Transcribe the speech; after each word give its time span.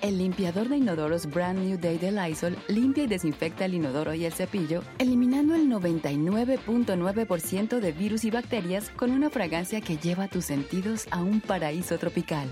El 0.00 0.18
limpiador 0.18 0.68
de 0.68 0.76
inodoros 0.76 1.26
Brand 1.26 1.58
New 1.58 1.76
Day 1.76 1.98
de 1.98 2.12
Lysol 2.12 2.56
limpia 2.68 3.02
y 3.02 3.08
desinfecta 3.08 3.64
el 3.64 3.74
inodoro 3.74 4.14
y 4.14 4.26
el 4.26 4.32
cepillo, 4.32 4.82
eliminando 4.98 5.56
el 5.56 5.68
99.9% 5.68 7.80
de 7.80 7.90
virus 7.90 8.24
y 8.24 8.30
bacterias 8.30 8.90
con 8.90 9.10
una 9.10 9.28
fragancia 9.28 9.80
que 9.80 9.96
lleva 9.96 10.28
tus 10.28 10.44
sentidos 10.44 11.08
a 11.10 11.20
un 11.20 11.40
paraíso 11.40 11.98
tropical. 11.98 12.48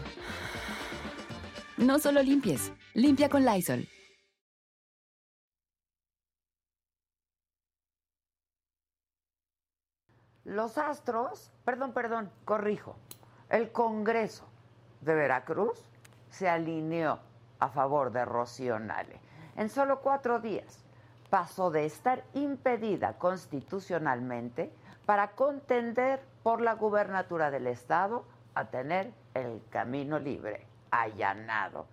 No 1.77 2.01
solo 2.01 2.21
limpies, 2.21 2.73
limpia 2.95 3.29
con 3.29 3.45
Lysol. 3.45 3.87
Los 10.43 10.79
Astros, 10.79 11.53
perdón, 11.65 11.93
perdón, 11.93 12.33
corrijo, 12.45 12.97
el 13.51 13.71
Congreso 13.71 14.49
de 15.01 15.15
Veracruz 15.15 15.85
se 16.29 16.49
alineó 16.49 17.21
a 17.59 17.69
favor 17.69 18.13
de 18.13 18.25
Rocío 18.25 18.79
Nale. 18.79 19.21
En 19.57 19.69
solo 19.69 20.01
cuatro 20.01 20.41
días 20.41 20.85
pasó 21.31 21.71
de 21.71 21.85
estar 21.85 22.25
impedida 22.35 23.19
constitucionalmente 23.19 24.73
para 25.07 25.33
contender 25.33 26.23
por 26.43 26.61
la 26.61 26.75
gubernatura 26.75 27.51
del 27.51 27.67
Estado 27.67 28.25
a 28.55 28.67
tener 28.67 29.13
el 29.35 29.63
camino 29.71 30.19
libre, 30.19 30.67
allanado. 30.91 31.87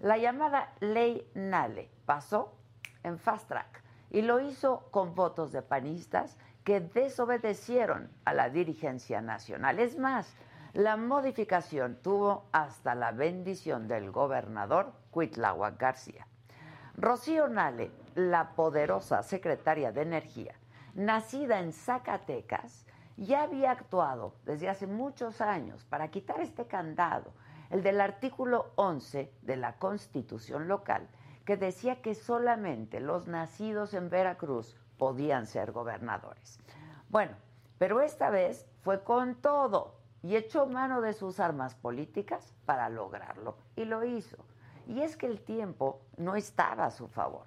La 0.00 0.16
llamada 0.16 0.72
ley 0.80 1.28
Nale 1.34 1.90
pasó 2.06 2.54
en 3.02 3.18
fast 3.18 3.48
track 3.48 3.82
y 4.10 4.22
lo 4.22 4.40
hizo 4.40 4.88
con 4.90 5.14
votos 5.14 5.52
de 5.52 5.62
panistas 5.62 6.36
que 6.64 6.80
desobedecieron 6.80 8.10
a 8.24 8.34
la 8.34 8.50
dirigencia 8.50 9.20
nacional. 9.20 9.78
Es 9.78 9.98
más, 9.98 10.34
la 10.78 10.96
modificación 10.96 11.96
tuvo 12.02 12.44
hasta 12.52 12.94
la 12.94 13.10
bendición 13.10 13.88
del 13.88 14.12
gobernador 14.12 14.92
Cuitláhuac 15.10 15.76
García. 15.76 16.28
Rocío 16.96 17.48
Nale, 17.48 17.90
la 18.14 18.54
poderosa 18.54 19.24
secretaria 19.24 19.90
de 19.90 20.02
Energía, 20.02 20.54
nacida 20.94 21.58
en 21.58 21.72
Zacatecas, 21.72 22.86
ya 23.16 23.42
había 23.42 23.72
actuado 23.72 24.36
desde 24.44 24.68
hace 24.68 24.86
muchos 24.86 25.40
años 25.40 25.84
para 25.84 26.12
quitar 26.12 26.40
este 26.40 26.68
candado, 26.68 27.32
el 27.70 27.82
del 27.82 28.00
artículo 28.00 28.70
11 28.76 29.32
de 29.42 29.56
la 29.56 29.78
Constitución 29.78 30.68
local, 30.68 31.08
que 31.44 31.56
decía 31.56 32.00
que 32.02 32.14
solamente 32.14 33.00
los 33.00 33.26
nacidos 33.26 33.94
en 33.94 34.10
Veracruz 34.10 34.76
podían 34.96 35.46
ser 35.46 35.72
gobernadores. 35.72 36.60
Bueno, 37.08 37.32
pero 37.78 38.00
esta 38.00 38.30
vez 38.30 38.64
fue 38.82 39.02
con 39.02 39.34
todo 39.34 39.97
y 40.22 40.36
echó 40.36 40.66
mano 40.66 41.00
de 41.00 41.12
sus 41.12 41.40
armas 41.40 41.74
políticas 41.74 42.54
para 42.64 42.88
lograrlo. 42.88 43.56
Y 43.76 43.84
lo 43.84 44.04
hizo. 44.04 44.36
Y 44.86 45.02
es 45.02 45.16
que 45.16 45.26
el 45.26 45.40
tiempo 45.40 46.00
no 46.16 46.34
estaba 46.34 46.86
a 46.86 46.90
su 46.90 47.08
favor. 47.08 47.46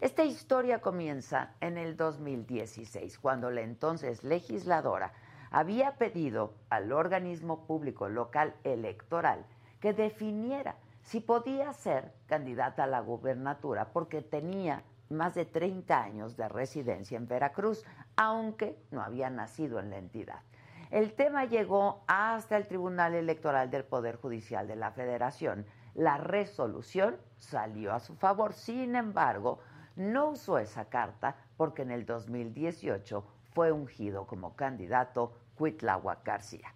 Esta 0.00 0.24
historia 0.24 0.80
comienza 0.80 1.54
en 1.60 1.78
el 1.78 1.96
2016, 1.96 3.18
cuando 3.18 3.50
la 3.50 3.60
entonces 3.60 4.24
legisladora 4.24 5.12
había 5.52 5.96
pedido 5.96 6.54
al 6.70 6.92
organismo 6.92 7.66
público 7.66 8.08
local 8.08 8.54
electoral 8.64 9.44
que 9.80 9.92
definiera 9.92 10.76
si 11.02 11.20
podía 11.20 11.72
ser 11.72 12.12
candidata 12.26 12.84
a 12.84 12.88
la 12.88 13.00
gubernatura 13.00 13.92
porque 13.92 14.22
tenía 14.22 14.82
más 15.10 15.34
de 15.34 15.44
30 15.44 16.02
años 16.02 16.36
de 16.36 16.48
residencia 16.48 17.16
en 17.16 17.28
Veracruz, 17.28 17.84
aunque 18.16 18.78
no 18.90 19.02
había 19.02 19.30
nacido 19.30 19.78
en 19.78 19.90
la 19.90 19.98
entidad. 19.98 20.40
El 20.92 21.14
tema 21.14 21.46
llegó 21.46 22.04
hasta 22.06 22.58
el 22.58 22.66
Tribunal 22.66 23.14
Electoral 23.14 23.70
del 23.70 23.82
Poder 23.82 24.16
Judicial 24.16 24.68
de 24.68 24.76
la 24.76 24.90
Federación. 24.90 25.64
La 25.94 26.18
resolución 26.18 27.16
salió 27.38 27.94
a 27.94 27.98
su 27.98 28.14
favor, 28.14 28.52
sin 28.52 28.94
embargo, 28.94 29.60
no 29.96 30.28
usó 30.28 30.58
esa 30.58 30.90
carta 30.90 31.34
porque 31.56 31.80
en 31.80 31.92
el 31.92 32.04
2018 32.04 33.24
fue 33.54 33.72
ungido 33.72 34.26
como 34.26 34.54
candidato 34.54 35.32
Cuitláhuac 35.54 36.26
García. 36.26 36.74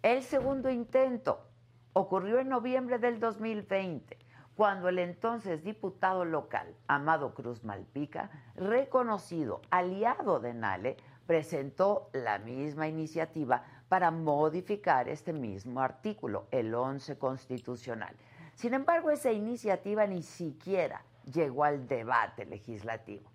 El 0.00 0.22
segundo 0.22 0.70
intento 0.70 1.46
ocurrió 1.92 2.38
en 2.38 2.48
noviembre 2.48 2.98
del 2.98 3.20
2020, 3.20 4.16
cuando 4.56 4.88
el 4.88 4.98
entonces 4.98 5.62
diputado 5.62 6.24
local, 6.24 6.74
Amado 6.86 7.34
Cruz 7.34 7.64
Malpica, 7.64 8.30
reconocido 8.54 9.60
aliado 9.70 10.40
de 10.40 10.54
Nale, 10.54 10.96
presentó 11.26 12.10
la 12.12 12.38
misma 12.38 12.88
iniciativa 12.88 13.64
para 13.88 14.10
modificar 14.10 15.08
este 15.08 15.32
mismo 15.32 15.80
artículo, 15.80 16.46
el 16.50 16.74
11 16.74 17.18
constitucional. 17.18 18.14
Sin 18.54 18.74
embargo, 18.74 19.10
esa 19.10 19.32
iniciativa 19.32 20.06
ni 20.06 20.22
siquiera 20.22 21.02
llegó 21.24 21.64
al 21.64 21.86
debate 21.86 22.44
legislativo. 22.44 23.30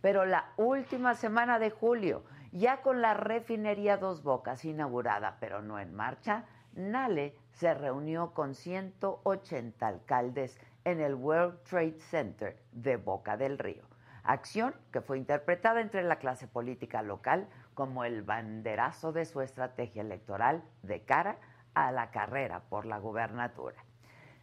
Pero 0.00 0.24
la 0.24 0.52
última 0.56 1.14
semana 1.14 1.58
de 1.58 1.70
julio, 1.70 2.24
ya 2.52 2.82
con 2.82 3.00
la 3.00 3.14
refinería 3.14 3.96
Dos 3.96 4.22
Bocas 4.22 4.64
inaugurada, 4.64 5.36
pero 5.40 5.62
no 5.62 5.78
en 5.78 5.94
marcha, 5.94 6.44
Nale 6.74 7.36
se 7.52 7.74
reunió 7.74 8.32
con 8.32 8.54
180 8.54 9.86
alcaldes 9.86 10.58
en 10.84 11.00
el 11.00 11.14
World 11.14 11.62
Trade 11.64 12.00
Center 12.00 12.58
de 12.72 12.96
Boca 12.96 13.36
del 13.36 13.58
Río 13.58 13.91
acción 14.24 14.74
que 14.92 15.00
fue 15.00 15.18
interpretada 15.18 15.80
entre 15.80 16.02
la 16.02 16.16
clase 16.16 16.46
política 16.46 17.02
local 17.02 17.48
como 17.74 18.04
el 18.04 18.22
banderazo 18.22 19.12
de 19.12 19.24
su 19.24 19.40
estrategia 19.40 20.02
electoral 20.02 20.62
de 20.82 21.02
cara 21.02 21.38
a 21.74 21.90
la 21.90 22.10
carrera 22.10 22.60
por 22.68 22.86
la 22.86 22.98
gubernatura. 22.98 23.76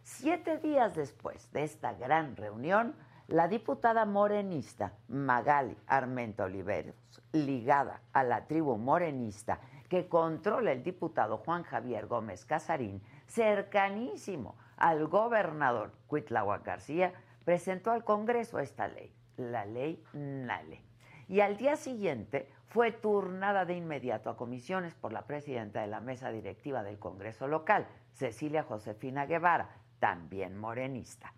Siete 0.02 0.58
días 0.58 0.94
después 0.94 1.52
de 1.52 1.64
esta 1.64 1.92
gran 1.94 2.36
reunión, 2.36 2.96
la 3.28 3.46
diputada 3.46 4.04
morenista 4.06 4.94
Magali 5.08 5.76
Armenta 5.86 6.44
Oliveros, 6.44 7.22
ligada 7.32 8.00
a 8.12 8.24
la 8.24 8.46
tribu 8.46 8.76
morenista 8.76 9.60
que 9.88 10.08
controla 10.08 10.72
el 10.72 10.82
diputado 10.82 11.38
Juan 11.38 11.62
Javier 11.62 12.06
Gómez 12.06 12.44
Casarín, 12.44 13.02
cercanísimo 13.26 14.56
al 14.76 15.06
gobernador 15.06 15.92
Cuitláhuac 16.06 16.64
García, 16.64 17.12
presentó 17.44 17.92
al 17.92 18.04
Congreso 18.04 18.58
esta 18.58 18.88
ley 18.88 19.14
la 19.40 19.64
ley 19.64 20.02
Nale. 20.12 20.82
Y 21.28 21.40
al 21.40 21.56
día 21.56 21.76
siguiente 21.76 22.50
fue 22.66 22.92
turnada 22.92 23.64
de 23.64 23.74
inmediato 23.74 24.30
a 24.30 24.36
comisiones 24.36 24.94
por 24.94 25.12
la 25.12 25.26
presidenta 25.26 25.80
de 25.80 25.86
la 25.86 26.00
mesa 26.00 26.30
directiva 26.30 26.82
del 26.82 26.98
Congreso 26.98 27.48
local, 27.48 27.86
Cecilia 28.12 28.62
Josefina 28.62 29.26
Guevara, 29.26 29.70
también 29.98 30.56
morenista. 30.56 31.32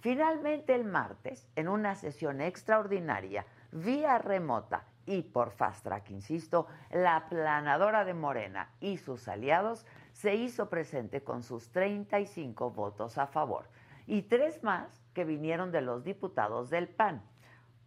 Finalmente 0.00 0.74
el 0.74 0.84
martes, 0.84 1.46
en 1.56 1.68
una 1.68 1.94
sesión 1.94 2.40
extraordinaria, 2.40 3.44
vía 3.72 4.18
remota 4.18 4.86
y 5.06 5.22
por 5.22 5.50
fast 5.50 5.84
track, 5.84 6.10
insisto, 6.10 6.66
la 6.90 7.26
planadora 7.28 8.04
de 8.04 8.14
Morena 8.14 8.70
y 8.80 8.96
sus 8.96 9.28
aliados 9.28 9.86
se 10.12 10.34
hizo 10.34 10.68
presente 10.70 11.22
con 11.22 11.42
sus 11.42 11.70
35 11.70 12.70
votos 12.70 13.18
a 13.18 13.26
favor 13.26 13.68
y 14.06 14.22
tres 14.22 14.62
más 14.64 15.02
que 15.14 15.24
vinieron 15.24 15.70
de 15.70 15.82
los 15.82 16.02
diputados 16.02 16.68
del 16.68 16.88
PAN. 16.88 17.22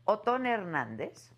Otón 0.05 0.45
Hernández, 0.45 1.33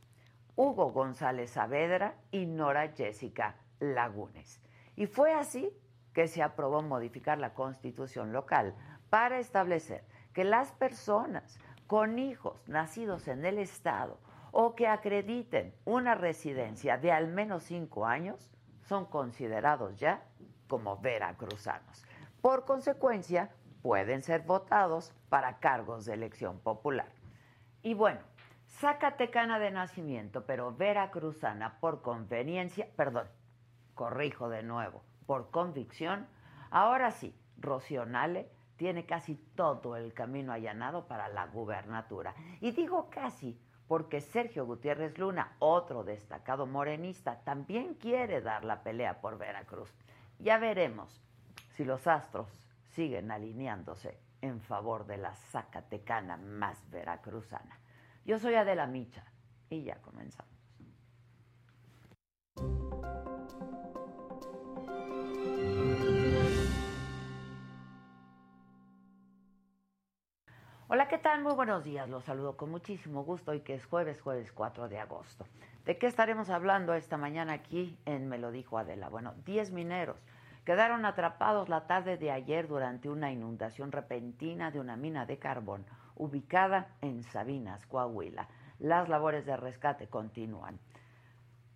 Hugo 0.56 0.92
González 0.92 1.52
Saavedra 1.52 2.16
y 2.32 2.46
Nora 2.48 2.94
Jessica 2.94 3.58
Lagunes. 3.80 4.62
Y 4.96 5.06
fue 5.06 5.34
así 5.34 5.72
que 6.14 6.28
se 6.28 6.42
aprobó 6.42 6.82
modificar 6.82 7.38
la 7.38 7.54
constitución 7.54 8.32
local 8.34 8.74
para 9.10 9.40
establecer 9.40 10.04
que 10.34 10.44
las 10.44 10.72
personas 10.72 11.60
con 11.88 12.18
hijos 12.18 12.68
nacidos 12.68 13.28
en 13.28 13.46
el 13.46 13.60
Estado 13.60 14.18
o 14.52 14.76
que 14.76 14.88
acrediten 14.88 15.76
una 15.86 16.16
residencia 16.16 16.98
de 16.98 17.12
al 17.12 17.28
menos 17.28 17.64
cinco 17.64 18.06
años 18.06 18.50
son 18.82 19.06
considerados 19.06 20.00
ya 20.00 20.24
como 20.68 20.98
veracruzanos. 20.98 22.06
Por 22.42 22.66
consecuencia, 22.66 23.52
pueden 23.82 24.24
ser 24.24 24.42
votados 24.42 25.14
para 25.30 25.60
cargos 25.60 26.06
de 26.06 26.14
elección 26.14 26.60
popular. 26.60 27.12
Y 27.84 27.94
bueno, 27.94 28.22
Zacatecana 28.68 29.60
de 29.60 29.72
nacimiento, 29.72 30.46
pero 30.46 30.76
veracruzana 30.76 31.80
por 31.80 32.02
conveniencia, 32.02 32.88
perdón, 32.96 33.28
corrijo 33.94 34.50
de 34.50 34.64
nuevo, 34.64 35.04
por 35.26 35.50
convicción, 35.52 36.28
ahora 36.72 37.12
sí, 37.12 37.36
Rocionale 37.58 38.50
tiene 38.76 39.06
casi 39.06 39.36
todo 39.56 39.96
el 39.96 40.14
camino 40.14 40.52
allanado 40.52 41.08
para 41.08 41.30
la 41.30 41.48
gubernatura. 41.48 42.36
Y 42.60 42.72
digo 42.72 43.10
casi 43.10 43.58
porque 43.88 44.20
Sergio 44.20 44.66
Gutiérrez 44.66 45.18
Luna, 45.18 45.56
otro 45.60 46.04
destacado 46.04 46.66
morenista, 46.66 47.40
también 47.44 47.94
quiere 47.94 48.42
dar 48.42 48.66
la 48.66 48.84
pelea 48.84 49.22
por 49.22 49.38
Veracruz. 49.38 49.94
Ya 50.40 50.58
veremos 50.58 51.22
si 51.70 51.86
los 51.86 52.08
astros 52.08 52.48
siguen 52.96 53.32
alineándose 53.32 54.20
en 54.42 54.60
favor 54.62 55.06
de 55.06 55.18
la 55.18 55.34
Zacatecana 55.36 56.38
más 56.38 56.90
veracruzana. 56.90 57.80
Yo 58.26 58.40
soy 58.40 58.56
Adela 58.56 58.88
Micha 58.88 59.24
y 59.70 59.84
ya 59.84 60.02
comenzamos. 60.02 60.52
Hola, 70.88 71.08
¿qué 71.08 71.20
tal? 71.20 71.44
Muy 71.44 71.54
buenos 71.54 71.84
días. 71.84 72.10
Los 72.10 72.24
saludo 72.24 72.58
con 72.58 72.72
muchísimo 72.72 73.24
gusto 73.24 73.52
hoy 73.52 73.62
que 73.62 73.76
es 73.76 73.86
jueves, 73.86 74.20
jueves 74.22 74.52
4 74.52 74.90
de 74.90 74.98
agosto. 74.98 75.46
¿De 75.86 76.00
qué 76.00 76.08
estaremos 76.08 76.50
hablando 76.50 76.96
esta 76.96 77.18
mañana 77.18 77.54
aquí 77.54 77.96
en 78.06 78.28
Me 78.28 78.40
lo 78.40 78.50
dijo 78.50 78.80
Adela? 78.80 79.10
Bueno, 79.10 79.36
10 79.46 79.72
mineros 79.72 80.18
quedaron 80.66 81.06
atrapados 81.06 81.70
la 81.70 81.86
tarde 81.86 82.18
de 82.18 82.32
ayer 82.32 82.68
durante 82.68 83.08
una 83.08 83.32
inundación 83.32 83.92
repentina 83.92 84.72
de 84.72 84.80
una 84.80 84.98
mina 84.98 85.28
de 85.28 85.38
carbón 85.38 85.86
ubicada 86.16 86.96
en 87.02 87.24
Sabinas, 87.24 87.86
Coahuila. 87.86 88.48
Las 88.80 89.10
labores 89.10 89.46
de 89.46 89.58
rescate 89.58 90.08
continúan. 90.08 90.80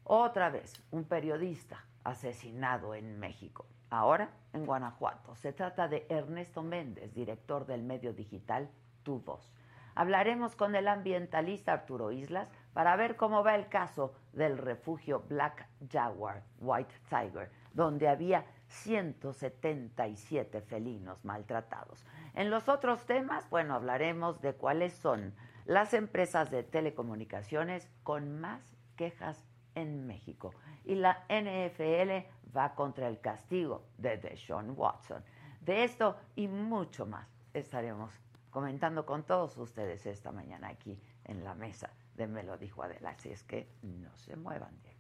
Otra 0.04 0.50
vez, 0.50 0.82
un 0.92 1.04
periodista 1.04 1.86
asesinado 2.04 2.96
en 2.96 3.20
México. 3.20 3.66
Ahora 3.90 4.30
en 4.54 4.66
Guanajuato. 4.66 5.36
Se 5.36 5.54
trata 5.54 5.88
de 5.88 6.06
Ernesto 6.10 6.62
Méndez, 6.62 7.14
director 7.14 7.66
del 7.66 7.84
medio 7.84 8.14
digital 8.14 8.70
Tu 9.04 9.20
Voz. 9.20 9.52
Hablaremos 9.96 10.56
con 10.56 10.76
el 10.76 10.88
ambientalista 10.88 11.74
Arturo 11.74 12.12
Islas 12.12 12.50
para 12.74 12.96
ver 12.96 13.16
cómo 13.16 13.44
va 13.44 13.56
el 13.56 13.68
caso 13.68 14.14
del 14.34 14.58
refugio 14.58 15.24
Black 15.28 15.68
Jaguar, 15.92 16.44
White 16.60 16.94
Tiger, 17.10 17.52
donde 17.74 18.08
había 18.08 18.46
177 18.70 20.62
felinos 20.62 21.26
maltratados. 21.26 22.06
En 22.34 22.50
los 22.50 22.70
otros 22.70 23.06
temas, 23.06 23.50
bueno, 23.50 23.74
hablaremos 23.74 24.42
de 24.42 24.54
cuáles 24.54 24.94
son 24.94 25.34
las 25.66 25.94
empresas 25.94 26.50
de 26.52 26.64
telecomunicaciones 26.64 27.90
con 28.04 28.40
más 28.40 28.62
quejas 28.96 29.46
en 29.76 30.08
México. 30.08 30.54
Y 30.86 30.96
la 30.96 31.26
NFL 31.30 32.26
va 32.56 32.74
contra 32.76 33.08
el 33.08 33.20
castigo 33.20 33.84
de 33.98 34.18
Deshaun 34.18 34.74
Watson. 34.78 35.24
De 35.62 35.84
esto 35.84 36.16
y 36.36 36.48
mucho 36.48 37.06
más 37.06 37.28
estaremos 37.54 38.14
comentando 38.50 39.06
con 39.06 39.24
todos 39.24 39.58
ustedes 39.58 40.06
esta 40.06 40.32
mañana 40.32 40.70
aquí 40.70 41.00
en 41.26 41.44
la 41.44 41.54
mesa 41.54 41.92
de 42.16 42.28
Me 42.28 42.44
lo 42.44 42.58
dijo 42.58 42.84
Adela. 42.84 43.12
Así 43.12 43.30
es 43.30 43.44
que 43.44 43.70
no 43.82 44.16
se 44.18 44.36
muevan 44.36 44.82
de 44.84 44.99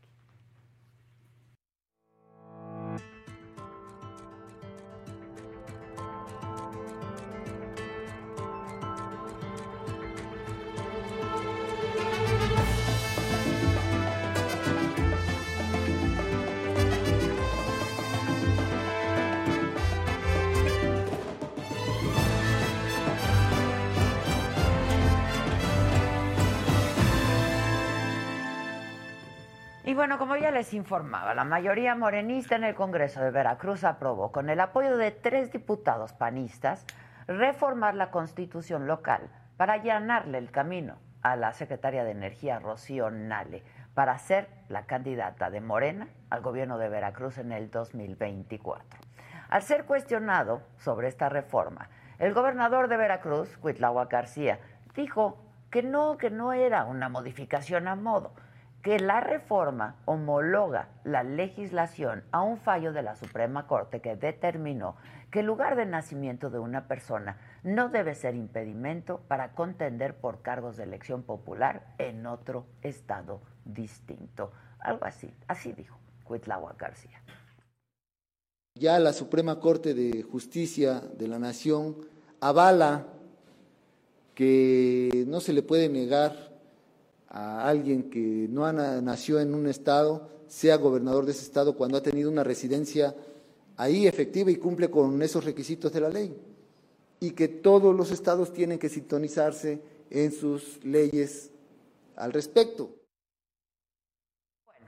bueno, 29.99 30.17
como 30.17 30.37
ya 30.37 30.49
les 30.49 30.73
informaba, 30.73 31.33
la 31.33 31.43
mayoría 31.43 31.93
morenista 31.93 32.55
en 32.55 32.63
el 32.63 32.73
Congreso 32.73 33.19
de 33.19 33.31
Veracruz 33.31 33.83
aprobó, 33.83 34.31
con 34.31 34.49
el 34.49 34.61
apoyo 34.61 34.95
de 34.95 35.11
tres 35.11 35.51
diputados 35.51 36.13
panistas, 36.13 36.85
reformar 37.27 37.95
la 37.95 38.09
constitución 38.09 38.87
local 38.87 39.29
para 39.57 39.73
allanarle 39.73 40.37
el 40.37 40.51
camino 40.51 40.95
a 41.21 41.35
la 41.35 41.51
secretaria 41.51 42.05
de 42.05 42.11
Energía, 42.11 42.59
Rocío 42.59 43.11
Nale, 43.11 43.61
para 43.93 44.17
ser 44.19 44.47
la 44.69 44.85
candidata 44.85 45.49
de 45.49 45.59
Morena 45.59 46.07
al 46.29 46.39
gobierno 46.39 46.77
de 46.77 46.87
Veracruz 46.87 47.37
en 47.37 47.51
el 47.51 47.69
2024. 47.69 49.01
Al 49.49 49.63
ser 49.63 49.83
cuestionado 49.83 50.61
sobre 50.77 51.09
esta 51.09 51.27
reforma, 51.27 51.89
el 52.19 52.33
gobernador 52.33 52.87
de 52.87 52.95
Veracruz, 52.95 53.57
Cuitlagua 53.57 54.05
García, 54.05 54.59
dijo 54.95 55.43
que 55.69 55.83
no, 55.83 56.17
que 56.17 56.29
no 56.29 56.53
era 56.53 56.85
una 56.85 57.09
modificación 57.09 57.89
a 57.89 57.97
modo, 57.97 58.31
que 58.81 58.99
la 58.99 59.19
reforma 59.19 59.97
homologa 60.05 60.89
la 61.03 61.23
legislación 61.23 62.23
a 62.31 62.41
un 62.41 62.57
fallo 62.57 62.93
de 62.93 63.03
la 63.03 63.15
Suprema 63.15 63.67
Corte 63.67 64.01
que 64.01 64.15
determinó 64.15 64.95
que 65.31 65.41
el 65.41 65.45
lugar 65.45 65.75
de 65.75 65.85
nacimiento 65.85 66.49
de 66.49 66.59
una 66.59 66.87
persona 66.87 67.37
no 67.63 67.89
debe 67.89 68.15
ser 68.15 68.35
impedimento 68.35 69.21
para 69.27 69.51
contender 69.53 70.15
por 70.15 70.41
cargos 70.41 70.77
de 70.77 70.83
elección 70.83 71.23
popular 71.23 71.93
en 71.97 72.25
otro 72.25 72.65
estado 72.81 73.41
distinto. 73.65 74.51
Algo 74.79 75.05
así, 75.05 75.33
así 75.47 75.73
dijo 75.73 75.99
Cuitlagua 76.23 76.75
García. 76.77 77.21
Ya 78.75 78.97
la 78.97 79.11
Suprema 79.11 79.59
Corte 79.59 79.93
de 79.93 80.23
Justicia 80.23 81.01
de 81.01 81.27
la 81.27 81.37
Nación 81.37 81.97
avala 82.39 83.07
que 84.35 85.25
no 85.27 85.41
se 85.41 85.51
le 85.51 85.63
puede 85.63 85.89
negar 85.89 86.48
a 87.29 87.67
alguien 87.67 88.09
que 88.09 88.47
no 88.49 88.71
nació 88.73 89.39
en 89.39 89.53
un 89.53 89.67
estado 89.67 90.29
sea 90.47 90.77
gobernador 90.77 91.25
de 91.25 91.31
ese 91.31 91.43
estado 91.43 91.77
cuando 91.77 91.97
ha 91.97 92.03
tenido 92.03 92.29
una 92.29 92.43
residencia 92.43 93.15
ahí 93.77 94.07
efectiva 94.07 94.49
y 94.49 94.57
cumple 94.57 94.89
con 94.89 95.21
esos 95.21 95.45
requisitos 95.45 95.93
de 95.93 96.01
la 96.01 96.09
ley. 96.09 96.35
Y 97.19 97.31
que 97.31 97.47
todos 97.47 97.95
los 97.95 98.11
estados 98.11 98.51
tienen 98.51 98.79
que 98.79 98.89
sintonizarse 98.89 99.81
en 100.09 100.31
sus 100.31 100.83
leyes 100.83 101.51
al 102.15 102.33
respecto. 102.33 102.89
Bueno, 104.65 104.87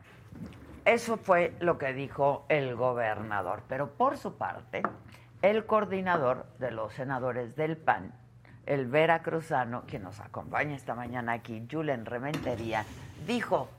eso 0.86 1.18
fue 1.18 1.54
lo 1.60 1.78
que 1.78 1.94
dijo 1.94 2.46
el 2.50 2.76
gobernador, 2.76 3.64
pero 3.68 3.96
por 3.96 4.18
su 4.18 4.34
parte, 4.34 4.82
el 5.42 5.66
coordinador 5.66 6.46
de 6.58 6.72
los 6.72 6.94
senadores 6.94 7.56
del 7.56 7.78
PAN, 7.78 8.21
el 8.66 8.88
veracruzano, 8.88 9.86
que 9.86 10.00
nos 10.00 10.20
acompaña 10.20 10.76
esta 10.76 10.96
mañana 10.96 11.34
aquí, 11.34 11.68
Julen 11.70 12.06
Rementería, 12.06 12.86
dijo, 13.26 13.70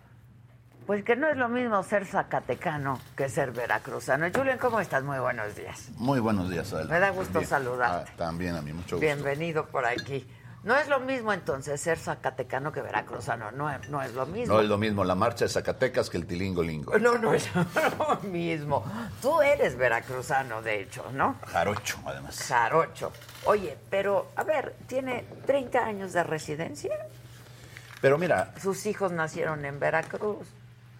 pues 0.86 1.04
que 1.04 1.16
no 1.16 1.28
es 1.28 1.36
lo 1.36 1.48
mismo 1.48 1.82
ser 1.82 2.06
zacatecano 2.06 2.98
que 3.16 3.28
ser 3.28 3.52
veracruzano. 3.52 4.26
Julen, 4.34 4.58
¿cómo 4.58 4.80
estás? 4.80 5.04
Muy 5.04 5.18
buenos 5.18 5.54
días. 5.54 5.90
Muy 5.96 6.20
buenos 6.20 6.50
días, 6.50 6.72
Adela. 6.72 6.92
Me 6.92 7.00
da 7.00 7.10
gusto 7.10 7.42
saludarte. 7.42 8.10
Ah, 8.12 8.16
también 8.16 8.56
a 8.56 8.62
mí, 8.62 8.72
mucho 8.72 8.96
gusto. 8.96 9.00
Bienvenido 9.00 9.66
por 9.66 9.86
aquí. 9.86 10.26
No 10.64 10.76
es 10.76 10.86
lo 10.86 11.00
mismo 11.00 11.32
entonces 11.32 11.80
ser 11.80 11.98
zacatecano 11.98 12.70
que 12.70 12.82
veracruzano, 12.82 13.50
no, 13.50 13.68
no 13.88 14.02
es 14.02 14.14
lo 14.14 14.26
mismo. 14.26 14.54
No 14.54 14.60
es 14.60 14.68
lo 14.68 14.78
mismo 14.78 15.02
la 15.02 15.16
marcha 15.16 15.44
de 15.44 15.48
Zacatecas 15.48 16.08
que 16.08 16.18
el 16.18 16.26
tilingo 16.26 16.62
lingo. 16.62 16.96
No, 17.00 17.18
no 17.18 17.34
es 17.34 17.48
lo 17.98 18.20
mismo. 18.28 18.84
Tú 19.20 19.42
eres 19.42 19.76
veracruzano, 19.76 20.62
de 20.62 20.82
hecho, 20.82 21.04
¿no? 21.12 21.36
Jarocho, 21.48 21.98
además. 22.06 22.40
Jarocho. 22.46 23.12
Oye, 23.44 23.76
pero, 23.90 24.28
a 24.36 24.44
ver, 24.44 24.76
¿tiene 24.86 25.24
30 25.46 25.84
años 25.84 26.12
de 26.12 26.22
residencia? 26.22 26.96
Pero 28.00 28.16
mira... 28.16 28.54
Sus 28.60 28.86
hijos 28.86 29.10
nacieron 29.10 29.64
en 29.64 29.80
Veracruz. 29.80 30.46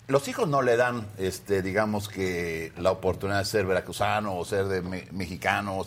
Los 0.09 0.27
hijos 0.29 0.49
no 0.49 0.63
le 0.63 0.77
dan, 0.77 1.07
este, 1.17 1.63
digamos 1.63 2.09
que 2.09 2.73
la 2.77 2.91
oportunidad 2.91 3.39
de 3.39 3.45
ser 3.45 3.67
veracruzano 3.67 4.37
o 4.37 4.45
ser 4.45 4.67
de 4.67 4.83
mexicano. 5.13 5.81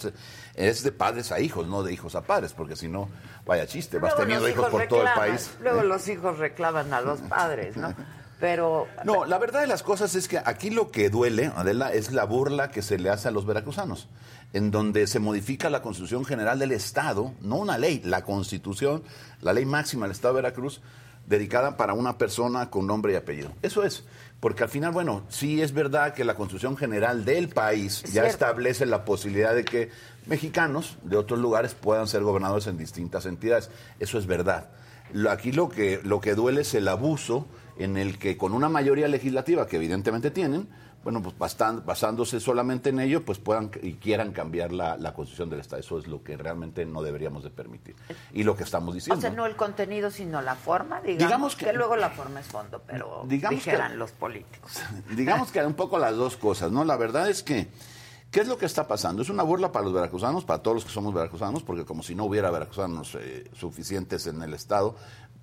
es 0.55 0.83
de 0.83 0.91
padres 0.91 1.31
a 1.31 1.39
hijos, 1.39 1.67
no 1.67 1.83
de 1.83 1.93
hijos 1.93 2.15
a 2.15 2.21
padres, 2.21 2.53
porque 2.53 2.75
si 2.75 2.87
no, 2.87 3.09
vaya 3.45 3.67
chiste, 3.67 3.99
vas 3.99 4.15
teniendo 4.15 4.47
hijos, 4.47 4.69
por 4.69 4.87
todo 4.87 5.01
el 5.01 5.13
país. 5.13 5.51
Luego 5.61 5.83
los 5.83 6.07
hijos 6.07 6.39
reclaman 6.39 6.93
a 6.93 7.01
los 7.01 7.19
padres, 7.21 7.75
¿no? 7.77 7.93
Pero... 8.39 8.87
No, 9.05 9.25
la 9.25 9.37
verdad 9.37 9.61
de 9.61 9.67
las 9.67 9.81
cosas 9.81 10.13
es 10.15 10.27
que 10.27 10.37
aquí 10.37 10.69
lo 10.69 10.91
que 10.91 11.09
duele, 11.09 11.51
Adela, 11.55 11.93
es 11.93 12.11
la 12.11 12.25
burla 12.25 12.69
que 12.69 12.81
se 12.81 12.97
le 12.99 13.09
hace 13.09 13.29
a 13.29 13.31
los 13.31 13.45
veracruzanos 13.45 14.09
en 14.55 14.71
donde 14.71 15.05
se 15.07 15.19
modifica 15.19 15.69
la 15.69 15.81
Constitución 15.81 16.23
General 16.23 16.57
del 16.57 16.71
Estado, 16.71 17.33
no 17.41 17.57
una 17.57 17.77
ley, 17.77 18.01
la 18.05 18.23
Constitución, 18.23 19.03
la 19.41 19.51
ley 19.51 19.65
máxima 19.65 20.05
del 20.05 20.13
Estado 20.13 20.33
de 20.33 20.43
Veracruz, 20.43 20.81
dedicada 21.27 21.77
para 21.77 21.93
una 21.93 22.17
persona 22.17 22.69
con 22.69 22.85
nombre 22.87 23.13
y 23.13 23.15
apellido. 23.15 23.51
Eso 23.61 23.83
es. 23.83 24.03
Porque 24.39 24.63
al 24.63 24.69
final, 24.69 24.91
bueno, 24.91 25.23
sí 25.29 25.61
es 25.61 25.73
verdad 25.73 26.13
que 26.13 26.23
la 26.25 26.35
Constitución 26.35 26.77
General 26.77 27.25
del 27.25 27.49
país 27.49 28.03
Es 28.03 28.13
ya 28.13 28.21
cierto. 28.23 28.29
establece 28.31 28.85
la 28.85 29.03
posibilidad 29.05 29.55
de 29.55 29.65
que 29.65 29.89
mexicanos 30.27 30.97
de 31.03 31.17
otros 31.17 31.39
lugares 31.39 31.73
puedan 31.73 32.07
ser 32.07 32.21
gobernadores 32.23 32.67
en 32.67 32.77
distintas 32.77 33.25
entidades. 33.25 33.69
Eso 33.99 34.17
es 34.19 34.27
verdad. 34.27 34.69
Lo- 35.13 35.31
Aquí 35.31 35.51
lo 35.51 35.69
que, 35.69 35.99
lo 36.03 36.19
que 36.21 36.35
duele 36.35 36.61
es 36.61 36.73
el 36.75 36.87
abuso 36.87 37.47
en 37.77 37.97
el 37.97 38.17
que 38.19 38.37
con 38.37 38.53
una 38.53 38.69
mayoría 38.69 39.07
legislativa 39.07 39.67
que 39.67 39.77
evidentemente 39.77 40.31
tienen, 40.31 40.67
bueno, 41.05 41.21
pues 41.21 41.35
basándose 41.85 42.39
solamente 42.39 42.89
en 42.89 42.99
ello, 42.99 43.23
pues 43.23 43.37
puedan 43.37 43.69
y 43.83 43.93
quieran 43.93 44.31
cambiar 44.31 44.73
la, 44.73 44.97
la 44.97 45.13
constitución 45.13 45.51
del 45.51 45.59
Estado. 45.59 45.79
Eso 45.79 45.99
es 45.99 46.07
lo 46.07 46.23
que 46.23 46.35
realmente 46.35 46.83
no 46.83 47.03
deberíamos 47.03 47.43
de 47.43 47.51
permitir. 47.51 47.95
Y 48.33 48.41
lo 48.41 48.57
que 48.57 48.63
estamos 48.63 48.89
O 48.89 48.95
diciendo. 48.95 49.21
sea, 49.21 49.29
no 49.29 49.45
el 49.45 49.55
contenido, 49.55 50.09
sino 50.09 50.41
la 50.41 50.55
forma, 50.55 51.01
digamos, 51.01 51.19
Digamos 51.19 51.55
que, 51.55 51.65
que- 51.65 51.73
luego 51.73 51.95
la 51.95 52.09
forma 52.09 52.39
es 52.39 52.47
fondo, 52.47 52.81
pero 52.87 53.23
Digamos 53.27 53.55
dijeran 53.63 53.91
que- 53.91 53.97
los 53.99 54.11
políticos. 54.13 54.71
Digamos 55.15 55.51
que 55.51 55.63
un 55.63 55.75
poco 55.75 55.99
las 55.99 56.15
dos 56.15 56.37
cosas, 56.37 56.71
¿no? 56.71 56.83
La 56.83 56.97
verdad 56.97 57.29
es 57.29 57.43
que, 57.43 57.67
¿qué 58.31 58.39
es 58.41 58.47
lo 58.47 58.57
que 58.57 58.65
está 58.65 58.87
pasando? 58.87 59.21
Es 59.21 59.29
una 59.29 59.43
burla 59.43 59.71
para 59.71 59.85
los 59.85 59.93
veracruzanos, 59.93 60.43
para 60.43 60.63
todos 60.63 60.73
los 60.75 60.85
que 60.85 60.91
somos 60.91 61.13
veracruzanos, 61.13 61.61
porque 61.61 61.85
como 61.85 62.01
si 62.01 62.15
no 62.15 62.25
hubiera 62.25 62.49
veracruzanos 62.49 63.15
eh, 63.21 63.47
suficientes 63.53 64.25
en 64.25 64.41
el 64.41 64.55
Estado 64.55 64.95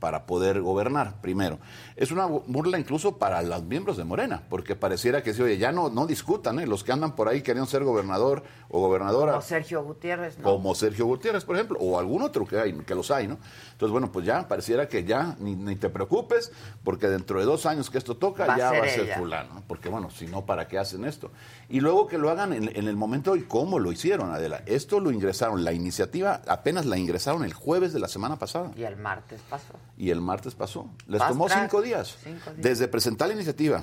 para 0.03 0.27
poder 0.27 0.61
gobernar, 0.61 1.21
primero. 1.21 1.61
Es 1.95 2.11
una 2.11 2.27
bu- 2.27 2.43
burla 2.49 2.77
incluso 2.77 3.19
para 3.19 3.41
los 3.41 3.63
miembros 3.63 3.97
de 3.97 4.03
Morena, 4.03 4.43
porque 4.51 4.75
pareciera 4.75 5.23
que, 5.23 5.33
sí, 5.33 5.41
oye, 5.43 5.59
ya 5.59 5.71
no, 5.71 5.91
no 5.91 6.09
discutan, 6.09 6.59
¿eh? 6.59 6.67
Los 6.67 6.83
que 6.83 6.91
andan 6.91 7.15
por 7.15 7.29
ahí 7.29 7.41
queriendo 7.43 7.71
ser 7.71 7.85
gobernador 7.85 8.43
o 8.69 8.81
gobernadora. 8.81 9.31
Como 9.35 9.43
Sergio 9.43 9.85
Gutiérrez, 9.85 10.39
¿no? 10.39 10.43
Como 10.45 10.75
Sergio 10.75 11.07
Gutiérrez, 11.07 11.45
por 11.45 11.55
ejemplo, 11.55 11.79
o 11.81 12.01
algún 12.01 12.23
otro 12.23 12.45
que 12.45 12.59
hay, 12.59 12.73
que 12.73 12.95
los 12.97 13.13
hay, 13.13 13.29
¿no? 13.29 13.39
Entonces, 13.83 13.95
bueno, 13.95 14.13
pues 14.13 14.25
ya 14.25 14.47
pareciera 14.47 14.89
que 14.89 15.03
ya 15.03 15.35
ni, 15.41 15.57
ni 15.57 15.75
te 15.75 15.89
preocupes, 15.91 16.53
porque 16.85 17.09
dentro 17.09 17.41
de 17.41 17.45
dos 17.45 17.67
años 17.67 17.91
que 17.91 17.99
esto 17.99 18.17
toca, 18.17 18.47
Va 18.47 18.57
ya 18.57 18.71
ser 18.71 18.81
va 18.81 18.87
a 18.87 18.89
ser 18.89 19.01
ella. 19.01 19.19
fulano, 19.19 19.55
¿no? 19.55 19.63
Porque 19.67 19.89
bueno, 19.89 20.09
si 20.09 20.27
no, 20.29 20.47
¿para 20.47 20.69
qué 20.69 20.79
hacen 20.79 21.05
esto? 21.05 21.33
Y 21.69 21.81
luego 21.81 22.07
que 22.07 22.17
lo 22.17 22.31
hagan 22.31 22.53
en, 22.53 22.69
en 22.77 22.87
el 22.87 22.95
momento 22.95 23.35
y 23.35 23.43
cómo 23.43 23.81
lo 23.81 23.91
hicieron, 23.91 24.31
Adela. 24.31 24.63
Esto 24.67 25.01
lo 25.01 25.11
ingresaron, 25.11 25.65
la 25.65 25.73
iniciativa 25.73 26.43
apenas 26.47 26.87
la 26.87 26.97
ingresaron 26.97 27.43
el 27.43 27.55
jueves 27.55 27.93
de 27.93 27.99
la 27.99 28.07
semana 28.07 28.39
pasada 28.39 28.71
Y 28.77 28.85
el 28.85 28.95
martes 28.95 29.41
pasó. 29.51 29.75
y 29.97 30.11
el 30.11 30.21
martes 30.21 30.55
pasó. 30.55 30.89
Les 31.09 31.21
tomó 31.27 31.49
cinco 31.49 31.83
días. 31.83 32.19
Cinco 32.23 32.51
días. 32.53 32.63
Desde 32.63 32.87
presentar 32.87 33.27
la 33.27 33.35
iniciativa, 33.35 33.83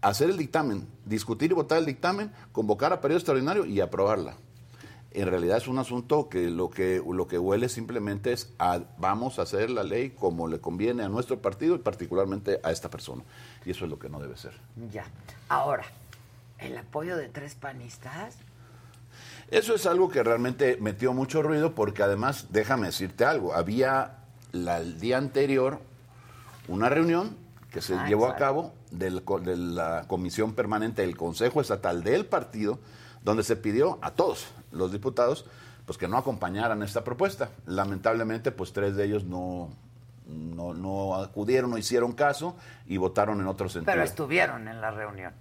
hacer 0.00 0.28
el 0.28 0.38
dictamen, 0.38 0.88
discutir 1.04 1.52
y 1.52 1.54
votar 1.54 1.78
el 1.78 1.86
dictamen, 1.86 2.32
convocar 2.50 2.92
a 2.92 3.00
periodo 3.00 3.18
extraordinario 3.18 3.64
y 3.64 3.80
aprobarla. 3.80 4.34
En 5.16 5.28
realidad 5.28 5.56
es 5.56 5.66
un 5.66 5.78
asunto 5.78 6.28
que 6.28 6.50
lo 6.50 6.68
que 6.68 7.02
lo 7.10 7.26
que 7.26 7.38
huele 7.38 7.70
simplemente 7.70 8.32
es 8.32 8.50
a 8.58 8.80
vamos 8.98 9.38
a 9.38 9.42
hacer 9.42 9.70
la 9.70 9.82
ley 9.82 10.10
como 10.10 10.46
le 10.46 10.60
conviene 10.60 11.02
a 11.04 11.08
nuestro 11.08 11.40
partido 11.40 11.74
y 11.74 11.78
particularmente 11.78 12.60
a 12.62 12.70
esta 12.70 12.90
persona. 12.90 13.22
Y 13.64 13.70
eso 13.70 13.84
es 13.86 13.90
lo 13.90 13.98
que 13.98 14.10
no 14.10 14.20
debe 14.20 14.36
ser. 14.36 14.52
Ya. 14.92 15.06
Ahora, 15.48 15.84
el 16.58 16.76
apoyo 16.76 17.16
de 17.16 17.28
tres 17.30 17.54
panistas. 17.54 18.36
Eso 19.50 19.74
es 19.74 19.86
algo 19.86 20.10
que 20.10 20.22
realmente 20.22 20.76
metió 20.82 21.14
mucho 21.14 21.40
ruido 21.42 21.72
porque 21.74 22.02
además, 22.02 22.48
déjame 22.50 22.88
decirte 22.88 23.24
algo, 23.24 23.54
había 23.54 24.18
la- 24.52 24.78
el 24.78 25.00
día 25.00 25.16
anterior 25.16 25.80
una 26.68 26.90
reunión 26.90 27.36
que 27.70 27.80
se 27.80 27.94
Ah, 27.94 28.06
llevó 28.06 28.26
a 28.26 28.36
cabo 28.36 28.74
del 28.90 29.22
de 29.42 29.56
la 29.56 30.04
Comisión 30.08 30.52
Permanente 30.52 31.00
del 31.00 31.16
Consejo 31.16 31.62
Estatal 31.62 32.02
del 32.04 32.26
partido, 32.26 32.78
donde 33.22 33.42
se 33.44 33.56
pidió 33.56 33.98
a 34.02 34.10
todos 34.12 34.46
los 34.76 34.92
diputados 34.92 35.46
pues 35.84 35.98
que 35.98 36.08
no 36.08 36.16
acompañaran 36.18 36.82
esta 36.82 37.04
propuesta. 37.04 37.50
Lamentablemente, 37.66 38.50
pues 38.50 38.72
tres 38.72 38.96
de 38.96 39.04
ellos 39.04 39.24
no, 39.24 39.70
no, 40.26 40.74
no 40.74 41.14
acudieron, 41.14 41.70
no 41.70 41.78
hicieron 41.78 42.12
caso 42.12 42.56
y 42.86 42.96
votaron 42.96 43.40
en 43.40 43.46
otro 43.46 43.68
sentido. 43.68 43.92
Pero 43.92 44.02
estuvieron 44.02 44.66
en 44.66 44.80
la 44.80 44.90
reunión. 44.90 45.32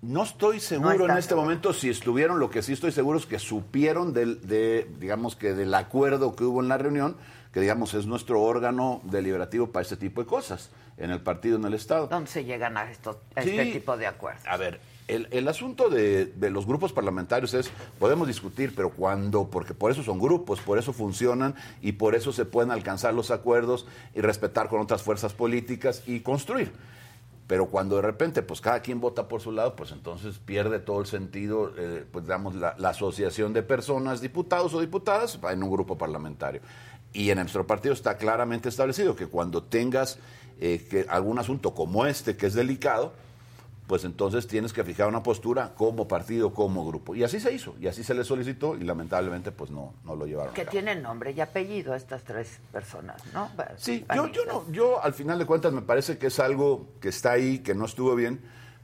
No 0.00 0.22
estoy 0.22 0.60
seguro 0.60 1.06
en 1.06 1.12
este 1.12 1.30
seguro. 1.30 1.42
momento 1.44 1.72
si 1.72 1.88
estuvieron, 1.90 2.38
lo 2.38 2.50
que 2.50 2.62
sí 2.62 2.72
estoy 2.74 2.92
seguro 2.92 3.18
es 3.18 3.26
que 3.26 3.38
supieron 3.38 4.12
del, 4.12 4.46
de, 4.46 4.90
digamos 4.98 5.34
que 5.36 5.54
del 5.54 5.74
acuerdo 5.74 6.36
que 6.36 6.44
hubo 6.44 6.60
en 6.62 6.68
la 6.68 6.76
reunión, 6.76 7.16
que 7.52 7.60
digamos 7.60 7.94
es 7.94 8.06
nuestro 8.06 8.42
órgano 8.42 9.00
deliberativo 9.04 9.70
para 9.70 9.82
este 9.82 9.96
tipo 9.96 10.20
de 10.20 10.26
cosas, 10.26 10.70
en 10.98 11.10
el 11.10 11.20
partido, 11.22 11.56
en 11.56 11.64
el 11.64 11.74
Estado. 11.74 12.06
¿Dónde 12.08 12.30
se 12.30 12.44
llegan 12.44 12.76
a, 12.76 12.86
Sí. 12.92 12.98
este 13.36 13.66
tipo 13.72 13.96
de 13.96 14.06
acuerdos? 14.06 14.42
A 14.46 14.56
ver, 14.58 14.78
el, 15.06 15.28
el 15.30 15.48
asunto 15.48 15.90
de, 15.90 16.26
de 16.26 16.50
los 16.50 16.66
grupos 16.66 16.92
parlamentarios 16.92 17.52
es, 17.54 17.70
podemos 17.98 18.26
discutir, 18.26 18.74
pero 18.74 18.90
cuando, 18.90 19.50
porque 19.50 19.74
por 19.74 19.90
eso 19.90 20.02
son 20.02 20.18
grupos, 20.18 20.60
por 20.60 20.78
eso 20.78 20.92
funcionan 20.92 21.54
y 21.82 21.92
por 21.92 22.14
eso 22.14 22.32
se 22.32 22.44
pueden 22.44 22.70
alcanzar 22.70 23.12
los 23.14 23.30
acuerdos 23.30 23.86
y 24.14 24.20
respetar 24.20 24.68
con 24.68 24.80
otras 24.80 25.02
fuerzas 25.02 25.34
políticas 25.34 26.02
y 26.06 26.20
construir. 26.20 26.72
Pero 27.46 27.66
cuando 27.66 27.96
de 27.96 28.02
repente, 28.02 28.40
pues 28.42 28.62
cada 28.62 28.80
quien 28.80 29.00
vota 29.00 29.28
por 29.28 29.42
su 29.42 29.52
lado, 29.52 29.76
pues 29.76 29.92
entonces 29.92 30.38
pierde 30.38 30.78
todo 30.78 31.00
el 31.00 31.06
sentido, 31.06 31.72
eh, 31.76 32.06
pues 32.10 32.24
digamos, 32.24 32.54
la, 32.54 32.74
la 32.78 32.88
asociación 32.88 33.52
de 33.52 33.62
personas, 33.62 34.22
diputados 34.22 34.72
o 34.72 34.80
diputadas, 34.80 35.38
en 35.50 35.62
un 35.62 35.70
grupo 35.70 35.98
parlamentario. 35.98 36.62
Y 37.12 37.28
en 37.28 37.36
nuestro 37.36 37.66
partido 37.66 37.92
está 37.92 38.16
claramente 38.16 38.70
establecido 38.70 39.14
que 39.14 39.26
cuando 39.26 39.62
tengas 39.62 40.18
eh, 40.58 40.86
que 40.88 41.04
algún 41.08 41.38
asunto 41.38 41.74
como 41.74 42.06
este, 42.06 42.36
que 42.36 42.46
es 42.46 42.54
delicado, 42.54 43.12
pues 43.86 44.04
entonces 44.04 44.46
tienes 44.46 44.72
que 44.72 44.82
fijar 44.82 45.08
una 45.08 45.22
postura 45.22 45.74
como 45.74 46.08
partido, 46.08 46.54
como 46.54 46.86
grupo. 46.86 47.14
Y 47.14 47.22
así 47.22 47.38
se 47.38 47.52
hizo, 47.52 47.74
y 47.78 47.86
así 47.86 48.02
se 48.02 48.14
le 48.14 48.24
solicitó, 48.24 48.76
y 48.76 48.84
lamentablemente 48.84 49.52
pues 49.52 49.70
no, 49.70 49.92
no 50.04 50.16
lo 50.16 50.26
llevaron. 50.26 50.52
a 50.52 50.54
Que 50.54 50.62
cabo. 50.62 50.70
tienen 50.72 51.02
nombre 51.02 51.32
y 51.32 51.40
apellido 51.40 51.94
estas 51.94 52.24
tres 52.24 52.60
personas, 52.72 53.22
¿no? 53.34 53.50
Sí, 53.76 54.04
yo, 54.14 54.28
yo, 54.28 54.44
no, 54.46 54.64
yo 54.72 55.02
al 55.04 55.12
final 55.12 55.38
de 55.38 55.44
cuentas 55.46 55.72
me 55.72 55.82
parece 55.82 56.16
que 56.16 56.28
es 56.28 56.38
algo 56.40 56.86
que 57.00 57.10
está 57.10 57.32
ahí, 57.32 57.58
que 57.58 57.74
no 57.74 57.84
estuvo 57.84 58.14
bien, 58.14 58.40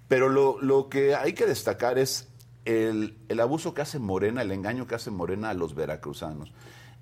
pero 0.09 0.29
lo, 0.29 0.61
lo 0.61 0.89
que 0.91 1.15
hay 1.15 1.33
que 1.33 1.47
destacar 1.47 1.99
es 1.99 2.29
el, 2.67 3.17
el 3.29 3.41
abuso 3.41 3.73
que 3.73 3.81
hace 3.81 3.99
Morena, 3.99 4.43
el 4.43 4.53
engaño 4.53 4.87
que 4.87 4.95
hace 4.97 5.11
Morena 5.11 5.49
a 5.51 5.55
los 5.55 5.75
veracruzanos, 5.75 6.53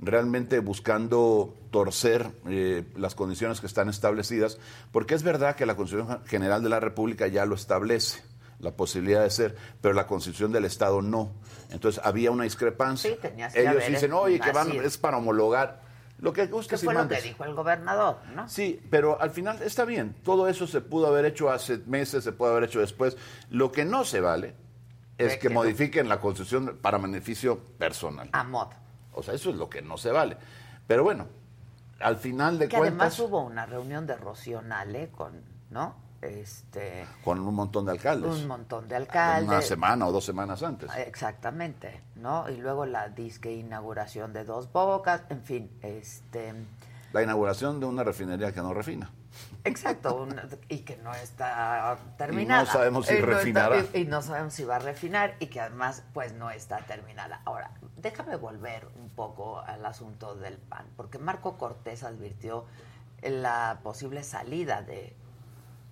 realmente 0.00 0.60
buscando 0.60 1.54
torcer 1.70 2.30
eh, 2.48 2.84
las 2.96 3.14
condiciones 3.14 3.60
que 3.60 3.66
están 3.66 3.88
establecidas, 3.88 4.58
porque 4.92 5.14
es 5.14 5.22
verdad 5.22 5.56
que 5.56 5.66
la 5.66 5.76
Constitución 5.76 6.24
General 6.26 6.62
de 6.62 6.68
la 6.68 6.80
República 6.80 7.26
ya 7.26 7.44
lo 7.46 7.54
establece 7.54 8.22
la 8.60 8.72
posibilidad 8.72 9.22
de 9.22 9.30
ser, 9.30 9.56
pero 9.80 9.94
la 9.94 10.06
Constitución 10.06 10.52
del 10.52 10.64
Estado 10.64 11.02
no. 11.02 11.32
Entonces 11.70 12.00
había 12.04 12.30
una 12.30 12.44
discrepancia. 12.44 13.10
Sí, 13.10 13.18
tenías 13.20 13.52
que 13.52 13.60
Ellos 13.60 13.86
dicen, 13.86 14.12
oye, 14.12 14.40
que 14.40 14.52
van, 14.52 14.68
nacido". 14.68 14.84
es 14.84 14.98
para 14.98 15.18
homologar. 15.18 15.86
Lo 16.20 16.32
que 16.32 16.42
¿Qué 16.42 16.46
gustes 16.48 16.82
y 16.82 16.84
fue 16.84 16.94
lo 16.94 17.06
que 17.06 17.20
dijo 17.20 17.44
el 17.44 17.54
gobernador, 17.54 18.18
no? 18.34 18.48
Sí, 18.48 18.80
pero 18.90 19.20
al 19.20 19.30
final 19.30 19.62
está 19.62 19.84
bien. 19.84 20.16
Todo 20.24 20.48
eso 20.48 20.66
se 20.66 20.80
pudo 20.80 21.06
haber 21.06 21.24
hecho 21.24 21.48
hace 21.48 21.78
meses, 21.86 22.24
se 22.24 22.32
pudo 22.32 22.50
haber 22.50 22.64
hecho 22.64 22.80
después. 22.80 23.16
Lo 23.50 23.70
que 23.70 23.84
no 23.84 24.04
se 24.04 24.20
vale 24.20 24.54
es 25.16 25.32
¿De 25.32 25.38
que 25.38 25.48
modifiquen 25.48 26.08
la 26.08 26.20
constitución 26.20 26.78
para 26.82 26.98
beneficio 26.98 27.60
personal. 27.78 28.28
A 28.32 28.42
mod. 28.42 28.68
O 29.18 29.22
sea, 29.22 29.34
eso 29.34 29.50
es 29.50 29.56
lo 29.56 29.68
que 29.68 29.82
no 29.82 29.96
se 29.98 30.10
vale. 30.12 30.36
Pero 30.86 31.04
bueno, 31.04 31.26
al 32.00 32.16
final 32.16 32.58
de 32.58 32.68
Que 32.68 32.78
cuentas, 32.78 33.00
además 33.00 33.20
hubo 33.20 33.40
una 33.42 33.66
reunión 33.66 34.06
de 34.06 34.16
Rocío 34.16 34.62
Nale 34.62 35.08
con, 35.10 35.42
¿no? 35.70 35.94
Este, 36.20 37.06
con 37.22 37.38
un 37.38 37.54
montón 37.54 37.84
de 37.84 37.92
alcaldes. 37.92 38.30
un 38.32 38.48
montón 38.48 38.88
de 38.88 38.96
Una 38.96 39.04
alcaldes. 39.04 39.68
semana 39.68 40.06
o 40.06 40.12
dos 40.12 40.24
semanas 40.24 40.62
antes. 40.64 40.90
Exactamente, 40.96 42.02
¿no? 42.16 42.48
Y 42.50 42.56
luego 42.56 42.86
la 42.86 43.08
disque 43.08 43.52
inauguración 43.52 44.32
de 44.32 44.44
Dos 44.44 44.72
Bocas, 44.72 45.22
en 45.28 45.42
fin, 45.42 45.70
este... 45.82 46.54
La 47.12 47.22
inauguración 47.22 47.78
de 47.78 47.86
una 47.86 48.02
refinería 48.02 48.52
que 48.52 48.60
no 48.60 48.74
refina. 48.74 49.10
Exacto, 49.68 50.14
una- 50.22 50.46
y 50.68 50.78
que 50.80 50.96
no 50.98 51.14
está 51.14 51.98
terminada. 52.16 52.62
Y 52.62 52.66
no 52.66 52.72
sabemos 52.72 53.06
si 53.06 53.12
no 53.12 53.18
está- 53.20 53.26
refinará. 53.38 53.76
y, 53.94 53.98
y 53.98 54.04
no 54.06 54.22
sabemos 54.22 54.54
si 54.54 54.64
va 54.64 54.76
a 54.76 54.80
refinar 54.80 55.36
y 55.40 55.46
que 55.46 55.60
además 55.60 56.02
pues 56.12 56.32
no 56.34 56.50
está 56.50 56.78
terminada. 56.86 57.40
Ahora, 57.44 57.70
déjame 57.96 58.36
volver 58.36 58.86
un 58.96 59.08
poco 59.10 59.60
al 59.60 59.84
asunto 59.86 60.34
del 60.34 60.56
PAN, 60.58 60.86
porque 60.96 61.18
Marco 61.18 61.56
Cortés 61.58 62.02
advirtió 62.02 62.64
la 63.22 63.80
posible 63.82 64.22
salida 64.22 64.82
de, 64.82 65.12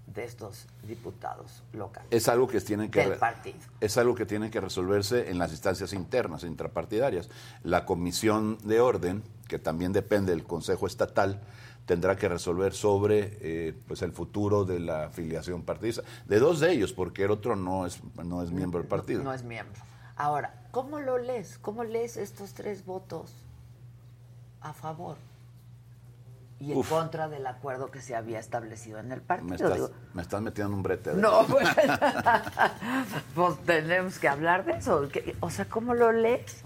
de 0.07 0.25
estos 0.25 0.67
diputados 0.85 1.63
locales. 1.73 2.09
Es 2.13 2.29
algo 2.29 2.47
que 2.47 2.61
tienen 2.61 2.91
que 2.91 3.01
Del 3.09 3.19
partido. 3.19 3.59
es 3.81 3.99
algo 3.99 4.15
que 4.15 4.25
tiene 4.25 4.51
que 4.51 4.61
resolverse 4.61 5.29
en 5.31 5.39
las 5.39 5.51
instancias 5.51 5.93
internas, 5.93 6.45
intrapartidarias. 6.45 7.29
La 7.65 7.85
comisión 7.85 8.59
de 8.63 8.81
orden, 8.81 9.25
que 9.49 9.59
también 9.59 9.93
depende 9.93 10.31
del 10.33 10.45
Consejo 10.45 10.87
Estatal, 10.87 11.41
tendrá 11.87 12.17
que 12.17 12.29
resolver 12.29 12.75
sobre 12.75 13.39
eh, 13.41 13.75
pues 13.87 14.03
el 14.03 14.13
futuro 14.13 14.65
de 14.65 14.81
la 14.81 15.05
afiliación 15.05 15.63
partidista. 15.63 16.03
De 16.27 16.39
dos 16.39 16.61
de 16.61 16.73
ellos, 16.73 16.93
porque 16.93 17.25
el 17.25 17.31
otro 17.31 17.57
no 17.57 17.87
es, 17.87 18.01
no 18.23 18.43
es 18.43 18.51
miembro 18.51 18.81
del 18.81 18.89
partido. 18.89 19.23
No 19.23 19.33
es 19.33 19.43
miembro. 19.45 19.81
Ahora, 20.17 20.53
¿cómo 20.73 20.99
lo 21.01 21.17
lees? 21.19 21.59
¿Cómo 21.63 21.85
lees 21.85 22.17
estos 22.17 22.53
tres 22.55 22.85
votos 22.85 23.33
a 24.61 24.73
favor 24.73 25.17
y 26.59 26.73
en 26.73 26.79
Uf. 26.79 26.89
contra 26.89 27.29
del 27.29 27.47
acuerdo 27.47 27.91
que 27.91 28.01
se 28.01 28.17
había 28.17 28.39
establecido 28.41 28.99
en 28.99 29.13
el 29.13 29.21
partido? 29.21 29.49
me, 29.51 29.57
estás, 29.57 29.75
Digo, 29.75 29.91
me 30.15 30.23
estás 30.23 30.41
metiendo 30.43 30.73
en 30.73 30.77
un 30.79 30.83
brete. 30.83 31.11
de- 31.15 31.21
no, 31.23 31.47
pues, 31.47 31.69
pues 33.35 33.59
tenemos 33.65 34.19
que 34.19 34.27
hablar 34.29 34.65
de 34.65 34.73
eso. 34.73 35.09
¿Qué- 35.13 35.37
O 35.41 35.51
sea, 35.51 35.67
¿cómo 35.67 35.95
lo 35.95 36.11
lees? 36.13 36.65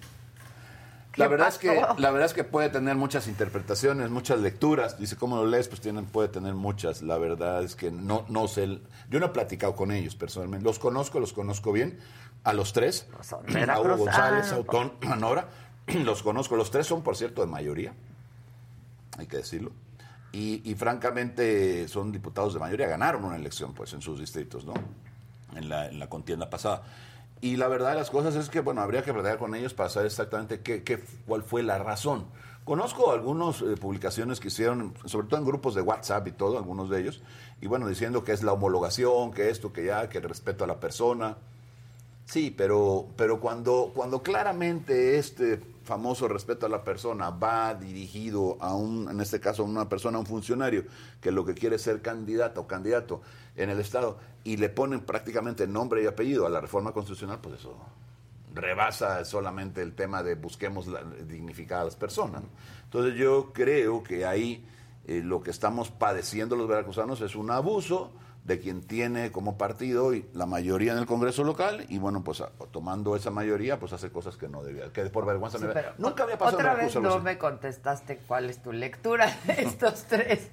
La 1.17 1.27
verdad, 1.27 1.49
es 1.49 1.59
que, 1.59 1.83
la 1.99 2.11
verdad 2.11 2.27
es 2.27 2.35
que 2.35 2.45
puede 2.45 2.69
tener 2.69 2.95
muchas 2.95 3.27
interpretaciones, 3.27 4.11
muchas 4.11 4.41
lecturas. 4.41 4.99
Dice, 4.99 5.17
¿cómo 5.17 5.37
lo 5.37 5.47
lees? 5.47 5.67
Pues 5.67 5.81
tienen, 5.81 6.07
puede 6.07 6.29
tener 6.29 6.55
muchas. 6.55 7.03
La 7.03 7.19
verdad 7.19 7.65
es 7.65 7.75
que 7.75 7.91
no, 7.91 8.25
no 8.29 8.47
sé. 8.47 8.81
Yo 9.11 9.19
no 9.19 9.27
he 9.27 9.31
platicado 9.31 9.75
con 9.75 9.91
ellos 9.91 10.15
personalmente. 10.15 10.65
Los 10.65 10.79
conozco, 10.79 11.19
los 11.19 11.33
conozco 11.33 11.73
bien. 11.73 11.99
A 12.45 12.53
los 12.53 12.73
tres. 12.73 13.09
a 13.69 13.81
Hugo 13.81 13.97
González, 13.97 14.53
Autón, 14.53 14.93
a 15.11 15.17
Nora. 15.17 15.49
Los 16.05 16.23
conozco. 16.23 16.57
Los 16.57 16.71
tres 16.71 16.87
son, 16.87 17.03
por 17.03 17.17
cierto, 17.17 17.41
de 17.41 17.49
mayoría. 17.49 17.93
Hay 19.19 19.27
que 19.27 19.39
decirlo. 19.39 19.73
Y, 20.33 20.63
y, 20.71 20.77
francamente 20.77 21.89
son 21.89 22.13
diputados 22.13 22.55
de 22.55 22.61
mayoría. 22.61 22.87
Ganaron 22.87 23.25
una 23.25 23.35
elección, 23.35 23.75
pues, 23.75 23.93
en 23.95 24.01
sus 24.01 24.21
distritos, 24.21 24.65
¿no? 24.65 24.75
En 25.57 25.69
la, 25.69 25.89
en 25.89 25.99
la 25.99 26.09
contienda 26.09 26.49
pasada. 26.49 26.85
Y 27.41 27.57
la 27.57 27.69
verdad 27.69 27.91
de 27.91 27.97
las 27.97 28.11
cosas 28.11 28.35
es 28.35 28.51
que, 28.51 28.61
bueno, 28.61 28.83
habría 28.83 29.03
que 29.03 29.13
platicar 29.13 29.39
con 29.39 29.55
ellos 29.55 29.73
para 29.73 29.89
saber 29.89 30.07
exactamente 30.07 30.61
qué, 30.61 30.83
qué 30.83 31.03
cuál 31.27 31.43
fue 31.43 31.63
la 31.63 31.79
razón. 31.79 32.27
Conozco 32.65 33.11
algunas 33.11 33.63
eh, 33.63 33.77
publicaciones 33.81 34.39
que 34.39 34.49
hicieron, 34.49 34.95
sobre 35.07 35.27
todo 35.27 35.41
en 35.41 35.47
grupos 35.47 35.75
de 35.75 35.81
WhatsApp 35.81 36.29
y 36.29 36.33
todo, 36.33 36.59
algunos 36.59 36.91
de 36.91 37.01
ellos, 37.01 37.23
y 37.61 37.67
bueno, 37.67 37.89
diciendo 37.89 38.23
que 38.23 38.33
es 38.33 38.43
la 38.43 38.53
homologación, 38.53 39.33
que 39.33 39.49
esto, 39.49 39.73
que 39.73 39.87
ya, 39.87 40.09
que 40.09 40.19
el 40.19 40.25
respeto 40.25 40.65
a 40.65 40.67
la 40.67 40.79
persona. 40.79 41.39
Sí, 42.27 42.55
pero, 42.57 43.07
pero 43.17 43.41
cuando, 43.41 43.91
cuando 43.95 44.23
claramente 44.23 45.19
este 45.19 45.61
famoso 45.83 46.29
respeto 46.29 46.67
a 46.67 46.69
la 46.69 46.85
persona 46.85 47.31
va 47.31 47.75
dirigido 47.75 48.57
a 48.61 48.75
un, 48.75 49.09
en 49.11 49.21
este 49.21 49.41
caso 49.41 49.63
a 49.63 49.67
una 49.67 49.89
persona, 49.89 50.19
a 50.19 50.21
un 50.21 50.27
funcionario, 50.27 50.85
que 51.21 51.33
lo 51.33 51.45
que 51.45 51.55
quiere 51.55 51.77
es 51.77 51.83
ser 51.83 52.03
candidato 52.03 52.61
o 52.61 52.67
candidato 52.69 53.23
en 53.63 53.71
el 53.71 53.81
Estado, 53.81 54.19
y 54.45 54.57
le 54.57 54.69
ponen 54.69 55.01
prácticamente 55.01 55.67
nombre 55.67 56.03
y 56.03 56.07
apellido 56.07 56.47
a 56.47 56.51
la 56.51 56.61
reforma 56.61 56.93
constitucional, 56.93 57.39
pues 57.41 57.61
eso 57.61 57.77
rebasa 58.55 59.25
solamente 59.25 59.81
el 59.83 59.95
tema 59.95 60.23
de 60.23 60.35
busquemos 60.35 60.87
la, 60.87 61.03
dignificar 61.05 61.81
a 61.81 61.85
las 61.85 61.97
personas. 61.97 62.43
Entonces 62.85 63.15
yo 63.15 63.53
creo 63.53 64.03
que 64.03 64.27
ahí 64.27 64.65
eh, 65.07 65.23
lo 65.25 65.43
que 65.43 65.51
estamos 65.51 65.91
padeciendo 65.91 66.57
los 66.57 66.69
veracruzanos 66.69 67.21
es 67.21 67.37
un 67.37 67.51
abuso 67.51 68.13
de 68.45 68.59
quien 68.59 68.81
tiene 68.81 69.31
como 69.31 69.59
partido 69.59 70.15
y 70.15 70.27
la 70.33 70.47
mayoría 70.47 70.93
en 70.93 70.99
el 70.99 71.07
Congreso 71.07 71.45
local 71.45 71.85
y 71.89 71.99
bueno, 71.99 72.25
pues 72.25 72.43
tomando 72.71 73.15
esa 73.15 73.31
mayoría, 73.31 73.79
pues 73.79 73.93
hace 73.93 74.11
cosas 74.11 74.37
que 74.37 74.49
no 74.49 74.63
debía, 74.63 74.93
que 74.93 75.05
por 75.07 75.27
vergüenza 75.27 75.59
nunca 75.99 76.23
había 76.23 76.39
pasado. 76.39 76.59
Otra 76.59 76.75
vez 76.75 76.97
no 76.97 77.21
me 77.21 77.37
contestaste 77.37 78.19
cuál 78.27 78.49
es 78.49 78.63
tu 78.63 78.73
lectura 78.73 79.37
de 79.47 79.53
estos 79.63 80.05
tres 80.05 80.51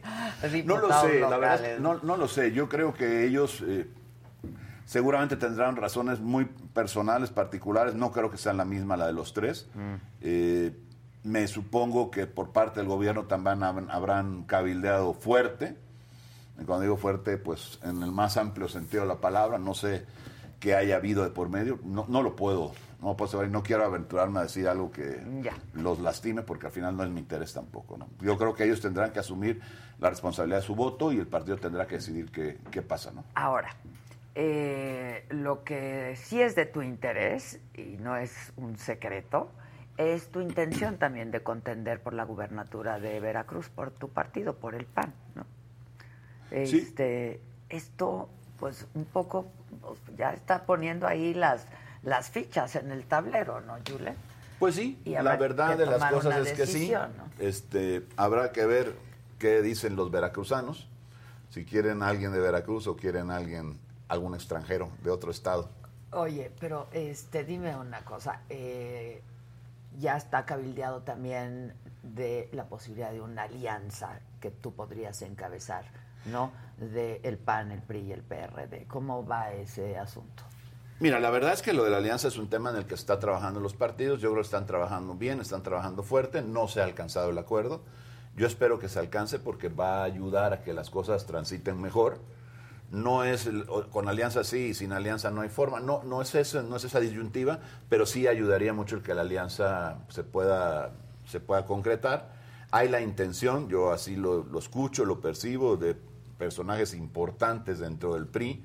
No 0.66 0.78
lo 0.78 1.02
sé, 1.02 1.20
la 1.22 1.38
verdad, 1.38 1.80
no, 1.80 2.00
no 2.04 2.18
lo 2.18 2.28
sé. 2.28 2.52
Yo 2.52 2.68
creo 2.68 2.94
que 2.94 3.26
ellos 3.26 3.64
eh, 3.66 3.88
seguramente 4.86 5.38
tendrán 5.38 5.76
razones 5.78 6.20
muy 6.20 6.46
personales, 6.46 7.30
particulares. 7.30 7.96
No 7.96 8.12
creo 8.12 8.30
que 8.30 8.38
sean 8.38 8.58
la 8.58 8.66
misma 8.66 8.98
la 8.98 9.08
de 9.08 9.14
los 9.14 9.34
tres. 9.34 9.70
Mm. 9.74 9.96
Eh, 10.22 10.72
me 11.24 11.48
supongo 11.48 12.12
que 12.12 12.28
por 12.28 12.52
parte 12.52 12.80
del 12.80 12.90
gobierno 12.90 13.26
también 13.26 13.64
habrán 13.64 14.44
cabildeado 14.44 15.14
fuerte 15.14 15.78
y 16.60 16.64
cuando 16.64 16.82
digo 16.84 16.98
fuerte, 16.98 17.38
pues 17.38 17.80
en 17.84 18.02
el 18.04 18.12
más 18.12 18.38
amplio 18.38 18.68
sentido 18.68 19.04
de 19.04 19.10
la 19.10 19.22
palabra, 19.22 19.58
no 19.58 19.74
sé 19.74 20.06
qué 20.60 20.76
haya 20.76 20.96
habido 20.96 21.24
de 21.24 21.30
por 21.30 21.50
medio, 21.50 21.80
no, 21.84 22.06
no 22.08 22.24
lo 22.24 22.36
puedo, 22.36 22.72
no 23.02 23.16
puedo 23.16 23.32
saber, 23.32 23.50
no 23.50 23.62
quiero 23.62 23.86
aventurarme 23.86 24.40
a 24.40 24.44
decir 24.44 24.68
algo 24.68 24.92
que 24.92 25.22
los 25.74 26.00
lastime 26.00 26.42
porque 26.42 26.68
al 26.68 26.72
final 26.72 26.98
no 26.98 27.04
es 27.04 27.10
mi 27.10 27.20
interés 27.20 27.54
tampoco. 27.54 27.98
¿no? 27.98 28.10
Yo 28.22 28.38
creo 28.38 28.54
que 28.54 28.64
ellos 28.64 28.82
tendrán 28.82 29.12
que 29.12 29.20
asumir 29.20 29.62
la 30.00 30.10
responsabilidad 30.10 30.60
de 30.60 30.66
su 30.66 30.76
voto 30.76 31.12
y 31.12 31.20
el 31.20 31.28
partido 31.28 31.58
tendrá 31.58 31.86
que 31.86 31.96
decidir 31.96 32.32
qué, 32.32 32.58
qué 32.72 32.82
pasa. 32.82 33.12
¿no? 33.12 33.24
Ahora, 33.36 33.70
eh, 34.34 35.26
lo 35.30 35.64
que 35.64 36.16
sí 36.16 36.42
es 36.42 36.56
de 36.56 36.66
tu 36.66 36.82
interés, 36.82 37.60
y 37.76 37.98
no 37.98 38.18
es 38.18 38.54
un 38.56 38.78
secreto, 38.78 39.52
es 39.98 40.30
tu 40.30 40.42
intención 40.42 40.98
también 40.98 41.32
de 41.32 41.42
contender 41.42 42.02
por 42.02 42.14
la 42.14 42.24
gubernatura 42.24 43.00
de 43.00 43.20
Veracruz, 43.20 43.70
por 43.70 43.92
tu 43.92 44.10
partido, 44.10 44.56
por 44.56 44.76
el 44.76 44.86
PAN, 44.86 45.14
¿no? 45.36 45.46
Este, 46.52 47.40
Esto, 47.70 48.30
pues 48.60 48.86
un 48.94 49.06
poco, 49.06 49.48
pues, 49.82 50.00
ya 50.18 50.34
está 50.34 50.66
poniendo 50.66 51.08
ahí 51.08 51.34
las, 51.34 51.66
las 52.04 52.30
fichas 52.30 52.76
en 52.76 52.92
el 52.92 53.06
tablero, 53.06 53.62
¿no, 53.62 53.76
Jule? 53.88 54.16
Pues 54.60 54.76
sí, 54.76 55.00
la 55.06 55.36
verdad 55.36 55.78
de 55.78 55.86
las 55.86 56.12
cosas 56.12 56.48
es 56.48 56.54
que 56.54 56.66
sí. 56.66 56.92
Este, 57.40 58.04
habrá 58.16 58.52
que 58.52 58.66
ver 58.66 58.96
qué 59.38 59.62
dicen 59.62 59.96
los 59.96 60.10
veracruzanos, 60.10 60.88
si 61.50 61.64
quieren 61.64 62.02
a 62.02 62.08
alguien 62.08 62.32
de 62.32 62.40
Veracruz 62.40 62.88
o 62.88 62.96
quieren 62.96 63.30
a 63.30 63.38
alguien, 63.38 63.80
algún 64.08 64.34
extranjero 64.34 64.90
de 65.04 65.12
otro 65.12 65.32
estado. 65.32 65.70
Oye, 66.12 66.52
pero 66.60 66.88
este, 66.92 67.44
dime 67.44 67.76
una 67.76 68.00
cosa, 68.00 68.42
eh, 68.50 69.22
ya 70.00 70.18
está 70.18 70.46
cabildeado 70.46 71.02
también 71.02 71.74
de 72.02 72.50
la 72.54 72.66
posibilidad 72.66 73.12
de 73.12 73.22
una 73.22 73.44
alianza 73.44 74.20
que 74.40 74.50
tú 74.50 74.74
podrías 74.74 75.22
encabezar 75.22 75.86
¿no? 76.26 76.52
De 76.78 77.22
el 77.24 77.38
PAN, 77.38 77.72
el 77.72 77.82
PRI 77.82 78.00
y 78.00 78.12
el 78.12 78.24
PRD. 78.24 78.86
¿Cómo 78.88 79.26
va 79.26 79.52
ese 79.52 79.98
asunto? 79.98 80.44
Mira, 81.00 81.20
la 81.20 81.30
verdad 81.30 81.54
es 81.54 81.62
que 81.62 81.74
lo 81.74 81.84
de 81.84 81.92
la 81.92 81.98
alianza 81.98 82.28
es 82.28 82.38
un 82.38 82.50
tema 82.50 82.72
en 82.72 82.76
el 82.78 82.86
que 82.86 82.96
está 82.96 83.20
trabajando 83.20 83.60
los 83.60 83.76
partidos. 83.76 84.20
Yo 84.20 84.30
creo 84.32 84.42
que 84.42 84.48
están 84.48 84.66
trabajando 84.66 85.14
bien, 85.14 85.40
están 85.40 85.62
trabajando 85.62 86.02
fuerte. 86.02 86.42
No 86.42 86.68
se 86.68 86.82
ha 86.82 86.86
alcanzado 86.86 87.30
el 87.30 87.38
acuerdo. 87.38 87.84
Yo 88.36 88.48
espero 88.48 88.80
que 88.80 88.90
se 88.90 88.98
alcance 88.98 89.38
porque 89.38 89.70
va 89.70 90.02
a 90.02 90.04
ayudar 90.04 90.54
a 90.54 90.62
que 90.64 90.74
las 90.74 90.90
cosas 90.90 91.28
transiten 91.28 91.80
mejor. 91.80 92.20
No 92.90 93.24
es 93.24 93.48
con 93.92 94.08
alianza 94.08 94.44
sí, 94.44 94.74
sin 94.74 94.92
alianza 94.92 95.30
no 95.30 95.42
hay 95.42 95.50
forma. 95.50 95.80
No, 95.80 96.04
no 96.04 96.22
es 96.22 96.34
eso, 96.34 96.64
no 96.64 96.78
es 96.78 96.84
esa 96.84 97.00
disyuntiva, 97.00 97.60
pero 97.90 98.08
sí 98.08 98.28
ayudaría 98.28 98.74
mucho 98.74 98.96
el 98.96 99.04
que 99.04 99.14
la 99.14 99.22
alianza 99.22 100.00
se 100.10 100.24
pueda, 100.24 100.94
se 101.26 101.40
pueda 101.40 101.66
concretar. 101.66 102.32
Hay 102.72 102.90
la 102.90 103.02
intención, 103.02 103.70
yo 103.70 103.92
así 103.92 104.16
lo, 104.16 104.44
lo 104.46 104.58
escucho, 104.58 105.06
lo 105.06 105.22
percibo, 105.22 105.78
de 105.78 105.96
personajes 106.38 106.94
importantes 106.94 107.80
dentro 107.80 108.14
del 108.14 108.28
PRI, 108.28 108.64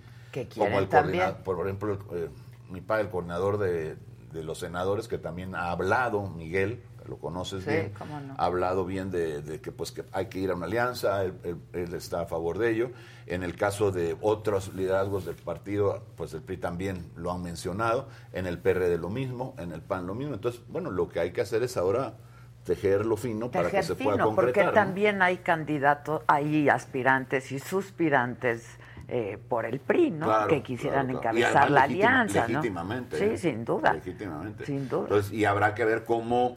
como 0.56 0.78
el 0.78 0.88
coordinador, 0.88 1.36
por 1.38 1.66
ejemplo, 1.66 1.98
eh, 2.12 2.28
mi 2.70 2.80
padre, 2.80 3.04
el 3.04 3.10
coordinador 3.10 3.58
de, 3.58 3.96
los 4.32 4.58
senadores, 4.58 5.08
que 5.08 5.18
también 5.18 5.54
ha 5.54 5.70
hablado, 5.70 6.26
Miguel, 6.30 6.82
lo 7.06 7.18
conoces 7.18 7.66
bien, 7.66 7.92
ha 8.38 8.44
hablado 8.44 8.86
bien 8.86 9.10
de, 9.10 9.60
que 9.62 9.72
pues 9.72 9.92
que 9.92 10.04
hay 10.12 10.26
que 10.26 10.38
ir 10.38 10.50
a 10.50 10.54
una 10.54 10.66
alianza, 10.66 11.24
él, 11.24 11.34
está 11.72 12.22
a 12.22 12.26
favor 12.26 12.58
de 12.58 12.70
ello. 12.70 12.90
En 13.26 13.42
el 13.42 13.56
caso 13.56 13.90
de 13.90 14.16
otros 14.20 14.72
liderazgos 14.74 15.26
del 15.26 15.34
partido, 15.34 16.02
pues 16.16 16.32
el 16.32 16.40
PRI 16.42 16.56
también 16.56 17.10
lo 17.16 17.30
han 17.30 17.42
mencionado, 17.42 18.08
en 18.32 18.46
el 18.46 18.58
PRD 18.58 18.96
lo 18.98 19.10
mismo, 19.10 19.54
en 19.58 19.72
el 19.72 19.82
PAN 19.82 20.06
lo 20.06 20.14
mismo. 20.14 20.34
Entonces, 20.34 20.62
bueno, 20.68 20.90
lo 20.90 21.08
que 21.08 21.20
hay 21.20 21.32
que 21.32 21.42
hacer 21.42 21.62
es 21.62 21.76
ahora 21.76 22.14
tejerlo 22.64 23.16
fino 23.16 23.50
para 23.50 23.70
que 23.70 23.82
se 23.82 23.94
pueda 23.94 24.24
concretar. 24.24 24.64
Porque 24.64 24.74
también 24.74 25.22
hay 25.22 25.38
candidatos, 25.38 26.22
hay 26.26 26.68
aspirantes 26.68 27.50
y 27.52 27.58
suspirantes 27.58 28.78
eh, 29.08 29.38
por 29.48 29.66
el 29.66 29.80
PRI, 29.80 30.10
¿no? 30.10 30.46
que 30.46 30.62
quisieran 30.62 31.10
encabezar 31.10 31.70
la 31.70 31.82
alianza, 31.82 32.46
legítimamente, 32.46 33.18
Sí, 33.18 33.36
sin 33.36 33.64
duda. 33.64 33.94
Legítimamente. 33.94 34.64
Sin 34.64 34.88
duda. 34.88 35.02
Entonces, 35.02 35.32
y 35.32 35.44
habrá 35.44 35.74
que 35.74 35.84
ver 35.84 36.04
cómo 36.04 36.56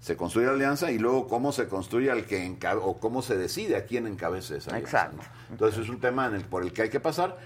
se 0.00 0.16
construye 0.16 0.46
la 0.46 0.54
alianza 0.54 0.90
y 0.90 0.98
luego 0.98 1.28
cómo 1.28 1.52
se 1.52 1.68
construye 1.68 2.10
al 2.10 2.24
que 2.24 2.44
encabe, 2.44 2.80
o 2.82 2.98
cómo 2.98 3.22
se 3.22 3.36
decide 3.36 3.76
a 3.76 3.84
quién 3.84 4.06
encabece 4.06 4.56
esa 4.56 4.70
alianza. 4.70 5.04
Exacto. 5.06 5.22
Entonces 5.50 5.84
es 5.84 5.88
un 5.90 6.00
tema 6.00 6.26
en 6.26 6.34
el, 6.34 6.44
por 6.44 6.62
el 6.62 6.72
que 6.72 6.82
hay 6.82 6.90
que 6.90 6.98
pasar. 6.98 7.38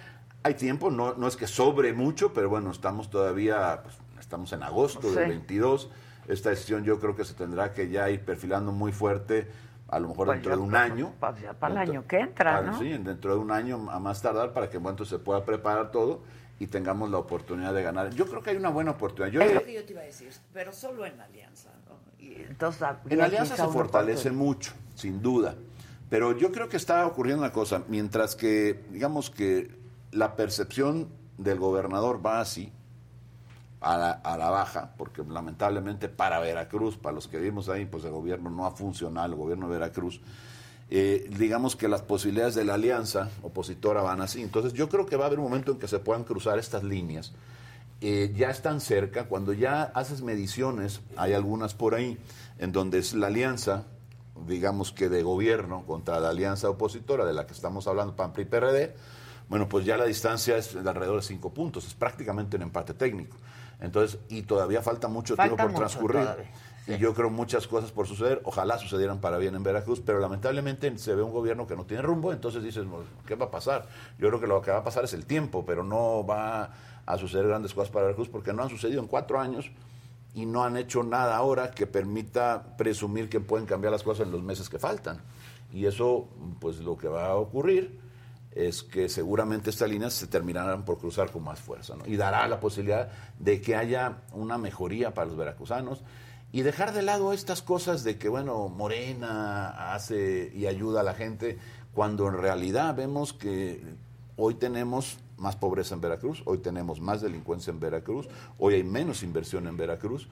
Hay 0.42 0.54
tiempo, 0.54 0.90
no, 0.90 1.14
no 1.14 1.26
es 1.26 1.36
que 1.36 1.48
sobre 1.48 1.92
mucho, 1.92 2.32
pero 2.32 2.48
bueno, 2.48 2.70
estamos 2.70 3.10
todavía, 3.10 3.80
pues, 3.82 3.96
estamos 4.20 4.52
en 4.52 4.62
agosto 4.62 5.12
del 5.12 5.28
22 5.28 5.90
esta 6.28 6.50
decisión 6.50 6.84
yo 6.84 6.98
creo 6.98 7.14
que 7.14 7.24
se 7.24 7.34
tendrá 7.34 7.72
que 7.72 7.88
ya 7.88 8.10
ir 8.10 8.20
perfilando 8.24 8.72
muy 8.72 8.92
fuerte, 8.92 9.48
a 9.88 10.00
lo 10.00 10.08
mejor 10.08 10.26
pues 10.26 10.36
dentro 10.36 10.56
de 10.56 10.62
un 10.62 10.76
año. 10.76 11.12
Para, 11.20 11.52
para 11.54 11.82
el 11.82 11.90
año 11.90 12.06
que 12.06 12.18
entra, 12.20 12.62
¿no? 12.62 12.78
Sí, 12.78 12.88
dentro 12.98 13.34
de 13.34 13.40
un 13.40 13.50
año 13.50 13.90
a 13.90 13.98
más 13.98 14.20
tardar 14.22 14.52
para 14.52 14.68
que 14.68 14.78
en 14.78 14.82
momento 14.82 15.04
se 15.04 15.18
pueda 15.18 15.44
preparar 15.44 15.90
todo 15.90 16.22
y 16.58 16.66
tengamos 16.66 17.10
la 17.10 17.18
oportunidad 17.18 17.74
de 17.74 17.82
ganar. 17.82 18.10
Yo 18.10 18.26
creo 18.26 18.42
que 18.42 18.50
hay 18.50 18.56
una 18.56 18.70
buena 18.70 18.92
oportunidad. 18.92 19.32
Yo, 19.32 19.42
yo 19.42 19.84
te 19.84 19.92
iba 19.92 20.00
a 20.00 20.04
decir, 20.04 20.30
pero 20.52 20.72
solo 20.72 21.04
en 21.04 21.20
alianza. 21.20 21.70
¿no? 21.88 21.96
entonces, 22.18 22.88
en 23.08 23.20
alianza 23.20 23.56
se 23.56 23.66
fortalece 23.68 24.30
mucho, 24.30 24.72
sin 24.94 25.22
duda. 25.22 25.54
Pero 26.08 26.36
yo 26.36 26.52
creo 26.52 26.68
que 26.68 26.76
está 26.76 27.06
ocurriendo 27.06 27.42
una 27.42 27.52
cosa, 27.52 27.82
mientras 27.88 28.36
que, 28.36 28.84
digamos 28.90 29.28
que 29.30 29.70
la 30.12 30.36
percepción 30.36 31.08
del 31.36 31.58
gobernador 31.58 32.24
va 32.24 32.40
así, 32.40 32.72
a 33.80 33.96
la, 33.96 34.10
a 34.10 34.36
la, 34.36 34.50
baja, 34.50 34.92
porque 34.96 35.22
lamentablemente 35.28 36.08
para 36.08 36.40
Veracruz, 36.40 36.96
para 36.96 37.14
los 37.14 37.28
que 37.28 37.38
vivimos 37.38 37.68
ahí, 37.68 37.84
pues 37.86 38.04
el 38.04 38.10
gobierno 38.10 38.50
no 38.50 38.66
ha 38.66 38.70
funcionado, 38.70 39.26
el 39.26 39.34
gobierno 39.34 39.68
de 39.68 39.78
Veracruz, 39.78 40.20
eh, 40.88 41.28
digamos 41.36 41.74
que 41.74 41.88
las 41.88 42.02
posibilidades 42.02 42.54
de 42.54 42.64
la 42.64 42.74
alianza 42.74 43.28
opositora 43.42 44.02
van 44.02 44.20
así. 44.20 44.42
Entonces 44.42 44.72
yo 44.72 44.88
creo 44.88 45.06
que 45.06 45.16
va 45.16 45.24
a 45.24 45.26
haber 45.26 45.38
un 45.38 45.46
momento 45.46 45.72
en 45.72 45.78
que 45.78 45.88
se 45.88 45.98
puedan 45.98 46.24
cruzar 46.24 46.58
estas 46.58 46.84
líneas. 46.84 47.32
Eh, 48.00 48.32
ya 48.36 48.50
están 48.50 48.80
cerca, 48.80 49.24
cuando 49.24 49.52
ya 49.52 49.84
haces 49.94 50.22
mediciones, 50.22 51.00
hay 51.16 51.32
algunas 51.32 51.74
por 51.74 51.94
ahí, 51.94 52.18
en 52.58 52.70
donde 52.70 52.98
es 52.98 53.14
la 53.14 53.28
alianza, 53.28 53.84
digamos 54.46 54.92
que 54.92 55.08
de 55.08 55.22
gobierno 55.22 55.84
contra 55.86 56.20
la 56.20 56.28
alianza 56.28 56.68
opositora 56.68 57.24
de 57.24 57.32
la 57.32 57.46
que 57.46 57.54
estamos 57.54 57.86
hablando, 57.88 58.14
PAN, 58.14 58.32
PRI, 58.32 58.44
PRD, 58.44 58.94
bueno, 59.48 59.68
pues 59.68 59.86
ya 59.86 59.96
la 59.96 60.04
distancia 60.04 60.56
es 60.56 60.74
de 60.74 60.88
alrededor 60.88 61.16
de 61.16 61.26
cinco 61.26 61.54
puntos, 61.54 61.86
es 61.86 61.94
prácticamente 61.94 62.56
un 62.56 62.62
empate 62.64 62.94
técnico. 62.94 63.38
Entonces, 63.80 64.18
y 64.28 64.42
todavía 64.42 64.82
falta 64.82 65.08
mucho 65.08 65.36
tiempo 65.36 65.56
por 65.56 65.74
transcurrir. 65.74 66.28
Y 66.86 66.98
yo 66.98 67.14
creo 67.14 67.30
muchas 67.30 67.66
cosas 67.66 67.90
por 67.90 68.06
suceder, 68.06 68.40
ojalá 68.44 68.78
sucedieran 68.78 69.20
para 69.20 69.38
bien 69.38 69.56
en 69.56 69.64
Veracruz, 69.64 70.00
pero 70.06 70.20
lamentablemente 70.20 70.96
se 70.98 71.16
ve 71.16 71.22
un 71.22 71.32
gobierno 71.32 71.66
que 71.66 71.74
no 71.74 71.84
tiene 71.84 72.02
rumbo, 72.02 72.32
entonces 72.32 72.62
dices, 72.62 72.86
¿qué 73.26 73.34
va 73.34 73.46
a 73.46 73.50
pasar? 73.50 73.88
Yo 74.18 74.28
creo 74.28 74.40
que 74.40 74.46
lo 74.46 74.62
que 74.62 74.70
va 74.70 74.78
a 74.78 74.84
pasar 74.84 75.02
es 75.02 75.12
el 75.12 75.26
tiempo, 75.26 75.64
pero 75.66 75.82
no 75.82 76.24
va 76.24 76.72
a 77.04 77.18
suceder 77.18 77.48
grandes 77.48 77.74
cosas 77.74 77.90
para 77.90 78.04
Veracruz 78.04 78.28
porque 78.28 78.52
no 78.52 78.62
han 78.62 78.70
sucedido 78.70 79.00
en 79.02 79.08
cuatro 79.08 79.40
años 79.40 79.68
y 80.32 80.46
no 80.46 80.62
han 80.62 80.76
hecho 80.76 81.02
nada 81.02 81.36
ahora 81.36 81.72
que 81.72 81.88
permita 81.88 82.76
presumir 82.76 83.28
que 83.28 83.40
pueden 83.40 83.66
cambiar 83.66 83.92
las 83.92 84.04
cosas 84.04 84.26
en 84.26 84.32
los 84.32 84.42
meses 84.42 84.68
que 84.68 84.78
faltan. 84.78 85.20
Y 85.72 85.86
eso, 85.86 86.28
pues 86.60 86.78
lo 86.78 86.96
que 86.96 87.08
va 87.08 87.26
a 87.26 87.34
ocurrir 87.34 88.05
es 88.56 88.82
que 88.82 89.10
seguramente 89.10 89.68
estas 89.68 89.90
líneas 89.90 90.14
se 90.14 90.26
terminarán 90.26 90.84
por 90.86 90.98
cruzar 90.98 91.30
con 91.30 91.44
más 91.44 91.60
fuerza 91.60 91.94
y 92.06 92.16
dará 92.16 92.48
la 92.48 92.58
posibilidad 92.58 93.10
de 93.38 93.60
que 93.60 93.76
haya 93.76 94.22
una 94.32 94.56
mejoría 94.56 95.12
para 95.12 95.26
los 95.26 95.36
veracruzanos 95.36 96.02
y 96.52 96.62
dejar 96.62 96.94
de 96.94 97.02
lado 97.02 97.34
estas 97.34 97.60
cosas 97.60 98.02
de 98.02 98.16
que, 98.16 98.30
bueno, 98.30 98.68
Morena 98.70 99.92
hace 99.92 100.50
y 100.54 100.66
ayuda 100.66 101.00
a 101.00 101.04
la 101.04 101.12
gente, 101.12 101.58
cuando 101.92 102.28
en 102.28 102.38
realidad 102.38 102.94
vemos 102.96 103.34
que 103.34 103.82
hoy 104.36 104.54
tenemos 104.54 105.18
más 105.36 105.56
pobreza 105.56 105.94
en 105.94 106.00
Veracruz, 106.00 106.42
hoy 106.46 106.58
tenemos 106.58 106.98
más 106.98 107.20
delincuencia 107.20 107.70
en 107.70 107.78
Veracruz, 107.78 108.26
hoy 108.58 108.74
hay 108.74 108.84
menos 108.84 109.22
inversión 109.22 109.66
en 109.66 109.76
Veracruz. 109.76 110.28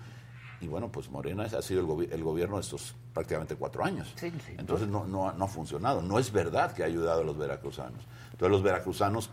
Y 0.64 0.68
bueno, 0.68 0.90
pues 0.90 1.10
Morena 1.10 1.44
ha 1.44 1.60
sido 1.62 2.00
el, 2.00 2.10
el 2.10 2.24
gobierno 2.24 2.56
de 2.56 2.62
estos 2.62 2.94
prácticamente 3.12 3.54
cuatro 3.54 3.84
años. 3.84 4.14
Entonces 4.56 4.88
no, 4.88 5.04
no, 5.06 5.30
no 5.32 5.44
ha 5.44 5.48
funcionado. 5.48 6.00
No 6.00 6.18
es 6.18 6.32
verdad 6.32 6.72
que 6.72 6.82
ha 6.82 6.86
ayudado 6.86 7.20
a 7.20 7.24
los 7.24 7.36
veracruzanos. 7.36 8.02
Entonces 8.32 8.50
los 8.50 8.62
veracruzanos 8.62 9.28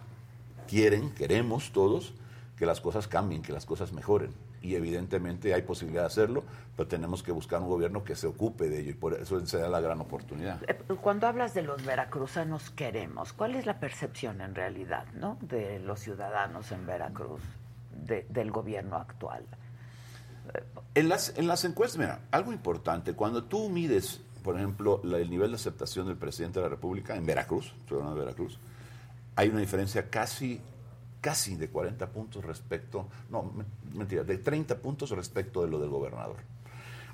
quieren, 0.67 1.11
queremos 1.15 1.71
todos, 1.71 2.13
que 2.57 2.65
las 2.65 2.81
cosas 2.81 3.07
cambien, 3.07 3.41
que 3.41 3.53
las 3.53 3.65
cosas 3.65 3.93
mejoren. 3.93 4.33
Y 4.61 4.75
evidentemente 4.75 5.53
hay 5.53 5.61
posibilidad 5.61 6.01
de 6.01 6.07
hacerlo, 6.07 6.43
pero 6.75 6.87
tenemos 6.87 7.23
que 7.23 7.31
buscar 7.31 7.61
un 7.61 7.69
gobierno 7.69 8.03
que 8.03 8.15
se 8.15 8.27
ocupe 8.27 8.69
de 8.69 8.81
ello 8.81 8.91
y 8.91 8.93
por 8.93 9.13
eso 9.13 9.43
se 9.47 9.57
da 9.57 9.69
la 9.69 9.79
gran 9.79 10.01
oportunidad. 10.01 10.61
Eh, 10.69 10.77
Cuando 11.01 11.27
hablas 11.27 11.53
de 11.53 11.61
los 11.63 11.83
veracruzanos 11.85 12.69
queremos, 12.71 13.31
¿cuál 13.31 13.55
es 13.55 13.65
la 13.65 13.79
percepción 13.79 14.41
en 14.41 14.53
realidad 14.53 15.05
¿no? 15.15 15.37
de 15.41 15.79
los 15.79 16.01
ciudadanos 16.01 16.71
en 16.73 16.85
Veracruz, 16.85 17.41
de- 18.05 18.25
del 18.29 18.51
gobierno 18.51 18.97
actual? 18.97 19.45
En 20.93 21.07
las, 21.09 21.33
en 21.37 21.47
las 21.47 21.63
encuestas, 21.63 21.97
mira, 21.99 22.19
algo 22.31 22.51
importante, 22.51 23.13
cuando 23.13 23.43
tú 23.45 23.69
mides, 23.69 24.19
por 24.43 24.57
ejemplo, 24.57 24.99
la- 25.03 25.19
el 25.19 25.29
nivel 25.29 25.51
de 25.51 25.55
aceptación 25.55 26.07
del 26.07 26.17
presidente 26.17 26.59
de 26.59 26.63
la 26.63 26.69
República 26.69 27.15
en 27.15 27.25
Veracruz, 27.25 27.73
estoy 27.79 27.97
hablando 27.99 28.15
de 28.19 28.25
Veracruz, 28.25 28.57
hay 29.35 29.49
una 29.49 29.59
diferencia 29.61 30.09
casi, 30.09 30.59
casi 31.21 31.55
de 31.55 31.69
40 31.69 32.07
puntos 32.09 32.43
respecto, 32.43 33.07
no, 33.29 33.43
me- 33.43 33.63
mentira, 33.97 34.23
de 34.23 34.37
30 34.37 34.75
puntos 34.79 35.11
respecto 35.11 35.63
de 35.63 35.69
lo 35.69 35.79
del 35.79 35.89
gobernador. 35.89 36.37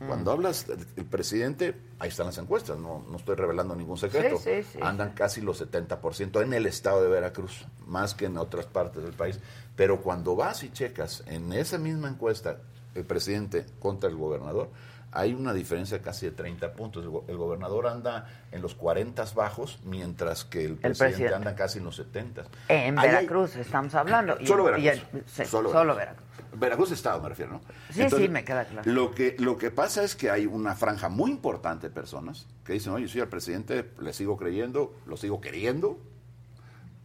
Cuando 0.08 0.32
hablas 0.32 0.68
del 0.68 1.06
presidente, 1.06 1.76
ahí 1.98 2.10
están 2.10 2.28
las 2.28 2.38
encuestas, 2.38 2.78
no, 2.78 3.04
no 3.10 3.18
estoy 3.18 3.36
revelando 3.36 3.76
ningún 3.76 3.98
secreto. 3.98 4.38
Sí, 4.38 4.62
sí, 4.62 4.70
sí. 4.74 4.80
Andan 4.80 5.14
casi 5.14 5.42
los 5.42 5.60
70% 5.60 6.40
en 6.44 6.54
el 6.54 6.68
estado 6.68 7.02
de 7.02 7.10
Veracruz, 7.10 7.66
más 7.88 8.14
que 8.14 8.26
en 8.26 8.38
otras 8.38 8.68
partes 8.68 9.02
del 9.04 9.14
país. 9.14 9.40
Pero 9.76 10.04
cuando 10.04 10.36
vas 10.36 10.64
y 10.64 10.70
checas 10.70 11.24
en 11.26 11.52
esa 11.52 11.80
misma 11.80 12.10
encuesta 12.10 12.58
el 12.98 13.06
presidente 13.06 13.66
contra 13.80 14.10
el 14.10 14.16
gobernador, 14.16 14.70
hay 15.12 15.34
una 15.34 15.54
diferencia 15.54 16.02
casi 16.02 16.26
de 16.26 16.32
30 16.34 16.74
puntos. 16.74 17.04
El, 17.04 17.10
go- 17.10 17.24
el 17.28 17.38
gobernador 17.38 17.88
anda 17.88 18.28
en 18.52 18.62
los 18.62 18.76
40 18.76 19.24
bajos, 19.36 19.80
mientras 19.86 20.44
que 20.44 20.66
el 20.66 20.76
presidente, 20.76 20.98
presidente. 21.00 21.36
anda 21.36 21.56
casi 21.56 21.80
en 21.80 21.86
los 21.86 21.96
70. 21.96 22.44
En 22.68 23.00
Ahí 23.00 23.08
hay- 23.08 23.16
Veracruz 23.16 23.56
estamos 23.56 23.96
hablando. 23.96 24.36
y- 24.40 24.46
Solo 24.46 24.64
y 24.78 24.82
Veracruz. 24.84 25.08
el- 25.14 25.24
sí, 25.26 25.46
Solo 25.46 25.72
solo, 25.72 25.96
Veracruz. 25.96 26.24
Veracruz. 26.28 26.60
Veracruz 26.60 26.92
Estado 26.92 27.22
me 27.22 27.30
refiero, 27.30 27.52
¿no? 27.54 27.62
Sí, 27.92 28.10
sí, 28.10 28.28
me 28.30 28.44
queda 28.44 28.66
claro. 28.66 28.92
Lo 28.92 29.12
que, 29.12 29.36
lo 29.40 29.58
que 29.58 29.70
pasa 29.72 30.04
es 30.04 30.16
que 30.16 30.30
hay 30.30 30.46
una 30.46 30.76
franja 30.76 31.08
muy 31.08 31.30
importante 31.32 31.88
de 31.90 31.94
personas 31.94 32.48
que 32.66 32.74
dicen, 32.74 32.94
oye, 32.94 33.08
sí, 33.08 33.20
al 33.20 33.28
presidente 33.30 33.92
le 34.02 34.12
sigo 34.14 34.38
creyendo, 34.38 34.94
lo 35.06 35.18
sigo 35.18 35.40
queriendo, 35.40 36.00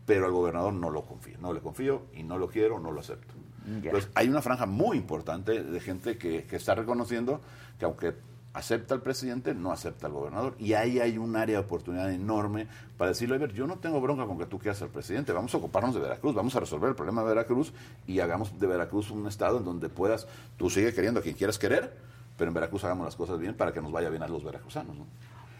pero 0.07 0.27
al 0.27 0.33
gobernador 0.33 0.73
no 0.73 0.91
lo 0.91 1.03
confío, 1.03 1.37
no 1.41 1.53
le 1.53 1.61
confío 1.61 2.03
y 2.15 2.23
no 2.25 2.37
lo 2.39 2.49
quiero, 2.49 2.81
no 2.81 2.91
lo 2.93 3.01
acepto. 3.01 3.35
Entonces, 3.67 4.11
hay 4.15 4.29
una 4.29 4.43
franja 4.43 4.67
muy 4.67 4.97
importante 4.97 5.63
de 5.63 5.81
gente 5.81 6.19
que, 6.19 6.47
está 6.51 6.75
reconociendo 6.75 7.41
que 7.79 7.85
aunque 7.85 8.15
acepta 8.55 8.95
al 8.95 9.01
presidente, 9.01 9.55
no 9.55 9.73
acepta 9.73 10.07
al 10.07 10.13
gobernador. 10.13 10.55
Y 10.59 10.75
ahí 10.75 11.01
hay 11.01 11.17
un 11.17 11.37
área 11.37 11.59
de 11.59 11.65
oportunidad 11.65 12.13
enorme 12.13 12.67
para 12.99 13.11
decirle, 13.11 13.37
a 13.37 13.39
ver, 13.39 13.53
yo 13.53 13.67
no 13.67 13.79
tengo 13.79 14.01
bronca 14.01 14.27
con 14.27 14.39
que 14.39 14.47
tú 14.47 14.59
quieras 14.59 14.83
al 14.83 14.91
presidente, 14.91 15.33
vamos 15.33 15.55
a 15.55 15.59
ocuparnos 15.59 15.95
de 15.95 16.01
Veracruz, 16.01 16.35
vamos 16.35 16.55
a 16.55 16.61
resolver 16.61 16.91
el 16.91 16.95
problema 16.95 17.23
de 17.23 17.29
Veracruz 17.29 17.73
y 18.07 18.21
hagamos 18.21 18.59
de 18.59 18.67
Veracruz 18.67 19.11
un 19.11 19.27
estado 19.27 19.59
en 19.59 19.65
donde 19.65 19.89
puedas, 19.89 20.27
tú 20.59 20.69
sigue 20.69 20.93
queriendo 20.93 21.21
a 21.21 21.23
quien 21.23 21.35
quieras 21.35 21.59
querer, 21.59 21.97
pero 22.37 22.49
en 22.49 22.55
Veracruz 22.55 22.85
hagamos 22.85 23.07
las 23.07 23.17
cosas 23.17 23.39
bien 23.39 23.55
para 23.55 23.73
que 23.73 23.81
nos 23.81 23.91
vaya 23.91 24.11
bien 24.11 24.23
a 24.23 24.29
los 24.29 24.45
veracruzanos. 24.45 24.97
¿no? 24.97 25.07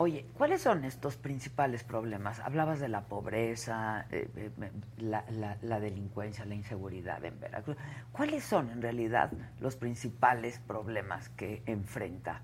Oye, 0.03 0.27
¿cuáles 0.37 0.63
son 0.63 0.85
estos 0.85 1.17
principales 1.17 1.85
problemas? 1.85 2.41
Hablabas 2.41 2.81
de 2.81 2.89
la 2.89 3.03
pobreza, 3.03 4.05
eh, 4.11 4.29
eh, 4.35 4.51
la, 4.99 5.79
delincuencia, 5.79 6.45
la 6.45 6.57
inseguridad 6.57 7.25
en 7.25 7.39
Veracruz. 7.39 7.77
¿Cuáles 8.11 8.43
son 8.43 8.69
en 8.71 8.83
realidad 8.83 9.31
los 9.61 9.77
principales 9.77 10.59
problemas 10.59 11.29
que 11.29 11.63
enfrenta 11.67 12.43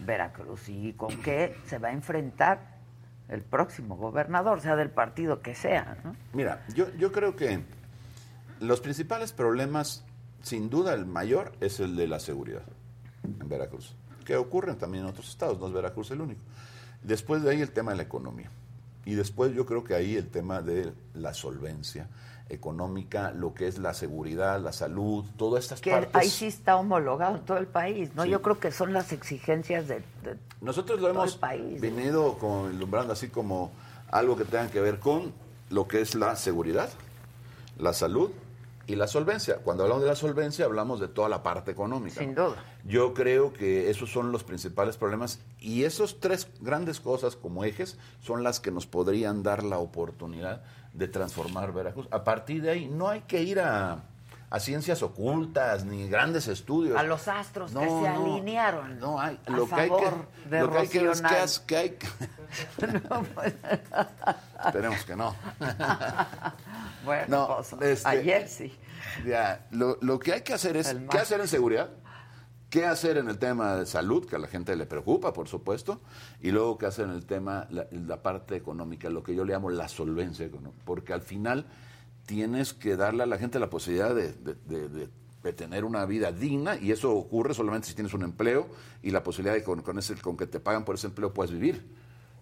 Veracruz 0.00 0.68
y 0.70 0.94
con 0.94 1.16
qué 1.18 1.56
se 1.66 1.78
va 1.78 1.90
a 1.90 1.92
enfrentar 1.92 2.78
el 3.28 3.42
próximo 3.42 3.96
gobernador, 3.96 4.60
sea 4.60 4.74
del 4.74 4.90
partido 4.90 5.40
que 5.40 5.54
sea? 5.54 5.98
¿no? 6.02 6.16
Mira, 6.32 6.66
yo 6.74 7.12
creo 7.12 7.36
que 7.36 7.60
los 8.58 8.80
principales 8.80 9.32
problemas, 9.32 10.04
sin 10.42 10.68
duda 10.68 10.94
el 10.94 11.06
mayor, 11.06 11.52
es 11.60 11.78
el 11.78 11.94
de 11.94 12.08
la 12.08 12.18
seguridad 12.18 12.64
en 13.22 13.48
Veracruz, 13.48 13.94
que 14.24 14.34
ocurren 14.34 14.78
también 14.78 15.04
en 15.04 15.10
otros 15.10 15.28
estados, 15.28 15.60
no 15.60 15.68
es 15.68 15.72
Veracruz 15.72 16.10
el 16.10 16.22
único. 16.22 16.40
Después 17.02 17.42
de 17.42 17.50
ahí 17.50 17.60
el 17.60 17.70
tema 17.70 17.90
de 17.92 17.98
la 17.98 18.02
economía. 18.04 18.50
Y 19.04 19.14
después 19.14 19.52
yo 19.54 19.66
creo 19.66 19.82
que 19.82 19.94
ahí 19.94 20.16
el 20.16 20.28
tema 20.28 20.60
de 20.62 20.92
la 21.14 21.34
solvencia 21.34 22.06
económica, 22.48 23.32
lo 23.32 23.54
que 23.54 23.66
es 23.66 23.78
la 23.78 23.94
seguridad, 23.94 24.60
la 24.60 24.72
salud, 24.72 25.24
todas 25.36 25.64
estas 25.64 25.80
Que 25.80 25.90
partes. 25.90 26.14
ahí 26.14 26.28
sí 26.28 26.46
está 26.46 26.76
homologado 26.76 27.36
en 27.36 27.42
todo 27.42 27.56
el 27.58 27.66
país, 27.66 28.10
¿no? 28.14 28.24
Sí. 28.24 28.30
Yo 28.30 28.42
creo 28.42 28.60
que 28.60 28.70
son 28.70 28.92
las 28.92 29.12
exigencias 29.12 29.88
de, 29.88 29.96
de- 30.22 30.36
Nosotros 30.60 31.00
lo 31.00 31.08
hemos 31.08 31.36
país. 31.36 31.80
venido 31.80 32.36
como 32.38 32.68
ilumbrando 32.70 33.12
así 33.14 33.28
como 33.28 33.70
algo 34.10 34.36
que 34.36 34.44
tenga 34.44 34.68
que 34.68 34.80
ver 34.80 34.98
con 35.00 35.32
lo 35.70 35.88
que 35.88 36.00
es 36.02 36.14
la 36.14 36.36
seguridad, 36.36 36.90
la 37.78 37.92
salud 37.94 38.30
y 38.86 38.96
la 38.96 39.06
solvencia. 39.06 39.56
Cuando 39.58 39.84
hablamos 39.84 40.02
de 40.02 40.08
la 40.08 40.16
solvencia 40.16 40.64
hablamos 40.64 41.00
de 41.00 41.08
toda 41.08 41.28
la 41.28 41.42
parte 41.42 41.70
económica. 41.70 42.20
Sin 42.20 42.34
duda. 42.34 42.64
Yo 42.84 43.14
creo 43.14 43.52
que 43.52 43.90
esos 43.90 44.10
son 44.10 44.32
los 44.32 44.44
principales 44.44 44.96
problemas 44.96 45.40
y 45.60 45.84
esos 45.84 46.20
tres 46.20 46.48
grandes 46.60 47.00
cosas 47.00 47.36
como 47.36 47.64
ejes 47.64 47.98
son 48.20 48.42
las 48.42 48.60
que 48.60 48.70
nos 48.70 48.86
podrían 48.86 49.42
dar 49.42 49.62
la 49.62 49.78
oportunidad 49.78 50.62
de 50.92 51.08
transformar 51.08 51.72
Veracruz. 51.72 52.08
A 52.10 52.24
partir 52.24 52.62
de 52.62 52.70
ahí 52.70 52.88
no 52.88 53.08
hay 53.08 53.22
que 53.22 53.42
ir 53.42 53.60
a, 53.60 54.02
a 54.54 54.60
ciencias 54.60 55.02
ocultas 55.02 55.86
ni 55.86 56.06
grandes 56.10 56.46
estudios. 56.46 56.98
A 56.98 57.02
los 57.04 57.26
astros 57.26 57.72
que 57.72 57.78
se 57.78 57.86
no, 57.86 58.06
alinearon 58.06 58.98
No 59.00 59.18
hay. 59.18 59.40
a 59.46 59.50
Lo 59.50 59.66
que 59.66 59.74
hay 59.74 59.88
que, 59.88 60.48
de 60.50 60.60
lo 60.60 60.70
que 60.70 60.78
hay 60.78 60.88
que 60.88 60.98
es 60.98 61.20
que, 61.22 61.22
Rocío 61.28 61.42
has- 61.42 61.58
que 61.60 61.76
hay 61.78 61.90
que- 61.90 62.06
No, 63.08 63.22
pues, 63.34 63.54
Esperemos 64.66 65.04
que 65.06 65.16
no. 65.16 65.34
bueno, 67.04 67.24
No, 67.28 67.56
pues, 67.56 67.72
este- 67.98 68.08
ayer 68.08 68.46
sí. 68.48 68.76
Ya, 69.26 69.66
lo, 69.70 69.96
lo 70.02 70.18
que 70.18 70.34
hay 70.34 70.42
que 70.42 70.52
hacer 70.54 70.76
es, 70.76 70.94
¿qué 71.10 71.18
hacer 71.18 71.40
en 71.40 71.48
seguridad? 71.48 71.90
¿Qué 72.70 72.86
hacer 72.86 73.16
en 73.18 73.28
el 73.28 73.38
tema 73.38 73.76
de 73.76 73.86
salud, 73.86 74.26
que 74.26 74.36
a 74.36 74.38
la 74.38 74.46
gente 74.48 74.74
le 74.76 74.86
preocupa, 74.86 75.32
por 75.32 75.46
supuesto? 75.48 76.00
Y 76.40 76.50
luego, 76.52 76.78
¿qué 76.78 76.86
hacer 76.86 77.04
en 77.06 77.12
el 77.12 77.26
tema, 77.26 77.66
la, 77.70 77.86
la 77.90 78.22
parte 78.22 78.56
económica, 78.56 79.10
lo 79.10 79.22
que 79.22 79.34
yo 79.34 79.44
le 79.44 79.52
llamo 79.52 79.68
la 79.70 79.88
solvencia 79.88 80.46
económica? 80.46 80.82
Porque 80.84 81.12
al 81.12 81.20
final 81.22 81.66
tienes 82.36 82.72
que 82.72 82.96
darle 82.96 83.24
a 83.24 83.26
la 83.26 83.36
gente 83.36 83.58
la 83.58 83.68
posibilidad 83.68 84.14
de, 84.14 84.32
de- 84.32 84.54
de- 84.66 84.88
de- 84.88 85.08
de 85.42 85.52
tener 85.52 85.84
una 85.84 86.06
vida 86.06 86.32
digna 86.32 86.76
y 86.76 86.92
eso 86.92 87.12
ocurre 87.14 87.52
solamente 87.52 87.88
si 87.88 87.94
tienes 87.94 88.14
un 88.14 88.22
empleo 88.22 88.68
y 89.02 89.10
la 89.10 89.22
posibilidad 89.22 89.54
de 89.54 89.62
con, 89.62 89.82
con 89.82 89.98
ese, 89.98 90.14
con 90.16 90.36
que 90.36 90.46
te 90.46 90.60
pagan 90.60 90.84
por 90.84 90.94
ese 90.94 91.08
empleo 91.08 91.34
puedes 91.34 91.50
vivir 91.52 91.84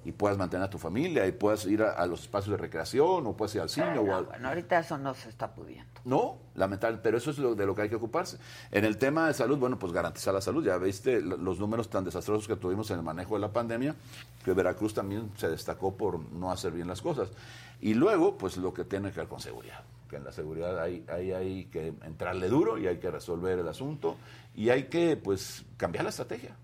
y 0.05 0.12
puedas 0.12 0.38
mantener 0.38 0.66
a 0.66 0.70
tu 0.70 0.79
familia 0.79 1.26
y 1.26 1.33
puedas 1.33 1.64
ir 1.64 1.83
a, 1.83 1.90
a 1.92 2.07
los 2.07 2.20
espacios 2.22 2.50
de 2.53 2.57
recreación 2.59 3.26
o 3.26 3.37
puedes 3.37 3.55
ir 3.55 3.62
al 3.62 3.68
cine 3.70 3.98
o 3.98 4.05
No, 4.05 4.16
al, 4.16 4.24
bueno, 4.26 4.48
ahorita 4.48 4.79
eso 4.79 4.96
no 4.98 5.12
se 5.14 5.29
está 5.31 5.53
pudiendo. 5.55 5.90
no, 6.05 6.37
lamentable, 6.55 7.00
pero 7.03 7.16
eso 7.18 7.31
es 7.33 7.38
lo, 7.38 7.55
de 7.55 7.64
lo 7.66 7.74
que 7.74 7.83
hay 7.83 7.88
que 7.88 7.96
ocuparse. 7.96 8.37
En 8.70 8.85
el 8.85 8.96
tema 8.98 9.26
de 9.26 9.35
salud, 9.35 9.59
bueno, 9.59 9.79
pues 9.79 9.92
garantizar 9.94 10.33
la 10.35 10.40
salud. 10.42 10.62
Ya 10.64 10.76
viste 10.79 11.20
los 11.22 11.59
números 11.59 11.88
tan 11.90 12.05
desastrosos 12.05 12.46
que 12.46 12.57
tuvimos 12.57 12.90
en 12.90 12.98
el 12.98 13.03
manejo 13.03 13.35
de 13.35 13.40
la 13.40 13.53
pandemia, 13.53 13.94
que 14.44 14.53
Veracruz 14.53 14.92
también 14.94 15.31
se 15.37 15.48
destacó 15.48 15.94
por 15.96 16.18
no 16.33 16.50
hacer 16.53 16.72
bien 16.72 16.87
las 16.88 17.00
cosas. 17.03 17.29
Y 17.81 17.95
luego, 17.95 18.37
pues 18.37 18.57
lo 18.57 18.73
que 18.75 18.85
tiene 18.85 19.11
que 19.11 19.21
ver 19.21 19.29
con 19.29 19.40
seguridad. 19.40 19.83
Que 20.09 20.16
en 20.16 20.25
la 20.25 20.33
seguridad 20.33 20.79
hay, 20.81 21.05
hay, 21.09 21.33
hay 21.33 21.64
que 21.66 21.95
entrarle 22.05 22.49
duro 22.49 22.79
y 22.79 22.87
hay 22.87 22.99
que 22.99 23.11
resolver 23.11 23.59
el 23.59 23.69
asunto 23.69 24.16
y 24.55 24.71
hay 24.71 24.85
que, 24.85 25.16
pues, 25.16 25.64
cambiar 25.77 26.05
la 26.05 26.11
estrategia. 26.11 26.57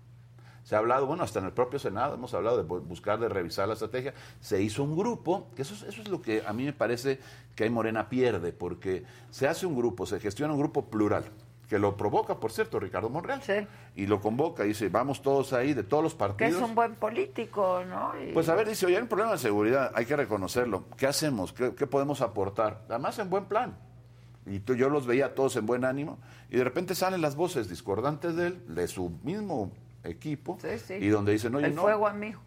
Se 0.63 0.75
ha 0.75 0.79
hablado, 0.79 1.05
bueno, 1.05 1.23
hasta 1.23 1.39
en 1.39 1.45
el 1.45 1.53
propio 1.53 1.79
Senado 1.79 2.15
hemos 2.15 2.33
hablado 2.33 2.57
de 2.61 2.67
bu- 2.67 2.81
buscar, 2.81 3.19
de 3.19 3.29
revisar 3.29 3.67
la 3.69 3.75
estrategia. 3.75 4.13
Se 4.41 4.61
hizo 4.61 4.83
un 4.83 4.97
grupo, 4.97 5.47
que 5.55 5.61
eso, 5.61 5.73
es- 5.73 5.83
eso 5.83 6.01
es 6.01 6.09
lo 6.09 6.21
que 6.21 6.43
a 6.45 6.51
mí 6.51 6.65
me 6.65 6.73
parece 6.73 7.19
que 7.55 7.63
ahí 7.63 7.69
Morena 7.69 8.09
pierde, 8.09 8.51
porque 8.51 9.05
se 9.31 9.47
hace 9.47 9.65
un 9.65 9.77
grupo, 9.77 10.05
se 10.05 10.19
gestiona 10.19 10.51
un 10.53 10.59
grupo 10.59 10.85
plural, 10.89 11.23
que 11.67 11.79
lo 11.79 11.97
provoca, 11.97 12.39
por 12.39 12.51
cierto, 12.51 12.79
Ricardo 12.79 13.09
Monreal. 13.09 13.41
Sí. 13.41 13.53
Y 13.95 14.05
lo 14.05 14.21
convoca 14.21 14.63
y 14.63 14.69
dice, 14.69 14.87
vamos 14.89 15.21
todos 15.21 15.51
ahí, 15.53 15.73
de 15.73 15.83
todos 15.83 16.01
los 16.03 16.13
Que 16.13 16.19
partidos. 16.19 16.55
es 16.55 16.61
un 16.61 16.75
buen 16.75 16.95
político, 16.95 17.83
¿no? 17.85 18.13
Y- 18.23 18.31
Pues 18.31 18.47
a 18.49 18.55
ver, 18.55 18.69
dice, 18.69 18.85
oye, 18.85 18.95
hay 18.95 19.01
un 19.01 19.09
problema 19.09 19.33
de 19.33 19.37
seguridad, 19.37 19.91
hay 19.93 20.05
que 20.05 20.15
reconocerlo. 20.15 20.85
¿Qué 20.97 21.07
hacemos? 21.07 21.51
¿Qué, 21.53 21.75
qué 21.75 21.85
podemos 21.87 22.21
aportar? 22.21 22.83
Además, 22.89 23.19
en 23.19 23.29
buen 23.29 23.45
plan. 23.45 23.77
Y 24.45 24.59
tú- 24.61 24.75
yo 24.75 24.89
los 24.89 25.05
veía 25.05 25.35
todos 25.35 25.57
en 25.57 25.65
buen 25.65 25.83
ánimo, 25.83 26.19
y 26.49 26.55
de 26.55 26.63
repente 26.63 26.95
salen 26.95 27.21
las 27.21 27.35
voces 27.35 27.67
discordantes 27.69 28.35
de 28.37 28.47
él, 28.47 28.63
de 28.73 28.87
su 28.87 29.09
mismo 29.23 29.71
equipo, 30.05 30.57
Sí, 30.61 30.79
sí. 30.79 30.93
y 30.93 31.09
donde 31.09 31.33
dicen, 31.33 31.53
oye, 31.53 31.67
El 31.67 31.75
no. 31.75 31.81
fuego 31.81 32.07
amigo, 32.07 32.39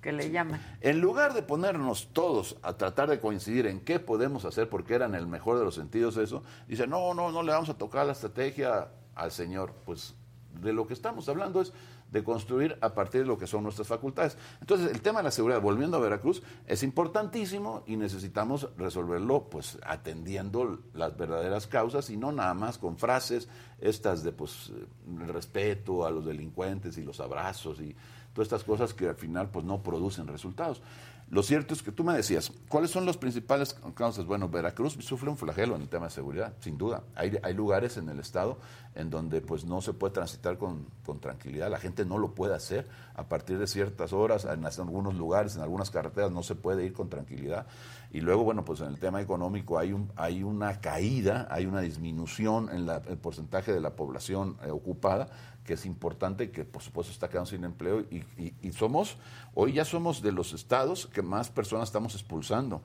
que 0.00 0.12
le 0.12 0.30
llaman. 0.30 0.60
En 0.80 1.00
lugar 1.00 1.34
de 1.34 1.42
ponernos 1.42 2.08
todos 2.12 2.56
a 2.62 2.74
tratar 2.76 3.10
de 3.10 3.20
coincidir 3.20 3.66
en 3.66 3.80
qué 3.80 4.00
podemos 4.00 4.44
hacer, 4.44 4.68
porque 4.68 4.94
era 4.94 5.06
en 5.06 5.14
el 5.14 5.26
mejor 5.26 5.58
de 5.58 5.64
los 5.64 5.74
sentidos 5.74 6.16
eso, 6.16 6.42
dice, 6.68 6.86
no, 6.86 7.14
no, 7.14 7.30
no 7.30 7.42
le 7.42 7.52
vamos 7.52 7.68
a 7.68 7.78
tocar 7.78 8.06
la 8.06 8.12
estrategia 8.12 8.88
al 9.14 9.30
señor. 9.30 9.74
Pues 9.84 10.14
de 10.60 10.72
lo 10.72 10.86
que 10.86 10.94
estamos 10.94 11.28
hablando 11.28 11.60
es 11.60 11.72
de 12.10 12.24
construir 12.24 12.76
a 12.80 12.92
partir 12.92 13.20
de 13.20 13.26
lo 13.26 13.38
que 13.38 13.46
son 13.46 13.62
nuestras 13.62 13.86
facultades. 13.86 14.36
Entonces, 14.60 14.90
el 14.90 15.00
tema 15.00 15.20
de 15.20 15.24
la 15.24 15.30
seguridad, 15.30 15.60
volviendo 15.60 15.96
a 15.96 16.00
Veracruz, 16.00 16.42
es 16.66 16.82
importantísimo 16.82 17.84
y 17.86 17.96
necesitamos 17.96 18.68
resolverlo 18.76 19.48
pues 19.48 19.78
atendiendo 19.84 20.80
las 20.92 21.16
verdaderas 21.16 21.66
causas 21.66 22.10
y 22.10 22.16
no 22.16 22.32
nada 22.32 22.54
más 22.54 22.78
con 22.78 22.98
frases 22.98 23.48
estas 23.78 24.24
de 24.24 24.32
pues 24.32 24.72
el 25.06 25.28
respeto 25.28 26.04
a 26.04 26.10
los 26.10 26.26
delincuentes 26.26 26.98
y 26.98 27.04
los 27.04 27.20
abrazos 27.20 27.80
y 27.80 27.94
todas 28.32 28.46
estas 28.46 28.64
cosas 28.64 28.94
que 28.94 29.08
al 29.08 29.16
final 29.16 29.50
pues 29.50 29.64
no 29.64 29.82
producen 29.82 30.26
resultados. 30.26 30.82
Lo 31.28 31.44
cierto 31.44 31.74
es 31.74 31.82
que 31.84 31.92
tú 31.92 32.02
me 32.02 32.12
decías, 32.12 32.50
¿cuáles 32.68 32.90
son 32.90 33.06
los 33.06 33.16
principales 33.16 33.76
causas? 33.94 34.24
Bueno, 34.26 34.48
Veracruz 34.48 34.94
sufre 34.94 35.30
un 35.30 35.36
flagelo 35.36 35.76
en 35.76 35.82
el 35.82 35.88
tema 35.88 36.06
de 36.06 36.10
seguridad, 36.10 36.54
sin 36.58 36.76
duda. 36.76 37.04
Hay, 37.14 37.38
hay 37.44 37.54
lugares 37.54 37.96
en 37.98 38.08
el 38.08 38.18
estado 38.18 38.58
en 38.96 39.10
donde 39.10 39.40
pues 39.40 39.64
no 39.64 39.80
se 39.80 39.92
puede 39.92 40.12
transitar 40.12 40.58
con, 40.58 40.86
con 41.06 41.20
tranquilidad, 41.20 41.70
la 41.70 41.78
gente 41.78 42.04
no 42.04 42.18
lo 42.18 42.34
puede 42.34 42.56
hacer 42.56 42.88
a 43.14 43.28
partir 43.28 43.58
de 43.58 43.68
ciertas 43.68 44.12
horas, 44.12 44.44
en 44.44 44.64
algunos 44.66 45.14
lugares, 45.14 45.54
en 45.54 45.62
algunas 45.62 45.90
carreteras 45.90 46.32
no 46.32 46.42
se 46.42 46.56
puede 46.56 46.84
ir 46.84 46.92
con 46.92 47.08
tranquilidad. 47.08 47.66
Y 48.12 48.22
luego, 48.22 48.42
bueno, 48.42 48.64
pues 48.64 48.80
en 48.80 48.88
el 48.88 48.98
tema 48.98 49.20
económico 49.20 49.78
hay, 49.78 49.92
un, 49.92 50.10
hay 50.16 50.42
una 50.42 50.80
caída, 50.80 51.46
hay 51.48 51.66
una 51.66 51.80
disminución 51.80 52.68
en 52.70 52.86
la- 52.86 53.02
el 53.08 53.18
porcentaje 53.18 53.72
de 53.72 53.80
la 53.80 53.94
población 53.94 54.56
eh, 54.64 54.70
ocupada, 54.72 55.28
que 55.70 55.74
es 55.74 55.86
importante 55.86 56.50
que 56.50 56.64
por 56.64 56.82
supuesto 56.82 57.12
está 57.12 57.28
quedando 57.28 57.48
sin 57.48 57.62
empleo 57.62 58.00
y, 58.10 58.24
y- 58.36 58.54
y 58.60 58.72
somos, 58.72 59.16
hoy 59.54 59.74
ya 59.74 59.84
somos 59.84 60.20
de 60.20 60.32
los 60.32 60.52
estados 60.52 61.06
que 61.06 61.22
más 61.22 61.48
personas 61.48 61.88
estamos 61.90 62.14
expulsando 62.16 62.82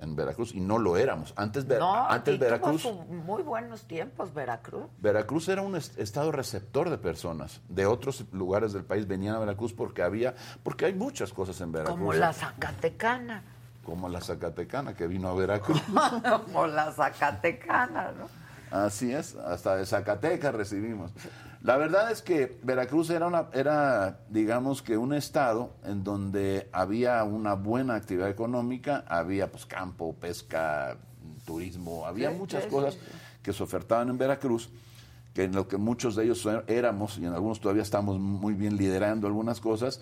en 0.00 0.16
Veracruz 0.16 0.54
y 0.54 0.60
no 0.60 0.78
lo 0.78 0.96
éramos. 0.96 1.34
Antes, 1.36 1.66
Ver- 1.68 1.80
No, 1.80 2.08
antes 2.08 2.38
Veracruz... 2.38 2.82
muy 3.26 3.42
buenos 3.42 3.82
tiempos 3.84 4.32
Veracruz. 4.32 4.86
Veracruz 5.02 5.50
era 5.50 5.60
un 5.60 5.76
est- 5.76 5.98
estado 5.98 6.32
receptor 6.32 6.88
de 6.88 6.96
personas 6.96 7.60
de 7.68 7.84
otros 7.84 8.24
lugares 8.32 8.72
del 8.72 8.84
país 8.84 9.06
venían 9.06 9.34
a 9.34 9.38
Veracruz 9.38 9.74
porque 9.74 10.00
había 10.02 10.34
porque 10.62 10.86
hay 10.86 10.94
muchas 10.94 11.30
cosas 11.30 11.60
en 11.60 11.72
Veracruz 11.72 11.98
Como 11.98 12.14
la 12.14 12.32
Zacatecana. 12.32 13.42
como 13.84 14.08
la 14.08 14.22
Zacatecana 14.22 14.94
que 14.94 15.06
vino 15.08 15.28
a 15.28 15.34
Veracruz 15.34 15.78
como 16.46 16.66
la 16.68 16.90
Zacatecana, 16.90 18.12
¿no? 18.12 18.28
así 18.70 19.12
es 19.12 19.36
hasta 19.36 19.76
de 19.76 19.84
Zacatecas 19.84 20.54
recibimos 20.54 21.10
la 21.64 21.78
verdad 21.78 22.12
es 22.12 22.22
que 22.22 22.58
Veracruz 22.62 23.10
era 23.10 23.26
una 23.26 23.46
era 23.52 24.20
digamos 24.28 24.82
que 24.82 24.96
un 24.96 25.12
estado 25.14 25.72
en 25.84 26.04
donde 26.04 26.68
había 26.72 27.24
una 27.24 27.54
buena 27.54 27.96
actividad 27.96 28.28
económica 28.28 29.04
había 29.08 29.50
pues 29.50 29.66
campo 29.66 30.14
pesca 30.14 30.96
turismo 31.44 32.06
había 32.06 32.30
Sí, 32.30 32.36
muchas 32.36 32.64
sí, 32.64 32.70
cosas 32.70 32.94
sí, 32.94 33.00
que 33.42 33.52
se 33.52 33.62
ofertaban 33.62 34.10
en 34.10 34.18
Veracruz 34.18 34.68
que 35.34 35.44
en 35.44 35.52
lo 35.54 35.66
que 35.66 35.76
muchos 35.76 36.14
de 36.14 36.24
ellos 36.24 36.46
éramos 36.68 37.18
y 37.18 37.24
en 37.26 37.32
algunos 37.32 37.60
todavía 37.60 37.82
estamos 37.82 38.20
muy 38.20 38.54
bien 38.54 38.76
liderando 38.76 39.26
algunas 39.26 39.60
cosas, 39.60 40.00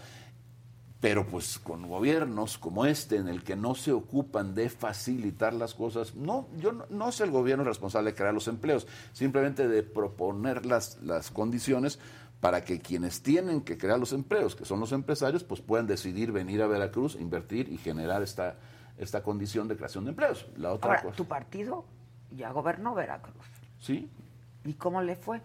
pero 1.02 1.26
pues 1.26 1.58
con 1.58 1.88
gobiernos 1.88 2.58
como 2.58 2.86
este 2.86 3.16
en 3.16 3.26
el 3.26 3.42
que 3.42 3.56
no 3.56 3.74
se 3.74 3.90
ocupan 3.90 4.54
de 4.54 4.70
facilitar 4.70 5.52
las 5.52 5.74
cosas, 5.74 6.14
no, 6.14 6.46
yo 6.58 6.70
no, 6.70 6.86
no 6.90 7.08
es 7.08 7.20
el 7.20 7.32
gobierno 7.32 7.64
responsable 7.64 8.12
de 8.12 8.16
crear 8.16 8.32
los 8.32 8.46
empleos, 8.46 8.86
simplemente 9.12 9.66
de 9.66 9.82
proponer 9.82 10.64
las, 10.64 11.02
las 11.02 11.32
condiciones 11.32 11.98
para 12.38 12.62
que 12.62 12.78
quienes 12.78 13.20
tienen 13.20 13.62
que 13.62 13.76
crear 13.76 13.98
los 13.98 14.12
empleos, 14.12 14.54
que 14.54 14.64
son 14.64 14.78
los 14.78 14.92
empresarios, 14.92 15.42
pues 15.42 15.60
puedan 15.60 15.88
decidir 15.88 16.30
venir 16.30 16.62
a 16.62 16.68
Veracruz, 16.68 17.16
invertir 17.16 17.68
y 17.72 17.78
generar 17.78 18.22
esta, 18.22 18.54
esta 18.96 19.24
condición 19.24 19.66
de 19.66 19.76
creación 19.76 20.04
de 20.04 20.10
empleos. 20.10 20.46
La 20.56 20.72
otra 20.72 20.90
Ahora, 20.90 21.02
cosa. 21.02 21.16
tu 21.16 21.24
partido 21.24 21.84
ya 22.30 22.52
gobernó 22.52 22.94
Veracruz. 22.94 23.44
Sí, 23.80 24.08
¿Y 24.64 24.74
cómo 24.74 25.02
le 25.02 25.16
fue? 25.16 25.40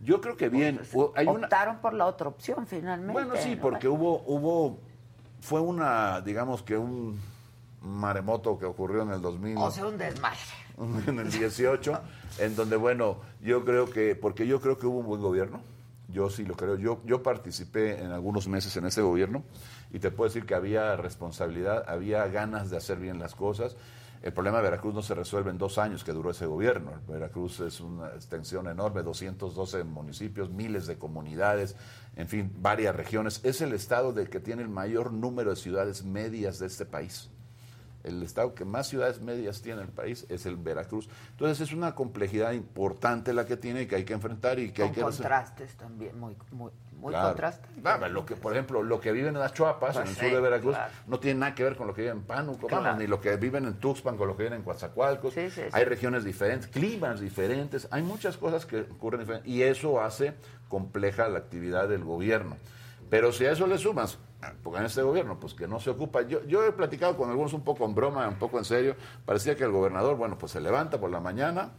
yo 0.00 0.20
creo 0.20 0.36
que 0.36 0.48
bien. 0.48 0.80
Pues, 0.92 1.26
una, 1.26 1.46
Optaron 1.46 1.78
por 1.78 1.94
la 1.94 2.06
otra 2.06 2.28
opción 2.28 2.66
finalmente. 2.66 3.12
Bueno, 3.12 3.34
sí, 3.36 3.56
¿no? 3.56 3.62
porque 3.62 3.88
hubo, 3.88 4.22
hubo, 4.26 4.78
fue 5.40 5.60
una, 5.60 6.20
digamos 6.20 6.62
que 6.62 6.76
un 6.76 7.18
maremoto 7.82 8.58
que 8.58 8.66
ocurrió 8.66 9.02
en 9.02 9.10
el 9.10 9.20
2000, 9.22 9.56
O 9.58 9.70
sea, 9.70 9.86
un 9.86 9.98
desmadre. 9.98 10.38
en 11.06 11.18
el 11.18 11.30
18, 11.30 12.00
en 12.38 12.56
donde, 12.56 12.76
bueno, 12.76 13.18
yo 13.40 13.64
creo 13.64 13.88
que, 13.90 14.14
porque 14.14 14.46
yo 14.46 14.60
creo 14.60 14.78
que 14.78 14.86
hubo 14.86 14.98
un 14.98 15.06
buen 15.06 15.20
gobierno, 15.20 15.60
yo 16.08 16.30
sí 16.30 16.44
lo 16.44 16.54
creo, 16.56 16.76
yo, 16.76 17.00
yo 17.04 17.22
participé 17.22 18.02
en 18.02 18.12
algunos 18.12 18.48
meses 18.48 18.76
en 18.76 18.86
ese 18.86 19.02
gobierno 19.02 19.42
y 19.92 19.98
te 19.98 20.10
puedo 20.10 20.28
decir 20.28 20.46
que 20.46 20.54
había 20.54 20.96
responsabilidad, 20.96 21.84
había 21.88 22.26
ganas 22.28 22.70
de 22.70 22.76
hacer 22.76 22.98
bien 22.98 23.18
las 23.18 23.34
cosas. 23.34 23.76
El 24.22 24.32
problema 24.32 24.58
de 24.58 24.64
Veracruz 24.64 24.94
no 24.94 25.02
se 25.02 25.14
resuelve 25.14 25.50
en 25.50 25.58
dos 25.58 25.78
años 25.78 26.02
que 26.02 26.12
duró 26.12 26.30
ese 26.30 26.46
gobierno. 26.46 26.92
Veracruz 27.06 27.60
es 27.60 27.80
una 27.80 28.08
extensión 28.08 28.66
enorme, 28.66 29.02
212 29.02 29.84
municipios, 29.84 30.50
miles 30.50 30.86
de 30.86 30.98
comunidades, 30.98 31.76
en 32.16 32.28
fin, 32.28 32.52
varias 32.58 32.96
regiones. 32.96 33.40
Es 33.44 33.60
el 33.60 33.72
estado 33.72 34.12
del 34.12 34.28
que 34.28 34.40
tiene 34.40 34.62
el 34.62 34.68
mayor 34.68 35.12
número 35.12 35.50
de 35.50 35.56
ciudades 35.56 36.04
medias 36.04 36.58
de 36.58 36.66
este 36.66 36.84
país. 36.84 37.30
El 38.04 38.22
estado 38.22 38.54
que 38.54 38.64
más 38.64 38.88
ciudades 38.88 39.20
medias 39.20 39.60
tiene 39.60 39.82
el 39.82 39.88
país 39.88 40.24
es 40.28 40.46
el 40.46 40.56
Veracruz. 40.56 41.08
Entonces 41.32 41.60
es 41.60 41.72
una 41.74 41.94
complejidad 41.94 42.52
importante 42.52 43.32
la 43.32 43.44
que 43.44 43.56
tiene 43.56 43.82
y 43.82 43.86
que 43.86 43.96
hay 43.96 44.04
que 44.04 44.14
enfrentar 44.14 44.58
y 44.58 44.70
que 44.72 44.82
hay 44.82 44.88
Con 44.88 44.94
que 44.94 45.04
resolver. 45.04 45.30
contrastes 45.30 45.74
también, 45.76 46.18
muy, 46.18 46.36
muy, 46.52 46.70
muy 46.98 47.12
Claro. 47.12 47.28
contrastes. 47.28 47.70
Claro, 47.80 48.08
lo 48.08 48.26
que, 48.26 48.36
por 48.36 48.52
ejemplo, 48.52 48.82
lo 48.82 49.00
que 49.00 49.12
viven 49.12 49.34
en 49.34 49.40
las 49.40 49.52
Chuapas, 49.54 49.94
Pues 49.96 50.04
en 50.04 50.10
el 50.10 50.14
sí, 50.16 50.20
sur 50.26 50.30
de 50.34 50.40
Veracruz, 50.40 50.74
claro. 50.74 50.92
no 51.06 51.20
tiene 51.20 51.40
nada 51.40 51.54
que 51.54 51.64
ver 51.64 51.76
con 51.76 51.86
lo 51.86 51.94
que 51.94 52.02
viven 52.02 52.18
en 52.18 52.22
Pánuco, 52.24 52.68
ni 52.98 53.06
lo 53.06 53.20
que 53.20 53.36
viven 53.36 53.64
en 53.66 53.74
Tuxpan 53.74 54.16
con 54.16 54.28
lo 54.28 54.36
que 54.36 54.42
viven 54.44 54.58
en 54.58 54.64
Coatzacoalcos. 54.64 55.32
Sí, 55.34 55.50
sí, 55.50 55.62
sí. 55.62 55.68
Hay 55.72 55.84
regiones 55.84 56.24
diferentes, 56.24 56.68
climas 56.68 57.20
diferentes, 57.20 57.88
hay 57.90 58.02
muchas 58.02 58.36
cosas 58.36 58.66
que 58.66 58.80
ocurren 58.80 59.20
diferentes 59.20 59.48
y 59.50 59.62
eso 59.62 60.00
hace 60.00 60.34
compleja 60.68 61.28
la 61.28 61.38
actividad 61.38 61.88
del 61.88 62.04
gobierno. 62.04 62.56
Pero 63.10 63.32
si 63.32 63.46
a 63.46 63.52
eso 63.52 63.66
le 63.66 63.78
sumas, 63.78 64.18
porque 64.62 64.80
en 64.80 64.86
este 64.86 65.00
gobierno, 65.02 65.40
pues 65.40 65.54
que 65.54 65.66
no 65.66 65.80
se 65.80 65.88
ocupa, 65.90 66.22
yo, 66.22 66.44
yo 66.44 66.64
he 66.66 66.72
platicado 66.72 67.16
con 67.16 67.30
algunos 67.30 67.52
un 67.54 67.62
poco 67.64 67.84
en 67.86 67.94
broma, 67.94 68.28
un 68.28 68.34
poco 68.36 68.58
en 68.58 68.64
serio, 68.64 68.96
parecía 69.24 69.56
que 69.56 69.64
el 69.64 69.70
gobernador, 69.72 70.16
bueno, 70.16 70.36
pues 70.36 70.52
se 70.52 70.60
levanta 70.60 70.98
por 71.00 71.10
la 71.10 71.20
mañana, 71.20 71.70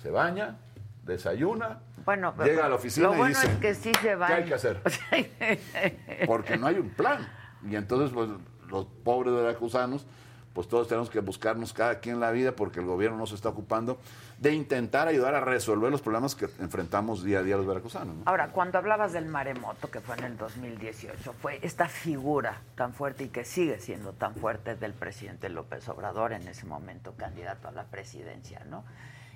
se 0.00 0.10
baña, 0.10 0.58
desayuna, 1.04 1.80
Bueno, 2.04 2.34
pero- 2.36 2.48
llega 2.48 2.66
a 2.66 2.68
la 2.68 2.74
oficina 2.74 3.08
lo 3.08 3.14
y 3.14 3.18
bueno 3.18 3.38
dice, 3.38 3.52
es 3.52 3.58
que 3.58 3.74
sí 3.74 3.92
se 4.00 4.14
va. 4.14 4.26
¿qué 4.26 4.34
hay 4.34 4.44
que 4.44 4.54
hacer? 4.54 4.80
porque 6.26 6.56
no 6.56 6.66
hay 6.66 6.76
un 6.78 6.90
plan. 6.90 7.28
Y 7.68 7.76
entonces, 7.76 8.10
pues, 8.12 8.28
los 8.68 8.86
pobres 9.04 9.34
veracruzanos, 9.34 10.06
pues 10.52 10.68
todos 10.68 10.86
tenemos 10.88 11.08
que 11.08 11.20
buscarnos 11.20 11.72
cada 11.72 12.00
quien 12.00 12.20
la 12.20 12.30
vida 12.30 12.52
porque 12.52 12.80
el 12.80 12.86
gobierno 12.86 13.16
no 13.16 13.26
se 13.26 13.34
está 13.34 13.48
ocupando 13.48 13.98
de 14.38 14.52
intentar 14.52 15.08
ayudar 15.08 15.34
a 15.34 15.40
resolver 15.40 15.90
los 15.90 16.02
problemas 16.02 16.34
que 16.34 16.46
enfrentamos 16.58 17.24
día 17.24 17.38
a 17.38 17.42
día 17.42 17.56
los 17.56 17.66
veracruzanos. 17.66 18.16
¿no? 18.16 18.22
Ahora, 18.26 18.48
cuando 18.48 18.76
hablabas 18.76 19.12
del 19.12 19.26
maremoto, 19.26 19.90
que 19.90 20.00
fue 20.00 20.16
en 20.16 20.24
el 20.24 20.36
2018, 20.36 21.32
fue 21.40 21.58
esta 21.62 21.88
figura 21.88 22.60
tan 22.74 22.92
fuerte 22.92 23.24
y 23.24 23.28
que 23.28 23.44
sigue 23.44 23.78
siendo 23.80 24.12
tan 24.12 24.34
fuerte 24.34 24.74
del 24.74 24.92
presidente 24.92 25.48
López 25.48 25.88
Obrador, 25.88 26.32
en 26.32 26.46
ese 26.48 26.66
momento 26.66 27.14
candidato 27.16 27.68
a 27.68 27.72
la 27.72 27.84
presidencia, 27.84 28.62
¿no? 28.68 28.84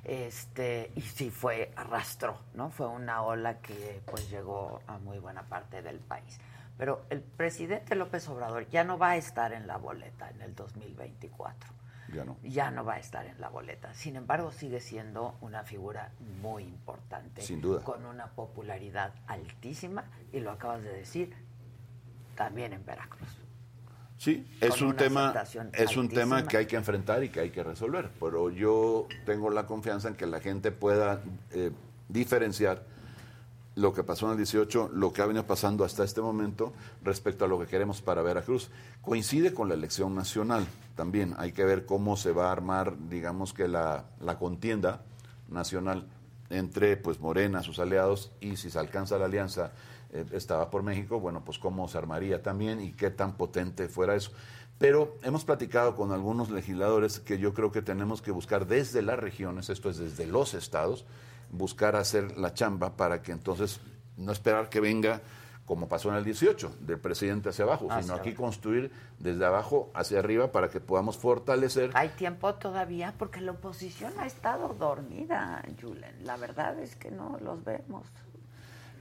Este, 0.07 0.93
y 0.95 1.01
sí 1.01 1.31
fue, 1.31 1.73
arrastró, 1.75 2.39
¿no? 2.55 2.71
Fue 2.71 2.87
una 2.87 3.23
ola 3.23 3.59
que 3.59 4.01
pues 4.07 4.31
llegó 4.31 4.81
a 4.87 4.99
muy 4.99 5.19
buena 5.19 5.43
parte 5.43 5.83
del 5.83 5.99
país. 5.99 6.39
Pero 6.79 7.05
el 7.11 7.23
presidente 7.23 7.97
López 7.97 8.29
Obrador 8.29 8.69
ya 8.69 8.85
no 8.85 8.99
va 8.99 9.11
a 9.11 9.17
estar 9.17 9.53
en 9.53 9.67
la 9.67 9.79
boleta 9.79 10.31
en 10.31 10.43
el 10.43 10.55
2024 10.55 11.71
Ya 12.15 12.25
no. 12.25 12.37
ya 12.45 12.71
no 12.71 12.85
va 12.85 12.95
a 12.95 12.99
estar 13.01 13.27
en 13.27 13.41
la 13.41 13.49
boleta. 13.49 13.93
Sin 13.95 14.15
embargo, 14.15 14.53
sigue 14.53 14.81
siendo 14.81 15.35
una 15.41 15.65
figura 15.65 16.13
muy 16.41 16.63
importante. 16.63 17.43
Sin 17.43 17.61
duda. 17.61 17.83
Con 17.83 18.07
una 18.07 18.29
popularidad 18.29 19.13
altísima, 19.27 20.05
y 20.33 20.39
lo 20.39 20.53
acabas 20.53 20.85
de 20.85 20.93
decir, 20.93 21.35
también 22.37 22.73
en 22.75 22.87
Veracruz. 22.87 23.29
Sí, 24.19 24.47
es 24.61 24.81
un 24.81 24.97
tema, 24.97 25.35
es 25.75 25.97
un 25.97 26.09
tema 26.09 26.47
que 26.47 26.57
hay 26.57 26.67
que 26.67 26.77
enfrentar 26.77 27.23
y 27.23 27.29
que 27.29 27.41
hay 27.41 27.51
que 27.51 27.63
resolver. 27.63 28.11
Pero 28.19 28.51
yo 28.51 29.07
tengo 29.27 29.51
la 29.51 29.67
confianza 29.67 30.09
en 30.09 30.15
que 30.15 30.27
la 30.27 30.41
gente 30.41 30.73
pueda 30.73 31.21
eh, 31.51 31.71
diferenciar 32.09 32.83
lo 33.75 33.93
que 33.93 34.03
pasó 34.03 34.27
en 34.27 34.33
el 34.33 34.39
18, 34.39 34.91
lo 34.95 35.13
que 35.13 35.21
ha 35.21 35.27
venido 35.27 35.47
pasando 35.47 35.85
hasta 35.85 36.03
este 36.03 36.23
momento 36.23 36.73
respecto 37.05 37.45
a 37.45 37.49
lo 37.49 37.59
que 37.61 37.67
queremos 37.67 38.01
para 38.01 38.23
Veracruz. 38.23 38.71
Coincide 39.03 39.53
con 39.53 39.69
la 39.69 39.75
elección 39.75 40.15
nacional 40.15 40.67
también. 40.95 41.35
Hay 41.37 41.53
que 41.53 41.65
ver 41.65 41.85
cómo 41.85 42.17
se 42.17 42.33
va 42.33 42.49
a 42.49 42.53
armar, 42.53 42.95
digamos 43.11 43.53
que 43.53 43.69
la, 43.69 44.07
la 44.21 44.39
contienda 44.39 45.03
nacional 45.51 46.07
entre 46.49 46.97
pues 46.97 47.21
Morena, 47.21 47.63
sus 47.63 47.79
aliados, 47.79 48.33
y 48.41 48.57
si 48.57 48.71
se 48.71 48.79
alcanza 48.79 49.19
la 49.19 49.27
alianza 49.27 49.73
eh, 50.13 50.25
estaba 50.33 50.71
por 50.71 50.83
México, 50.83 51.21
bueno, 51.21 51.45
pues 51.45 51.59
cómo 51.59 51.89
se 51.89 51.99
armaría 51.99 52.43
también 52.43 52.81
y 52.81 52.93
qué 52.93 53.11
tan 53.11 53.37
potente 53.37 53.89
fuera 53.89 54.15
eso. 54.15 54.33
Pero 54.79 55.17
hemos 55.23 55.45
platicado 55.45 55.95
con 55.97 56.13
algunos 56.13 56.51
legisladores 56.51 57.21
que 57.21 57.39
yo 57.39 57.55
creo 57.55 57.73
que 57.73 57.83
tenemos 57.83 58.21
que 58.21 58.31
buscar 58.31 58.67
desde 58.67 59.03
las 59.03 59.19
regiones, 59.19 59.71
esto 59.71 59.89
es 59.89 59.97
desde 59.97 60.27
los 60.27 60.55
estados, 60.55 61.07
buscar 61.51 61.97
hacer 61.97 62.37
la 62.37 62.53
chamba 62.53 62.97
para 62.97 63.23
que 63.23 63.33
entonces 63.33 63.81
no 64.17 64.33
esperar 64.33 64.69
que 64.69 64.81
venga 64.81 65.23
como 65.67 65.89
pasó 65.89 66.11
en 66.11 66.15
el 66.15 66.25
18, 66.25 66.77
del 66.81 66.99
presidente 67.01 67.49
hacia 67.49 67.65
abajo, 67.65 67.89
sino 68.01 68.15
aquí 68.15 68.35
construir 68.35 68.93
desde 69.19 69.45
abajo 69.45 69.91
hacia 69.95 70.21
arriba 70.21 70.53
para 70.53 70.71
que 70.71 70.79
podamos 70.81 71.19
fortalecer. 71.19 71.91
Hay 71.95 72.11
tiempo 72.11 72.55
todavía 72.55 73.15
porque 73.19 73.41
la 73.41 73.51
oposición 73.51 74.13
ha 74.21 74.27
estado 74.27 74.75
dormida, 74.79 75.63
Julen. 75.81 76.25
La 76.25 76.37
verdad 76.37 76.79
es 76.79 76.95
que 76.95 77.11
no 77.11 77.37
los 77.43 77.65
vemos. 77.65 78.07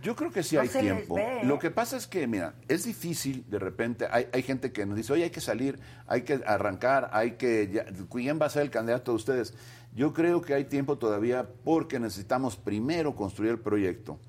Yo 0.05 0.15
creo 0.15 0.31
que 0.31 0.43
sí 0.43 0.55
hay 0.55 0.69
tiempo. 0.69 1.17
Lo 1.41 1.57
que 1.57 1.71
pasa 1.71 1.97
es 1.97 2.05
que, 2.05 2.27
mira, 2.27 2.53
es 2.67 2.83
difícil 2.83 3.43
de 3.49 3.57
repente. 3.57 4.07
Hay, 4.11 4.27
hay 4.31 4.43
gente 4.43 4.71
que 4.71 4.85
nos 4.85 4.97
dice, 4.97 5.11
oye, 5.11 5.23
hay 5.23 5.29
que 5.31 5.41
salir, 5.41 5.79
hay 6.05 6.21
que 6.21 6.43
arrancar, 6.45 7.09
hay 7.11 7.31
que. 7.31 7.83
¿Quién 8.11 8.39
va 8.39 8.45
a 8.45 8.49
ser 8.51 8.61
el 8.61 8.69
candidato 8.69 9.13
de 9.13 9.15
ustedes? 9.15 9.55
Yo 9.95 10.13
creo 10.13 10.41
que 10.41 10.53
hay 10.53 10.65
tiempo 10.65 10.99
todavía 10.99 11.49
porque 11.63 11.99
necesitamos 11.99 12.55
primero 12.55 13.15
construir 13.15 13.49
el 13.49 13.59
proyecto 13.59 14.19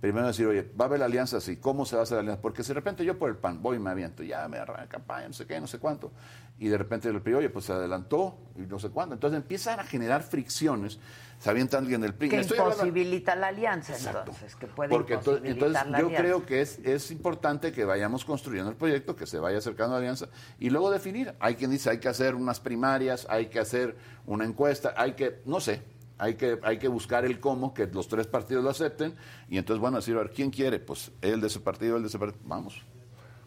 primero 0.00 0.26
decir, 0.26 0.46
oye, 0.46 0.62
va 0.78 0.84
a 0.84 0.88
haber 0.88 1.00
la 1.00 1.06
alianza 1.06 1.38
así, 1.38 1.56
¿cómo 1.56 1.86
se 1.86 1.96
va 1.96 2.00
a 2.00 2.02
hacer 2.04 2.16
la 2.16 2.20
alianza? 2.20 2.42
Porque 2.42 2.62
si 2.62 2.68
de 2.68 2.74
repente 2.74 3.04
yo 3.04 3.18
por 3.18 3.30
el 3.30 3.36
PAN 3.36 3.62
voy 3.62 3.76
y 3.76 3.80
me 3.80 3.90
aviento, 3.90 4.22
ya 4.22 4.46
me 4.48 4.58
arranca 4.58 4.86
campaña, 4.86 5.28
no 5.28 5.34
sé 5.34 5.46
qué, 5.46 5.60
no 5.60 5.66
sé 5.66 5.78
cuánto, 5.78 6.12
y 6.58 6.68
de 6.68 6.78
repente 6.78 7.08
el 7.08 7.20
PRI, 7.20 7.34
oye, 7.34 7.50
pues 7.50 7.66
se 7.66 7.72
adelantó 7.72 8.38
y 8.56 8.60
no 8.60 8.78
sé 8.78 8.88
cuánto. 8.88 9.14
Entonces 9.14 9.36
empiezan 9.36 9.78
a 9.78 9.84
generar 9.84 10.22
fricciones, 10.22 10.98
se 11.38 11.50
avienta 11.50 11.76
alguien 11.76 12.00
del 12.00 12.14
PRI. 12.14 12.30
Que 12.30 12.40
imposibilita 12.40 13.36
la 13.36 13.48
alianza, 13.48 13.94
entonces, 13.94 14.56
que 14.56 14.66
puede 14.66 14.88
Porque 14.88 15.14
entonces, 15.14 15.82
yo 15.98 16.08
creo 16.08 16.46
que 16.46 16.62
es, 16.62 16.78
es 16.78 17.10
importante 17.10 17.72
que 17.72 17.84
vayamos 17.84 18.24
construyendo 18.24 18.70
el 18.70 18.76
proyecto, 18.76 19.14
que 19.14 19.26
se 19.26 19.38
vaya 19.38 19.58
acercando 19.58 19.96
a 19.96 19.98
la 19.98 20.04
alianza, 20.06 20.28
y 20.58 20.70
luego 20.70 20.90
definir. 20.90 21.34
Hay 21.40 21.56
quien 21.56 21.70
dice, 21.70 21.90
hay 21.90 21.98
que 21.98 22.08
hacer 22.08 22.34
unas 22.34 22.58
primarias, 22.58 23.26
hay 23.28 23.46
que 23.46 23.60
hacer 23.60 23.96
una 24.24 24.46
encuesta, 24.46 24.94
hay 24.96 25.12
que, 25.12 25.42
no 25.44 25.60
sé, 25.60 25.82
hay 26.16 26.36
que, 26.36 26.58
hay 26.62 26.78
que 26.78 26.88
buscar 26.88 27.26
el 27.26 27.38
cómo, 27.38 27.74
que 27.74 27.86
los 27.86 28.08
tres 28.08 28.26
partidos 28.26 28.64
lo 28.64 28.70
acepten, 28.70 29.14
y 29.50 29.58
entonces, 29.58 29.78
bueno, 29.78 29.98
decir, 29.98 30.14
a 30.16 30.20
ver, 30.20 30.30
¿quién 30.30 30.50
quiere? 30.50 30.78
Pues 30.78 31.12
él 31.20 31.42
de 31.42 31.48
ese 31.48 31.60
partido, 31.60 31.96
él 31.96 32.02
de 32.02 32.08
ese 32.08 32.18
partido, 32.18 32.40
vamos, 32.46 32.82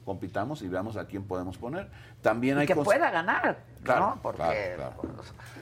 compitamos 0.09 0.63
y 0.63 0.67
veamos 0.67 0.97
a 0.97 1.05
quién 1.05 1.23
podemos 1.23 1.55
poner. 1.59 1.87
También 2.23 2.57
hay 2.57 2.65
que 2.65 2.75
pueda 2.75 3.11
ganar, 3.11 3.59
claro, 3.83 4.15
¿no? 4.15 4.21
Porque, 4.23 4.75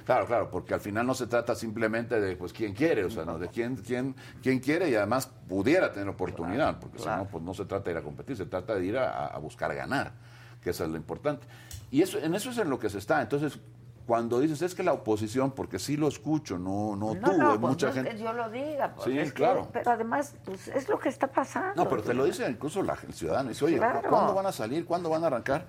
claro, 0.06 0.26
claro. 0.26 0.50
porque 0.50 0.74
al 0.74 0.80
final 0.80 1.06
no 1.06 1.14
se 1.14 1.28
trata 1.28 1.54
simplemente 1.54 2.22
de, 2.22 2.38
pues, 2.38 2.54
quién 2.54 2.74
quiere, 2.74 3.04
o 3.04 3.10
sea, 3.10 3.26
no, 3.26 3.38
de 3.38 3.50
quién, 3.50 3.76
quién, 3.76 4.16
quién 4.42 4.60
quiere 4.60 4.90
y 4.90 4.96
además 4.96 5.30
pudiera 5.50 5.92
tener 5.92 6.08
oportunidad, 6.08 6.80
porque 6.80 7.00
si 7.00 7.06
no, 7.06 7.26
pues 7.26 7.44
no 7.44 7.54
se 7.54 7.66
trata 7.66 7.84
de 7.84 7.92
ir 7.92 7.98
a 7.98 8.02
competir, 8.02 8.38
se 8.38 8.46
trata 8.46 8.74
de 8.76 8.86
ir 8.86 8.98
a, 8.98 9.28
a 9.28 9.38
buscar 9.38 9.76
ganar, 9.76 10.14
que 10.64 10.70
eso 10.70 10.86
es 10.86 10.90
lo 10.90 10.96
importante. 10.96 11.46
Y 11.92 12.02
eso, 12.02 12.18
en 12.18 12.34
eso 12.34 12.50
es 12.52 12.58
en 12.58 12.70
lo 12.70 12.80
que 12.80 12.90
se 12.90 13.00
está. 13.00 13.22
Entonces, 13.22 13.60
cuando 14.08 14.40
dices 14.40 14.62
es 14.62 14.74
que 14.74 14.84
la 14.84 14.94
oposición, 14.94 15.52
porque 15.52 15.80
sí 15.80 15.98
lo 15.98 16.08
escucho, 16.08 16.58
no, 16.58 16.96
no, 16.96 17.14
no 17.14 17.30
tú, 17.30 17.38
no, 17.38 17.50
pues 17.50 17.60
mucha 17.60 17.92
gente. 17.92 18.12
Que 18.12 18.18
yo 18.18 18.32
lo 18.32 18.50
diga, 18.50 18.96
pues, 18.96 19.28
sí, 19.28 19.32
claro. 19.32 19.68
pero 19.74 19.92
además 19.92 20.34
pues, 20.46 20.70
es 20.70 20.88
lo 20.88 20.98
que 20.98 21.10
está 21.10 21.28
pasando. 21.28 21.76
No, 21.76 21.90
pero 21.90 22.02
te 22.02 22.14
lo 22.14 22.24
dice 22.24 22.50
incluso 22.50 22.82
la, 22.82 22.98
el 23.06 23.14
ciudadano. 23.14 23.50
Dice, 23.50 23.66
oye, 23.66 23.78
¿cuándo 23.78 24.34
van 24.34 24.46
a 24.46 24.54
salir? 24.54 24.86
¿Cuándo 24.86 25.10
van 25.10 25.26
a 25.26 25.28
arrancar? 25.28 25.68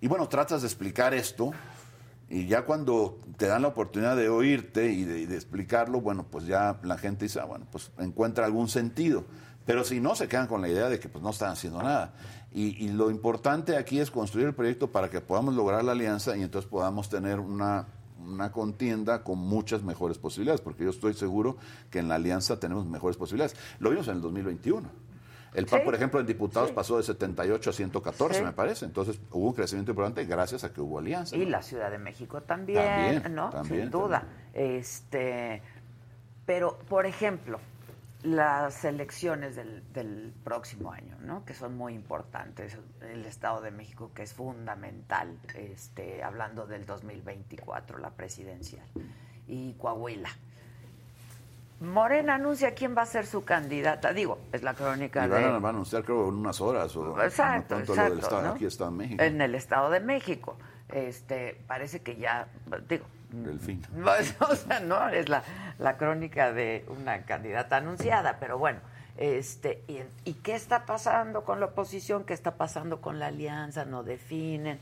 Y 0.00 0.06
bueno, 0.06 0.28
tratas 0.28 0.62
de 0.62 0.68
explicar 0.68 1.12
esto 1.12 1.50
y 2.28 2.46
ya 2.46 2.62
cuando 2.62 3.18
te 3.36 3.46
dan 3.48 3.62
la 3.62 3.68
oportunidad 3.68 4.16
de 4.16 4.28
oírte 4.28 4.86
y 4.92 5.04
de, 5.04 5.18
y 5.18 5.26
de 5.26 5.34
explicarlo, 5.34 6.00
bueno, 6.00 6.24
pues 6.30 6.46
ya 6.46 6.78
la 6.84 6.96
gente 6.96 7.24
dice, 7.24 7.40
ah, 7.40 7.46
bueno, 7.46 7.66
pues 7.70 7.90
encuentra 7.98 8.46
algún 8.46 8.68
sentido. 8.68 9.24
Pero 9.66 9.82
si 9.84 10.00
no, 10.00 10.14
se 10.14 10.28
quedan 10.28 10.46
con 10.46 10.62
la 10.62 10.68
idea 10.68 10.88
de 10.88 11.00
que 11.00 11.08
pues 11.08 11.22
no 11.22 11.30
están 11.30 11.50
haciendo 11.50 11.82
nada. 11.82 12.14
Y, 12.54 12.88
lo 12.88 13.10
importante 13.10 13.76
aquí 13.76 13.98
es 13.98 14.10
construir 14.10 14.46
el 14.46 14.54
proyecto 14.54 14.90
para 14.90 15.08
que 15.08 15.20
podamos 15.22 15.54
lograr 15.54 15.82
la 15.84 15.92
alianza 15.92 16.36
y 16.36 16.42
entonces 16.42 16.70
podamos 16.70 17.08
tener 17.08 17.40
una, 17.40 17.86
una 18.26 18.52
contienda 18.52 19.22
con 19.22 19.38
muchas 19.38 19.82
mejores 19.82 20.18
posibilidades, 20.18 20.60
porque 20.60 20.84
yo 20.84 20.90
estoy 20.90 21.14
seguro 21.14 21.56
que 21.90 22.00
en 22.00 22.08
la 22.08 22.16
alianza 22.16 22.60
tenemos 22.60 22.86
mejores 22.86 23.16
posibilidades. 23.16 23.56
Lo 23.78 23.88
vimos 23.88 24.06
en 24.08 24.16
el 24.16 24.20
2021. 24.20 24.88
El 25.54 25.66
PAN, 25.66 25.82
por 25.84 25.94
ejemplo, 25.94 26.18
en 26.18 26.26
diputados 26.26 26.72
pasó 26.72 26.96
de 26.96 27.02
78 27.02 27.70
a 27.70 27.72
114, 27.72 28.42
me 28.42 28.52
parece. 28.52 28.86
Entonces 28.86 29.20
hubo 29.30 29.48
un 29.48 29.54
crecimiento 29.54 29.92
importante 29.92 30.24
gracias 30.24 30.64
a 30.64 30.72
que 30.72 30.80
hubo 30.80 30.98
alianza. 30.98 31.36
Y 31.36 31.44
la 31.44 31.62
Ciudad 31.62 31.90
de 31.90 31.98
México 31.98 32.42
también, 32.42 33.34
¿no? 33.34 33.52
Sin 33.64 33.90
duda. 33.90 34.26
Este, 34.54 35.62
pero, 36.46 36.78
por 36.88 37.06
ejemplo, 37.06 37.60
las 38.22 38.84
elecciones 38.84 39.56
del, 39.56 39.82
del, 39.92 40.32
próximo 40.44 40.92
año, 40.92 41.16
¿no? 41.20 41.44
que 41.44 41.54
son 41.54 41.76
muy 41.76 41.94
importantes. 41.94 42.78
El 43.00 43.24
Estado 43.24 43.60
de 43.60 43.70
México, 43.70 44.12
que 44.14 44.22
es 44.22 44.32
fundamental, 44.32 45.38
este, 45.54 46.22
hablando 46.22 46.66
del 46.66 46.86
2024, 46.86 47.98
la 47.98 48.10
presidencial, 48.10 48.86
y 49.48 49.74
Coahuila. 49.74 50.30
Morena 51.80 52.36
anuncia 52.36 52.74
quién 52.74 52.96
va 52.96 53.02
a 53.02 53.06
ser 53.06 53.26
su 53.26 53.44
candidata. 53.44 54.12
Digo, 54.12 54.38
es 54.52 54.62
la 54.62 54.74
crónica 54.74 55.26
y 55.26 55.28
van, 55.28 55.60
de... 55.60 55.66
a 55.66 55.70
anunciar, 55.70 56.04
creo, 56.04 56.28
en 56.28 56.36
unas 56.36 56.60
horas. 56.60 56.94
O 56.96 57.20
exacto, 57.20 57.78
exacto. 57.80 58.18
Estado, 58.18 58.52
Aquí 58.52 58.66
está 58.66 58.86
en 58.86 58.96
México. 58.96 59.22
En 59.22 59.40
el 59.40 59.54
Estado 59.56 59.90
de 59.90 59.98
México. 59.98 60.56
Este, 60.88 61.60
parece 61.66 62.00
que 62.02 62.16
ya, 62.16 62.46
digo, 62.88 63.04
fin. 63.60 63.82
o 64.40 64.54
sea, 64.56 64.80
no 64.80 65.08
es 65.08 65.28
la, 65.28 65.42
la, 65.78 65.96
crónica 65.96 66.52
de 66.52 66.84
una 66.88 67.22
candidata 67.22 67.78
anunciada, 67.78 68.38
pero 68.38 68.58
bueno, 68.58 68.80
este, 69.16 69.84
y, 70.24 70.34
qué 70.34 70.54
está 70.54 70.86
pasando 70.86 71.44
con 71.44 71.60
la 71.60 71.66
oposición? 71.66 72.24
¿Qué 72.24 72.34
está 72.34 72.56
pasando 72.56 73.00
con 73.00 73.18
la 73.18 73.26
alianza? 73.26 73.84
No 73.84 74.02
definen. 74.02 74.80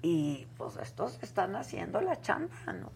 Y 0.00 0.46
pues 0.56 0.76
estos 0.76 1.18
están 1.22 1.56
haciendo 1.56 2.00
la 2.00 2.20
chamba, 2.20 2.72
¿no? 2.72 2.92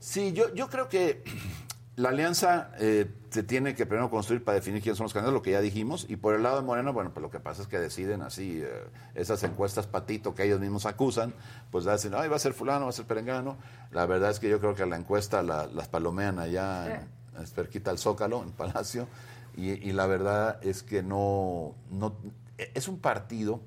Sí, 0.00 0.32
yo, 0.32 0.52
yo 0.54 0.68
creo 0.68 0.88
que 0.88 1.22
la 1.96 2.10
alianza 2.10 2.72
eh, 2.78 3.06
se 3.32 3.42
tiene 3.42 3.74
que 3.74 3.86
primero 3.86 4.10
construir 4.10 4.44
para 4.44 4.56
definir 4.56 4.82
quiénes 4.82 4.98
son 4.98 5.06
los 5.06 5.14
candidatos, 5.14 5.34
lo 5.34 5.42
que 5.42 5.52
ya 5.52 5.60
dijimos, 5.62 6.04
y 6.08 6.16
por 6.16 6.34
el 6.34 6.42
lado 6.42 6.56
de 6.56 6.62
Moreno, 6.62 6.92
bueno, 6.92 7.12
pues 7.14 7.22
lo 7.22 7.30
que 7.30 7.40
pasa 7.40 7.62
es 7.62 7.68
que 7.68 7.78
deciden 7.78 8.20
así, 8.20 8.60
eh, 8.62 8.84
esas 9.14 9.42
encuestas 9.42 9.86
patito 9.86 10.34
que 10.34 10.44
ellos 10.44 10.60
mismos 10.60 10.84
acusan, 10.84 11.32
pues 11.70 11.86
dicen, 11.86 12.12
ay, 12.14 12.28
va 12.28 12.36
a 12.36 12.38
ser 12.38 12.52
fulano, 12.52 12.84
va 12.84 12.90
a 12.90 12.92
ser 12.92 13.06
perengano. 13.06 13.56
La 13.90 14.04
verdad 14.04 14.30
es 14.30 14.38
que 14.38 14.50
yo 14.50 14.60
creo 14.60 14.74
que 14.74 14.84
la 14.84 14.96
encuesta 14.96 15.42
las 15.42 15.88
palomean 15.88 16.38
allá, 16.38 17.08
en, 17.36 17.46
cerquita 17.46 17.90
al 17.90 17.98
Zócalo, 17.98 18.42
en 18.42 18.52
Palacio, 18.52 19.08
y, 19.56 19.92
la 19.92 20.06
verdad 20.06 20.58
es 20.62 20.82
que 20.82 21.02
no, 21.02 21.74
no, 21.90 22.16
es 22.56 22.88
un 22.88 22.98
partido 22.98 23.60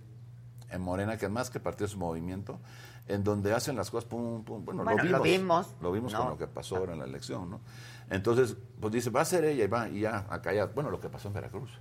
en 0.70 0.82
Morena 0.82 1.18
que 1.18 1.28
más 1.28 1.50
que 1.50 1.60
partido 1.60 1.88
es 1.88 1.94
un 1.94 2.02
movimiento, 2.02 2.60
en 3.08 3.24
donde 3.24 3.54
hacen 3.54 3.76
las 3.76 3.92
cosas, 3.92 4.10
pum, 4.10 4.44
pum, 4.44 4.64
bueno, 4.66 4.84
lo 4.84 5.22
vimos, 5.22 5.76
lo 5.82 5.92
vimos, 5.92 6.14
con 6.14 6.30
lo 6.30 6.38
que 6.38 6.48
pasó 6.48 6.78
ahora 6.78 6.94
en 6.94 7.00
la 7.00 7.06
elección, 7.06 7.50
¿no? 7.50 7.62
Entonces, 8.10 8.56
pues 8.80 8.94
dice, 8.94 9.10
va 9.10 9.22
a 9.22 9.26
ser 9.26 9.46
ella 9.46 9.64
y 9.64 9.68
va, 9.68 9.90
y 9.90 10.02
ya, 10.02 10.26
acá 10.30 10.54
ya, 10.54 10.66
bueno, 10.68 10.90
lo 10.90 11.00
que 11.00 11.10
pasó 11.10 11.28
en 11.28 11.34
Veracruz, 11.34 11.72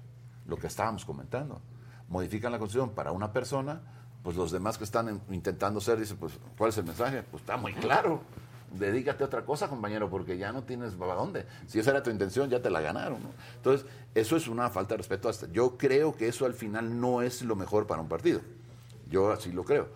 lo 0.46 0.56
que 0.56 0.66
estábamos 0.66 1.04
comentando. 1.04 1.60
Modifican 2.08 2.52
la 2.52 2.58
constitución 2.58 2.94
para 2.94 3.12
una 3.12 3.32
persona, 3.32 3.80
pues 4.22 4.36
los 4.36 4.50
demás 4.50 4.78
que 4.78 4.84
están 4.84 5.20
intentando 5.30 5.80
ser, 5.80 5.98
dicen, 5.98 6.16
pues, 6.16 6.38
¿cuál 6.56 6.70
es 6.70 6.78
el 6.78 6.84
mensaje? 6.84 7.22
Pues 7.22 7.42
está 7.42 7.56
muy 7.56 7.74
claro. 7.74 8.22
Dedícate 8.72 9.22
a 9.22 9.26
otra 9.26 9.44
cosa, 9.44 9.68
compañero, 9.68 10.10
porque 10.10 10.36
ya 10.36 10.50
no 10.50 10.64
tienes 10.64 10.94
para 10.94 11.14
dónde. 11.14 11.46
Si 11.66 11.78
esa 11.78 11.90
era 11.90 12.02
tu 12.02 12.10
intención, 12.10 12.50
ya 12.50 12.60
te 12.60 12.70
la 12.70 12.80
ganaron. 12.80 13.18
Entonces, 13.56 13.86
eso 14.14 14.36
es 14.36 14.48
una 14.48 14.68
falta 14.68 14.94
de 14.94 14.98
respeto. 14.98 15.28
Hasta. 15.28 15.46
Yo 15.52 15.76
creo 15.76 16.16
que 16.16 16.26
eso 16.26 16.44
al 16.44 16.54
final 16.54 17.00
no 17.00 17.22
es 17.22 17.42
lo 17.42 17.54
mejor 17.54 17.86
para 17.86 18.02
un 18.02 18.08
partido. 18.08 18.40
Yo 19.08 19.30
así 19.30 19.52
lo 19.52 19.62
creo 19.62 19.86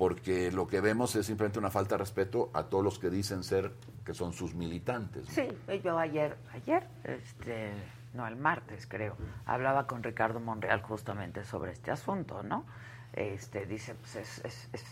porque 0.00 0.50
lo 0.50 0.66
que 0.66 0.80
vemos 0.80 1.14
es 1.14 1.26
simplemente 1.26 1.58
una 1.58 1.68
falta 1.68 1.96
de 1.96 1.98
respeto 1.98 2.48
a 2.54 2.62
todos 2.62 2.82
los 2.82 2.98
que 2.98 3.10
dicen 3.10 3.44
ser 3.44 3.70
que 4.02 4.14
son 4.14 4.32
sus 4.32 4.54
militantes. 4.54 5.28
Sí, 5.28 5.46
yo 5.84 5.98
ayer, 5.98 6.38
ayer, 6.54 6.86
este, 7.04 7.70
no, 8.14 8.26
el 8.26 8.36
martes 8.36 8.86
creo, 8.86 9.14
hablaba 9.44 9.86
con 9.86 10.02
Ricardo 10.02 10.40
Monreal 10.40 10.80
justamente 10.80 11.44
sobre 11.44 11.72
este 11.72 11.90
asunto, 11.90 12.42
¿no? 12.42 12.64
Este, 13.12 13.66
dice, 13.66 13.94
pues 13.94 14.16
es, 14.16 14.42
es, 14.72 14.84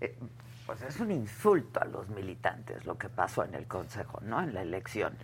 eh, 0.00 0.16
pues 0.66 0.82
es 0.82 1.00
un 1.00 1.10
insulto 1.10 1.80
a 1.82 1.84
los 1.86 2.08
militantes 2.08 2.86
lo 2.86 2.96
que 2.96 3.08
pasó 3.08 3.42
en 3.42 3.56
el 3.56 3.66
Consejo, 3.66 4.20
¿no? 4.22 4.40
En 4.40 4.54
la 4.54 4.62
elección 4.62 5.14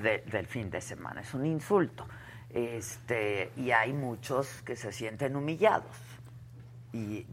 del 0.00 0.46
fin 0.46 0.70
de 0.70 0.80
semana, 0.80 1.22
es 1.22 1.34
un 1.34 1.44
insulto. 1.44 2.06
Este, 2.48 3.50
y 3.56 3.72
hay 3.72 3.92
muchos 3.92 4.62
que 4.62 4.76
se 4.76 4.92
sienten 4.92 5.34
humillados 5.34 6.09
y, 6.92 7.24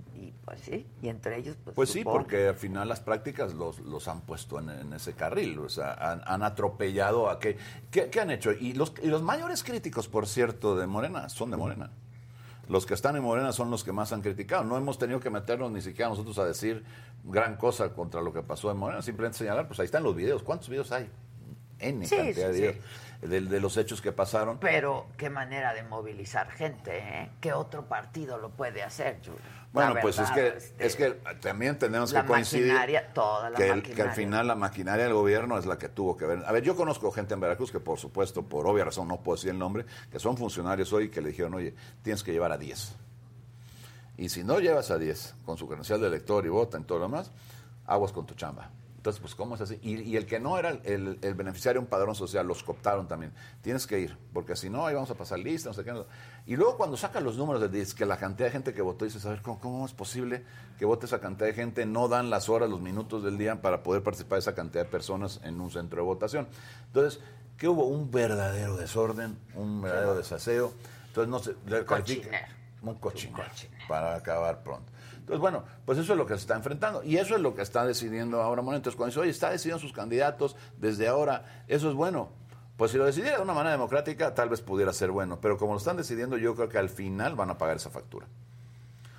pues 0.45 0.61
sí, 0.61 0.85
y 1.01 1.09
entre 1.09 1.37
ellos 1.37 1.55
pues... 1.63 1.75
Pues 1.75 1.89
sí, 1.89 2.03
porque 2.03 2.47
al 2.47 2.55
final 2.55 2.87
las 2.87 2.99
prácticas 2.99 3.53
los, 3.55 3.79
los 3.79 4.07
han 4.07 4.21
puesto 4.21 4.59
en, 4.59 4.93
ese 4.93 5.13
carril, 5.13 5.57
o 5.59 5.69
sea, 5.69 5.93
han, 5.93 6.43
atropellado 6.43 7.29
a 7.29 7.39
que... 7.39 7.57
¿qué, 7.89 8.11
han 8.19 8.29
hecho? 8.29 8.51
Y 8.51 8.73
los, 8.73 8.93
y 9.01 9.07
los 9.07 9.23
mayores 9.23 9.63
críticos, 9.63 10.07
por 10.07 10.27
cierto, 10.27 10.75
de 10.75 10.85
Morena 10.85 11.29
son 11.29 11.49
de 11.49 11.57
Morena. 11.57 11.89
Los 12.69 12.85
que 12.85 12.93
están 12.93 13.15
en 13.15 13.23
Morena 13.23 13.51
son 13.51 13.71
los 13.71 13.83
que 13.83 13.93
más 13.93 14.11
han 14.11 14.21
criticado. 14.21 14.63
No 14.63 14.77
hemos 14.77 14.99
tenido 14.99 15.19
que 15.19 15.29
meternos 15.29 15.71
ni 15.71 15.81
siquiera 15.81 16.09
nosotros 16.09 16.37
a 16.37 16.45
decir 16.45 16.83
gran 17.23 17.55
cosa 17.55 17.93
contra 17.93 18.21
lo 18.21 18.33
que 18.33 18.43
pasó 18.43 18.69
en 18.69 18.77
Morena, 18.77 19.01
simplemente 19.01 19.37
señalar, 19.37 19.67
pues 19.67 19.79
ahí 19.79 19.85
están 19.85 20.03
los 20.03 20.15
videos. 20.15 20.43
¿Cuántos 20.43 20.69
videos 20.69 20.91
hay? 20.91 21.09
N 21.79 22.05
Sí, 22.05 22.15
cantidad 22.15 22.53
sí, 22.53 22.61
de, 22.61 22.73
sí. 22.73 22.79
De- 23.21 23.41
de 23.41 23.59
los 23.59 23.77
hechos 23.77 24.01
que 24.01 24.11
pasaron. 24.11 24.57
Pero 24.59 25.07
qué 25.17 25.29
manera 25.29 25.73
de 25.73 25.83
movilizar 25.83 26.49
gente, 26.51 26.97
¿eh? 26.97 27.29
¿Qué 27.41 27.53
otro 27.53 27.85
partido 27.85 28.37
lo 28.37 28.49
puede 28.49 28.83
hacer, 28.83 29.17
Julio? 29.23 29.39
Bueno, 29.73 29.95
pues 30.01 30.17
es 30.17 30.31
que, 30.31 30.47
este, 30.47 30.85
es 30.87 30.95
que 30.95 31.11
también 31.41 31.77
tenemos 31.77 32.11
que 32.11 32.25
coincidir 32.25 32.67
maquinaria, 32.73 33.13
toda 33.13 33.49
la 33.49 33.57
que, 33.57 33.69
el- 33.69 33.83
que 33.83 34.01
al 34.01 34.11
final 34.13 34.47
la 34.47 34.55
maquinaria 34.55 35.03
del 35.03 35.13
gobierno 35.13 35.57
es 35.57 35.65
la 35.65 35.77
que 35.77 35.89
tuvo 35.89 36.15
que 36.17 36.25
ver. 36.25 36.43
A 36.45 36.51
ver, 36.51 36.63
yo 36.63 36.75
conozco 36.75 37.11
gente 37.11 37.33
en 37.33 37.39
Veracruz 37.41 37.71
que 37.71 37.79
por 37.79 37.99
supuesto, 37.99 38.43
por 38.43 38.65
obvia 38.65 38.85
razón, 38.85 39.07
no 39.07 39.17
puedo 39.21 39.35
decir 39.35 39.51
el 39.51 39.59
nombre, 39.59 39.85
que 40.11 40.19
son 40.19 40.35
funcionarios 40.37 40.91
hoy 40.93 41.09
que 41.09 41.21
le 41.21 41.29
dijeron, 41.29 41.53
oye, 41.53 41.75
tienes 42.01 42.23
que 42.23 42.31
llevar 42.31 42.51
a 42.51 42.57
10. 42.57 42.95
Y 44.17 44.29
si 44.29 44.43
no 44.43 44.59
llevas 44.59 44.89
a 44.89 44.97
10 44.97 45.35
con 45.45 45.57
su 45.57 45.67
credencial 45.67 46.01
de 46.01 46.07
elector 46.07 46.45
y 46.45 46.49
vota 46.49 46.77
en 46.77 46.85
todo 46.85 46.97
lo 46.99 47.05
demás, 47.05 47.31
aguas 47.85 48.11
con 48.11 48.25
tu 48.25 48.33
chamba. 48.33 48.69
Entonces, 49.07 49.21
pues, 49.21 49.35
¿cómo 49.35 49.55
es 49.55 49.61
así? 49.61 49.79
Y, 49.81 50.01
y 50.01 50.17
el 50.17 50.25
que 50.25 50.37
no 50.37 50.59
era 50.59 50.71
el, 50.71 51.17
el 51.21 51.33
beneficiario 51.33 51.79
de 51.79 51.85
un 51.85 51.89
padrón 51.89 52.13
social, 52.13 52.45
los 52.45 52.61
cooptaron 52.61 53.07
también. 53.07 53.31
Tienes 53.61 53.87
que 53.87 53.97
ir, 54.01 54.17
porque 54.33 54.53
si 54.57 54.69
no, 54.69 54.85
ahí 54.85 54.93
vamos 54.95 55.09
a 55.11 55.15
pasar 55.15 55.39
lista, 55.39 55.69
no 55.69 55.73
sé 55.73 55.85
qué. 55.85 55.93
no- 55.93 56.05
Y 56.45 56.57
luego 56.57 56.75
cuando 56.75 56.97
sacan 56.97 57.23
los 57.23 57.37
números 57.37 57.61
de 57.71 57.87
que 57.95 58.05
la 58.05 58.17
cantidad 58.17 58.47
de 58.47 58.51
gente 58.51 58.73
que 58.73 58.81
votó, 58.81 59.05
dices, 59.05 59.25
a 59.25 59.29
ver, 59.29 59.41
¿cómo, 59.41 59.61
cómo 59.61 59.85
es 59.85 59.93
posible 59.93 60.43
que 60.77 60.83
vote 60.83 61.05
esa 61.05 61.21
cantidad 61.21 61.47
de 61.47 61.53
gente? 61.53 61.85
No 61.85 62.09
dan 62.09 62.29
las 62.29 62.49
horas, 62.49 62.69
los 62.69 62.81
minutos 62.81 63.23
del 63.23 63.37
día 63.37 63.61
para 63.61 63.81
poder 63.81 64.03
participar 64.03 64.39
esa 64.39 64.53
cantidad 64.53 64.83
de 64.83 64.89
personas 64.91 65.39
en 65.45 65.61
un 65.61 65.71
centro 65.71 66.01
de 66.01 66.05
votación. 66.05 66.45
Entonces, 66.87 67.21
¿qué 67.57 67.69
hubo? 67.69 67.85
Un 67.85 68.11
verdadero 68.11 68.75
desorden, 68.75 69.37
un 69.55 69.81
verdadero 69.81 70.15
desaseo. 70.17 70.73
Entonces, 71.07 71.29
no 71.31 71.39
se... 71.39 71.51
le 71.71 71.85
califica- 71.85 71.95
Cochinero. 71.95 72.47
un 72.81 72.95
cochinero. 72.95 73.43
para 73.87 74.15
acabar 74.15 74.63
pronto. 74.63 74.91
Entonces, 75.27 75.41
bueno, 75.41 75.65
pues 75.85 75.97
eso 75.97 76.13
es 76.13 76.17
lo 76.17 76.25
que 76.25 76.35
se 76.35 76.39
está 76.39 76.55
enfrentando. 76.55 77.03
Y 77.03 77.17
eso 77.17 77.35
es 77.35 77.41
lo 77.41 77.53
que 77.53 77.61
está 77.61 77.85
decidiendo 77.85 78.41
ahora 78.41 78.61
Moreno. 78.61 78.77
Entonces, 78.77 78.95
cuando 78.95 79.09
dice, 79.11 79.19
oye, 79.19 79.31
está 79.31 79.49
decidiendo 79.49 79.81
sus 79.81 79.91
candidatos 79.91 80.55
desde 80.77 81.05
ahora, 81.09 81.63
eso 81.67 81.89
es 81.89 81.95
bueno. 81.95 82.29
Pues 82.77 82.91
si 82.91 82.97
lo 82.97 83.03
decidiera 83.05 83.35
de 83.35 83.43
una 83.43 83.53
manera 83.53 83.71
democrática, 83.71 84.33
tal 84.33 84.47
vez 84.47 84.61
pudiera 84.61 84.93
ser 84.93 85.11
bueno. 85.11 85.39
Pero 85.41 85.57
como 85.57 85.73
lo 85.73 85.79
están 85.79 85.97
decidiendo, 85.97 86.37
yo 86.37 86.55
creo 86.55 86.69
que 86.69 86.77
al 86.77 86.87
final 86.87 87.35
van 87.35 87.49
a 87.49 87.57
pagar 87.57 87.75
esa 87.75 87.89
factura. 87.89 88.25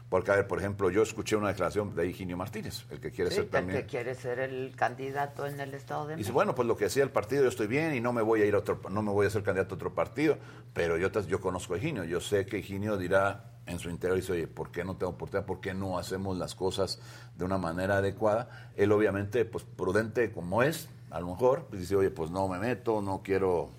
Porque, 0.09 0.31
a 0.31 0.37
ver, 0.37 0.47
por 0.47 0.59
ejemplo, 0.59 0.89
yo 0.91 1.03
escuché 1.03 1.37
una 1.37 1.49
declaración 1.49 1.95
de 1.95 2.07
Higinio 2.07 2.39
Martínez, 2.39 2.87
el 2.91 2.99
que 2.99 3.11
quiere 3.11 3.29
Sí, 3.29 3.37
ser 3.37 3.45
el 3.45 3.51
también. 3.51 3.81
que 3.81 3.87
quiere 3.87 4.15
ser 4.15 4.39
el 4.39 4.75
candidato 4.75 5.45
en 5.47 5.61
el 5.61 5.75
Estado 5.75 6.07
de 6.07 6.15
Y 6.15 6.17
dice, 6.17 6.29
México. 6.29 6.35
bueno, 6.35 6.55
pues 6.55 6.67
lo 6.67 6.79
que 6.79 6.85
decía 6.85 7.03
el 7.03 7.11
partido, 7.11 7.43
yo 7.43 7.51
estoy 7.51 7.67
bien 7.67 7.95
y 7.95 8.01
no 8.01 8.15
me 8.15 8.23
voy 8.23 8.41
a 8.41 8.47
ir 8.47 8.55
a 8.55 8.59
otro, 8.59 8.81
no 8.91 9.03
me 9.03 9.11
voy 9.13 9.27
a 9.27 9.31
ser 9.31 9.43
candidato 9.43 9.75
a 9.75 9.77
otro 9.77 9.93
partido, 9.93 10.39
pero 10.73 10.97
yo, 10.97 11.11
yo 11.27 11.41
conozco 11.43 11.75
a 11.75 11.77
Higinio, 11.77 12.05
yo 12.05 12.21
sé 12.23 12.47
que 12.47 12.57
Higinio 12.61 12.97
dirá 12.97 13.51
en 13.69 13.79
su 13.79 13.91
interior, 13.91 14.17
dice, 14.17 14.33
oye, 14.33 14.47
¿por 14.49 14.71
qué 14.71 14.85
no 14.85 14.97
tengo 14.97 15.13
oportunidad? 15.13 15.47
¿Por 15.47 15.61
qué 15.61 15.75
no 15.75 15.99
hacemos 15.99 16.37
las 16.39 16.55
cosas 16.55 16.99
de 17.37 17.45
una 17.45 17.59
manera 17.59 17.99
adecuada? 17.99 18.71
Él 18.77 18.93
obviamente, 18.93 19.45
pues 19.45 19.65
prudente 19.65 20.33
como 20.33 20.63
es, 20.63 20.89
a 21.11 21.21
lo 21.21 21.29
mejor, 21.29 21.67
pues 21.69 21.83
dice, 21.83 21.97
oye, 21.97 22.11
pues 22.11 22.31
no 22.31 22.49
me 22.49 22.59
meto, 22.59 23.01
no 23.03 23.23
quiero 23.23 23.71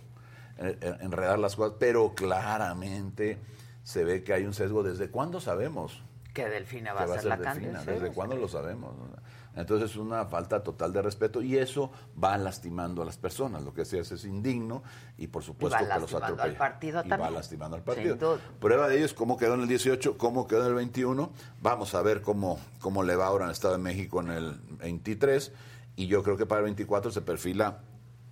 eh, 0.57 0.77
eh, 0.79 0.97
enredar 1.01 1.39
las 1.39 1.55
cosas, 1.55 1.75
pero 1.79 2.13
claramente 2.15 3.37
se 3.83 4.03
ve 4.03 4.23
que 4.23 4.33
hay 4.33 4.45
un 4.45 4.53
sesgo. 4.53 4.83
¿Desde 4.83 5.09
cuándo 5.09 5.39
sabemos? 5.41 6.03
que 6.33 6.47
Delfina 6.47 6.93
va 6.93 7.05
que 7.05 7.11
a 7.11 7.15
ser 7.15 7.25
la 7.25 7.37
Delfina. 7.37 7.53
candidata. 7.53 7.91
¿Desde 7.91 8.11
cuándo 8.13 8.35
lo 8.37 8.47
sabemos? 8.47 8.93
Entonces 9.55 9.91
es 9.91 9.97
una 9.97 10.25
falta 10.25 10.63
total 10.63 10.93
de 10.93 11.01
respeto 11.01 11.41
y 11.41 11.57
eso 11.57 11.91
va 12.21 12.37
lastimando 12.37 13.01
a 13.01 13.05
las 13.05 13.17
personas. 13.17 13.63
Lo 13.63 13.73
que 13.73 13.85
se 13.85 13.99
hace 13.99 14.15
es 14.15 14.25
indigno 14.25 14.83
y 15.17 15.27
por 15.27 15.43
supuesto 15.43 15.77
que 15.77 15.99
los 15.99 16.13
atropella. 16.13 16.43
al 16.43 16.55
partido 16.55 17.01
y 17.03 17.09
va 17.09 17.29
lastimando 17.29 17.75
al 17.75 17.83
partido. 17.83 18.39
Prueba 18.59 18.87
de 18.87 18.97
ello 18.97 19.05
es 19.05 19.13
cómo 19.13 19.37
quedó 19.37 19.55
en 19.55 19.61
el 19.61 19.67
18, 19.67 20.17
cómo 20.17 20.47
quedó 20.47 20.61
en 20.61 20.67
el 20.67 20.75
21. 20.75 21.31
Vamos 21.61 21.95
a 21.95 22.01
ver 22.01 22.21
cómo, 22.21 22.59
cómo 22.79 23.03
le 23.03 23.15
va 23.15 23.27
ahora 23.27 23.45
en 23.45 23.49
el 23.49 23.53
Estado 23.53 23.73
de 23.73 23.79
México 23.79 24.21
en 24.21 24.31
el 24.31 24.53
23 24.79 25.51
y 25.95 26.07
yo 26.07 26.23
creo 26.23 26.37
que 26.37 26.45
para 26.45 26.59
el 26.59 26.65
24 26.65 27.11
se 27.11 27.21
perfila 27.21 27.79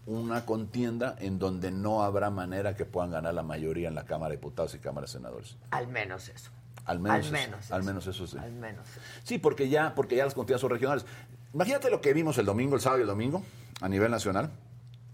una 0.05 0.45
contienda 0.45 1.17
en 1.19 1.37
donde 1.37 1.69
no 1.69 2.01
habrá 2.01 2.29
manera 2.29 2.75
que 2.75 2.85
puedan 2.85 3.11
ganar 3.11 3.33
la 3.33 3.43
mayoría 3.43 3.89
en 3.89 3.95
la 3.95 4.05
Cámara 4.05 4.29
de 4.29 4.37
Diputados 4.37 4.73
y 4.73 4.79
Cámara 4.79 5.05
de 5.05 5.11
Senadores. 5.11 5.57
Al 5.71 5.87
menos 5.89 6.29
eso. 6.29 6.49
Al 6.87 6.99
menos, 6.99 7.15
Al 7.15 7.21
eso, 7.21 7.31
menos 7.31 7.71
al 7.71 7.79
eso. 7.81 7.87
menos 7.87 8.07
eso 8.07 8.27
sí. 8.27 8.37
Al 8.39 8.51
menos. 8.53 8.87
Sí, 9.23 9.37
porque 9.37 9.69
ya, 9.69 9.93
porque 9.93 10.15
ya 10.15 10.25
las 10.25 10.33
contiendas 10.33 10.61
son 10.61 10.71
regionales. 10.71 11.05
Imagínate 11.53 11.89
lo 11.91 12.01
que 12.01 12.13
vimos 12.13 12.37
el 12.39 12.45
domingo, 12.45 12.75
el 12.75 12.81
sábado 12.81 12.99
y 12.99 13.01
el 13.01 13.07
domingo, 13.07 13.43
a 13.81 13.87
nivel 13.89 14.09
nacional. 14.09 14.49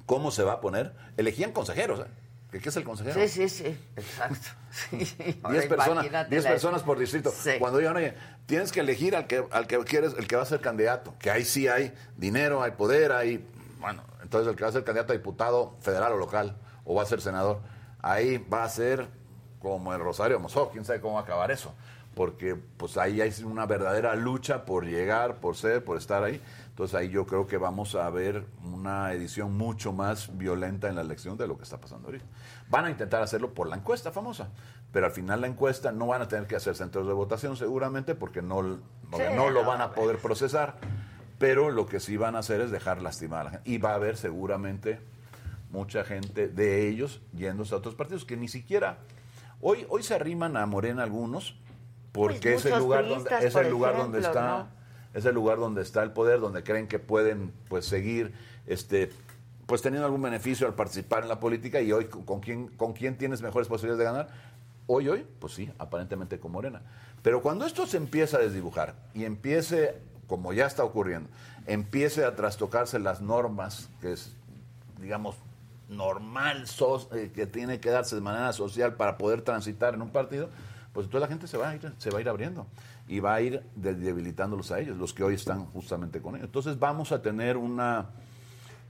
¿Cómo 0.06 0.32
se 0.32 0.44
va 0.44 0.54
a 0.54 0.62
poner? 0.62 0.94
Elegían 1.18 1.52
consejeros, 1.52 2.00
¿eh? 2.02 2.10
¿Qué, 2.62 2.70
es 2.70 2.76
el 2.78 2.84
consejero? 2.84 3.20
Sí, 3.20 3.28
sí, 3.28 3.50
sí, 3.50 3.78
exacto. 3.96 4.48
Sí, 4.74 4.98
10 4.98 5.68
personas, 5.68 6.06
imagínate 6.06 6.30
10 6.32 6.44
la- 6.44 6.50
personas 6.52 6.82
por 6.84 6.98
distrito. 7.00 7.32
Sí. 7.32 7.52
Cuando 7.60 7.78
digan, 7.80 7.96
oye, 7.96 8.16
tienes 8.48 8.72
que 8.72 8.80
elegir 8.80 9.16
al 9.16 9.26
que, 9.28 9.44
al 9.52 9.66
que 9.68 9.78
quieres, 9.86 10.14
el 10.18 10.28
que 10.28 10.36
va 10.36 10.42
a 10.44 10.46
ser 10.48 10.62
candidato. 10.62 11.16
Que 11.20 11.30
ahí 11.32 11.46
sí 11.46 11.68
hay 11.68 11.94
dinero, 12.18 12.62
hay 12.64 12.72
poder, 12.72 13.12
hay. 13.12 13.48
Bueno, 13.80 14.04
entonces 14.22 14.50
el 14.50 14.56
que 14.56 14.64
va 14.64 14.70
a 14.70 14.74
ser 14.74 14.84
candidato 14.84 15.14
a 15.14 15.16
diputado 15.16 15.76
federal 15.82 16.14
o 16.14 16.18
local, 16.18 16.56
o 16.86 16.94
va 16.96 17.04
a 17.04 17.06
ser 17.06 17.22
senador, 17.22 17.62
ahí 18.02 18.38
va 18.38 18.64
a 18.64 18.70
ser 18.70 19.08
como 19.64 19.94
el 19.94 20.00
Rosario 20.00 20.40
Mosó. 20.40 20.70
Quién 20.70 20.86
sabe 20.86 21.00
cómo 21.00 21.16
va 21.16 21.22
a 21.22 21.24
acabar 21.24 21.50
eso. 21.50 21.74
Porque 22.14 22.56
pues 22.56 22.98
ahí 22.98 23.22
hay 23.22 23.34
una 23.44 23.66
verdadera 23.66 24.14
lucha 24.14 24.66
por 24.66 24.86
llegar, 24.86 25.38
por 25.38 25.56
ser, 25.56 25.84
por 25.84 25.98
estar 25.98 26.24
ahí. 26.24 26.40
Entonces 26.68 26.94
ahí 26.94 27.10
yo 27.10 27.26
creo 27.26 27.48
que 27.48 27.58
vamos 27.58 27.96
a 27.96 28.08
ver 28.12 28.46
una 28.64 29.14
edición 29.14 29.58
mucho 29.58 29.94
más 29.94 30.38
violenta 30.38 30.90
en 30.90 30.96
la 30.96 31.02
elección 31.02 31.38
de 31.38 31.48
lo 31.48 31.58
que 31.58 31.64
está 31.64 31.80
pasando 31.80 32.10
ahorita. 32.10 32.26
Van 32.70 32.86
a 32.86 32.92
intentar 32.92 33.24
hacerlo 33.24 33.54
por 33.54 33.68
la 33.68 33.78
encuesta 33.78 34.12
famosa, 34.12 34.50
pero 34.92 35.08
al 35.08 35.12
final 35.12 35.42
la 35.42 35.48
encuesta 35.48 35.92
no 35.92 36.08
van 36.08 36.22
a 36.22 36.28
tener 36.28 36.46
que 36.46 36.56
hacer 36.56 36.76
centros 36.76 37.08
de 37.08 37.14
votación 37.14 37.58
seguramente 37.58 38.14
porque 38.14 38.44
no, 38.44 38.80
porque 39.10 39.30
Sí, 39.30 39.36
no 39.36 39.50
lo 39.50 39.64
van 39.64 39.82
a 39.82 39.94
poder 39.94 40.18
procesar. 40.18 40.76
Pero 41.40 41.72
lo 41.72 41.88
que 41.88 42.00
sí 42.00 42.16
van 42.16 42.36
a 42.36 42.40
hacer 42.40 42.62
es 42.62 42.70
dejar 42.70 43.02
lastimar 43.02 43.42
a 43.42 43.44
la 43.46 43.50
gente. 43.52 43.70
Y 43.70 43.78
va 43.80 43.92
a 43.92 43.96
haber 43.96 44.18
seguramente 44.18 45.00
mucha 45.72 46.04
gente 46.04 46.48
de 46.48 46.88
ellos 46.88 47.22
yéndose 47.34 47.74
a 47.74 47.78
otros 47.80 47.96
partidos 47.96 48.26
que 48.26 48.38
ni 48.38 48.50
siquiera... 48.50 49.00
Hoy, 49.66 49.86
hoy 49.88 50.04
se 50.04 50.14
arriman 50.14 50.58
a 50.58 50.66
Morena 50.66 51.04
algunos 51.04 51.56
porque 52.12 52.52
Pues 52.52 52.66
es 52.66 52.72
el 52.74 52.80
lugar 52.80 53.08
donde 53.08 53.30
es 53.42 53.56
el 53.56 53.70
lugar 53.70 53.96
donde 53.96 54.20
está 54.20 54.58
¿no? 54.58 54.68
es 55.18 55.24
el 55.24 55.34
lugar 55.34 55.58
donde 55.58 55.82
está 55.82 56.04
el 56.04 56.12
poder, 56.12 56.42
donde 56.42 56.64
creen 56.64 56.88
que 56.88 57.00
pueden 57.00 57.54
pues 57.70 57.86
seguir 57.86 58.34
este 58.68 59.10
pues 59.66 59.82
teniendo 59.82 60.06
algún 60.06 60.22
beneficio 60.22 60.68
al 60.68 60.76
participar 60.76 61.24
en 61.24 61.30
la 61.30 61.40
política 61.40 61.80
y 61.80 61.94
hoy 61.94 62.06
con, 62.06 62.24
con 62.24 62.42
quién 62.42 62.68
con 62.68 62.92
quién 62.92 63.18
tienes 63.18 63.42
mejores 63.42 63.70
posibilidades 63.70 64.00
de 64.00 64.04
ganar. 64.04 64.28
Hoy 64.86 65.08
hoy, 65.08 65.26
pues 65.40 65.54
sí, 65.54 65.72
aparentemente 65.78 66.40
con 66.42 66.52
Morena. 66.52 66.82
Pero 67.22 67.42
cuando 67.42 67.66
esto 67.66 67.88
se 67.88 67.96
empieza 67.96 68.36
a 68.36 68.42
desdibujar 68.42 68.96
y 69.14 69.24
empiece 69.24 69.96
como 70.28 70.52
ya 70.52 70.66
está 70.66 70.84
ocurriendo, 70.84 71.30
empiece 71.68 72.26
a 72.26 72.36
trastocarse 72.36 73.00
las 73.00 73.22
normas 73.22 73.90
que 74.02 74.12
es 74.12 74.36
digamos 75.00 75.38
normal 75.96 76.68
so- 76.68 77.10
eh, 77.14 77.32
que 77.34 77.46
tiene 77.48 77.80
que 77.80 77.90
darse 77.90 78.16
de 78.16 78.22
manera 78.22 78.52
social 78.54 78.96
para 78.96 79.18
poder 79.18 79.42
transitar 79.42 79.94
en 79.94 80.02
un 80.02 80.10
partido, 80.10 80.50
pues 80.94 81.06
entonces 81.06 81.22
la 81.22 81.28
gente 81.28 81.48
se 81.48 81.58
va 81.58 81.70
a 81.70 81.76
ir, 81.76 81.94
se 81.98 82.10
va 82.10 82.18
a 82.20 82.22
ir 82.22 82.30
abriendo 82.30 82.68
y 83.08 83.20
va 83.20 83.34
a 83.36 83.42
ir 83.42 83.64
de- 83.76 83.96
debilitándolos 83.96 84.72
a 84.72 84.80
ellos, 84.80 84.98
los 84.98 85.14
que 85.14 85.24
hoy 85.24 85.36
están 85.36 85.66
justamente 85.68 86.22
con 86.22 86.36
ellos. 86.36 86.46
Entonces 86.46 86.78
vamos 86.80 87.12
a 87.12 87.22
tener 87.22 87.58
una, 87.58 88.08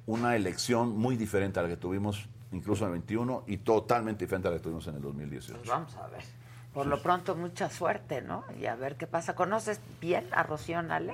una 0.06 0.36
elección 0.36 0.98
muy 0.98 1.16
diferente 1.16 1.60
a 1.60 1.64
la 1.64 1.70
que 1.70 1.78
tuvimos 1.78 2.28
incluso 2.52 2.84
en 2.86 2.90
el 2.94 3.00
21 3.00 3.44
y 3.48 3.58
totalmente 3.58 4.26
diferente 4.26 4.48
a 4.48 4.52
la 4.52 4.58
que 4.58 4.64
tuvimos 4.64 4.86
en 4.88 4.96
el 4.96 5.02
2018. 5.02 5.58
Pues 5.60 5.70
vamos 5.70 5.96
a 5.96 6.08
ver. 6.08 6.22
Por 6.74 6.88
lo 6.88 7.02
pronto, 7.02 7.36
mucha 7.36 7.70
suerte, 7.70 8.22
¿no? 8.22 8.44
Y 8.60 8.66
a 8.66 8.76
ver 8.76 8.96
qué 8.96 9.06
pasa. 9.08 9.36
¿Conoces 9.36 9.80
bien 10.02 10.28
a 10.32 10.42
Rocío 10.44 10.82
Nale? 10.82 11.14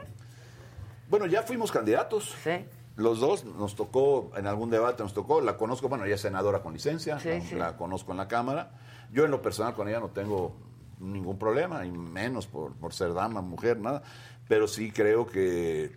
Bueno, 1.10 1.26
ya 1.26 1.44
fuimos 1.44 1.72
candidatos. 1.72 2.34
Sí. 2.44 2.66
Los 3.00 3.22
dos 3.22 3.46
nos 3.46 3.76
tocó, 3.76 4.32
en 4.36 4.46
algún 4.46 4.70
debate 4.70 5.04
nos 5.04 5.14
tocó, 5.14 5.40
la 5.40 5.56
conozco, 5.56 5.88
bueno, 5.88 6.04
ella 6.04 6.16
es 6.16 6.22
senadora 6.22 6.62
con 6.62 6.74
licencia, 6.74 7.18
Sí, 7.20 7.30
la, 7.30 7.42
sí. 7.42 7.56
la 7.56 7.78
conozco 7.78 8.12
en 8.12 8.18
la 8.18 8.28
Cámara. 8.28 8.72
Yo 9.12 9.24
en 9.24 9.32
lo 9.32 9.42
personal 9.42 9.74
con 9.74 9.88
ella 9.88 10.02
no 10.02 10.10
tengo 10.10 10.56
ningún 11.00 11.40
problema, 11.40 11.86
y 11.86 11.92
menos 11.92 12.46
por, 12.46 12.74
por 12.74 12.94
ser 12.94 13.14
dama, 13.14 13.42
mujer, 13.42 13.80
nada. 13.80 14.04
Pero 14.50 14.68
sí 14.68 14.92
creo 14.92 15.26
que 15.26 15.96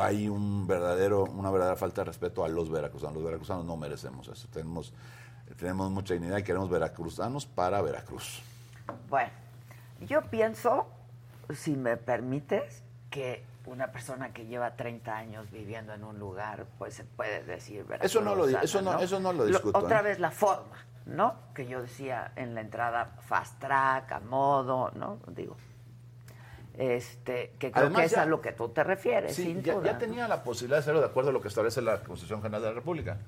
hay 0.00 0.26
un 0.28 0.66
verdadero, 0.66 1.24
una 1.24 1.50
verdadera 1.50 1.76
falta 1.76 2.00
de 2.00 2.06
respeto 2.06 2.42
a 2.44 2.48
los 2.48 2.70
veracruzanos. 2.70 3.16
Los 3.16 3.24
veracruzanos 3.24 3.66
no 3.66 3.76
merecemos 3.76 4.26
eso. 4.28 4.48
Tenemos, 4.50 4.94
tenemos 5.58 5.90
mucha 5.90 6.14
dignidad 6.14 6.38
y 6.38 6.42
queremos 6.44 6.70
veracruzanos 6.70 7.44
para 7.44 7.82
Veracruz. 7.82 8.40
Bueno, 9.10 9.30
yo 10.00 10.22
pienso, 10.22 10.86
si 11.54 11.76
me 11.76 11.98
permites, 11.98 12.82
que 13.10 13.44
una 13.70 13.92
persona 13.92 14.32
que 14.32 14.46
lleva 14.46 14.76
30 14.76 15.16
años 15.16 15.50
viviendo 15.50 15.92
en 15.94 16.04
un 16.04 16.18
lugar, 16.18 16.66
pues 16.78 16.94
se 16.94 17.04
puede 17.04 17.42
decir 17.44 17.84
Eso 18.00 18.20
no 18.20 18.34
lo 18.34 18.48
eso 18.48 18.82
no- 18.82 18.98
eso 18.98 19.20
no 19.20 19.32
lo 19.32 19.44
discuto, 19.46 19.78
otra 19.78 20.00
¿eh? 20.00 20.02
vez 20.04 20.18
la 20.18 20.30
forma, 20.30 20.84
¿no? 21.06 21.34
Que 21.54 21.66
yo 21.66 21.82
decía 21.82 22.32
en 22.36 22.54
la 22.54 22.60
entrada 22.62 23.16
fast 23.26 23.58
track, 23.60 24.12
a 24.12 24.20
modo, 24.20 24.90
¿no? 24.94 25.20
Digo, 25.28 25.56
este, 26.76 27.54
que 27.58 27.72
creo 27.72 27.86
Además, 27.86 28.00
que 28.02 28.06
es 28.06 28.16
a 28.18 28.24
lo 28.26 28.40
que 28.40 28.52
tú 28.52 28.68
te 28.68 28.84
refieres, 28.84 29.34
Sí, 29.34 29.42
sin 29.44 29.62
ya, 29.62 29.74
duda. 29.74 29.86
ya 29.86 29.92
¿no? 29.94 29.98
tenía 29.98 30.28
la 30.28 30.42
posibilidad 30.44 30.76
de 30.76 30.80
hacerlo 30.82 31.00
de 31.00 31.06
acuerdo 31.06 31.30
a 31.30 31.32
lo 31.32 31.40
que 31.40 31.48
establece 31.48 31.82
la 31.82 32.00
Constitución 32.02 32.40
General 32.40 32.62
de 32.62 32.68
la 32.68 32.74
República. 32.74 33.18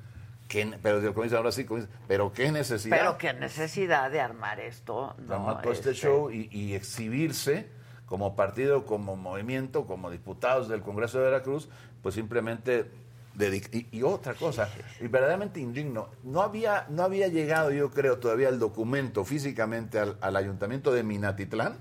¿Qué- 0.48 0.78
pero 0.82 1.00
dice 1.00 1.36
ahora 1.36 1.52
sí, 1.52 1.62
dice, 1.64 1.88
pero 2.08 2.32
qué 2.32 2.50
necesidad 2.50 2.96
Pero 2.96 3.18
qué 3.18 3.32
necesidad 3.32 4.10
de 4.10 4.20
armar 4.20 4.58
esto, 4.60 5.14
de 5.18 5.26
¿no? 5.28 5.34
armar 5.34 5.62
todo 5.62 5.72
este 5.72 5.90
Este, 5.90 6.06
show 6.06 6.30
y, 6.30 6.48
y 6.50 6.74
exhibirse 6.74 7.70
como 8.10 8.34
partido, 8.34 8.84
como 8.84 9.14
movimiento, 9.14 9.86
como 9.86 10.10
diputados 10.10 10.68
del 10.68 10.82
Congreso 10.82 11.18
de 11.18 11.24
Veracruz, 11.24 11.68
pues 12.02 12.16
simplemente 12.16 12.90
y, 13.38 13.86
y 13.96 14.02
otra 14.02 14.34
cosa, 14.34 14.68
y 15.00 15.06
verdaderamente 15.06 15.60
indigno, 15.60 16.08
no 16.24 16.42
había, 16.42 16.86
no 16.90 17.04
había 17.04 17.28
llegado, 17.28 17.70
yo 17.70 17.90
creo, 17.90 18.18
todavía 18.18 18.48
el 18.48 18.58
documento 18.58 19.24
físicamente 19.24 20.00
al, 20.00 20.18
al 20.20 20.34
ayuntamiento 20.36 20.92
de 20.92 21.04
Minatitlán. 21.04 21.76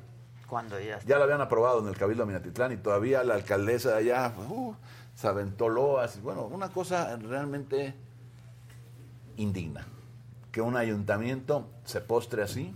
Cuando 0.47 0.79
ya 0.79 0.99
Ya 0.99 1.17
lo 1.17 1.23
habían 1.23 1.41
aprobado 1.41 1.81
en 1.81 1.87
el 1.87 1.97
Cabildo 1.97 2.23
de 2.23 2.27
Minatitlán 2.27 2.73
y 2.73 2.77
todavía 2.77 3.23
la 3.23 3.33
alcaldesa 3.33 3.89
de 3.89 3.97
allá 3.97 4.33
uh, 4.49 4.75
se 5.15 5.27
aventó 5.27 5.67
loas. 5.67 6.21
Bueno, 6.21 6.43
una 6.43 6.69
cosa 6.69 7.17
realmente 7.17 7.95
indigna. 9.37 9.85
Que 10.51 10.61
un 10.61 10.77
ayuntamiento 10.77 11.67
se 11.85 12.01
postre 12.01 12.43
así 12.43 12.73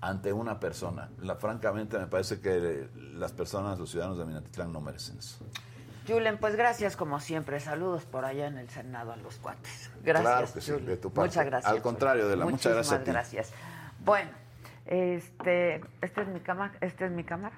ante 0.00 0.32
una 0.32 0.60
persona. 0.60 1.10
La, 1.22 1.36
francamente, 1.36 1.98
me 1.98 2.06
parece 2.06 2.40
que 2.40 2.88
las 3.14 3.32
personas, 3.32 3.78
los 3.78 3.90
ciudadanos 3.90 4.18
de 4.18 4.24
Minatitlán 4.24 4.72
no 4.72 4.80
merecen 4.80 5.18
eso. 5.18 5.44
Julen, 6.06 6.38
pues 6.38 6.54
gracias 6.54 6.96
como 6.96 7.18
siempre. 7.18 7.58
Saludos 7.58 8.04
por 8.04 8.24
allá 8.24 8.46
en 8.46 8.58
el 8.58 8.68
Senado 8.70 9.12
a 9.12 9.16
los 9.16 9.36
cuates. 9.36 9.90
Gracias. 10.04 10.32
Claro 10.32 10.52
que 10.52 10.60
sí, 10.60 10.72
de 10.72 10.96
tu 10.96 11.12
parte. 11.12 11.30
Muchas 11.30 11.46
gracias. 11.46 11.72
Al 11.72 11.82
contrario, 11.82 12.28
de 12.28 12.36
la 12.36 12.44
muchas 12.44 12.72
gracias 12.72 13.04
ti. 13.04 13.10
gracias. 13.10 13.52
Bueno, 14.04 14.30
este, 14.84 15.80
esta 16.00 16.22
es 16.22 16.28
mi 16.28 16.40
cámara, 16.40 16.74
esta 16.80 17.06
es 17.06 17.10
mi 17.10 17.24
cámara. 17.24 17.56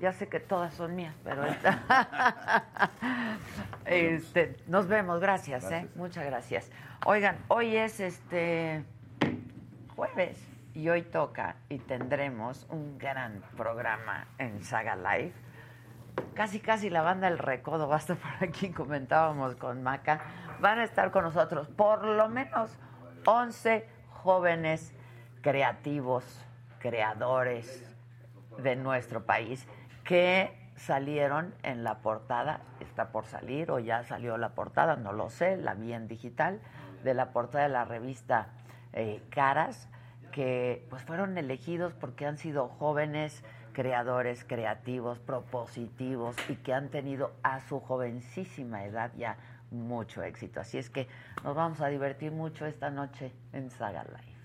Ya 0.00 0.12
sé 0.12 0.28
que 0.28 0.40
todas 0.40 0.74
son 0.74 0.94
mías, 0.94 1.14
pero 1.24 1.44
esta. 1.46 2.64
este, 3.86 4.56
nos 4.66 4.88
vemos, 4.88 5.20
gracias, 5.20 5.64
¿eh? 5.64 5.68
Gracias. 5.68 5.96
Muchas 5.96 6.26
gracias. 6.26 6.70
Oigan, 7.06 7.38
hoy 7.48 7.76
es 7.76 8.00
este 8.00 8.84
jueves 9.94 10.36
y 10.76 10.90
hoy 10.90 11.00
toca 11.02 11.56
y 11.70 11.78
tendremos 11.78 12.66
un 12.68 12.98
gran 12.98 13.42
programa 13.56 14.26
en 14.36 14.62
Saga 14.62 14.94
Live. 14.94 15.32
Casi, 16.34 16.60
casi 16.60 16.90
la 16.90 17.00
banda 17.00 17.28
El 17.28 17.38
Recodo 17.38 17.88
va 17.88 17.96
a 17.96 17.98
estar 17.98 18.16
por 18.38 18.46
aquí, 18.46 18.70
comentábamos 18.70 19.56
con 19.56 19.82
Maca. 19.82 20.20
Van 20.60 20.78
a 20.78 20.84
estar 20.84 21.10
con 21.10 21.24
nosotros 21.24 21.68
por 21.68 22.04
lo 22.04 22.28
menos 22.28 22.76
11 23.24 23.88
jóvenes 24.10 24.94
creativos, 25.40 26.44
creadores 26.78 27.90
de 28.58 28.76
nuestro 28.76 29.24
país 29.24 29.66
que 30.04 30.70
salieron 30.76 31.54
en 31.62 31.84
la 31.84 32.00
portada, 32.00 32.60
está 32.80 33.12
por 33.12 33.24
salir 33.24 33.70
o 33.70 33.78
ya 33.78 34.04
salió 34.04 34.36
la 34.36 34.50
portada, 34.50 34.96
no 34.96 35.14
lo 35.14 35.30
sé, 35.30 35.56
la 35.56 35.72
vi 35.72 35.94
en 35.94 36.06
digital, 36.06 36.60
de 37.02 37.14
la 37.14 37.32
portada 37.32 37.64
de 37.64 37.70
la 37.70 37.86
revista 37.86 38.48
eh, 38.92 39.22
Caras, 39.30 39.88
que 40.36 40.84
pues 40.90 41.02
fueron 41.02 41.38
elegidos 41.38 41.94
porque 41.94 42.26
han 42.26 42.36
sido 42.36 42.68
jóvenes 42.68 43.42
creadores, 43.72 44.44
creativos, 44.44 45.18
propositivos 45.18 46.36
y 46.50 46.56
que 46.56 46.74
han 46.74 46.90
tenido 46.90 47.32
a 47.42 47.60
su 47.60 47.80
jovencísima 47.80 48.84
edad 48.84 49.12
ya 49.16 49.38
mucho 49.70 50.22
éxito. 50.22 50.60
Así 50.60 50.76
es 50.76 50.90
que 50.90 51.08
nos 51.42 51.56
vamos 51.56 51.80
a 51.80 51.86
divertir 51.86 52.32
mucho 52.32 52.66
esta 52.66 52.90
noche 52.90 53.32
en 53.54 53.70
Saga 53.70 54.04
Live. 54.04 54.35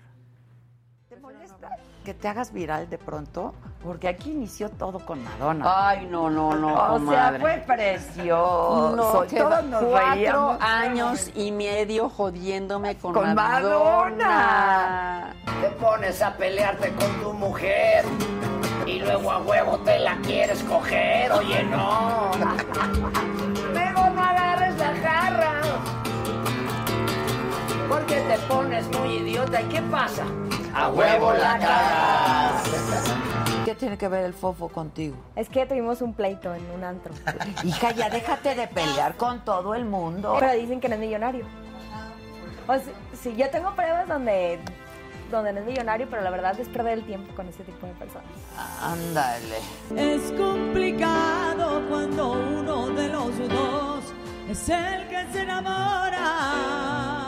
¿Te 1.22 1.28
molesta 1.28 1.68
que 2.04 2.14
te 2.14 2.26
hagas 2.26 2.52
viral 2.52 2.90
de 2.90 2.98
pronto? 2.98 3.54
Porque 3.84 4.08
aquí 4.08 4.32
inició 4.32 4.68
todo 4.70 4.98
con 4.98 5.22
Madonna. 5.22 5.90
Ay, 5.90 6.08
no, 6.10 6.28
no, 6.28 6.52
no, 6.56 6.94
o 6.94 6.98
sea, 7.08 7.36
fue 7.38 7.62
precioso. 7.64 8.96
No, 8.96 9.22
que 9.28 9.36
Todos 9.36 9.64
nos 9.66 9.84
cuatro 9.84 10.14
reíamos. 10.14 10.60
años 10.60 11.30
y 11.36 11.52
medio 11.52 12.08
jodiéndome 12.08 12.96
con, 12.96 13.14
Con 13.14 13.34
Madonna. 13.36 15.32
Te 15.60 15.68
pones 15.76 16.20
a 16.22 16.36
pelearte 16.36 16.92
con 16.92 17.20
tu 17.20 17.32
mujer 17.34 18.04
y 18.84 18.98
luego 18.98 19.30
a 19.30 19.38
huevo 19.38 19.78
te 19.78 20.00
la 20.00 20.16
quieres 20.22 20.60
coger. 20.64 21.30
Oye, 21.30 21.62
no. 21.62 22.32
Luego 23.72 24.10
no 24.10 24.22
agarres 24.24 24.76
la 24.76 24.92
jarra. 24.96 25.60
Porque 27.88 28.16
te 28.22 28.38
pones 28.48 28.88
muy 28.98 29.18
idiota. 29.18 29.62
¿Y 29.62 29.66
qué 29.66 29.82
pasa? 29.82 30.24
A 30.74 30.88
huevo 30.88 31.32
la 31.32 31.58
cagas. 31.58 32.62
¿Qué 33.64 33.74
tiene 33.74 33.96
que 33.98 34.08
ver 34.08 34.24
el 34.24 34.32
fofo 34.34 34.68
contigo? 34.68 35.14
Es 35.36 35.48
que 35.48 35.66
tuvimos 35.66 36.02
un 36.02 36.14
pleito 36.14 36.54
en 36.54 36.68
un 36.70 36.82
antro. 36.82 37.12
Hija, 37.64 37.92
ya 37.92 38.10
déjate 38.10 38.54
de 38.54 38.66
pelear 38.68 39.16
con 39.16 39.44
todo 39.44 39.74
el 39.74 39.84
mundo. 39.84 40.36
Pero 40.40 40.52
dicen 40.54 40.80
que 40.80 40.88
no 40.88 40.94
es 40.94 41.00
millonario. 41.00 41.44
O 42.66 42.74
sea, 42.74 42.82
sí, 43.20 43.34
yo 43.36 43.50
tengo 43.50 43.74
pruebas 43.74 44.08
donde, 44.08 44.58
donde 45.30 45.52
no 45.52 45.60
es 45.60 45.66
millonario, 45.66 46.08
pero 46.10 46.22
la 46.22 46.30
verdad 46.30 46.58
es 46.58 46.68
perder 46.68 46.98
el 46.98 47.04
tiempo 47.04 47.34
con 47.34 47.48
ese 47.48 47.62
tipo 47.64 47.86
de 47.86 47.92
personas. 47.92 48.26
Ándale. 48.80 49.58
Es 49.96 50.32
complicado 50.32 51.82
cuando 51.88 52.32
uno 52.32 52.88
de 52.88 53.08
los 53.08 53.38
dos 53.48 54.04
es 54.50 54.68
el 54.68 55.08
que 55.08 55.26
se 55.32 55.42
enamora. 55.42 57.21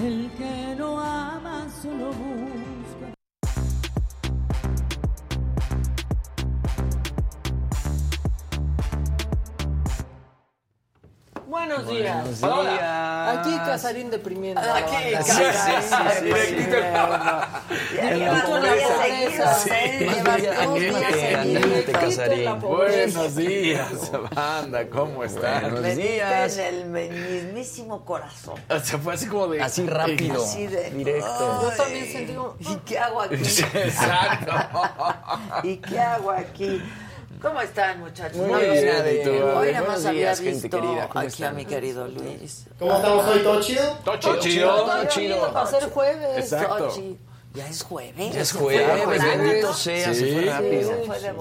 El 0.00 0.30
que 0.38 0.76
no 0.78 1.00
ama 1.00 1.66
solo 1.82 2.12
busca. 2.12 2.67
¿Eh? 19.70 20.22
Más 20.24 20.36
Llevas 20.36 20.42
bien, 20.42 20.58
dos 20.58 20.60
aquí 20.60 20.80
días 20.80 21.00
que 21.06 21.14
seguidos. 21.14 21.64
andante, 21.64 21.92
Casarín. 21.92 22.44
La 22.44 22.58
pobreza. 22.58 23.18
Buenos 23.18 23.36
días, 23.36 24.10
banda, 24.34 24.88
¿cómo 24.90 25.24
están? 25.24 25.80
Me 25.82 25.94
diste 25.96 26.68
en 26.68 26.96
el 26.96 27.10
mismísimo 27.10 28.04
corazón. 28.04 28.60
O 28.68 28.78
sea, 28.80 28.98
fue 28.98 29.14
así 29.14 29.26
como 29.26 29.48
de. 29.48 29.62
Así 29.62 29.86
rápido, 29.86 30.44
Así 30.44 30.66
de- 30.66 30.90
directo. 30.90 31.62
Yo 31.62 31.70
también 31.82 32.12
sentí 32.12 32.34
como... 32.34 32.56
¿Y 32.60 32.76
qué 32.84 32.98
hago 32.98 33.22
aquí? 33.22 33.34
Exacto. 33.74 34.52
¿Y 35.62 35.76
qué 35.78 35.98
hago 35.98 36.30
aquí? 36.30 36.82
¿Cómo 37.40 37.60
están, 37.60 38.00
muchachos? 38.00 38.36
Muy 38.36 38.48
Buenos 38.48 38.72
bien, 38.72 38.84
días. 38.84 39.06
¿y 39.12 39.24
tú? 39.24 39.30
Hoy 39.58 39.72
nada 39.72 39.86
más 39.86 40.00
días, 40.00 40.06
había 40.06 40.36
gente 40.36 40.50
visto 40.50 40.68
querida, 40.80 41.08
¿cómo 41.08 41.20
aquí 41.26 41.44
a 41.44 41.50
mi 41.52 41.64
querido 41.64 42.08
Luis. 42.08 42.66
¿Cómo 42.78 42.96
estamos 42.96 43.26
hoy? 43.26 43.38
¿Todo 43.42 43.60
chido? 43.60 43.82
Todo 44.04 44.16
chido. 44.16 44.34
Todo 44.34 44.38
chido. 44.40 44.74
Todo 44.84 45.06
chido. 45.06 45.52
Va 45.52 45.62
a 45.62 45.66
ser 45.66 45.90
jueves. 45.90 46.38
Exacto. 46.38 46.94
Ya 47.54 47.66
es 47.66 47.82
jueves. 47.82 48.34
Ya 48.34 48.40
es 48.42 48.52
jueves, 48.52 49.22
bendito 49.22 49.72
sea, 49.72 50.14
se 50.14 50.20
fue 50.32 50.42
Sí. 50.42 50.48
rápido. 50.48 50.92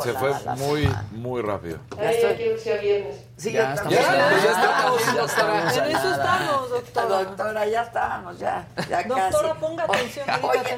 Se 0.03 0.13
fue 0.13 0.33
muy, 0.55 0.81
semana. 0.83 1.05
muy 1.11 1.41
rápido. 1.41 1.79
Ya 1.97 2.11
estoy- 2.11 3.17
Sí, 3.37 3.51
Ya 3.51 3.69
yo 3.69 3.73
estamos 3.75 3.93
también. 3.93 4.03
a 4.03 4.11
nada, 4.17 4.31
ya 4.43 4.51
estamos, 4.51 5.01
ya 5.15 5.23
estamos 5.25 5.77
En 5.77 5.83
eso 5.95 6.11
estamos, 6.11 6.69
doctora. 6.71 7.07
Doctora, 7.23 7.65
ya 7.67 7.81
estábamos, 7.83 8.39
ya, 8.39 8.67
ya 8.89 9.03
Doctora, 9.03 9.53
ponga 9.55 9.83
atención, 9.83 10.25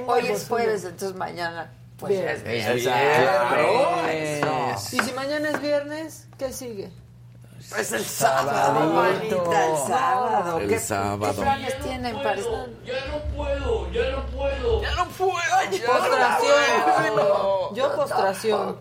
Hoy, 0.07 0.27
es 0.27 0.47
jueves, 0.47 0.83
entonces 0.83 1.15
mañana 1.15 1.71
pues 1.99 2.11
Bien. 2.13 2.27
es 2.29 2.43
Es 2.45 2.85
viernes. 2.85 4.93
Y 4.93 4.99
si 4.99 5.11
mañana 5.13 5.49
es 5.49 5.61
viernes, 5.61 6.27
¿qué 6.37 6.53
sigue? 6.53 6.89
Pues 7.69 7.91
el 7.91 8.03
sábado, 8.03 8.79
Sabadito. 8.79 9.37
manita, 9.45 9.65
el 9.65 9.77
sábado. 9.87 10.57
El 10.59 10.69
¿Qué, 10.69 10.79
sábado. 10.79 11.33
¿Qué 11.35 11.41
planes 11.41 11.79
tienen 11.81 12.15
para 12.15 12.35
estar? 12.39 12.67
Ya 12.85 13.05
no 13.07 13.19
puedo, 13.35 13.91
ya 13.91 14.09
no 14.11 14.25
puedo. 14.27 14.81
Ya 14.81 14.95
no 14.95 15.05
puedo. 15.09 15.59
Postración. 15.85 17.75
Yo 17.75 17.95
postración. 17.95 18.77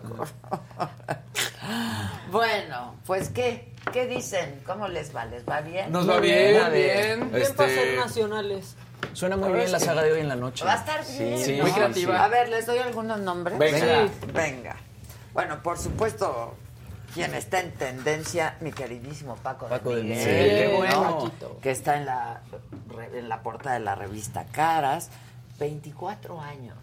Bueno, 2.31 2.95
pues 3.05 3.29
¿qué? 3.29 3.69
¿Qué 3.91 4.07
dicen? 4.07 4.61
¿Cómo 4.65 4.87
les 4.87 5.15
va? 5.15 5.25
¿Les 5.25 5.45
va 5.47 5.61
bien? 5.61 5.91
Nos 5.91 6.09
va 6.09 6.19
bien, 6.19 6.71
bien. 6.71 7.31
Bien 7.31 7.53
para 7.55 7.69
ser 7.69 7.87
Este, 7.89 7.95
nacionales. 7.97 8.75
Suena 9.13 9.37
muy 9.37 9.51
bien 9.53 9.71
la 9.71 9.79
saga 9.79 10.03
de 10.03 10.11
hoy 10.11 10.19
en 10.21 10.27
la 10.27 10.35
noche. 10.35 10.63
Va 10.65 10.73
a 10.73 10.77
estar 10.77 11.05
bien. 11.05 11.37
Sí, 11.39 11.57
¿no? 11.57 11.63
muy 11.63 11.71
creativa. 11.71 12.23
A 12.23 12.27
ver, 12.27 12.49
les 12.49 12.65
doy 12.65 12.77
algunos 12.79 13.19
nombres. 13.19 13.57
Venga. 13.57 14.07
Sí. 14.07 14.27
Venga. 14.33 14.75
Bueno, 15.33 15.61
por 15.61 15.77
supuesto, 15.77 16.55
quien 17.13 17.33
está 17.33 17.59
en 17.59 17.71
tendencia, 17.73 18.55
mi 18.61 18.71
queridísimo 18.71 19.35
Paco, 19.37 19.67
Paco 19.67 19.95
de 19.95 20.03
Miguel, 20.03 20.25
qué 20.25 20.69
¿no? 20.71 20.77
bueno. 20.77 21.31
que 21.61 21.71
está 21.71 21.97
en 21.97 22.05
la, 22.05 22.41
en 23.13 23.29
la 23.29 23.41
portada 23.41 23.75
de 23.75 23.81
la 23.81 23.95
revista 23.95 24.45
Caras, 24.51 25.09
24 25.59 26.39
años. 26.41 26.77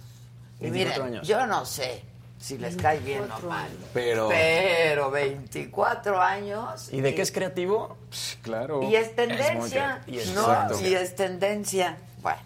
Y 0.61 0.71
24 0.71 1.05
miren, 1.05 1.15
años. 1.17 1.29
yo 1.29 1.47
no 1.47 1.65
sé 1.65 2.03
si 2.39 2.59
les 2.59 2.77
cae 2.77 2.99
bien 3.01 3.25
o 3.31 3.49
mal, 3.49 3.69
Pero. 3.95 4.29
pero 4.29 5.11
24 5.11 6.21
años. 6.21 6.89
¿Y 6.93 7.01
de 7.01 7.15
qué 7.15 7.23
es 7.23 7.33
creativo? 7.33 7.97
Claro. 8.43 8.83
Y 8.83 8.95
es 8.97 9.15
tendencia, 9.17 10.03
y 10.07 10.19
es- 10.19 10.35
¿no? 10.35 10.47
Y 10.81 10.95
es 10.95 11.15
tendencia. 11.17 11.97
Bueno, 12.23 12.39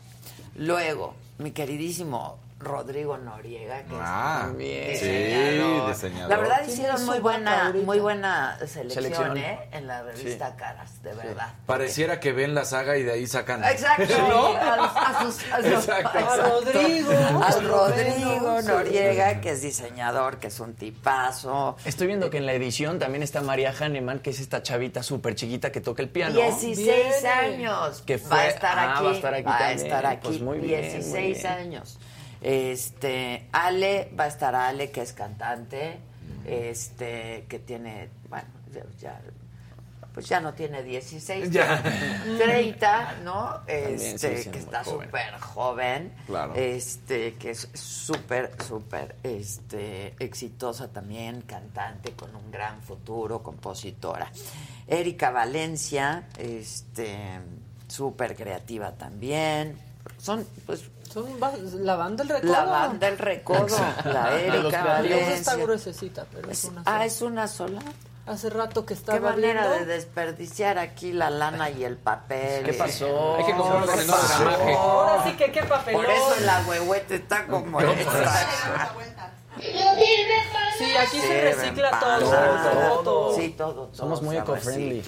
luego, 0.56 1.14
mi 1.38 1.50
queridísimo 1.52 2.38
Rodrigo 2.60 3.16
Noriega, 3.16 3.84
que 3.84 3.94
Ah, 3.98 4.48
es 4.50 4.56
bien. 4.58 4.96
sí, 4.98 5.06
diseñador, 5.08 5.88
Diseñador. 5.94 6.28
La 6.30 6.36
verdad 6.36 6.62
hicieron 6.68 7.06
muy 7.06 7.18
buena, 7.18 7.72
muy 7.84 7.98
buena 8.00 8.58
selección, 8.66 8.90
Selección. 8.90 9.36
¿eh? 9.38 9.68
En 9.72 9.86
la 9.86 10.02
revista 10.02 10.54
Caras, 10.56 11.02
de 11.02 11.14
verdad. 11.14 11.54
Pareciera 11.64 12.20
que 12.20 12.32
ven 12.32 12.54
la 12.54 12.66
saga 12.66 12.98
y 12.98 13.02
de 13.02 13.12
ahí 13.12 13.26
sacan. 13.26 13.64
Exacto, 13.64 14.04
¿no? 14.28 14.46
A, 14.48 14.76
los- 14.76 14.94
a 14.94 15.22
sus, 15.22 15.52
a 15.52 15.56
sus- 15.56 15.66
Exacto. 15.88 16.18
A 16.18 16.36
Rodrigo. 16.36 17.10
Al 17.42 17.64
Rodrigo 17.66 18.62
Noriega, 18.62 19.40
que 19.40 19.52
es 19.52 19.62
diseñador, 19.62 20.36
que 20.38 20.48
es 20.48 20.60
un 20.60 20.74
tipazo. 20.74 21.78
Estoy 21.86 22.08
viendo 22.08 22.28
que 22.28 22.36
en 22.36 22.44
la 22.44 22.52
edición 22.52 22.98
también 22.98 23.22
está 23.22 23.40
María 23.40 23.72
Hahnemann, 23.78 24.18
que 24.18 24.30
es 24.30 24.38
esta 24.40 24.62
chavita 24.62 25.02
súper 25.02 25.34
chiquita 25.34 25.72
que 25.72 25.80
toca 25.80 26.02
el 26.02 26.10
piano. 26.10 26.34
16 26.34 26.76
Viene. 26.76 27.26
años. 27.28 28.02
Que 28.04 28.18
va 28.18 28.22
a 28.24 28.28
fue- 28.40 28.48
estar 28.48 28.78
ah, 28.78 28.94
aquí. 28.96 29.04
va 29.04 29.10
a 29.10 29.14
estar 29.14 29.34
aquí 29.34 29.44
Va 29.44 29.54
a 29.54 29.58
también. 29.60 29.86
estar 29.86 30.06
aquí. 30.06 30.28
Pues 30.28 30.40
muy 30.42 30.58
bien, 30.58 30.82
16 30.82 31.06
muy 31.08 31.32
bien. 31.32 31.46
años. 31.46 31.98
Este, 32.42 33.48
Ale, 33.52 34.10
va 34.18 34.24
a 34.24 34.28
estar 34.28 34.54
Ale, 34.54 34.90
que 34.90 35.02
es 35.02 35.12
cantante, 35.12 35.98
este, 36.46 37.44
que 37.48 37.58
tiene, 37.58 38.08
bueno, 38.28 38.48
ya, 38.98 39.20
pues 40.14 40.26
ya 40.28 40.40
no 40.40 40.54
tiene 40.54 40.82
16, 40.82 41.50
Ya. 41.50 41.82
tiene 41.82 42.38
30, 42.38 43.18
¿no? 43.22 43.60
Este, 43.66 44.50
que 44.50 44.58
está 44.58 44.82
joven. 44.82 45.06
súper 45.06 45.38
joven. 45.40 46.12
Claro. 46.26 46.54
Este, 46.56 47.34
que 47.34 47.50
es 47.50 47.68
súper, 47.74 48.52
súper, 48.66 49.16
este, 49.22 50.14
exitosa 50.18 50.88
también, 50.88 51.42
cantante 51.42 52.12
con 52.12 52.34
un 52.34 52.50
gran 52.50 52.80
futuro, 52.82 53.42
compositora. 53.42 54.30
Erika 54.88 55.30
Valencia, 55.30 56.26
este, 56.38 57.16
súper 57.86 58.34
creativa 58.34 58.92
también. 58.92 59.78
Son, 60.18 60.44
pues, 60.66 60.82
Son 61.12 61.26
la 61.84 61.96
banda 61.96 62.22
del 62.24 62.34
recodo. 62.40 62.52
la 62.52 62.64
banda 62.64 63.08
El 63.08 63.18
Recodo, 63.18 63.66
la 64.04 64.40
Erika 64.40 64.68
creativos 64.68 65.20
está 65.22 65.50
Valencia. 65.50 65.56
gruesecita, 65.56 66.26
pero 66.32 66.50
es 66.50 66.58
Es- 66.58 66.64
una 66.70 66.82
ah, 66.82 66.84
sola. 66.92 67.04
es 67.04 67.22
una 67.22 67.48
sola. 67.48 67.80
Hace 68.26 68.50
rato 68.50 68.82
que 68.86 68.94
Qué 68.94 69.00
estaba 69.00 69.30
manera 69.30 69.62
viendo. 69.66 69.78
de 69.86 69.86
desperdiciar 69.94 70.78
aquí 70.78 71.12
la 71.12 71.30
lana 71.30 71.68
y 71.70 71.82
el 71.82 71.96
papel. 71.96 72.62
¿Qué 72.64 72.74
pasó? 72.74 73.34
Hay 73.36 73.44
que 73.44 73.52
¿Qué 73.52 73.58
menos 73.58 73.86
pasó? 73.86 74.44
gramaje. 74.44 74.74
Ahora 74.74 75.24
sí 75.24 75.32
que 75.32 75.50
qué 75.50 75.62
papelón. 75.64 76.02
Por 76.04 76.10
eso 76.14 76.34
el 76.36 76.48
agüehuete 76.48 77.14
está 77.16 77.46
como. 77.46 77.80
Sí, 80.78 80.96
aquí 80.96 81.20
se 81.20 81.40
recicla 81.54 81.98
todo, 81.98 82.30
nada. 82.32 82.72
todo. 83.02 83.34
Sí, 83.36 83.50
todo. 83.50 83.72
todo 83.74 83.94
Somos 83.94 84.22
muy 84.22 84.36
eco-friendly. 84.36 85.02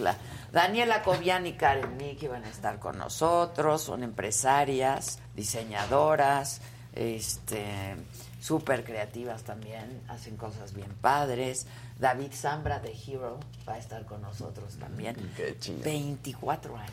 Daniela 0.52 1.02
Cobian 1.02 1.46
y 1.46 1.54
Karen 1.54 1.96
Miki 1.96 2.28
van 2.28 2.44
a 2.44 2.48
estar 2.48 2.78
con 2.78 2.98
nosotros, 2.98 3.82
son 3.82 4.02
empresarias, 4.02 5.18
diseñadoras, 5.34 6.60
este, 6.94 7.96
súper 8.40 8.84
creativas 8.84 9.42
también, 9.44 10.02
hacen 10.08 10.36
cosas 10.36 10.74
bien 10.74 10.92
padres. 11.00 11.66
David 11.98 12.32
Zambra 12.34 12.80
de 12.80 12.92
Hero 12.92 13.38
va 13.68 13.74
a 13.74 13.78
estar 13.78 14.04
con 14.04 14.20
nosotros 14.22 14.74
también. 14.78 15.16
Qué 15.36 15.56
chingada. 15.58 15.84
24 15.90 16.76
años. 16.76 16.90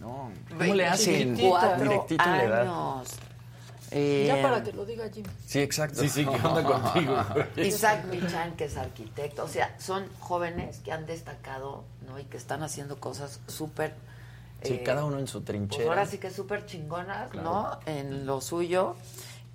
No, 0.00 0.30
¿Cómo 0.56 0.74
le 0.74 0.86
hacen? 0.86 1.34
24 1.34 1.82
Directito 1.82 2.24
en 2.24 2.30
la 2.30 2.44
edad. 2.44 2.60
años. 2.62 3.08
Eh, 3.90 4.24
Ya 4.26 4.42
para 4.42 4.62
que 4.62 4.72
lo 4.72 4.84
diga 4.84 5.08
Jimmy. 5.08 5.28
Sí, 5.46 5.60
exacto. 5.60 6.00
Sí, 6.00 6.08
sí, 6.08 6.24
¿qué 6.26 6.46
onda 6.46 6.62
contigo? 6.92 7.16
Isaac 7.56 8.04
Michan, 8.06 8.56
que 8.56 8.64
es 8.64 8.76
arquitecto. 8.76 9.44
O 9.44 9.48
sea, 9.48 9.74
son 9.78 10.06
jóvenes 10.20 10.78
que 10.78 10.90
han 10.92 11.06
destacado, 11.06 11.84
¿no? 12.06 12.18
Y 12.18 12.24
que 12.24 12.36
están 12.36 12.62
haciendo 12.62 12.98
cosas 13.00 13.40
súper... 13.46 13.94
Sí, 14.62 14.74
eh, 14.74 14.82
cada 14.82 15.04
uno 15.04 15.18
en 15.18 15.26
su 15.26 15.38
Pues 15.40 15.46
trinchera. 15.46 15.88
ahora 15.88 16.06
sí 16.06 16.18
que 16.18 16.30
súper 16.30 16.64
chingonas, 16.66 17.34
¿no? 17.34 17.78
En 17.86 18.24
lo 18.26 18.40
suyo. 18.40 18.96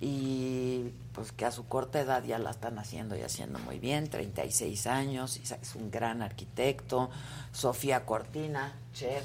Y 0.02 0.92
pues 1.12 1.30
que 1.32 1.44
a 1.44 1.50
su 1.52 1.66
corta 1.66 2.00
edad 2.00 2.24
ya 2.24 2.38
la 2.38 2.50
están 2.50 2.78
haciendo 2.78 3.16
y 3.16 3.22
haciendo 3.22 3.58
muy 3.58 3.78
bien. 3.78 4.08
36 4.08 4.86
años. 4.86 5.36
Es 5.38 5.74
un 5.74 5.90
gran 5.90 6.22
arquitecto. 6.22 7.10
Sofía 7.52 8.06
Cortina, 8.06 8.72
chef. 8.94 9.24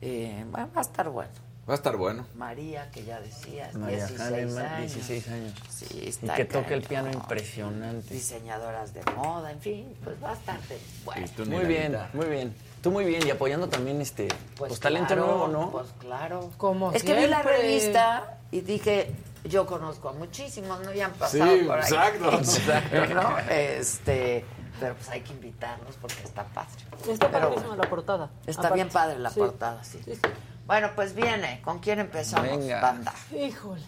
Eh, 0.00 0.44
bueno, 0.50 0.68
va 0.74 0.80
a 0.80 0.82
estar 0.82 1.08
bueno. 1.08 1.30
Va 1.68 1.74
a 1.74 1.76
estar 1.76 1.96
bueno. 1.96 2.26
María, 2.34 2.90
que 2.90 3.04
ya 3.04 3.20
decías, 3.20 3.74
María 3.74 4.06
16 4.06 4.20
Hahnemann, 4.20 4.66
años. 4.66 4.94
16 4.94 5.28
años. 5.28 5.52
Sí, 5.70 5.86
Y 6.22 6.26
que 6.28 6.44
toca 6.44 6.74
el 6.74 6.82
piano 6.82 7.08
impresionante. 7.12 8.12
Diseñadoras 8.12 8.92
de 8.92 9.02
moda, 9.16 9.52
en 9.52 9.60
fin, 9.60 9.94
pues 10.02 10.18
bastante 10.20 10.76
bueno. 11.04 11.24
Tú 11.36 11.46
Muy 11.46 11.64
bien, 11.64 11.92
guitarra. 11.92 12.10
muy 12.14 12.26
bien. 12.26 12.54
Tú 12.82 12.90
muy 12.90 13.04
bien 13.04 13.24
y 13.24 13.30
apoyando 13.30 13.68
también 13.68 14.00
este 14.00 14.26
pues, 14.56 14.80
talento 14.80 15.14
claro, 15.14 15.26
nuevo, 15.26 15.48
¿no? 15.48 15.70
Pues 15.70 15.86
claro. 16.00 16.50
Como 16.58 16.90
es 16.90 17.04
que 17.04 17.14
vi 17.14 17.28
la 17.28 17.42
revista 17.42 18.38
y 18.50 18.62
dije, 18.62 19.12
yo 19.44 19.64
conozco 19.64 20.08
a 20.08 20.12
muchísimos, 20.14 20.80
no 20.80 20.88
habían 20.88 21.12
pasado 21.12 21.44
Sí, 21.56 21.62
por 21.62 21.78
ahí. 21.78 21.84
exacto, 21.84 22.32
exacto. 22.38 23.14
¿No? 23.14 23.38
Este, 23.48 24.44
pero 24.80 24.96
pues 24.96 25.08
hay 25.10 25.20
que 25.20 25.32
invitarlos 25.32 25.94
porque 26.00 26.24
está 26.24 26.42
padre. 26.42 26.70
Está 27.08 27.30
padrísima 27.30 27.68
bueno, 27.68 27.82
la 27.84 27.88
portada. 27.88 28.30
Está 28.48 28.62
Aparte. 28.62 28.74
bien 28.74 28.88
padre 28.88 29.18
la 29.20 29.30
Sí. 29.30 29.38
portada, 29.38 29.84
sí. 29.84 30.00
Sí, 30.04 30.16
sí. 30.16 30.20
Bueno, 30.66 30.90
pues 30.94 31.14
viene. 31.14 31.60
¿Con 31.62 31.78
quién 31.80 31.98
empezamos, 32.00 32.48
Venga. 32.58 32.80
banda? 32.80 33.12
Híjole. 33.34 33.82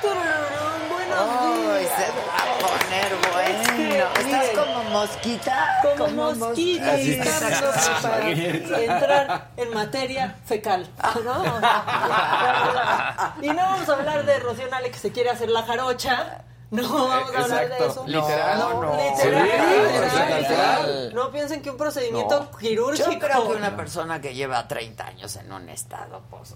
Turururún, 0.00 0.88
Buenos 0.90 1.18
Ay, 1.18 1.82
días. 1.82 1.92
se 1.96 2.06
va 2.12 2.36
a 2.38 2.46
poner 2.62 3.10
bueno. 3.32 3.58
Es 3.60 3.68
que, 3.70 3.98
¿Estás 3.98 4.24
miren, 4.24 4.56
como 4.56 4.82
mosquita? 4.90 5.56
como 5.96 6.34
mosquita 6.34 6.92
Así 6.92 7.08
y 7.10 7.12
estamos 7.14 8.00
para 8.02 8.30
entrar 8.30 9.48
en 9.56 9.74
materia 9.74 10.36
fecal. 10.44 10.88
¿no? 11.24 11.44
y 13.42 13.48
no 13.48 13.56
vamos 13.56 13.88
a 13.88 13.92
hablar 13.94 14.24
de 14.24 14.38
Rocío 14.40 14.68
Nale 14.68 14.90
que 14.90 14.98
se 14.98 15.10
quiere 15.12 15.30
hacer 15.30 15.48
la 15.50 15.62
jarocha. 15.62 16.44
No 16.70 16.82
vamos 17.08 17.34
a 17.34 17.42
hablar 17.44 17.68
de 17.68 17.86
eso. 17.86 18.04
Literal. 18.06 18.58
No, 18.58 18.82
No, 18.82 18.92
literal, 18.96 19.44
literal, 19.44 20.42
literal. 20.42 21.14
No 21.14 21.30
piensen 21.30 21.62
que 21.62 21.70
un 21.70 21.76
procedimiento 21.78 22.50
quirúrgico. 22.58 23.10
Yo 23.10 23.18
creo 23.18 23.48
que 23.50 23.56
una 23.56 23.74
persona 23.76 24.20
que 24.20 24.34
lleva 24.34 24.68
30 24.68 25.06
años 25.06 25.36
en 25.36 25.50
un 25.52 25.68
estado, 25.70 26.22
pues, 26.30 26.54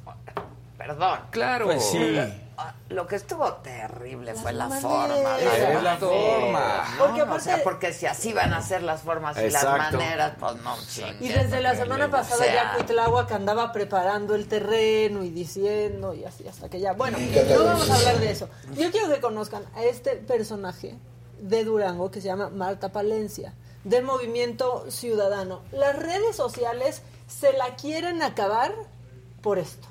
perdón. 0.86 1.20
Claro. 1.30 1.66
Pues 1.66 1.84
sí. 1.84 2.18
Lo 2.90 3.06
que 3.06 3.16
estuvo 3.16 3.50
terrible 3.54 4.34
fue 4.34 4.52
la 4.52 4.68
forma. 4.68 5.38
Es 5.40 5.82
la 5.82 5.96
forma. 5.96 6.84
Porque 6.98 7.24
no, 7.24 7.34
o 7.34 7.40
sea, 7.40 7.54
aparte- 7.54 7.64
porque 7.64 7.92
si 7.92 8.06
así 8.06 8.32
van 8.32 8.52
a 8.52 8.62
ser 8.62 8.82
las 8.82 9.00
formas 9.02 9.36
y 9.38 9.50
las 9.50 9.62
Exacto. 9.64 9.96
maneras, 9.98 10.32
pues 10.38 10.56
no 10.56 10.76
chinguen. 10.86 11.16
Y 11.20 11.28
desde 11.28 11.60
la 11.60 11.74
semana 11.74 12.10
pasada 12.10 12.36
O 12.36 12.44
sea, 12.44 12.54
ya 12.54 12.74
Cuitláhuac 12.74 13.32
andaba 13.32 13.72
preparando 13.72 14.34
el 14.34 14.46
terreno 14.46 15.24
y 15.24 15.30
diciendo 15.30 16.14
y 16.14 16.24
así 16.24 16.46
hasta 16.46 16.68
que 16.68 16.78
ya. 16.78 16.92
Bueno, 16.92 17.18
no 17.18 17.64
vamos 17.64 17.90
a 17.90 17.94
hablar 17.96 18.18
de 18.18 18.30
eso. 18.30 18.48
Yo 18.76 18.90
quiero 18.92 19.08
que 19.08 19.20
conozcan 19.20 19.64
a 19.74 19.82
este 19.84 20.16
personaje 20.16 20.94
de 21.40 21.64
Durango 21.64 22.10
que 22.10 22.20
se 22.20 22.28
llama 22.28 22.48
Marta 22.50 22.90
Palencia, 22.92 23.54
del 23.82 24.04
Movimiento 24.04 24.84
Ciudadano. 24.90 25.62
Las 25.72 25.96
redes 25.96 26.36
sociales 26.36 27.02
se 27.26 27.52
la 27.54 27.74
quieren 27.74 28.22
acabar 28.22 28.72
por 29.40 29.58
esto. 29.58 29.88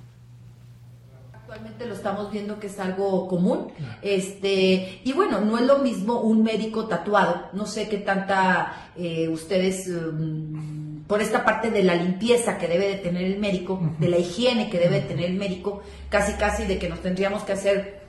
Actualmente 1.51 1.85
lo 1.85 1.95
estamos 1.95 2.31
viendo 2.31 2.61
que 2.61 2.67
es 2.67 2.79
algo 2.79 3.27
común. 3.27 3.73
Este, 4.01 5.01
y 5.03 5.11
bueno, 5.11 5.41
no 5.41 5.57
es 5.57 5.65
lo 5.65 5.79
mismo 5.79 6.21
un 6.21 6.43
médico 6.43 6.85
tatuado. 6.87 7.49
No 7.51 7.65
sé 7.65 7.89
qué 7.89 7.97
tanta 7.97 8.89
eh, 8.97 9.27
ustedes 9.27 9.85
um, 9.89 11.03
por 11.07 11.21
esta 11.21 11.43
parte 11.43 11.69
de 11.69 11.83
la 11.83 11.95
limpieza 11.95 12.57
que 12.57 12.69
debe 12.69 12.87
de 12.87 12.95
tener 12.95 13.23
el 13.25 13.37
médico, 13.37 13.81
de 13.99 14.07
la 14.07 14.17
higiene 14.17 14.69
que 14.69 14.79
debe 14.79 15.01
de 15.01 15.07
tener 15.07 15.25
el 15.25 15.33
médico, 15.35 15.81
casi 16.07 16.33
casi 16.35 16.63
de 16.63 16.79
que 16.79 16.87
nos 16.87 17.01
tendríamos 17.01 17.43
que 17.43 17.51
hacer 17.51 17.99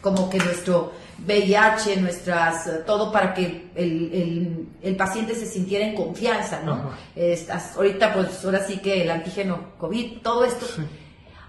como 0.00 0.30
que 0.30 0.38
nuestro 0.38 0.92
VIH, 1.26 1.96
nuestras, 2.00 2.66
todo 2.86 3.12
para 3.12 3.34
que 3.34 3.66
el, 3.74 4.10
el- 4.14 4.68
el 4.82 4.96
paciente 4.96 5.34
se 5.34 5.44
sintiera 5.44 5.86
en 5.86 5.94
confianza, 5.94 6.62
¿no? 6.62 6.92
Estas- 7.14 7.76
ahorita 7.76 8.14
pues 8.14 8.42
ahora 8.42 8.64
sí 8.66 8.78
que 8.78 9.02
el 9.02 9.10
antígeno 9.10 9.72
COVID, 9.76 10.22
todo 10.22 10.46
esto. 10.46 10.64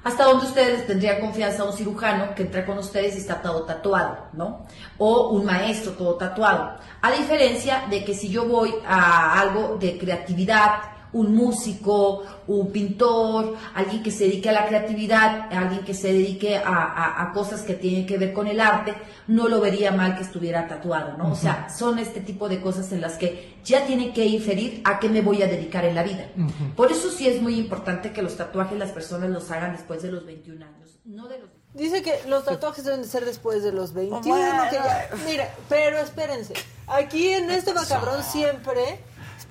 ¿Hasta 0.08 0.24
dónde 0.24 0.46
ustedes 0.46 0.88
tendrían 0.88 1.20
confianza 1.20 1.66
un 1.66 1.74
cirujano 1.74 2.34
que 2.34 2.44
entra 2.44 2.66
con 2.66 2.78
ustedes 2.78 3.16
y 3.16 3.18
está 3.18 3.42
todo 3.42 3.64
tatuado, 3.64 4.30
¿no? 4.32 4.66
O 4.98 5.32
un 5.32 5.44
maestro 5.44 5.92
todo 5.92 6.16
tatuado. 6.16 6.78
A 7.02 7.12
diferencia 7.12 7.84
de 7.90 8.06
que 8.06 8.14
si 8.14 8.30
yo 8.30 8.46
voy 8.46 8.74
a 8.88 9.38
algo 9.38 9.76
de 9.76 9.98
creatividad, 9.98 10.76
un 11.14 11.36
músico, 11.36 12.24
un 12.48 12.72
pintor, 12.72 13.56
alguien 13.74 14.04
que 14.04 14.12
se 14.12 14.26
dedique 14.26 14.50
a 14.50 14.54
la 14.54 14.66
creatividad, 14.68 15.52
alguien 15.52 15.84
que 15.86 15.94
se 15.94 16.14
dedique 16.14 16.58
a, 16.58 16.62
a- 16.68 17.24
a 17.24 17.34
cosas 17.34 17.62
que 17.62 17.74
tienen 17.74 18.06
que 18.06 18.18
ver 18.18 18.34
con 18.34 18.48
el 18.48 18.60
arte, 18.60 18.94
no 19.28 19.48
lo 19.48 19.60
vería 19.62 19.92
mal 19.92 20.16
que 20.16 20.24
estuviera 20.24 20.68
tatuado, 20.68 21.18
¿no? 21.18 21.32
O 21.32 21.36
sea, 21.36 21.70
son 21.70 22.00
este 22.00 22.22
tipo 22.22 22.48
de 22.50 22.62
cosas 22.62 22.92
en 22.92 23.02
las 23.02 23.14
que 23.18 23.56
ya 23.64 23.86
tienen 23.86 24.14
que 24.14 24.26
inferir 24.26 24.82
a 24.86 25.00
qué 25.00 25.10
me 25.10 25.22
voy 25.22 25.42
a 25.42 25.48
dedicar 25.48 25.86
en 25.86 25.96
la 25.96 26.04
vida. 26.04 26.28
Por 26.76 26.92
eso 26.92 27.10
sí 27.12 27.28
es 27.28 27.42
muy 27.42 27.56
importante 27.60 28.14
que 28.14 28.22
los 28.22 28.36
tatuajes 28.38 28.78
las 28.78 28.92
personas 28.92 29.30
los 29.30 29.50
hagan 29.52 29.74
después 29.74 30.02
de 30.02 30.12
los 30.12 30.26
21 30.26 30.66
años, 30.66 31.00
no 31.06 31.28
de 31.28 31.40
los... 31.40 31.50
Dice 31.74 32.02
que 32.02 32.14
los 32.28 32.44
tatuajes 32.46 32.86
deben 32.86 33.02
de 33.04 33.08
ser 33.08 33.24
después 33.26 33.62
de 33.62 33.72
los 33.72 33.94
21, 33.94 34.36
Bueno. 34.36 34.64
que 34.70 34.76
ya, 34.78 35.10
mire, 35.28 35.48
pero 35.70 35.98
espérense. 36.00 36.54
Aquí 36.88 37.28
en 37.30 37.52
este 37.52 37.74
macabrón 37.74 38.24
siempre, 38.24 39.00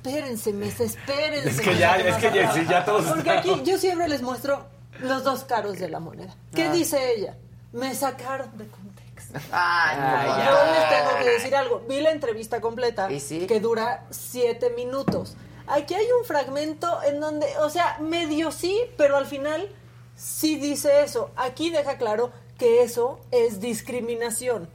espérense, 0.07 0.53
mes, 0.53 0.81
espérense. 0.81 1.49
Es 1.49 1.61
que 1.61 1.77
ya, 1.79 1.97
es 1.97 2.17
que 2.17 2.33
ya, 2.35 2.53
sí, 2.53 2.67
ya 2.69 2.85
todos 2.85 3.05
Porque 3.07 3.31
aquí 3.31 3.63
yo 3.65 3.79
siempre 3.79 4.09
les 4.09 4.23
muestro 4.23 4.65
los 5.01 5.25
dos 5.25 5.45
caros 5.45 5.79
de 5.79 5.89
la 5.89 6.01
moneda. 6.01 6.35
¿Qué 6.55 6.65
Ah. 6.65 6.73
dice 6.73 7.13
ella? 7.15 7.37
Me 7.73 7.95
sacaron 7.95 8.57
de 8.57 8.67
contexto. 8.69 9.39
Ay, 9.51 9.97
Yo 10.29 10.45
ya. 10.45 10.73
les 10.73 10.89
tengo 10.99 11.19
que 11.19 11.31
decir 11.31 11.55
algo. 11.57 11.83
Vi 11.89 12.01
la 12.01 12.11
entrevista 12.13 12.61
completa 12.61 13.09
que 13.09 13.61
dura 13.61 14.07
siete 14.11 14.71
minutos. 14.71 15.37
Aquí 15.67 15.95
hay 15.95 16.07
un 16.19 16.25
fragmento 16.25 17.03
en 17.03 17.21
donde, 17.21 17.47
o 17.59 17.69
sea, 17.69 17.99
medio 18.01 18.53
sí, 18.53 18.81
pero 18.97 19.17
al 19.17 19.27
final 19.27 19.69
sí 20.15 20.57
dice 20.57 21.03
eso. 21.03 21.31
Aquí 21.37 21.71
deja 21.71 21.99
claro 21.99 22.31
que 22.57 22.83
eso 22.83 23.19
es 23.33 23.61
discriminación. 23.61 24.69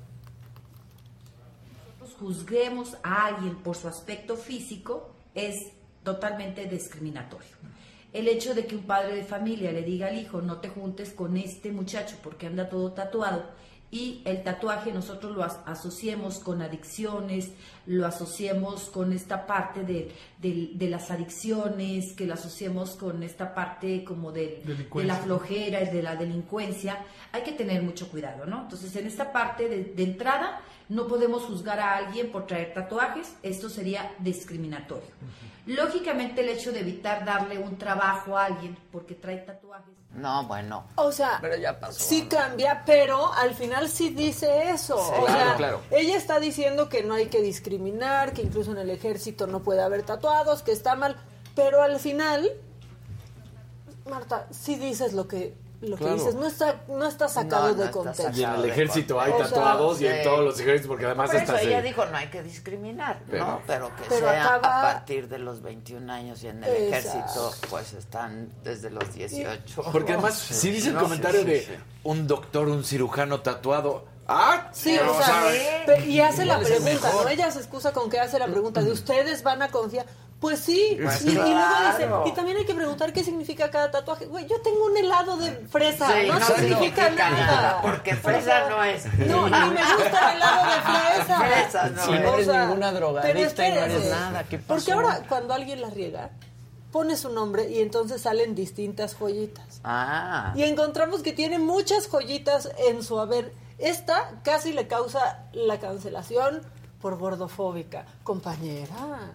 nosotros 2.00 2.18
juzguemos 2.20 2.98
a 3.04 3.28
alguien 3.28 3.56
por 3.64 3.76
su 3.78 3.88
aspecto 3.88 4.36
físico 4.36 5.10
es 5.36 5.72
totalmente 6.04 6.66
discriminatorio. 6.66 7.50
El 8.14 8.28
hecho 8.28 8.54
de 8.54 8.66
que 8.66 8.76
un 8.76 8.84
padre 8.84 9.16
de 9.16 9.24
familia 9.24 9.72
le 9.72 9.84
diga 9.84 10.08
al 10.08 10.20
hijo 10.20 10.42
no 10.42 10.58
te 10.58 10.68
juntes 10.70 11.12
con 11.12 11.38
este 11.38 11.72
muchacho 11.72 12.18
porque 12.22 12.48
anda 12.48 12.68
todo 12.68 12.92
tatuado 12.92 13.46
y 13.94 14.22
el 14.26 14.42
tatuaje 14.44 14.92
nosotros 14.94 15.36
lo 15.36 15.44
as- 15.44 15.60
asociemos 15.66 16.40
con 16.40 16.62
adicciones, 16.62 17.52
lo 17.86 18.06
asociemos 18.08 18.90
con 18.90 19.12
esta 19.14 19.46
parte 19.46 19.84
de, 19.84 20.12
de- 20.42 20.72
de 20.74 20.90
las 20.90 21.12
adicciones, 21.12 22.14
que 22.14 22.26
lo 22.26 22.34
asociemos 22.34 22.92
con 22.92 23.22
esta 23.24 23.54
parte 23.54 24.04
como 24.04 24.32
de, 24.32 24.62
de 25.04 25.08
la 25.08 25.16
flojera 25.16 25.82
y 25.82 25.90
de 25.94 26.04
la 26.04 26.16
delincuencia, 26.16 27.00
hay 27.34 27.44
que 27.44 27.52
tener 27.52 27.82
mucho 27.82 28.10
cuidado, 28.10 28.46
¿no? 28.46 28.62
Entonces, 28.64 28.96
en 28.96 29.08
esta 29.08 29.32
parte 29.34 29.68
de 29.68 30.04
entrada, 30.04 30.62
no 30.92 31.08
podemos 31.08 31.44
juzgar 31.44 31.80
a 31.80 31.96
alguien 31.96 32.34
por 32.34 32.46
traer 32.48 32.74
tatuajes, 32.74 33.34
esto 33.44 33.70
sería 33.70 34.12
discriminatorio. 34.20 35.08
Lógicamente, 35.66 36.42
el 36.42 36.50
hecho 36.50 36.74
de 36.74 36.82
evitar 36.82 37.24
darle 37.24 37.60
un 37.60 37.78
trabajo 37.78 38.38
a 38.38 38.46
alguien 38.46 38.78
porque 38.92 39.16
trae 39.16 39.38
tatuajes. 39.38 39.94
No, 40.14 40.44
bueno. 40.48 40.88
O 40.96 41.14
sea, 41.14 41.42
sí 41.92 42.24
cambia, 42.24 42.84
pero 42.86 43.32
al 43.34 43.54
final 43.54 43.88
sí 43.88 44.10
dice 44.10 44.70
eso. 44.72 44.98
Sí. 44.98 45.14
o 45.18 45.26
Claro, 45.28 45.46
sea, 45.48 45.56
claro. 45.56 45.82
ella 45.92 46.18
está 46.18 46.42
diciendo 46.42 46.90
que 46.90 47.04
no 47.04 47.14
hay 47.14 47.28
que 47.28 47.42
discriminar, 47.42 48.34
que 48.34 48.42
incluso 48.42 48.72
en 48.74 48.80
el 48.80 48.90
ejército 48.90 49.48
no 49.48 49.62
puede 49.62 49.82
haber 49.82 50.04
tatuados, 50.04 50.62
que 50.62 50.74
está 50.74 50.96
mal, 50.96 51.16
pero 51.56 51.82
al 51.82 52.00
final, 52.02 52.52
Marta, 54.10 54.48
sí 54.52 54.76
dices 54.76 55.14
lo 55.14 55.26
que 55.30 55.54
lo 55.82 55.98
que 55.98 56.06
dices, 56.14 56.36
no 56.36 56.46
está 56.48 56.82
no 56.88 57.06
está 57.08 57.28
sacado 57.28 57.64
No, 57.64 57.72
no 57.72 57.76
de 57.76 57.86
está 57.86 57.92
contexto. 57.92 58.32
Y 58.40 58.44
en 58.44 58.50
el 58.52 58.66
ejército 58.66 59.20
hay 59.20 59.32
O 59.32 59.38
sea, 59.38 59.48
tatuados 59.48 60.00
y 60.02 60.08
en 60.08 60.24
todos 60.24 60.40
los 60.46 60.60
ejércitos, 60.60 60.88
porque 60.88 61.06
además 61.06 61.32
Por 61.32 61.42
eso 61.42 61.52
hasta 61.54 61.62
ella 61.68 61.82
dijo 61.82 62.06
no 62.06 62.18
hay 62.18 62.28
que 62.28 62.44
discriminar, 62.44 63.20
Pero- 63.30 63.46
¿no? 63.46 63.62
Pero 63.66 63.88
que 63.96 64.04
Pero 64.10 64.30
sea 64.30 64.56
acaba- 64.56 64.80
a 64.80 64.94
partir 64.94 65.28
de 65.28 65.40
los 65.40 65.62
21 65.62 66.10
años 66.10 66.44
y 66.44 66.48
en 66.50 66.64
el 66.64 66.70
Exacto. 66.94 67.20
ejército 67.20 67.52
pues 67.70 67.94
están 67.94 68.50
desde 68.64 68.90
los 68.92 69.14
18. 69.14 69.84
Porque 69.92 70.12
además, 70.14 70.36
si 70.36 70.70
dice 70.72 70.90
el 70.90 70.98
comentario 70.98 71.42
sí, 71.42 71.46
sí, 71.48 71.52
de 71.52 71.60
sí. 71.62 71.72
un 72.04 72.28
doctor, 72.28 72.68
un 72.68 72.84
cirujano 72.84 73.42
tatuado. 73.42 74.06
¡Ah! 74.28 74.70
Sí, 74.72 74.98
o 74.98 75.22
sea, 75.22 75.98
y 76.06 76.20
hace 76.22 76.46
la 76.46 76.60
pregunta. 76.60 77.12
¿no? 77.12 77.28
Ella 77.28 77.52
se 77.52 77.60
excusa 77.60 77.92
con 77.92 78.10
que 78.10 78.20
hace 78.20 78.40
la 78.40 78.48
pregunta 78.48 78.82
de 78.82 78.92
ustedes 78.92 79.44
van 79.44 79.62
a 79.62 79.68
confiar. 79.70 80.06
Pues 80.42 80.60
sí, 80.60 80.98
Pues 81.02 81.24
y, 81.24 81.30
y 81.30 81.34
luego 81.36 81.50
dice, 81.52 82.10
y 82.26 82.32
también 82.32 82.58
hay 82.58 82.66
que 82.66 82.74
preguntar 82.74 83.14
qué 83.14 83.24
significa 83.24 83.70
cada 83.70 83.92
tatuaje. 83.92 84.26
Güey, 84.26 84.48
yo 84.48 84.60
tengo 84.62 84.86
un 84.88 84.98
helado 84.98 85.38
de 85.38 85.52
fresa, 85.68 86.08
Sí, 86.08 86.28
no, 86.28 86.40
no 86.40 86.46
significa 86.48 87.10
nada. 87.12 87.30
nada, 87.46 87.82
porque 87.84 88.16
fresa 88.16 88.68
no 88.68 88.84
es. 88.84 89.06
No, 89.20 89.48
y 89.48 89.52
me 89.52 89.94
gusta 89.96 90.32
el 90.32 90.38
helado 90.38 90.66
de 90.66 90.82
fresa. 90.82 91.40
Fresa 91.40 91.90
no 91.90 92.04
Si 92.06 92.14
es. 92.14 92.22
no 92.22 92.34
eres 92.34 92.48
O 92.48 92.52
sea, 92.52 92.66
ninguna 92.66 92.92
drogadicta 92.92 93.54
pero 93.56 93.70
y 93.70 93.72
no 93.76 93.82
eres 93.86 94.10
nada, 94.10 94.44
¿qué 94.46 94.58
pasó? 94.58 94.68
Porque 94.68 94.92
ahora 94.94 95.24
cuando 95.30 95.54
alguien 95.54 95.80
la 95.80 95.92
riega, 95.92 96.32
pone 96.92 97.16
su 97.18 97.30
nombre 97.30 97.70
y 97.70 97.80
entonces 97.80 98.24
salen 98.24 98.56
distintas 98.56 99.14
joyitas. 99.14 99.80
Ah. 99.84 100.54
Y 100.56 100.64
encontramos 100.64 101.22
que 101.22 101.34
tiene 101.34 101.60
muchas 101.60 102.08
joyitas 102.10 102.68
en 102.88 103.04
su 103.04 103.20
haber. 103.20 103.54
Esta 103.78 104.32
casi 104.44 104.74
le 104.74 104.88
causa 104.88 105.44
la 105.54 105.80
cancelación 105.80 106.64
por 107.00 107.20
gordofóbica. 107.20 108.06
Compañera. 108.24 109.34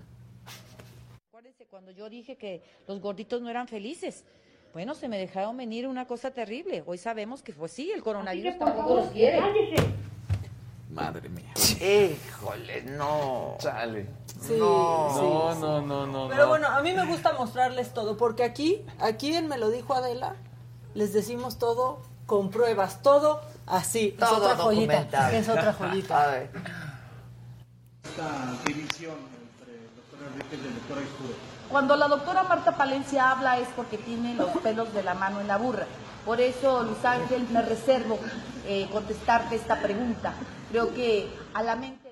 Cuando 1.77 1.91
yo 1.91 2.09
dije 2.09 2.37
que 2.37 2.63
los 2.89 3.03
gorditos 3.03 3.43
no 3.43 3.51
eran 3.51 3.69
felices. 3.69 4.25
Bueno, 4.73 4.95
se 4.95 5.09
me 5.09 5.19
dejaron 5.19 5.59
venir 5.59 5.87
una 5.87 6.07
cosa 6.07 6.31
terrible. 6.31 6.83
Hoy 6.87 6.97
sabemos 6.97 7.43
que 7.43 7.53
pues 7.53 7.71
sí, 7.71 7.93
el 7.93 8.03
coronavirus 8.03 8.57
tampoco 8.59 8.89
favor, 8.89 9.03
los 9.03 9.11
quiere. 9.11 9.43
Madre 10.91 11.29
mía. 11.29 11.53
Híjole, 11.79 12.81
no. 12.85 13.57
Chale. 13.59 14.07
Sí, 14.41 14.55
No, 14.59 15.11
sí, 15.13 15.21
no, 15.21 15.55
sí. 15.55 15.61
no, 15.61 15.83
no, 15.83 16.07
no. 16.07 16.29
Pero 16.31 16.45
no. 16.45 16.49
bueno, 16.49 16.67
a 16.69 16.81
mí 16.81 16.95
me 16.95 17.05
gusta 17.05 17.35
mostrarles 17.35 17.93
todo, 17.93 18.17
porque 18.17 18.43
aquí, 18.43 18.81
aquí 18.99 19.35
en 19.35 19.47
Me 19.47 19.59
lo 19.59 19.69
dijo 19.69 19.93
Adela, 19.93 20.35
les 20.95 21.13
decimos 21.13 21.59
todo 21.59 22.01
con 22.25 22.49
pruebas, 22.51 23.03
todo 23.03 23.43
así. 23.67 24.15
es 24.15 24.17
Todo 24.17 24.37
otra 24.37 24.57
joyita. 24.57 24.93
documentado. 24.95 25.37
Es 25.37 25.47
otra 25.51 25.75
joyita. 25.75 26.23
A 26.27 26.27
ver. 26.29 26.51
Esta 28.03 28.55
división 28.65 29.17
entre 29.61 29.75
el 29.75 29.95
doctor 29.95 30.27
Enrique 30.33 30.57
y 30.57 30.67
el 30.69 30.75
doctor. 30.75 31.46
Cuando 31.71 31.97
la 31.97 32.09
doctora 32.09 32.45
Marta 32.45 32.73
Palencia 32.77 33.31
habla 33.31 33.59
es 33.59 33.69
porque 33.75 33.99
tiene 33.99 34.35
los 34.35 34.49
pelos 34.63 34.93
de 34.95 35.03
la 35.03 35.15
mano 35.15 35.41
en 35.41 35.49
la 35.49 35.57
burra. 35.57 35.87
Por 36.25 36.41
eso, 36.41 36.83
Luis 36.83 37.05
Ángel, 37.05 37.47
me 37.51 37.63
reservo 37.63 38.19
eh, 38.67 38.89
contestarte 38.93 39.57
esta 39.57 39.77
pregunta. 39.77 40.33
Creo 40.71 40.93
que 40.95 41.29
a 41.55 41.63
la 41.63 41.77
mente... 41.77 42.07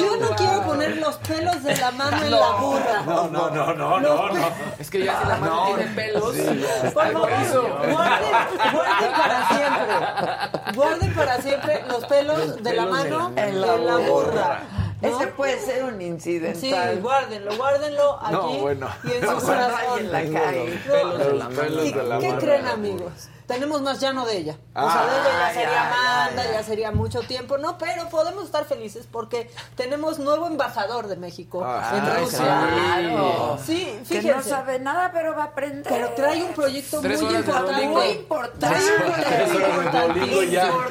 Yo 0.00 0.16
no 0.16 0.30
quiero 0.36 0.62
poner 0.64 0.96
los 0.96 1.16
pelos 1.18 1.62
de 1.62 1.76
la 1.76 1.90
mano 1.92 2.16
en 2.22 2.30
la 2.32 2.50
burra. 2.52 3.02
No, 3.06 3.28
no, 3.28 3.48
no, 3.50 3.72
no, 3.74 4.00
no, 4.00 4.28
no. 4.30 4.48
Es 4.78 4.90
que 4.90 5.04
ya 5.04 5.20
si 5.22 5.28
la 5.28 5.36
mano 5.36 5.54
No, 5.54 5.64
tiene 5.76 5.90
pelos. 5.92 6.34
sí. 6.34 6.64
Por 6.92 7.12
favor, 7.12 7.30
eso. 7.30 7.62
guarden, 7.62 8.30
guarden 8.72 9.12
para 9.12 9.48
siempre. 9.48 10.74
Guarden 10.74 11.14
para 11.14 11.40
siempre 11.40 11.84
los 11.88 12.04
pelos 12.06 12.62
de 12.62 12.72
la 12.74 12.82
pelos 12.82 12.90
mano 12.98 13.32
la- 13.34 13.46
en 13.48 13.60
la, 13.86 13.96
burra. 13.98 14.60
¿no? 14.72 14.79
Ese 15.02 15.26
puede 15.28 15.58
ser 15.60 15.84
un 15.84 15.98
Sí, 15.98 16.04
incidental. 16.06 17.00
guárdenlo, 17.00 17.56
guárdenlo 17.56 18.18
aquí 18.22 18.32
No, 18.32 18.48
bueno. 18.58 18.88
y 19.04 19.10
en 19.12 19.20
su 19.20 19.26
no 19.26 19.40
corazón. 19.40 19.98
en 20.00 20.12
la 20.12 20.20
calle. 20.40 20.80
No, 20.86 20.92
Pelos 20.92 21.18
de 21.18 21.32
la 21.34 21.48
mano. 21.48 21.62
¿Y 21.62 21.66
Pelos 21.66 21.84
de 21.94 22.02
la 22.04 22.18
¿Qué 22.18 22.28
mano. 22.28 22.40
creen, 22.40 22.66
amigos? 22.68 23.12
Tenemos 23.46 23.82
más 23.82 23.98
ya 23.98 24.12
no 24.12 24.24
de 24.26 24.36
ella. 24.36 24.56
O 24.76 24.88
sea, 24.88 25.06
de 25.06 25.10
ella 25.10 25.24
ya 25.40 25.48
sería 25.54 25.70
ya, 25.72 26.22
Amanda, 26.22 26.44
ya. 26.44 26.52
ya 26.52 26.62
sería 26.62 26.90
mucho 26.92 27.20
tiempo, 27.22 27.58
¿no? 27.58 27.78
Pero 27.78 28.08
podemos 28.08 28.44
estar 28.44 28.64
felices 28.64 29.08
porque 29.10 29.50
tenemos 29.74 30.20
nuevo 30.20 30.46
embajador 30.46 31.08
de 31.08 31.16
México 31.16 31.60
Ah, 31.66 31.94
en 31.96 32.04
sí, 32.04 32.10
Rusia. 32.36 32.44
Claro. 32.44 33.58
Sí, 33.66 33.98
Que 34.08 34.14
no 34.16 34.20
fíjense. 34.22 34.50
sabe 34.50 34.78
nada, 34.78 35.10
pero 35.12 35.34
va 35.34 35.42
a 35.42 35.46
aprender. 35.46 35.92
Pero 35.92 36.10
trae 36.10 36.44
un 36.44 36.52
proyecto 36.52 37.00
Tres 37.00 37.20
muy 37.22 37.34
importante. 37.34 37.86
Muy 37.88 38.06
importante. 38.10 38.66
Trae 38.68 38.84
un. 38.84 39.70
Importantísimo, 39.74 40.84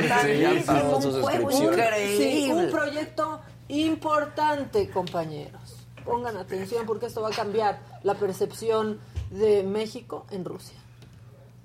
Sí, 2.18 2.52
un. 2.52 2.66
Sí, 2.66 2.72
proyecto 2.72 3.40
importante, 3.70 4.90
compañeros. 4.90 5.88
Pongan 6.04 6.38
atención 6.38 6.86
porque 6.86 7.06
esto 7.06 7.22
va 7.22 7.30
a 7.30 7.32
cambiar 7.32 7.80
la 8.04 8.16
percepción 8.16 9.00
de 9.32 9.64
México 9.64 10.26
en 10.32 10.44
Rusia. 10.44 10.78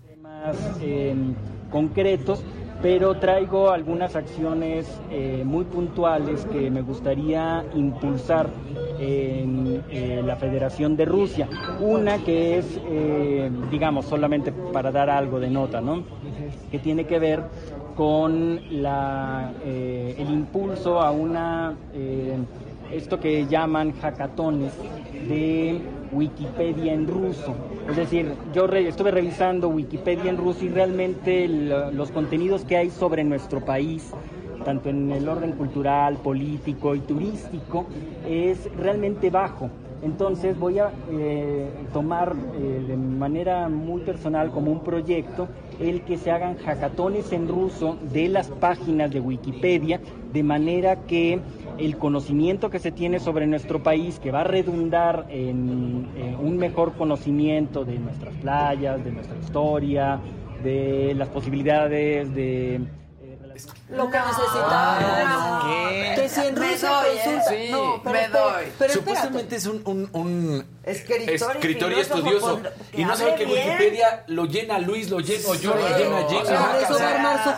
temas 0.06 0.56
eh, 0.80 1.14
concretos, 1.70 2.42
pero 2.82 3.18
traigo 3.18 3.70
algunas 3.70 4.14
acciones 4.14 4.86
eh, 5.10 5.42
muy 5.44 5.64
puntuales 5.64 6.44
que 6.46 6.70
me 6.70 6.82
gustaría 6.82 7.64
impulsar 7.74 8.50
en 8.98 9.82
eh, 9.90 10.22
la 10.24 10.36
Federación 10.36 10.96
de 10.96 11.04
Rusia. 11.04 11.48
Una 11.80 12.18
que 12.18 12.58
es, 12.58 12.78
eh, 12.86 13.50
digamos, 13.70 14.06
solamente 14.06 14.52
para 14.52 14.92
dar 14.92 15.10
algo 15.10 15.40
de 15.40 15.50
nota, 15.50 15.80
¿no? 15.80 16.04
Que 16.70 16.78
tiene 16.78 17.06
que 17.06 17.18
ver 17.18 17.42
con 17.96 18.60
la, 18.70 19.52
eh, 19.64 20.14
el 20.18 20.30
impulso 20.30 21.00
a 21.00 21.10
una 21.10 21.74
eh, 21.92 22.36
esto 22.92 23.18
que 23.20 23.46
llaman 23.46 23.92
hackatones 23.92 24.72
de 25.28 25.80
Wikipedia 26.12 26.92
en 26.92 27.06
ruso. 27.06 27.54
Es 27.88 27.96
decir, 27.96 28.32
yo 28.54 28.66
re- 28.66 28.88
estuve 28.88 29.10
revisando 29.10 29.68
Wikipedia 29.68 30.30
en 30.30 30.36
ruso 30.36 30.64
y 30.64 30.68
realmente 30.68 31.48
lo- 31.48 31.90
los 31.90 32.10
contenidos 32.10 32.64
que 32.64 32.76
hay 32.76 32.90
sobre 32.90 33.24
nuestro 33.24 33.60
país, 33.64 34.10
tanto 34.64 34.88
en 34.88 35.10
el 35.10 35.28
orden 35.28 35.52
cultural, 35.52 36.16
político 36.18 36.94
y 36.94 37.00
turístico, 37.00 37.86
es 38.28 38.68
realmente 38.76 39.30
bajo. 39.30 39.70
Entonces 40.04 40.58
voy 40.58 40.78
a 40.78 40.92
eh, 41.10 41.70
tomar 41.94 42.36
eh, 42.56 42.84
de 42.86 42.96
manera 42.96 43.70
muy 43.70 44.02
personal 44.02 44.50
como 44.50 44.70
un 44.70 44.84
proyecto 44.84 45.48
el 45.80 46.02
que 46.02 46.18
se 46.18 46.30
hagan 46.30 46.58
hackatones 46.58 47.32
en 47.32 47.48
ruso 47.48 47.96
de 48.12 48.28
las 48.28 48.50
páginas 48.50 49.10
de 49.10 49.20
Wikipedia, 49.20 50.00
de 50.32 50.42
manera 50.42 50.96
que 51.06 51.40
el 51.78 51.96
conocimiento 51.96 52.68
que 52.68 52.78
se 52.78 52.92
tiene 52.92 53.18
sobre 53.18 53.46
nuestro 53.46 53.82
país, 53.82 54.20
que 54.20 54.30
va 54.30 54.42
a 54.42 54.44
redundar 54.44 55.26
en 55.30 56.06
un 56.40 56.56
mejor 56.58 56.92
conocimiento 56.92 57.84
de 57.84 57.98
nuestras 57.98 58.34
playas, 58.34 59.02
de 59.02 59.10
nuestra 59.10 59.38
historia, 59.38 60.20
de 60.62 61.14
las 61.16 61.28
posibilidades 61.28 62.32
de... 62.34 62.80
Lo 63.90 64.10
que 64.10 64.18
No, 64.18 64.26
necesitaba. 64.26 65.62
¿qué? 65.66 66.12
Que 66.16 66.28
si 66.28 66.40
en 66.46 66.54
Me 66.54 66.70
Rusia 66.72 66.88
doy, 66.90 67.06
¿eh? 67.08 67.20
consulta. 67.24 67.50
Sí, 67.50 67.68
no, 67.70 68.00
pero 68.02 68.14
me 68.14 68.28
doy. 68.28 68.64
Pero 68.78 68.92
Supuestamente 68.92 69.56
es 69.56 69.66
un, 69.66 69.82
un, 69.84 70.08
un 70.12 70.66
Escritor 70.84 71.92
y 71.92 72.00
estudioso. 72.00 72.60
Y 72.92 73.04
no 73.04 73.16
sabe 73.16 73.34
que. 73.36 73.46
Wikipedia 73.46 74.24
lo 74.28 74.44
llena 74.46 74.78
Luis, 74.78 75.10
lo 75.10 75.20
lleno 75.20 75.54
yo, 75.54 75.74
lo 75.74 75.88
llena 75.98 76.26
Jim. 76.28 76.38
Eso 76.82 76.94
va 76.98 77.08
a 77.08 77.14
armar 77.14 77.44
su 77.44 77.50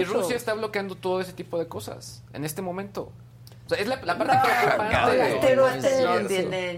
y. 0.00 0.04
Rusia 0.04 0.36
está 0.36 0.54
bloqueando 0.54 0.94
todo 0.96 1.20
ese 1.20 1.32
tipo 1.32 1.58
de 1.58 1.66
cosas 1.68 2.22
en 2.32 2.44
este 2.44 2.62
momento. 2.62 3.12
O 3.66 3.68
sea, 3.68 3.78
es 3.78 3.86
la, 3.86 3.96
la 4.02 4.16
parte 4.16 4.34
No, 4.34 4.42
preocupante. 4.42 5.16
de- 5.16 5.38
pero 5.42 5.68
este 5.68 6.02
no 6.02 6.14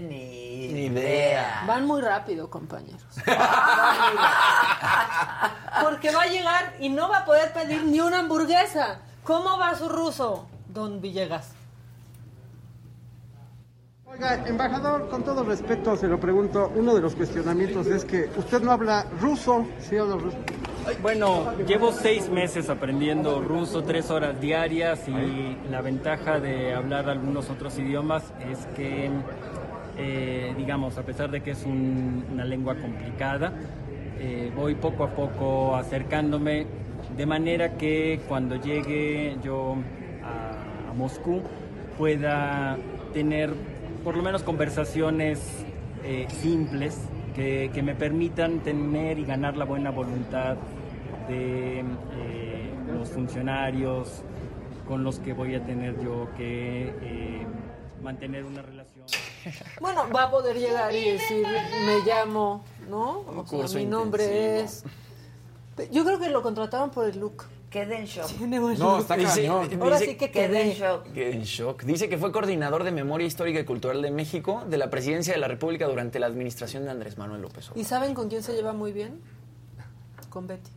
ni, 0.01 0.40
Ni 0.71 0.85
idea. 0.85 1.63
Van 1.67 1.85
muy 1.85 2.01
rápido, 2.01 2.49
compañeros. 2.49 3.03
Porque 5.83 6.11
va 6.11 6.23
a 6.23 6.27
llegar 6.27 6.73
y 6.79 6.89
no 6.89 7.09
va 7.09 7.19
a 7.19 7.25
poder 7.25 7.51
pedir 7.53 7.83
ni 7.83 7.99
una 7.99 8.19
hamburguesa. 8.19 8.99
¿Cómo 9.23 9.57
va 9.57 9.75
su 9.75 9.89
ruso, 9.89 10.47
don 10.67 11.01
Villegas? 11.01 11.53
Oiga, 14.05 14.45
embajador, 14.45 15.09
con 15.09 15.23
todo 15.23 15.43
respeto 15.43 15.95
se 15.95 16.07
lo 16.07 16.19
pregunto, 16.19 16.69
uno 16.75 16.93
de 16.93 16.99
los 16.99 17.15
cuestionamientos 17.15 17.87
es 17.87 18.03
que 18.03 18.29
usted 18.35 18.61
no 18.61 18.73
habla 18.73 19.05
ruso, 19.21 19.65
sí 19.79 19.95
habla 19.97 20.17
ruso. 20.17 20.37
Bueno, 21.01 21.55
llevo 21.65 21.93
seis 21.93 22.27
meses 22.29 22.69
aprendiendo 22.69 23.39
ruso, 23.39 23.83
tres 23.83 24.09
horas 24.11 24.41
diarias 24.41 25.07
y 25.07 25.57
la 25.69 25.81
ventaja 25.81 26.39
de 26.39 26.73
hablar 26.73 27.09
algunos 27.09 27.49
otros 27.49 27.77
idiomas 27.77 28.23
es 28.49 28.65
que, 28.75 29.09
eh, 29.97 30.53
digamos, 30.57 30.97
a 30.97 31.03
pesar 31.03 31.31
de 31.31 31.41
que 31.41 31.51
es 31.51 31.65
un- 31.65 32.25
una 32.31 32.45
lengua 32.45 32.75
complicada, 32.75 33.53
eh, 34.19 34.51
voy 34.55 34.75
poco 34.75 35.03
a 35.03 35.09
poco 35.15 35.75
acercándome 35.75 36.65
de 37.17 37.25
manera 37.25 37.77
que 37.77 38.19
cuando 38.27 38.55
llegue 38.55 39.37
yo 39.43 39.75
a, 40.23 40.93
Moscú 40.93 41.41
pueda 41.97 42.77
tener 43.13 43.53
por 44.03 44.17
lo 44.17 44.23
menos 44.23 44.43
conversaciones 44.43 45.65
eh, 46.03 46.27
simples 46.29 46.99
que, 47.33 47.71
que 47.73 47.81
me 47.81 47.95
permitan 47.95 48.59
tener 48.59 49.17
y 49.17 49.23
ganar 49.25 49.55
la 49.55 49.65
buena 49.65 49.89
voluntad 49.89 50.57
de 51.29 51.83
los 52.93 53.09
funcionarios 53.09 54.23
con 54.87 55.03
los 55.03 55.19
que 55.19 55.33
voy 55.33 55.55
a 55.55 55.63
tener 55.63 55.99
yo 56.03 56.27
que 56.37 56.91
mantener 58.03 58.43
una 58.43 58.61
relación. 58.61 58.80
Bueno, 59.79 60.07
va 60.15 60.23
a 60.23 60.31
poder 60.31 60.57
llegar 60.57 60.93
y 60.95 61.11
decir, 61.11 61.45
me 61.85 61.99
llamo, 62.05 62.63
¿no? 62.89 63.19
O 63.47 63.67
sea, 63.67 63.79
mi 63.79 63.85
nombre 63.85 64.23
intensivo. 64.25 64.87
es... 65.79 65.91
Yo 65.91 66.03
creo 66.05 66.19
que 66.19 66.29
lo 66.29 66.41
contrataron 66.43 66.91
por 66.91 67.07
el 67.07 67.19
look. 67.19 67.45
Quedé 67.69 67.99
en 67.99 68.05
shock. 68.05 68.27
Tiene 68.37 68.59
buen 68.59 68.77
No, 68.77 68.91
look. 68.91 69.01
está 69.01 69.15
cañón. 69.17 69.69
Ahora 69.81 69.97
Dice- 69.97 70.11
sí 70.11 70.17
que 70.17 70.29
Quedé 70.29 70.71
en 70.73 70.77
shock. 70.77 71.11
Que 71.13 71.31
En 71.31 71.43
shock. 71.43 71.83
Dice 71.83 72.09
que 72.09 72.17
fue 72.17 72.31
coordinador 72.33 72.83
de 72.83 72.91
Memoria 72.91 73.25
Histórica 73.25 73.59
y 73.61 73.63
Cultural 73.65 74.01
de 74.01 74.11
México 74.11 74.63
de 74.67 74.77
la 74.77 74.89
Presidencia 74.89 75.33
de 75.33 75.39
la 75.39 75.47
República 75.47 75.87
durante 75.87 76.19
la 76.19 76.27
administración 76.27 76.83
de 76.83 76.91
Andrés 76.91 77.17
Manuel 77.17 77.41
López 77.41 77.65
Obrador. 77.69 77.81
¿Y 77.81 77.85
saben 77.85 78.13
con 78.13 78.27
quién 78.27 78.43
se 78.43 78.53
lleva 78.53 78.73
muy 78.73 78.91
bien? 78.91 79.21
Con 80.29 80.47
Betty. 80.47 80.69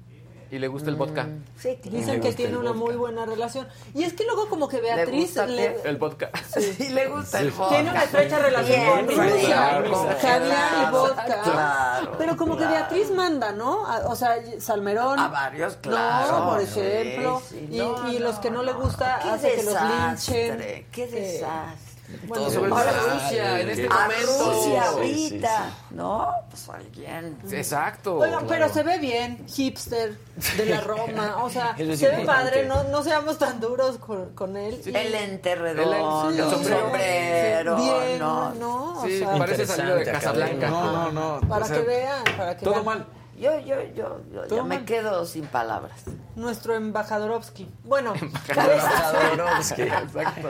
Y 0.51 0.59
le 0.59 0.69
gusta 0.69 0.91
el 0.91 0.97
vodka. 0.97 1.27
Sí, 1.59 1.79
Dicen 1.85 2.21
que 2.21 2.33
tiene 2.33 2.57
una 2.59 2.73
muy 2.73 2.95
buena 2.95 3.25
relación. 3.27 3.67
Y 3.95 4.05
es 4.05 4.13
que 4.13 4.25
luego 4.25 4.49
como 4.49 4.69
que 4.69 4.81
Beatriz 4.81 5.27
gusta 5.27 5.47
le, 5.47 5.81
El 5.85 5.97
vodka. 5.97 6.31
Sí, 6.61 6.89
le 6.91 7.09
gusta 7.09 7.41
el 7.41 7.51
vodka. 7.51 7.75
tiene 7.75 7.91
una 7.91 8.03
estrecha 8.05 8.39
relación 8.39 8.87
con 9.07 9.09
Rusia, 9.09 9.47
claro, 9.47 9.91
con 9.93 10.07
caviar 10.21 10.89
y 10.89 10.91
vodka. 10.93 11.43
claro, 11.43 12.13
Pero 12.19 12.37
como 12.37 12.57
que. 12.57 12.67
Beatriz 12.67 13.11
manda, 13.11 13.53
¿no? 13.53 13.87
A- 13.87 14.07
O 14.09 14.17
sea, 14.17 14.37
Salmerón. 14.61 15.19
A 15.19 15.29
varios, 15.29 15.77
claro. 15.77 16.39
No, 16.39 16.51
por 16.51 16.61
ejemplo. 16.61 17.43
sí, 17.49 17.69
y, 17.71 17.79
no, 17.79 18.13
y 18.13 18.19
los 18.19 18.39
que 18.39 18.51
no, 18.51 18.63
le 18.63 18.73
gusta 18.73 19.17
hace 19.17 19.55
que 19.55 19.63
los 19.63 19.75
linchen. 19.75 20.59
Qué 20.93 21.05
Eh, 21.05 21.09
desastre. 21.11 21.94
Bueno, 22.27 22.51
Sobre 22.51 22.69
todo 22.71 22.79
ahora 22.79 22.93
Rusia, 23.15 23.61
en 23.61 23.71
este 23.71 23.87
a 23.87 23.95
momento. 23.95 24.53
Rusia 24.53 24.83
Sí, 24.83 24.89
ahorita, 24.89 25.71
¿no? 25.91 26.31
Pues 26.51 26.69
alguien. 26.69 27.39
Exacto. 27.51 28.19
Oigan, 28.19 28.47
pero 28.47 28.69
se 28.69 28.83
ve 28.83 28.99
bien, 28.99 29.47
hipster, 29.49 30.17
de 30.57 30.67
la 30.67 30.81
Roma, 30.81 31.43
o 31.43 31.51
sea, 31.51 31.75
se 31.77 31.85
ve 31.85 31.93
importante. 31.95 32.27
padre, 32.27 32.67
no, 32.67 32.85
no 32.85 33.03
seamos 33.03 33.39
tan 33.39 33.59
duros 33.61 33.97
con, 33.99 34.35
con 34.35 34.57
él. 34.57 34.81
Y- 34.85 34.95
El 34.95 35.13
lente 35.13 35.55
redondo, 35.55 36.29
El- 36.31 36.39
el 36.39 36.45
sí, 36.51 36.65
sombrero, 36.71 37.77
bien, 37.77 38.19
no. 38.19 38.55
¿no? 38.55 39.01
O 39.01 39.07
Sí, 39.07 39.19
sea, 39.21 39.37
parece 39.39 39.67
salido 39.67 39.97
de 39.97 40.05
Casablanca. 40.05 40.67
académico. 40.67 40.71
No, 40.93 41.11
no, 41.13 41.41
no. 41.41 41.49
para 41.49 41.65
o 41.65 41.69
sea, 41.69 41.77
que 41.79 41.83
vean, 41.85 42.25
para 42.37 42.57
que 42.57 42.65
Todo 42.65 42.75
vean. 42.75 42.85
mal. 42.85 43.07
Yo, 43.39 43.59
yo, 43.61 43.83
yo, 43.95 44.21
yo 44.33 44.47
ya 44.47 44.63
me 44.63 44.85
quedo 44.85 45.27
sin 45.27 45.47
palabras. 45.47 46.05
Nuestro 46.37 46.75
embajadorovsky. 46.75 47.69
Bueno, 47.85 48.15
Embajadorovsky. 48.15 49.83
Exacto. 49.83 50.49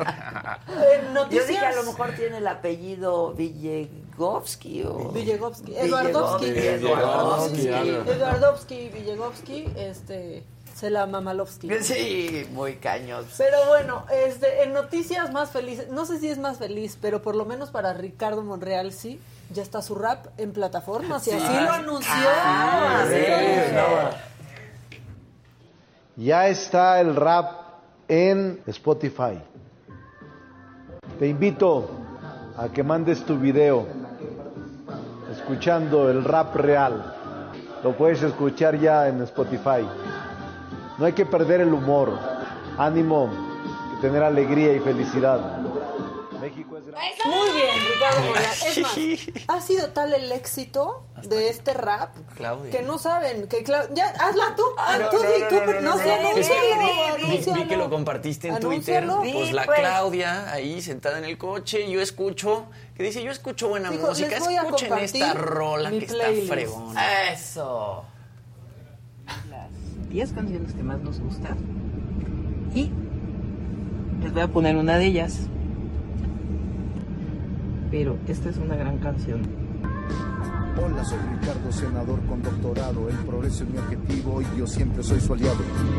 noticias. 1.12 1.47
Yo 1.47 1.53
dije, 1.53 1.64
a 1.64 1.74
lo 1.74 1.85
mejor 1.85 2.12
tiene 2.12 2.39
el 2.39 2.47
apellido 2.47 3.32
Villegovsky 3.32 4.85
o... 4.85 5.11
Villegovsky, 5.11 5.76
Eduardovsky. 5.76 6.47
Eduardovsky, 8.09 8.89
Villegovsky, 8.89 9.72
este, 9.76 10.45
se 10.74 10.91
la 10.91 11.07
Mamalovsky. 11.07 11.70
Sí, 11.80 12.47
muy 12.53 12.74
cañón. 12.76 13.24
Pero 13.39 13.66
bueno, 13.68 14.05
este, 14.12 14.64
en 14.64 14.72
noticias 14.72 15.32
más 15.32 15.51
felices, 15.51 15.89
no 15.89 16.05
sé 16.05 16.18
si 16.18 16.28
es 16.28 16.39
más 16.39 16.59
feliz, 16.59 16.99
pero 17.01 17.22
por 17.22 17.37
lo 17.37 17.45
menos 17.45 17.70
para 17.70 17.93
Ricardo 17.95 18.43
Monreal 18.43 18.93
sí, 18.93 19.20
ya 19.55 19.62
está 19.62 19.80
su 19.80 19.94
rap 19.94 20.26
en 20.36 20.52
plataformas 20.52 21.26
y 21.28 21.30
así 21.30 21.64
lo 21.64 21.72
anunció. 21.72 22.12
Ah, 22.12 23.02
así 23.02 23.14
sí, 23.14 23.24
lo 23.28 23.36
anunció. 23.36 24.18
Ya 26.16 26.48
está 26.48 27.00
el 27.00 27.14
rap 27.14 27.52
en 28.09 28.61
Spotify. 28.66 29.40
Te 31.18 31.28
invito 31.28 31.88
a 32.57 32.68
que 32.68 32.82
mandes 32.82 33.24
tu 33.24 33.38
video 33.38 33.86
escuchando 35.30 36.11
el 36.11 36.24
rap 36.24 36.57
real. 36.57 37.14
Lo 37.82 37.96
puedes 37.96 38.22
escuchar 38.22 38.78
ya 38.78 39.09
en 39.09 39.22
Spotify. 39.22 39.86
No 40.98 41.07
hay 41.07 41.12
que 41.12 41.26
perder 41.26 41.61
el 41.61 41.72
humor. 41.72 42.18
Ánimo, 42.76 43.30
tener 44.00 44.22
alegría 44.22 44.72
y 44.74 44.80
felicidad. 44.80 45.64
Muy 47.24 47.51
bien, 47.53 47.68
Ricardo 47.92 48.20
Monreal. 48.26 48.55
Es 48.66 48.78
más, 48.80 48.99
ha 49.49 49.61
sido 49.61 49.88
tal 49.90 50.12
el 50.14 50.30
éxito 50.32 51.05
de 51.28 51.49
este 51.49 51.72
rap 51.74 52.14
Claudia. 52.36 52.70
que 52.70 52.82
no 52.82 52.99
saben 52.99 53.49
que 53.49 53.64
Clau- 53.64 53.88
ya 53.95 54.09
hazla 54.11 54.55
tú, 54.57 54.62
Ah, 54.78 54.99
no, 55.01 55.09
tú 55.09 55.16
no, 55.16 55.22
di, 55.22 55.40
no, 55.40 55.49
tú, 55.49 55.80
no, 55.82 55.99
sé, 55.99 57.53
Vi, 57.55 57.64
que 57.66 57.76
lo 57.76 57.88
compartiste 57.90 58.49
en 58.49 58.61
Twitter. 58.61 59.07
Pues 59.07 59.53
la 59.53 59.64
pues. 59.64 59.78
Claudia 59.80 60.51
ahí 60.53 60.80
sentada 60.82 61.18
en 61.18 61.24
el 61.24 61.38
coche, 61.38 61.90
yo 61.90 62.01
escucho, 62.01 62.66
que 62.97 63.03
dice, 63.03 63.22
yo 63.22 63.30
escucho 63.30 63.68
buena 63.68 63.90
Dijo, 63.90 64.09
música, 64.09 64.36
escuchen 64.36 64.92
esta 64.99 65.34
rola 65.34 65.90
mi 65.90 66.01
que 66.01 66.07
playlist. 66.07 66.42
está 66.42 66.55
fregona. 66.55 67.30
Eso. 67.32 68.05
las 69.51 69.70
10 70.11 70.32
canciones 70.32 70.74
que 70.74 70.82
más 70.82 71.01
nos 71.01 71.18
gustan. 71.20 71.57
Y 72.74 72.90
les 74.22 74.32
voy 74.32 74.42
a 74.42 74.49
poner 74.49 74.76
una 74.76 74.97
de 74.99 75.07
ellas. 75.07 75.38
Pero 77.95 78.18
esta 78.26 78.49
es 78.49 78.57
una 78.57 78.74
gran 78.74 78.99
canción. 78.99 79.40
Hola, 80.84 81.05
soy 81.05 81.18
Ricardo, 81.38 81.70
senador 81.70 82.18
con 82.26 82.42
doctorado. 82.42 83.09
El 83.09 83.16
progreso 83.18 83.62
es 83.62 83.70
mi 83.70 83.78
objetivo 83.78 84.42
y 84.42 84.59
yo 84.59 84.66
siempre 84.66 85.05
soy 85.05 85.20
su 85.20 85.32
aliado. 85.32 85.59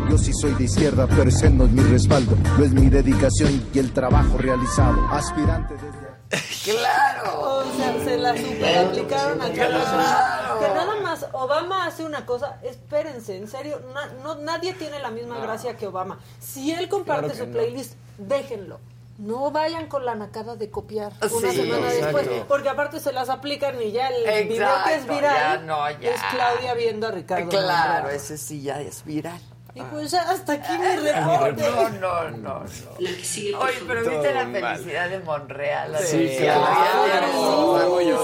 Yo 0.10 0.18
sí 0.18 0.34
soy 0.34 0.52
de 0.56 0.66
izquierda, 0.66 1.08
pero 1.08 1.30
ese 1.30 1.50
no 1.50 1.64
es 1.64 1.72
mi 1.72 1.82
respaldo. 1.84 2.36
Lo 2.58 2.66
es 2.66 2.74
mi 2.74 2.90
dedicación 2.90 3.64
y 3.74 3.80
el 3.80 3.94
trabajo 3.94 4.38
realizado. 4.38 5.08
Aspirante 5.10 5.76
desde... 5.76 6.74
¡Claro! 6.74 7.40
O 7.60 7.64
sea, 7.78 8.04
se 8.04 8.18
la 8.18 8.36
super 8.36 8.78
aplicaron 8.88 9.42
a 9.42 9.50
Carlos 9.54 9.84
Slim. 9.88 10.60
Que 10.68 10.74
nada 10.76 11.02
más 11.02 11.26
Obama 11.32 11.86
hace 11.86 12.04
una 12.04 12.26
cosa, 12.26 12.60
espérense, 12.62 13.38
en 13.38 13.48
serio, 13.48 13.80
na- 13.94 14.12
no, 14.22 14.36
nadie 14.36 14.74
tiene 14.74 15.00
la 15.00 15.12
misma 15.12 15.40
gracia 15.40 15.78
que 15.78 15.88
Obama. 15.88 16.20
Si 16.40 16.72
él 16.74 16.90
comparte 16.90 17.28
Claro 17.30 17.40
su 17.40 17.46
no. 17.48 17.54
playlist, 17.54 17.94
déjenlo. 18.18 18.80
No 19.18 19.50
vayan 19.50 19.88
con 19.88 20.04
la 20.06 20.14
nacada 20.14 20.56
de 20.58 20.70
copiar 20.70 21.14
una 21.22 21.50
Sí, 21.52 21.56
semana 21.58 21.88
exacto. 21.94 22.18
después, 22.18 22.42
porque 22.50 22.68
aparte 22.70 23.00
se 23.00 23.14
las 23.14 23.30
aplican 23.30 23.82
y 23.82 23.92
ya 23.94 24.10
el 24.10 24.48
video 24.50 24.68
que 24.84 24.94
es 24.94 25.02
Exacto, 25.04 25.14
viral 25.16 25.60
ya 25.60 25.66
no, 25.66 25.90
ya. 26.02 26.12
es 26.12 26.22
Claudia 26.32 26.74
viendo 26.74 27.08
a 27.08 27.12
Ricardo. 27.12 27.50
Claro, 27.50 28.10
ese 28.10 28.38
sí 28.38 28.62
ya 28.62 28.82
es 28.82 29.06
viral. 29.06 29.40
Y 29.74 29.82
pues 29.82 30.12
ya 30.12 30.22
hasta 30.30 30.54
aquí 30.54 30.72
mi 30.78 30.96
reporte. 30.96 31.62
No, 31.70 31.90
no, 31.90 32.30
no, 32.32 32.38
no. 32.38 32.60
Oye, 32.64 33.74
pero 33.88 34.10
viste 34.10 34.34
la 34.34 34.48
felicidad 34.48 35.10
de 35.10 35.20
Monreal. 35.20 35.92
la 35.92 36.00
Sí, 36.00 36.18
de 36.18 36.38
claro. 36.38 36.68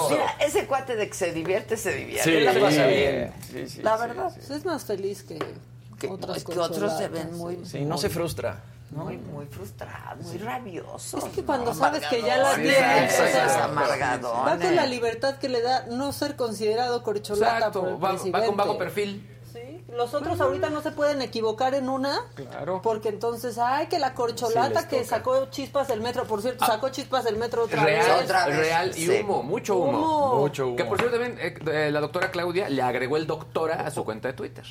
Mira, 0.10 0.36
ese 0.40 0.66
cuate 0.66 0.96
de 0.96 1.08
que 1.08 1.14
se 1.14 1.32
divierte, 1.32 1.78
se 1.78 1.94
divierte. 1.94 2.24
Sí, 2.24 2.40
la 2.42 2.54
sí, 2.54 2.60
pasa 2.60 2.84
sí. 2.84 2.90
bien. 2.90 3.34
Sí, 3.52 3.68
sí, 3.68 3.82
la 3.82 3.98
sí, 3.98 4.02
verdad. 4.08 4.32
Pues 4.34 4.50
es 4.50 4.66
más 4.66 4.86
feliz 4.86 5.24
que, 5.24 5.40
Que, 6.00 6.08
otras 6.08 6.38
es 6.38 6.44
que 6.44 6.58
otros 6.60 6.98
se 6.98 7.08
ven 7.10 7.38
muy, 7.38 7.66
Sí, 7.66 7.82
no 7.86 7.98
se 7.98 8.10
frustra. 8.10 8.62
Muy, 8.92 9.18
muy 9.18 9.46
frustrados, 9.46 10.26
muy 10.26 10.38
rabiosos. 10.38 11.24
Es 11.24 11.30
que 11.32 11.44
cuando 11.44 11.74
¿no? 11.74 11.80
sabes 11.80 12.06
que 12.08 12.22
ya 12.22 12.38
la 12.38 12.56
tienes, 12.56 13.20
amargadones. 13.62 14.46
va 14.54 14.58
con 14.66 14.76
la 14.76 14.86
libertad 14.86 15.38
que 15.38 15.50
le 15.50 15.62
da 15.62 15.86
no 15.90 16.12
ser 16.12 16.36
considerado 16.36 17.02
corcholata 17.04 17.58
Exacto, 17.58 17.82
por 17.82 17.90
el 17.90 18.36
va, 18.36 18.46
con 18.46 18.58
bajo 18.58 18.78
perfil. 18.78 19.28
Sí, 19.54 19.84
Los 19.90 20.14
otros 20.14 20.40
ahorita 20.40 20.70
no 20.70 20.82
se 20.82 20.92
pueden 20.92 21.22
equivocar 21.22 21.74
en 21.74 21.90
una. 21.90 22.20
Claro. 22.36 22.82
Porque 22.82 23.10
entonces, 23.10 23.58
ay, 23.58 23.88
que 23.88 24.00
la 24.00 24.14
corcholata 24.14 24.82
Sí, 24.84 24.88
que 24.88 25.04
sacó 25.04 25.46
chispas 25.48 25.88
del 25.90 26.00
metro. 26.00 26.24
Por 26.26 26.42
cierto, 26.42 26.66
sacó 26.66 26.88
chispas 26.90 27.26
del 27.26 27.36
metro 27.38 27.64
otra 27.66 27.84
Real, 27.84 28.20
vez. 28.22 28.56
real 28.58 28.90
y 28.96 29.06
Sí. 29.08 29.20
humo, 29.22 29.44
mucho 29.44 29.76
humo. 29.78 29.98
Humo. 30.00 30.36
Mucho 30.38 30.68
humo. 30.68 30.76
Que 30.78 30.86
por 30.86 30.98
cierto 30.98 31.18
también 31.20 31.38
eh, 31.42 31.54
eh, 31.70 31.92
la 31.92 32.00
doctora 32.00 32.32
Claudia 32.32 32.70
le 32.70 32.82
agregó 32.82 33.18
el 33.18 33.28
doctora 33.28 33.86
a 33.86 33.92
su 33.92 34.06
cuenta 34.06 34.30
de 34.30 34.34
Twitter. 34.36 34.66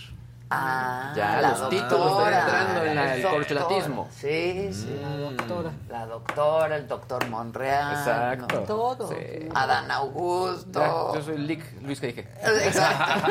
Ah, 0.53 1.13
Ya, 1.17 1.41
la 1.41 1.51
los 1.51 1.69
títulos 1.71 2.19
están 2.27 2.41
entrando 2.41 2.85
en 2.85 2.95
la- 2.97 3.15
el 3.15 3.23
doctora. 3.23 3.39
corcholatismo. 3.47 4.09
Sí, 4.11 4.71
sí. 4.73 5.01
Mm. 5.01 5.03
La 5.07 5.17
doctora. 5.37 5.71
La 5.89 6.07
doctora, 6.07 6.77
el 6.77 6.89
doctor 6.89 7.29
Monreal. 7.29 7.93
Exacto. 7.93 8.55
¿no? 8.61 8.67
Todo. 8.67 9.09
Sí. 9.11 9.49
Adán 9.55 9.91
Augusto. 9.93 10.81
Ya, 11.13 11.19
yo 11.19 11.25
soy 11.25 11.39
Lick 11.39 11.83
Luis 11.83 12.01
Caige. 12.01 12.27
Exacto. 12.43 13.31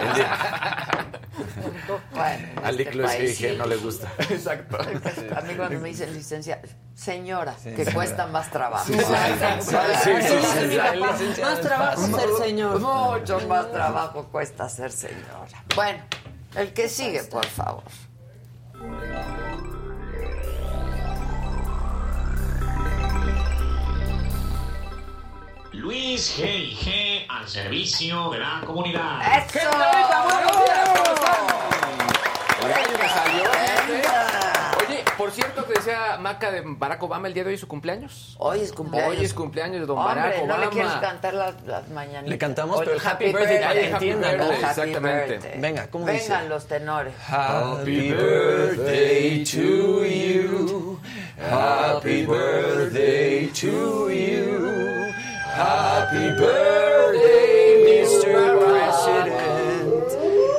bueno, 2.13 2.47
en 2.57 2.65
A 2.65 2.71
Lick 2.71 2.87
este 2.87 2.97
Luis 2.97 3.11
Caige 3.11 3.49
sí. 3.51 3.55
no 3.57 3.65
le 3.65 3.75
gusta. 3.77 4.07
Exacto. 4.29 4.77
A 4.77 5.41
mí 5.41 5.55
cuando 5.55 5.79
me 5.79 5.89
dicen 5.89 6.13
licencia, 6.13 6.61
señora, 6.95 7.53
que 7.53 7.71
señora. 7.75 7.93
cuesta 7.93 8.27
más 8.27 8.49
trabajo. 8.49 8.85
Sí, 8.85 8.93
sí, 8.93 8.99
sí, 8.99 9.05
sí, 9.61 9.75
sí, 10.03 10.41
sí, 10.53 11.33
sí. 11.35 11.41
La 11.41 11.49
Más 11.49 11.61
trabajo 11.61 12.01
ser 12.07 12.29
señor. 12.45 12.79
Mucho 12.79 13.39
más 13.47 13.71
trabajo 13.71 14.23
cuesta 14.31 14.69
ser 14.69 14.91
señora. 14.91 15.47
Bueno, 15.75 15.99
el 16.55 16.73
que 16.73 16.89
sigue, 16.89 17.23
por 17.23 17.45
favor. 17.45 17.83
Luis 25.71 26.37
G&G 26.37 27.25
al 27.29 27.47
servicio 27.47 28.29
de 28.31 28.39
la 28.39 28.61
comunidad. 28.65 29.21
¡Eso! 29.37 29.59
Venga, 32.61 33.09
salió, 33.09 33.43
¿eh? 33.45 33.49
Oye, 33.49 33.57
por 33.57 33.68
cierto 35.31 35.65
que 35.65 35.73
decía 35.73 36.17
Maca 36.19 36.51
de 36.51 36.61
Barack 36.65 37.01
Obama 37.03 37.27
el 37.27 37.33
día 37.33 37.43
de 37.43 37.49
hoy 37.49 37.55
es 37.55 37.61
su 37.61 37.67
cumpleaños. 37.67 38.35
Hoy 38.39 38.61
es 38.61 38.71
cumpleaños. 38.73 39.17
Hoy 39.17 39.25
es 39.25 39.33
cumpleaños 39.33 39.79
de 39.81 39.85
don 39.85 39.97
Hombre, 39.97 40.15
Barack 40.21 40.37
¿no 40.37 40.43
Obama. 40.45 40.65
le 40.65 40.69
quieres 40.71 40.91
cantar 40.93 41.33
las, 41.33 41.61
las 41.63 41.89
mañanitas? 41.89 42.29
Le 42.29 42.37
cantamos, 42.37 42.79
pero 42.79 42.93
el 42.93 43.01
happy 43.05 43.25
birthday 43.25 43.59
para 43.61 43.73
que 43.73 43.79
Happy 43.79 43.93
entiendan, 43.93 44.37
¿no? 44.37 44.43
birthday, 44.49 44.63
happy 44.63 44.79
Exactamente. 44.81 45.27
birthday. 45.37 45.61
Venga, 45.61 45.87
¿cómo 45.89 46.05
Vengan 46.05 46.21
dice? 46.41 46.49
los 46.49 46.67
tenores. 46.67 47.13
Happy 47.27 48.11
birthday 48.11 49.43
to 49.45 50.05
you. 50.05 50.99
Happy 51.49 52.25
birthday 52.25 53.47
to 53.47 54.09
you. 54.09 54.69
Happy 55.55 56.29
birthday, 56.39 58.03
Mr. 58.03 58.59
President. 58.59 59.39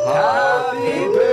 Happy 0.07 1.07
birthday 1.09 1.30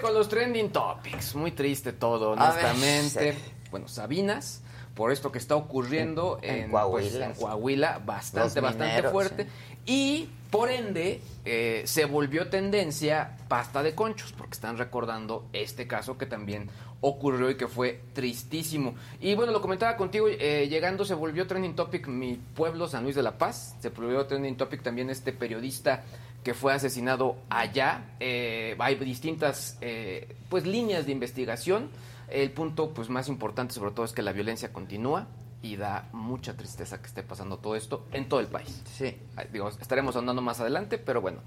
con 0.00 0.14
los 0.14 0.28
trending 0.28 0.70
topics. 0.70 1.34
Muy 1.34 1.52
triste 1.52 1.92
todo, 1.92 2.32
honestamente. 2.32 3.36
Bueno, 3.70 3.88
Sabinas, 3.88 4.62
por 4.94 5.12
esto 5.12 5.32
que 5.32 5.38
está 5.38 5.56
ocurriendo 5.56 6.38
En 6.42 6.64
en, 6.64 6.70
Coahuila. 6.70 7.10
pues, 7.10 7.14
en 7.14 7.34
Coahuila, 7.34 7.98
bastante, 8.04 8.60
bastante 8.60 9.08
fuerte. 9.08 9.46
Y 9.86 10.28
por 10.50 10.70
ende, 10.70 11.20
eh, 11.44 11.82
se 11.86 12.04
volvió 12.04 12.48
tendencia 12.48 13.36
pasta 13.48 13.82
de 13.82 13.94
conchos, 13.94 14.32
porque 14.32 14.52
están 14.52 14.76
recordando 14.76 15.46
este 15.52 15.86
caso 15.86 16.18
que 16.18 16.26
también 16.26 16.68
ocurrió 17.00 17.50
y 17.50 17.56
que 17.56 17.66
fue 17.66 18.00
tristísimo. 18.12 18.94
Y 19.20 19.34
bueno, 19.34 19.50
lo 19.50 19.60
comentaba 19.60 19.96
contigo, 19.96 20.28
eh, 20.28 20.68
llegando 20.68 21.04
se 21.04 21.14
volvió 21.14 21.46
trending 21.46 21.74
topic 21.74 22.06
mi 22.06 22.34
pueblo, 22.54 22.86
San 22.86 23.02
Luis 23.02 23.16
de 23.16 23.22
la 23.22 23.38
Paz. 23.38 23.74
Se 23.80 23.88
volvió 23.88 24.24
trending 24.26 24.56
topic 24.56 24.82
también 24.82 25.10
este 25.10 25.32
periodista 25.32 26.04
que 26.42 26.54
fue 26.54 26.72
asesinado 26.72 27.36
allá. 27.50 28.04
Eh, 28.20 28.76
hay 28.78 28.96
distintas 28.96 29.78
eh, 29.80 30.34
pues 30.48 30.66
líneas 30.66 31.06
de 31.06 31.12
investigación. 31.12 31.90
El 32.28 32.50
punto 32.50 32.92
pues 32.94 33.08
más 33.08 33.28
importante 33.28 33.74
sobre 33.74 33.92
todo 33.92 34.04
es 34.04 34.12
que 34.12 34.22
la 34.22 34.32
violencia 34.32 34.72
continúa 34.72 35.26
y 35.62 35.76
da 35.76 36.08
mucha 36.12 36.56
tristeza 36.56 37.00
que 37.00 37.06
esté 37.06 37.22
pasando 37.22 37.58
todo 37.58 37.76
esto 37.76 38.06
en 38.12 38.28
todo 38.28 38.40
el 38.40 38.48
país. 38.48 38.82
Sí. 38.86 39.16
Digo, 39.52 39.68
estaremos 39.68 40.16
andando 40.16 40.42
más 40.42 40.58
adelante, 40.60 40.98
pero 40.98 41.20
bueno, 41.20 41.38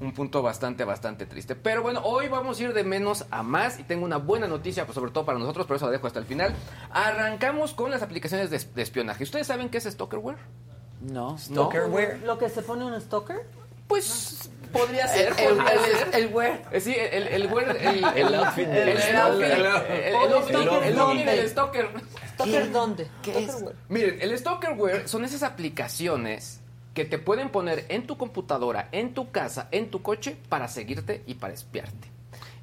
un 0.00 0.12
punto 0.12 0.42
bastante, 0.42 0.84
bastante 0.84 1.26
triste. 1.26 1.54
Pero 1.54 1.82
bueno, 1.82 2.00
hoy 2.04 2.28
vamos 2.28 2.58
a 2.58 2.62
ir 2.62 2.72
de 2.72 2.84
menos 2.84 3.26
a 3.30 3.42
más 3.42 3.78
y 3.78 3.82
tengo 3.82 4.04
una 4.04 4.16
buena 4.16 4.46
noticia, 4.46 4.86
pues 4.86 4.94
sobre 4.94 5.10
todo 5.10 5.26
para 5.26 5.38
nosotros, 5.38 5.66
por 5.66 5.76
eso 5.76 5.86
la 5.86 5.92
dejo 5.92 6.06
hasta 6.06 6.18
el 6.18 6.24
final. 6.24 6.54
Arrancamos 6.90 7.74
con 7.74 7.90
las 7.90 8.02
aplicaciones 8.02 8.48
de, 8.50 8.58
de 8.58 8.82
espionaje. 8.82 9.24
¿Ustedes 9.24 9.46
saben 9.46 9.68
qué 9.68 9.78
es 9.78 9.84
Stalkerware? 9.84 10.38
No. 11.02 11.36
Stalkerware. 11.36 12.22
¿Lo 12.24 12.38
que 12.38 12.48
se 12.48 12.62
pone 12.62 12.84
un 12.84 12.98
stalker? 13.00 13.44
Pues 13.92 14.50
podría 14.72 15.06
ser. 15.06 15.34
El- 15.38 15.38
el- 15.38 15.56
podría 15.56 15.72
el- 15.72 15.80
ser. 15.98 16.08
el 16.14 16.26
wear. 16.34 16.62
Eh, 16.72 16.80
Sí, 16.80 16.94
el, 16.98 17.26
el 17.28 17.46
wear. 17.52 17.76
El, 17.76 18.04
El 18.16 18.34
outfit 18.34 18.66
el, 18.66 18.72
del 18.74 18.88
el 18.88 19.16
outfit, 19.16 19.44
el- 19.44 19.52
el- 19.52 19.66
el 19.66 20.14
El 20.14 20.16
outfit- 20.16 20.48
stalker 20.48 21.28
el 21.38 21.48
stalker. 21.48 21.90
¿Stalker 22.34 22.72
dónde? 22.72 23.06
¿Qué 23.22 23.44
es? 23.44 23.64
Miren, 23.90 24.18
el 24.22 24.36
Stalkerware 24.38 25.06
son 25.08 25.24
esas 25.26 25.42
aplicaciones 25.42 26.60
que 26.94 27.04
te 27.04 27.18
pueden 27.18 27.50
poner 27.50 27.84
en 27.90 28.06
tu 28.06 28.16
computadora, 28.16 28.88
en 28.92 29.12
tu 29.14 29.30
casa, 29.30 29.68
en 29.70 29.90
tu 29.90 30.00
coche 30.02 30.36
para 30.48 30.68
seguirte 30.68 31.22
y 31.26 31.34
para 31.34 31.52
espiarte. 31.54 32.08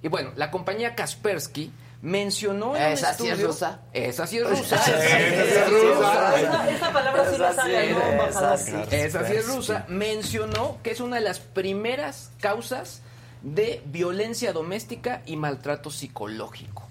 Y 0.01 0.07
bueno, 0.07 0.31
la 0.35 0.49
compañía 0.49 0.95
Kaspersky 0.95 1.71
mencionó 2.01 2.75
en 2.75 2.83
un 2.87 2.91
Esa 2.93 3.13
sí 3.13 3.27
es 3.27 3.41
rusa. 3.41 3.81
Esa 3.93 4.27
sí 4.27 4.37
es 4.37 4.49
rusa. 4.49 4.75
Esa 4.75 4.83
sí 4.83 4.91
es 4.91 5.51
Esa 5.51 5.65
sí 5.65 5.71
rusa. 5.75 6.39
Esa, 6.39 6.69
esa 6.71 6.93
palabra 6.93 7.31
sí 7.31 7.37
¿no, 7.37 8.01
embajador? 8.01 8.59
esa 8.93 9.27
sí. 9.27 9.33
Es 9.35 9.47
rusa. 9.47 9.85
Mencionó 9.89 10.77
que 10.83 10.91
es 10.91 10.99
una 11.01 11.17
de 11.17 11.21
las 11.23 11.39
primeras 11.39 12.31
causas 12.39 13.01
de 13.41 13.81
violencia 13.85 14.53
doméstica 14.53 15.21
y 15.25 15.35
maltrato 15.35 15.91
psicológico. 15.91 16.83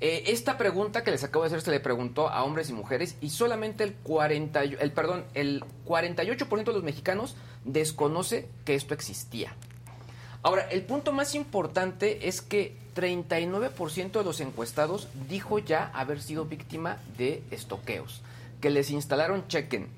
Eh, 0.00 0.24
esta 0.26 0.58
pregunta 0.58 1.02
que 1.02 1.10
les 1.10 1.24
acabo 1.24 1.44
de 1.44 1.48
hacer 1.48 1.62
se 1.62 1.70
le 1.70 1.80
preguntó 1.80 2.28
a 2.28 2.44
hombres 2.44 2.68
y 2.68 2.74
mujeres 2.74 3.16
y 3.22 3.30
solamente 3.30 3.82
el 3.82 3.94
40, 3.94 4.64
y- 4.66 4.76
el 4.78 4.92
perdón, 4.92 5.24
el 5.32 5.64
48% 5.86 6.64
de 6.64 6.72
los 6.72 6.82
mexicanos 6.82 7.34
desconoce 7.64 8.48
que 8.66 8.74
esto 8.74 8.92
existía. 8.94 9.54
Ahora, 10.42 10.68
el 10.70 10.82
punto 10.82 11.12
más 11.12 11.34
importante 11.34 12.28
es 12.28 12.42
que 12.42 12.76
39% 12.96 14.10
de 14.10 14.24
los 14.24 14.40
encuestados 14.40 15.06
dijo 15.28 15.58
ya 15.58 15.90
haber 15.94 16.20
sido 16.20 16.46
víctima 16.46 16.96
de 17.18 17.42
estoqueos, 17.50 18.22
que 18.60 18.70
les 18.70 18.90
instalaron 18.90 19.46
chequen, 19.46 19.88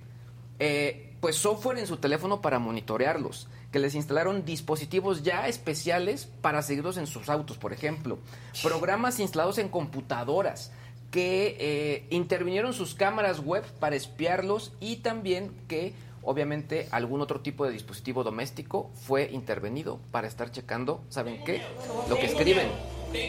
eh, 0.59 1.15
pues 1.21 1.37
software 1.37 1.79
en 1.79 1.87
su 1.87 1.99
teléfono 1.99 2.43
para 2.43 2.59
monitorearlos, 2.59 3.47
que 3.73 3.79
les 3.79 3.95
instalaron 3.95 4.45
dispositivos 4.45 5.23
ya 5.23 5.47
especiales 5.47 6.27
para 6.43 6.63
seguirlos 6.63 6.97
en 6.97 7.07
sus 7.07 7.29
autos, 7.29 7.57
por 7.57 7.73
ejemplo, 7.73 8.19
programas 8.63 9.21
instalados 9.21 9.59
en 9.59 9.69
computadoras 9.69 10.73
que 11.11 11.57
eh, 11.59 12.07
intervinieron 12.11 12.75
sus 12.75 12.95
cámaras 12.95 13.41
web 13.41 13.65
para 13.81 13.97
espiarlos 13.97 14.73
y 14.81 14.97
también 14.97 15.53
que 15.69 15.95
obviamente 16.23 16.89
algún 16.91 17.21
otro 17.21 17.41
tipo 17.41 17.65
de 17.65 17.73
dispositivo 17.73 18.25
doméstico 18.25 18.91
fue 18.95 19.31
intervenido 19.33 19.99
para 20.11 20.27
estar 20.29 20.51
checando, 20.51 21.03
¿saben 21.09 21.43
qué? 21.45 21.63
Lo 22.09 22.17
que 22.17 22.27
escriben, 22.27 22.69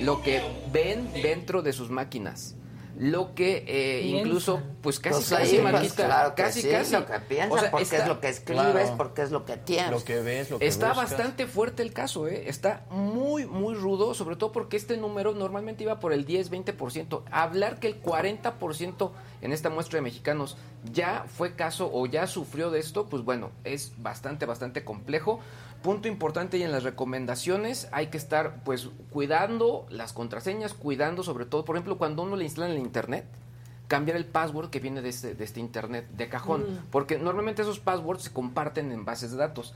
lo 0.01 0.21
que 0.21 0.41
ven 0.71 1.11
dentro 1.13 1.61
de 1.61 1.73
sus 1.73 1.89
máquinas. 1.89 2.55
Lo 2.99 3.33
que 3.33 3.63
eh, 3.65 4.01
incluso, 4.01 4.61
pues 4.81 4.99
casi, 4.99 5.15
Pues 5.15 5.29
casi, 5.29 5.57
pues 5.57 5.71
Marquita, 5.73 6.05
claro 6.05 6.35
que 6.35 6.43
casi, 6.43 6.61
sí, 6.63 6.69
casi. 6.69 6.91
lo 6.91 7.05
que 7.05 7.13
O 7.49 7.57
sea, 7.57 7.71
porque 7.71 7.83
está- 7.83 7.97
es 7.97 8.07
lo 8.09 8.19
que 8.19 8.27
escribes, 8.27 8.71
Claro. 8.73 8.97
porque 8.97 9.21
es 9.21 9.31
lo 9.31 9.45
que 9.45 9.55
tienes. 9.55 9.89
Lo 9.91 10.03
que 10.03 10.19
ves, 10.19 10.51
lo 10.51 10.59
que 10.59 10.67
Está 10.67 10.89
buscas. 10.89 11.09
bastante 11.11 11.47
fuerte 11.47 11.81
el 11.81 11.93
caso, 11.93 12.27
¿eh? 12.27 12.49
Está 12.49 12.83
muy, 12.89 13.45
muy 13.45 13.73
rudo, 13.75 14.13
sobre 14.13 14.35
todo 14.35 14.51
porque 14.51 14.75
este 14.75 14.97
número 14.97 15.33
normalmente 15.33 15.83
iba 15.85 16.01
por 16.01 16.11
el 16.11 16.25
10-20%. 16.25 17.23
Hablar 17.31 17.79
que 17.79 17.87
el 17.87 18.01
40% 18.01 19.13
en 19.41 19.53
esta 19.53 19.69
muestra 19.69 19.95
de 19.97 20.01
mexicanos 20.01 20.57
ya 20.91 21.25
fue 21.27 21.55
caso 21.55 21.89
o 21.93 22.05
ya 22.05 22.27
sufrió 22.27 22.69
de 22.69 22.79
esto, 22.79 23.05
pues 23.07 23.23
bueno, 23.23 23.51
es 23.63 23.93
bastante, 23.97 24.45
bastante 24.45 24.83
complejo. 24.83 25.39
Punto 25.81 26.07
importante 26.09 26.57
y 26.57 26.63
en 26.63 26.71
las 26.73 26.83
recomendaciones 26.83 27.87
hay 27.91 28.07
que 28.07 28.17
estar 28.17 28.63
pues 28.65 28.89
cuidando 29.11 29.85
las 29.89 30.11
contraseñas, 30.11 30.73
cuidando 30.73 31.23
sobre 31.23 31.45
todo, 31.45 31.63
por 31.63 31.75
ejemplo, 31.77 31.97
cuando 31.97 32.23
uno 32.23 32.35
le 32.35 32.43
instala 32.43 32.67
en 32.67 32.73
el 32.73 32.79
internet, 32.79 33.25
cambiar 33.87 34.17
el 34.17 34.25
password 34.25 34.69
que 34.69 34.79
viene 34.79 35.01
de 35.01 35.09
este, 35.09 35.35
de 35.35 35.43
este 35.43 35.59
internet 35.61 36.05
de 36.17 36.27
cajón, 36.27 36.61
Mm. 36.61 36.77
porque 36.91 37.17
normalmente 37.17 37.61
esos 37.61 37.79
passwords 37.79 38.23
se 38.23 38.31
comparten 38.33 38.91
en 38.91 39.05
bases 39.05 39.31
de 39.31 39.37
datos. 39.37 39.73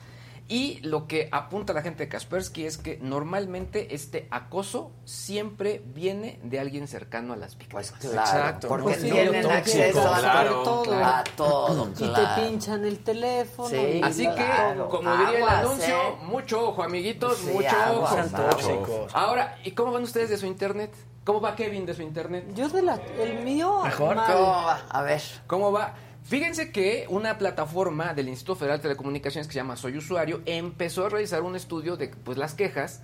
Y 0.50 0.80
lo 0.82 1.08
que 1.08 1.30
apunta 1.32 1.72
la 1.72 1.82
gente 1.82 2.04
de 2.04 2.10
Kaspersky 2.10 2.66
es 2.66 2.78
que 2.78 3.00
normalmente 3.02 3.96
este 3.96 4.28
acoso 4.30 4.92
siempre 5.06 5.82
viene 5.96 6.38
de 6.44 6.60
alguien 6.60 6.88
cercano 6.90 7.32
a 7.34 7.38
las 7.38 7.58
víctimas. 7.58 7.92
Pues 7.98 8.12
claro, 8.12 8.60
porque 8.68 8.84
Pues 8.84 9.02
sí, 9.02 9.10
tienen 9.10 9.46
acceso 9.50 10.02
a 10.14 10.20
claro, 10.20 10.64
todo. 10.64 10.84
claro. 10.84 11.06
A 11.06 11.24
todo, 11.38 11.90
Y 11.92 11.94
claro. 12.10 12.36
te 12.36 12.42
pinchan 12.42 12.84
el 12.84 13.00
teléfono. 13.00 13.70
Sí, 13.70 13.78
y 13.78 14.02
Así 14.04 14.24
que, 14.28 14.76
como 14.90 15.16
diría 15.18 15.38
el 15.38 15.44
anuncio, 15.50 15.96
¿eh? 15.96 16.16
mucho 16.24 16.68
ojo, 16.70 16.84
amiguitos, 16.84 17.38
Sí, 17.38 17.50
mucho 17.54 17.70
aguas, 17.70 18.34
ojo. 18.70 19.08
Ahora, 19.14 19.58
¿y 19.64 19.72
cómo 19.72 19.94
van 19.94 20.04
ustedes 20.04 20.30
de 20.30 20.38
su 20.38 20.46
internet? 20.46 20.94
¿Cómo 21.24 21.40
va 21.40 21.56
Kevin 21.56 21.86
de 21.86 21.94
su 21.94 22.02
internet? 22.02 22.46
Yo 22.54 22.68
de 22.68 22.82
la, 22.82 22.96
el 23.18 23.44
mío. 23.46 23.82
Mejor. 23.86 24.18
mal. 24.18 24.30
¿Cómo 24.34 24.46
va? 24.46 24.82
A 24.90 25.02
ver. 25.04 25.22
¿Cómo 25.48 25.72
va? 25.72 25.94
Fíjense 26.24 26.72
que 26.72 27.06
una 27.10 27.38
plataforma 27.38 28.14
del 28.14 28.30
Instituto 28.30 28.60
Federal 28.60 28.78
de 28.78 28.84
Telecomunicaciones 28.84 29.48
que 29.48 29.54
se 29.54 29.60
llama 29.60 29.76
Soy 29.76 29.98
Usuario 29.98 30.42
empezó 30.46 31.06
a 31.06 31.10
realizar 31.10 31.42
un 31.42 31.56
estudio 31.56 31.98
de 31.98 32.08
pues, 32.08 32.38
las 32.38 32.54
quejas 32.54 33.02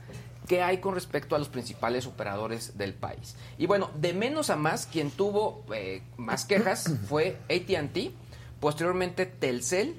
que 0.47 0.63
hay 0.63 0.80
con 0.80 0.95
respecto 0.95 1.36
a 1.36 1.39
los 1.39 1.49
principales 1.49 2.07
operadores 2.07 2.78
del 2.78 2.93
país. 2.93 3.36
Y 3.57 3.67
bueno, 3.67 3.91
de 3.95 4.13
menos 4.13 4.49
a 4.49 4.55
más, 4.55 4.88
quien 4.88 5.11
tuvo 5.11 5.63
eh, 5.74 6.01
más 6.17 6.45
quejas 6.45 6.91
fue 7.07 7.38
ATT, 7.49 8.11
posteriormente 8.59 9.26
Telcel, 9.26 9.95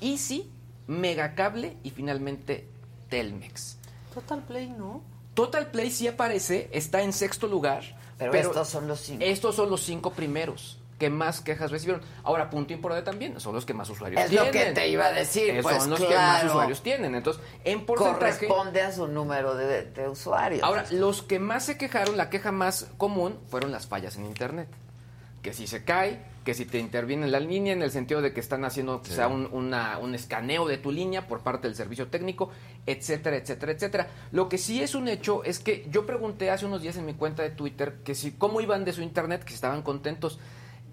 Easy, 0.00 0.50
Megacable 0.86 1.76
y 1.84 1.90
finalmente 1.90 2.66
Telmex. 3.10 3.76
Total 4.14 4.42
Play, 4.42 4.70
¿no? 4.70 5.02
Total 5.34 5.70
Play 5.70 5.90
sí 5.90 6.08
aparece, 6.08 6.70
está 6.72 7.02
en 7.02 7.12
sexto 7.12 7.46
lugar. 7.46 7.84
Pero 8.18 8.32
estos 8.32 8.68
son 8.68 8.88
los 8.88 9.00
cinco. 9.00 9.22
Estos 9.22 9.54
son 9.54 9.68
los 9.68 9.82
cinco 9.82 10.12
primeros 10.12 10.78
que 10.98 11.10
más 11.10 11.40
quejas 11.42 11.70
recibieron. 11.70 12.02
Ahora, 12.24 12.48
punto 12.48 12.72
importante 12.72 13.04
también, 13.10 13.38
son 13.40 13.54
los 13.54 13.66
que 13.66 13.74
más 13.74 13.90
usuarios 13.90 14.22
Es 14.22 14.32
lo 14.32 14.42
tienen. 14.50 14.68
que 14.74 14.80
te 14.80 14.88
iba 14.88 15.06
a 15.06 15.12
decir, 15.12 15.50
Eh, 15.50 15.62
pues, 15.62 15.76
son 15.78 15.90
los 15.90 16.00
que 16.00 16.14
más 16.14 16.44
usuarios 16.44 16.82
tienen. 16.82 17.14
Entonces, 17.14 17.42
en 17.64 17.84
porcentaje... 17.84 18.46
Corresponde 18.46 18.80
a 18.80 18.92
su 18.92 19.06
número 19.06 19.54
de, 19.54 19.84
de 19.90 20.08
usuarios. 20.08 20.62
Ahora, 20.62 20.84
los 20.92 21.22
que 21.22 21.38
más 21.38 21.64
se 21.64 21.76
quejaron, 21.76 22.16
la 22.16 22.30
queja 22.30 22.50
más 22.50 22.88
común, 22.96 23.38
fueron 23.48 23.72
las 23.72 23.86
fallas 23.86 24.16
en 24.16 24.24
Internet. 24.24 24.68
Que 25.42 25.52
si 25.52 25.66
se 25.68 25.84
cae, 25.84 26.24
que 26.44 26.54
si 26.54 26.64
te 26.64 26.78
interviene 26.78 27.28
la 27.28 27.38
línea, 27.40 27.72
en 27.72 27.82
el 27.82 27.90
sentido 27.92 28.20
de 28.22 28.32
que 28.32 28.40
están 28.40 28.64
haciendo 28.64 28.96
o 28.96 29.04
sea, 29.04 29.28
un, 29.28 29.48
una- 29.52 29.98
un 29.98 30.14
escaneo 30.14 30.66
de 30.66 30.78
tu 30.78 30.90
línea 30.90 31.28
por 31.28 31.40
parte 31.40 31.68
del 31.68 31.76
servicio 31.76 32.08
técnico, 32.08 32.50
etcétera, 32.86 33.36
etcétera, 33.36 33.72
etcétera. 33.72 34.06
Lo 34.32 34.48
que 34.48 34.58
sí 34.58 34.82
es 34.82 34.94
un 34.96 35.06
hecho 35.06 35.44
es 35.44 35.58
que 35.60 35.86
yo 35.90 36.04
pregunté 36.06 36.50
hace 36.50 36.66
unos 36.66 36.82
días 36.82 36.96
en 36.96 37.04
mi 37.06 37.14
cuenta 37.14 37.42
de 37.44 37.50
Twitter 37.50 37.98
que 38.02 38.14
si 38.16 38.32
cómo 38.32 38.60
iban 38.60 38.84
de 38.84 38.92
su 38.92 39.02
Internet, 39.02 39.42
que 39.44 39.50
si 39.50 39.54
estaban 39.56 39.82
contentos. 39.82 40.40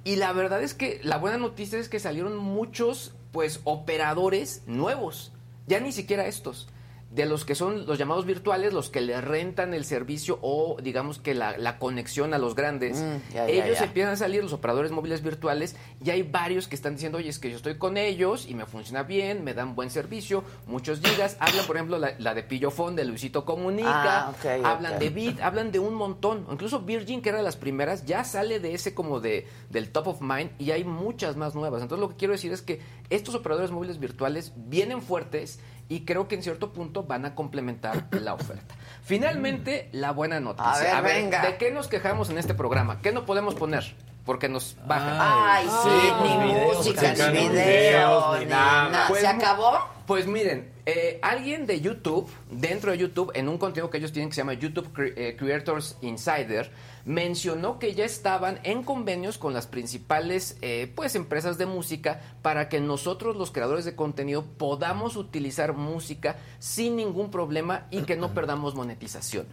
Y 0.03 0.17
la 0.17 0.33
verdad 0.33 0.61
es 0.61 0.73
que 0.73 0.99
la 1.03 1.17
buena 1.17 1.37
noticia 1.37 1.79
es 1.79 1.89
que 1.89 1.99
salieron 1.99 2.37
muchos, 2.37 3.13
pues, 3.31 3.61
operadores 3.63 4.63
nuevos. 4.65 5.31
Ya 5.67 5.79
ni 5.79 5.91
siquiera 5.91 6.27
estos. 6.27 6.67
De 7.13 7.25
los 7.25 7.45
que 7.45 7.53
son 7.53 7.85
los 7.85 7.97
llamados 7.99 8.25
virtuales, 8.25 8.73
los 8.73 8.89
que 8.89 8.99
le 9.01 9.21
rentan 9.21 9.73
el 9.75 9.85
servicio 9.85 10.39
o 10.41 10.77
digamos 10.81 11.19
que 11.19 11.35
la, 11.35 11.57
la 11.57 11.77
conexión 11.77 12.33
a 12.33 12.37
los 12.39 12.55
grandes, 12.55 12.99
Mm, 12.99 13.33
ya, 13.33 13.47
ellos 13.47 13.77
ya. 13.79 13.85
empiezan 13.85 14.13
a 14.13 14.15
salir, 14.15 14.41
los 14.43 14.53
operadores 14.53 14.91
móviles 14.91 15.21
virtuales, 15.21 15.75
y 16.03 16.09
hay 16.09 16.23
varios 16.23 16.67
que 16.67 16.75
están 16.75 16.93
diciendo, 16.95 17.19
oye, 17.19 17.29
es 17.29 17.37
que 17.37 17.51
yo 17.51 17.57
estoy 17.57 17.77
con 17.77 17.97
ellos 17.97 18.47
y 18.49 18.55
me 18.55 18.65
funciona 18.65 19.03
bien, 19.03 19.43
me 19.43 19.53
dan 19.53 19.75
buen 19.75 19.91
servicio, 19.91 20.43
muchos 20.65 21.01
gigas. 21.01 21.37
Hablan, 21.39 21.65
por 21.67 21.75
ejemplo, 21.75 21.99
la, 21.99 22.13
la 22.17 22.33
de 22.33 22.41
Pillofón, 22.43 22.95
de 22.95 23.05
Luisito 23.05 23.45
Comunica, 23.45 24.29
Ah, 24.29 24.33
hablan 24.63 24.97
de 24.99 25.09
Bit, 25.09 25.39
hablan 25.41 25.71
de 25.71 25.79
un 25.79 25.93
montón. 25.93 26.47
Incluso 26.51 26.79
Virgin, 26.79 27.21
que 27.21 27.29
era 27.29 27.37
de 27.37 27.43
las 27.43 27.57
primeras, 27.57 28.05
ya 28.05 28.23
sale 28.23 28.59
de 28.59 28.73
ese 28.73 28.93
como 28.95 29.19
de 29.19 29.47
del 29.69 29.91
top 29.91 30.07
of 30.07 30.21
mind 30.21 30.51
y 30.59 30.71
hay 30.71 30.83
muchas 30.83 31.35
más 31.35 31.53
nuevas. 31.55 31.81
Entonces 31.83 32.01
lo 32.01 32.09
que 32.09 32.15
quiero 32.15 32.31
decir 32.33 32.51
es 32.51 32.61
que 32.61 32.81
estos 33.09 33.35
operadores 33.35 33.69
móviles 33.71 33.99
virtuales 33.99 34.53
vienen 34.55 35.01
fuertes 35.01 35.59
y 35.89 36.01
creo 36.05 36.27
que 36.27 36.35
en 36.35 36.43
cierto 36.43 36.71
punto 36.73 37.03
van 37.03 37.25
a 37.25 37.35
complementar 37.35 38.05
la 38.11 38.33
oferta. 38.33 38.75
Finalmente, 39.03 39.89
la 39.91 40.11
buena 40.11 40.39
noticia. 40.39 40.97
A 40.97 41.01
ver, 41.01 41.15
venga. 41.23 41.41
¿de 41.45 41.57
qué 41.57 41.71
nos 41.71 41.87
quejamos 41.87 42.29
en 42.29 42.37
este 42.37 42.53
programa? 42.53 43.01
¿Qué 43.01 43.11
no 43.11 43.25
podemos 43.25 43.53
poner? 43.55 43.95
Porque 44.25 44.47
nos 44.47 44.77
bajan. 44.87 45.17
Ay, 45.19 45.67
sí, 45.83 45.89
ni 46.23 46.53
música, 46.53 47.13
ni 47.31 47.49
video, 47.49 48.39
ni 48.39 48.45
nada. 48.45 49.09
¿Se 49.13 49.27
acabó? 49.27 49.77
Pues 50.07 50.27
miren, 50.27 50.71
eh, 50.85 51.19
alguien 51.21 51.65
de 51.65 51.79
YouTube, 51.81 52.29
dentro 52.49 52.91
de 52.91 52.97
YouTube, 52.97 53.31
en 53.35 53.49
un 53.49 53.57
contenido 53.57 53.89
que 53.89 53.97
ellos 53.97 54.11
tienen 54.13 54.29
que 54.29 54.35
se 54.35 54.41
llama 54.41 54.53
YouTube 54.53 54.91
Cre- 54.93 55.13
eh, 55.15 55.35
Creators 55.37 55.97
Insider, 56.01 56.71
mencionó 57.05 57.79
que 57.79 57.93
ya 57.93 58.05
estaban 58.05 58.59
en 58.63 58.83
convenios 58.83 59.37
con 59.37 59.53
las 59.53 59.67
principales 59.67 60.57
eh, 60.61 60.91
pues 60.95 61.15
empresas 61.15 61.57
de 61.57 61.65
música 61.65 62.21
para 62.41 62.69
que 62.69 62.79
nosotros 62.79 63.35
los 63.35 63.51
creadores 63.51 63.85
de 63.85 63.95
contenido 63.95 64.43
podamos 64.57 65.15
utilizar 65.15 65.73
música 65.73 66.37
sin 66.59 66.95
ningún 66.95 67.29
problema 67.29 67.87
y 67.91 68.03
que 68.03 68.15
no 68.15 68.29
perdamos 68.33 68.75
monetización. 68.75 69.45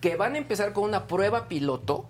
Que 0.00 0.16
van 0.16 0.34
a 0.34 0.38
empezar 0.38 0.72
con 0.72 0.84
una 0.84 1.06
prueba 1.06 1.48
piloto 1.48 2.06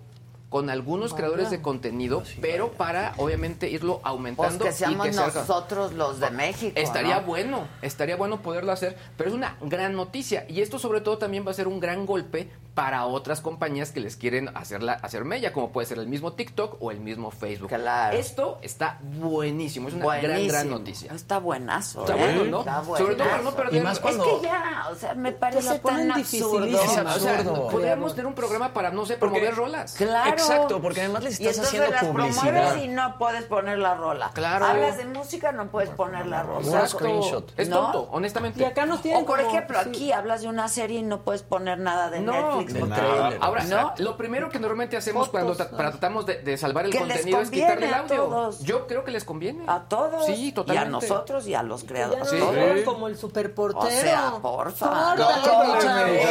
con 0.49 0.69
algunos 0.69 1.11
Vaya. 1.11 1.17
creadores 1.17 1.51
de 1.51 1.61
contenido, 1.61 2.23
pero 2.41 2.71
para 2.71 3.13
obviamente 3.17 3.69
irlo 3.69 4.01
aumentando 4.03 4.65
Pues 4.65 4.71
que 4.71 4.77
seamos 4.77 5.07
y 5.07 5.11
que 5.11 5.15
nosotros 5.15 5.93
los 5.93 6.19
de 6.19 6.31
México. 6.31 6.73
Estaría 6.75 7.21
¿no? 7.21 7.27
bueno, 7.27 7.67
estaría 7.83 8.15
bueno 8.15 8.41
poderlo 8.41 8.71
hacer, 8.71 8.97
pero 9.15 9.29
es 9.29 9.35
una 9.35 9.57
gran 9.61 9.93
noticia 9.93 10.45
y 10.49 10.61
esto 10.61 10.79
sobre 10.79 11.01
todo 11.01 11.19
también 11.19 11.45
va 11.45 11.51
a 11.51 11.53
ser 11.53 11.67
un 11.67 11.79
gran 11.79 12.05
golpe 12.05 12.49
para 12.79 13.05
otras 13.07 13.41
compañías 13.41 13.91
que 13.91 13.99
les 13.99 14.15
quieren 14.15 14.55
hacer, 14.55 14.81
la, 14.81 14.93
hacer 14.93 15.25
mella, 15.25 15.51
como 15.51 15.73
puede 15.73 15.85
ser 15.85 15.97
el 15.99 16.07
mismo 16.07 16.31
TikTok 16.31 16.77
o 16.81 16.91
el 16.91 17.01
mismo 17.01 17.29
Facebook. 17.29 17.69
Esto 18.13 18.57
está 18.61 18.99
buenísimo, 19.01 19.89
es 19.89 19.95
una 19.95 20.05
gran, 20.05 20.21
Buenísimo. 20.21 20.51
gran 20.53 20.69
noticia. 20.69 21.11
Está 21.13 21.39
buenazo. 21.39 22.01
Está 22.05 22.15
¿eh? 22.15 22.19
bueno, 22.37 22.45
¿no? 22.45 22.59
Está 22.59 22.83
Sobre 22.85 23.15
todo 23.15 23.27
para 23.29 23.41
no 23.41 23.51
perder- 23.51 23.75
Y 23.75 23.79
más 23.81 23.99
cuando- 23.99 24.23
Es 24.23 24.31
que 24.39 24.45
ya, 24.47 24.87
o 24.91 24.95
sea, 24.95 25.13
me 25.13 25.33
parece 25.33 25.73
la 25.73 25.81
ponen 25.81 26.07
tan 26.07 26.19
absurdo. 26.21 26.61
dificilísima. 26.61 27.15
O 27.15 27.19
sea, 27.19 27.33
absurdo. 27.39 27.67
podríamos 27.67 28.11
tener 28.13 28.27
un 28.27 28.33
programa 28.33 28.73
para, 28.73 28.91
no 28.91 29.05
sé, 29.05 29.17
promover 29.17 29.55
rolas. 29.55 29.95
Claro. 29.95 30.29
Exacto, 30.31 30.81
porque 30.81 31.01
además 31.01 31.23
les 31.25 31.37
y 31.41 31.47
estás 31.47 31.57
entonces 31.57 31.81
haciendo 31.81 31.91
las 31.91 32.03
publicidad. 32.05 32.41
promueves 32.63 32.83
y 32.85 32.87
no 32.87 33.17
puedes 33.17 33.43
poner 33.43 33.77
la 33.79 33.95
rola. 33.95 34.31
Claro. 34.33 34.65
Hablas 34.65 34.95
de 34.95 35.03
música, 35.05 35.51
no 35.51 35.69
puedes 35.69 35.89
poner 35.89 36.27
la 36.27 36.43
rola. 36.43 36.65
Puro 36.65 36.87
screenshot. 36.87 37.51
Es 37.59 37.67
¿No? 37.67 37.81
tonto, 37.91 38.09
honestamente. 38.13 38.61
Y 38.61 38.63
acá 38.63 38.85
nos 38.85 39.01
tienen 39.01 39.23
O 39.23 39.25
por 39.25 39.37
como- 39.39 39.49
ejemplo, 39.49 39.77
sí. 39.83 39.89
aquí 39.89 40.11
hablas 40.13 40.43
de 40.43 40.47
una 40.47 40.69
serie 40.69 40.99
y 40.99 41.03
no 41.03 41.23
puedes 41.23 41.43
poner 41.43 41.77
nada 41.79 42.09
de 42.09 42.21
No, 42.21 42.31
Netflix. 42.57 42.68
Nada. 42.73 43.31
Ahora, 43.41 43.63
¿no? 43.65 43.93
lo 43.97 44.17
primero 44.17 44.49
que 44.49 44.59
normalmente 44.59 44.97
hacemos 44.97 45.29
cuando 45.29 45.55
tra- 45.55 45.69
para 45.69 45.91
tratamos 45.91 46.25
de, 46.25 46.41
de 46.41 46.57
salvar 46.57 46.85
el 46.85 46.95
contenido 46.95 47.41
es 47.41 47.49
quitarle 47.49 47.87
el 47.87 47.93
audio. 47.93 48.15
todos. 48.23 48.59
Yo 48.61 48.87
creo 48.87 49.03
que 49.03 49.11
les 49.11 49.23
conviene. 49.23 49.63
A 49.67 49.81
todos. 49.81 50.25
Sí, 50.25 50.47
Y 50.47 50.51
totalmente. 50.51 50.87
a 50.87 50.91
nosotros 50.91 51.47
y 51.47 51.53
a 51.55 51.63
los 51.63 51.83
creadores. 51.83 52.29
Sí. 52.29 52.37
como 52.85 53.07
el 53.07 53.17
superportero. 53.17 53.85
O 53.87 53.89
sea, 53.91 54.33
porfa. 54.41 55.15
Córtale, 55.17 56.21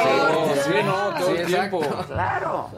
sí, 0.62 0.70
no, 0.84 0.92
todo 1.18 1.26
Sí, 1.28 1.36
el 1.36 1.46
tiempo. 1.46 1.80
Claro. 2.06 2.68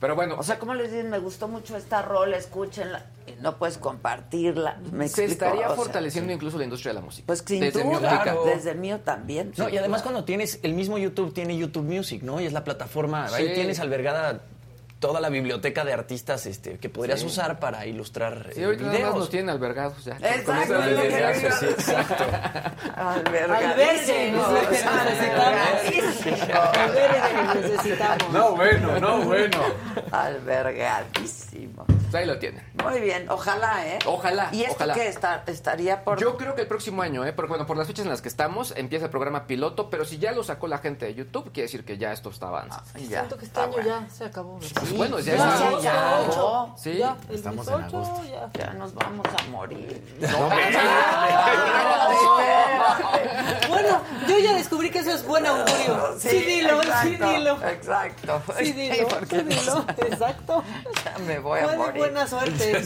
Pero 0.00 0.14
bueno, 0.16 0.36
O 0.38 0.42
sea, 0.42 0.58
como 0.58 0.72
les 0.74 0.90
dices, 0.90 1.04
me 1.04 1.18
gustó 1.18 1.46
mucho 1.46 1.76
esta 1.76 2.00
rola, 2.02 2.36
escúchenla. 2.38 3.04
Y 3.26 3.32
no 3.42 3.58
puedes 3.58 3.76
compartirla. 3.78 4.78
¿Me 4.92 5.08
se 5.08 5.24
explico? 5.24 5.32
estaría 5.32 5.66
O 5.66 5.74
sea, 5.74 5.76
fortaleciendo 5.76 6.32
incluso 6.32 6.56
la 6.58 6.64
industria 6.64 6.90
de 6.94 7.00
la 7.00 7.04
música. 7.04 7.26
Pues 7.26 7.44
sin 7.46 7.60
Desde 7.60 7.84
mi 7.84 7.94
óptica. 7.94 8.34
desde 8.46 8.70
el 8.70 8.78
mío 8.78 9.00
también. 9.00 9.52
No, 9.58 9.68
y 9.68 9.76
además 9.76 10.00
claro. 10.02 10.14
cuando 10.14 10.24
tienes, 10.24 10.58
el 10.62 10.72
mismo 10.74 10.96
YouTube 10.98 11.34
tiene 11.34 11.56
YouTube 11.56 11.84
Music, 11.84 12.22
¿no? 12.22 12.40
Y 12.40 12.46
es 12.46 12.52
la 12.52 12.64
plataforma, 12.64 13.28
Sí. 13.28 13.34
ahí 13.36 13.54
tienes 13.54 13.78
albergada 13.78 14.40
toda 15.00 15.20
la 15.20 15.28
biblioteka 15.30 15.84
de 15.84 15.92
artistas 15.94 16.46
este, 16.46 16.78
que 16.78 16.88
podrías 16.88 17.18
Sí. 17.20 17.26
usar 17.26 17.58
para 17.58 17.86
ilustrar 17.86 18.50
Sí, 18.54 18.60
eh, 18.60 18.64
ahorita 18.66 18.82
nada 18.84 18.92
más 18.92 19.00
videos. 19.02 19.16
nos 19.18 19.30
tienen 19.30 19.50
albergados 19.50 20.04
ya. 20.04 20.12
Exacto, 20.16 20.52
hace- 20.52 21.52
sí, 21.58 21.66
exacto. 21.66 22.24
Albergue 22.96 23.74
que 27.54 27.60
necesitamos. 27.68 28.32
No, 28.32 28.54
bueno, 28.56 29.00
no, 29.00 29.18
bueno. 29.22 29.58
Albergadísimo. 30.12 31.84
Pues 32.10 32.22
ahí 32.22 32.26
lo 32.26 32.38
tienen. 32.40 32.64
Muy 32.82 33.00
bien, 33.00 33.30
ojalá, 33.30 33.86
¿eh? 33.86 33.98
Ojalá, 34.04 34.48
¿Y 34.50 34.62
esto 34.62 34.74
ojalá. 34.76 34.94
qué 34.94 35.06
está, 35.06 35.44
estaría 35.46 36.02
por...? 36.02 36.18
Yo 36.18 36.36
creo 36.36 36.56
que 36.56 36.62
el 36.62 36.66
próximo 36.66 37.02
año, 37.02 37.24
¿eh? 37.24 37.32
Porque 37.32 37.50
bueno, 37.50 37.66
por 37.68 37.76
las 37.76 37.86
fechas 37.86 38.04
en 38.04 38.10
las 38.10 38.20
que 38.20 38.28
estamos, 38.28 38.74
empieza 38.76 39.04
el 39.04 39.10
programa 39.12 39.46
piloto, 39.46 39.90
pero 39.90 40.04
si 40.04 40.18
ya 40.18 40.32
lo 40.32 40.42
sacó 40.42 40.66
la 40.66 40.78
gente 40.78 41.06
de 41.06 41.14
YouTube, 41.14 41.52
quiere 41.52 41.66
decir 41.66 41.84
que 41.84 41.98
ya 41.98 42.12
esto 42.12 42.30
está 42.30 42.48
avanzando. 42.48 42.84
Siento 42.98 43.36
que 43.38 43.44
este 43.44 43.60
está 43.60 43.62
año 43.64 43.72
bueno. 43.74 43.88
ya 43.88 44.08
se 44.12 44.24
acabó. 44.24 44.58
¿verdad? 44.58 44.82
Sí, 44.84 44.96
Bueno, 44.96 45.20
ya 45.20 45.36
ya, 45.36 45.36
es 45.36 45.38
ya, 45.38 45.68
agosto. 45.68 45.82
ya, 45.82 46.20
Ocho. 46.28 46.74
Sí, 46.76 46.96
Ya, 46.96 47.16
el 47.28 47.34
estamos 47.36 47.68
en 47.68 47.74
18 47.78 47.96
agosto. 47.96 48.24
ya. 48.24 48.50
Ya 48.66 48.72
nos 48.74 48.94
vamos 48.94 49.26
a 49.28 49.42
morir. 49.50 50.02
Bueno, 53.68 54.00
yo 54.28 54.38
ya 54.38 54.54
descubrí 54.54 54.90
que 54.90 54.98
eso 54.98 55.12
es 55.12 55.24
buen 55.24 55.46
augurio. 55.46 56.16
Sí, 56.18 56.40
dilo, 56.40 56.82
exacto, 56.82 57.08
sí, 57.08 57.34
dilo. 57.36 57.68
Exacto. 57.68 58.42
Sí, 58.58 58.72
dilo, 58.72 59.08
porque 59.08 59.36
sí, 59.38 59.42
dilo. 59.44 59.84
Exacto. 60.08 60.64
Ya 61.04 61.18
me 61.20 61.38
voy 61.38 61.60
a 61.60 61.76
morir. 61.76 61.99
Buena 62.00 62.26
suerte. 62.26 62.82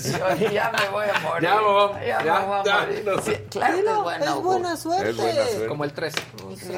Ya 0.53 0.73
me 0.79 0.89
voy 0.91 1.07
a 1.15 1.19
morir. 1.21 1.43
Ya, 1.43 1.55
mamá, 1.61 2.01
Ya, 2.05 2.25
ya, 2.25 2.41
me 2.41 2.47
voy 2.47 2.59
a 2.61 2.65
ya, 2.65 2.81
morir. 2.81 3.05
no 3.05 3.23
Sí, 3.23 3.33
claro 3.51 3.73
que 3.75 3.79
es 3.81 3.85
Dilo, 3.87 4.03
buen 4.03 4.23
es 4.23 4.35
buena 4.35 4.77
suerte. 4.77 5.11
Es 5.11 5.17
buena 5.17 5.47
suerte. 5.47 5.67
Como 5.67 5.85
el 5.85 5.93
13. 5.93 6.19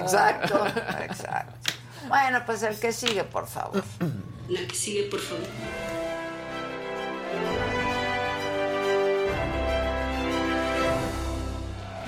Exacto, 0.00 0.66
exacto. 1.00 1.72
Bueno, 2.08 2.42
pues 2.46 2.62
el 2.62 2.78
que 2.78 2.92
sigue, 2.92 3.24
por 3.24 3.46
favor. 3.48 3.82
La 4.48 4.60
que 4.66 4.74
sigue, 4.74 5.04
por 5.10 5.18
favor. 5.20 5.44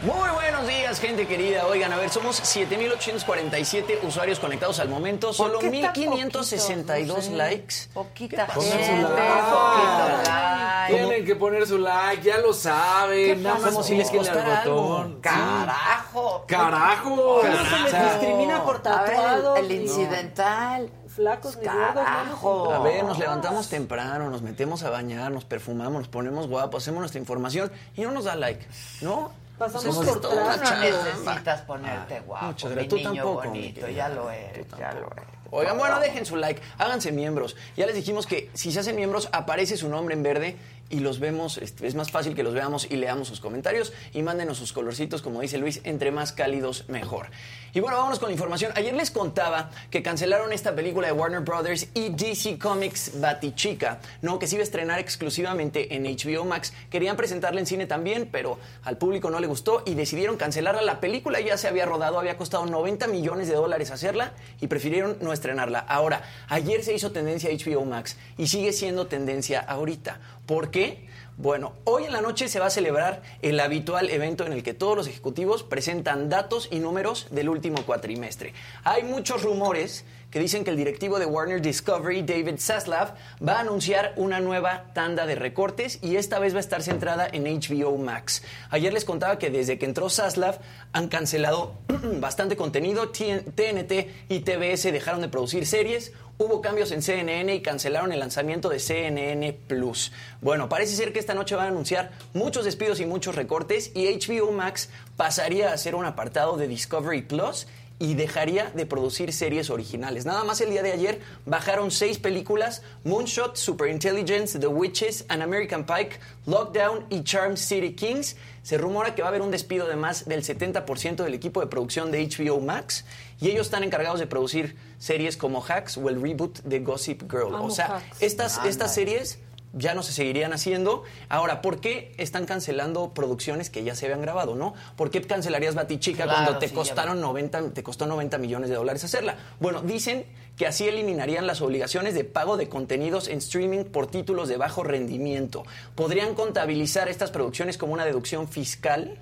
Muy 0.02 0.30
buenos 0.30 0.68
días, 0.68 1.00
gente 1.00 1.26
querida. 1.26 1.66
Oigan, 1.66 1.92
a 1.92 1.96
ver, 1.96 2.08
somos 2.08 2.40
7.847 2.40 3.98
usuarios 4.04 4.38
conectados 4.38 4.78
al 4.78 4.88
momento, 4.88 5.32
solo 5.32 5.58
qué 5.58 5.70
tan 5.70 5.92
1.562 5.92 6.84
poquitos? 6.84 7.06
No 7.08 7.20
sé. 7.20 7.30
likes. 7.32 7.74
Poquita 7.92 8.46
gente, 8.46 9.06
poquito 9.06 10.22
like. 10.24 10.94
Tienen 10.94 11.24
que 11.26 11.34
poner 11.34 11.66
su 11.66 11.78
like, 11.78 12.22
ya 12.22 12.38
lo 12.38 12.52
saben. 12.52 13.42
Nada 13.42 13.70
más 13.72 13.84
si 13.86 13.96
les 13.96 14.08
costara 14.08 14.62
algo. 14.62 14.82
botón. 14.82 15.20
Carajo. 15.20 16.44
¡Carajo! 16.46 17.42
Se 17.42 17.78
les 17.80 18.04
discrimina 18.12 18.62
por 18.64 18.76
A 18.86 19.02
ver, 19.02 19.16
tatuado. 19.16 19.56
el, 19.56 19.64
el 19.64 19.82
incidental. 19.82 20.90
flacos 21.08 21.56
ni 21.56 21.66
gordos. 21.66 22.72
A 22.72 22.78
ver, 22.84 23.02
nos 23.04 23.18
levantamos 23.18 23.68
temprano, 23.68 24.30
nos 24.30 24.42
metemos 24.42 24.84
a 24.84 24.90
bañar, 24.90 25.32
nos 25.32 25.44
perfumamos, 25.44 25.94
nos 25.94 26.08
ponemos 26.08 26.46
guapos, 26.46 26.84
hacemos 26.84 27.00
nuestra 27.00 27.18
información 27.18 27.72
y 27.96 28.02
no 28.02 28.12
nos 28.12 28.24
da 28.24 28.36
like, 28.36 28.64
¿no? 29.00 29.32
Pasamos 29.58 29.96
por 30.06 30.20
toda 30.20 30.56
no 30.56 30.80
necesitas 30.80 31.62
ponerte 31.62 32.20
guapo, 32.20 32.46
muchas 32.46 32.70
mi. 32.70 32.88
Tú 32.88 32.96
niño 32.96 33.12
tampoco, 33.12 33.48
bonito, 33.48 33.88
ya 33.88 34.08
lo 34.08 34.30
eres, 34.30 34.66
ya 34.78 34.92
lo 34.92 35.10
eres. 35.12 35.38
Oigan, 35.50 35.78
bueno, 35.78 35.98
dejen 35.98 36.26
su 36.26 36.36
like, 36.36 36.60
háganse 36.76 37.10
miembros. 37.10 37.56
Ya 37.76 37.86
les 37.86 37.94
dijimos 37.94 38.26
que 38.26 38.50
si 38.54 38.70
se 38.70 38.80
hacen 38.80 38.94
miembros, 38.96 39.28
aparece 39.32 39.76
su 39.76 39.88
nombre 39.88 40.14
en 40.14 40.22
verde 40.22 40.56
y 40.90 41.00
los 41.00 41.20
vemos, 41.20 41.58
es 41.58 41.94
más 41.94 42.10
fácil 42.10 42.34
que 42.34 42.42
los 42.42 42.54
veamos 42.54 42.86
y 42.90 42.96
leamos 42.96 43.28
sus 43.28 43.40
comentarios 43.40 43.92
y 44.12 44.22
mándenos 44.22 44.58
sus 44.58 44.72
colorcitos, 44.72 45.22
como 45.22 45.40
dice 45.40 45.58
Luis, 45.58 45.80
entre 45.84 46.10
más 46.10 46.32
cálidos 46.32 46.84
mejor. 46.88 47.26
Y 47.74 47.80
bueno, 47.80 47.98
vámonos 47.98 48.18
con 48.18 48.28
la 48.28 48.32
información. 48.32 48.72
Ayer 48.74 48.94
les 48.94 49.10
contaba 49.10 49.70
que 49.90 50.02
cancelaron 50.02 50.52
esta 50.52 50.74
película 50.74 51.06
de 51.06 51.12
Warner 51.12 51.40
Brothers 51.40 51.88
y 51.94 52.08
DC 52.08 52.58
Comics 52.58 53.20
Batichica, 53.20 54.00
¿no? 54.22 54.38
Que 54.38 54.46
se 54.46 54.56
iba 54.56 54.62
a 54.62 54.64
estrenar 54.64 54.98
exclusivamente 54.98 55.94
en 55.94 56.04
HBO 56.04 56.44
Max. 56.44 56.72
Querían 56.90 57.16
presentarla 57.16 57.60
en 57.60 57.66
cine 57.66 57.86
también, 57.86 58.28
pero 58.32 58.58
al 58.84 58.96
público 58.96 59.30
no 59.30 59.38
le 59.38 59.46
gustó 59.46 59.82
y 59.84 59.94
decidieron 59.94 60.36
cancelarla. 60.36 60.80
La 60.82 61.00
película 61.00 61.40
ya 61.40 61.58
se 61.58 61.68
había 61.68 61.84
rodado, 61.84 62.18
había 62.18 62.36
costado 62.38 62.64
90 62.64 63.06
millones 63.08 63.48
de 63.48 63.54
dólares 63.54 63.90
hacerla 63.90 64.32
y 64.60 64.66
prefirieron 64.68 65.18
no 65.20 65.32
estrenarla. 65.32 65.80
Ahora, 65.80 66.22
ayer 66.48 66.82
se 66.82 66.94
hizo 66.94 67.12
tendencia 67.12 67.50
HBO 67.50 67.84
Max 67.84 68.16
y 68.38 68.46
sigue 68.48 68.72
siendo 68.72 69.06
tendencia 69.06 69.60
ahorita. 69.60 70.20
¿Por 70.48 70.70
qué? 70.70 71.06
Bueno, 71.36 71.74
hoy 71.84 72.04
en 72.04 72.12
la 72.12 72.22
noche 72.22 72.48
se 72.48 72.58
va 72.58 72.66
a 72.66 72.70
celebrar 72.70 73.20
el 73.42 73.60
habitual 73.60 74.08
evento 74.08 74.46
en 74.46 74.54
el 74.54 74.62
que 74.62 74.72
todos 74.72 74.96
los 74.96 75.06
ejecutivos 75.06 75.62
presentan 75.62 76.30
datos 76.30 76.68
y 76.70 76.78
números 76.78 77.28
del 77.30 77.50
último 77.50 77.84
cuatrimestre. 77.84 78.54
Hay 78.82 79.02
muchos 79.02 79.42
rumores 79.42 80.06
que 80.30 80.40
dicen 80.40 80.64
que 80.64 80.70
el 80.70 80.76
directivo 80.78 81.18
de 81.18 81.26
Warner 81.26 81.60
Discovery, 81.60 82.22
David 82.22 82.58
Zaslav, 82.58 83.14
va 83.46 83.58
a 83.58 83.60
anunciar 83.60 84.14
una 84.16 84.40
nueva 84.40 84.86
tanda 84.94 85.26
de 85.26 85.34
recortes 85.34 85.98
y 86.02 86.16
esta 86.16 86.38
vez 86.38 86.54
va 86.54 86.58
a 86.58 86.60
estar 86.60 86.82
centrada 86.82 87.28
en 87.30 87.44
HBO 87.44 87.98
Max. 87.98 88.42
Ayer 88.70 88.92
les 88.92 89.04
contaba 89.04 89.38
que 89.38 89.50
desde 89.50 89.78
que 89.78 89.84
entró 89.84 90.08
Zaslav 90.08 90.60
han 90.92 91.08
cancelado 91.08 91.74
bastante 92.20 92.56
contenido, 92.56 93.10
TNT 93.10 93.92
y 94.30 94.40
TBS 94.40 94.84
dejaron 94.92 95.20
de 95.20 95.28
producir 95.28 95.66
series, 95.66 96.12
Hubo 96.40 96.60
cambios 96.60 96.92
en 96.92 97.02
CNN 97.02 97.52
y 97.52 97.62
cancelaron 97.62 98.12
el 98.12 98.20
lanzamiento 98.20 98.68
de 98.68 98.78
CNN 98.78 99.52
Plus. 99.66 100.12
Bueno, 100.40 100.68
parece 100.68 100.94
ser 100.94 101.12
que 101.12 101.18
esta 101.18 101.34
noche 101.34 101.56
van 101.56 101.64
a 101.64 101.68
anunciar 101.70 102.12
muchos 102.32 102.64
despidos 102.64 103.00
y 103.00 103.06
muchos 103.06 103.34
recortes 103.34 103.90
y 103.92 104.06
HBO 104.06 104.52
Max 104.52 104.88
pasaría 105.16 105.72
a 105.72 105.76
ser 105.76 105.96
un 105.96 106.04
apartado 106.04 106.56
de 106.56 106.68
Discovery 106.68 107.22
Plus 107.22 107.66
y 107.98 108.14
dejaría 108.14 108.70
de 108.70 108.86
producir 108.86 109.32
series 109.32 109.70
originales. 109.70 110.24
Nada 110.24 110.44
más 110.44 110.60
el 110.60 110.70
día 110.70 110.84
de 110.84 110.92
ayer 110.92 111.20
bajaron 111.44 111.90
seis 111.90 112.18
películas, 112.18 112.82
Moonshot, 113.02 113.56
Superintelligence, 113.56 114.60
The 114.60 114.68
Witches, 114.68 115.24
An 115.28 115.42
American 115.42 115.84
Pike, 115.84 116.20
Lockdown 116.46 117.06
y 117.10 117.24
Charm 117.24 117.56
City 117.56 117.94
Kings. 117.94 118.36
Se 118.62 118.78
rumora 118.78 119.16
que 119.16 119.22
va 119.22 119.28
a 119.28 119.30
haber 119.30 119.42
un 119.42 119.50
despido 119.50 119.88
de 119.88 119.96
más 119.96 120.28
del 120.28 120.44
70% 120.44 121.16
del 121.24 121.34
equipo 121.34 121.60
de 121.60 121.66
producción 121.66 122.12
de 122.12 122.24
HBO 122.28 122.60
Max 122.60 123.04
y 123.40 123.50
ellos 123.50 123.66
están 123.66 123.84
encargados 123.84 124.18
de 124.20 124.26
producir 124.26 124.76
series 124.98 125.36
como 125.36 125.62
Hacks 125.62 125.96
o 125.96 126.08
el 126.08 126.20
reboot 126.20 126.60
de 126.62 126.80
Gossip 126.80 127.22
Girl. 127.30 127.54
Amo 127.54 127.66
o 127.66 127.70
sea, 127.70 127.96
Hacks. 127.96 128.22
estas, 128.22 128.64
estas 128.64 128.94
series 128.94 129.38
ya 129.72 129.94
no 129.94 130.02
se 130.02 130.12
seguirían 130.12 130.52
haciendo. 130.52 131.04
Ahora, 131.28 131.60
¿por 131.60 131.80
qué 131.80 132.14
están 132.16 132.46
cancelando 132.46 133.12
producciones 133.12 133.70
que 133.70 133.84
ya 133.84 133.94
se 133.94 134.06
habían 134.06 134.22
grabado, 134.22 134.54
no? 134.54 134.74
¿Por 134.96 135.10
qué 135.10 135.20
cancelarías 135.22 135.74
Batichica 135.74 136.24
Claro, 136.24 136.44
cuando 136.44 136.58
te 136.58 136.68
sí, 136.68 136.74
costaron 136.74 137.20
90, 137.20 137.70
te 137.74 137.82
costó 137.82 138.06
90 138.06 138.38
millones 138.38 138.70
de 138.70 138.76
dólares 138.76 139.04
hacerla? 139.04 139.36
Bueno, 139.60 139.82
dicen 139.82 140.26
que 140.56 140.66
así 140.66 140.88
eliminarían 140.88 141.46
las 141.46 141.60
obligaciones 141.60 142.14
de 142.14 142.24
pago 142.24 142.56
de 142.56 142.68
contenidos 142.68 143.28
en 143.28 143.38
streaming 143.38 143.84
por 143.84 144.08
títulos 144.08 144.48
de 144.48 144.56
bajo 144.56 144.82
rendimiento. 144.82 145.64
Podrían 145.94 146.34
contabilizar 146.34 147.08
estas 147.08 147.30
producciones 147.30 147.78
como 147.78 147.92
una 147.92 148.04
deducción 148.04 148.48
fiscal 148.48 149.20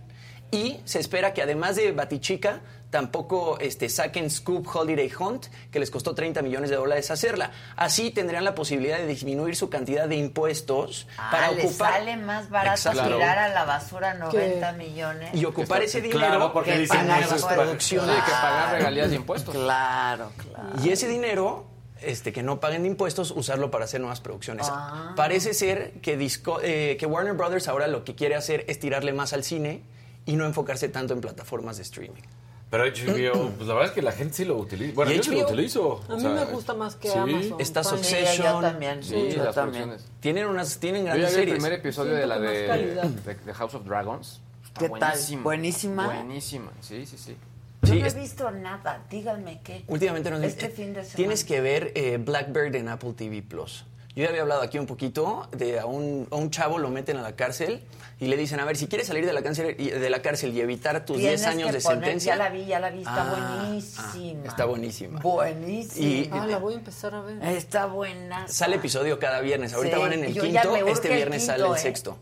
y 0.51 0.79
se 0.85 1.01
espera 1.01 1.35
que 1.35 1.43
además 1.43 1.77
de 1.77 1.93
Batichica, 1.93 2.63
tampoco 2.91 3.59
este, 3.61 3.89
saquen 3.89 4.31
Scoop 4.31 4.67
Holiday 4.75 5.11
Hunt, 5.19 5.47
que 5.71 5.79
les 5.81 5.91
costó 5.91 6.15
30 6.15 6.41
millones 6.43 6.71
de 6.71 6.77
dólares 6.77 7.11
hacerla. 7.11 7.51
Así 7.77 8.11
tendrían 8.11 8.45
la 8.45 8.55
posibilidad 8.55 8.97
de 8.99 9.07
disminuir 9.07 9.57
su 9.57 9.69
cantidad 9.69 10.09
de 10.09 10.17
impuestos 10.17 11.07
para 11.17 11.49
Ah, 11.49 11.53
le 11.53 11.65
ocupar... 11.67 11.93
sale 11.95 12.17
más 12.17 12.49
barato 12.49 12.77
Exacto. 12.89 13.15
tirar 13.17 13.39
a 13.39 13.49
la 13.49 13.65
basura 13.65 14.15
90 14.15 14.73
millones. 14.73 15.35
Y 15.35 15.45
ocupar 15.45 15.83
ese 15.83 16.01
dinero 16.01 16.19
Claro, 16.21 16.53
porque 16.53 16.73
que 16.73 16.79
dicen 16.79 17.07
pagar 17.07 17.29
para- 17.41 17.55
producciones. 17.57 18.15
Sí, 18.17 18.23
que 18.25 18.31
pagar 18.31 18.73
regalías 18.73 19.11
de 19.11 19.17
impuestos. 19.17 19.55
Claro, 19.55 20.33
claro. 20.37 20.69
Y 20.83 20.91
ese 20.91 21.09
dinero 21.09 21.67
este, 22.03 22.33
que 22.33 22.43
no 22.43 22.61
paguen 22.61 22.83
de 22.83 22.89
impuestos, 22.89 23.31
usarlo 23.31 23.71
para 23.71 23.87
hacer 23.87 24.01
nuevas 24.01 24.21
producciones. 24.21 24.67
Ah. 24.71 25.13
Parece 25.17 25.55
ser 25.55 25.93
que, 26.03 26.17
Disco- 26.19 26.61
eh, 26.63 26.97
que 27.01 27.07
Warner 27.07 27.33
Brothers 27.35 27.69
ahora 27.69 27.87
lo 27.89 28.05
que 28.05 28.15
quiere 28.15 28.35
hacer 28.37 28.65
es 28.69 28.79
tirarle 28.79 29.13
más 29.13 29.33
al 29.33 29.43
cine 29.45 29.83
y 30.27 30.37
no 30.37 30.45
enfocarse 30.45 30.89
tanto 30.89 31.15
en 31.15 31.21
plataformas 31.21 31.77
de 31.79 31.85
streaming. 31.85 32.23
Pero 32.69 32.85
HBO, 32.85 33.51
pues 33.51 33.69
la 33.69 33.75
verdad 33.75 33.91
es 33.91 33.95
que 33.95 34.03
la 34.03 34.11
gente 34.13 34.35
sí 34.35 34.45
lo 34.45 34.57
utiliza. 34.57 34.93
Bueno, 34.95 35.13
yo 35.13 35.23
sí 35.23 35.31
lo 35.31 35.45
utilizo. 35.47 36.03
A 36.09 36.13
O 36.15 36.17
mí 36.17 36.21
sea, 36.23 36.31
me 36.31 36.45
gusta 36.47 36.75
más 36.75 36.97
que 36.97 37.09
sí. 37.09 37.17
Amazon. 37.17 37.61
Está. 37.61 37.85
Succession. 37.85 38.27
Sí, 38.37 38.43
yo 38.43 38.61
también. 38.61 39.03
Sí, 39.05 39.29
yo 39.37 39.45
las 39.45 39.55
también. 39.55 39.85
producciones. 39.85 40.21
Tienen 40.21 40.47
unas, 40.47 40.79
tienen 40.79 41.03
Yo 41.03 41.07
grandes 41.13 41.31
ya 41.31 41.37
vi 41.37 41.43
el 41.43 41.49
series. 41.49 41.63
primer 41.63 41.79
episodio 41.79 42.15
de 42.15 42.27
la 42.27 42.35
Siento 42.39 42.51
de, 42.53 43.35
de, 43.35 43.35
de 43.45 43.55
House 43.55 43.75
of 43.75 43.85
Dragons. 43.87 44.41
Está 44.65 44.81
¿Qué 44.81 44.89
tal? 44.89 44.99
buenísima. 44.99 45.43
¿Buenísima? 45.43 46.07
Buenísima, 46.07 46.73
sí, 46.81 47.07
sí, 47.07 47.17
sí. 47.17 47.37
Yo 47.83 47.93
Sí, 47.95 48.01
no 48.01 48.07
he 48.09 48.15
visto 48.15 48.51
nada, 48.51 49.05
díganme 49.09 49.61
qué. 49.63 49.85
Últimamente 49.87 50.29
no 50.31 50.39
Este 50.39 50.69
fin 50.69 50.87
de 50.93 51.03
semana. 51.03 51.15
Tienes 51.17 51.45
que 51.45 51.61
ver 51.61 51.93
eh, 51.95 52.17
Blackbird 52.19 52.75
en 52.75 52.89
Apple 52.89 53.13
TV 53.13 53.43
Plus. 53.43 53.85
Yo 54.17 54.25
ya 54.25 54.31
había 54.31 54.43
hablado 54.43 54.63
aquí 54.63 54.79
un 54.79 54.87
poquito 54.87 55.47
de 55.53 55.79
a 55.79 55.87
un, 55.87 56.27
a 56.31 56.37
un 56.37 56.51
chavo 56.51 56.79
lo 56.79 56.89
meten 56.91 57.17
a 57.19 57.23
la 57.23 57.37
cárcel 57.37 57.83
y 58.19 58.27
le 58.29 58.37
dicen, 58.39 58.59
a 58.61 58.65
ver, 58.65 58.77
si 58.77 58.87
quieres 58.87 59.07
salir 59.09 59.27
de 59.27 59.33
la 59.35 59.43
cárcel 59.43 59.77
y, 59.79 59.91
de 59.91 60.09
la 60.11 60.23
cárcel 60.23 60.55
y 60.55 60.61
evitar 60.61 61.05
tus 61.05 61.19
10 61.19 61.41
Tienes 61.43 61.47
años 61.47 61.67
que 61.71 61.77
de 61.77 61.83
poner- 61.83 62.01
sentencia. 62.01 62.33
Ya 62.37 62.43
la 62.45 62.49
vi, 62.51 62.65
ya 62.65 62.81
la 62.81 62.91
vi, 62.91 62.99
está 63.01 63.23
Ah, 63.31 63.61
buenísima. 63.67 64.43
ah, 64.45 64.49
está 64.49 64.65
buenísima. 64.65 65.21
Buenísima. 65.21 66.07
Y- 66.07 66.31
Ah, 66.33 66.47
la 66.47 66.59
voy 66.59 66.75
a 66.75 66.77
empezar 66.79 67.15
a 67.15 67.21
ver. 67.21 67.43
Está 67.45 67.87
buena. 67.87 68.49
Sale 68.49 68.77
episodio 68.77 69.19
cada 69.19 69.41
viernes. 69.41 69.75
Ahorita 69.75 69.97
Sí, 69.97 70.03
van 70.03 70.13
en 70.15 70.25
el 70.25 70.33
quinto, 70.33 70.77
este 70.87 71.09
el 71.09 71.15
viernes 71.17 71.43
quinto, 71.43 71.53
sale 71.53 71.67
el 71.69 71.75
¿eh? 71.77 71.79
sexto. 71.79 72.19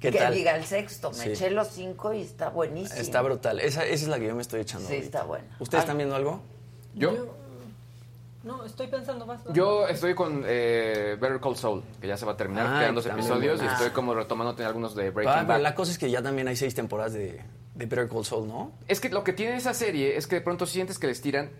¿Qué 0.00 0.10
que 0.12 0.18
tal? 0.18 0.34
diga 0.34 0.54
el 0.54 0.64
sexto. 0.66 1.10
Me 1.12 1.16
Sí. 1.24 1.28
eché 1.30 1.50
los 1.50 1.68
cinco 1.68 2.12
y 2.12 2.20
está 2.20 2.50
buenísimo. 2.50 3.00
Está 3.00 3.22
brutal. 3.22 3.58
Esa, 3.60 3.84
esa 3.84 3.94
es 4.04 4.08
la 4.08 4.18
que 4.18 4.26
yo 4.26 4.34
me 4.34 4.42
estoy 4.42 4.60
echando. 4.60 4.86
Sí, 4.86 4.94
ahorita. 4.96 5.06
está 5.18 5.22
buena. 5.26 5.56
¿Ustedes 5.58 5.80
Ah. 5.80 5.84
están 5.84 5.96
viendo 5.96 6.14
algo? 6.14 6.42
Yo, 6.94 7.35
No, 8.46 8.64
estoy 8.64 8.86
pensando 8.86 9.26
más. 9.26 9.40
yo 9.52 9.86
estoy 9.88 10.14
con 10.14 10.42
eh, 10.46 11.16
Better 11.20 11.40
Call 11.40 11.56
Saul, 11.56 11.82
que 12.00 12.06
ya 12.06 12.16
se 12.16 12.24
va 12.24 12.32
a 12.32 12.36
terminar, 12.36 12.66
Ay, 12.68 12.80
quedan 12.80 12.94
dos 12.94 13.06
episodios 13.06 13.60
y 13.62 13.66
estoy 13.66 13.90
como 13.90 14.14
retomándote 14.14 14.64
algunos 14.64 14.94
de 14.94 15.10
Breaking 15.10 15.32
Ah, 15.34 15.38
pero 15.40 15.54
Bad. 15.54 15.60
la 15.62 15.74
cosa 15.74 15.90
es 15.92 15.98
que 15.98 16.10
ya 16.10 16.22
también 16.22 16.46
hay 16.48 16.54
seis 16.56 16.74
temporadas 16.74 17.12
de, 17.12 17.42
de 17.74 17.86
Better 17.86 18.08
Call 18.08 18.24
Saul, 18.24 18.46
¿no? 18.48 18.72
Es 18.86 19.00
que 19.00 19.08
lo 19.10 19.24
que 19.24 19.32
tiene 19.32 19.56
esa 19.56 19.74
serie 19.74 20.16
es 20.16 20.26
que 20.28 20.36
de 20.36 20.40
pronto 20.42 20.64
sientes 20.64 20.98
que 20.98 21.08
les 21.08 21.20
tiran 21.20 21.50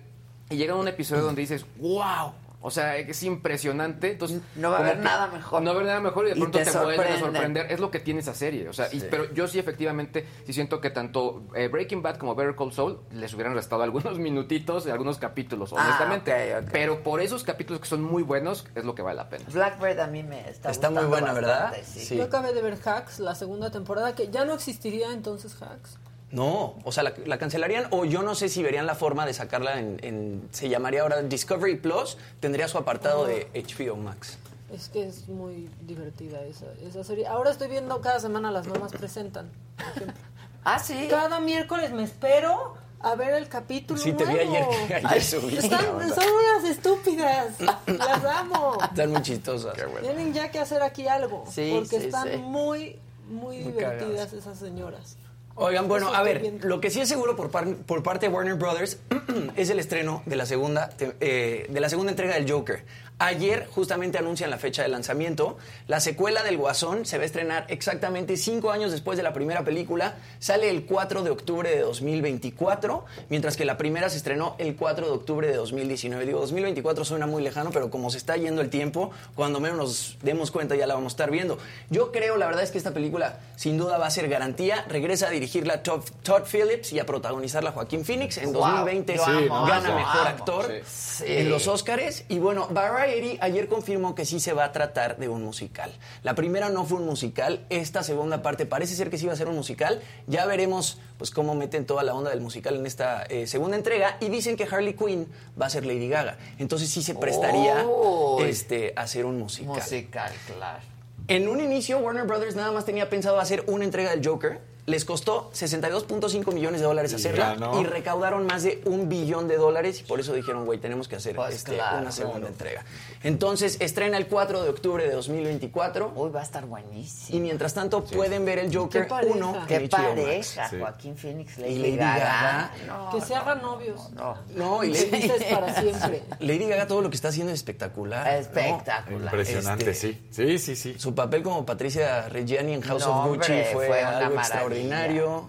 y 0.48 0.56
llega 0.56 0.76
un 0.76 0.86
episodio 0.86 1.22
donde 1.24 1.40
dices, 1.40 1.66
wow. 1.78 2.32
O 2.62 2.70
sea, 2.70 2.97
es 2.97 3.23
impresionante. 3.23 4.11
Entonces, 4.12 4.41
No 4.57 4.70
va 4.73 4.78
a 4.78 4.81
haber 4.81 4.99
nada 4.99 5.28
mejor. 5.28 5.62
No 5.62 5.66
va 5.70 5.73
a 5.73 5.74
haber 5.77 5.87
nada 5.87 6.01
mejor 6.01 6.27
y 6.27 6.31
de 6.31 6.37
Y 6.37 6.41
pronto 6.41 6.59
te 6.59 6.65
te, 6.65 6.70
vuelven 6.73 6.91
a 6.91 6.95
sorprenden. 6.97 7.20
sorprender. 7.20 7.70
Es 7.73 7.78
lo 7.81 7.91
que 7.93 8.01
tiene 8.01 8.20
esa 8.20 8.35
serie. 8.35 8.69
O 8.69 8.73
sea, 8.73 8.89
y- 8.93 9.01
pero 9.03 9.33
yo 9.33 9.47
sí 9.47 9.59
efectivamente 9.61 10.27
sí 10.47 10.53
siento 10.53 10.81
que 10.81 10.91
tanto 10.91 11.45
eh, 11.55 11.69
Breaking 11.69 12.03
Bad 12.03 12.16
como 12.16 12.35
Better 12.35 12.57
Call 12.57 12.73
Saul 12.73 12.99
les 13.12 13.33
hubieran 13.35 13.55
restado 13.55 13.83
algunos 13.83 14.19
minutitos 14.19 14.85
de 14.85 14.91
algunos 14.93 15.19
capítulos, 15.19 15.73
Ah, 15.77 15.85
honestamente. 15.85 16.35
Pero 16.73 17.03
por 17.05 17.20
esos 17.20 17.45
capítulos 17.45 17.81
que 17.81 17.87
son 17.89 18.03
muy 18.03 18.24
buenos 18.24 18.66
es 18.74 18.85
lo 18.85 18.95
que 18.97 19.03
vale 19.03 19.16
la 19.19 19.28
pena. 19.28 19.45
Blackbird 19.53 20.01
a 20.01 20.07
mí 20.09 20.23
me 20.24 20.49
está 20.51 20.70
Está 20.70 20.91
muy 20.91 21.05
buena, 21.05 21.33
¿verdad? 21.33 21.65
bastante, 21.70 21.85
Sí. 21.87 22.01
Sí. 22.01 22.16
Yo 22.16 22.24
acabé 22.24 22.53
de 22.53 22.62
ver 22.62 22.78
Hacks, 22.85 23.20
la 23.20 23.35
segunda 23.37 23.70
temporada, 23.70 24.15
que 24.15 24.28
ya 24.28 24.45
no 24.45 24.55
existiría 24.55 25.12
entonces 25.12 25.55
Hacks. 25.62 25.99
No, 26.31 26.74
o 26.85 26.90
sea, 26.93 27.03
la, 27.05 27.15
la 27.24 27.39
cancelarían 27.39 27.86
o 27.90 28.05
yo 28.05 28.23
no 28.23 28.35
sé 28.35 28.48
si 28.48 28.62
verían 28.62 28.85
la 28.86 28.94
forma 28.97 29.24
de 29.27 29.32
sacarla 29.32 29.78
en, 29.78 29.98
en- 30.03 30.48
se 30.51 30.69
llamaría 30.69 31.03
ahora 31.03 31.23
Discovery 31.23 31.77
Plus, 31.77 32.19
tendría 32.40 32.66
su 32.69 32.78
apartado 32.78 33.27
de 33.27 33.48
HBO 33.55 33.97
Max. 33.97 34.39
Es 34.74 34.89
que 34.89 35.07
es 35.07 35.28
muy 35.28 35.70
divertida 35.82 36.43
esa, 36.43 36.66
esa 36.82 37.05
serie. 37.05 37.28
Ahora 37.28 37.51
estoy 37.53 37.69
viendo 37.69 38.01
cada 38.01 38.19
semana 38.19 38.51
las 38.51 38.66
mamás 38.66 38.93
presentan. 38.93 39.48
por 39.77 39.86
ejemplo. 39.89 40.12
Ah, 40.69 40.81
sí. 40.81 41.07
Cada 41.09 41.39
miércoles 41.39 41.93
me 41.93 42.03
espero 42.03 42.74
a 42.98 43.15
ver 43.15 43.35
el 43.35 43.48
capítulo 43.48 44.01
Sí, 44.01 44.12
te 44.15 44.24
vi 44.24 44.32
nuevo. 44.35 44.51
ayer 44.73 44.89
que 44.89 44.94
ayer. 44.97 45.16
Están, 45.19 45.81
son 46.09 46.24
unas 46.27 46.69
estúpidas. 46.69 47.53
Las 47.86 48.24
amo. 48.24 48.77
Están 48.82 49.12
muy 49.12 49.23
chistosas. 49.23 49.74
Tienen 50.03 50.32
ya 50.35 50.51
que 50.51 50.59
hacer 50.59 50.82
aquí 50.82 51.07
algo. 51.07 51.44
Sí, 51.48 51.70
porque 51.73 52.01
sí, 52.01 52.07
están 52.07 52.28
sí. 52.32 52.36
muy, 52.39 52.98
muy, 53.28 53.59
Muy 53.62 53.73
divertidas 53.74 54.01
cagadas. 54.09 54.32
esas 54.32 54.59
señoras. 54.59 55.16
Oigan, 55.59 55.89
bueno, 55.89 56.12
a 56.15 56.23
ver, 56.23 56.59
lo 56.65 56.81
que 56.83 56.91
sí 56.91 57.01
es 57.01 57.09
seguro 57.09 57.35
por, 57.35 57.51
par- 57.51 57.77
por 57.77 58.03
parte 58.03 58.28
de 58.28 58.33
Warner 58.35 58.55
Brothers 58.57 58.99
es 59.57 59.70
el 59.70 59.78
estreno 59.78 60.23
de 60.27 60.37
la 60.37 60.45
segunda 60.45 60.91
eh, 61.01 61.66
de 61.69 61.81
la 61.81 61.89
segunda 61.89 62.12
entrega 62.12 62.35
del 62.35 62.51
Joker. 62.51 62.85
Ayer 63.18 63.66
justamente 63.74 64.18
anuncian 64.18 64.51
la 64.51 64.59
fecha 64.59 64.82
de 64.82 64.88
lanzamiento. 64.88 65.56
La 65.88 66.01
secuela 66.01 66.43
del 66.43 66.59
Guasón 66.59 67.06
se 67.06 67.16
va 67.16 67.22
a 67.22 67.26
estrenar 67.26 67.64
exactamente 67.68 68.36
cinco 68.36 68.70
años 68.70 68.93
después 68.93 69.16
de 69.16 69.22
la 69.22 69.32
primera 69.32 69.64
película. 69.64 70.16
Sale 70.38 70.68
el 70.68 70.84
4 70.84 71.22
de 71.22 71.30
octubre 71.30 71.70
de 71.70 71.80
2024, 71.80 73.06
mientras 73.30 73.56
que 73.56 73.64
la 73.64 73.78
primera 73.78 74.10
se 74.10 74.18
estrenó 74.18 74.55
el 74.59 74.76
4 74.76 75.06
de 75.06 75.12
octubre 75.12 75.48
de 75.48 75.55
2019. 75.56 76.26
Digo, 76.26 76.40
2024 76.40 77.06
suena 77.06 77.26
muy 77.26 77.43
lejano, 77.43 77.70
pero 77.70 77.90
como 77.90 78.10
se 78.10 78.18
está 78.18 78.36
yendo 78.36 78.60
el 78.60 78.68
tiempo, 78.68 79.10
cuando 79.34 79.60
menos 79.60 79.78
nos 79.78 80.16
demos 80.22 80.51
cuenta 80.51 80.76
ya 80.76 80.86
la 80.86 80.93
vamos 80.93 81.12
a 81.12 81.14
estar 81.14 81.30
viendo. 81.30 81.56
Yo 81.88 82.12
creo, 82.12 82.36
la 82.36 82.44
verdad 82.44 82.64
es 82.64 82.70
que 82.70 82.76
esta 82.76 82.93
película 82.93 83.38
sin 83.56 83.78
duda 83.78 83.97
va 83.97 84.09
a 84.09 84.10
ser 84.10 84.28
garantía. 84.28 84.84
Regresa 84.90 85.28
a 85.28 85.30
dirigirla 85.30 85.82
Todd, 85.82 86.02
Todd 86.22 86.43
Phillips 86.44 86.93
y 86.93 86.98
a 86.98 87.06
protagonizarla 87.06 87.72
Joaquín 87.72 88.05
Phoenix. 88.05 88.36
En 88.36 88.52
Wow. 88.52 88.62
2020 88.62 89.16
Yo 89.16 89.24
amo, 89.24 89.66
gana 89.66 89.94
mejor 89.94 90.20
amo. 90.26 90.28
actor 90.28 90.70
Sí. 90.86 91.24
en 91.26 91.48
los 91.48 91.66
Oscars. 91.66 92.24
Y 92.28 92.38
bueno, 92.38 92.68
Variety 93.07 93.39
ayer 93.41 93.69
confirmó 93.69 94.15
que 94.15 94.24
sí 94.24 94.41
se 94.41 94.53
va 94.53 94.65
a 94.65 94.73
tratar 94.73 95.16
de 95.16 95.28
un 95.28 95.43
musical. 95.45 95.93
La 96.23 96.35
primera 96.35 96.69
no 96.69 96.85
fue 96.85 96.99
un 96.99 97.07
musical, 97.07 97.65
esta 97.70 98.03
segunda 98.03 98.43
parte 98.43 98.66
parece 98.66 98.97
ser 98.97 99.11
que 99.11 99.19
sí 99.19 99.27
va 99.27 99.33
a 99.33 99.37
ser 99.37 99.49
un 99.49 99.55
musical. 99.55 100.03
Ya 100.27 100.45
veremos 100.47 100.99
pues 101.19 101.31
cómo 101.31 101.55
meten 101.55 101.87
toda 101.87 102.03
la 102.03 102.15
onda 102.15 102.31
del 102.31 102.41
musical 102.41 102.77
en 102.77 102.87
esta 102.87 103.23
eh, 103.24 103.47
segunda 103.47 103.77
entrega. 103.77 104.16
Y 104.20 104.28
dicen 104.28 104.57
que 104.57 104.65
Harley 104.65 104.95
Quinn 104.95 105.28
va 105.61 105.66
a 105.66 105.70
ser 105.70 105.87
Lady 105.87 106.09
Gaga. 106.09 106.37
Entonces 106.59 106.91
sí 106.91 107.03
se 107.03 107.15
prestaría 107.15 107.87
Uy. 107.87 108.45
este, 108.45 108.93
a 108.97 109.03
hacer 109.03 109.24
un 109.24 109.39
musical. 109.39 109.77
Musical, 109.77 110.33
claro. 110.47 110.83
En 111.28 111.49
un 111.49 111.61
inicio, 111.61 111.99
Warner 111.99 112.24
Brothers 112.24 112.55
nada 112.55 112.73
más 112.73 112.85
tenía 112.85 113.09
pensado 113.09 113.41
hacer 113.41 113.65
una 113.66 113.85
entrega 113.85 114.11
del 114.11 114.27
Joker. 114.27 114.61
Les 114.86 115.04
costó 115.04 115.50
62.5 115.52 116.52
millones 116.52 116.80
de 116.80 116.86
dólares 116.86 117.12
hacerla 117.12 117.56
y 117.80 117.84
recaudaron 117.84 118.46
más 118.46 118.62
de 118.62 118.80
un 118.84 119.08
billón 119.08 119.48
de 119.48 119.56
dólares 119.56 119.98
y 120.00 120.04
por 120.04 120.20
eso 120.20 120.32
dijeron, 120.32 120.64
güey, 120.64 120.78
tenemos 120.78 121.08
que 121.08 121.16
hacer 121.16 121.34
Pues 121.34 121.56
este, 121.56 121.74
claro, 121.74 121.98
una 122.02 122.12
segunda 122.12 122.38
claro. 122.38 122.52
entrega. 122.52 122.84
Entonces, 123.24 123.78
estrena 123.80 124.16
el 124.16 124.28
4 124.28 124.62
de 124.62 124.68
octubre 124.70 125.04
de 125.04 125.12
2024. 125.12 126.12
Uy, 126.14 126.30
va 126.30 126.40
a 126.40 126.42
estar 126.44 126.66
buenísimo. 126.66 127.36
Y 127.36 127.40
mientras 127.40 127.74
tanto, 127.74 128.04
pueden 128.04 128.44
ver 128.44 128.60
el 128.60 128.72
Joker 128.76 129.02
Qué 129.02 129.08
pareja. 129.08 129.34
1 129.34 129.56
en 129.56 129.66
Qué 129.66 129.88
pareja. 129.88 130.70
Joaquín 130.78 131.16
Phoenix, 131.16 131.58
Y 131.58 131.62
Lady, 131.62 131.78
Lady 131.78 131.96
Gaga. 131.96 132.18
Gaga. 132.24 132.70
No, 132.86 133.10
que 133.10 133.20
se 133.26 133.34
hagan 133.34 133.62
novios. 133.62 134.10
no. 134.12 134.36
No, 134.54 134.84
y 134.84 134.92
Lady, 134.92 135.28
para 135.52 135.74
siempre. 135.80 136.22
Lady 136.38 136.66
Gaga 136.68 136.86
todo 136.86 137.00
lo 137.02 137.10
que 137.10 137.16
está 137.16 137.28
haciendo 137.28 137.52
es 137.52 137.58
espectacular. 137.58 138.24
¿no? 138.24 138.32
Espectacular. 138.38 139.34
Impresionante, 139.34 139.90
Este, 139.90 140.12
sí. 140.12 140.26
Sí, 140.30 140.58
sí, 140.60 140.76
sí. 140.76 140.94
Su 140.96 141.12
papel 141.12 141.42
como 141.42 141.66
Patricia 141.66 142.28
Reggiani 142.28 142.74
en 142.74 142.82
House 142.82 143.04
No, 143.04 143.22
of 143.22 143.26
Gucci 143.30 143.50
hombre, 143.50 143.68
fue, 143.72 143.86
fue 143.88 143.98
una 144.00 144.08
algo 144.08 144.20
maravilla. 144.20 144.40
extraordinario. 144.42 144.76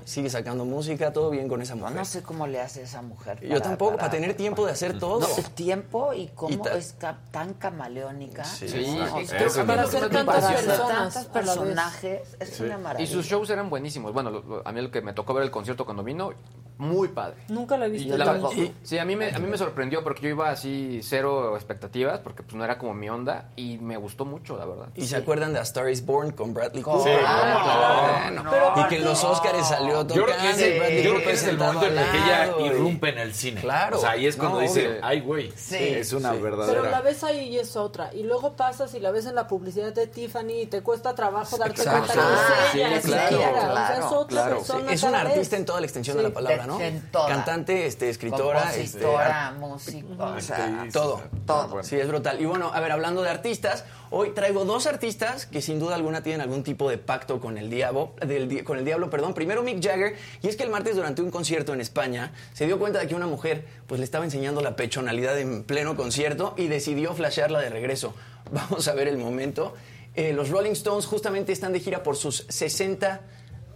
Sigue 0.06 0.30
sacando 0.30 0.66
música, 0.66 1.12
todo 1.14 1.30
bien 1.30 1.48
con 1.48 1.62
esa 1.62 1.76
No, 1.76 1.82
mujer. 1.82 1.96
no 1.96 2.06
sé 2.06 2.22
cómo 2.24 2.48
le 2.48 2.62
hace 2.62 2.84
esa 2.84 3.02
mujer. 3.02 3.40
Yo 3.48 3.62
tampoco, 3.62 3.98
para 3.98 4.10
tener 4.10 4.36
tiempo 4.36 4.66
de 4.66 4.72
hacer 4.72 4.98
todo. 5.00 5.20
No, 5.22 5.28
tiempo 5.56 6.14
y 6.14 6.28
cómo 6.30 6.54
Y 6.54 6.58
ta- 6.58 6.78
es 6.78 6.96
tan 7.32 7.54
camaleónica. 7.56 8.44
Sí, 8.44 8.68
Sí, 8.68 8.96
No, 8.98 9.20
es 9.20 9.32
Para 9.66 9.84
hacer 9.84 10.10
para 10.26 10.48
tantas 10.48 11.26
personas 11.26 11.28
personajes 11.28 12.22
es 12.40 12.50
Sí. 12.50 12.64
una 12.64 12.78
maravilla. 12.78 13.10
Y 13.10 13.14
sus 13.14 13.26
shows 13.26 13.50
eran 13.50 13.70
buenísimos. 13.70 14.14
Bueno, 14.14 14.30
lo- 14.32 14.42
lo- 14.42 14.68
a 14.68 14.72
mí 14.72 14.80
el 14.80 14.92
que 14.92 15.02
me 15.02 15.14
tocó 15.14 15.34
ver 15.34 15.44
el 15.44 15.52
concierto 15.52 15.86
cuando 15.86 16.04
vino, 16.04 16.32
muy 16.78 17.08
padre. 17.10 17.38
Nunca 17.50 17.78
la 17.78 17.86
he 17.86 17.90
Y 17.90 17.92
visto. 17.94 18.18
la- 18.18 18.26
tampoco. 18.26 18.54
y- 18.54 18.74
sí, 18.84 18.98
a 18.98 19.06
mí, 19.06 19.16
me, 19.16 19.32
a 19.32 19.40
mí 19.40 19.48
me 19.48 19.58
sorprendió 19.58 20.04
porque 20.04 20.22
yo 20.24 20.30
iba 20.30 20.50
así 20.50 21.00
cero 21.04 21.56
expectativas 21.56 22.20
porque 22.20 22.44
pues 22.44 22.56
no 22.56 22.64
era 22.64 22.78
como 22.78 22.94
mi 22.94 23.10
onda 23.10 23.50
y 23.56 23.78
me 23.80 23.98
gustó 23.98 24.26
mucho, 24.26 24.58
la 24.58 24.66
verdad. 24.66 24.88
¿Y 24.96 25.08
se 25.08 25.16
acuerdan 25.16 25.54
de 25.54 25.60
A 25.60 25.64
Star 25.64 25.90
is 25.90 26.06
Born 26.06 26.32
con 26.32 26.54
Bradley 26.54 26.84
Claro, 26.84 27.00
Cooper? 27.00 27.20
claro. 27.20 28.22
Bueno, 28.24 28.44
Pero 28.50 28.74
y 28.86 28.90
que 28.90 28.96
en 28.98 29.04
los 29.06 29.24
Oscars 29.24 29.68
salió 29.68 30.08
Yo 30.08 30.26
creo 30.26 30.38
que 30.38 30.50
es, 30.52 30.60
y 30.62 30.78
Bradley 30.80 31.04
yo 31.04 31.14
creo 31.16 31.24
que 31.24 31.32
es 31.32 31.44
el 31.48 31.58
momento 31.58 31.86
en 31.88 31.98
el 31.98 32.12
que 32.12 32.18
ella 32.18 32.52
y- 32.60 32.64
irrumpe 32.66 33.10
en 33.10 33.18
el 33.20 33.34
cine. 33.34 33.62
Claro. 33.62 33.98
O 33.98 34.00
sea, 34.02 34.12
ahí 34.12 34.28
es 34.28 34.36
cuando 34.36 34.58
No, 34.58 34.62
dice, 34.62 34.88
obvio. 34.88 35.00
ay, 35.04 35.20
güey. 35.22 35.52
Sí. 35.56 35.78
Es 35.78 36.14
una 36.14 36.34
Sí. 36.34 36.40
verdadera. 36.42 36.80
Pero 36.82 36.92
la 36.92 37.02
ves 37.02 37.24
ahí 37.24 37.48
y 37.50 37.58
es 37.60 37.76
otra. 37.76 38.14
Y 38.14 38.24
luego 38.24 38.54
pasas 38.54 38.94
y 38.94 39.00
la 39.00 39.12
ves 39.12 39.26
en 39.26 39.36
la 39.36 39.48
publicidad 39.48 39.94
de 39.94 40.08
Tiffany 40.08 40.62
y 40.62 40.66
te 40.68 40.82
cuesta 40.82 41.16
trabajo 41.16 41.58
darte 41.58 41.82
Exacto. 41.82 42.14
cuenta 42.14 42.14
que 42.14 42.68
es 42.68 42.72
Sí, 42.72 42.80
ella, 42.82 43.02
claro, 43.02 43.38
claro, 43.38 44.06
es 44.06 44.12
otra 44.12 44.50
persona. 44.50 44.92
Es 44.92 45.02
vez. 45.02 45.14
artista 45.14 45.56
en 45.58 45.66
toda 45.66 45.80
la 45.80 45.86
extensión 45.86 46.18
de 46.18 46.24
Sí. 46.24 46.30
la 46.30 46.34
palabra, 46.34 46.67
¿no? 46.68 46.80
En 46.80 47.02
toda. 47.12 47.30
Cantante, 47.30 47.88
este, 47.88 48.10
escritora, 48.10 48.62
Compositora, 48.62 49.48
este, 49.50 49.60
músico, 49.60 50.24
o 50.24 50.42
sea, 50.42 50.88
todo. 50.92 51.24
todo. 51.46 51.84
Sí, 51.84 51.96
es 51.96 52.08
brutal. 52.08 52.40
Y 52.40 52.46
bueno, 52.46 52.72
a 52.74 52.80
ver, 52.80 52.92
hablando 52.92 53.24
de 53.24 53.30
artistas, 53.30 53.86
hoy 54.12 54.32
traigo 54.32 54.66
dos 54.66 54.86
artistas 54.86 55.46
que 55.46 55.62
sin 55.62 55.80
duda 55.80 55.96
alguna 55.96 56.22
tienen 56.22 56.42
algún 56.42 56.64
tipo 56.64 56.90
de 56.90 56.98
pacto 56.98 57.40
con 57.40 57.58
el 57.58 57.70
diablo, 57.70 58.14
del, 58.26 58.64
con 58.64 58.78
el 58.78 58.86
diablo, 58.86 59.10
perdón. 59.10 59.34
Primero 59.34 59.64
Mick 59.64 59.82
Jagger, 59.84 60.16
y 60.42 60.48
es 60.48 60.56
que 60.56 60.64
el 60.64 60.70
martes 60.70 60.96
durante 60.96 61.22
un 61.22 61.32
concierto 61.32 61.74
en 61.74 61.82
España 61.82 62.34
se 62.54 62.66
dio 62.66 62.78
cuenta 62.78 63.00
de 63.00 63.08
que 63.08 63.16
una 63.16 63.28
mujer 63.28 63.66
pues 63.88 64.00
le 64.00 64.06
estaba 64.06 64.26
enseñando 64.26 64.62
la 64.62 64.76
pechonalidad 64.76 65.40
en 65.40 65.64
pleno 65.64 65.96
concierto 65.96 66.54
y 66.58 66.68
decidió 66.68 67.14
flashearla 67.14 67.60
de 67.60 67.70
regreso. 67.70 68.14
Vamos 68.52 68.88
a 68.88 68.94
ver 68.94 69.08
el 69.08 69.18
momento. 69.18 69.74
Eh, 70.16 70.34
los 70.34 70.50
Rolling 70.50 70.72
Stones 70.72 71.06
justamente 71.06 71.52
están 71.52 71.74
de 71.74 71.80
gira 71.80 72.02
por 72.02 72.16
sus 72.16 72.46
60 72.50 73.22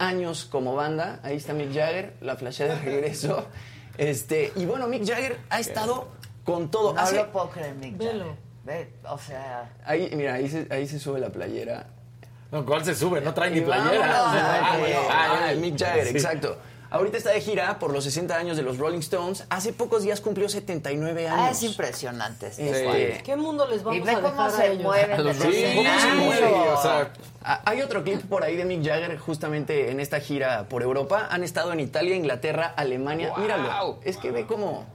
años 0.02 0.46
como 0.46 0.76
banda. 0.76 1.20
Ahí 1.24 1.38
está 1.38 1.54
Mick 1.54 1.74
Jagger, 1.74 2.16
la 2.22 2.36
flashea 2.36 2.68
de 2.68 2.76
regreso. 2.76 3.46
Este, 3.98 4.52
y 4.56 4.66
bueno, 4.66 4.88
Mick 4.88 5.06
Jagger 5.08 5.38
ha 5.50 5.60
estado 5.60 6.08
con 6.44 6.72
todo. 6.72 6.94
No 6.94 7.02
Hace- 7.02 7.18
lo 7.18 7.32
puedo 7.32 7.50
creer, 7.50 7.76
Mick 7.76 7.98
Velo. 7.98 8.20
Jagger. 8.26 8.52
Ve, 8.64 8.94
o 9.10 9.18
sea, 9.18 9.70
Ahí, 9.86 10.12
mira, 10.16 10.36
ahí 10.36 10.48
se, 10.48 10.68
ahí 10.70 10.88
se 10.88 11.00
sube 11.00 11.20
la 11.20 11.30
playera. 11.30 11.88
No, 12.52 12.66
¿cuál 12.66 12.84
se 12.86 12.94
sube? 12.94 13.20
No 13.22 13.34
trae 13.34 13.50
ni 13.52 13.62
playera. 13.62 14.08
vámonos, 14.08 14.42
Ah, 14.44 14.76
bueno. 14.80 15.00
ah, 15.10 15.40
Ah, 15.50 15.54
Mick 15.56 15.78
Jagger, 15.80 16.08
sí. 16.08 16.12
exacto. 16.12 16.58
Ahorita 16.92 17.18
está 17.18 17.30
de 17.32 17.40
gira 17.40 17.80
por 17.80 17.94
los 17.94 18.04
60 18.04 18.36
años 18.36 18.58
de 18.58 18.64
los 18.64 18.78
Rolling 18.78 19.00
Stones. 19.00 19.46
Hace 19.50 19.72
pocos 19.72 20.04
días 20.04 20.20
cumplió 20.20 20.50
79 20.50 21.28
años. 21.30 21.40
ah, 21.42 21.50
es 21.52 21.64
impresionante 21.64 22.48
este 22.48 22.70
Este, 22.70 22.84
cuate. 22.84 23.22
¿Qué 23.24 23.36
mundo 23.38 23.66
les 23.66 23.80
Y 23.82 23.84
vamos 23.84 24.06
ve 24.06 24.12
a 24.12 24.16
cómo 24.16 24.28
dejar 24.30 24.48
a 24.50 24.52
se 24.52 24.72
ellos? 24.74 24.84
mueven 24.84 25.12
A 25.14 25.18
los 25.24 25.40
del 25.40 25.46
Rolling 25.48 25.76
¿Cómo 25.76 25.90
se 25.90 25.96
escenario. 25.98 26.24
mueve? 26.26 26.70
O 26.74 26.82
sea, 26.82 27.14
Ah, 27.44 27.62
Hay 27.66 27.82
otro 27.82 28.04
clip 28.04 28.22
por 28.30 28.44
ahí 28.44 28.56
de 28.56 28.66
Mick 28.66 28.86
Jagger 28.86 29.18
justamente 29.18 29.90
en 29.90 30.00
esta 30.00 30.20
gira 30.20 30.66
por 30.70 30.84
Europa. 30.84 31.28
Han 31.32 31.44
estado 31.44 31.72
en 31.74 31.80
Italia, 31.80 32.16
Inglaterra, 32.16 32.74
Alemania. 32.76 33.34
Míralo, 33.38 34.00
es 34.04 34.18
que 34.18 34.30
ve 34.32 34.46
cómo 34.46 34.86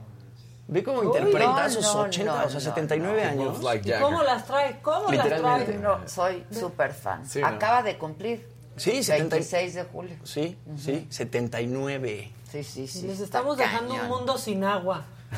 ve 0.69 0.83
cómo 0.83 1.01
interpreta 1.01 1.63
no, 1.63 1.69
sus 1.69 1.83
no, 1.95 2.01
80, 2.01 2.25
no, 2.31 2.45
o 2.45 2.49
sea, 2.49 2.53
no, 2.55 2.59
79 2.59 3.21
He 3.21 3.25
años. 3.25 3.63
like 3.63 3.89
¿Y 3.89 3.99
cómo 4.01 4.21
las 4.21 4.45
trae? 4.45 4.79
¿Cómo 4.81 5.11
las 5.11 5.25
Literalmente. 5.25 5.73
trae? 5.73 5.77
No, 5.81 6.07
soy 6.07 6.43
súper 6.51 6.93
fan. 6.93 7.25
Sí, 7.25 7.39
¿no? 7.41 7.47
Acaba 7.47 7.81
de 7.83 7.97
cumplir. 7.97 8.47
Sí, 8.77 9.03
70 9.03 9.35
26 9.35 9.73
de 9.73 9.83
julio. 9.83 10.15
Sí, 10.23 10.57
sí, 10.77 11.07
79. 11.09 12.31
Sí, 12.51 12.63
sí, 12.63 12.87
sí. 12.87 13.01
Les 13.01 13.19
está 13.19 13.39
estamos 13.39 13.57
dejando 13.57 13.93
un 13.93 14.07
mundo 14.07 14.37
sin 14.37 14.63
agua. 14.63 15.05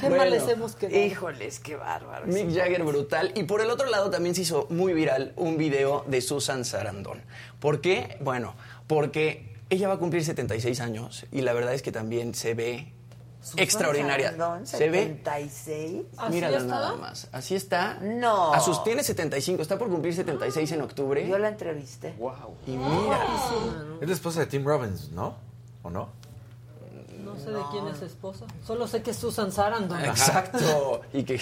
Qué 0.00 0.10
mal 0.10 0.30
les 0.30 0.46
hemos 0.48 0.74
quedado. 0.74 0.98
Híjoles, 0.98 1.60
qué 1.60 1.76
bárbaro. 1.76 2.26
Mick 2.26 2.54
Jagger 2.54 2.82
brutal. 2.84 3.32
Y 3.34 3.44
por 3.44 3.60
el 3.60 3.70
otro 3.70 3.88
lado 3.88 4.10
también 4.10 4.34
se 4.34 4.42
hizo 4.42 4.66
muy 4.70 4.92
viral 4.92 5.32
un 5.36 5.56
video 5.56 6.04
de 6.06 6.20
Susan 6.20 6.64
Sarandon. 6.64 7.22
¿Por 7.58 7.80
qué? 7.80 8.16
Bueno, 8.20 8.54
porque 8.86 9.56
ella 9.70 9.88
va 9.88 9.94
a 9.94 9.98
cumplir 9.98 10.24
76 10.24 10.80
años 10.80 11.26
y 11.32 11.42
la 11.42 11.52
verdad 11.52 11.74
es 11.74 11.82
que 11.82 11.92
también 11.92 12.34
se 12.34 12.54
ve 12.54 12.92
extraordinaria. 13.56 14.32
Sarandon, 14.32 14.66
se 14.66 14.88
ve 14.90 15.02
76. 15.24 16.02
¿Así 16.16 16.32
Mírala 16.34 16.56
está? 16.58 16.68
nada 16.68 16.96
más. 16.96 17.28
Así 17.32 17.54
está. 17.54 17.98
No. 18.00 18.52
A 18.52 18.60
sus 18.60 18.82
tiene 18.84 19.02
75, 19.04 19.62
está 19.62 19.78
por 19.78 19.88
cumplir 19.88 20.14
76 20.14 20.72
en 20.72 20.82
octubre. 20.82 21.26
Yo 21.26 21.38
la 21.38 21.48
entrevisté. 21.48 22.14
Y 22.66 22.72
mira. 22.72 23.18
Es 24.00 24.08
la 24.08 24.14
esposa 24.14 24.40
de 24.40 24.46
Tim 24.46 24.64
Robbins, 24.66 25.10
¿no? 25.10 25.36
¿O 25.82 25.90
no? 25.90 26.08
No 27.24 27.36
sé 27.36 27.50
de 27.50 27.60
quién 27.70 27.86
es 27.88 28.00
esposa. 28.02 28.46
Solo 28.66 28.86
sé 28.88 29.02
que 29.02 29.10
es 29.10 29.16
Susan 29.16 29.52
Sarandon. 29.52 30.02
Exacto. 30.04 31.02
Y 31.12 31.24
que 31.24 31.38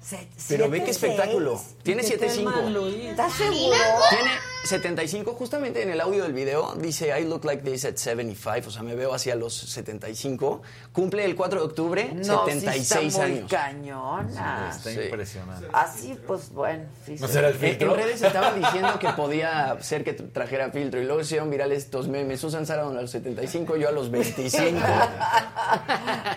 Se- 0.00 0.28
pero 0.48 0.68
ve 0.68 0.82
qué 0.82 0.90
espectáculo. 0.90 1.56
seis. 1.58 1.76
Tiene 1.82 2.02
Que 2.02 2.18
Thelma 2.18 2.52
75. 2.52 2.70
Louise. 2.70 3.10
¿Estás 3.10 3.32
seguro? 3.34 3.76
Tiene 4.10 4.30
75, 4.64 5.32
justamente 5.34 5.82
en 5.82 5.90
el 5.90 6.00
audio 6.00 6.22
del 6.22 6.32
video 6.32 6.74
dice 6.76 7.12
I 7.18 7.24
look 7.24 7.44
like 7.44 7.62
this 7.62 7.84
at 7.84 7.96
75, 7.96 8.68
o 8.68 8.70
sea, 8.70 8.82
me 8.82 8.94
veo 8.94 9.12
hacia 9.12 9.34
los 9.34 9.52
75. 9.54 10.62
Cumple 10.92 11.24
el 11.24 11.34
4 11.34 11.58
de 11.60 11.66
octubre, 11.66 12.10
No, 12.14 12.44
76 12.46 12.86
sí 12.86 13.06
está 13.08 13.22
muy 13.26 13.36
años. 13.38 13.50
cañona. 13.50 14.70
Está 14.70 14.90
Sí. 14.90 15.00
impresionante. 15.00 15.66
Así, 15.72 16.18
pues 16.26 16.50
bueno. 16.50 16.84
Sí, 17.04 17.16
¿No 17.18 17.26
sí. 17.26 17.32
será 17.32 17.48
el 17.48 17.54
En, 17.54 17.60
filtro? 17.60 17.94
en 17.94 18.00
redes 18.02 18.22
estaban 18.22 18.60
diciendo 18.60 18.98
que 19.00 19.08
podía 19.10 19.76
ser 19.80 20.04
que 20.04 20.12
trajera 20.12 20.70
filtro 20.70 21.00
y 21.00 21.04
luego 21.06 21.20
se 21.20 21.26
hicieron 21.26 21.50
virales 21.50 21.84
estos 21.84 22.06
memes. 22.08 22.40
Susan 22.40 22.64
Sarandon 22.64 22.96
a 22.98 23.02
los 23.02 23.10
75, 23.10 23.76
yo 23.76 23.88
a 23.88 23.92
los 23.92 24.10
25. 24.10 24.78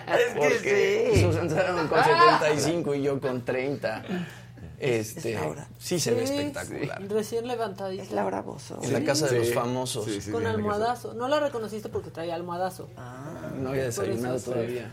Es 0.06 0.32
que 0.34 0.38
Porque 0.38 1.10
sí. 1.14 1.22
Susan 1.22 1.48
Sarandon 1.50 1.88
con 1.88 2.02
75 2.02 2.94
y 2.94 3.02
yo 3.02 3.20
con 3.20 3.44
30. 3.44 4.04
Este, 4.78 5.34
Laura. 5.34 5.68
sí 5.78 5.98
se 5.98 6.12
ve 6.12 6.26
Sí, 6.26 6.34
espectacular. 6.34 6.98
sí, 7.02 7.08
Recién 7.08 7.46
levantadita. 7.48 8.02
Es 8.02 8.10
Laura 8.12 8.42
Bozo. 8.42 8.78
En 8.82 8.92
la 8.92 9.02
casa 9.04 9.26
de 9.26 9.40
Sí. 9.40 9.46
los 9.46 9.54
famosos. 9.54 10.04
Sí, 10.04 10.20
sí, 10.20 10.30
Con 10.30 10.42
sí, 10.42 10.48
almohadazo. 10.48 11.14
No 11.14 11.28
la 11.28 11.40
reconociste 11.40 11.88
porque 11.88 12.10
traía 12.10 12.34
almohadazo. 12.34 12.88
No 13.58 13.70
había 13.70 13.84
desayunado 13.84 14.38
todavía. 14.40 14.92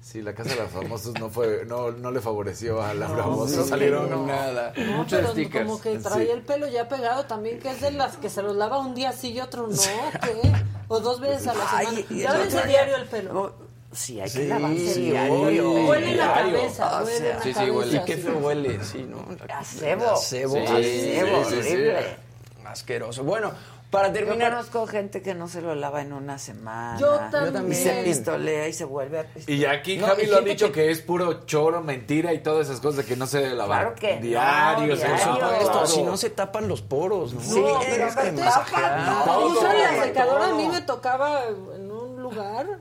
Sí, 0.00 0.20
la 0.20 0.34
casa 0.34 0.50
de 0.50 0.56
los 0.62 0.70
famosos 0.72 1.14
no 1.20 1.30
fue, 1.30 1.64
no, 1.64 1.92
no 1.92 2.10
le 2.10 2.20
favoreció 2.20 2.82
a 2.82 2.92
Laura 2.92 3.24
No, 3.24 3.44
creo 3.44 3.62
que 3.62 3.68
Salieron 3.70 4.10
no. 4.10 4.26
nada. 4.26 4.72
No, 4.76 4.96
Muchos 4.96 5.20
pero 5.20 5.30
stickers. 5.30 5.64
como 5.64 5.80
que 5.80 5.96
traía 6.00 6.26
Sí. 6.26 6.30
el 6.32 6.42
pelo 6.42 6.66
ya 6.66 6.88
pegado 6.88 7.24
también, 7.26 7.60
que 7.60 7.70
es 7.70 7.80
de 7.80 7.92
las 7.92 8.16
que 8.16 8.28
se 8.28 8.42
los 8.42 8.56
lava 8.56 8.78
un 8.80 8.96
día 8.96 9.12
sí 9.12 9.30
y 9.30 9.38
otro 9.40 9.68
no, 9.68 9.76
¿qué? 9.76 10.52
O 10.88 10.98
dos 10.98 11.20
veces 11.20 11.46
a 11.46 11.54
la 11.54 11.68
semana. 11.68 11.88
Ay, 12.10 12.18
ya 12.18 12.32
ves 12.32 12.52
diario 12.66 12.96
el 12.96 13.04
pelo. 13.06 13.54
Sí, 13.92 14.18
hay 14.20 14.24
que 14.24 14.30
Sí, 14.30 14.46
lavarse 14.46 14.94
sí, 14.94 15.00
diario. 15.10 15.70
Huele 15.72 16.14
la 16.16 16.24
Diario. 16.32 16.56
cabeza, 16.56 17.00
O 17.00 17.04
huele 17.04 17.28
la 17.34 17.42
Sí, 17.42 17.54
sí, 17.54 17.70
huele. 17.70 17.96
Y 17.96 18.04
qué 18.04 18.16
feo 18.16 18.38
huele, 18.38 18.84
sí, 18.84 19.06
¿no? 19.08 19.18
A 19.54 19.64
cebo. 19.64 20.10
A 20.12 20.16
cebo. 20.16 20.54
Sí, 20.54 20.60
a 20.62 20.76
sí, 20.76 21.12
cebo, 21.14 21.44
sí, 21.44 21.50
sí. 21.50 21.58
horrible. 21.72 22.16
Asqueroso. 22.64 23.24
Bueno, 23.24 23.52
para 23.90 24.08
Yo 24.08 24.14
terminar. 24.14 24.52
conozco 24.52 24.86
gente 24.86 25.20
que 25.20 25.34
no 25.34 25.46
se 25.48 25.60
lo 25.60 25.74
lava 25.74 26.00
en 26.00 26.14
una 26.14 26.38
semana. 26.38 26.98
Yo 26.98 27.14
Y 27.16 27.52
también. 27.52 27.74
se 27.82 28.02
pistolea 28.02 28.66
y 28.68 28.72
se 28.72 28.84
vuelve 28.86 29.18
a 29.20 29.24
pistolear. 29.24 29.60
Y 29.60 29.76
aquí 29.78 29.96
No, 29.98 30.06
Javi 30.06 30.24
lo 30.26 30.38
ha 30.38 30.40
dicho 30.40 30.66
que- 30.68 30.84
que... 30.84 30.90
es 30.90 31.00
puro 31.02 31.44
choro, 31.44 31.82
mentira 31.82 32.32
y 32.32 32.38
todas 32.38 32.68
esas 32.68 32.80
cosas 32.80 32.98
de 32.98 33.04
que 33.04 33.16
no 33.16 33.26
se 33.26 33.40
debe 33.42 33.54
lavar. 33.54 33.80
Claro 33.80 33.94
que 33.96 34.14
no, 34.16 34.22
diario, 34.22 34.96
diario. 34.96 35.14
usa 35.16 35.34
supuesto, 35.34 35.70
todo. 35.72 35.86
si 35.86 36.02
no 36.02 36.16
se 36.16 36.30
tapan 36.30 36.66
los 36.68 36.80
poros, 36.80 37.34
¿no? 37.34 37.40
Sí, 37.42 37.60
No, 37.60 37.82
es 37.82 37.86
pero 37.90 38.08
que 38.14 38.32
masajear. 38.32 39.24
todo, 39.26 39.46
Usan 39.48 39.78
la 39.78 40.02
secadora. 40.04 40.46
A 40.46 40.54
mí 40.54 40.68
me 40.68 40.80
tocaba 40.80 41.42
en 41.76 41.91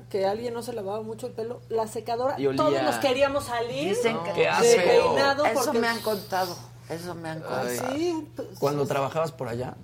que 0.10 0.26
alguien 0.26 0.54
no 0.54 0.64
se 0.64 0.74
lavaba 0.74 1.02
mucho 1.02 1.28
el 1.28 1.34
pelo. 1.34 1.62
La 1.70 1.88
secadora, 1.88 2.36
todos 2.56 2.82
nos 2.84 2.96
queríamos 2.98 3.46
salir 3.46 3.90
Dicen 3.96 4.18
que 4.24 4.34
de 4.34 4.82
peinado 4.84 5.46
Eso 5.46 5.66
porque... 5.66 5.80
me 5.80 5.88
han 5.88 6.00
contado. 6.02 6.56
Eso 6.90 7.16
me 7.16 7.30
han 7.30 7.40
contado. 7.42 7.70
Sí, 7.70 8.30
pues, 8.36 8.48
Cuando 8.60 8.86
trabajabas 8.86 9.32
por 9.32 9.48
allá. 9.48 9.76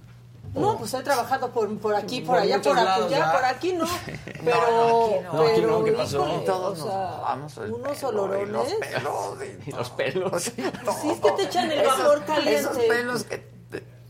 No, 0.53 0.77
pues 0.77 0.93
he 0.93 1.03
trabajado 1.03 1.51
por, 1.51 1.77
por 1.77 1.93
aquí, 1.95 2.21
por, 2.21 2.35
Por 2.35 2.43
allá, 2.43 2.61
por 2.61 2.75
lados, 2.75 3.11
allá, 3.11 3.31
por 3.31 3.45
aquí 3.45 3.73
no. 3.73 3.85
Pero, 4.43 4.57
no, 4.71 5.05
aquí 5.05 5.23
no. 5.23 5.33
No, 5.33 5.41
aquí 5.41 5.61
no, 5.61 5.67
pero, 5.67 5.83
¿qué 5.83 5.91
pasó? 5.91 6.25
híjole, 6.25 6.45
Todos 6.45 6.79
o 6.81 6.87
sea, 6.87 7.35
unos 7.35 7.53
pelo 7.53 7.77
y 7.77 7.83
los 7.83 8.03
olorones. 8.03 8.73
pelos. 8.79 9.37
Y 9.65 9.71
los 9.75 9.89
pelos. 9.91 10.43
Sí, 11.01 11.09
es 11.09 11.19
que 11.19 11.31
te 11.31 11.43
echan 11.43 11.71
el 11.71 11.85
vapor 11.85 12.23
caliente. 12.25 12.55
Esos 12.55 12.77
pelos 12.77 13.23
que 13.25 13.56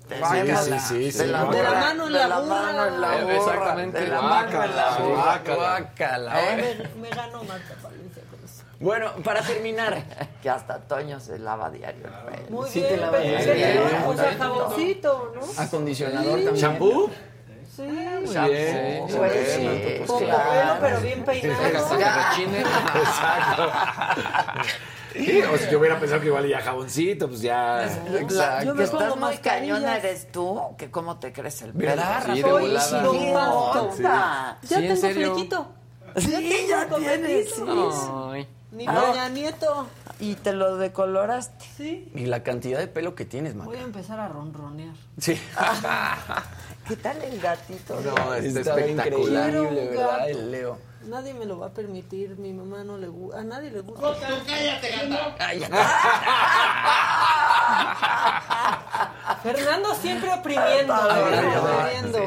te, 0.08 0.16
te 0.16 0.20
Guácala. 0.20 0.56
salen 0.58 0.80
Sí, 0.80 0.88
sí, 0.88 1.04
de 1.06 1.12
sí, 1.12 1.26
la. 1.32 1.46
De 1.46 1.64
la 1.64 1.72
mano 1.72 2.08
en 2.08 2.14
de 2.14 2.20
la 2.20 2.28
la 2.28 2.40
burra. 2.40 2.56
mano 2.62 2.86
en 2.88 3.02
la 3.02 3.18
Eh, 3.18 3.22
burra, 3.24 3.36
exactamente, 3.36 4.00
de 4.00 4.08
la 4.08 4.22
mano 4.22 4.64
en 4.64 4.76
la 4.76 4.90
burra. 4.98 5.24
guácala. 5.24 5.56
Guácala. 5.56 6.34
Me, 6.56 7.00
me 7.02 7.10
ganó 7.10 7.44
Marta 7.44 7.76
Palencia 7.82 8.24
con 8.30 8.40
eso. 8.46 8.64
Bueno, 8.80 9.12
para 9.24 9.42
terminar. 9.42 10.04
Que 10.42 10.50
hasta 10.52 10.78
Toño 10.80 11.20
se 11.20 11.40
lava 11.40 11.70
diario 11.72 12.06
el 12.06 12.14
pelo. 12.36 12.50
Muy 12.50 12.70
Sí 12.70 12.80
bien, 12.80 12.92
te 12.94 12.98
lavas 13.02 13.22
pero- 13.22 13.54
bien. 13.54 13.84
pero, 13.90 14.10
o 14.10 14.16
sea, 14.16 14.36
jaboncito, 14.38 15.34
¿no? 15.36 15.62
Acondicionador 15.62 16.40
Sí. 16.40 16.46
también. 16.46 16.56
¿Shampoo? 16.56 17.10
Sí, 17.76 17.82
bien. 17.84 18.22
sí, 18.26 18.34
Sí, 18.34 19.18
pues, 19.18 19.34
sí, 19.34 19.62
sí, 19.62 19.94
pues 19.98 20.08
poco 20.08 20.20
claro. 20.26 20.50
pelo, 20.52 20.78
pero 20.80 21.00
bien 21.02 21.24
peinado. 21.26 21.64
Exacto. 22.96 23.72
Sí, 25.18 25.42
o 25.42 25.58
si 25.58 25.70
yo 25.70 25.80
hubiera 25.80 26.00
pensado 26.00 26.22
que 26.22 26.28
igual 26.28 26.48
ya 26.48 26.62
jaboncito, 26.62 27.28
pues 27.28 27.42
ya. 27.42 27.88
Yo 28.06 28.74
que 28.74 28.78
me 28.78 28.84
estás 28.84 29.14
pongo 29.14 29.28
muy 29.28 29.38
cañona 29.38 29.98
eres 29.98 30.32
tú, 30.32 30.62
que 30.78 30.90
cómo 30.92 31.18
te 31.18 31.34
crece 31.34 31.66
el 31.66 31.74
pelo. 31.74 31.90
¿Verdad, 31.90 32.24
Sí, 32.34 32.42
de 32.42 32.52
volada. 32.52 33.92
Sí. 33.96 34.04
Ya 34.04 34.58
Sí, 34.64 34.74
¿en 34.76 35.02
tengo 35.02 35.14
flequito. 35.14 35.68
Sí, 36.18 36.66
ya 36.70 36.88
tienes. 36.88 37.54
Ni 38.72 38.86
Ah. 38.88 38.94
Doña 38.94 39.30
Nieto. 39.30 39.88
Y 40.20 40.36
te 40.36 40.52
lo 40.52 40.78
decoloraste. 40.78 41.66
Sí. 41.78 42.12
Y 42.16 42.26
la 42.26 42.44
cantidad 42.44 42.80
de 42.80 42.88
pelo 42.88 43.16
que 43.16 43.26
tienes, 43.26 43.56
Maca. 43.56 43.70
Voy 43.70 43.78
a 43.78 43.82
empezar 43.82 44.20
a 44.20 44.28
ronronear. 44.28 44.96
Sí. 45.20 45.40
¿Qué 46.88 46.96
tal 46.96 47.22
el 47.22 47.40
gatito? 47.40 48.00
No, 48.02 48.34
está 48.34 48.60
espectacular. 48.60 49.50
Increíble, 49.50 49.88
¿verdad? 49.90 50.30
El 50.30 50.52
Leo. 50.52 50.78
Nadie 51.08 51.34
me 51.34 51.46
lo 51.46 51.60
va 51.60 51.68
a 51.68 51.70
permitir. 51.70 52.38
Mi 52.38 52.52
mamá 52.54 52.84
no 52.84 52.98
le 52.98 53.08
gusta. 53.08 53.40
A 53.40 53.44
nadie 53.44 53.72
le 53.72 53.80
gusta. 53.82 54.14
Ay, 55.40 55.60
ya. 55.60 55.70
Fernando 59.44 59.94
siempre 59.96 60.34
oprimiendo. 60.34 60.94
oprimiendo. 60.94 62.20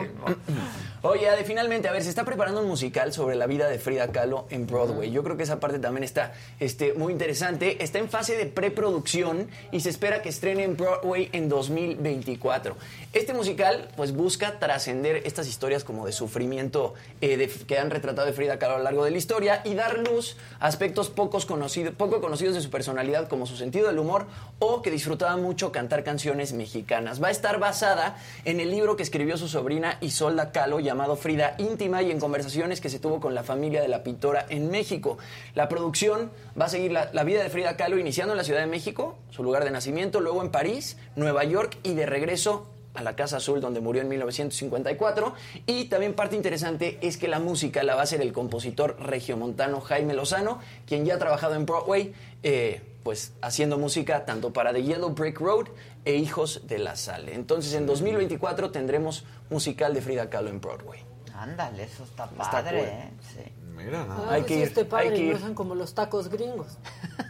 Oye, 1.02 1.31
Ade, 1.31 1.44
finalmente, 1.44 1.89
a 1.89 1.93
ver, 1.93 2.02
se 2.02 2.10
está 2.10 2.27
preparando 2.27 2.60
un 2.60 2.68
musical 2.68 3.10
sobre 3.14 3.35
la 3.35 3.47
vida 3.47 3.70
de 3.70 3.78
Frida 3.78 4.09
Kahlo 4.12 4.47
en 4.51 4.66
Broadway. 4.66 5.10
Yo 5.10 5.22
creo 5.24 5.35
que 5.39 5.44
esa 5.44 5.59
parte 5.59 5.78
también 5.78 6.05
está 6.05 6.35
este, 6.59 6.93
muy 6.93 7.10
interesante. 7.14 7.82
Está 7.82 7.98
en 8.01 8.10
fase 8.10 8.36
de 8.36 8.44
preproducción 8.44 9.48
y 9.72 9.81
se 9.81 9.89
espera 9.89 10.20
que 10.20 10.28
estrene 10.28 10.62
en 10.64 10.77
Broadway 10.77 11.31
en 11.32 11.48
2024. 11.48 12.77
Este 13.14 13.32
musical, 13.32 13.89
pues, 13.97 14.12
busca 14.12 14.59
trascender 14.59 15.22
estas 15.24 15.48
historias 15.48 15.85
como 15.85 16.05
de 16.05 16.12
sufrimiento 16.12 16.93
eh, 17.22 17.39
de- 17.39 17.48
que 17.48 17.78
han 17.78 17.89
retratado 17.89 18.27
de 18.27 18.35
Frida 18.35 18.59
Kahlo 18.59 18.74
a 18.74 18.78
lo 18.78 18.85
largo 18.85 19.02
de 19.06 19.10
la 19.10 19.16
historia 19.16 19.62
y 19.64 19.72
dar 19.72 19.97
luz 20.01 20.36
a 20.60 20.66
aspectos 20.66 21.09
pocos 21.09 21.47
conocidos, 21.47 21.94
poco 21.94 22.20
conocidos 22.20 22.55
de 22.56 22.60
su 22.60 22.68
personalidad, 22.68 23.27
como 23.27 23.47
su 23.47 23.56
sentido 23.56 23.86
del 23.89 23.98
humor 23.98 24.27
o 24.59 24.82
que 24.82 24.90
disfrutaba 24.90 25.39
mucho 25.39 25.72
cantar 25.72 26.05
canciones 26.05 26.52
mexicanas. 26.52 27.22
Va 27.22 27.28
a 27.28 27.31
estar 27.31 27.59
basada 27.59 28.18
en 28.44 28.60
el 28.60 28.70
libro 28.70 28.97
que 28.97 29.02
escribió 29.02 29.39
su 29.39 29.48
sobrina 29.48 29.97
Isolda 30.02 30.52
Kahlo 30.52 30.78
llamado 30.90 31.14
Frida 31.14 31.54
Íntima 31.58 32.02
y 32.02 32.10
en 32.10 32.18
conversaciones 32.18 32.80
que 32.80 32.90
se 32.90 32.98
tuvo 32.98 33.20
con 33.20 33.32
la 33.32 33.44
familia 33.44 33.80
de 33.80 33.86
la 33.86 34.02
pintora 34.02 34.44
en 34.48 34.72
México. 34.72 35.18
La 35.54 35.68
producción 35.68 36.32
va 36.60 36.64
a 36.64 36.68
seguir 36.68 36.90
la, 36.90 37.22
vida 37.22 37.44
de 37.44 37.48
Frida 37.48 37.76
Kahlo 37.76 37.96
iniciando 37.96 38.32
en 38.32 38.38
la 38.38 38.42
Ciudad 38.42 38.58
de 38.58 38.66
México, 38.66 39.16
su 39.30 39.44
lugar 39.44 39.62
de 39.62 39.70
nacimiento, 39.70 40.20
luego 40.20 40.42
en 40.42 40.50
París, 40.50 40.96
Nueva 41.14 41.44
York 41.44 41.78
y 41.84 41.94
de 41.94 42.06
regreso 42.06 42.66
a 42.94 43.04
la 43.04 43.14
Casa 43.14 43.36
Azul 43.36 43.60
donde 43.60 43.80
murió 43.80 44.02
en 44.02 44.08
1954 44.08 45.32
y 45.64 45.84
también 45.84 46.14
parte 46.14 46.34
interesante 46.34 46.98
es 47.02 47.16
que 47.16 47.28
la 47.28 47.38
música 47.38 47.84
la 47.84 47.94
va 47.94 48.02
a 48.02 48.06
el 48.10 48.32
compositor 48.32 48.96
regiomontano 48.98 49.80
Jaime 49.80 50.14
Lozano, 50.14 50.58
quien 50.88 51.04
ya 51.04 51.14
ha 51.14 51.18
trabajado 51.18 51.54
en 51.54 51.66
Broadway, 51.66 52.12
eh, 52.42 52.80
pues 53.02 53.32
haciendo 53.43 53.78
música 53.78 54.24
tanto 54.24 54.52
para 54.52 54.72
The 54.72 54.82
Yellow 54.82 55.10
Brick 55.10 55.40
Road 55.40 55.66
e 56.05 56.14
Hijos 56.16 56.62
de 56.66 56.78
la 56.78 56.97
Sal. 56.97 57.28
Entonces 57.28 57.72
en 57.74 57.86
2024 57.86 58.70
tendremos 58.70 59.24
musical 59.48 59.94
de 59.94 60.02
Frida 60.02 60.28
Kahlo 60.31 60.51
en 60.51 60.60
Broadway. 60.60 61.05
Ándale, 61.35 61.85
eso 61.85 62.05
está 62.05 62.24
Está 62.24 62.51
padre, 62.51 62.78
cool. 62.78 62.89
¿eh? 62.89 63.10
Sí. 63.35 63.52
Mira, 63.74 64.05
¿no? 64.05 64.24
A 64.24 64.32
Hay 64.35 64.40
ver 64.43 64.44
que 64.44 64.55
si 64.55 64.60
ir, 64.60 64.66
este 64.68 64.85
padre 64.85 65.09
hay 65.09 65.14
que 65.14 65.20
ir. 65.22 65.40
no 65.40 65.55
como 65.55 65.74
los 65.74 65.94
tacos 65.94 66.28
gringos. 66.28 66.77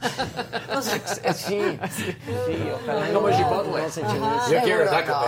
Sea, 0.82 1.32
Sí, 1.34 1.78
sí, 2.46 2.70
ojalá 2.74 3.06
no, 3.08 3.12
no, 3.12 3.14
Como 3.14 3.28
no, 3.28 3.36
Chipotle. 3.36 3.82
Yo 4.50 4.62
quiero 4.64 4.84
Taco 4.90 5.20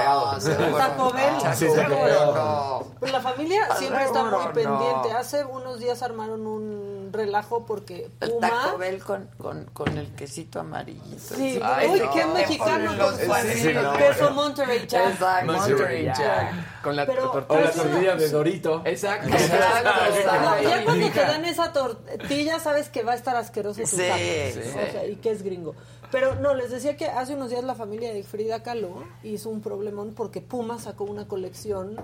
Bell. 0.43 0.77
Taco 0.77 1.13
Bell. 1.13 1.55
Sí, 1.55 1.67
Taco 1.77 1.95
Bell. 2.03 2.93
Pues 2.99 3.13
la 3.13 3.21
familia 3.21 3.69
siempre 3.77 4.05
está 4.05 4.25
muy 4.25 4.53
pendiente. 4.53 5.13
Hace 5.13 5.45
unos 5.45 5.79
días 5.79 6.03
armaron 6.03 6.45
un 6.47 7.02
relajo 7.13 7.67
porque 7.67 8.11
El 8.21 8.31
Puma... 8.31 8.49
Taco 8.49 8.79
Bell 8.79 9.03
con, 9.03 9.29
con, 9.39 9.65
con 9.67 9.97
el 9.99 10.09
quesito 10.15 10.61
amarillito. 10.61 11.35
Sí, 11.35 11.59
Ay, 11.63 11.89
uy, 11.89 12.01
no. 12.01 12.11
qué 12.13 12.27
mexicano 12.27 12.93
Los 12.95 13.11
con 13.13 13.21
su 13.21 13.27
cuadritos. 13.27 13.83
no. 13.85 13.93
queso 13.97 14.31
Monterey 14.33 14.87
Jack. 14.87 15.13
Exacto. 15.13 15.53
Monterey 15.53 16.05
Jack. 16.07 16.83
Con 16.83 16.97
la 16.97 17.07
Pero- 17.07 17.31
O 17.33 17.35
la 17.41 17.47
tortilla. 17.47 17.71
tortilla 17.73 18.17
de 18.17 18.29
Dorito. 18.31 18.83
Exacto. 18.85 19.29
Exacto, 19.29 19.91
No, 19.91 20.17
exacto. 20.17 20.63
ya 20.69 20.85
cuando 20.85 21.11
te 21.11 21.21
dan 21.21 21.45
esa 21.45 21.73
tortilla 21.73 22.59
sabes 22.61 22.89
que 22.89 23.03
va 23.03 23.13
a 23.13 23.17
estar 23.17 23.37
asqueroso 23.37 23.81
tu 23.83 23.87
Sí, 23.87 23.97
taco. 23.99 24.19
sí. 24.19 24.61
O 24.69 24.93
sea, 24.93 25.07
y 25.07 25.17
que 25.17 25.31
es 25.31 25.43
gringo. 25.43 25.75
Pero 26.11 26.35
no, 26.35 26.55
les 26.55 26.71
decía 26.71 26.97
que 26.97 27.07
hace 27.07 27.35
unos 27.35 27.51
días 27.51 27.65
la 27.65 27.75
familia 27.75 28.13
de 28.13 28.23
Frida 28.23 28.63
Kahlo 28.63 29.05
hizo 29.23 29.49
un 29.49 29.61
problemón 29.63 30.13
porque 30.15 30.41
Puma 30.43 30.79
sacó 30.79 31.05
una 31.05 31.27
colección 31.27 31.97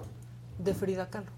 de 0.58 0.74
Frida 0.74 1.08
Kahlo. 1.10 1.30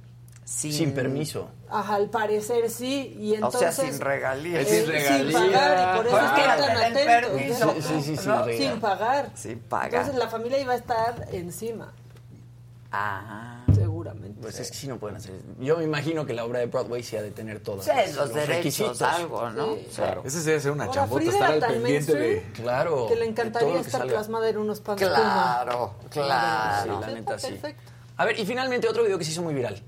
Sin, 0.45 0.73
Sin 0.73 0.93
permiso. 0.95 1.49
Ajá, 1.71 1.95
al 1.95 2.11
parecer 2.11 2.69
sí, 2.71 3.17
y 3.21 3.35
O 3.41 3.51
sea, 3.53 3.69
entonces... 3.69 3.75
sin 3.95 4.01
regalías. 4.01 4.67
eh, 4.67 4.81
Sin 4.83 4.91
regalías. 4.91 5.43
pagar, 5.43 5.95
y 5.95 5.97
por 5.99 6.07
eso 6.09 6.17
Ah, 6.21 6.37
están 6.41 6.59
tan 6.59 6.77
atentos. 6.77 7.85
Sí, 7.85 8.03
sí, 8.03 8.17
sí, 8.17 8.27
¿no? 8.29 8.45
Sin 8.47 8.81
pagar. 8.81 9.31
Sin 9.37 9.59
pagar. 9.61 9.95
Entonces 10.01 10.15
la 10.17 10.29
familia 10.29 10.59
iba 10.59 10.73
a 10.73 10.77
estar 10.77 11.29
encima, 11.31 11.93
Ah. 12.93 13.63
seguramente. 13.73 14.41
Pues 14.43 14.59
es 14.59 14.71
que 14.73 14.77
sí 14.77 14.89
no 14.89 14.99
pueden 14.99 15.17
hacer. 15.19 15.35
Yo 15.61 15.77
me 15.79 15.85
imagino 15.85 16.27
que 16.27 16.35
la 16.35 16.45
obra 16.45 16.59
de 16.59 16.67
Broadway 16.67 17.05
sí 17.05 17.17
ha 17.17 17.23
de 17.23 17.31
tener 17.31 17.61
todos 17.61 17.85
Sí, 17.85 17.91
los 18.17 18.35
derechos, 18.35 18.57
requisitos. 18.57 19.03
algo, 19.03 19.49
¿no? 19.51 19.75
Sí. 19.77 19.87
Claro. 19.95 20.23
Ese 20.25 20.41
sería 20.41 20.59
hacer 20.59 20.73
una 20.73 20.85
Ahora, 20.87 20.95
chambota, 21.03 21.21
Frida 21.23 21.33
estar 21.33 21.53
al 21.53 21.61
pendiente 21.61 22.15
de... 22.15 22.43
Claro. 22.55 23.07
que 23.07 23.15
le 23.15 23.27
encantaría 23.27 23.69
todo 23.69 23.79
estar 23.79 24.07
plasmada 24.09 24.49
en 24.49 24.57
unos 24.59 24.81
pants 24.81 25.01
Puma. 25.05 25.15
Claro, 25.15 25.95
Sí, 26.03 26.09
claro. 26.11 27.01
la 27.01 27.07
neta 27.07 27.39
sí. 27.39 27.47
Perfecto. 27.53 27.93
A 28.17 28.25
ver, 28.25 28.39
y 28.41 28.45
finalmente 28.45 28.89
otro 28.89 29.05
video 29.05 29.17
que 29.17 29.25
se 29.25 29.31
hizo 29.31 29.43
muy 29.43 29.55
viral. 29.55 29.81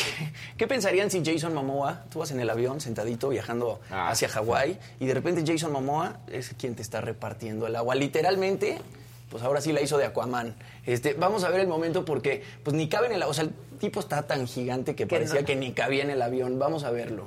¿Qué, 0.00 0.32
qué 0.56 0.66
pensarían 0.66 1.10
si 1.10 1.22
Jason 1.24 1.52
Momoa, 1.54 2.04
tú 2.10 2.20
vas 2.20 2.30
en 2.30 2.40
el 2.40 2.48
avión 2.48 2.80
sentadito 2.80 3.28
viajando 3.28 3.80
Ah. 3.90 4.08
hacia 4.10 4.28
Hawái 4.28 4.78
y 4.98 5.06
de 5.06 5.14
repente 5.14 5.44
Jason 5.46 5.72
Momoa 5.72 6.18
es 6.28 6.54
quien 6.58 6.74
te 6.74 6.82
está 6.82 7.00
repartiendo 7.00 7.66
el 7.66 7.76
agua? 7.76 7.94
Literalmente, 7.94 8.80
pues 9.30 9.42
ahora 9.42 9.60
sí 9.60 9.72
la 9.72 9.80
hizo 9.80 9.98
de 9.98 10.06
Aquaman. 10.06 10.54
Este, 10.86 11.14
vamos 11.14 11.44
a 11.44 11.50
ver 11.50 11.60
el 11.60 11.68
momento 11.68 12.04
porque 12.04 12.42
pues 12.62 12.74
ni 12.74 12.88
cabe 12.88 13.08
en 13.08 13.12
el... 13.14 13.22
O 13.24 13.34
sea, 13.34 13.44
el 13.44 13.52
tipo 13.78 14.00
está 14.00 14.22
tan 14.22 14.46
gigante 14.46 14.94
que 14.94 15.06
parecía 15.06 15.40
no. 15.40 15.46
que 15.46 15.56
ni 15.56 15.72
cabía 15.72 16.02
en 16.02 16.10
el 16.10 16.22
avión. 16.22 16.58
Vamos 16.58 16.84
a 16.84 16.90
verlo. 16.90 17.26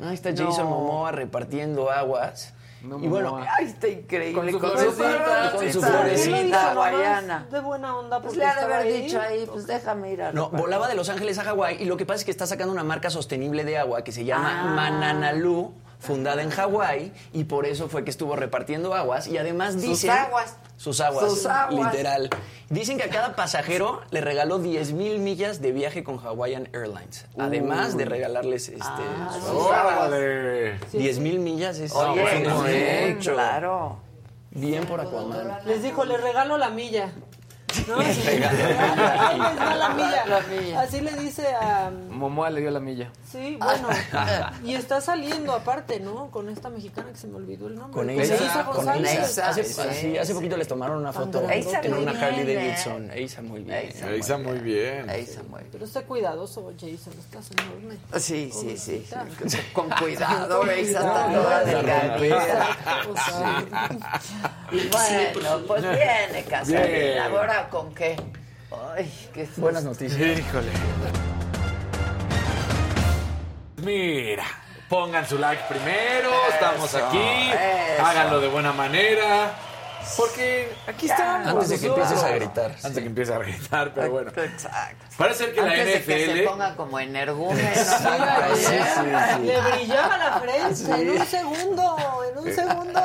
Ahí 0.00 0.14
está 0.14 0.30
Jason 0.30 0.64
No. 0.64 0.70
Momoa 0.70 1.12
repartiendo 1.12 1.90
aguas. 1.90 2.52
No, 2.86 2.98
y 3.02 3.08
bueno. 3.08 3.36
Ay, 3.58 3.66
está 3.66 3.88
increíble. 3.88 4.52
Con 4.52 4.78
su 4.78 4.92
florecita, 4.92 5.50
con 5.52 5.52
su 5.52 5.52
¿Por 5.52 5.58
qué 5.58 5.64
lo 5.64 5.64
hizo 5.68 5.80
florecita 5.82 6.70
hawaiana. 6.72 7.46
De 7.50 7.60
buena 7.60 7.96
onda. 7.96 8.20
Pues 8.22 8.36
le 8.36 8.44
ha 8.44 8.54
de 8.54 8.60
haber 8.62 8.76
ahí. 8.76 9.02
dicho 9.02 9.20
ahí, 9.20 9.46
pues 9.46 9.66
déjame 9.66 10.12
ir 10.12 10.22
a 10.22 10.32
No, 10.32 10.44
repartir. 10.44 10.60
volaba 10.60 10.88
de 10.88 10.94
Los 10.94 11.08
Ángeles 11.08 11.38
a 11.38 11.44
Hawái 11.44 11.82
y 11.82 11.84
lo 11.86 11.96
que 11.96 12.06
pasa 12.06 12.18
es 12.20 12.24
que 12.24 12.30
está 12.30 12.46
sacando 12.46 12.72
una 12.72 12.84
marca 12.84 13.10
sostenible 13.10 13.64
de 13.64 13.78
agua 13.78 14.04
que 14.04 14.12
se 14.12 14.24
llama 14.24 14.62
Ah. 14.62 14.74
Mananalu 14.74 15.72
fundada 15.98 16.42
en 16.42 16.50
Hawái 16.50 17.12
y 17.32 17.44
por 17.44 17.66
eso 17.66 17.88
fue 17.88 18.04
que 18.04 18.10
estuvo 18.10 18.36
repartiendo 18.36 18.94
aguas 18.94 19.26
y 19.26 19.38
además 19.38 19.72
Sus 19.74 19.82
dicen... 19.82 20.10
aguas. 20.10 20.56
Sus 20.76 21.00
aguas. 21.00 21.30
Sus 21.30 21.46
aguas. 21.46 21.92
Literal. 21.92 22.28
Dicen 22.68 22.98
que 22.98 23.04
a 23.04 23.08
cada 23.08 23.34
pasajero 23.34 24.02
le 24.10 24.20
regaló 24.20 24.58
10 24.58 24.92
mil 24.92 25.18
millas 25.20 25.60
de 25.62 25.72
viaje 25.72 26.04
con 26.04 26.18
Hawaiian 26.18 26.68
Airlines. 26.72 27.26
Además 27.38 27.96
de 27.96 28.04
regalarles 28.04 28.68
este, 28.68 28.82
Ah, 28.82 29.30
sus 29.32 29.42
sus 29.44 29.50
aguas. 29.52 29.78
aguas. 29.78 30.08
Órale. 30.08 30.78
10 30.92 31.18
mil 31.20 31.38
millas 31.40 31.78
es 31.78 31.92
Oye, 31.94 32.42
es 32.42 33.14
mucho. 33.16 33.32
claro. 33.34 33.96
Bien 34.50 34.84
por 34.86 35.00
Aquaman. 35.00 35.58
Les 35.66 35.82
dijo, 35.82 36.04
le 36.04 36.16
regalo 36.18 36.56
la 36.58 36.70
milla. 36.70 37.12
¿No? 37.88 37.96
Le 38.02 38.12
regalo 38.12 38.58
la 38.58 39.28
Ahí 39.28 39.38
milla. 39.38 39.52
les 39.52 39.78
la 39.78 39.88
milla. 39.90 40.26
La 40.26 40.40
milla. 40.40 40.80
Así 40.80 41.00
le 41.00 41.12
dice 41.12 41.46
a... 41.54 41.90
Momoa 42.10 42.50
le 42.50 42.60
dio 42.60 42.70
la 42.70 42.80
milla. 42.80 43.10
Sí, 43.30 43.56
bueno. 43.60 43.88
y 44.64 44.74
está 44.74 45.00
saliendo 45.00 45.52
aparte, 45.52 46.00
¿no? 46.00 46.30
Con 46.30 46.48
esta 46.48 46.70
mexicana 46.70 47.10
que 47.10 47.18
se 47.18 47.26
me 47.26 47.36
olvidó 47.36 47.66
el 47.66 47.76
nombre. 47.76 47.92
Con 47.94 48.14
Pues 48.14 48.30
Eisa, 48.30 48.64
con. 48.64 48.88
Eisa. 49.04 49.48
Hace, 49.48 49.64
sí, 49.64 49.82
sí, 50.00 50.18
hace 50.18 50.34
poquito 50.34 50.56
les 50.56 50.68
tomaron 50.68 50.98
una 50.98 51.12
foto 51.12 51.48
Eisa 51.50 51.80
en 51.82 51.94
una 51.94 52.12
Harley 52.12 52.44
bien, 52.44 52.58
¿eh? 52.58 52.68
Davidson. 52.68 53.10
Eisa 53.10 53.42
muy 53.42 53.60
bien. 53.62 53.92
Muy 54.42 54.58
bien. 54.60 55.10
Eisa 55.10 55.42
muy 55.42 55.60
bien. 55.60 55.68
Pero 55.72 55.84
esté 55.84 56.02
cuidadoso, 56.02 56.72
Jason, 56.78 57.12
estás 57.18 57.50
enorme. 57.50 57.96
Sí, 58.20 58.50
sí, 58.52 58.76
sí. 58.78 59.06
Sí. 59.46 59.58
Con 59.72 59.90
cuidado, 59.90 60.60
cuidado. 60.64 60.80
está 60.80 61.32
toda 61.32 61.64
delgadita. 61.64 62.66
Y 64.72 64.88
bueno, 64.88 65.66
pues 65.66 65.82
viene 65.82 66.44
Casarín. 66.48 66.82
Bien. 66.92 67.18
¿Ahora 67.66 67.68
con 67.68 67.94
qué? 67.94 68.16
Ay, 68.96 69.28
qué 69.34 69.46
susto. 69.46 69.60
Buenas 69.62 69.82
noticias. 69.84 70.20
Híjole. 70.38 70.70
Mira, 73.82 74.44
pongan 74.88 75.26
su 75.26 75.38
like 75.38 75.62
primero, 75.68 76.30
estamos 76.52 76.92
Eso, 76.92 77.06
aquí, 77.06 77.18
eso. 77.18 78.04
háganlo 78.06 78.40
de 78.40 78.48
buena 78.48 78.72
manera, 78.72 79.50
porque 80.16 80.72
aquí 80.86 81.06
estamos. 81.06 81.48
Antes 81.48 81.68
de 81.68 81.78
que 81.78 81.86
empieces 81.86 82.22
a 82.22 82.28
gritar. 82.30 82.70
Antes 82.70 82.94
de 82.94 83.00
que 83.00 83.08
empieces 83.08 83.34
a 83.34 83.38
gritar, 83.38 83.92
pero 83.94 84.10
bueno. 84.10 84.30
Exacto. 84.30 85.04
Parece 85.16 85.44
ser 85.44 85.54
que 85.54 85.60
Antes 85.60 85.78
la 85.78 85.84
de 85.84 85.92
que 85.92 86.26
se 86.26 86.34
NFL... 86.34 86.48
ponga 86.48 86.76
como 86.76 86.98
energúmeno. 86.98 87.68
Sí, 88.54 88.64
sí. 88.64 89.46
Le 89.46 89.60
brillaba 89.60 90.18
la 90.18 90.40
frente 90.40 91.02
en 91.02 91.10
un 91.10 91.26
segundo, 91.26 91.96
en 92.30 92.38
un 92.38 92.52
segundo. 92.52 93.00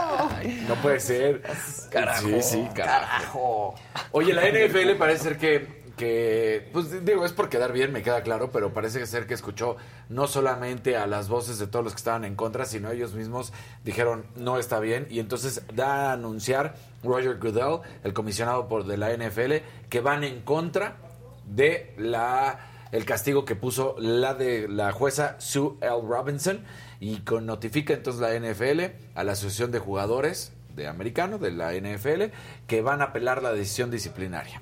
No 0.68 0.76
puede 0.82 1.00
ser. 1.00 1.42
Carajo. 1.90 2.28
Sí, 2.28 2.42
sí, 2.42 2.70
carajo. 2.74 3.02
Carajo. 3.02 3.76
Oye, 4.12 4.34
la 4.34 4.44
NFL 4.44 4.98
parece 4.98 5.24
ser 5.24 5.38
que, 5.38 5.82
que, 5.98 6.70
pues 6.74 7.06
digo, 7.06 7.26
es 7.26 7.34
por 7.34 7.50
quedar 7.50 7.72
bien, 7.72 7.92
me 7.92 8.02
queda 8.02 8.22
claro, 8.24 8.52
pero 8.52 8.74
parece 8.74 9.06
ser 9.06 9.28
que 9.28 9.34
escuchó 9.34 9.78
no 10.10 10.28
solamente 10.28 10.98
a 10.98 11.08
las 11.08 11.30
voces 11.30 11.60
de 11.60 11.68
todos 11.68 11.84
los 11.84 11.94
que 11.94 11.98
estaban 11.98 12.26
en 12.26 12.36
contra, 12.36 12.66
sino 12.66 12.92
ellos 12.92 13.14
mismos 13.14 13.54
dijeron 13.84 14.26
no 14.36 14.58
está 14.58 14.80
bien 14.80 15.08
y 15.10 15.20
entonces 15.20 15.62
da 15.74 16.10
a 16.10 16.14
anunciar 16.14 16.76
Roger 17.04 17.38
Goodell, 17.38 17.82
el 18.04 18.14
comisionado 18.14 18.68
por 18.68 18.86
de 18.86 18.98
la 18.98 19.16
NFL, 19.16 19.88
que 19.90 20.02
van 20.02 20.24
en 20.24 20.42
contra 20.42 20.98
de 21.46 21.94
la 21.98 22.68
el 22.92 23.06
castigo 23.06 23.46
que 23.46 23.56
puso 23.56 23.96
la 24.00 24.34
de 24.34 24.68
la 24.68 24.92
jueza 24.92 25.40
Sue 25.40 25.76
L. 25.80 26.02
Robinson 26.08 26.62
y 27.00 27.20
con, 27.20 27.46
notifica 27.46 27.94
entonces 27.94 28.22
la 28.22 28.38
NFL 28.38 28.82
a 29.16 29.24
la 29.24 29.32
Asociación 29.32 29.72
de 29.72 29.80
Jugadores 29.80 30.52
de 30.76 30.88
Americano 30.88 31.38
de 31.38 31.52
la 31.52 31.74
NFL 31.74 32.34
que 32.68 32.82
van 32.82 33.02
a 33.02 33.06
apelar 33.06 33.42
la 33.42 33.54
decisión 33.54 33.92
disciplinaria. 33.92 34.62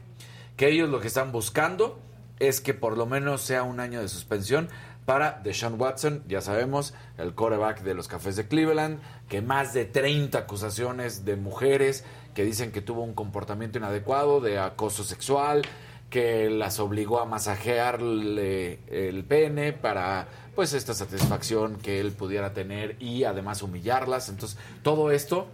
Que 0.58 0.70
ellos 0.70 0.90
lo 0.90 1.00
que 1.00 1.08
están 1.08 1.32
buscando 1.32 2.00
es 2.40 2.62
que 2.62 2.74
por 2.74 2.98
lo 2.98 3.06
menos 3.06 3.42
sea 3.42 3.64
un 3.64 3.80
año 3.80 4.00
de 4.00 4.08
suspensión 4.08 4.70
para 5.10 5.42
Deshaun 5.44 5.82
Watson, 5.82 6.24
ya 6.28 6.40
sabemos, 6.40 6.94
el 7.18 7.34
quarterback 7.34 7.82
de 7.82 7.96
los 7.96 8.08
Cafés 8.08 8.36
de 8.36 8.48
Cleveland, 8.48 9.00
que 9.28 9.42
más 9.42 9.74
de 9.74 9.86
30 9.86 10.38
acusaciones 10.38 11.26
de 11.26 11.36
mujeres 11.36 12.04
que 12.36 12.44
dicen 12.44 12.72
que 12.72 12.82
tuvo 12.82 13.02
un 13.02 13.16
comportamiento 13.16 13.80
inadecuado 13.80 14.40
de 14.40 14.60
acoso 14.60 15.04
sexual, 15.04 15.64
que 16.12 16.52
las 16.52 16.80
obligó 16.80 17.20
a 17.20 17.26
masajearle 17.26 18.82
el 18.88 19.24
pene 19.24 19.74
para 19.74 20.28
pues 20.54 20.74
esta 20.74 20.94
satisfacción 20.94 21.78
que 21.78 22.00
él 22.00 22.12
pudiera 22.12 22.54
tener 22.54 22.96
y 23.00 23.24
además 23.24 23.64
humillarlas. 23.64 24.30
Entonces, 24.30 24.60
todo 24.84 25.10
esto 25.10 25.48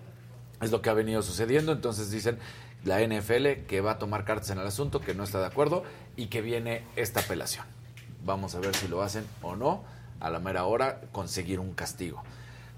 es 0.62 0.70
lo 0.70 0.82
que 0.82 0.90
ha 0.90 0.94
venido 0.94 1.22
sucediendo. 1.22 1.72
Entonces 1.72 2.12
dicen 2.12 2.40
la 2.84 3.00
NFL 3.00 3.66
que 3.70 3.80
va 3.80 3.92
a 3.92 4.00
tomar 4.00 4.26
cartas 4.26 4.50
en 4.50 4.60
el 4.60 4.68
asunto, 4.68 5.00
que 5.00 5.14
no 5.14 5.24
está 5.24 5.40
de 5.40 5.46
acuerdo 5.46 5.84
y 6.18 6.26
que 6.26 6.42
viene 6.42 6.84
esta 6.98 7.22
apelación. 7.22 7.75
Vamos 8.26 8.56
a 8.56 8.60
ver 8.60 8.76
si 8.76 8.88
lo 8.88 9.02
hacen 9.02 9.26
o 9.42 9.56
no. 9.56 9.84
A 10.20 10.30
la 10.30 10.40
mera 10.40 10.66
hora 10.66 11.02
conseguir 11.12 11.60
un 11.60 11.74
castigo. 11.74 12.24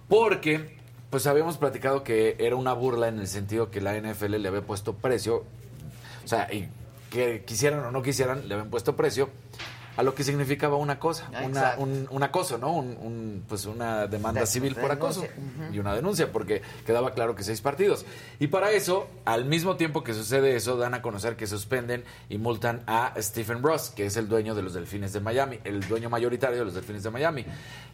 Porque, 0.10 0.78
pues 1.10 1.28
habíamos 1.28 1.58
platicado 1.58 2.04
que 2.04 2.36
era 2.40 2.56
una 2.56 2.74
burla 2.74 3.08
en 3.08 3.20
el 3.20 3.28
sentido 3.28 3.72
que 3.72 3.82
la 3.82 3.96
NFL 4.00 4.36
le 4.36 4.48
había 4.48 4.62
puesto 4.62 4.94
precio. 4.94 5.46
O 6.26 6.28
sea, 6.28 6.52
y 6.54 6.70
que 7.10 7.44
quisieran 7.46 7.80
o 7.86 7.92
no 7.92 8.02
quisieran, 8.02 8.48
le 8.48 8.56
habían 8.56 8.70
puesto 8.70 8.96
precio 8.96 9.30
a 9.98 10.04
lo 10.04 10.16
que 10.16 10.24
significaba 10.24 10.78
una 10.78 11.00
cosa, 11.00 11.30
una, 11.44 11.76
un, 11.78 12.08
un 12.10 12.24
acoso, 12.24 12.58
¿no? 12.58 12.72
Un, 12.72 12.96
un, 13.02 13.44
pues 13.50 13.66
una 13.66 14.08
demanda 14.08 14.42
De- 14.42 14.48
civil 14.48 14.76
por 14.76 14.92
acoso 14.92 15.26
y 15.74 15.80
una 15.80 15.94
denuncia, 15.96 16.32
porque 16.32 16.62
quedaba 16.86 17.14
claro 17.14 17.36
que 17.36 17.44
seis 17.44 17.60
partidos. 17.62 18.06
Y 18.40 18.48
para 18.48 18.72
eso, 18.72 19.08
al 19.26 19.46
mismo 19.46 19.76
tiempo 19.76 20.04
que 20.04 20.14
sucede 20.14 20.56
eso, 20.56 20.78
dan 20.78 20.94
a 20.94 21.02
conocer 21.02 21.36
que 21.36 21.48
suspenden 21.48 22.04
y 22.30 22.38
multan 22.38 22.84
a 22.88 23.14
Stephen 23.20 23.62
Ross, 23.64 23.90
que 23.90 24.06
es 24.06 24.16
el 24.18 24.30
dueño 24.30 24.56
de 24.56 24.62
los 24.62 24.74
Delfines 24.74 25.12
de 25.14 25.20
Miami, 25.20 25.60
el 25.64 25.82
dueño 25.88 26.10
mayoritario 26.10 26.60
de 26.60 26.66
los 26.66 26.74
Delfines 26.76 27.04
de 27.04 27.10
Miami. 27.10 27.46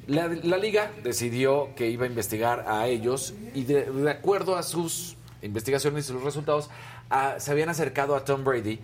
La, 0.07 0.27
la 0.27 0.57
liga 0.57 0.91
decidió 1.03 1.69
que 1.75 1.89
iba 1.89 2.03
a 2.03 2.07
investigar 2.09 2.65
a 2.67 2.87
ellos 2.87 3.33
y 3.55 3.63
de, 3.63 3.85
de 3.89 4.11
acuerdo 4.11 4.57
a 4.57 4.63
sus 4.63 5.15
investigaciones 5.41 6.05
y 6.05 6.07
sus 6.13 6.21
resultados, 6.23 6.69
a- 7.09 7.39
se 7.39 7.51
habían 7.51 7.69
acercado 7.69 8.15
a 8.15 8.25
Tom 8.25 8.43
Brady 8.43 8.79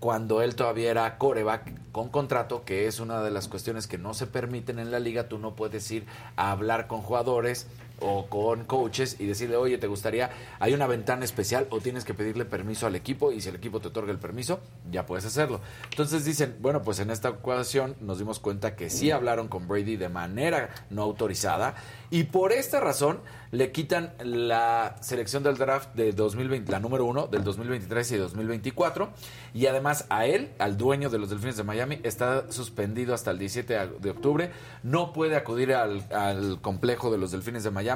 cuando 0.00 0.42
él 0.42 0.54
todavía 0.54 0.90
era 0.90 1.18
coreback 1.18 1.90
con 1.92 2.08
contrato, 2.08 2.64
que 2.64 2.86
es 2.86 3.00
una 3.00 3.22
de 3.22 3.30
las 3.30 3.48
cuestiones 3.48 3.86
que 3.86 3.98
no 3.98 4.14
se 4.14 4.26
permiten 4.26 4.78
en 4.78 4.90
la 4.90 5.00
liga. 5.00 5.28
Tú 5.28 5.38
no 5.38 5.56
puedes 5.56 5.90
ir 5.90 6.06
a 6.36 6.52
hablar 6.52 6.86
con 6.86 7.00
jugadores 7.00 7.66
o 8.00 8.26
con 8.26 8.64
coaches 8.64 9.16
y 9.18 9.26
decirle, 9.26 9.56
oye, 9.56 9.78
¿te 9.78 9.86
gustaría? 9.86 10.30
Hay 10.60 10.74
una 10.74 10.86
ventana 10.86 11.24
especial 11.24 11.66
o 11.70 11.80
tienes 11.80 12.04
que 12.04 12.14
pedirle 12.14 12.44
permiso 12.44 12.86
al 12.86 12.94
equipo 12.94 13.32
y 13.32 13.40
si 13.40 13.48
el 13.48 13.56
equipo 13.56 13.80
te 13.80 13.88
otorga 13.88 14.12
el 14.12 14.18
permiso, 14.18 14.60
ya 14.90 15.06
puedes 15.06 15.24
hacerlo. 15.24 15.60
Entonces 15.90 16.24
dicen, 16.24 16.56
bueno, 16.60 16.82
pues 16.82 17.00
en 17.00 17.10
esta 17.10 17.30
ocasión 17.30 17.96
nos 18.00 18.18
dimos 18.18 18.38
cuenta 18.38 18.76
que 18.76 18.90
sí 18.90 19.10
hablaron 19.10 19.48
con 19.48 19.66
Brady 19.66 19.96
de 19.96 20.08
manera 20.08 20.70
no 20.90 21.02
autorizada 21.02 21.74
y 22.10 22.24
por 22.24 22.52
esta 22.52 22.80
razón 22.80 23.20
le 23.50 23.72
quitan 23.72 24.12
la 24.22 24.96
selección 25.00 25.42
del 25.42 25.56
draft 25.56 25.94
de 25.94 26.12
2020, 26.12 26.70
la 26.70 26.80
número 26.80 27.06
uno 27.06 27.26
del 27.26 27.44
2023 27.44 28.12
y 28.12 28.16
2024 28.16 29.10
y 29.54 29.66
además 29.66 30.06
a 30.10 30.26
él, 30.26 30.50
al 30.58 30.76
dueño 30.76 31.08
de 31.08 31.18
los 31.18 31.30
Delfines 31.30 31.56
de 31.56 31.64
Miami, 31.64 32.00
está 32.02 32.52
suspendido 32.52 33.14
hasta 33.14 33.30
el 33.30 33.38
17 33.38 33.74
de 33.98 34.10
octubre, 34.10 34.50
no 34.82 35.12
puede 35.12 35.36
acudir 35.36 35.72
al, 35.72 36.04
al 36.12 36.60
complejo 36.60 37.10
de 37.10 37.18
los 37.18 37.30
Delfines 37.30 37.64
de 37.64 37.70
Miami 37.70 37.87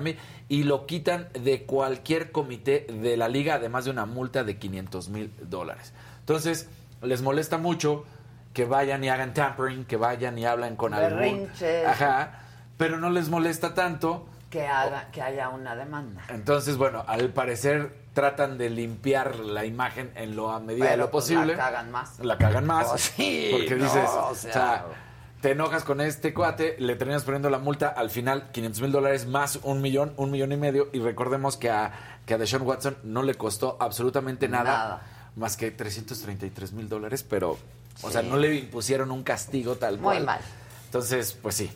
y 0.48 0.64
lo 0.64 0.86
quitan 0.86 1.28
de 1.34 1.62
cualquier 1.64 2.32
comité 2.32 2.86
de 2.88 3.16
la 3.16 3.28
liga, 3.28 3.54
además 3.54 3.84
de 3.84 3.90
una 3.90 4.06
multa 4.06 4.44
de 4.44 4.58
500 4.58 5.08
mil 5.08 5.32
dólares. 5.42 5.92
Entonces, 6.20 6.68
les 7.02 7.22
molesta 7.22 7.58
mucho 7.58 8.04
que 8.52 8.64
vayan 8.64 9.02
y 9.04 9.08
hagan 9.08 9.32
tampering, 9.34 9.84
que 9.84 9.96
vayan 9.96 10.36
y 10.38 10.44
hablan 10.44 10.76
con 10.76 10.92
algún... 10.94 11.18
Berrinches. 11.18 11.86
Ajá, 11.86 12.40
pero 12.76 12.98
no 12.98 13.10
les 13.10 13.28
molesta 13.28 13.74
tanto 13.74 14.26
Que, 14.50 14.66
haga, 14.66 15.08
que 15.10 15.22
haya 15.22 15.48
una 15.48 15.74
demanda. 15.74 16.22
entonces, 16.28 16.76
bueno, 16.76 17.04
al 17.06 17.30
parecer 17.30 18.00
tratan 18.12 18.58
de 18.58 18.68
limpiar 18.68 19.36
la 19.36 19.64
imagen 19.64 20.12
en 20.16 20.36
lo 20.36 20.50
a 20.50 20.60
medida 20.60 20.90
de 20.90 20.96
lo 20.98 21.10
pues, 21.10 21.24
posible. 21.24 21.56
la 21.56 21.64
cagan 21.64 21.90
más. 21.90 22.18
La 22.18 22.36
cagan 22.36 22.66
más. 22.66 22.88
Oh, 22.92 22.98
sí, 22.98 23.48
porque 23.52 23.74
no, 23.76 23.84
dices, 23.84 24.10
o 24.10 24.26
o 24.28 24.34
sea- 24.34 24.52
sea, 24.52 24.84
te 25.42 25.50
enojas 25.50 25.82
con 25.82 26.00
este 26.00 26.32
cuate, 26.32 26.76
le 26.78 26.94
terminas 26.94 27.24
poniendo 27.24 27.50
la 27.50 27.58
multa, 27.58 27.88
al 27.88 28.10
final 28.10 28.50
500 28.52 28.80
mil 28.80 28.92
dólares 28.92 29.26
más 29.26 29.58
un 29.64 29.82
millón, 29.82 30.14
un 30.16 30.30
millón 30.30 30.52
y 30.52 30.56
medio. 30.56 30.88
Y 30.92 31.00
recordemos 31.00 31.56
que 31.56 31.68
a, 31.68 31.92
que 32.24 32.34
a 32.34 32.38
Deshaun 32.38 32.62
Watson 32.62 32.96
no 33.02 33.24
le 33.24 33.34
costó 33.34 33.76
absolutamente 33.80 34.48
nada, 34.48 34.64
Nada. 34.64 35.02
más 35.34 35.56
que 35.56 35.72
333 35.72 36.72
mil 36.74 36.88
dólares, 36.88 37.24
pero, 37.28 37.58
o 38.02 38.10
sea, 38.10 38.22
no 38.22 38.36
le 38.36 38.54
impusieron 38.54 39.10
un 39.10 39.24
castigo 39.24 39.74
tal 39.74 39.94
Muy 39.98 40.14
cual. 40.14 40.24
mal. 40.26 40.40
Entonces, 40.84 41.36
pues 41.42 41.56
sí, 41.56 41.72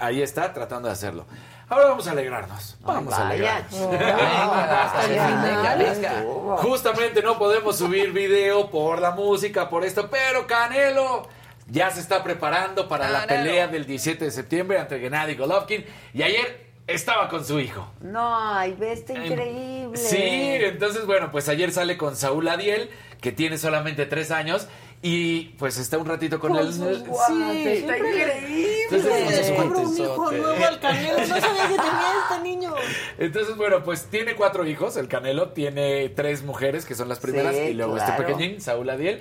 ahí 0.00 0.22
está 0.22 0.54
tratando 0.54 0.88
de 0.88 0.94
hacerlo. 0.94 1.26
Ahora 1.68 1.88
vamos 1.88 2.08
a 2.08 2.12
alegrarnos. 2.12 2.78
Vamos 2.80 3.12
a 3.12 3.28
alegrarnos. 3.28 3.90
Venga, 3.90 5.42
venga, 5.42 5.74
venga. 5.76 6.18
estuvo. 6.18 6.56
Justamente 6.56 7.22
no 7.22 7.38
podemos 7.38 7.76
subir 7.76 8.12
video 8.12 8.70
por 8.70 9.00
la 9.00 9.10
música, 9.12 9.68
por 9.68 9.84
esto, 9.84 10.08
pero 10.10 10.46
Canelo 10.46 11.28
ya 11.70 11.90
se 11.90 12.00
está 12.00 12.22
preparando 12.24 12.88
para 12.88 13.08
la 13.10 13.26
pelea 13.26 13.68
del 13.68 13.86
17 13.86 14.24
de 14.24 14.30
septiembre 14.30 14.78
ante 14.78 14.98
Gennady 14.98 15.34
Golovkin 15.36 15.84
y 16.14 16.22
ayer 16.22 16.68
estaba 16.86 17.28
con 17.28 17.44
su 17.44 17.60
hijo. 17.60 17.88
No, 18.00 18.36
ay, 18.54 18.74
ve, 18.78 18.92
está 18.92 19.12
increíble. 19.14 19.96
Sí, 19.96 20.18
entonces 20.20 21.06
bueno, 21.06 21.30
pues 21.30 21.48
ayer 21.48 21.70
sale 21.72 21.96
con 21.96 22.16
Saúl 22.16 22.48
Adiel, 22.48 22.90
que 23.20 23.30
tiene 23.32 23.58
solamente 23.58 24.06
tres 24.06 24.30
años, 24.30 24.66
Y 25.02 25.54
pues 25.58 25.78
está 25.78 25.96
un 25.96 26.04
ratito 26.04 26.38
con 26.38 26.54
él. 26.56 26.68
está 26.68 27.96
increíble. 27.96 28.84
Entonces, 28.90 29.50
un 29.56 29.96
hijo 29.96 30.30
nuevo 30.32 30.64
al 30.66 30.78
Canelo. 30.80 31.18
No 31.20 31.26
sabía 31.26 31.62
que 31.68 31.76
tenía 31.76 32.12
este 32.28 32.42
niño. 32.42 32.74
Entonces, 33.18 33.56
bueno, 33.56 33.82
pues 33.82 34.06
tiene 34.10 34.34
cuatro 34.34 34.66
hijos. 34.66 34.96
El 34.98 35.08
Canelo 35.08 35.50
tiene 35.50 36.10
tres 36.10 36.42
mujeres, 36.42 36.84
que 36.84 36.94
son 36.94 37.08
las 37.08 37.18
primeras, 37.18 37.54
Sí, 37.56 37.62
y 37.62 37.72
luego 37.74 37.94
claro. 37.94 38.12
este 38.12 38.22
pequeñín, 38.24 38.60
Saúl 38.60 38.90
Adiel. 38.90 39.20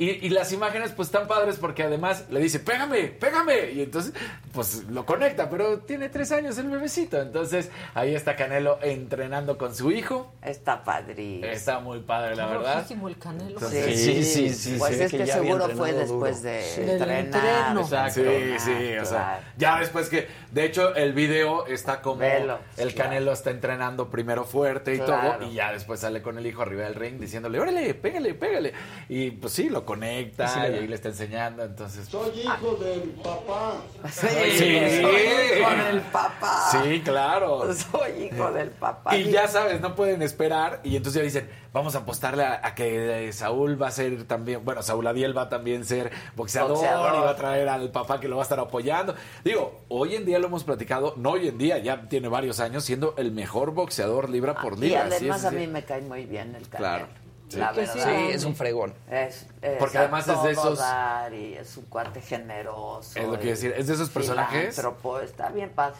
Y, 0.00 0.26
y 0.26 0.30
las 0.30 0.50
imágenes, 0.52 0.92
pues, 0.92 1.08
están 1.08 1.28
padres 1.28 1.56
porque 1.56 1.82
además 1.82 2.24
le 2.30 2.40
dice, 2.40 2.58
pégame, 2.58 3.08
pégame. 3.08 3.72
Y 3.72 3.82
entonces, 3.82 4.14
pues, 4.54 4.84
lo 4.84 5.04
conecta, 5.04 5.50
pero 5.50 5.80
tiene 5.80 6.08
tres 6.08 6.32
años 6.32 6.56
el 6.56 6.70
bebecito. 6.70 7.20
Entonces, 7.20 7.70
ahí 7.92 8.14
está 8.14 8.34
Canelo 8.34 8.78
entrenando 8.80 9.58
con 9.58 9.74
su 9.74 9.90
hijo. 9.90 10.32
Está 10.42 10.82
padrísimo. 10.84 11.44
Está 11.52 11.80
muy 11.80 12.00
padre, 12.00 12.34
la 12.34 12.46
verdad. 12.46 12.76
Rojísimo 12.76 13.08
el 13.08 13.18
Canelo. 13.18 13.50
Entonces, 13.50 14.00
Sí, 14.00 14.24
sí, 14.24 14.48
sí, 14.48 14.76
Pues 14.78 14.96
se 14.96 15.04
es 15.04 15.10
que 15.10 15.26
seguro 15.26 15.68
fue 15.68 15.92
después 15.92 16.36
duro. 16.42 16.50
de 16.50 16.62
Sí. 16.62 16.80
Entrenar. 16.80 17.18
entreno. 17.18 17.80
Exacto. 17.82 18.14
Sí, 18.14 18.20
entrenar, 18.20 18.60
sí, 18.60 18.98
o 19.02 19.04
sea, 19.04 19.52
ya 19.58 19.78
después 19.80 20.08
que, 20.08 20.28
de 20.50 20.64
hecho, 20.64 20.94
el 20.94 21.12
video 21.12 21.66
está 21.66 22.00
como 22.00 22.20
Velo, 22.20 22.58
el 22.78 22.94
claro. 22.94 23.10
Canelo 23.10 23.32
está 23.32 23.50
entrenando 23.50 24.08
primero 24.08 24.46
fuerte 24.46 24.94
y 24.94 24.98
Claro. 24.98 25.38
todo, 25.40 25.50
y 25.50 25.54
ya 25.56 25.72
después 25.72 26.00
sale 26.00 26.22
con 26.22 26.38
el 26.38 26.46
hijo 26.46 26.62
arriba 26.62 26.84
del 26.84 26.94
ring 26.94 27.18
diciéndole, 27.20 27.60
órale, 27.60 27.92
pégale, 27.92 28.32
pégale. 28.32 28.72
Y 29.10 29.32
pues 29.32 29.52
sí, 29.52 29.68
lo 29.68 29.84
conecta 29.90 30.48
Sí, 30.48 30.58
y 30.60 30.62
ahí 30.62 30.86
le 30.86 30.94
está 30.94 31.08
enseñando, 31.08 31.64
entonces. 31.64 32.06
Soy 32.08 32.30
hijo 32.40 32.74
del 32.76 33.00
papá. 33.22 33.74
Sí, 34.10 34.26
Sí. 34.52 34.58
soy 35.02 35.60
hijo 35.60 35.70
del 35.84 36.00
papá. 36.12 36.68
Sí, 36.70 37.00
claro. 37.02 37.72
Soy 37.74 38.24
hijo 38.32 38.50
del 38.52 38.70
papá. 38.70 39.16
Y 39.16 39.30
ya 39.30 39.48
sabes, 39.48 39.80
no 39.80 39.94
pueden 39.94 40.22
esperar. 40.22 40.80
Y 40.84 40.96
entonces 40.96 41.20
ya 41.20 41.24
dicen, 41.24 41.50
vamos 41.72 41.94
a 41.94 41.98
apostarle 41.98 42.44
a, 42.44 42.60
a 42.64 42.74
que 42.74 43.28
eh, 43.28 43.32
Saúl 43.32 43.80
va 43.80 43.88
a 43.88 43.90
ser 43.90 44.24
también, 44.24 44.64
bueno, 44.64 44.82
Saúl 44.82 45.06
Adiel 45.06 45.36
va 45.36 45.42
a 45.42 45.48
también 45.48 45.84
ser 45.84 46.10
boxeador, 46.36 46.72
Boxeador. 46.72 47.14
y 47.16 47.20
va 47.20 47.30
a 47.30 47.36
traer 47.36 47.68
al 47.68 47.90
papá 47.90 48.20
que 48.20 48.28
lo 48.28 48.36
va 48.36 48.42
a 48.42 48.44
estar 48.44 48.60
apoyando. 48.60 49.14
Digo, 49.44 49.80
hoy 49.88 50.14
en 50.14 50.24
día 50.24 50.38
lo 50.38 50.46
hemos 50.46 50.64
platicado, 50.64 51.14
no 51.16 51.30
hoy 51.32 51.48
en 51.48 51.58
día, 51.58 51.78
ya 51.78 52.02
tiene 52.08 52.28
varios 52.28 52.60
años 52.60 52.84
siendo 52.84 53.14
el 53.18 53.32
mejor 53.32 53.72
boxeador 53.72 54.30
libra 54.30 54.54
por 54.54 54.74
Y 54.78 54.82
libra. 54.82 55.08
Sí, 55.10 55.16
además 55.16 55.40
sí, 55.40 55.46
a 55.46 55.50
sí. 55.50 55.56
mí 55.56 55.66
me 55.66 55.84
cae 55.84 56.00
muy 56.02 56.24
bien 56.26 56.54
el 56.54 56.68
Canelo. 56.68 56.78
Claro. 56.78 57.06
Sí. 57.50 57.58
La 57.58 57.72
verdad. 57.72 57.94
sí, 57.94 58.30
es 58.30 58.44
un 58.44 58.54
fregón. 58.54 58.94
Es, 59.10 59.46
es 59.60 59.76
Porque 59.78 59.98
además 59.98 60.26
es 60.28 60.42
de 60.42 60.50
esos- 60.52 60.78
dar 60.78 61.34
y 61.34 61.54
es 61.54 61.76
un 61.76 61.84
cuate 61.86 62.20
generoso. 62.20 63.18
Es 63.18 63.26
lo 63.28 63.38
que 63.38 63.48
decir, 63.48 63.74
es 63.76 63.86
de 63.88 63.94
esos 63.94 64.08
personajes- 64.08 64.76
está 65.24 65.48
bien 65.50 65.70
padre. 65.70 65.98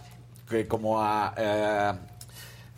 que 0.48 0.66
como 0.66 1.00
a... 1.02 1.34
eh, 1.36 1.92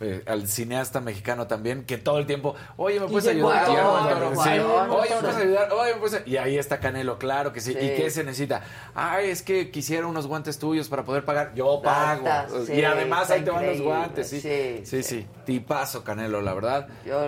eh, 0.03 0.23
al 0.27 0.47
cineasta 0.47 0.99
mexicano 0.99 1.47
también, 1.47 1.85
que 1.85 1.97
todo 1.97 2.19
el 2.19 2.25
tiempo, 2.25 2.55
oye, 2.77 2.99
¿me 2.99 3.07
puedes 3.07 3.27
ayudar? 3.29 3.69
Oye, 3.69 4.13
¿me 4.19 4.35
puedes 4.35 4.47
ayudar? 4.47 5.71
Oye, 5.71 5.93
¿me 5.93 5.99
puedes 5.99 6.13
ay-?" 6.15 6.23
Y 6.31 6.37
ahí 6.37 6.57
está 6.57 6.79
Canelo, 6.79 7.17
claro 7.17 7.53
que 7.53 7.61
sí. 7.61 7.73
Sí. 7.73 7.79
¿Y 7.79 7.95
qué 7.95 8.09
se 8.09 8.23
necesita? 8.23 8.61
Ay, 8.93 9.29
es 9.29 9.41
que 9.41 9.71
quisiera 9.71 10.05
unos 10.07 10.27
guantes 10.27 10.59
tuyos 10.59 10.89
para 10.89 11.03
poder 11.03 11.23
pagar. 11.25 11.53
Yo 11.55 11.81
pago. 11.81 12.27
Sí, 12.65 12.73
y 12.73 12.83
además 12.83 13.29
ahí 13.31 13.43
te 13.43 13.51
van 13.51 13.65
los 13.65 13.81
guantes, 13.81 14.29
sí. 14.29 14.41
sí, 14.41 14.81
Sí, 14.83 15.03
sí. 15.03 15.27
Tipazo, 15.45 16.03
Canelo, 16.03 16.41
la 16.41 16.53
verdad. 16.53 16.87
Yo 17.05 17.27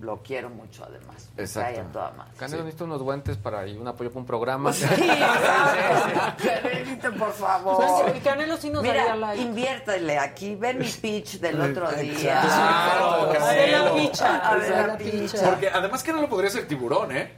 lo 0.00 0.22
quiero 0.22 0.50
mucho 0.50 0.84
además. 0.84 1.30
Exacto. 1.36 1.82
toda 1.92 2.10
madre. 2.12 2.32
Canelo 2.38 2.64
necesita 2.64 2.84
unos 2.84 3.02
guantes 3.02 3.36
para 3.36 3.66
y 3.66 3.76
un 3.76 3.86
apoyo 3.86 4.10
para 4.10 4.20
un 4.20 4.26
programa. 4.26 4.72
Sí. 4.72 4.86
Canelito, 6.38 7.12
por 7.14 7.32
favor. 7.32 8.10
El 8.14 8.22
Canelo 8.22 8.56
sí 8.56 8.70
nos 8.70 8.82
daría 8.82 9.02
Mira, 9.02 9.16
like. 9.16 9.42
inviértale 9.42 10.18
aquí. 10.18 10.54
Ve 10.56 10.74
mi 10.74 10.86
pitch 10.86 11.40
del 11.40 11.60
otro 11.60 11.88
día. 12.00 12.40
Claro, 12.42 13.30
Adela 13.30 13.38
Canelo. 13.38 13.94
Picha. 13.96 14.50
Adela 14.50 14.78
Adela 14.78 14.98
Picha. 14.98 15.10
Picha. 15.36 15.50
Porque 15.50 15.68
además 15.68 16.02
Canelo 16.02 16.28
podría 16.28 16.50
ser 16.50 16.66
tiburón, 16.68 17.16
¿eh? 17.16 17.32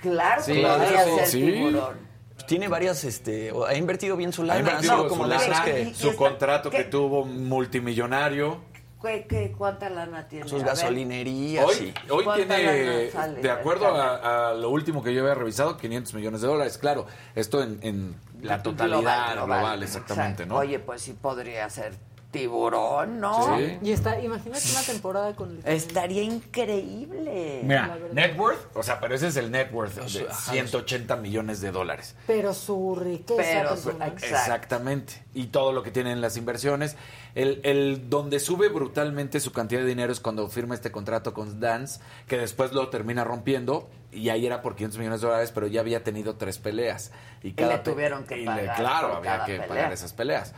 Claro 0.00 0.42
Sí, 0.42 0.54
que 0.54 0.62
podría 0.66 1.04
sí, 1.04 1.10
ser 1.16 1.26
sí. 1.26 1.40
tiburón. 1.42 2.12
Tiene 2.46 2.66
varias, 2.68 3.04
este, 3.04 3.52
ha 3.68 3.74
invertido 3.76 4.16
bien 4.16 4.32
su 4.32 4.42
lana. 4.42 4.56
Ha 4.56 4.60
invertido 4.60 4.96
¿no? 4.96 5.02
su 5.04 5.08
como 5.08 5.26
esos 5.26 5.48
lana, 5.48 5.64
que 5.64 5.94
su 5.94 6.08
está- 6.10 6.18
contrato 6.18 6.70
que 6.70 6.84
tuvo 6.84 7.24
multimillonario. 7.24 8.60
¿Qué, 9.00 9.26
qué, 9.28 9.52
cuánta 9.56 9.90
lana 9.90 10.28
tiene? 10.28 10.48
sus 10.48 10.62
gasolinerías. 10.62 11.64
Hoy, 11.64 11.74
sí. 11.74 11.94
hoy 12.08 12.22
¿Cuánta 12.24 12.54
tiene, 12.56 13.10
de 13.42 13.50
acuerdo 13.50 13.86
a, 13.88 14.50
a 14.50 14.54
lo 14.54 14.70
último 14.70 15.02
que 15.02 15.12
yo 15.12 15.22
había 15.22 15.34
revisado, 15.34 15.76
500 15.76 16.14
millones 16.14 16.40
de 16.40 16.46
dólares. 16.46 16.78
Claro, 16.78 17.06
esto 17.34 17.62
en, 17.64 17.80
en 17.82 18.14
la 18.42 18.62
totalidad 18.62 19.34
global, 19.34 19.82
exactamente, 19.82 20.44
exacto. 20.44 20.54
¿no? 20.54 20.60
Oye, 20.60 20.78
pues 20.78 21.02
sí 21.02 21.14
podría 21.20 21.68
ser 21.68 21.94
tiburón, 22.32 23.20
¿no? 23.20 23.56
Sí. 23.58 23.78
Y 23.82 23.92
está, 23.92 24.18
imagínate 24.20 24.64
una 24.72 24.80
temporada 24.82 25.36
con 25.36 25.50
el 25.50 25.72
Estaría 25.72 26.22
increíble. 26.24 27.60
Mira, 27.62 27.98
net 28.12 28.36
worth, 28.36 28.74
o 28.76 28.82
sea, 28.82 28.98
pero 28.98 29.14
ese 29.14 29.28
es 29.28 29.36
el 29.36 29.50
net 29.50 29.68
worth 29.72 29.94
de 29.94 30.26
ajá, 30.28 30.52
180 30.52 31.14
millones 31.16 31.60
de 31.60 31.70
dólares. 31.70 32.16
Pero 32.26 32.54
su 32.54 32.96
riqueza 32.96 33.36
Pero 33.42 33.68
personal. 33.70 34.12
Exactamente. 34.16 35.22
Y 35.34 35.46
todo 35.46 35.72
lo 35.72 35.82
que 35.82 35.90
tiene 35.90 36.10
en 36.12 36.20
las 36.20 36.36
inversiones. 36.36 36.96
El, 37.34 37.60
el 37.64 38.10
donde 38.10 38.40
sube 38.40 38.68
brutalmente 38.68 39.38
su 39.40 39.52
cantidad 39.52 39.80
de 39.80 39.86
dinero 39.86 40.12
es 40.12 40.20
cuando 40.20 40.48
firma 40.48 40.74
este 40.74 40.90
contrato 40.90 41.32
con 41.32 41.60
Dance, 41.60 42.00
que 42.26 42.36
después 42.38 42.72
lo 42.72 42.88
termina 42.88 43.24
rompiendo. 43.24 43.88
Y 44.10 44.28
ahí 44.28 44.44
era 44.44 44.60
por 44.60 44.74
500 44.74 44.98
millones 44.98 45.20
de 45.22 45.26
dólares, 45.28 45.52
pero 45.54 45.66
ya 45.66 45.80
había 45.80 46.04
tenido 46.04 46.34
tres 46.36 46.58
peleas. 46.58 47.12
Y, 47.42 47.48
le 47.48 47.52
pe- 47.54 47.78
tuvieron 47.78 48.24
que 48.24 48.42
y 48.42 48.44
pagar 48.44 48.76
claro, 48.76 49.16
había 49.16 49.30
cada 49.32 49.44
que 49.46 49.52
pelea. 49.52 49.68
pagar 49.68 49.92
esas 49.92 50.12
peleas. 50.12 50.52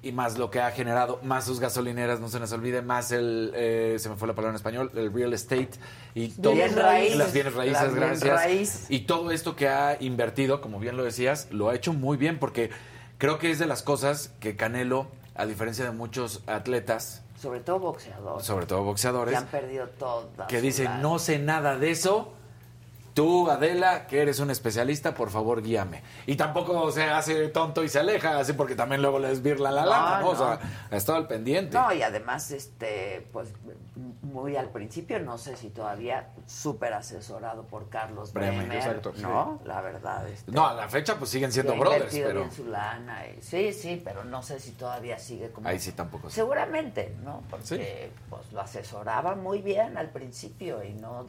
Y 0.00 0.12
más 0.12 0.38
lo 0.38 0.48
que 0.48 0.60
ha 0.60 0.70
generado, 0.70 1.18
más 1.24 1.44
sus 1.44 1.58
gasolineras, 1.58 2.20
no 2.20 2.28
se 2.28 2.38
nos 2.38 2.52
olvide, 2.52 2.82
más 2.82 3.10
el, 3.10 3.50
eh, 3.56 3.96
se 3.98 4.08
me 4.08 4.14
fue 4.14 4.28
la 4.28 4.34
palabra 4.34 4.50
en 4.50 4.56
español, 4.56 4.92
el 4.94 5.12
real 5.12 5.32
estate 5.32 5.70
y 6.14 6.28
todo, 6.28 6.52
Bienes 6.52 6.76
raíces. 6.76 7.16
las 7.18 7.32
bienes 7.32 7.54
raíces, 7.54 7.92
Las 7.94 8.20
gracias. 8.22 8.86
Y 8.90 9.00
todo 9.00 9.32
esto 9.32 9.56
que 9.56 9.66
ha 9.68 9.96
invertido, 10.00 10.60
como 10.60 10.78
bien 10.78 10.96
lo 10.96 11.02
decías, 11.02 11.48
lo 11.50 11.68
ha 11.68 11.74
hecho 11.74 11.92
muy 11.92 12.16
bien 12.16 12.38
porque 12.38 12.70
creo 13.18 13.38
que 13.40 13.50
es 13.50 13.58
de 13.58 13.66
las 13.66 13.82
cosas 13.82 14.32
que 14.38 14.54
Canelo, 14.54 15.08
a 15.34 15.46
diferencia 15.46 15.84
de 15.84 15.90
muchos 15.90 16.42
atletas, 16.46 17.22
Sobre 17.40 17.58
todo 17.58 17.80
boxeadores. 17.80 18.46
sobre 18.46 18.66
todo 18.66 18.78
Que 18.80 18.84
boxeadores, 18.84 19.36
han 19.36 19.46
perdido 19.46 19.88
toda 19.88 20.46
que 20.46 20.60
dicen, 20.60 21.02
no 21.02 21.18
sé 21.18 21.40
nada 21.40 21.76
de 21.76 21.90
eso. 21.90 22.32
Tú, 23.18 23.50
Adela, 23.50 24.06
que 24.06 24.22
eres 24.22 24.38
un 24.38 24.48
especialista, 24.52 25.12
por 25.12 25.30
favor, 25.30 25.60
guíame. 25.60 26.04
Y 26.26 26.36
tampoco 26.36 26.92
se 26.92 27.02
hace 27.02 27.48
tonto 27.48 27.82
y 27.82 27.88
se 27.88 27.98
aleja, 27.98 28.38
así 28.38 28.52
porque 28.52 28.76
también 28.76 29.02
luego 29.02 29.18
les 29.18 29.42
virla 29.42 29.72
la 29.72 29.82
No, 29.82 29.90
lana, 29.90 30.20
¿no? 30.20 30.28
O 30.28 30.32
no. 30.34 30.38
sea, 30.38 30.60
ha 30.88 30.96
estado 30.96 31.18
al 31.18 31.26
pendiente. 31.26 31.76
No, 31.76 31.92
y 31.92 32.00
además, 32.00 32.52
este, 32.52 33.26
pues, 33.32 33.48
muy 34.22 34.54
al 34.54 34.68
principio, 34.70 35.18
no 35.18 35.36
sé 35.36 35.56
si 35.56 35.68
todavía 35.70 36.28
súper 36.46 36.92
asesorado 36.92 37.64
por 37.64 37.88
Carlos 37.88 38.32
Bremer, 38.32 38.54
Bremer, 38.60 38.76
exacto, 38.76 39.12
sí. 39.16 39.22
¿no? 39.22 39.58
La 39.64 39.80
verdad. 39.80 40.28
Este, 40.28 40.52
No, 40.52 40.68
a 40.68 40.74
la 40.74 40.88
fecha 40.88 41.16
pues 41.18 41.28
siguen 41.30 41.50
siendo 41.50 41.74
brothers, 41.76 42.12
pero 42.14 42.40
bien 42.42 42.52
su 42.52 42.66
lana. 42.66 43.26
y- 43.26 43.42
sí, 43.42 43.72
sí, 43.72 44.00
pero 44.04 44.22
no 44.22 44.44
sé 44.44 44.60
si 44.60 44.70
todavía 44.70 45.18
sigue 45.18 45.50
como... 45.50 45.66
ahí 45.68 45.80
sí 45.80 45.90
tampoco. 45.90 46.30
Seguramente, 46.30 47.16
¿no? 47.24 47.42
Porque 47.50 48.12
pues, 48.30 48.52
lo 48.52 48.60
asesoraba 48.60 49.34
muy 49.34 49.60
bien 49.60 49.98
al 49.98 50.10
principio 50.10 50.84
y 50.84 50.92
no 50.92 51.26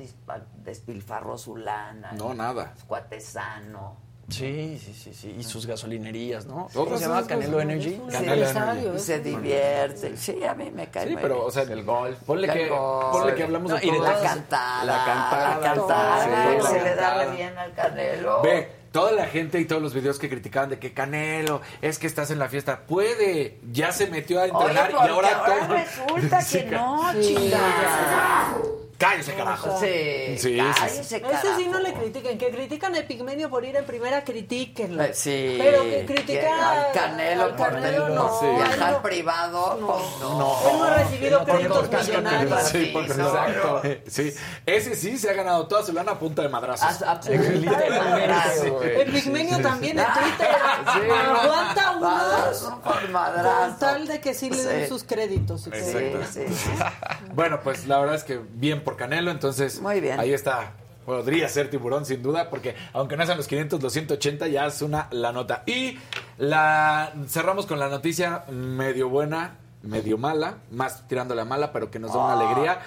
despilfarró 0.63 1.35
su 1.39 1.55
lana. 1.57 1.78
No, 2.13 2.33
nada. 2.33 2.73
Es 2.77 2.83
cuate 2.83 3.19
sano. 3.21 3.97
Sí, 4.29 4.79
sí, 4.83 4.93
sí, 4.93 5.11
sí. 5.11 5.35
Y 5.39 5.43
sus 5.43 5.65
gasolinerías, 5.65 6.45
¿no? 6.45 6.67
¿Cómo 6.71 6.97
se 6.99 7.05
llama? 7.05 7.25
Canelo 7.25 7.59
Energy. 7.61 7.99
Canelo. 8.11 8.95
Y 8.95 8.99
se 8.99 9.19
divierte. 9.21 10.15
Sí, 10.17 10.43
a 10.43 10.53
mí 10.53 10.69
me 10.69 10.87
cae 10.87 11.07
Sí, 11.07 11.15
pero, 11.19 11.43
o 11.45 11.49
sea, 11.49 11.63
el 11.63 11.83
golf. 11.83 12.15
Ponle 12.27 12.45
El 12.45 12.53
que, 12.53 12.69
golf. 12.69 13.11
ponle 13.11 13.33
que 13.33 13.43
hablamos 13.43 13.71
No, 13.71 13.77
de 13.77 13.85
y 13.87 13.89
todas- 13.89 14.21
La 14.21 14.29
cantada. 14.29 14.83
La 14.85 15.05
cantada. 15.05 15.49
La 15.57 15.59
cantada. 15.73 16.23
Sí, 16.25 16.29
la 16.61 16.69
se 16.69 16.81
le 16.83 16.95
da 16.95 17.25
bien 17.25 17.57
al 17.57 17.73
Canelo. 17.73 18.41
Ve, 18.43 18.71
toda 18.91 19.13
la 19.13 19.25
gente 19.25 19.59
y 19.59 19.65
todos 19.65 19.81
los 19.81 19.95
videos 19.95 20.19
que 20.19 20.29
criticaban 20.29 20.69
de 20.69 20.77
que 20.77 20.93
Canelo, 20.93 21.61
es 21.81 21.97
que 21.97 22.05
estás 22.05 22.29
en 22.29 22.37
la 22.37 22.49
fiesta. 22.49 22.81
Puede, 22.85 23.57
ya 23.71 23.91
se 23.91 24.05
metió 24.11 24.41
a 24.41 24.45
entrenar 24.45 24.91
y 24.91 24.93
ahora, 24.93 25.39
ahora 25.39 25.65
todo- 25.65 25.73
resulta 25.75 26.39
que 26.51 26.65
no, 26.65 27.11
Sí, 27.13 27.35
chingada. 27.35 28.53
Cállese, 28.99 29.33
carajo. 29.33 29.79
Sí, 29.79 30.37
Sí, 30.37 30.37
sí, 30.37 30.57
cállese, 30.57 31.03
sí. 31.05 31.15
Ese 31.15 31.55
sí 31.55 31.67
no 31.71 31.79
le 31.79 31.93
critiquen. 31.93 32.37
Que 32.37 32.49
critican 32.51 32.93
a 32.95 32.99
Epigmenio 32.99 33.49
por 33.49 33.63
ir 33.63 33.75
en 33.77 33.85
primera, 33.85 34.23
critíquenlo. 34.25 35.01
Eh, 35.03 35.13
Sí. 35.13 35.55
Pero 35.57 35.83
que 35.83 36.05
criticar 36.05 36.77
al 36.77 36.91
Canelo 36.91 37.43
al 37.45 37.55
Canelo, 37.55 38.07
el- 38.07 38.15
no, 38.15 38.41
viajar 38.57 38.91
no. 38.91 39.01
privado. 39.01 39.77
No. 39.79 39.87
pues, 39.87 40.03
no. 40.19 40.69
Él 40.69 40.77
no 40.77 40.83
ha 40.83 40.93
recibido 40.95 41.39
No, 41.39 41.45
créditos 41.45 41.89
millonarios. 42.07 42.63
Sí, 42.67 42.89
porque- 42.93 43.13
no, 43.13 43.27
exacto. 43.29 43.81
Sí, 44.07 44.33
ese 44.65 44.95
sí 44.95 45.17
se 45.17 45.29
ha 45.29 45.33
ganado 45.33 45.65
toda 45.67 45.81
su 45.83 45.93
lana 45.93 46.11
a 46.11 46.19
punta 46.19 46.41
de 46.41 46.49
madrazos. 46.49 47.01
A- 47.01 47.11
a 47.13 47.19
punta 47.21 47.31
de 47.79 47.89
madrazos, 47.89 48.69
güey. 48.69 49.01
Epigmenio 49.01 49.61
también 49.61 49.97
en 49.97 50.05
Twitter. 50.05 50.47
Sí. 50.93 50.99
Aguanta 51.09 51.91
unos 51.91 52.01
Madrazo 52.11 52.81
por 52.83 53.09
madrazo. 53.09 53.59
con 53.69 53.79
tal 53.79 54.07
de 54.07 54.19
que 54.19 54.33
sí 54.33 54.49
le 54.49 54.61
den 54.61 54.83
Sí. 54.83 54.89
sus 54.89 55.03
créditos. 55.05 55.61
Sí, 55.61 55.71
sí, 55.73 56.41
sí. 56.47 56.69
Bueno, 57.33 57.61
pues 57.63 57.85
la 57.87 57.99
verdad 57.99 58.15
es 58.15 58.23
que 58.23 58.39
bien 58.53 58.83
por 58.89 58.97
Canelo, 58.97 59.31
entonces 59.31 59.79
Muy 59.81 59.99
bien. 60.01 60.19
ahí 60.19 60.33
está. 60.33 60.71
Podría 61.05 61.47
ser 61.49 61.69
tiburón 61.69 62.05
sin 62.05 62.21
duda, 62.21 62.49
porque 62.49 62.75
aunque 62.93 63.17
no 63.17 63.25
sean 63.25 63.37
los 63.37 63.47
500, 63.47 63.81
los 63.81 63.93
180 63.93 64.47
ya 64.47 64.65
es 64.67 64.81
una 64.81 65.07
la 65.11 65.31
nota. 65.31 65.63
Y 65.65 65.97
la 66.37 67.13
cerramos 67.27 67.65
con 67.65 67.79
la 67.79 67.89
noticia 67.89 68.43
medio 68.49 69.09
buena, 69.09 69.55
medio 69.81 70.17
mala, 70.17 70.57
más 70.71 71.07
tirándole 71.07 71.41
a 71.41 71.45
mala, 71.45 71.71
pero 71.71 71.89
que 71.89 71.97
nos 71.99 72.13
da 72.13 72.19
una 72.19 72.33
Ah, 72.33 72.39
alegría. 72.45 72.79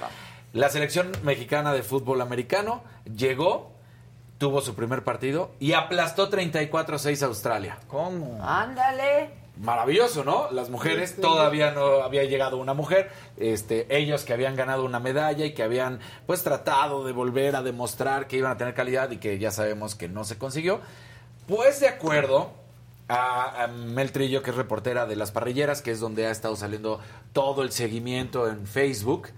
La 0.53 0.69
selección 0.69 1.11
mexicana 1.25 1.73
de 1.73 1.83
fútbol 1.83 2.21
americano 2.21 2.85
llegó, 3.17 3.73
tuvo 4.39 4.61
su 4.61 4.75
primer 4.75 5.03
partido 5.03 5.51
y 5.59 5.73
aplastó 5.73 6.31
34-6 6.31 7.23
a 7.23 7.27
Australia. 7.27 7.79
¿Cómo? 7.89 8.39
Ándale. 8.45 9.31
Maravilloso, 9.63 10.25
¿no? 10.25 10.51
Las 10.51 10.71
mujeres, 10.71 11.21
todavía 11.21 11.71
no 11.71 12.03
había 12.03 12.25
llegado 12.25 12.57
una 12.57 12.75
mujer, 12.75 13.13
este, 13.37 13.87
ellos 13.97 14.25
que 14.25 14.33
habían 14.33 14.57
ganado 14.57 14.85
una 14.85 14.99
medalla 14.99 15.47
y 15.47 15.55
que 15.55 15.63
habían 15.63 16.01
pues 16.27 16.43
tratado 16.43 17.05
de 17.05 17.13
volver 17.13 17.55
a 17.55 17.63
demostrar 17.63 18.27
que 18.27 18.39
iban 18.39 18.51
a 18.51 18.57
tener 18.57 18.75
calidad 18.75 19.13
y 19.13 19.19
que 19.19 19.39
ya 19.39 19.53
sabemos 19.53 19.95
que 19.95 20.09
no 20.09 20.25
se 20.25 20.37
consiguió. 20.37 20.81
Pues 21.47 21.79
de 21.79 21.87
acuerdo 21.87 22.51
a, 23.07 23.63
a 23.63 23.67
Mel 23.69 24.11
Trillo, 24.11 24.43
que 24.43 24.51
es 24.51 24.57
reportera 24.57 25.07
de 25.07 25.15
Las 25.15 25.31
Parrilleras, 25.31 25.81
que 25.81 25.93
es 25.93 26.01
donde 26.01 26.27
ha 26.27 26.33
estado 26.33 26.57
saliendo 26.57 26.99
todo 27.33 27.63
el 27.63 27.71
seguimiento 27.71 28.49
en 28.49 28.67
Facebook, 28.67 29.29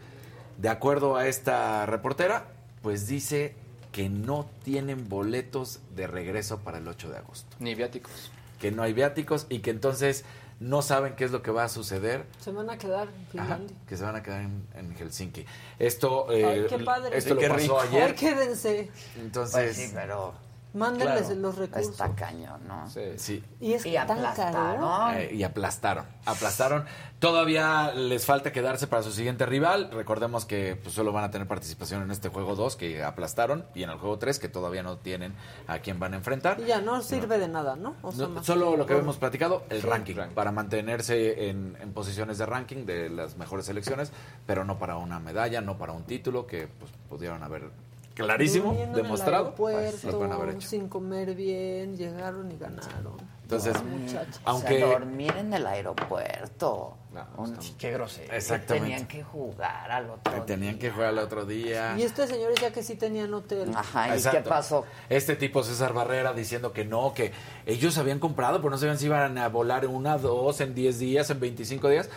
de 0.56 0.70
acuerdo 0.70 1.16
a 1.16 1.28
esta 1.28 1.84
reportera, 1.84 2.46
pues 2.80 3.06
dice 3.06 3.56
que 3.92 4.08
no 4.08 4.46
tienen 4.64 5.06
boletos 5.06 5.80
de 5.94 6.06
regreso 6.06 6.60
para 6.60 6.78
el 6.78 6.88
8 6.88 7.10
de 7.10 7.18
agosto. 7.18 7.56
Ni 7.60 7.74
viáticos. 7.74 8.30
Que 8.60 8.70
no 8.70 8.82
hay 8.82 8.92
viáticos 8.92 9.46
y 9.48 9.58
que 9.60 9.70
entonces 9.70 10.24
no 10.60 10.82
saben 10.82 11.16
qué 11.16 11.24
es 11.24 11.30
lo 11.32 11.42
que 11.42 11.50
va 11.50 11.64
a 11.64 11.68
suceder. 11.68 12.24
Se 12.40 12.52
van 12.52 12.70
a 12.70 12.78
quedar 12.78 13.08
en 13.08 13.40
Ajá, 13.40 13.56
Finlandia. 13.56 13.76
que 13.88 13.96
se 13.96 14.04
van 14.04 14.16
a 14.16 14.22
quedar 14.22 14.40
en, 14.42 14.66
en 14.74 14.94
Helsinki. 14.94 15.44
Esto, 15.78 16.30
eh, 16.32 16.44
Ay, 16.44 16.66
qué 16.68 16.78
padre. 16.84 17.16
esto 17.18 17.36
Qué 17.36 17.48
lo 17.48 17.54
pasó 17.54 17.62
rico. 17.64 17.80
ayer. 17.80 18.02
Ay, 18.10 18.14
quédense. 18.14 18.90
Entonces, 19.18 19.54
Pues 19.74 19.76
sí, 19.76 19.90
pero 19.94 20.32
Mándenles 20.74 21.26
Claro. 21.26 21.40
los 21.40 21.56
recursos. 21.56 21.90
está 21.92 22.14
cañón, 22.14 22.60
¿no? 22.66 22.88
Sí. 23.16 23.42
Y 23.60 23.72
es 23.72 23.86
Y 23.86 23.94
tan 23.94 24.10
aplastaron. 24.18 24.80
caro. 24.80 25.18
Eh, 25.18 25.30
y 25.34 25.42
aplastaron, 25.44 26.04
aplastaron. 26.26 26.84
Todavía 27.20 27.92
les 27.94 28.26
falta 28.26 28.52
quedarse 28.52 28.86
para 28.86 29.02
su 29.02 29.10
siguiente 29.12 29.46
rival. 29.46 29.90
Recordemos 29.92 30.44
que 30.44 30.76
pues, 30.82 30.94
solo 30.94 31.10
van 31.12 31.24
a 31.24 31.30
tener 31.30 31.46
participación 31.48 32.02
en 32.02 32.10
este 32.10 32.28
juego 32.28 32.54
2 32.54 32.76
que 32.76 33.02
aplastaron 33.02 33.64
y 33.74 33.82
en 33.84 33.90
el 33.90 33.96
juego 33.98 34.18
3 34.18 34.38
que 34.38 34.48
todavía 34.48 34.82
no 34.82 34.98
tienen 34.98 35.32
a 35.66 35.78
quién 35.78 35.98
van 35.98 36.12
a 36.12 36.16
enfrentar. 36.16 36.60
Y 36.60 36.64
ya 36.66 36.80
no 36.82 37.00
sirve 37.02 37.38
de 37.38 37.48
nada, 37.48 37.76
¿no? 37.76 37.94
O 38.02 38.12
sea, 38.12 38.26
No, 38.26 38.34
más 38.34 38.44
solo 38.46 38.76
lo 38.76 38.84
que 38.84 38.94
hemos 38.98 39.16
platicado, 39.16 39.62
el 39.70 39.80
ranking, 39.82 40.16
para 40.34 40.52
mantenerse 40.52 41.48
en, 41.48 41.78
en 41.80 41.92
posiciones 41.92 42.36
de 42.36 42.46
ranking 42.46 42.84
de 42.84 43.08
las 43.08 43.36
mejores 43.36 43.66
selecciones, 43.66 44.12
pero 44.46 44.64
no 44.64 44.78
para 44.78 44.96
una 44.96 45.18
medalla, 45.20 45.60
no 45.62 45.78
para 45.78 45.92
un 45.92 46.02
título 46.04 46.46
que 46.46 46.66
pues, 46.66 46.90
pudieron 47.08 47.42
haber 47.42 47.70
clarísimo 48.14 48.72
demostrado. 48.94 49.44
aeropuerto, 49.46 50.10
lo 50.10 50.18
pueden 50.18 50.32
haber 50.32 50.54
hecho. 50.56 50.68
sin 50.68 50.88
comer 50.88 51.34
bien, 51.34 51.96
llegaron 51.96 52.50
y 52.50 52.56
ganaron. 52.56 53.34
Entonces, 53.42 53.74
muchachos. 53.84 54.40
aunque- 54.44 54.82
O 54.84 54.88
sea, 54.88 54.98
dormir 54.98 55.34
en 55.36 55.52
el 55.52 55.66
aeropuerto. 55.66 56.96
Un- 57.36 57.56
Qué 57.78 57.92
grosero. 57.92 58.32
Exactamente. 58.34 58.88
Tenían 58.88 59.06
que 59.06 59.22
jugar 59.22 59.88
al 59.90 60.10
otro 60.10 60.34
Que 60.34 60.40
tenían 60.40 60.78
que 60.80 60.90
jugar 60.90 61.10
al 61.10 61.18
otro 61.18 61.44
día. 61.44 61.94
Y 61.96 62.02
este 62.02 62.26
señor 62.26 62.50
decía 62.50 62.72
que 62.72 62.82
sí 62.82 62.96
tenían 62.96 63.32
hotel. 63.32 63.70
Ajá, 63.74 64.12
Exacto. 64.14 64.84
Este 65.08 65.36
tipo 65.36 65.62
César 65.62 65.92
Barrera 65.92 66.32
diciendo 66.32 66.72
que 66.72 66.84
no, 66.84 67.14
que 67.14 67.32
ellos 67.66 67.98
habían 67.98 68.18
comprado, 68.18 68.58
pero 68.58 68.70
no 68.70 68.78
sabían 68.78 68.98
si 68.98 69.06
iban 69.06 69.38
a 69.38 69.48
volar 69.48 69.84
en 69.84 69.92
una, 69.94 70.18
dos, 70.18 70.60
en 70.60 70.74
10 70.74 70.98
días, 70.98 71.30
en 71.30 71.38
25 71.38 71.88
días. 71.88 72.08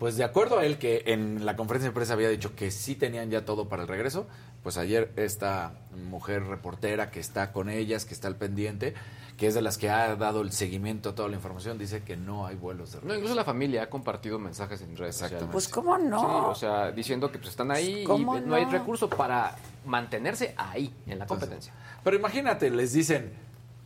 Pues 0.00 0.16
de 0.16 0.24
acuerdo 0.24 0.58
a 0.58 0.64
él 0.64 0.78
que 0.78 1.02
en 1.08 1.44
la 1.44 1.56
conferencia 1.56 1.90
de 1.90 1.94
prensa 1.94 2.14
había 2.14 2.30
dicho 2.30 2.56
que 2.56 2.70
sí 2.70 2.94
tenían 2.94 3.30
ya 3.30 3.44
todo 3.44 3.68
para 3.68 3.82
el 3.82 3.88
regreso, 3.88 4.26
pues 4.62 4.78
ayer 4.78 5.12
esta 5.16 5.74
mujer 6.08 6.44
reportera 6.46 7.10
que 7.10 7.20
está 7.20 7.52
con 7.52 7.68
ellas, 7.68 8.06
que 8.06 8.14
está 8.14 8.26
al 8.26 8.36
pendiente, 8.36 8.94
que 9.36 9.46
es 9.46 9.54
de 9.54 9.60
las 9.60 9.76
que 9.76 9.90
ha 9.90 10.16
dado 10.16 10.40
el 10.40 10.52
seguimiento 10.52 11.10
a 11.10 11.14
toda 11.14 11.28
la 11.28 11.36
información, 11.36 11.76
dice 11.76 12.02
que 12.02 12.16
no 12.16 12.46
hay 12.46 12.56
vuelos 12.56 12.92
de 12.92 12.96
No, 12.96 13.00
regreso. 13.02 13.18
incluso 13.18 13.34
la 13.34 13.44
familia 13.44 13.82
ha 13.82 13.90
compartido 13.90 14.38
mensajes 14.38 14.80
en 14.80 14.96
redes 14.96 15.16
sociales. 15.16 15.42
Exactamente. 15.44 15.52
Pues, 15.52 15.68
¿cómo 15.68 15.98
no? 15.98 16.20
Sí, 16.20 16.26
o 16.26 16.54
sea, 16.54 16.92
diciendo 16.92 17.30
que 17.30 17.36
pues, 17.38 17.50
están 17.50 17.70
ahí 17.70 18.00
y 18.00 18.04
¿Cómo 18.04 18.40
no 18.40 18.54
hay 18.54 18.64
no? 18.64 18.70
recurso 18.72 19.10
para 19.10 19.54
mantenerse 19.84 20.54
ahí, 20.56 20.94
en 21.06 21.18
la 21.18 21.26
competencia. 21.26 21.74
Pero 22.02 22.16
imagínate, 22.16 22.70
les 22.70 22.94
dicen, 22.94 23.32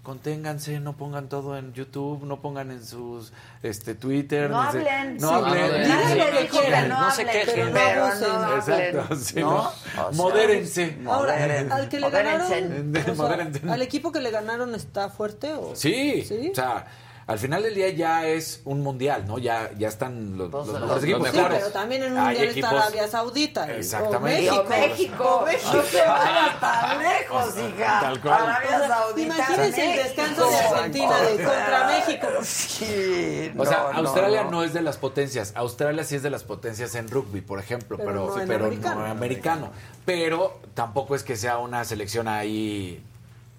conténganse, 0.04 0.78
no 0.78 0.96
pongan 0.96 1.28
todo 1.28 1.58
en 1.58 1.72
YouTube, 1.72 2.22
no 2.24 2.40
pongan 2.40 2.70
en 2.70 2.84
sus 2.84 3.32
este 3.64 3.96
Twitter. 3.96 4.48
No 4.50 4.62
hablen, 4.62 5.16
No 5.16 5.30
hablen. 5.30 5.88
No 5.88 5.94
no 5.96 6.08
se 6.08 6.20
hablen, 6.22 6.46
quejen. 6.46 7.72
pero 7.72 8.06
no 8.06 8.46
hablen. 8.46 8.58
Exacto, 8.58 9.16
sí, 9.16 9.40
¿no? 9.40 9.50
¿no? 9.50 9.56
O 9.68 9.72
sea, 9.72 10.10
Modérense. 10.12 10.98
Ahora, 11.06 11.34
al 11.74 11.88
que 11.88 11.98
le 11.98 12.10
ganaron, 12.10 12.42
Modérense. 12.48 13.00
o 13.00 13.04
sea, 13.04 13.14
Modérense. 13.28 13.60
al 13.68 13.82
equipo 13.82 14.12
que 14.12 14.20
le 14.20 14.30
ganaron 14.30 14.74
está 14.76 15.08
fuerte 15.08 15.54
o 15.54 15.74
Sí, 15.74 16.22
¿Sí? 16.28 16.50
o 16.52 16.54
sea, 16.54 16.86
al 17.26 17.38
final 17.38 17.62
del 17.62 17.74
día 17.74 17.88
ya 17.90 18.26
es 18.26 18.60
un 18.64 18.82
mundial, 18.82 19.24
¿no? 19.26 19.38
Ya, 19.38 19.70
ya 19.78 19.88
están 19.88 20.36
los, 20.36 20.50
los 20.50 20.66
los- 20.68 20.74
mejores 20.80 20.88
los 20.94 21.02
equipos. 21.04 21.22
mejores. 21.22 21.44
Sí, 21.58 21.62
pero 21.62 21.70
también 21.72 22.02
en 22.02 22.12
un 22.12 22.18
Hay 22.18 22.24
mundial 22.36 22.48
está 22.58 22.70
Arabia 22.70 23.08
Saudita. 23.08 23.74
Exactamente. 23.76 24.50
O 24.50 24.60
O 24.60 24.64
México, 24.68 25.24
O 25.24 25.46
no 25.46 25.82
se 25.82 26.00
vayas 26.06 26.60
tan 26.60 26.98
lejos, 27.02 27.54
hija. 27.58 28.00
Tal 28.00 28.20
cual. 28.20 28.34
Arabia 28.42 28.88
Saudita. 28.88 29.34
imagínense 29.36 29.90
el 29.90 30.02
descanso 30.04 30.50
de 30.50 30.56
Argentina 30.56 31.20
de 31.20 31.30
contra 31.44 31.86
México. 31.86 32.26
Sí, 32.42 33.52
O 33.56 33.64
sea, 33.64 33.78
no, 33.92 33.98
Australia 34.00 34.44
no, 34.44 34.50
no. 34.50 34.62
es 34.64 34.72
de 34.72 34.82
las 34.82 34.96
potencias. 34.96 35.52
Australia 35.56 36.04
sí 36.04 36.16
es 36.16 36.22
de 36.22 36.30
las 36.30 36.44
potencias 36.44 36.94
en 36.94 37.08
rugby, 37.08 37.40
por 37.40 37.58
ejemplo, 37.58 37.96
Pero 37.96 38.08
pero, 38.10 38.26
no 38.26 38.40
en 38.40 38.48
pero 38.48 38.64
americano. 38.66 39.00
no 39.00 39.04
en 39.06 39.10
americano. 39.12 39.70
Pero 40.04 40.60
tampoco 40.74 41.14
es 41.14 41.22
que 41.22 41.36
sea 41.36 41.58
una 41.58 41.84
selección 41.84 42.28
ahí 42.28 43.02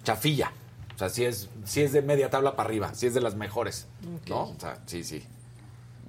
chafilla. 0.04 0.52
O 0.96 0.98
sea, 0.98 1.08
sí 1.10 1.24
es, 1.24 1.48
sí 1.64 1.82
es 1.82 1.92
de 1.92 2.00
media 2.02 2.30
tabla 2.30 2.56
para 2.56 2.68
arriba, 2.68 2.94
sí 2.94 3.06
es 3.06 3.14
de 3.14 3.20
las 3.20 3.34
mejores. 3.36 3.86
¿No? 4.28 4.44
O 4.44 4.56
sea, 4.58 4.78
sí, 4.86 5.04
sí. 5.04 5.22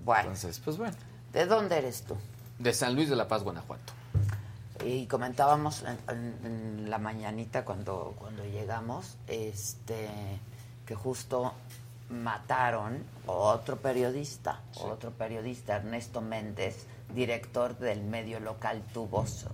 Bueno, 0.06 0.22
Entonces, 0.32 0.60
pues 0.64 0.78
bueno. 0.78 0.96
¿de 1.34 1.46
dónde 1.46 1.78
eres 1.78 2.04
tú? 2.04 2.16
De 2.58 2.74
San 2.74 2.96
Luis 2.96 3.10
de 3.10 3.16
la 3.18 3.28
Paz, 3.28 3.44
Guanajuato. 3.44 3.94
Y 4.86 5.06
comentábamos 5.08 5.84
en, 5.84 5.98
en- 6.16 6.46
en 6.46 6.90
la 6.90 6.98
mañanita 7.00 7.66
cuando, 7.66 8.16
cuando 8.18 8.46
llegamos, 8.46 9.18
este, 9.28 10.08
que 10.86 10.96
justo 10.96 11.54
mataron 12.10 13.04
otro 13.26 13.76
periodista, 13.78 14.62
otro 14.80 15.12
periodista, 15.12 15.76
Ernesto 15.76 16.22
Méndez, 16.22 16.86
director 17.14 17.78
del 17.78 18.02
medio 18.04 18.40
local 18.40 18.82
Tu 18.94 19.06
Voz. 19.08 19.46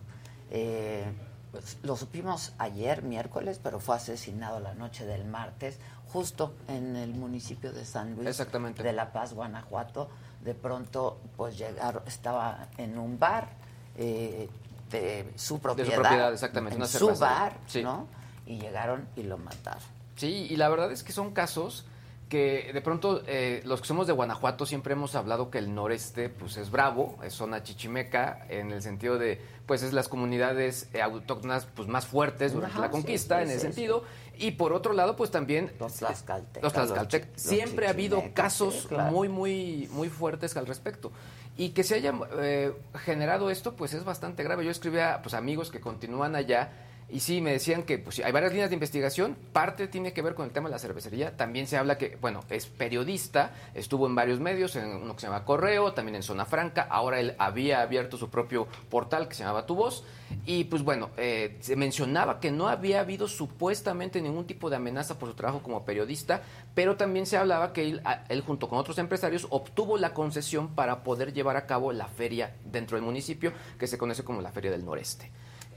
Eh, 0.51 1.05
pues, 1.53 1.77
lo 1.83 1.95
supimos 1.95 2.51
ayer, 2.57 3.03
miércoles, 3.03 3.59
pero 3.61 3.79
fue 3.79 3.95
asesinado 3.95 4.59
la 4.59 4.73
noche 4.73 5.05
del 5.05 5.23
martes, 5.23 5.77
justo 6.11 6.53
en 6.67 6.95
el 6.95 7.13
municipio 7.13 7.71
de 7.71 7.85
San 7.85 8.15
Luis 8.15 8.27
Exactamente. 8.27 8.81
de 8.83 8.91
La 8.91 9.13
Paz, 9.13 9.33
Guanajuato. 9.33 10.09
De 10.43 10.55
pronto, 10.55 11.21
pues 11.37 11.57
llegaron, 11.57 12.01
estaba 12.07 12.67
en 12.77 12.97
un 12.97 13.17
bar 13.19 13.49
eh, 13.95 14.49
de 14.89 15.31
su 15.35 15.59
propiedad, 15.59 15.93
propiedad, 15.93 16.33
exactamente, 16.33 16.75
en 16.75 16.81
una 16.81 16.87
su 16.87 17.15
bar, 17.15 17.55
Sí. 17.67 17.83
¿no? 17.83 18.07
Y 18.47 18.59
llegaron 18.59 19.07
y 19.15 19.23
lo 19.23 19.37
mataron. 19.37 19.81
Sí, 20.15 20.47
y 20.49 20.55
la 20.57 20.69
verdad 20.69 20.91
es 20.91 21.03
que 21.03 21.13
son 21.13 21.33
casos 21.33 21.85
que 22.33 22.71
de 22.73 22.81
pronto 22.81 23.21
eh, 23.27 23.61
los 23.63 23.79
que 23.79 23.85
somos 23.87 24.07
de 24.07 24.13
Guanajuato 24.13 24.65
siempre 24.65 24.93
hemos 24.93 25.13
hablado 25.13 25.51
que 25.51 25.59
el 25.59 25.71
noreste 25.75 26.29
pues 26.29 26.57
es 26.57 26.71
bravo, 26.71 27.19
es 27.23 27.33
zona 27.35 27.61
chichimeca 27.61 28.47
en 28.49 28.71
el 28.71 28.81
sentido 28.81 29.19
de 29.19 29.39
pues 29.67 29.83
es 29.83 29.93
las 29.93 30.07
comunidades 30.09 30.89
eh, 30.95 31.01
autóctonas 31.03 31.67
pues 31.75 31.87
más 31.87 32.07
fuertes 32.07 32.53
durante 32.53 32.73
Ajá, 32.73 32.85
la 32.87 32.89
conquista 32.89 33.37
sí, 33.37 33.43
en 33.43 33.49
ese 33.51 33.59
sí, 33.59 33.65
sentido 33.67 34.03
y 34.35 34.49
por 34.51 34.73
otro 34.73 34.93
lado 34.93 35.15
pues 35.15 35.29
también 35.29 35.71
Los 35.79 35.93
tlaxcaltecas. 35.93 36.63
los 36.63 36.73
tlaxcaltecas. 36.73 37.29
los 37.29 37.35
chi- 37.43 37.49
siempre 37.55 37.85
ha 37.85 37.91
habido 37.91 38.23
casos 38.33 38.87
claro. 38.89 39.11
muy 39.11 39.29
muy 39.29 39.87
muy 39.91 40.09
fuertes 40.09 40.57
al 40.57 40.65
respecto 40.65 41.11
y 41.55 41.69
que 41.69 41.83
se 41.83 41.93
haya 41.93 42.15
eh, 42.39 42.73
generado 43.05 43.51
esto 43.51 43.75
pues 43.75 43.93
es 43.93 44.03
bastante 44.03 44.41
grave 44.41 44.65
yo 44.65 44.71
escribía 44.71 45.19
pues 45.21 45.35
amigos 45.35 45.69
que 45.69 45.79
continúan 45.79 46.35
allá 46.35 46.71
y 47.09 47.19
sí, 47.19 47.41
me 47.41 47.51
decían 47.51 47.83
que 47.83 47.99
pues, 47.99 48.19
hay 48.19 48.31
varias 48.31 48.51
líneas 48.51 48.69
de 48.69 48.75
investigación. 48.75 49.37
Parte 49.51 49.87
tiene 49.87 50.13
que 50.13 50.21
ver 50.21 50.33
con 50.33 50.45
el 50.45 50.51
tema 50.51 50.69
de 50.69 50.73
la 50.73 50.79
cervecería. 50.79 51.37
También 51.37 51.67
se 51.67 51.77
habla 51.77 51.97
que, 51.97 52.17
bueno, 52.19 52.43
es 52.49 52.65
periodista, 52.65 53.53
estuvo 53.73 54.07
en 54.07 54.15
varios 54.15 54.39
medios, 54.39 54.75
en 54.75 54.87
uno 54.87 55.13
que 55.13 55.21
se 55.21 55.27
llama 55.27 55.45
Correo, 55.45 55.93
también 55.93 56.15
en 56.15 56.23
Zona 56.23 56.45
Franca. 56.45 56.87
Ahora 56.89 57.19
él 57.19 57.35
había 57.37 57.81
abierto 57.81 58.17
su 58.17 58.29
propio 58.29 58.67
portal 58.89 59.27
que 59.27 59.35
se 59.35 59.43
llamaba 59.43 59.65
Tu 59.65 59.75
Voz. 59.75 60.03
Y 60.45 60.63
pues 60.63 60.81
bueno, 60.83 61.11
eh, 61.17 61.57
se 61.59 61.75
mencionaba 61.75 62.39
que 62.39 62.51
no 62.51 62.67
había 62.67 63.01
habido 63.01 63.27
supuestamente 63.27 64.19
ningún 64.19 64.45
tipo 64.45 64.69
de 64.69 64.77
amenaza 64.77 65.19
por 65.19 65.29
su 65.29 65.35
trabajo 65.35 65.61
como 65.61 65.85
periodista, 65.85 66.41
pero 66.73 66.95
también 66.97 67.27
se 67.27 67.37
hablaba 67.37 67.73
que 67.73 67.83
él, 67.83 68.01
él 68.29 68.41
junto 68.41 68.67
con 68.67 68.79
otros 68.79 68.97
empresarios 68.97 69.45
obtuvo 69.51 69.97
la 69.97 70.13
concesión 70.13 70.69
para 70.69 71.03
poder 71.03 71.33
llevar 71.33 71.57
a 71.57 71.67
cabo 71.67 71.91
la 71.91 72.07
feria 72.07 72.55
dentro 72.65 72.97
del 72.97 73.05
municipio 73.05 73.53
que 73.77 73.87
se 73.87 73.97
conoce 73.97 74.23
como 74.23 74.41
la 74.41 74.51
Feria 74.51 74.71
del 74.71 74.85
Noreste. 74.85 75.29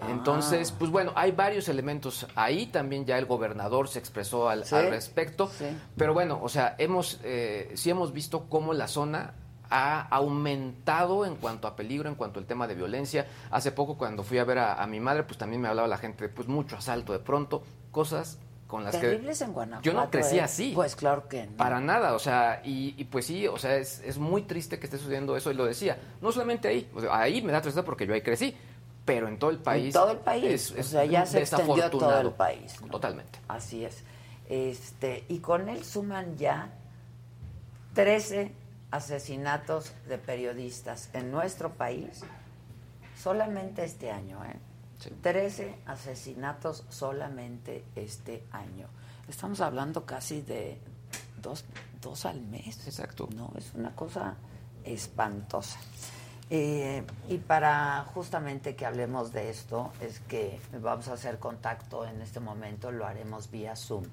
Entonces, 0.08 0.72
pues 0.72 0.90
bueno, 0.90 1.12
hay 1.14 1.32
varios 1.32 1.68
elementos 1.68 2.26
ahí. 2.34 2.66
También 2.66 3.04
ya 3.04 3.18
el 3.18 3.26
gobernador 3.26 3.88
se 3.88 3.98
expresó 3.98 4.48
al, 4.48 4.64
Sí, 4.64 4.74
al 4.74 4.90
respecto. 4.90 5.50
Pero 5.96 6.14
bueno, 6.14 6.38
o 6.42 6.48
sea, 6.48 6.74
hemos 6.78 7.20
eh, 7.24 7.72
sí 7.74 7.90
hemos 7.90 8.12
visto 8.12 8.46
cómo 8.48 8.74
la 8.74 8.88
zona 8.88 9.34
ha 9.68 10.02
aumentado 10.02 11.26
en 11.26 11.36
cuanto 11.36 11.66
a 11.66 11.74
peligro, 11.74 12.08
en 12.08 12.14
cuanto 12.14 12.38
al 12.38 12.46
tema 12.46 12.66
de 12.68 12.74
violencia. 12.74 13.26
Hace 13.50 13.72
poco 13.72 13.98
cuando 13.98 14.22
fui 14.22 14.38
a 14.38 14.44
ver 14.44 14.58
a, 14.58 14.82
a 14.82 14.86
mi 14.86 15.00
madre, 15.00 15.24
pues 15.24 15.38
también 15.38 15.60
me 15.60 15.68
hablaba 15.68 15.88
la 15.88 15.98
gente, 15.98 16.28
pues 16.28 16.46
mucho 16.46 16.76
asalto 16.76 17.12
de 17.12 17.18
pronto, 17.18 17.62
cosas 17.90 18.38
con 18.66 18.84
las 18.84 18.98
Terribles 18.98 19.38
que 19.38 19.44
en 19.44 19.52
Guanajuato. 19.52 19.84
yo 19.84 19.92
no 19.92 20.10
crecí 20.10 20.38
¿eh? 20.38 20.42
así. 20.42 20.72
Pues 20.74 20.96
claro 20.96 21.28
que 21.28 21.46
no. 21.46 21.56
Para 21.56 21.80
nada, 21.80 22.14
o 22.14 22.18
sea, 22.18 22.62
y, 22.64 22.94
y 22.96 23.04
pues 23.04 23.26
sí, 23.26 23.46
o 23.46 23.56
sea, 23.58 23.76
es, 23.76 24.00
es 24.00 24.18
muy 24.18 24.42
triste 24.42 24.78
que 24.78 24.86
esté 24.86 24.98
sucediendo 24.98 25.36
eso, 25.36 25.50
y 25.50 25.54
lo 25.54 25.64
decía. 25.64 25.98
No 26.20 26.32
solamente 26.32 26.68
ahí, 26.68 26.88
o 26.94 27.00
sea, 27.00 27.16
ahí 27.16 27.42
me 27.42 27.52
da 27.52 27.60
tristeza 27.60 27.84
porque 27.84 28.06
yo 28.06 28.14
ahí 28.14 28.22
crecí, 28.22 28.56
pero 29.06 29.26
en 29.28 29.38
todo 29.38 29.50
el 29.50 29.58
país. 29.58 29.86
En 29.86 29.92
todo 29.92 30.10
el 30.12 30.18
país. 30.18 30.44
es- 30.72 30.78
o 30.78 30.82
sea, 30.82 31.04
ya 31.06 31.24
se 31.24 31.38
extendió 31.40 31.86
a 31.86 31.90
todo 31.90 32.20
el 32.20 32.32
país. 32.32 32.78
¿no? 32.82 32.88
Totalmente. 32.88 33.38
Así 33.48 33.84
es. 33.86 34.02
Este, 34.50 35.24
y 35.28 35.38
con 35.38 35.68
él 35.70 35.82
suman 35.84 36.36
ya 36.36 36.70
13 37.94 38.52
asesinatos 38.90 39.92
de 40.08 40.18
periodistas 40.18 41.08
en 41.12 41.30
nuestro 41.30 41.72
país 41.72 42.22
solamente 43.20 43.84
este 43.84 44.10
año, 44.10 44.44
¿eh? 44.44 44.56
13 45.22 45.74
asesinatos 45.86 46.84
solamente 46.88 47.84
este 47.96 48.44
año. 48.52 48.88
Estamos 49.28 49.60
hablando 49.60 50.04
casi 50.06 50.40
de 50.42 50.78
dos, 51.42 51.64
dos 52.00 52.24
al 52.26 52.40
mes. 52.42 52.86
Exacto. 52.86 53.28
No, 53.34 53.52
es 53.56 53.72
una 53.74 53.94
cosa 53.94 54.36
espantosa. 54.84 55.78
Eh, 56.48 57.02
y 57.28 57.38
para 57.38 58.04
justamente 58.14 58.76
que 58.76 58.86
hablemos 58.86 59.32
de 59.32 59.50
esto, 59.50 59.92
es 60.00 60.20
que 60.20 60.60
vamos 60.80 61.08
a 61.08 61.14
hacer 61.14 61.38
contacto 61.38 62.06
en 62.06 62.22
este 62.22 62.38
momento, 62.38 62.92
lo 62.92 63.04
haremos 63.04 63.50
vía 63.50 63.74
Zoom, 63.74 64.04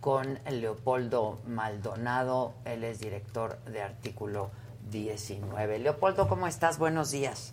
con 0.00 0.38
Leopoldo 0.50 1.38
Maldonado, 1.46 2.54
él 2.64 2.84
es 2.84 3.00
director 3.00 3.58
de 3.64 3.82
Artículo 3.82 4.50
19. 4.90 5.78
Leopoldo, 5.80 6.28
¿cómo 6.28 6.46
estás? 6.46 6.78
Buenos 6.78 7.10
días. 7.10 7.52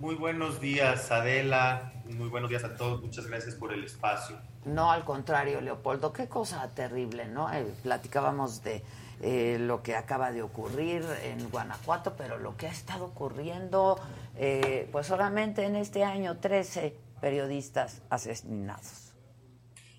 Muy 0.00 0.16
buenos 0.16 0.60
días, 0.60 1.12
Adela. 1.12 1.92
Muy 2.06 2.28
buenos 2.28 2.50
días 2.50 2.64
a 2.64 2.76
todos. 2.76 3.00
Muchas 3.02 3.26
gracias 3.28 3.54
por 3.54 3.72
el 3.72 3.84
espacio. 3.84 4.36
No, 4.64 4.90
al 4.90 5.04
contrario, 5.04 5.60
Leopoldo, 5.60 6.12
qué 6.12 6.26
cosa 6.26 6.68
terrible, 6.74 7.26
¿no? 7.26 7.52
Eh, 7.52 7.72
platicábamos 7.82 8.64
de 8.64 8.82
eh, 9.22 9.56
lo 9.60 9.82
que 9.82 9.94
acaba 9.94 10.32
de 10.32 10.42
ocurrir 10.42 11.04
en 11.24 11.48
Guanajuato, 11.50 12.14
pero 12.16 12.38
lo 12.38 12.56
que 12.56 12.66
ha 12.66 12.70
estado 12.70 13.06
ocurriendo, 13.06 13.98
eh, 14.36 14.88
pues 14.92 15.06
solamente 15.06 15.64
en 15.64 15.76
este 15.76 16.04
año, 16.04 16.38
13 16.38 16.94
periodistas 17.20 18.02
asesinados. 18.10 19.14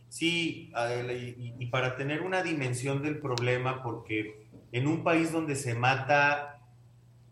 Sí, 0.09 0.71
y 1.57 1.65
para 1.67 1.95
tener 1.95 2.21
una 2.21 2.43
dimensión 2.43 3.01
del 3.01 3.17
problema, 3.17 3.81
porque 3.81 4.45
en 4.71 4.87
un 4.87 5.03
país 5.03 5.31
donde 5.31 5.55
se 5.55 5.73
mata 5.73 6.59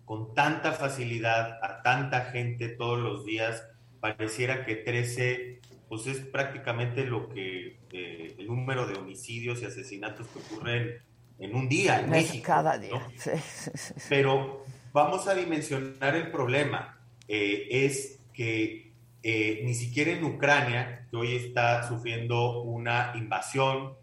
con 0.06 0.34
tanta 0.34 0.72
facilidad 0.72 1.60
a 1.64 1.82
tanta 1.84 2.26
gente 2.26 2.70
todos 2.70 3.00
los 3.00 3.26
días, 3.26 3.68
pareciera 4.00 4.66
que 4.66 4.76
13 4.76 5.62
pues 5.88 6.08
es 6.08 6.20
prácticamente 6.20 7.06
lo 7.06 7.28
que 7.28 7.78
eh, 7.92 8.36
el 8.38 8.48
número 8.48 8.88
de 8.88 8.98
homicidios 8.98 9.62
y 9.62 9.66
asesinatos 9.66 10.26
que 10.28 10.40
ocurren 10.40 11.02
en 11.42 11.56
un 11.56 11.68
día 11.68 12.00
en 12.00 12.10
México. 12.10 12.44
cada 12.46 12.78
¿no? 12.78 12.84
día. 12.84 13.08
sí, 13.18 13.32
sí, 13.36 13.72
sí. 13.74 13.94
Pero 14.08 14.64
vamos 14.94 15.28
a 15.28 15.36
dimensionar 15.36 16.16
el 16.16 16.32
problema. 16.32 17.00
Eh, 17.28 17.68
es 17.86 18.20
que 18.34 18.92
eh, 19.24 19.62
ni 19.64 19.74
siquiera 19.74 20.12
en 20.12 20.24
Ucrania, 20.24 21.08
que 21.10 21.18
hoy 21.18 21.36
está 21.36 21.88
sufriendo 21.88 22.62
una 22.62 23.14
invasión, 23.16 23.94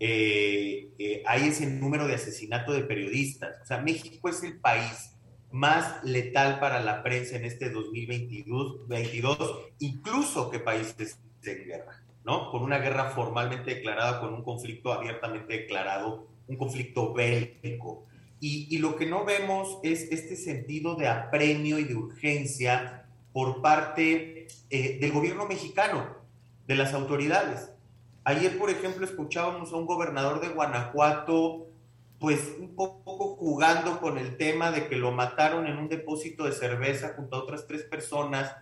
eh, 0.00 1.22
hay 1.26 1.48
ese 1.48 1.66
número 1.66 2.06
de 2.06 2.14
asesinato 2.14 2.72
de 2.72 2.82
periodistas. 2.82 3.60
O 3.62 3.64
sea, 3.64 3.78
México 3.78 4.28
es 4.28 4.42
el 4.42 4.58
país 4.58 5.14
más 5.52 6.02
letal 6.02 6.58
para 6.58 6.80
la 6.80 7.02
prensa 7.02 7.36
en 7.36 7.44
este 7.44 7.70
2022, 7.70 8.88
22, 8.88 9.68
incluso 9.78 10.50
que 10.50 10.58
países 10.58 11.18
en 11.44 11.64
guerra, 11.64 12.02
¿no? 12.24 12.50
Con 12.50 12.62
una 12.62 12.78
guerra 12.78 13.10
formalmente 13.10 13.74
declarada, 13.74 14.20
con 14.20 14.32
un 14.32 14.42
conflicto 14.42 14.92
abiertamente 14.92 15.52
declarado, 15.52 16.31
un 16.48 16.56
conflicto 16.56 17.12
bélico. 17.12 18.06
Y, 18.40 18.66
y 18.74 18.78
lo 18.78 18.96
que 18.96 19.06
no 19.06 19.24
vemos 19.24 19.78
es 19.82 20.10
este 20.10 20.36
sentido 20.36 20.96
de 20.96 21.08
apremio 21.08 21.78
y 21.78 21.84
de 21.84 21.94
urgencia 21.94 23.02
por 23.32 23.62
parte 23.62 24.46
eh, 24.70 24.98
del 25.00 25.12
gobierno 25.12 25.46
mexicano, 25.46 26.06
de 26.66 26.74
las 26.74 26.92
autoridades. 26.94 27.70
Ayer, 28.24 28.58
por 28.58 28.70
ejemplo, 28.70 29.04
escuchábamos 29.04 29.72
a 29.72 29.76
un 29.76 29.86
gobernador 29.86 30.40
de 30.40 30.48
Guanajuato, 30.48 31.66
pues 32.18 32.54
un 32.58 32.76
poco 32.76 33.34
jugando 33.36 34.00
con 34.00 34.16
el 34.16 34.36
tema 34.36 34.70
de 34.70 34.86
que 34.86 34.96
lo 34.96 35.10
mataron 35.10 35.66
en 35.66 35.76
un 35.76 35.88
depósito 35.88 36.44
de 36.44 36.52
cerveza 36.52 37.14
junto 37.16 37.34
a 37.34 37.40
otras 37.40 37.66
tres 37.66 37.82
personas 37.82 38.54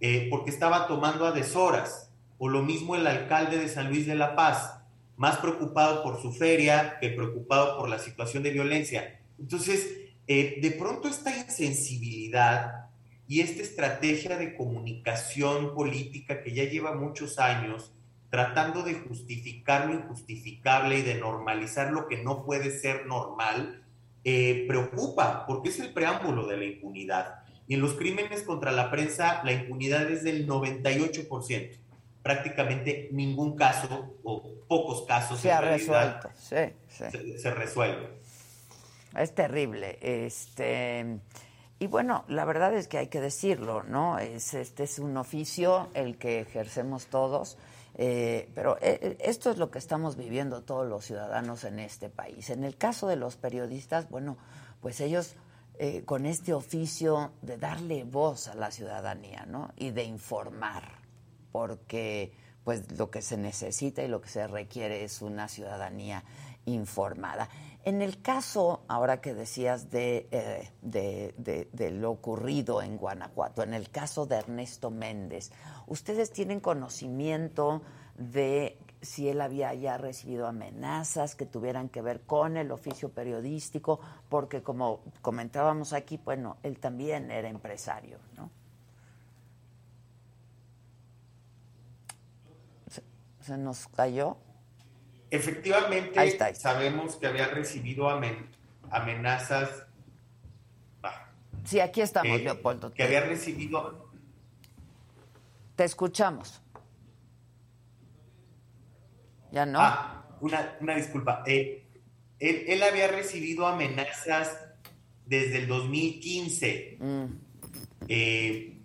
eh, 0.00 0.26
porque 0.30 0.50
estaba 0.50 0.88
tomando 0.88 1.24
a 1.24 1.32
deshoras. 1.32 2.10
O 2.38 2.48
lo 2.48 2.62
mismo 2.62 2.96
el 2.96 3.06
alcalde 3.06 3.58
de 3.58 3.68
San 3.68 3.88
Luis 3.88 4.06
de 4.06 4.16
la 4.16 4.34
Paz, 4.34 4.80
más 5.16 5.38
preocupado 5.38 6.02
por 6.02 6.20
su 6.20 6.32
feria 6.32 6.98
que 7.00 7.10
preocupado 7.10 7.78
por 7.78 7.88
la 7.88 7.98
situación 7.98 8.42
de 8.42 8.50
violencia. 8.50 9.20
Entonces, 9.38 9.98
eh, 10.26 10.58
de 10.60 10.70
pronto 10.72 11.08
esta 11.08 11.36
insensibilidad 11.36 12.86
y 13.26 13.40
esta 13.40 13.62
estrategia 13.62 14.36
de 14.36 14.56
comunicación 14.56 15.74
política 15.74 16.42
que 16.42 16.52
ya 16.52 16.64
lleva 16.64 16.94
muchos 16.94 17.38
años, 17.38 17.92
tratando 18.30 18.82
de 18.82 18.94
justificar 18.94 19.86
lo 19.86 19.94
injustificable 19.94 20.98
y 20.98 21.02
de 21.02 21.14
normalizar 21.14 21.92
lo 21.92 22.08
que 22.08 22.22
no 22.22 22.44
puede 22.44 22.76
ser 22.76 23.06
normal, 23.06 23.84
eh, 24.24 24.64
preocupa, 24.66 25.46
porque 25.46 25.68
es 25.68 25.78
el 25.78 25.92
preámbulo 25.92 26.46
de 26.46 26.56
la 26.56 26.64
impunidad. 26.64 27.44
Y 27.68 27.74
en 27.74 27.80
los 27.80 27.94
crímenes 27.94 28.42
contra 28.42 28.72
la 28.72 28.90
prensa, 28.90 29.42
la 29.44 29.52
impunidad 29.52 30.10
es 30.10 30.24
del 30.24 30.46
98%. 30.46 31.78
Prácticamente 32.24 33.10
ningún 33.12 33.54
caso 33.54 34.16
o 34.24 34.42
pocos 34.66 35.02
casos 35.06 35.38
Se 35.38 35.50
en 35.50 35.54
ha 35.54 35.60
realidad 35.60 36.20
resuelto, 36.20 36.30
sí, 36.36 36.74
sí. 36.88 37.04
Se, 37.12 37.38
se 37.38 37.50
resuelve. 37.52 38.18
Es 39.16 39.32
terrible. 39.32 39.98
Este 40.00 41.20
y 41.78 41.86
bueno, 41.86 42.24
la 42.28 42.44
verdad 42.44 42.72
es 42.74 42.88
que 42.88 42.98
hay 42.98 43.08
que 43.08 43.20
decirlo, 43.20 43.82
¿no? 43.82 44.18
Es 44.18 44.54
este 44.54 44.84
es 44.84 44.98
un 44.98 45.16
oficio 45.16 45.90
el 45.92 46.16
que 46.16 46.40
ejercemos 46.40 47.06
todos, 47.06 47.58
eh, 47.96 48.48
pero 48.54 48.78
eh, 48.80 49.18
esto 49.20 49.50
es 49.50 49.58
lo 49.58 49.70
que 49.70 49.78
estamos 49.78 50.16
viviendo 50.16 50.62
todos 50.62 50.86
los 50.86 51.04
ciudadanos 51.04 51.64
en 51.64 51.80
este 51.80 52.08
país. 52.08 52.50
En 52.50 52.64
el 52.64 52.76
caso 52.76 53.08
de 53.08 53.16
los 53.16 53.36
periodistas, 53.36 54.08
bueno, 54.08 54.38
pues 54.80 55.00
ellos 55.00 55.34
eh, 55.78 56.04
con 56.04 56.26
este 56.26 56.54
oficio 56.54 57.32
de 57.42 57.58
darle 57.58 58.04
voz 58.04 58.48
a 58.48 58.54
la 58.54 58.70
ciudadanía, 58.70 59.44
¿no? 59.46 59.72
Y 59.76 59.90
de 59.90 60.04
informar, 60.04 60.84
porque 61.54 62.32
pues 62.64 62.98
lo 62.98 63.12
que 63.12 63.22
se 63.22 63.36
necesita 63.36 64.02
y 64.02 64.08
lo 64.08 64.20
que 64.20 64.28
se 64.28 64.44
requiere 64.48 65.04
es 65.04 65.22
una 65.22 65.46
ciudadanía 65.46 66.24
informada. 66.64 67.48
En 67.84 68.02
el 68.02 68.20
caso, 68.20 68.82
ahora 68.88 69.20
que 69.20 69.34
decías 69.34 69.88
de, 69.88 70.26
eh, 70.32 70.72
de, 70.82 71.68
de, 71.72 71.90
lo 71.92 72.10
ocurrido 72.10 72.82
en 72.82 72.96
Guanajuato, 72.96 73.62
en 73.62 73.72
el 73.72 73.88
caso 73.90 74.26
de 74.26 74.34
Ernesto 74.34 74.90
Méndez, 74.90 75.52
¿ustedes 75.86 76.32
tienen 76.32 76.58
conocimiento 76.58 77.82
de 78.18 78.76
si 79.00 79.28
él 79.28 79.40
había 79.40 79.72
ya 79.74 79.96
recibido 79.96 80.48
amenazas 80.48 81.36
que 81.36 81.46
tuvieran 81.46 81.88
que 81.88 82.02
ver 82.02 82.22
con 82.22 82.56
el 82.56 82.72
oficio 82.72 83.10
periodístico? 83.10 84.00
Porque 84.28 84.60
como 84.60 85.02
comentábamos 85.22 85.92
aquí, 85.92 86.18
bueno, 86.24 86.56
él 86.64 86.80
también 86.80 87.30
era 87.30 87.48
empresario, 87.48 88.18
¿no? 88.36 88.50
¿Se, 93.44 93.58
nos 93.58 93.88
cayó? 93.88 94.36
Efectivamente, 95.30 96.18
Ahí 96.18 96.28
está, 96.28 96.46
ahí 96.46 96.52
está. 96.52 96.70
sabemos 96.72 97.16
que 97.16 97.26
había 97.26 97.48
recibido 97.48 98.08
amen- 98.08 98.46
amenazas. 98.90 99.86
bah, 101.02 101.30
Sí, 101.64 101.80
aquí 101.80 102.00
estamos, 102.00 102.38
eh, 102.38 102.42
Leopoldo. 102.44 102.90
que 102.90 102.96
Te, 102.96 103.04
había 103.04 103.20
recibido. 103.20 104.08
te 105.76 105.84
escuchamos. 105.84 106.62
¿Ya 109.52 109.66
no? 109.66 109.78
Ah, 109.80 110.24
una, 110.40 110.76
una 110.80 110.96
disculpa. 110.96 111.42
Eh, 111.46 111.86
él, 112.38 112.64
él 112.66 112.82
había 112.82 113.08
recibido 113.08 113.66
amenazas 113.66 114.58
desde 115.26 115.58
el 115.58 115.68
2015. 115.68 116.98
Mm. 117.00 117.24
Eh, 118.08 118.78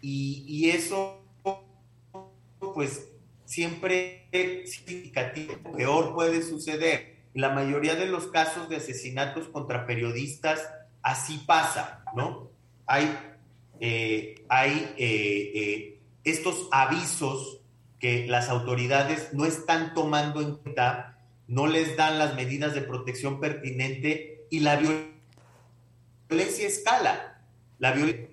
y, 0.00 0.44
y 0.46 0.70
eso, 0.70 1.20
pues, 2.74 3.08
siempre 3.54 4.28
significativo. 4.66 5.54
Peor 5.76 6.12
puede 6.12 6.42
suceder. 6.42 7.14
La 7.34 7.50
mayoría 7.50 7.94
de 7.94 8.06
los 8.06 8.26
casos 8.26 8.68
de 8.68 8.76
asesinatos 8.76 9.48
contra 9.48 9.86
periodistas, 9.86 10.68
así 11.02 11.38
pasa, 11.46 12.04
¿no? 12.16 12.50
Hay, 12.86 13.16
eh, 13.80 14.44
hay 14.48 14.94
eh, 14.98 15.52
eh, 15.54 16.00
estos 16.24 16.68
avisos 16.72 17.60
que 18.00 18.26
las 18.26 18.48
autoridades 18.48 19.32
no 19.32 19.46
están 19.46 19.94
tomando 19.94 20.40
en 20.40 20.56
cuenta, 20.56 21.18
no 21.46 21.66
les 21.68 21.96
dan 21.96 22.18
las 22.18 22.34
medidas 22.34 22.74
de 22.74 22.82
protección 22.82 23.40
pertinente 23.40 24.46
y 24.50 24.60
la 24.60 24.76
violencia 24.76 26.66
escala. 26.66 27.42
La 27.78 27.92
violencia 27.92 28.28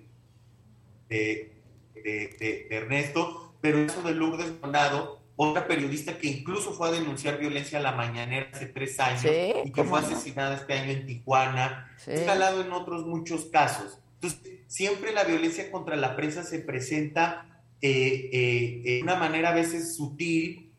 de 1.08 2.68
Ernesto, 2.70 3.41
pero 3.62 3.78
el 3.78 3.86
caso 3.86 4.02
de 4.02 4.14
Lourdes 4.14 4.60
Donado, 4.60 5.22
otra 5.36 5.66
periodista 5.66 6.18
que 6.18 6.26
incluso 6.26 6.72
fue 6.74 6.88
a 6.88 6.90
denunciar 6.92 7.38
violencia 7.38 7.78
a 7.78 7.82
la 7.82 7.92
mañanera 7.92 8.50
hace 8.52 8.66
tres 8.66 9.00
años 9.00 9.22
Sí, 9.22 9.54
y 9.64 9.70
que 9.72 9.80
¿cómo 9.82 9.90
fue 9.96 10.00
no? 10.02 10.06
asesinada 10.08 10.56
este 10.56 10.74
año 10.74 10.90
en 10.92 11.06
Tijuana, 11.06 11.90
Sí. 11.96 12.10
escalado 12.10 12.60
en 12.60 12.70
otros 12.72 13.06
muchos 13.06 13.46
casos. 13.46 13.98
Entonces, 14.20 14.40
siempre 14.66 15.12
la 15.12 15.24
violencia 15.24 15.70
contra 15.72 15.96
la 15.96 16.14
prensa 16.16 16.44
se 16.44 16.58
presenta 16.58 17.46
eh, 17.80 18.28
eh, 18.32 18.82
de 18.84 19.02
una 19.02 19.16
manera 19.16 19.48
a 19.50 19.54
veces 19.54 19.96
sutil. 19.96 20.70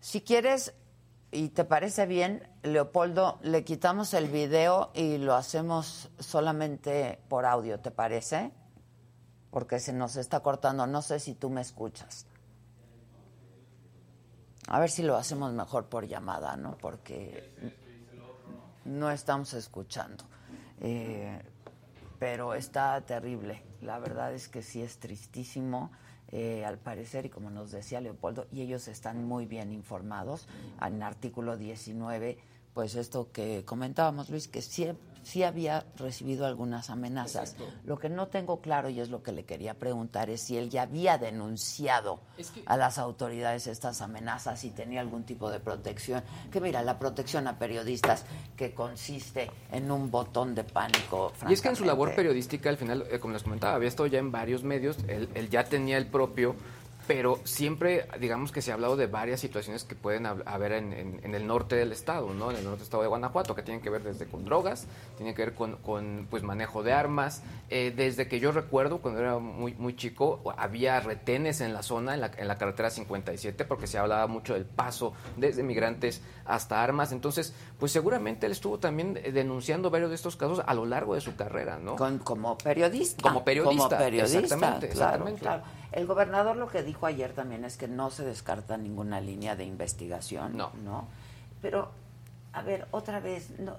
Si 0.00 0.20
quieres 0.20 0.74
y 1.30 1.50
te 1.50 1.64
parece 1.64 2.06
bien, 2.06 2.48
Leopoldo, 2.62 3.38
le 3.42 3.64
quitamos 3.64 4.14
el 4.14 4.28
video 4.28 4.90
y 4.94 5.18
lo 5.18 5.34
hacemos 5.34 6.08
solamente 6.18 7.18
por 7.28 7.44
audio, 7.44 7.80
¿te 7.80 7.90
parece? 7.90 8.50
Porque 9.50 9.80
se 9.80 9.92
nos 9.92 10.16
está 10.16 10.40
cortando. 10.40 10.86
No 10.86 11.02
sé 11.02 11.20
si 11.20 11.34
tú 11.34 11.50
me 11.50 11.60
escuchas. 11.60 12.26
A 14.68 14.78
ver 14.80 14.90
si 14.90 15.02
lo 15.02 15.16
hacemos 15.16 15.52
mejor 15.52 15.86
por 15.86 16.06
llamada, 16.06 16.56
¿no? 16.56 16.76
Porque 16.76 17.50
no 18.84 19.10
estamos 19.10 19.54
escuchando. 19.54 20.24
Eh, 20.80 21.40
pero 22.18 22.54
está 22.54 23.00
terrible. 23.02 23.62
La 23.80 23.98
verdad 23.98 24.34
es 24.34 24.48
que 24.48 24.62
sí 24.62 24.82
es 24.82 24.98
tristísimo. 24.98 25.90
Eh, 26.30 26.66
al 26.66 26.76
parecer, 26.76 27.24
y 27.24 27.30
como 27.30 27.48
nos 27.48 27.70
decía 27.70 28.02
Leopoldo, 28.02 28.46
y 28.52 28.60
ellos 28.60 28.86
están 28.88 29.24
muy 29.24 29.46
bien 29.46 29.72
informados, 29.72 30.46
en 30.82 31.02
artículo 31.02 31.56
19, 31.56 32.36
pues 32.74 32.96
esto 32.96 33.32
que 33.32 33.64
comentábamos, 33.64 34.28
Luis, 34.28 34.46
que 34.46 34.60
sí, 34.60 34.88
sí 35.22 35.42
había 35.42 35.84
recibido 35.96 36.46
algunas 36.46 36.90
amenazas. 36.90 37.56
Lo 37.84 37.98
que 37.98 38.08
no 38.08 38.28
tengo 38.28 38.60
claro, 38.60 38.88
y 38.88 39.00
es 39.00 39.08
lo 39.10 39.22
que 39.22 39.32
le 39.32 39.44
quería 39.44 39.74
preguntar, 39.74 40.30
es 40.30 40.40
si 40.42 40.56
él 40.56 40.70
ya 40.70 40.82
había 40.82 41.18
denunciado 41.18 42.20
Es 42.36 42.50
que- 42.50 42.62
a 42.66 42.76
las 42.76 42.98
autoridades 42.98 43.66
estas 43.66 44.00
amenazas 44.00 44.64
y 44.64 44.70
tenía 44.70 45.00
algún 45.00 45.24
tipo 45.24 45.50
de 45.50 45.60
protección. 45.60 46.22
Que 46.50 46.60
mira, 46.60 46.82
la 46.82 46.98
protección 46.98 47.46
a 47.48 47.58
periodistas 47.58 48.24
que 48.56 48.72
consiste 48.74 49.50
en 49.72 49.90
un 49.90 50.10
botón 50.10 50.54
de 50.54 50.64
pánico. 50.64 51.32
Y 51.48 51.52
es 51.52 51.62
que 51.62 51.68
en 51.68 51.76
su 51.76 51.84
labor 51.84 52.14
periodística, 52.14 52.68
al 52.68 52.76
final, 52.76 53.04
eh, 53.10 53.18
como 53.18 53.34
les 53.34 53.42
comentaba, 53.42 53.74
había 53.74 53.88
estado 53.88 54.06
ya 54.06 54.18
en 54.18 54.32
varios 54.32 54.62
medios, 54.64 54.96
él, 55.08 55.28
él 55.34 55.48
ya 55.50 55.64
tenía 55.64 55.96
el 55.98 56.06
propio, 56.06 56.54
pero 57.08 57.40
siempre, 57.44 58.06
digamos 58.20 58.52
que 58.52 58.62
se 58.62 58.70
ha 58.70 58.74
hablado 58.74 58.96
de 58.96 59.08
varias 59.08 59.40
situaciones 59.40 59.82
que 59.82 59.96
pueden 59.96 60.24
hab- 60.26 60.42
haber 60.46 60.72
en, 60.72 60.92
en- 60.92 61.20
en 61.24 61.34
el 61.34 61.46
norte 61.46 61.74
del 61.74 61.90
estado, 61.90 62.32
¿no? 62.34 62.50
En 62.52 62.58
el 62.58 62.62
norte 62.64 62.76
del 62.78 62.84
estado 62.84 63.02
de 63.02 63.08
Guanajuato, 63.08 63.54
que 63.56 63.62
tienen 63.62 63.82
que 63.82 63.90
ver 63.90 64.02
desde 64.04 64.26
con 64.26 64.44
drogas, 64.44 64.86
tienen 65.16 65.34
que 65.34 65.42
ver 65.46 65.54
con, 65.54 65.76
con, 65.78 66.28
pues, 66.30 66.42
manejo 66.44 66.82
de 66.84 66.92
armas. 66.92 67.42
Eh, 67.70 67.92
desde 67.96 68.28
que 68.28 68.38
yo 68.38 68.52
recuerdo, 68.52 68.98
cuando 68.98 69.20
era 69.20 69.38
muy, 69.38 69.74
muy 69.74 69.96
chico, 69.96 70.42
había 70.56 71.00
retenes 71.00 71.60
en 71.62 71.72
la 71.72 71.82
zona, 71.82 72.14
en 72.14 72.20
la, 72.20 72.30
en 72.36 72.46
la 72.46 72.58
carretera 72.58 72.90
57, 72.90 73.64
porque 73.64 73.86
se 73.86 73.98
hablaba 73.98 74.26
mucho 74.28 74.54
del 74.54 74.66
paso 74.66 75.14
desde 75.36 75.62
migrantes 75.62 76.22
hasta 76.44 76.82
armas. 76.84 77.10
Entonces, 77.12 77.54
pues 77.78 77.90
seguramente 77.90 78.46
él 78.46 78.52
estuvo 78.52 78.78
también 78.78 79.14
denunciando 79.14 79.90
varios 79.90 80.10
de 80.10 80.16
estos 80.16 80.36
casos 80.36 80.60
a 80.64 80.74
lo 80.74 80.84
largo 80.84 81.14
de 81.14 81.22
su 81.22 81.34
carrera, 81.36 81.78
¿no? 81.78 81.96
como 82.20 82.58
periodista. 82.58 83.22
Como 83.22 83.44
periodista. 83.44 83.76
Como 83.76 83.88
periodista, 84.04 84.38
Exactamente, 84.38 84.88
claro, 84.90 85.28
exactamente. 85.28 85.40
claro. 85.40 85.62
El 85.92 86.06
gobernador 86.06 86.56
lo 86.56 86.68
que 86.68 86.82
dijo 86.82 87.06
ayer 87.06 87.32
también 87.32 87.64
es 87.64 87.76
que 87.76 87.88
no 87.88 88.10
se 88.10 88.24
descarta 88.24 88.76
ninguna 88.76 89.20
línea 89.20 89.56
de 89.56 89.64
investigación. 89.64 90.56
No. 90.56 90.70
¿no? 90.84 91.06
Pero, 91.62 91.90
a 92.52 92.62
ver, 92.62 92.86
otra 92.90 93.20
vez, 93.20 93.58
no, 93.58 93.74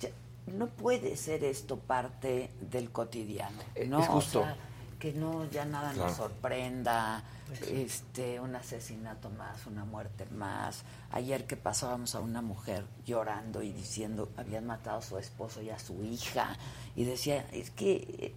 ya- 0.00 0.10
no 0.46 0.66
puede 0.66 1.16
ser 1.16 1.44
esto 1.44 1.78
parte 1.78 2.50
del 2.60 2.90
cotidiano. 2.90 3.58
¿no? 3.88 4.00
es 4.00 4.06
justo. 4.08 4.40
O 4.40 4.44
sea, 4.44 4.56
que 4.98 5.12
no, 5.12 5.44
ya 5.50 5.64
nada 5.66 5.92
Claro. 5.92 6.08
nos 6.08 6.16
sorprenda, 6.16 7.22
este, 7.70 8.40
un 8.40 8.56
asesinato 8.56 9.28
más, 9.30 9.66
una 9.66 9.84
muerte 9.84 10.24
más. 10.32 10.82
Ayer 11.12 11.46
que 11.46 11.56
pasábamos 11.56 12.14
a 12.14 12.20
una 12.20 12.40
mujer 12.42 12.84
llorando 13.04 13.62
y 13.62 13.72
diciendo 13.72 14.30
habían 14.38 14.66
matado 14.66 14.98
a 14.98 15.02
su 15.02 15.18
esposo 15.18 15.60
y 15.62 15.68
a 15.70 15.78
su 15.78 16.02
hija 16.02 16.56
y 16.96 17.04
decía, 17.04 17.46
es 17.52 17.70
que, 17.70 17.92
eh, 18.18 18.34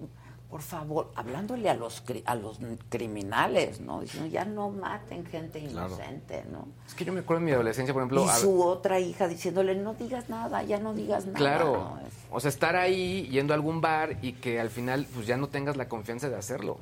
por 0.49 0.61
favor, 0.61 1.11
hablándole 1.15 1.69
a 1.69 1.75
los 1.75 2.03
cri- 2.03 2.23
a 2.25 2.33
los 2.33 2.59
criminales, 2.89 3.79
¿no? 3.81 4.01
Diciendo, 4.01 4.27
ya 4.29 4.45
no 4.45 4.69
maten 4.71 5.23
gente 5.25 5.59
Claro. 5.67 5.89
inocente, 5.89 6.43
¿no? 6.51 6.67
Es 6.87 6.95
que 6.95 7.05
yo 7.05 7.13
me 7.13 7.19
acuerdo 7.19 7.39
en 7.41 7.45
mi 7.45 7.51
adolescencia, 7.51 7.93
por 7.93 8.01
ejemplo... 8.01 8.25
y 8.25 8.29
a- 8.29 8.35
su 8.35 8.63
otra 8.63 8.99
hija 8.99 9.27
diciéndole, 9.27 9.75
no 9.75 9.93
digas 9.93 10.27
nada, 10.27 10.63
ya 10.63 10.79
no 10.79 10.93
digas 10.95 11.25
nada. 11.27 11.37
Claro. 11.37 11.73
¿no? 11.73 11.99
O 12.31 12.39
sea, 12.39 12.49
estar 12.49 12.75
ahí 12.75 13.27
yendo 13.29 13.53
a 13.53 13.55
algún 13.55 13.79
bar 13.79 14.17
y 14.23 14.33
que 14.33 14.59
al 14.59 14.69
final 14.71 15.05
pues 15.13 15.27
ya 15.27 15.37
no 15.37 15.47
tengas 15.49 15.77
la 15.77 15.87
confianza 15.87 16.29
de 16.29 16.35
hacerlo. 16.37 16.77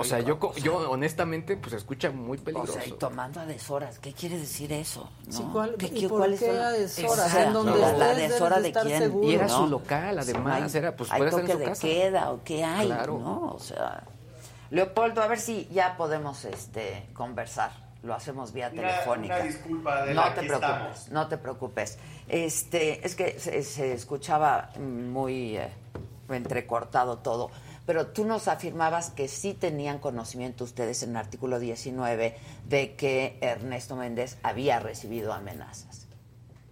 O 0.00 0.04
sea, 0.04 0.20
yo, 0.20 0.38
co- 0.38 0.54
yo 0.56 0.90
honestamente 0.90 1.56
pues 1.56 1.72
se 1.72 1.76
escucha 1.78 2.10
muy 2.10 2.38
O 2.38 2.44
peligroso. 2.44 2.72
sea, 2.74 2.86
y 2.86 2.92
tomando 2.92 3.40
a 3.40 3.46
deshoras, 3.46 3.98
¿qué 3.98 4.12
quiere 4.12 4.38
decir 4.38 4.72
eso? 4.72 5.10
¿no? 5.26 5.32
Sí, 5.32 5.44
¿cuál- 5.52 5.74
¿Qué- 5.76 5.86
y 5.92 6.06
por 6.06 6.32
qué 6.38 6.50
a 6.50 6.70
deshoras? 6.70 7.18
Exacto. 7.26 7.46
En 7.48 7.52
donde 7.52 7.78
la, 7.98 8.14
deshora 8.14 8.60
de 8.60 8.68
estar 8.68 8.86
quién. 8.86 8.98
seguro. 9.00 9.28
Y 9.28 9.34
era 9.34 9.46
¿no? 9.48 9.58
su 9.58 9.66
local, 9.66 10.18
además, 10.18 10.74
era, 10.74 10.94
pues, 10.96 11.10
hay 11.12 11.28
toque 11.28 11.52
su 11.52 11.58
de 11.58 11.64
casa. 11.64 11.80
queda 11.82 12.30
o 12.30 12.40
qué 12.44 12.64
hay, 12.64 12.86
Claro. 12.86 13.18
¿no? 13.18 13.52
O 13.54 13.58
sea, 13.58 14.04
Leopoldo, 14.70 15.22
a 15.22 15.26
ver 15.26 15.40
si 15.40 15.66
ya 15.72 15.96
podemos 15.96 16.44
este 16.44 17.06
conversar. 17.14 17.72
Lo 18.04 18.14
hacemos 18.14 18.52
vía 18.52 18.70
Una- 18.72 18.82
telefónica. 18.82 19.34
una 19.34 19.44
disculpa, 19.44 19.98
Adela, 19.98 20.26
no 20.28 20.34
te 20.34 20.40
preocupes, 20.46 20.70
estamos. 20.70 21.08
no 21.10 21.26
te 21.28 21.36
preocupes. 21.38 21.98
Este, 22.28 23.04
es 23.04 23.14
que 23.16 23.40
se, 23.40 23.62
se 23.64 23.92
escuchaba 23.92 24.70
muy 24.78 25.56
eh, 25.56 25.68
entrecortado 26.28 27.18
todo. 27.18 27.50
Pero 27.88 28.08
tú 28.08 28.26
nos 28.26 28.48
afirmabas 28.48 29.08
que 29.08 29.28
sí 29.28 29.54
tenían 29.54 29.98
conocimiento 29.98 30.64
ustedes 30.64 31.02
en 31.02 31.12
el 31.12 31.16
artículo 31.16 31.58
19 31.58 32.36
de 32.68 32.94
que 32.96 33.38
Ernesto 33.40 33.96
Méndez 33.96 34.36
había 34.42 34.78
recibido 34.78 35.32
amenazas. 35.32 36.06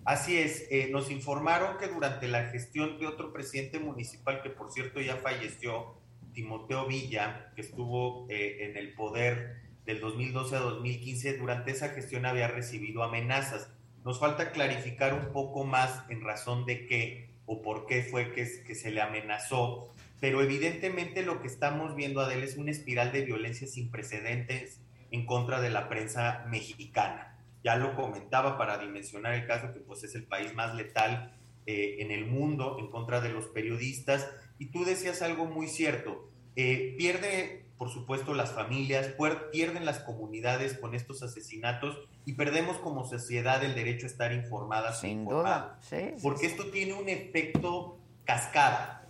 Así 0.05 0.37
es, 0.37 0.67
eh, 0.71 0.91
nos 0.93 1.11
informaron 1.11 1.79
que 1.79 1.87
durante 1.87 2.29
la 2.29 2.51
gestión 2.51 2.99
de 3.01 3.07
otro 3.07 3.33
presidente 3.33 3.79
municipal, 3.79 4.43
que 4.43 4.51
por 4.51 4.71
cierto 4.71 5.01
ya 5.01 5.17
falleció, 5.17 5.95
Timoteo 6.35 6.87
Villa, 6.87 7.51
que 7.55 7.63
estuvo 7.63 8.27
eh, 8.29 8.69
en 8.69 8.77
el 8.77 8.93
poder 8.93 9.63
del 9.87 10.01
2012 10.01 10.55
a 10.55 10.59
2015, 10.59 11.39
durante 11.39 11.71
esa 11.71 11.89
gestión 11.89 12.27
había 12.27 12.49
recibido 12.49 13.03
amenazas. 13.03 13.71
Nos 14.05 14.21
falta 14.21 14.53
clarificar 14.53 15.15
un 15.15 15.33
poco 15.33 15.65
más 15.65 16.03
en 16.11 16.21
razón 16.21 16.67
de 16.67 16.87
qué 16.87 17.31
o 17.47 17.63
por 17.63 17.87
qué 17.87 18.03
fue 18.03 18.35
que, 18.35 18.47
que 18.67 18.75
se 18.75 18.91
le 18.91 19.01
amenazó, 19.01 19.95
pero 20.21 20.43
evidentemente 20.43 21.23
lo 21.23 21.41
que 21.41 21.47
estamos 21.47 21.95
viendo, 21.95 22.21
Adel, 22.21 22.43
es 22.43 22.57
una 22.57 22.71
espiral 22.71 23.13
de 23.13 23.23
violencia 23.25 23.67
sin 23.67 23.91
precedentes 23.91 24.81
en 25.11 25.27
contra 25.27 25.61
de 25.61 25.71
la 25.71 25.89
prensa 25.89 26.45
mexicana 26.49 27.37
ya 27.67 27.75
lo 27.75 27.97
comentaba 27.97 28.57
para 28.57 28.79
dimensionar 28.79 29.35
el 29.35 29.45
caso, 29.45 29.73
que 29.73 29.81
pues 29.81 30.05
es 30.05 30.15
el 30.15 30.23
país 30.23 30.55
más 30.55 30.77
letal 30.77 31.37
eh, 31.67 31.97
en 31.99 32.13
el 32.13 32.25
mundo 32.25 32.77
en 32.79 32.93
contra 32.93 33.21
de 33.21 33.31
los 33.31 33.47
periodistas. 33.47 34.31
Y 34.61 34.67
tú 34.67 34.85
decías 34.85 35.21
algo 35.21 35.47
muy 35.47 35.67
cierto, 35.67 36.31
eh, 36.55 36.95
pierde, 36.97 37.67
por 37.77 37.91
supuesto, 37.91 38.35
las 38.35 38.53
familias, 38.53 39.17
pierden 39.51 39.85
las 39.85 39.99
comunidades 39.99 40.79
con 40.79 40.95
estos 40.95 41.25
asesinatos 41.25 41.99
y 42.25 42.35
perdemos 42.35 42.79
como 42.79 43.05
sociedad 43.05 43.65
el 43.65 43.75
derecho 43.75 44.07
a 44.07 44.11
estar 44.11 44.33
informadas. 44.33 44.99
e 44.99 45.09
Sin 45.09 45.23
informados. 45.23 45.65
duda, 45.65 45.79
sí, 45.81 46.13
sí, 46.15 46.23
Porque 46.23 46.47
esto 46.47 46.67
tiene 46.71 46.95
un 46.95 47.09
efecto 47.09 47.99
cascada, 48.25 49.06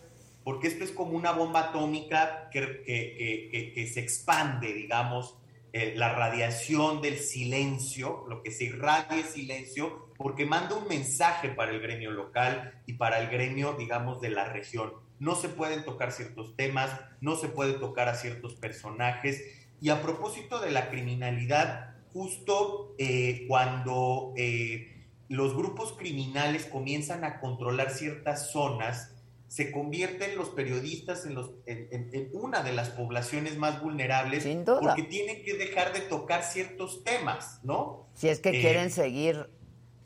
porque 0.46 0.68
esto 0.68 0.84
es 0.84 0.92
como 0.92 1.16
una 1.16 1.32
bomba 1.32 1.58
atómica 1.70 2.48
que, 2.52 2.60
que- 2.86 3.72
que- 3.74 3.86
se 3.88 3.98
expande, 3.98 4.72
digamos, 4.72 5.36
eh, 5.72 5.94
la 5.96 6.14
radiación 6.14 7.02
del 7.02 7.18
silencio, 7.18 8.24
lo 8.28 8.44
que 8.44 8.52
se 8.52 8.62
irradia 8.66 9.18
es 9.18 9.30
silencio, 9.30 10.12
porque 10.16 10.46
manda 10.46 10.76
un 10.76 10.86
mensaje 10.86 11.48
para 11.48 11.72
el 11.72 11.80
gremio 11.80 12.12
local 12.12 12.80
y 12.86 12.92
para 12.92 13.18
el 13.18 13.26
gremio, 13.28 13.72
digamos, 13.76 14.20
de 14.20 14.30
la 14.30 14.44
región. 14.44 14.92
No 15.18 15.34
se 15.34 15.48
pueden 15.48 15.84
tocar 15.84 16.12
ciertos 16.12 16.54
temas, 16.54 16.92
no 17.20 17.34
se 17.34 17.48
puede 17.48 17.72
tocar 17.72 18.08
a 18.08 18.14
ciertos 18.14 18.54
personajes. 18.54 19.42
Y 19.80 19.88
a 19.88 20.00
propósito 20.00 20.60
de 20.60 20.70
la 20.70 20.90
criminalidad, 20.90 21.96
justo 22.12 22.94
eh, 22.98 23.46
cuando 23.48 24.32
eh, 24.36 25.02
los 25.28 25.56
grupos 25.56 25.94
criminales 25.94 26.66
comienzan 26.66 27.24
a 27.24 27.40
controlar 27.40 27.90
ciertas 27.90 28.52
zonas, 28.52 29.15
se 29.48 29.70
convierten 29.70 30.36
los 30.36 30.48
periodistas 30.50 31.24
en, 31.26 31.34
los, 31.34 31.50
en, 31.66 31.88
en- 31.92 32.10
en 32.12 32.30
una 32.32 32.62
de 32.62 32.72
las 32.72 32.90
poblaciones 32.90 33.56
más 33.56 33.80
vulnerables 33.82 34.44
duda. 34.64 34.80
porque 34.80 35.04
tienen 35.04 35.42
que 35.44 35.54
dejar 35.54 35.92
de 35.92 36.00
tocar 36.00 36.42
ciertos 36.42 37.04
temas, 37.04 37.60
¿no? 37.62 38.06
Si 38.14 38.28
es 38.28 38.40
que 38.40 38.48
Eh, 38.50 38.60
quieren 38.60 38.90
seguir 38.90 39.48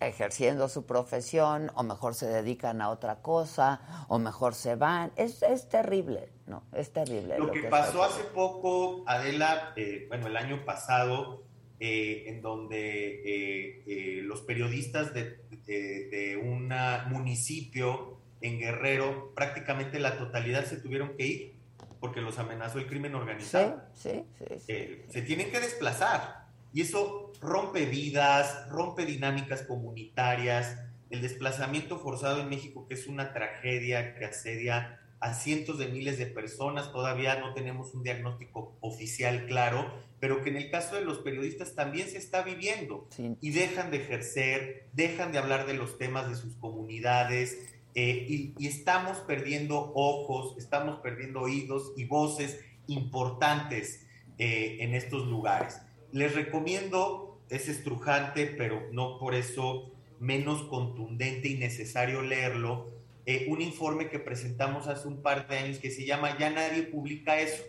ejerciendo 0.01 0.69
su 0.69 0.87
profesión, 0.87 1.71
o 1.75 1.83
mejor 1.83 2.15
se 2.15 2.27
dedican 2.27 2.81
a 2.81 2.89
otra 2.91 3.21
cosa, 3.23 3.81
o 4.09 4.19
mejor 4.19 4.55
se 4.55 4.75
van. 4.75 5.13
Es, 5.17 5.43
es 5.43 5.69
terrible, 5.69 6.31
¿no? 6.47 6.65
Es 6.73 6.91
terrible. 6.93 7.39
Lo 7.39 7.51
que 7.51 7.65
pasó 7.65 8.03
hace 8.03 8.23
poco, 8.25 9.05
Adela, 9.07 9.73
eh, 9.77 10.07
bueno, 10.09 10.27
el 10.29 10.37
año 10.39 10.65
pasado, 10.65 11.43
eh, 11.81 12.25
en 12.29 12.41
donde 12.43 13.23
eh, 13.25 14.21
los 14.23 14.41
periodistas 14.43 15.13
de, 15.13 15.39
de- 15.67 16.09
de 16.11 16.37
un 16.37 16.71
municipio 17.11 18.20
en 18.41 18.59
Guerrero, 18.59 19.33
prácticamente 19.35 19.99
la 19.99 20.19
totalidad 20.19 20.65
se 20.65 20.77
tuvieron 20.77 21.17
que 21.17 21.27
ir 21.27 21.61
porque 22.01 22.23
los 22.23 22.39
amenazó 22.39 22.79
el 22.79 22.87
crimen 22.87 23.15
organizado. 23.15 23.83
Sí, 23.95 24.25
sí, 24.39 24.45
sí. 24.59 24.65
Eh, 24.69 25.07
se 25.11 25.23
tienen 25.23 25.51
que 25.51 25.61
desplazar. 25.61 26.47
Y 26.73 26.83
eso 26.83 27.33
rompe 27.41 27.85
vidas, 27.85 28.69
rompe 28.71 29.05
dinámicas 29.05 29.63
comunitarias. 29.63 30.79
El 31.11 31.21
desplazamiento 31.21 31.99
forzado 31.99 32.41
en 32.41 32.49
México, 32.49 32.87
que 32.89 32.95
es 32.95 33.07
una 33.07 33.33
tragedia 33.33 34.15
que 34.15 34.25
asedia 34.25 35.01
a 35.21 35.35
cientos 35.35 35.79
de 35.79 35.89
miles 35.89 36.19
de 36.19 36.27
personas, 36.27 36.93
todavía 36.93 37.39
no 37.39 37.53
tenemos 37.53 37.93
un 37.93 38.03
diagnóstico 38.03 38.79
oficial 38.81 39.45
claro, 39.47 39.93
pero 40.19 40.43
que 40.43 40.49
en 40.49 40.57
el 40.57 40.71
caso 40.71 40.95
de 40.95 41.05
los 41.05 41.19
periodistas 41.19 41.75
también 41.75 42.09
se 42.09 42.17
está 42.17 42.43
viviendo 42.43 43.07
y 43.19 43.51
dejan 43.51 43.91
de 43.91 43.99
ejercer, 43.99 44.89
dejan 44.95 45.31
de 45.31 45.39
hablar 45.39 45.67
de 45.67 45.75
los 45.75 45.99
temas 45.99 46.27
de 46.31 46.37
sus 46.37 46.57
comunidades 46.57 47.59
eh, 47.95 48.27
y, 48.29 48.55
y 48.59 48.67
estamos 48.67 49.19
perdiendo 49.19 49.93
ojos, 49.95 50.57
estamos 50.59 51.01
perdiendo 51.01 51.41
oídos 51.41 51.93
y 51.97 52.05
voces 52.05 52.61
importantes 52.87 54.07
eh, 54.39 54.79
en 54.81 54.95
estos 54.95 55.27
lugares. 55.27 55.81
Les 56.13 56.35
recomiendo, 56.35 57.41
es 57.51 57.69
estrujante, 57.69 58.47
pero 58.47 58.83
no 58.93 59.19
por 59.19 59.35
eso 59.35 59.91
menos 60.19 60.63
contundente 60.63 61.49
y 61.49 61.57
necesario 61.57 62.23
leerlo, 62.23 62.91
eh, 63.27 63.47
un 63.49 63.61
informe 63.61 64.09
que 64.09 64.19
presentamos 64.19 64.89
hace 64.89 65.09
un 65.09 65.23
par 65.23 65.47
de 65.47 65.59
años 65.59 65.79
que 65.79 65.91
se 65.91 66.07
llama 66.07 66.39
Ya 66.39 66.51
nadie 66.51 66.85
publica 66.85 67.39
eso. 67.39 67.63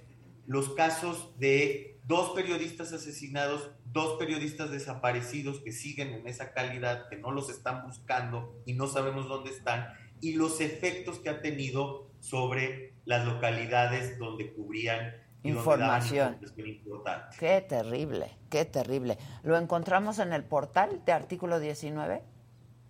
Los 0.48 0.74
casos 0.74 1.38
de 1.40 1.98
dos 2.06 2.32
periodistas 2.32 2.94
asesinados, 2.94 3.72
dos 3.86 4.18
periodistas 4.18 4.72
desaparecidos 4.72 5.60
que 5.60 5.72
siguen 5.72 6.14
en 6.14 6.28
esa 6.28 6.54
calidad, 6.54 7.10
que 7.10 7.18
no 7.18 7.32
los 7.32 7.50
están 7.50 7.86
buscando 7.86 8.56
y 8.66 8.74
no 8.74 8.88
sabemos 8.88 9.28
dónde 9.28 9.52
están, 9.52 9.88
y 10.22 10.34
los 10.34 10.62
efectos 10.62 11.20
que 11.20 11.30
ha 11.30 11.42
tenido 11.42 12.08
sobre 12.20 12.94
las 13.06 13.26
localidades 13.26 14.18
donde 14.20 14.54
cubrían 14.54 15.16
Información. 15.44 16.38
Importante. 16.56 17.36
Qué 17.40 17.62
terrible, 17.62 18.38
qué 18.52 18.64
terrible. 18.64 19.18
¿Lo 19.42 19.58
encontramos 19.58 20.20
en 20.20 20.34
el 20.34 20.44
portal 20.44 21.02
de 21.04 21.14
artículo 21.14 21.60
19? 21.60 22.22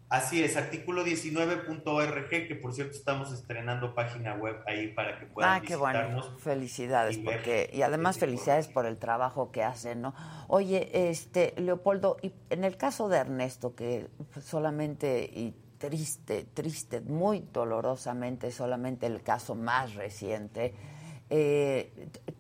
Así 0.10 0.44
es, 0.44 0.58
artículo 0.58 1.06
19.org, 1.06 2.30
que 2.30 2.56
por 2.62 2.74
cierto 2.74 2.98
estamos 2.98 3.32
estrenando 3.32 3.96
página 3.96 4.36
web 4.36 4.58
ahí 4.68 4.90
para 4.90 5.18
que 5.18 5.26
puedan 5.28 5.50
Ah, 5.50 5.62
qué 5.66 5.78
bueno. 5.78 6.00
visitarnos. 6.00 6.42
Felicidades, 6.42 7.18
y 7.18 7.22
porque 7.22 7.70
y 7.72 7.82
además 7.84 8.18
felicidades 8.20 8.68
por 8.68 8.86
el 8.86 8.98
trabajo 8.98 9.54
que 9.54 9.64
hacen, 9.64 10.02
¿no? 10.02 10.14
Oye, 10.50 11.10
este 11.10 11.54
Leopoldo, 11.56 12.18
y 12.22 12.34
en 12.50 12.66
el 12.66 12.76
caso 12.76 13.08
de 13.08 13.20
Ernesto, 13.20 13.74
que 13.74 14.10
solamente 14.42 15.24
y 15.34 15.54
triste, 15.82 16.46
triste, 16.54 17.02
muy 17.02 17.44
dolorosamente, 17.52 18.52
solamente 18.52 19.08
el 19.08 19.22
caso 19.24 19.56
más 19.56 19.96
reciente. 19.96 20.74
eh, 21.30 21.92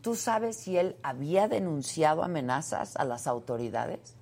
¿Tú 0.01 0.15
sabes 0.15 0.57
si 0.57 0.77
él 0.77 0.95
había 1.01 1.47
denunciado 1.47 2.23
amenazas 2.23 2.95
a 2.97 3.03
las 3.05 3.25
autoridades? 3.25 4.15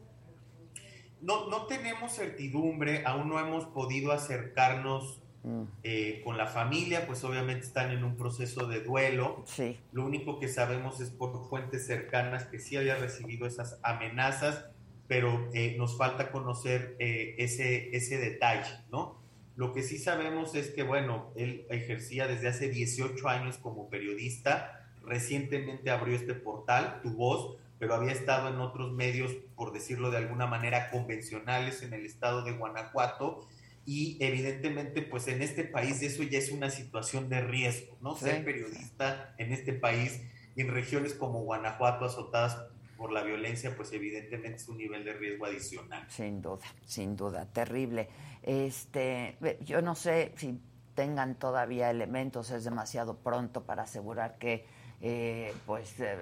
No, 1.21 1.49
no 1.49 1.65
tenemos 1.65 2.13
certidumbre, 2.13 3.03
aún 3.05 3.27
no 3.27 3.39
hemos 3.39 3.65
podido 3.65 4.11
acercarnos 4.13 5.19
Mm. 5.41 5.63
eh, 5.83 6.21
con 6.25 6.37
la 6.37 6.47
familia, 6.47 7.07
pues 7.07 7.23
obviamente 7.23 7.65
están 7.65 7.91
en 7.91 8.03
un 8.03 8.17
proceso 8.17 8.67
de 8.67 8.81
duelo. 8.81 9.43
Sí. 9.45 9.79
Lo 9.93 10.05
único 10.05 10.37
que 10.37 10.49
sabemos 10.49 10.99
es 10.99 11.11
por 11.11 11.47
fuentes 11.47 11.87
cercanas 11.87 12.45
que 12.47 12.59
sí 12.59 12.75
había 12.75 12.95
recibido 12.95 13.47
esas 13.47 13.79
amenazas, 13.81 14.65
pero 15.09 15.49
eh, 15.53 15.75
nos 15.75 15.97
falta 15.97 16.31
conocer 16.31 16.95
eh, 16.99 17.33
ese, 17.39 17.97
ese 17.97 18.19
detalle, 18.19 18.69
¿no? 18.91 19.19
Lo 19.55 19.73
que 19.73 19.81
sí 19.81 19.97
sabemos 19.97 20.53
es 20.53 20.69
que, 20.69 20.83
bueno, 20.83 21.33
él 21.35 21.65
ejercía 21.71 22.27
desde 22.27 22.47
hace 22.47 22.69
18 22.69 23.27
años 23.27 23.57
como 23.57 23.89
periodista, 23.89 24.87
recientemente 25.03 25.89
abrió 25.89 26.15
este 26.15 26.35
portal, 26.35 26.99
Tu 27.01 27.09
Voz, 27.09 27.57
pero 27.79 27.95
había 27.95 28.11
estado 28.11 28.49
en 28.49 28.59
otros 28.59 28.93
medios, 28.93 29.33
por 29.55 29.73
decirlo 29.73 30.11
de 30.11 30.17
alguna 30.17 30.45
manera, 30.45 30.91
convencionales 30.91 31.81
en 31.81 31.93
el 31.93 32.05
estado 32.05 32.43
de 32.43 32.51
Guanajuato, 32.51 33.47
y 33.87 34.15
evidentemente, 34.19 35.01
pues 35.01 35.27
en 35.27 35.41
este 35.41 35.63
país 35.63 36.03
eso 36.03 36.21
ya 36.21 36.37
es 36.37 36.51
una 36.51 36.69
situación 36.69 37.29
de 37.29 37.41
riesgo, 37.41 37.97
¿no? 37.99 38.15
Sí. 38.15 38.25
Ser 38.25 38.45
periodista 38.45 39.33
en 39.39 39.53
este 39.53 39.73
país 39.73 40.21
en 40.55 40.67
regiones 40.67 41.15
como 41.15 41.41
Guanajuato 41.41 42.05
azotadas 42.05 42.59
por 42.99 43.13
la 43.13 43.23
violencia, 43.23 43.73
pues 43.75 43.93
evidentemente 43.93 44.57
es 44.57 44.67
un 44.67 44.77
nivel 44.77 45.05
de 45.05 45.13
riesgo 45.13 45.45
adicional. 45.45 46.05
Sin 46.09 46.41
duda, 46.41 46.65
sin 46.85 47.15
duda, 47.15 47.45
terrible. 47.45 48.09
Este, 48.43 49.37
yo 49.61 49.81
no 49.81 49.95
sé 49.95 50.33
si 50.35 50.59
tengan 50.95 51.35
todavía 51.35 51.89
elementos, 51.89 52.51
es 52.51 52.65
demasiado 52.65 53.17
pronto 53.17 53.63
para 53.63 53.83
asegurar 53.83 54.37
que 54.37 54.65
eh, 55.01 55.53
pues 55.65 55.97
eh, 56.01 56.17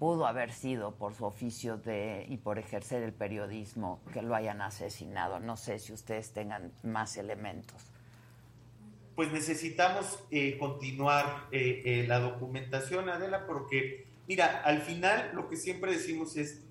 pudo 0.00 0.26
haber 0.26 0.52
sido 0.52 0.96
por 0.96 1.14
su 1.14 1.24
oficio 1.24 1.76
de 1.76 2.26
y 2.28 2.38
por 2.38 2.58
ejercer 2.58 3.04
el 3.04 3.12
periodismo 3.12 4.00
que 4.12 4.20
lo 4.20 4.34
hayan 4.34 4.60
asesinado. 4.62 5.38
No 5.38 5.56
sé 5.56 5.78
si 5.78 5.92
ustedes 5.92 6.32
tengan 6.32 6.72
más 6.82 7.16
elementos. 7.16 7.92
Pues 9.16 9.32
necesitamos 9.32 10.22
eh, 10.30 10.58
continuar 10.58 11.48
eh, 11.50 11.82
eh, 11.86 12.04
la 12.06 12.20
documentación, 12.20 13.08
Adela, 13.08 13.46
porque, 13.46 14.05
mira, 14.28 14.62
al 14.62 14.80
final 14.80 15.30
lo 15.34 15.48
que 15.48 15.56
siempre 15.56 15.92
decimos 15.92 16.36
es, 16.36 16.62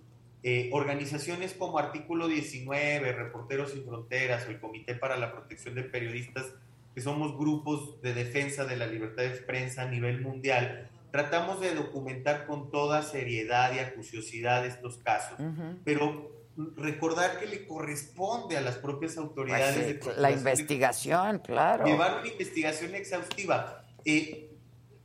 eh, 0.43 0.69
organizaciones 0.73 1.53
como 1.53 1.79
Artículo 1.79 2.27
19, 2.27 3.13
Reporteros 3.13 3.71
Sin 3.71 3.83
Fronteras 3.83 4.45
o 4.47 4.51
el 4.51 4.59
Comité 4.59 4.93
para 4.93 5.17
la 5.17 5.31
Protección 5.31 5.73
de 5.73 5.83
Periodistas, 5.83 6.45
que 6.93 7.01
somos 7.01 7.35
grupos 7.37 8.01
de 8.01 8.13
defensa 8.13 8.63
de 8.65 8.77
la 8.77 8.85
libertad 8.85 9.23
de 9.23 9.31
prensa 9.31 9.81
a 9.81 9.85
nivel 9.89 10.21
mundial, 10.21 10.89
tratamos 11.11 11.61
de 11.61 11.73
documentar 11.73 12.45
con 12.45 12.69
toda 12.71 13.01
seriedad 13.01 13.73
y 13.73 13.79
acuciosidad 13.79 14.65
estos 14.65 14.97
casos, 14.97 15.37
pero 15.83 16.31
recordar 16.77 17.39
que 17.39 17.47
le 17.47 17.67
corresponde 17.67 18.55
a 18.55 18.61
las 18.61 18.75
propias 18.77 19.17
autoridades 19.17 19.97
Pues 19.97 20.03
sí, 20.03 20.09
de 20.15 20.21
la 20.21 20.31
investigación, 20.31 21.39
claro. 21.39 21.85
llevar 21.85 22.19
una 22.19 22.27
investigación 22.27 22.95
exhaustiva. 22.95 23.85
Eh, 24.05 24.54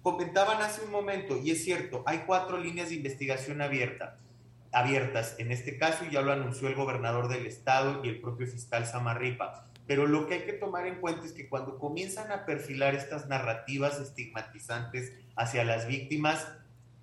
comentaban 0.03 0.63
hace 0.63 0.83
un 0.83 0.91
momento, 0.91 1.37
y 1.37 1.51
es 1.51 1.65
cierto, 1.65 2.03
hay 2.07 2.25
cuatro 2.27 2.59
líneas 2.59 2.89
de 2.89 2.97
investigación 2.97 3.61
abierta, 3.61 4.17
abiertas 4.73 5.35
en 5.39 5.51
este 5.51 5.79
caso, 5.79 6.05
ya 6.11 6.23
lo 6.23 6.33
anunció 6.33 6.69
el 6.69 6.75
gobernador 6.75 7.29
del 7.29 7.47
estado 7.47 8.05
y 8.05 8.09
el 8.09 8.21
propio 8.21 8.47
fiscal 8.47 8.87
Samarripa. 8.87 9.67
Pero 9.87 10.07
lo 10.07 10.29
que 10.29 10.35
hay 10.35 10.41
que 10.43 10.53
tomar 10.53 10.87
en 10.87 11.01
cuenta 11.01 11.27
es 11.27 11.33
que 11.33 11.49
cuando 11.49 11.79
comienzan 11.79 12.31
a 12.31 12.47
perfilar 12.47 12.95
estas 12.95 13.27
narrativas 13.27 13.99
estigmatizantes 13.99 15.13
hacia 15.35 15.65
las 15.65 15.89
víctimas, 15.89 16.47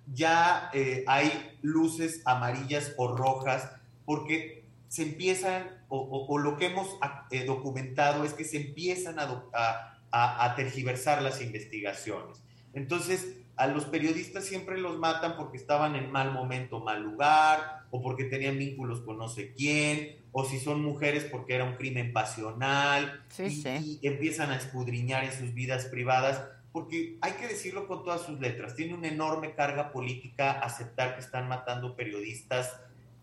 ya 0.06 0.70
eh, 0.72 1.04
hay 1.06 1.58
luces 1.60 2.22
amarillas 2.24 2.94
o 2.96 3.14
rojas, 3.14 3.70
porque 4.06 4.64
se 4.88 5.02
empiezan, 5.02 5.84
o, 5.90 6.38
lo 6.38 6.56
que 6.56 6.66
hemos 6.66 6.88
eh, 7.30 7.44
documentado 7.44 8.24
es 8.24 8.32
que 8.32 8.44
se 8.44 8.56
empiezan 8.56 9.16
a 9.18 10.54
tergiversar 10.56 11.20
las 11.20 11.42
investigaciones. 11.42 12.42
Entonces, 12.74 13.36
a 13.56 13.66
los 13.66 13.84
periodistas 13.86 14.44
siempre 14.44 14.78
los 14.78 14.98
matan 14.98 15.36
porque 15.36 15.56
estaban 15.56 15.96
en 15.96 16.10
mal 16.12 16.32
momento, 16.32 16.80
mal 16.80 17.02
lugar, 17.02 17.82
o 17.90 18.00
porque 18.02 18.24
tenían 18.24 18.58
vínculos 18.58 19.00
con 19.00 19.18
no 19.18 19.28
sé 19.28 19.52
quién, 19.54 20.16
o 20.32 20.44
si 20.44 20.60
son 20.60 20.82
mujeres 20.82 21.24
porque 21.24 21.54
era 21.54 21.64
un 21.64 21.74
crimen 21.74 22.12
pasional, 22.12 23.24
y, 23.48 23.98
y 24.02 24.06
empiezan 24.06 24.50
a 24.50 24.56
escudriñar 24.56 25.24
en 25.24 25.32
sus 25.32 25.54
vidas 25.54 25.86
privadas, 25.86 26.44
porque 26.70 27.16
hay 27.22 27.32
que 27.32 27.48
decirlo 27.48 27.88
con 27.88 28.04
todas 28.04 28.20
sus 28.22 28.38
letras, 28.38 28.76
tiene 28.76 28.94
una 28.94 29.08
enorme 29.08 29.54
carga 29.54 29.90
política 29.90 30.52
aceptar 30.52 31.14
que 31.14 31.20
están 31.20 31.48
matando 31.48 31.96
periodistas 31.96 32.78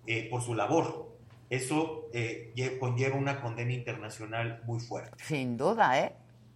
eh, 0.07 0.27
por 0.30 0.41
su 0.41 0.53
labor. 0.55 1.15
Eso 1.49 2.09
eh, 2.11 2.51
lle- 2.55 2.80
conlleva 2.80 3.15
una 3.15 3.39
condena 3.39 3.72
internacional 3.72 4.61
muy 4.65 4.80
fuerte. 4.80 5.11
Sin 5.23 5.55
duda, 5.57 5.99
¿eh? 6.01 6.13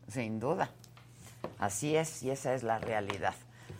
Sin 0.08 0.40
duda. 0.40 0.72
Así 1.58 1.96
es, 1.96 2.24
y 2.24 2.32
esa 2.32 2.54
es 2.54 2.64
la 2.64 2.80
realidad. 2.80 3.34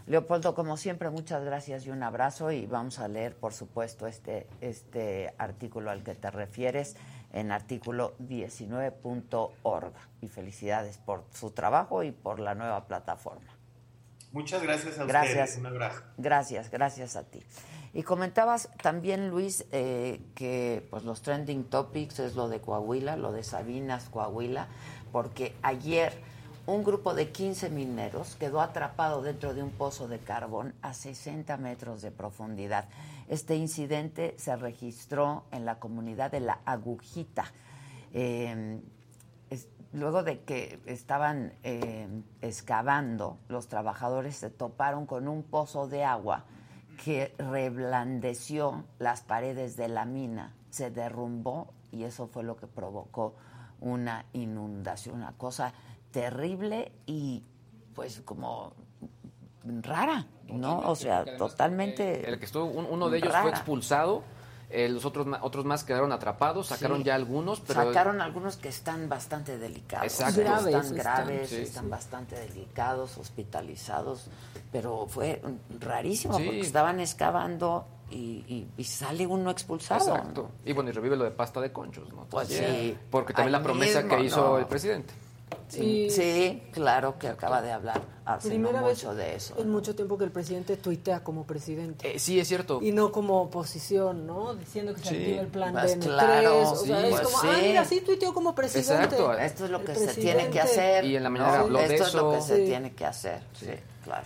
Leopoldo, 0.06 0.56
como 0.56 0.76
siempre, 0.76 1.10
muchas 1.10 1.44
gracias 1.44 1.86
y 1.86 1.92
un 1.92 2.02
abrazo 2.02 2.52
y 2.52 2.66
vamos 2.66 3.00
a 3.00 3.08
leer, 3.08 3.36
por 3.36 3.54
supuesto, 3.54 4.08
este, 4.08 4.48
este 4.60 5.34
artículo 5.38 5.92
al 5.92 6.04
que 6.04 6.16
te 6.16 6.32
refieres 6.32 6.96
en 7.32 7.52
artículo 7.52 8.16
19.org. 8.18 9.94
Y 10.22 10.28
felicidades 10.28 10.98
por 10.98 11.26
su 11.32 11.52
trabajo 11.52 12.04
y 12.04 12.12
por 12.12 12.40
la 12.40 12.56
nueva 12.56 12.88
plataforma. 12.88 13.52
Muchas 14.32 14.62
gracias 14.62 15.00
a 15.00 15.06
Gracias. 15.06 15.50
ustedes. 15.50 15.58
Un 15.60 15.66
abrazo. 15.68 16.02
Gracias, 16.18 16.70
gracias 16.70 17.16
a 17.16 17.24
ti. 17.24 17.44
Y 17.94 18.04
comentabas 18.04 18.70
también, 18.84 19.30
Luis, 19.30 19.66
eh, 19.72 20.22
que 20.36 20.88
pues 20.92 21.04
los 21.04 21.22
trending 21.24 21.64
topics 21.64 22.20
es 22.20 22.36
lo 22.36 22.48
de 22.48 22.62
Coahuila, 22.62 23.16
lo 23.16 23.32
de 23.32 23.44
Sabinas, 23.44 24.10
Coahuila, 24.10 24.68
porque 25.12 25.56
ayer 25.64 26.14
un 26.74 26.84
grupo 26.84 27.14
de 27.14 27.32
15 27.32 27.70
mineros 27.70 28.36
quedó 28.36 28.62
atrapado 28.62 29.22
dentro 29.22 29.54
de 29.54 29.64
un 29.64 29.72
pozo 29.72 30.08
de 30.08 30.20
carbón 30.20 30.74
a 30.82 30.94
60 30.94 31.58
metros 31.58 32.02
de 32.02 32.12
profundidad. 32.12 32.86
Este 33.28 33.56
incidente 33.56 34.36
se 34.38 34.56
registró 34.56 35.44
en 35.52 35.66
la 35.66 35.80
comunidad 35.80 36.32
de 36.32 36.40
La 36.40 36.60
Agujita. 36.66 37.46
Es- 39.50 39.68
luego 39.94 40.24
de 40.24 40.42
que 40.42 40.80
estaban 40.86 41.54
eh, 41.64 42.08
excavando, 42.42 43.38
los 43.48 43.68
trabajadores 43.68 44.36
se 44.36 44.50
toparon 44.50 45.06
con 45.06 45.28
un 45.28 45.44
pozo 45.44 45.88
de 45.88 46.04
agua 46.04 46.46
que 47.04 47.34
reblandeció 47.38 48.84
las 49.00 49.22
paredes 49.22 49.78
de 49.78 49.88
la 49.88 50.06
mina, 50.06 50.54
se 50.70 50.92
derrumbó 50.92 51.74
y 51.92 52.04
eso 52.04 52.28
fue 52.28 52.44
lo 52.44 52.56
que 52.58 52.68
provocó 52.68 53.36
una 53.80 54.26
inundación, 54.34 55.16
una 55.16 55.32
cosa 55.38 55.74
terrible 56.12 56.92
y 57.06 57.44
pues 57.96 58.22
como 58.26 58.74
rara, 59.82 60.26
¿no? 60.48 60.80
O 60.80 60.96
sea, 60.96 61.26
totalmente. 61.38 62.28
El 62.30 62.40
que 62.40 62.46
estuvo, 62.46 62.66
un- 62.66 62.88
uno 62.90 63.10
de 63.10 63.18
ellos 63.18 63.30
rara. 63.32 63.42
fue 63.44 63.52
expulsado, 63.52 64.24
eh, 64.70 64.88
los 64.88 65.04
otros, 65.06 65.28
otros 65.42 65.66
más 65.66 65.84
quedaron 65.84 66.12
atrapados, 66.12 66.68
sacaron 66.68 67.00
Sí. 67.00 67.04
ya 67.06 67.16
algunos, 67.16 67.60
pero... 67.60 67.84
Sacaron 67.86 68.22
algunos 68.22 68.56
que 68.58 68.70
están 68.70 69.10
bastante 69.10 69.58
delicados. 69.58 70.06
Exacto. 70.06 70.40
Están 70.42 70.46
Graves 70.64 70.76
están, 70.86 70.96
graves, 70.98 71.50
sí. 71.50 71.56
están 71.58 71.90
bastante 71.90 72.36
delicados, 72.40 73.18
hospitalizados. 73.18 74.28
Pero 74.72 75.08
fue 75.08 75.42
rarísimo 75.80 76.38
Sí. 76.38 76.44
porque 76.46 76.60
estaban 76.62 77.00
excavando 77.00 77.86
y, 78.12 78.16
y- 78.48 78.68
y 78.78 78.84
sale 78.84 79.26
uno 79.28 79.50
expulsado. 79.52 80.16
Exacto. 80.16 80.52
Y 80.66 80.74
bueno, 80.74 80.90
y 80.92 80.94
revive 80.94 81.16
lo 81.18 81.24
de 81.26 81.32
pasta 81.32 81.60
de 81.60 81.72
conchos, 81.72 82.08
¿no? 82.14 82.26
Pues 82.30 82.48
sí. 82.50 82.96
Porque 83.12 83.34
también 83.34 83.56
Ahí 83.56 83.60
la 83.62 83.64
promesa 83.64 84.02
mismo, 84.04 84.18
que 84.18 84.24
hizo 84.24 84.42
¿no? 84.50 84.58
el 84.60 84.66
presidente. 84.68 85.14
Sí, 85.68 86.10
sí, 86.10 86.64
claro 86.72 87.20
que 87.20 87.28
acaba 87.28 87.62
de 87.62 87.72
hablar 87.72 88.02
hace 88.26 88.50
Primera 88.50 88.82
no 88.82 88.88
vez 88.88 88.98
mucho 89.04 89.14
de 89.16 89.36
eso. 89.36 89.56
en 89.60 89.70
mucho 89.70 89.96
tiempo 89.96 90.18
que 90.18 90.24
el 90.24 90.32
presidente 90.32 90.78
tuitea 90.78 91.24
como 91.24 91.46
presidente. 91.46 92.16
Eh, 92.16 92.20
sí, 92.20 92.40
es 92.40 92.48
cierto. 92.48 92.80
Y 92.82 92.92
no 92.92 93.12
como 93.12 93.42
oposición, 93.44 94.26
¿no? 94.26 94.56
Diciendo 94.56 94.94
que 94.96 95.02
se 95.02 95.10
Sí. 95.10 95.16
activa 95.18 95.42
el 95.42 95.48
plan 95.48 95.74
Pues 95.74 95.96
DN3. 96.00 96.04
claro, 96.04 96.72
o 96.72 96.76
sea, 96.76 97.02
sí, 97.02 97.06
es 97.08 97.12
pues 97.12 97.22
como, 97.28 97.42
sí. 97.42 97.48
ah, 97.52 97.58
mira, 97.62 97.86
sí 97.86 98.02
tuiteó 98.02 98.34
como 98.34 98.56
presidente. 98.56 98.94
Exacto. 98.94 99.34
Esto 99.34 99.66
es 99.66 99.72
lo 99.72 99.80
El 99.80 99.86
que 99.86 99.96
se 99.96 100.14
tiene 100.16 100.50
que 100.50 100.60
hacer. 100.60 101.06
Y 101.06 101.16
en 101.16 101.24
la 101.24 101.30
mañana 101.30 101.58
¿no? 101.58 101.64
habló 101.66 101.80
de 101.80 101.86
Esto 101.96 102.08
es 102.08 102.14
lo 102.16 102.34
eso. 102.34 102.48
que 102.48 102.54
se 102.56 102.66
tiene 102.66 102.94
que 102.94 103.06
hacer. 103.06 103.42
Sí, 103.54 103.68
claro. 104.04 104.26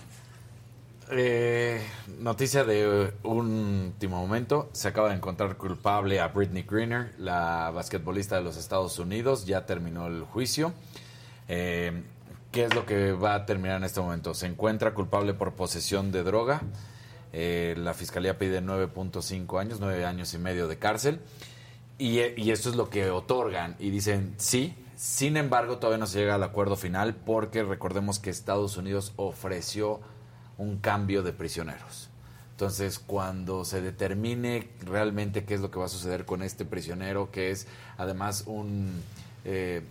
Eh, 1.12 1.82
noticia 2.20 2.64
de 2.64 3.14
un 3.24 3.92
último 3.94 4.20
momento. 4.22 4.70
Se 4.72 4.88
acaba 4.88 5.10
de 5.10 5.16
encontrar 5.16 5.58
culpable 5.58 6.20
a 6.22 6.28
Britney 6.30 6.64
Greener, 6.64 7.14
la 7.18 7.70
basquetbolista 7.72 8.38
de 8.38 8.44
los 8.44 8.56
Estados 8.58 8.98
Unidos. 9.00 9.46
Ya 9.46 9.66
terminó 9.66 10.08
el 10.08 10.24
juicio. 10.24 10.74
Eh, 11.48 12.04
¿Qué 12.54 12.66
es 12.66 12.76
lo 12.76 12.86
que 12.86 13.14
va 13.14 13.34
a 13.34 13.46
terminar 13.48 13.78
en 13.78 13.84
este 13.84 14.00
momento? 14.00 14.36
Se 14.36 14.46
encuentra 14.46 14.94
culpable 14.94 15.34
por 15.34 15.54
posesión 15.54 16.12
de 16.12 16.22
droga. 16.22 16.62
Eh, 17.34 17.74
la 17.80 17.96
fiscalía 17.96 18.38
pide 18.38 18.62
9.5 18.62 19.60
años, 19.60 19.80
9 19.80 20.06
años 20.06 20.32
y 20.36 20.38
medio 20.38 20.68
de 20.68 20.78
cárcel. 20.78 21.20
Y, 21.98 22.20
esto 22.20 22.70
es 22.70 22.76
lo 22.76 22.92
que 22.92 23.10
otorgan. 23.10 23.76
Y 23.80 23.90
dicen 23.90 24.36
sí. 24.38 24.76
Sin 24.96 25.36
embargo, 25.36 25.80
todavía 25.80 25.98
no 25.98 26.06
se 26.06 26.20
llega 26.20 26.36
al 26.36 26.44
acuerdo 26.44 26.76
final 26.76 27.16
porque 27.16 27.64
recordemos 27.64 28.20
que 28.20 28.30
Estados 28.30 28.78
Unidos 28.78 29.14
ofreció 29.16 30.00
un 30.60 30.78
cambio 30.78 31.24
de 31.24 31.34
prisioneros. 31.34 32.12
Entonces, 32.52 33.00
cuando 33.00 33.66
se 33.66 33.82
determine 33.82 34.70
realmente 34.86 35.44
qué 35.44 35.56
es 35.56 35.62
lo 35.62 35.72
que 35.72 35.80
va 35.80 35.86
a 35.86 35.90
suceder 35.90 36.26
con 36.26 36.44
este 36.44 36.66
prisionero, 36.66 37.32
que 37.32 37.50
es 37.50 37.68
además 37.98 38.44
un... 38.46 39.02
eh, 39.44 39.82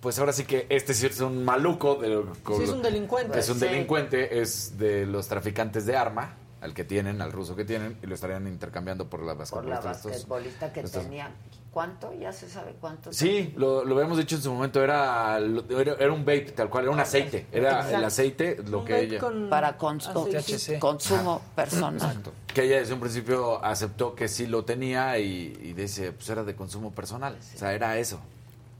pues 0.00 0.18
ahora 0.18 0.32
sí 0.32 0.44
que 0.44 0.66
este 0.68 0.94
sí 0.94 1.06
es 1.06 1.20
un 1.20 1.44
maluco. 1.44 1.96
De, 1.96 2.22
Sí, 2.56 2.62
es 2.64 2.70
un 2.70 2.82
delincuente. 2.82 3.38
Es 3.38 3.48
un 3.48 3.58
Sí. 3.58 3.66
delincuente, 3.66 4.40
es 4.40 4.78
de 4.78 5.06
los 5.06 5.26
traficantes 5.28 5.86
de 5.86 5.96
arma, 5.96 6.34
al 6.60 6.74
que 6.74 6.84
tienen, 6.84 7.20
al 7.22 7.32
ruso 7.32 7.54
que 7.56 7.64
tienen, 7.64 7.96
y 8.02 8.06
lo 8.06 8.14
estarían 8.14 8.46
intercambiando 8.48 9.08
por 9.08 9.20
la 9.20 9.34
Por 9.34 9.64
la 9.64 9.76
basquetbolista. 9.80 9.90
estos- 9.92 10.10
basquetbolista 10.12 10.72
que 10.72 10.80
estos- 10.80 11.02
tenía. 11.02 11.30
¿Cuánto? 11.70 12.12
Ya 12.18 12.32
se 12.32 12.48
sabe 12.48 12.74
cuánto. 12.80 13.12
Sí, 13.12 13.52
lo, 13.56 13.84
lo 13.84 13.94
habíamos 13.94 14.16
dicho 14.18 14.34
en 14.36 14.42
su 14.42 14.52
momento, 14.52 14.82
era, 14.82 15.38
lo- 15.38 15.62
era, 15.78 15.94
era 16.00 16.12
un 16.12 16.20
vape, 16.24 16.52
tal 16.56 16.68
cual, 16.70 16.84
era 16.84 16.92
un 16.92 16.98
aceite. 16.98 17.46
Era 17.52 17.80
el 17.80 17.86
Exacto. 17.86 18.06
aceite 18.06 18.56
lo 18.66 18.78
Un 18.80 18.84
que 18.86 19.00
ella... 19.00 19.18
con 19.20 19.48
Para 19.50 19.78
cons- 19.78 20.08
aceite. 20.36 20.78
consumo 20.80 21.42
personal. 21.54 22.22
Que 22.52 22.64
ella 22.64 22.78
desde 22.78 22.94
un 22.94 23.00
principio 23.00 23.62
aceptó 23.64 24.14
que 24.14 24.26
sí 24.28 24.46
lo 24.46 24.64
tenía 24.64 25.18
y, 25.18 25.56
y 25.62 25.72
dice, 25.74 26.10
pues 26.12 26.28
era 26.30 26.42
de 26.42 26.56
consumo 26.56 26.90
personal. 26.90 27.36
O 27.54 27.58
sea, 27.58 27.72
era 27.74 27.96
eso. 27.98 28.18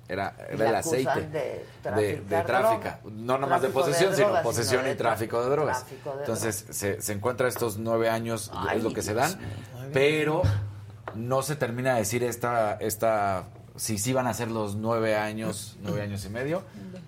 Era, 0.09 0.35
el 0.49 0.75
aceite. 0.75 1.29
de 1.29 1.67
de, 1.83 2.43
tráfico. 2.43 3.11
No 3.11 3.37
nomás 3.37 3.61
de 3.61 3.69
Tráfico 3.69 3.87
de 3.87 3.93
posesión, 3.93 4.15
sino 4.15 4.27
drogas, 4.29 4.43
posesión 4.43 4.81
sino 4.81 4.85
de 4.85 4.93
y 4.93 4.97
tráfico 4.97 5.43
de 5.43 5.51
drogas. 5.51 5.79
tráfico 5.81 6.13
de 6.15 6.19
Entonces 6.21 6.67
se, 6.71 7.03
se 7.03 7.13
encuentra 7.13 7.47
estos 7.47 7.77
nueve 7.77 8.09
años, 8.09 8.51
Ay, 8.55 8.79
es 8.79 8.85
lo 8.85 8.93
que 8.93 9.03
se 9.03 9.13
dan, 9.13 9.39
pero 9.93 10.43
no 11.15 11.43
se 11.43 11.57
termina 11.57 11.95
de 11.95 12.01
decir 12.01 12.25
esta, 12.25 12.75
esta 12.81 13.45
si 13.79 13.97
sí 13.99 14.13
van 14.13 14.27
a 14.27 14.35
ser 14.35 14.51
los 14.51 14.75
nueve 14.77 15.17
años, 15.17 15.77
nueve 15.83 16.03
años 16.03 16.25
y 16.25 16.29
medio. 16.29 16.63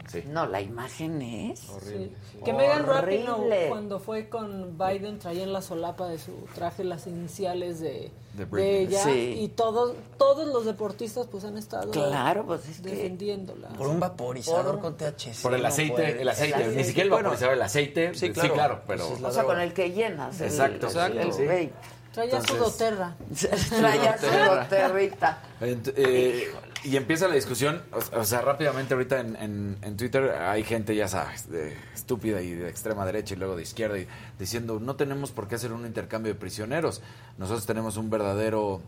Sí. 0.09 0.25
No, 0.27 0.47
la 0.47 0.61
imagen 0.61 1.21
es. 1.23 1.61
Sí. 1.61 2.13
Que 2.45 2.53
Megan 2.53 2.87
Rapinoe, 2.87 3.33
Horrible. 3.35 3.67
cuando 3.69 4.01
fue 4.01 4.29
con 4.29 4.77
Biden, 4.79 5.19
traía 5.19 5.43
en 5.45 5.53
la 5.53 5.63
solapa 5.63 6.09
de 6.09 6.19
su 6.19 6.33
traje 6.55 6.83
las 6.85 7.07
iniciales 7.07 7.79
de, 7.81 8.11
De 8.33 8.39
de, 8.39 8.45
Britney. 8.47 8.87
ella. 8.87 9.05
Sí. 9.05 9.35
Y 9.41 9.49
todos 9.49 9.95
todos 10.17 10.49
los 10.49 10.65
deportistas 10.65 11.27
pues 11.29 11.45
han 11.45 11.57
estado 11.59 11.91
Claro, 11.93 12.47
pues 12.47 12.69
es 12.69 12.81
que- 12.81 12.91
defendiéndola. 12.91 13.69
Por 13.71 13.87
un 13.89 14.01
vaporizador 14.01 14.81
Por- 14.81 14.81
con 14.81 14.97
THC. 14.97 15.43
Por 15.43 15.55
el 15.55 15.63
no 15.63 15.69
aceite, 15.69 16.23
el 16.23 16.29
aceite, 16.29 16.65
El 16.65 16.77
ni 16.77 16.85
siquiera 16.85 17.05
el 17.05 17.11
vaporizador, 17.23 17.55
el 17.55 17.63
aceite. 17.63 18.15
sí, 18.15 18.27
Sí, 18.29 18.33
claro. 18.33 18.55
claro, 18.55 18.81
pero... 18.87 19.07
O 19.23 19.31
sea, 19.31 19.45
con 19.45 19.61
el 19.61 19.73
que 19.73 19.91
llenas. 19.93 20.41
el- 20.41 20.47
Exacto, 20.49 20.87
el- 20.87 20.93
exacto, 20.93 21.21
el 21.21 21.33
sí. 21.33 21.43
vape. 21.45 21.73
Traía 22.13 22.41
su 22.43 22.57
doterra. 22.57 23.15
Traía 23.69 24.19
su 24.19 24.27
doterrita. 24.27 25.43
Eh, 25.61 26.53
y 26.83 26.97
empieza 26.97 27.29
la 27.29 27.35
discusión, 27.35 27.83
o, 27.93 28.19
o 28.21 28.25
sea, 28.25 28.41
rápidamente 28.41 28.95
ahorita 28.95 29.21
en, 29.21 29.37
en- 29.37 29.79
en 29.83 29.97
Twitter 29.97 30.31
hay 30.33 30.65
gente, 30.65 30.97
ya 30.97 31.09
sabes, 31.09 31.49
de 31.51 31.77
estúpida 31.95 32.41
y 32.41 32.53
de 32.53 32.69
extrema 32.69 33.05
derecha 33.05 33.35
y 33.35 33.37
luego 33.37 33.55
de 33.55 33.63
izquierda, 33.63 33.99
y 33.99 34.09
diciendo, 34.39 34.81
no 34.81 34.97
tenemos 34.97 35.31
por 35.31 35.47
qué 35.47 35.57
hacer 35.57 35.73
un 35.73 35.85
intercambio 35.87 36.33
de 36.33 36.39
prisioneros, 36.41 37.03
nosotros 37.39 37.67
tenemos 37.67 37.97
un 37.99 38.09
verdadero 38.11 38.81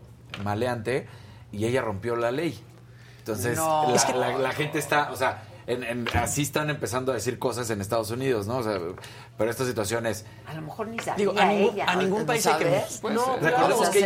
maleante 0.43 1.07
y 1.51 1.65
ella 1.65 1.81
rompió 1.81 2.15
la 2.15 2.31
ley. 2.31 2.59
Entonces, 3.19 3.55
No. 3.57 3.87
la, 3.89 3.95
Es 3.95 4.05
que- 4.05 4.13
la- 4.15 4.37
la 4.39 4.51
gente 4.51 4.79
está, 4.79 5.11
o 5.11 5.15
sea, 5.15 5.43
en- 5.67 5.83
en- 5.83 6.07
así 6.15 6.41
están 6.41 6.69
empezando 6.71 7.11
a 7.11 7.15
decir 7.15 7.39
cosas 7.39 7.69
en 7.69 7.79
Estados 7.79 8.09
Unidos, 8.11 8.47
¿no? 8.47 8.57
O 8.57 8.63
sea, 8.63 8.79
pero 9.37 9.49
esta 9.49 9.65
situación 9.65 10.05
es... 10.05 10.25
A 10.45 10.53
lo 10.53 10.61
mejor 10.61 10.87
ni 10.87 10.99
sabía 10.99 11.15
Digo, 11.15 11.33
a 11.37 11.45
ningún- 11.45 11.73
ella. 11.73 11.85
a 11.87 11.95
ningún 11.95 12.19
¿no 12.19 12.25
país 12.25 12.45
hay 12.45 12.57
que- 12.63 12.83
No, 13.11 13.37
Recordemos 13.41 13.79
o 13.79 13.83
sea, 13.83 13.91
que 13.91 13.99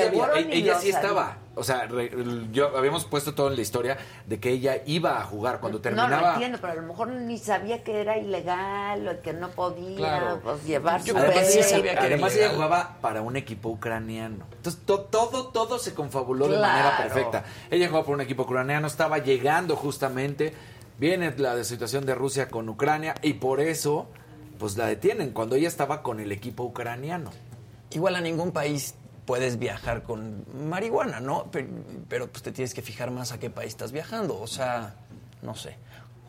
ella, 0.57 0.75
sí 0.79 0.91
sabía. 0.91 0.99
estaba. 1.01 1.37
O 1.55 1.63
sea, 1.63 1.85
re- 1.87 2.11
yo 2.51 2.77
habíamos 2.77 3.03
puesto 3.05 3.33
todo 3.35 3.49
en 3.49 3.55
la 3.55 3.61
historia 3.61 3.97
de 4.25 4.39
que 4.39 4.51
ella 4.51 4.77
iba 4.85 5.19
a 5.19 5.23
jugar 5.25 5.59
cuando 5.59 5.79
No 5.79 5.81
terminaba. 5.81 6.21
lo 6.21 6.33
entiendo, 6.33 6.59
pero 6.61 6.73
a 6.73 6.75
lo 6.77 6.83
mejor 6.83 7.07
ni 7.09 7.37
sabía 7.39 7.83
que 7.83 7.99
era 7.99 8.17
ilegal 8.17 9.07
o 9.07 9.21
que 9.21 9.33
no 9.33 9.49
podía 9.49 9.97
Claro. 9.97 10.39
pues, 10.43 10.63
llevar 10.63 11.01
su 11.03 11.17
Además, 11.17 11.51
sí 11.51 11.63
sabía 11.63 11.93
que 11.95 12.05
además 12.05 12.35
ella 12.35 12.49
jugaba 12.53 12.97
para 13.01 13.21
un 13.21 13.35
equipo 13.35 13.69
ucraniano. 13.69 14.45
Entonces 14.55 14.81
to- 14.85 15.01
todo, 15.01 15.47
todo 15.47 15.77
se 15.79 15.93
confabuló 15.93 16.47
de 16.47 16.57
manera 16.59 16.95
perfecta. 16.97 17.43
Ella 17.69 17.87
jugaba 17.87 18.05
por 18.05 18.15
un 18.15 18.21
equipo 18.21 18.43
ucraniano, 18.43 18.87
estaba 18.87 19.17
llegando 19.17 19.75
justamente, 19.75 20.53
viene 20.99 21.33
la 21.37 21.61
situación 21.63 22.05
de 22.05 22.15
Rusia 22.15 22.47
con 22.49 22.69
Ucrania 22.69 23.15
y 23.23 23.33
por 23.33 23.59
eso 23.59 24.07
pues 24.57 24.77
la 24.77 24.85
detienen 24.87 25.31
cuando 25.31 25.55
ella 25.55 25.67
estaba 25.67 26.01
con 26.03 26.19
el 26.19 26.31
equipo 26.31 26.63
ucraniano. 26.63 27.31
Igual 27.91 28.15
a 28.15 28.21
ningún 28.21 28.51
país 28.51 28.95
puedes 29.25 29.59
viajar 29.59 30.03
con 30.03 30.45
marihuana, 30.69 31.19
¿no? 31.19 31.47
Pero, 31.51 31.67
pero, 32.07 32.27
pues 32.27 32.43
te 32.43 32.51
tienes 32.51 32.73
que 32.73 32.81
fijar 32.81 33.11
más 33.11 33.31
a 33.31 33.39
qué 33.39 33.49
país 33.49 33.69
estás 33.69 33.91
viajando. 33.91 34.39
O 34.39 34.47
sea, 34.47 34.95
no 35.41 35.55
sé. 35.55 35.75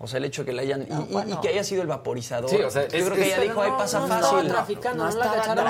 O 0.00 0.06
sea, 0.06 0.18
el 0.18 0.24
hecho 0.26 0.44
que 0.44 0.52
le 0.52 0.62
hayan... 0.62 0.82
y- 0.82 0.86
No, 0.86 1.06
y, 1.08 1.12
bueno. 1.12 1.34
y 1.36 1.40
que 1.40 1.48
haya 1.48 1.64
sido 1.64 1.82
el 1.82 1.88
vaporizador. 1.88 2.48
Sí, 2.48 2.56
o 2.56 2.70
sea, 2.70 2.86
yo 2.86 2.98
es- 2.98 3.04
creo 3.04 3.16
que 3.16 3.26
ella 3.26 3.40
dijo, 3.40 3.64
no, 3.66 3.76
pasa 3.76 3.98
no 4.00 4.06
fácil. 4.06 4.24
estaba 4.24 4.42
traficando, 4.48 5.04
no, 5.10 5.16
la 5.16 5.32
cacharon 5.32 5.66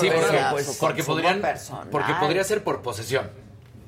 Sí, 0.00 0.10
porque, 0.12 0.40
pues, 0.50 0.76
porque 0.80 1.04
podrían 1.04 1.42
porque 1.90 2.12
podría 2.20 2.42
ser 2.44 2.64
por 2.64 2.82
posesión. 2.82 3.30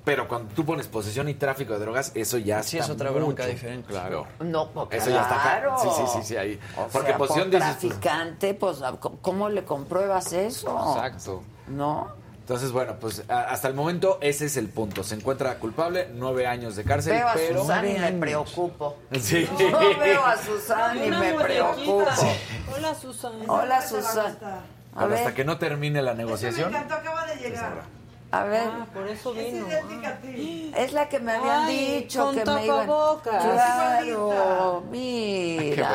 Pero 0.04 0.26
cuando 0.28 0.52
tú 0.54 0.64
pones 0.64 0.86
posesión 0.86 1.28
y 1.28 1.34
tráfico 1.34 1.74
de 1.74 1.80
drogas, 1.80 2.12
eso 2.14 2.38
ya 2.38 2.62
Sí, 2.62 2.78
está 2.78 2.86
es 2.86 2.90
otra 2.96 3.10
bronca 3.10 3.42
mucho. 3.42 3.52
diferente. 3.54 3.88
Claro. 3.88 4.26
No, 4.40 4.68
pues, 4.70 4.88
Eso 5.02 5.10
ya 5.10 5.22
está 5.22 5.42
claro. 5.42 5.76
Sí, 5.82 5.88
sí, 5.96 6.02
sí, 6.12 6.18
sí, 6.22 6.36
ahí. 6.36 6.58
O 6.76 6.86
Porque 6.88 7.08
sea, 7.08 7.18
posesión 7.18 7.50
por 7.50 7.60
dices, 7.60 7.76
pues, 7.80 7.90
traficante, 8.00 8.54
pues, 8.54 8.78
¿cómo 9.20 9.48
le 9.48 9.64
compruebas 9.64 10.32
eso? 10.32 10.94
Exacto. 10.96 11.42
¿No? 11.66 12.08
Entonces, 12.40 12.72
bueno, 12.72 12.96
pues 12.98 13.22
hasta 13.28 13.68
el 13.68 13.74
momento 13.74 14.16
ese 14.22 14.46
es 14.46 14.56
el 14.56 14.70
punto. 14.70 15.04
Se 15.04 15.14
encuentra 15.14 15.58
culpable, 15.58 16.08
nueve 16.14 16.46
años 16.46 16.76
de 16.76 16.84
cárcel, 16.84 17.12
Veo 17.12 17.28
a 17.28 17.34
pero... 17.34 17.60
Susana 17.60 17.88
y 17.90 17.98
me 17.98 18.12
preocupo. 18.12 18.96
Sí. 19.20 19.46
No 19.70 19.78
veo 19.98 20.24
a 20.24 20.34
Susana 20.38 20.94
y 21.04 21.10
me 21.10 21.16
muñequita. 21.18 21.42
preocupo. 21.44 22.04
Hola, 22.74 22.94
Susana. 22.94 23.44
Hola, 23.48 23.82
Susana. 23.86 24.60
A 24.96 25.04
hasta 25.04 25.34
que 25.34 25.44
no 25.44 25.58
termine 25.58 26.00
la 26.00 26.14
negociación... 26.14 26.74
acaba 26.74 27.26
de 27.26 27.36
llegar. 27.36 27.97
A 28.30 28.44
ver. 28.44 28.68
Ah, 28.70 28.86
por 28.92 29.08
eso 29.08 29.32
vino. 29.32 29.66
Es 30.76 30.92
la 30.92 31.08
que 31.08 31.18
me 31.18 31.32
habían 31.32 31.64
Ay, 31.64 32.02
dicho 32.02 32.24
con 32.26 32.36
que 32.36 32.44
me 32.44 32.64
iban. 32.66 32.86
tapabocas. 32.86 33.42
Claro, 33.44 34.82
mira. 34.90 35.88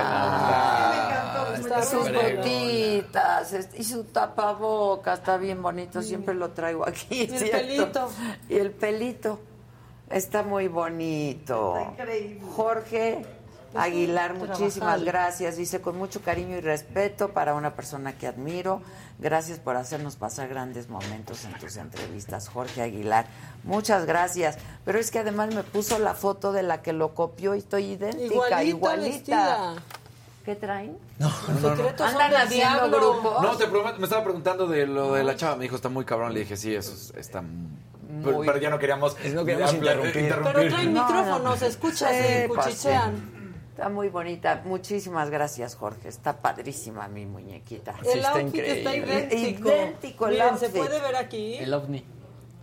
Está 1.60 1.84
sus 1.84 2.08
súper 2.08 2.38
botitas 2.38 3.56
y 3.78 3.84
su 3.84 4.06
tapabocas 4.06 5.20
está 5.20 5.38
bien 5.38 5.62
bonito, 5.62 6.02
siempre 6.02 6.34
lo 6.34 6.50
traigo 6.52 6.88
aquí. 6.88 7.28
Y 7.30 7.34
el 7.34 7.50
pelito. 7.52 8.10
Y 8.50 8.56
el 8.58 8.72
pelito 8.72 9.40
está 10.10 10.44
muy 10.44 10.68
bonito. 10.68 11.78
Está 11.78 11.92
increíble. 12.04 12.42
Jorge 12.56 13.26
Aguilar, 13.76 14.34
muchísimas 14.36 14.74
trabajar. 14.76 15.06
gracias. 15.06 15.58
Dice 15.58 15.82
con 15.82 15.98
mucho 15.98 16.22
cariño 16.22 16.58
y 16.58 16.62
respeto 16.62 17.30
para 17.30 17.54
una 17.56 17.76
persona 17.76 18.14
que 18.18 18.28
admiro. 18.28 18.82
Gracias 19.20 19.60
por 19.60 19.76
hacernos 19.78 20.16
pasar 20.16 20.48
grandes 20.50 20.90
momentos 20.90 21.46
en 21.46 21.54
tus 21.60 21.78
entrevistas, 21.78 22.50
Jorge 22.50 22.82
Aguilar. 22.82 23.26
Muchas 23.64 24.06
gracias. 24.06 24.58
Pero 24.86 25.00
es 25.00 25.12
que 25.12 25.20
además 25.20 25.54
me 25.54 25.64
puso 25.64 25.98
la 26.00 26.14
foto 26.14 26.52
de 26.52 26.64
la 26.64 26.82
que 26.82 26.94
lo 26.94 27.14
copió 27.14 27.56
y 27.56 27.60
estoy 27.60 27.86
idéntica, 27.92 28.64
Igualita. 28.64 29.76
¿Qué 30.46 30.56
traen? 30.56 30.98
Secretos 31.62 32.02
Andan 32.12 32.32
del 32.32 32.42
haciendo 32.42 32.88
diablo. 32.90 32.98
grupos. 33.22 33.42
No, 33.44 33.56
te 33.56 33.66
prometo, 33.68 33.98
me 33.98 34.04
estaba 34.04 34.24
preguntando 34.26 34.68
de 34.68 34.86
lo 34.86 35.14
de 35.14 35.24
la 35.24 35.38
chava. 35.38 35.56
Me 35.56 35.64
dijo, 35.64 35.78
está 35.78 35.88
muy 35.88 36.04
cabrón. 36.04 36.34
Le 36.34 36.42
dije, 36.42 36.58
sí, 36.58 36.76
eso 36.76 36.92
es- 36.94 37.14
está. 37.18 37.40
m- 37.40 37.70
Pero, 38.24 38.42
pero 38.42 38.58
ya 38.58 38.70
no 38.70 38.78
queríamos, 38.78 39.16
no 39.34 39.46
queríamos 39.46 39.72
ya, 39.72 39.78
interrumpir. 39.78 40.30
Pero 40.44 40.70
traen 40.70 40.94
No, 40.94 41.06
micrófonos, 41.08 41.42
no. 41.44 41.56
Sí, 41.58 41.66
y 41.66 42.48
pues, 42.48 42.60
cuchichean. 42.68 43.33
Está 43.74 43.90
muy 43.90 44.10
bonita. 44.10 44.62
Muchísimas 44.66 45.32
gracias, 45.32 45.76
Jorge. 45.76 46.08
Está 46.08 46.38
padrísima 46.38 47.08
mi 47.08 47.26
muñequita. 47.26 47.96
El 48.06 48.24
outfit 48.24 48.64
está 48.64 48.96
idéntico. 48.96 49.68
Idéntico 49.68 50.28
el 50.28 50.34
Miren, 50.34 50.60
se 50.60 50.66
outfit. 50.66 50.84
puede 50.84 51.02
ver 51.02 51.16
aquí. 51.16 51.56
El 51.56 51.74
ovni. 51.74 52.06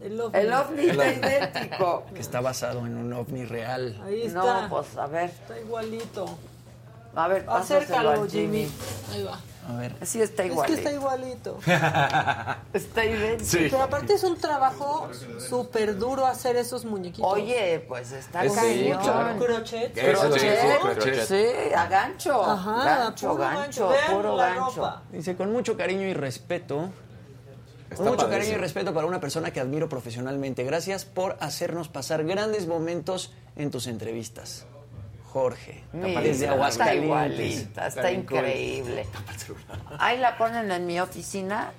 El 0.01 0.21
ovni. 0.21 0.39
El 0.39 0.53
ovni 0.53 0.87
está 0.89 1.13
idéntico. 1.13 2.05
Que 2.15 2.21
está 2.21 2.41
basado 2.41 2.87
en 2.87 2.97
un 2.97 3.13
ovni 3.13 3.45
real. 3.45 4.01
Ahí 4.05 4.23
está. 4.23 4.63
No, 4.63 4.69
pues 4.69 4.97
a 4.97 5.09
ver. 5.09 5.31
Está 5.31 5.59
igualito. 5.59 6.39
A 7.17 7.27
ver, 7.27 7.45
Acércalo, 7.49 8.11
al 8.11 8.31
Jimmy. 8.31 8.69
Ahí 9.13 9.25
va. 9.25 9.41
A 9.71 9.77
ver. 9.79 9.95
Sí, 10.03 10.21
está 10.21 10.43
Es 10.45 10.49
que 10.49 10.53
igualito. 10.53 10.79
está 10.79 10.93
igualito. 10.93 11.59
Está 12.73 13.05
idéntico. 13.05 13.51
Sí. 13.51 13.59
Pero 13.71 13.83
aparte 13.83 14.15
es 14.15 14.25
un 14.25 14.37
trabajo 14.37 15.09
súper 15.49 15.97
duro 15.99 16.27
hacer 16.27 16.57
esos 16.57 16.85
muñequitos. 16.85 17.31
Oye, 17.33 17.85
pues 17.89 18.13
está 18.13 18.45
Es- 18.45 18.53
sí, 18.55 18.59
cañón. 18.91 19.03
claro. 19.03 19.39
Crochet. 19.45 19.97
Eso, 19.97 20.33
sí, 20.33 20.41
sí, 20.41 20.47
Crochet, 20.81 21.03
crochet. 21.03 21.27
sí, 21.27 21.75
a 21.75 21.87
gancho. 21.87 22.45
Ajá, 22.45 22.85
gancho, 22.85 23.29
puro 23.31 23.41
gancho, 23.41 23.89
gancho. 23.89 24.13
Puro 24.17 24.37
gancho. 24.37 24.65
ropa. 24.77 25.03
Dice, 25.13 25.37
con 25.37 25.53
mucho 25.53 25.77
cariño 25.77 26.07
y 26.07 26.15
respeto. 26.15 26.91
Está 27.91 27.97
Con 27.97 28.07
mucho 28.07 28.17
padrísimo. 28.19 28.31
cariño 28.39 28.53
y 28.57 28.61
respeto 28.61 28.95
para 28.95 29.07
una 29.07 29.21
persona 29.21 29.51
que 29.53 29.59
admiro 29.61 29.89
profesionalmente. 29.89 30.63
Gracias 30.65 31.05
por 31.05 31.37
hacernos 31.41 31.89
pasar 31.89 32.23
grandes 32.25 32.67
momentos 32.69 33.33
en 33.57 33.71
tus 33.73 33.87
entrevistas. 33.89 34.65
Jorge, 35.33 35.85
Mira, 35.93 36.21
desde 36.23 36.45
está 36.47 36.55
Aguascalientes. 36.55 37.05
igualita, 37.05 37.87
está 37.87 38.03
cool. 38.03 38.13
increíble. 38.15 39.07
Ahí 39.99 40.19
la 40.19 40.37
ponen 40.37 40.71
en 40.73 40.87
mi 40.87 40.99
oficina 41.01 41.73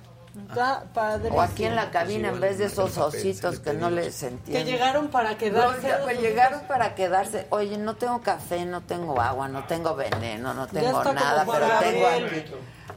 Está 0.48 0.84
padrísimo. 0.94 1.36
o 1.38 1.40
aquí 1.42 1.64
en 1.64 1.76
la 1.76 1.90
cabina 1.90 2.28
en 2.30 2.40
vez 2.40 2.56
de 2.58 2.64
esos 2.66 2.96
ositos 2.96 3.58
que 3.60 3.74
no 3.74 3.90
les 3.90 4.18
Que 4.20 4.28
entiendo. 4.28 4.70
llegaron 4.70 5.08
para 5.08 5.32
No, 5.32 5.38
quedarse. 5.38 5.88
ya, 5.88 6.00
pues, 6.02 6.20
llegaron 6.20 6.60
para 6.62 6.94
quedarse. 6.94 7.46
Oye, 7.50 7.76
no 7.76 7.96
tengo 7.96 8.20
café, 8.22 8.64
no 8.64 8.80
tengo 8.80 9.20
agua, 9.20 9.48
no 9.48 9.64
tengo 9.64 9.94
veneno, 9.94 10.54
no 10.54 10.66
tengo 10.66 11.04
nada, 11.12 11.44
pero 11.44 11.66
tengo 11.80 12.06
aquí 12.06 12.44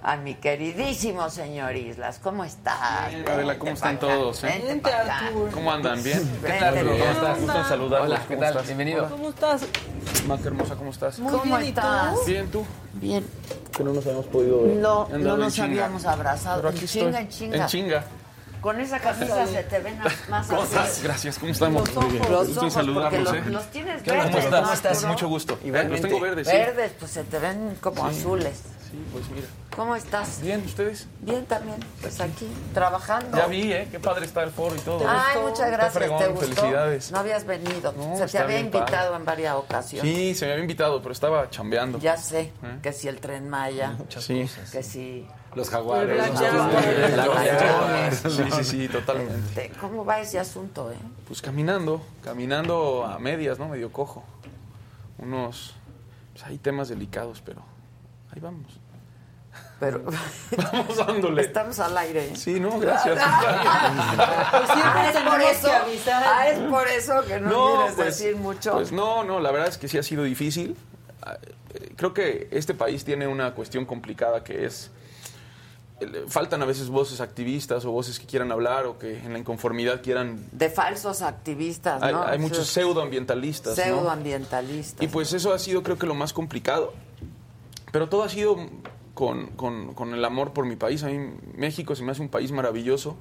a 0.02 0.18
mi 0.18 0.36
queridísimo 0.36 1.30
señor 1.30 1.76
Islas. 1.76 2.20
¿Cómo 2.22 2.45
estás? 2.45 2.80
Adela, 3.28 3.57
¿cómo 3.60 3.72
están 3.72 3.99
todos? 3.99 4.44
eh? 4.44 4.80
Acá. 4.84 5.32
¿Cómo 5.53 5.72
andan? 5.74 6.02
¿Bien? 6.03 6.20
Vente, 6.41 6.60
¿Cómo 6.84 6.91
¿Cómo 6.91 7.03
estás? 7.12 7.41
Gusto 7.41 7.57
en 7.57 7.66
saludarlos. 7.66 8.10
Hola, 8.12 8.20
¿qué 8.22 8.28
¿Cómo 8.36 8.40
tal? 8.40 8.49
estás? 8.52 8.66
Bienvenido. 8.68 9.10
¿Cómo 9.10 9.30
estás? 9.30 9.62
Maca 10.28 10.44
hermosa, 10.48 10.76
¿cómo 10.76 10.91
estás? 10.91 11.20
Muy 11.20 11.32
¿Cómo 11.32 11.44
bien, 11.44 11.64
¿y 11.66 11.70
estás? 11.70 12.14
tú? 12.16 12.26
Bien, 12.26 12.48
¿tú? 12.52 12.66
Bien. 12.94 13.26
Que 13.76 13.84
no 13.84 13.93
nos 13.93 14.06
habíamos 14.06 14.27
podido 14.27 14.64
ver. 14.64 14.77
No, 14.77 15.07
no 15.10 15.38
nos 15.38 15.60
habíamos 15.60 16.06
abrazado. 16.06 16.61
Pero 16.61 16.69
En 16.69 16.77
aquí 16.77 16.88
chinga, 16.88 17.19
en 17.19 17.30
chinga. 17.30 17.57
En 17.57 17.65
chinga. 17.68 18.03
Con 18.61 18.80
esa 18.80 18.99
camisa 18.99 19.45
se 19.45 19.61
te 19.64 19.80
ven 19.80 19.99
más 20.27 20.47
¿Cómo 20.47 20.64
estás? 20.64 21.03
Gracias, 21.03 21.38
¿cómo 21.38 21.52
estamos? 21.52 21.88
Los 21.88 21.97
ojos. 21.97 22.10
Muy 22.10 22.19
bien. 22.19 22.31
Los 22.31 22.57
ojos, 22.57 22.73
saludarlos, 22.73 23.23
los, 23.23 23.34
¿eh? 23.34 23.43
los 23.45 23.65
tienes 23.72 24.03
verdes, 24.03 24.23
¿Cómo 24.23 24.31
¿no, 24.31 24.39
estás? 24.39 24.73
¿Estás? 24.73 24.91
Arturo? 24.93 25.14
Mucho 25.14 25.27
gusto. 25.27 25.60
Igualmente. 25.64 26.02
Los 26.02 26.10
tengo 26.10 26.19
verdes, 26.19 26.47
sí. 26.47 26.53
Verdes, 26.56 26.91
pues 26.97 27.11
se 27.11 27.23
te 27.26 27.38
ven 27.38 27.77
como 27.80 28.06
azules. 28.06 28.61
Sí, 28.95 29.05
pues 29.11 29.30
mira. 29.30 29.47
¿Cómo 29.76 29.93
estás? 29.95 30.41
Bien, 30.41 30.63
¿ustedes? 30.65 31.07
Bien 31.19 31.45
también, 31.45 31.77
pues 31.99 32.22
aquí, 32.22 32.47
trabajando. 32.73 33.35
Ya 33.38 33.45
vi, 33.47 33.73
¿eh? 33.73 33.89
Qué 33.91 33.99
padre 33.99 34.26
está 34.26 34.41
el 34.43 34.51
foro 34.51 34.73
y 34.73 34.80
todo. 34.80 35.03
Ay, 35.05 35.38
muchas 35.41 35.69
gracias, 35.69 35.93
fregón, 35.93 36.19
¿te 36.19 36.27
gustó? 36.30 36.45
felicidades. 36.45 37.11
No 37.11 37.19
habías 37.19 37.45
venido, 37.45 37.91
No, 37.91 38.15
se 38.17 38.26
te 38.27 38.38
había 38.38 38.55
padre. 38.55 38.59
invitado 38.61 39.15
en 39.17 39.26
varias 39.26 39.55
ocasiones. 39.55 40.15
Sí, 40.15 40.34
se 40.34 40.45
me 40.45 40.51
había 40.53 40.63
invitado, 40.63 41.01
pero 41.01 41.11
estaba 41.11 41.49
chambeando. 41.49 41.99
Ya 41.99 42.15
sé, 42.15 42.53
¿Eh? 42.63 42.80
que 42.81 42.93
si 42.93 43.09
el 43.09 43.19
Tren 43.19 43.49
Maya, 43.49 43.97
Sí. 44.17 44.49
que 44.72 44.81
si... 44.81 45.27
Los 45.55 45.69
jaguares. 45.69 46.17
Los 46.30 46.39
jaguares. 46.39 48.17
Sí, 48.19 48.43
sí, 48.51 48.63
sí, 48.63 48.88
totalmente. 48.88 49.65
este, 49.65 49.77
¿Cómo 49.80 50.05
va 50.05 50.19
ese 50.22 50.39
asunto, 50.39 50.91
eh? 50.91 50.97
Pues 51.27 51.41
caminando, 51.41 52.01
caminando 52.23 53.03
a 53.05 53.19
medias, 53.19 53.59
¿no? 53.59 53.67
Medio 53.69 53.91
cojo. 53.91 54.23
Unos, 55.17 55.76
pues 56.34 56.45
hay 56.45 56.57
temas 56.57 56.88
delicados, 56.89 57.41
pero 57.45 57.61
ahí 58.34 58.39
vamos. 58.41 58.67
Pero 59.80 60.03
Vamos 60.72 60.97
dándole. 60.97 61.41
estamos 61.41 61.80
al 61.80 61.97
aire. 61.97 62.27
¿eh? 62.27 62.35
Sí, 62.35 62.60
no, 62.60 62.80
gracias. 62.80 63.18
Pues 64.52 64.68
siempre 64.69 64.84
Ah, 64.84 65.10
es 65.10 65.18
por 65.22 65.41
eso, 65.41 65.69
ah, 66.14 66.47
es 66.47 66.60
por 66.60 66.88
eso 66.88 67.26
que 67.27 67.39
no, 67.39 67.49
No, 67.49 67.76
quieres 67.77 67.95
pues, 67.95 68.19
decir 68.19 68.35
mucho. 68.38 68.72
Pues 68.73 68.91
no, 68.91 69.23
no, 69.23 69.39
la 69.39 69.52
verdad 69.52 69.68
es 69.68 69.77
que 69.77 69.88
sí 69.88 69.97
ha 69.97 70.03
sido 70.03 70.23
difícil. 70.23 70.76
Ah, 71.22 71.38
eh, 71.73 71.93
Creo 71.97 72.14
que 72.14 72.47
este 72.52 72.73
país 72.73 73.03
tiene 73.03 73.27
una 73.27 73.53
cuestión 73.53 73.85
complicada 73.85 74.43
que 74.43 74.65
es 74.65 74.91
eh, 75.99 76.26
faltan 76.27 76.61
a 76.61 76.65
veces 76.65 76.89
voces 76.89 77.22
activistas 77.22 77.84
o 77.85 77.91
voces 77.91 78.19
que 78.19 78.26
quieran 78.26 78.52
hablar 78.52 78.85
o 78.85 78.97
que 78.97 79.18
en 79.18 79.34
la 79.34 79.39
inconformidad 79.39 80.02
quieran 80.02 80.45
de 80.52 80.69
falsos 80.69 81.22
activistas, 81.22 82.02
hay, 82.02 82.14
¿no? 82.14 82.23
hay 82.23 82.38
muchos 82.39 82.68
pseudoambientalistas, 82.68 83.77
¿no? 83.77 83.84
pseudoambientalistas. 83.84 85.02
Y 85.03 85.07
pues 85.07 85.34
eso 85.34 85.53
ha 85.53 85.60
sido 85.60 85.84
creo 85.84 85.97
que 85.97 86.06
lo 86.06 86.14
más 86.15 86.34
complicado. 86.34 86.93
Pero 87.91 88.10
todo 88.10 88.23
ha 88.23 88.30
sido 88.30 88.57
con, 89.16 89.48
con- 89.56 89.96
con 89.96 90.14
el 90.14 90.24
amor 90.24 90.54
por 90.54 90.66
mi 90.68 90.76
país. 90.76 91.02
A 91.04 91.08
mí 91.08 91.34
México 91.56 91.96
se 91.96 92.04
me 92.04 92.12
hace 92.12 92.22
un 92.22 92.30
país 92.30 92.52
maravilloso 92.52 93.16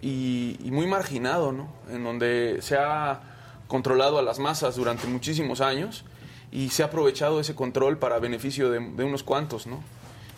y, 0.00 0.56
y 0.64 0.70
muy 0.70 0.86
marginado, 0.86 1.50
¿no? 1.52 1.68
En 1.90 2.04
donde 2.04 2.58
se 2.62 2.76
ha 2.76 3.20
controlado 3.66 4.18
a 4.18 4.22
las 4.22 4.38
masas 4.38 4.76
durante 4.76 5.06
muchísimos 5.08 5.60
años 5.60 6.04
y 6.52 6.70
se 6.70 6.82
ha 6.82 6.86
aprovechado 6.86 7.40
ese 7.40 7.54
control 7.54 7.98
para 7.98 8.18
beneficio 8.18 8.70
de, 8.70 8.80
de 8.80 9.04
unos 9.04 9.22
cuantos, 9.22 9.66
¿no? 9.66 9.82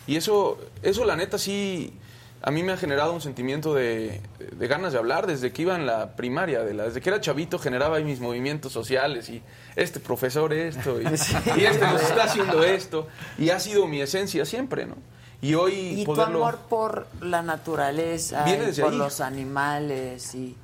Y 0.07 0.17
eso, 0.17 0.59
eso 0.83 1.05
la 1.05 1.17
neta 1.17 1.39
sí, 1.39 1.93
a 2.43 2.51
mí 2.51 2.63
me 2.63 2.73
ha 2.73 2.77
generado 2.77 3.13
un 3.13 3.21
sentimiento 3.21 3.73
de, 3.75 4.21
de 4.53 4.67
ganas 4.69 4.93
de 4.93 4.99
hablar 4.99 5.27
desde 5.27 5.53
que 5.53 5.63
iba 5.63 5.77
en 5.77 5.87
la 5.87 6.17
primaria, 6.17 6.63
de 6.65 6.75
la, 6.75 6.85
desde 6.85 7.01
que 7.01 7.09
era 7.09 7.21
chavito 7.21 7.59
generaba 7.59 7.97
ahí 7.99 8.05
mis 8.05 8.21
movimientos 8.21 8.73
sociales 8.73 9.29
y 9.29 9.43
este 9.77 10.01
profesor 10.01 10.53
esto 10.53 11.01
y, 11.01 11.05
y 11.61 11.65
este 11.65 11.87
nos 11.87 12.03
está 12.03 12.25
haciendo 12.25 12.65
esto 12.65 13.07
y 13.39 13.51
ha 13.51 13.61
sido 13.61 13.87
mi 13.87 14.01
esencia 14.01 14.45
siempre, 14.45 14.87
¿no? 14.87 14.97
Y 15.41 15.55
hoy 15.55 16.01
Y 16.03 16.05
tu 16.05 16.21
amor 16.21 16.59
por 16.69 17.09
la 17.21 17.43
naturaleza, 17.43 18.45
Viene 18.45 18.71
y 18.71 18.81
por 18.81 18.93
ahí. 18.93 18.99
los 18.99 19.21
animales 19.21 20.35
y 20.37 20.57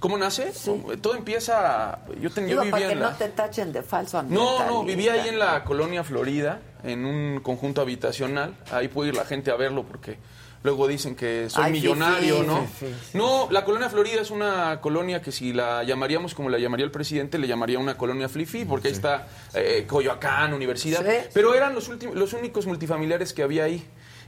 ¿Cómo 0.00 0.18
nace? 0.18 0.52
Todo 1.00 1.14
empieza... 1.14 2.00
Yo, 2.20 2.30
ten- 2.30 2.46
yo 2.46 2.60
Digo, 2.60 2.70
para 2.70 2.76
vivía 2.76 2.86
que 2.88 2.92
en 2.92 2.98
no 3.00 3.06
la... 3.10 3.16
te 3.16 3.28
tachen 3.30 3.72
de 3.72 3.82
falso 3.82 4.22
No, 4.22 4.64
no, 4.66 4.84
vivía 4.84 5.14
ahí 5.14 5.28
en 5.30 5.38
la 5.38 5.64
colonia 5.64 6.04
Florida, 6.04 6.60
en 6.84 7.06
un 7.06 7.40
conjunto 7.40 7.80
habitacional. 7.80 8.54
Ahí 8.70 8.88
puede 8.88 9.08
ir 9.08 9.16
la 9.16 9.24
gente 9.24 9.50
a 9.50 9.56
verlo 9.56 9.84
porque 9.84 10.18
luego 10.66 10.86
dicen 10.86 11.14
que 11.16 11.48
soy 11.48 11.64
Ay, 11.64 11.72
millonario, 11.72 12.42
¿no? 12.42 12.66
No, 13.14 13.48
la 13.50 13.64
colonia 13.64 13.88
Florida 13.88 14.20
es 14.20 14.30
una 14.30 14.80
colonia 14.82 15.22
que 15.22 15.32
si 15.32 15.54
la 15.54 15.82
llamaríamos 15.84 16.34
como 16.34 16.50
la 16.50 16.58
llamaría 16.58 16.84
el 16.84 16.90
presidente, 16.92 17.38
le 17.38 17.46
llamaría 17.48 17.78
una 17.78 17.96
colonia 17.96 18.28
flifi, 18.28 18.66
porque 18.66 18.88
ahí 18.88 18.94
está 18.94 19.28
eh, 19.54 19.84
Coyoacán, 19.86 20.52
Universidad. 20.52 21.02
Sí. 21.02 21.28
Pero 21.32 21.54
eran 21.54 21.74
los, 21.74 21.88
últimos, 21.88 22.14
los 22.16 22.34
únicos 22.34 22.66
multifamiliares 22.66 23.32
que 23.32 23.42
había 23.42 23.64
ahí. 23.64 23.82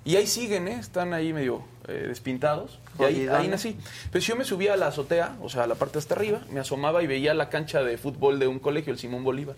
Y 0.05 0.17
ahí 0.17 0.27
siguen, 0.29 0.69
¿eh? 0.69 0.79
Están 0.79 1.13
ahí 1.13 1.33
medio 1.35 1.63
eh, 1.89 2.05
despintados. 2.09 2.79
Y 2.99 3.03
ahí, 3.03 3.29
ahí 3.29 3.49
nací. 3.49 3.77
Pues 4.13 4.25
yo 4.25 4.37
me 4.37 4.45
subía 4.45 4.73
a 4.75 4.77
la 4.77 4.87
azotea, 4.87 5.37
o 5.43 5.49
sea, 5.49 5.65
a 5.65 5.67
la 5.67 5.75
parte 5.75 5.99
hasta 5.99 6.15
arriba, 6.15 6.41
me 6.51 6.61
asomaba 6.61 7.03
y 7.03 7.07
veía 7.09 7.35
la 7.35 7.51
cancha 7.51 7.83
de 7.83 7.99
fútbol 7.99 8.39
de 8.39 8.47
un 8.47 8.59
colegio, 8.61 8.93
el 8.93 8.99
Simón 8.99 9.25
Bolívar. 9.25 9.57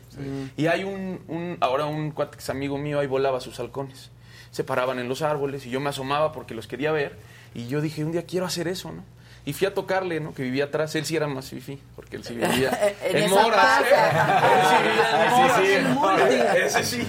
Y 0.57 0.67
hay 0.67 0.83
un, 0.85 1.21
un- 1.29 1.57
ahora 1.61 1.85
un 1.85 2.11
cuate 2.11 2.39
que 2.39 2.43
es 2.43 2.51
amigo 2.51 2.79
mío, 2.79 2.99
ahí 3.01 3.07
volaba 3.07 3.39
sus 3.41 3.61
halcones. 3.61 4.11
Se 4.51 4.65
paraban 4.65 4.99
en 4.99 5.09
los 5.09 5.23
árboles 5.23 5.65
y 5.67 5.71
yo 5.71 5.81
me 5.81 5.91
asomaba 5.91 6.33
porque 6.33 6.55
los 6.55 6.67
quería 6.67 6.93
ver. 6.93 7.17
Y 7.55 7.67
yo 7.69 7.81
dije, 7.81 8.05
un 8.05 8.13
día 8.13 8.25
quiero 8.27 8.47
hacer 8.47 8.69
eso, 8.69 8.93
¿no? 8.93 9.05
Y 9.45 9.53
fui 9.55 9.67
a 9.67 9.73
tocarle, 9.75 10.21
¿no? 10.21 10.35
Que 10.35 10.43
vivía 10.43 10.65
atrás. 10.65 10.95
Él 10.97 11.05
sí 11.07 11.17
era 11.17 11.27
más 11.27 11.49
fifi, 11.49 11.79
porque 11.97 12.17
él 12.17 12.25
sí 12.25 12.35
vivía 12.35 12.95
En 13.05 13.17
en, 13.25 13.31
Moras. 13.31 13.81
Él 13.81 14.63
sí 14.69 14.77
vivía 14.83 15.25
en 15.25 15.31
Sí, 15.31 15.37
Moras. 15.41 15.61
sí, 15.61 15.73
en 15.73 15.95
Moras. 15.95 16.31
Ese 16.57 16.85
sí. 16.85 17.09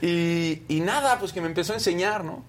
Y, 0.00 0.62
y 0.76 0.80
nada, 0.80 1.18
pues 1.18 1.32
que 1.32 1.40
me 1.40 1.46
empezó 1.48 1.72
a 1.72 1.76
enseñar, 1.76 2.24
¿no? 2.24 2.42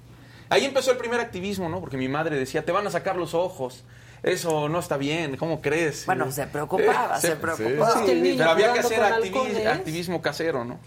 Ahí 0.49 0.63
empezó 0.65 0.91
el 0.91 0.97
primer 0.97 1.19
activismo, 1.19 1.67
¿no? 1.67 1.79
Porque 1.81 1.97
mi 1.97 2.07
madre 2.07 2.37
decía, 2.37 2.63
te 2.63 2.71
van 2.71 2.87
a 2.87 2.91
sacar 2.91 3.17
los 3.17 3.33
ojos. 3.33 3.83
Eso 4.23 4.67
no 4.67 4.79
está 4.79 4.97
bien, 4.97 5.37
¿cómo 5.37 5.61
crees? 5.61 6.05
Bueno, 6.05 6.31
se 6.31 6.47
preocupaba, 6.47 7.19
se 7.21 7.35
preocupaba. 7.35 8.03
Sí, 8.05 8.35
pero 8.37 8.49
había 8.49 8.73
que 8.73 8.79
hacer 8.79 8.97
con 8.99 9.07
activi- 9.07 9.25
halcones. 9.25 9.67
activismo 9.67 10.21
casero, 10.21 10.65
¿no? 10.65 10.79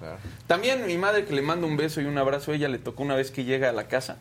También 0.47 0.87
mi 0.87 0.99
madre, 0.99 1.25
que 1.25 1.33
le 1.33 1.43
mando 1.43 1.67
un 1.67 1.77
beso 1.77 2.01
y 2.01 2.07
un 2.07 2.19
abrazo, 2.19 2.53
ella 2.53 2.69
le 2.69 2.79
tocó 2.79 3.03
una 3.03 3.15
vez 3.15 3.31
que 3.31 3.45
llega 3.45 3.69
a 3.69 3.73
la 3.73 3.87
casa 3.87 4.17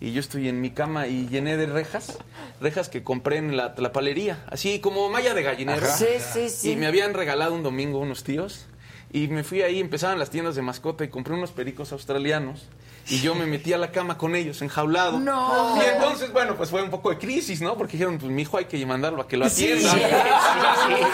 y 0.00 0.12
yo 0.12 0.20
estoy 0.20 0.48
en 0.48 0.60
mi 0.60 0.70
cama 0.70 1.06
y 1.06 1.26
llené 1.28 1.56
de 1.56 1.66
rejas, 1.66 2.18
rejas 2.60 2.88
que 2.88 3.02
compré 3.02 3.36
en 3.38 3.56
la, 3.56 3.74
la 3.76 3.92
palería, 3.92 4.42
así 4.48 4.80
como 4.80 5.08
malla 5.10 5.34
de 5.34 5.42
gallinero. 5.42 5.86
Sí, 5.86 6.06
sí, 6.18 6.48
sí. 6.48 6.72
Y 6.72 6.76
me 6.76 6.86
habían 6.86 7.14
regalado 7.14 7.54
un 7.54 7.62
domingo 7.62 7.98
unos 7.98 8.24
tíos 8.24 8.66
y 9.12 9.28
me 9.28 9.44
fui 9.44 9.62
ahí, 9.62 9.80
empezaban 9.80 10.18
las 10.18 10.30
tiendas 10.30 10.54
de 10.56 10.62
mascota 10.62 11.04
y 11.04 11.08
compré 11.08 11.34
unos 11.34 11.52
pericos 11.52 11.92
australianos 11.92 12.66
Y 13.08 13.20
yo 13.20 13.36
me 13.36 13.46
metí 13.46 13.72
a 13.72 13.78
la 13.78 13.92
cama 13.92 14.18
con 14.18 14.34
ellos, 14.34 14.60
enjaulado. 14.62 15.20
No. 15.20 15.76
Y 15.76 15.84
entonces, 15.84 16.32
bueno, 16.32 16.56
pues 16.56 16.70
fue 16.70 16.82
un 16.82 16.90
poco 16.90 17.10
de 17.10 17.18
crisis, 17.18 17.60
¿no? 17.60 17.76
Porque 17.76 17.92
dijeron, 17.92 18.18
pues 18.18 18.32
mi 18.32 18.42
hijo 18.42 18.56
hay 18.58 18.64
que 18.64 18.84
mandarlo 18.84 19.22
a 19.22 19.28
que 19.28 19.36
lo 19.36 19.46
atienda. 19.46 19.90
sí, 19.90 19.96
sí, 19.98 20.02
sí. 20.02 21.04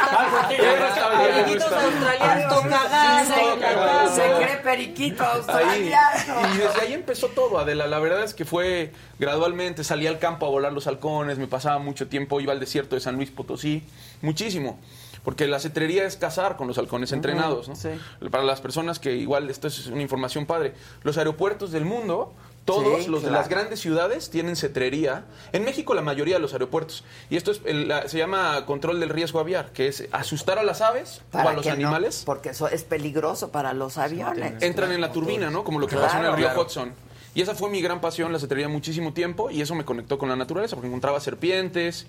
Se 4.14 4.22
cree 4.22 4.56
periquito 4.62 5.24
australiano. 5.24 6.54
Y 6.54 6.58
desde 6.58 6.80
ahí 6.80 6.92
empezó 6.94 7.28
todo, 7.28 7.58
Adela. 7.58 7.86
La 7.86 7.98
verdad 7.98 8.24
es 8.24 8.32
que 8.32 8.44
fue 8.44 8.92
gradualmente. 9.18 9.84
Salí 9.84 10.06
al 10.06 10.18
campo 10.18 10.46
a 10.46 10.50
volar 10.50 10.72
los 10.72 10.86
halcones, 10.86 11.38
me 11.38 11.46
pasaba 11.46 11.78
mucho 11.78 12.08
tiempo, 12.08 12.40
iba 12.40 12.52
al 12.52 12.60
desierto 12.60 12.94
de 12.94 13.00
San 13.00 13.16
Luis 13.16 13.30
Potosí, 13.30 13.82
muchísimo. 14.22 14.78
Porque 15.24 15.46
la 15.46 15.60
cetrería 15.60 16.04
es 16.04 16.16
cazar 16.16 16.56
con 16.56 16.66
los 16.66 16.78
halcones 16.78 17.12
entrenados, 17.12 17.68
¿no? 17.68 18.30
Para 18.30 18.42
las 18.42 18.60
personas 18.60 18.98
que 18.98 19.14
igual 19.14 19.48
esto 19.50 19.68
es 19.68 19.86
una 19.86 20.02
información 20.02 20.46
padre. 20.46 20.74
Los 21.04 21.16
aeropuertos 21.16 21.70
del 21.70 21.84
mundo, 21.84 22.32
todos 22.64 23.04
Sí, 23.04 23.10
los 23.10 23.22
de 23.22 23.30
las 23.30 23.48
grandes 23.48 23.78
ciudades 23.80 24.30
tienen 24.30 24.56
cetrería. 24.56 25.24
En 25.52 25.64
México 25.64 25.94
la 25.94 26.02
mayoría 26.02 26.34
de 26.34 26.40
los 26.40 26.52
aeropuertos. 26.54 27.04
Y 27.30 27.36
esto 27.36 27.52
es 27.52 27.60
el- 27.64 27.86
la- 27.86 28.08
se 28.08 28.18
llama 28.18 28.66
control 28.66 28.98
del 28.98 29.10
riesgo 29.10 29.38
aviar, 29.38 29.72
que 29.72 29.86
es 29.86 30.08
asustar 30.10 30.58
a 30.58 30.64
las 30.64 30.80
aves 30.80 31.22
o 31.32 31.38
a 31.38 31.52
los 31.52 31.66
no, 31.66 31.72
animales. 31.72 32.22
porque 32.26 32.48
eso 32.50 32.66
es 32.66 32.82
peligroso 32.82 33.52
para 33.52 33.72
los 33.74 33.98
aviones. 33.98 34.60
Entran 34.60 34.90
en 34.90 35.00
la 35.00 35.12
turbina, 35.12 35.50
¿no? 35.50 35.62
Como 35.62 35.78
lo 35.78 35.86
que 35.86 35.92
Claro. 35.96 36.08
pasó 36.08 36.18
en 36.18 36.24
el 36.26 36.36
río 36.36 36.46
Claro. 36.46 36.62
Hudson. 36.62 36.92
Y 37.34 37.42
esa 37.42 37.54
fue 37.54 37.70
mi 37.70 37.80
gran 37.80 38.00
pasión, 38.00 38.32
la 38.32 38.38
cetrería 38.40 38.68
muchísimo 38.68 39.12
tiempo, 39.12 39.50
y 39.50 39.60
eso 39.62 39.74
me 39.76 39.84
conectó 39.84 40.18
con 40.18 40.28
la 40.28 40.36
naturaleza, 40.36 40.74
porque 40.76 40.88
encontraba 40.88 41.18
serpientes, 41.20 42.06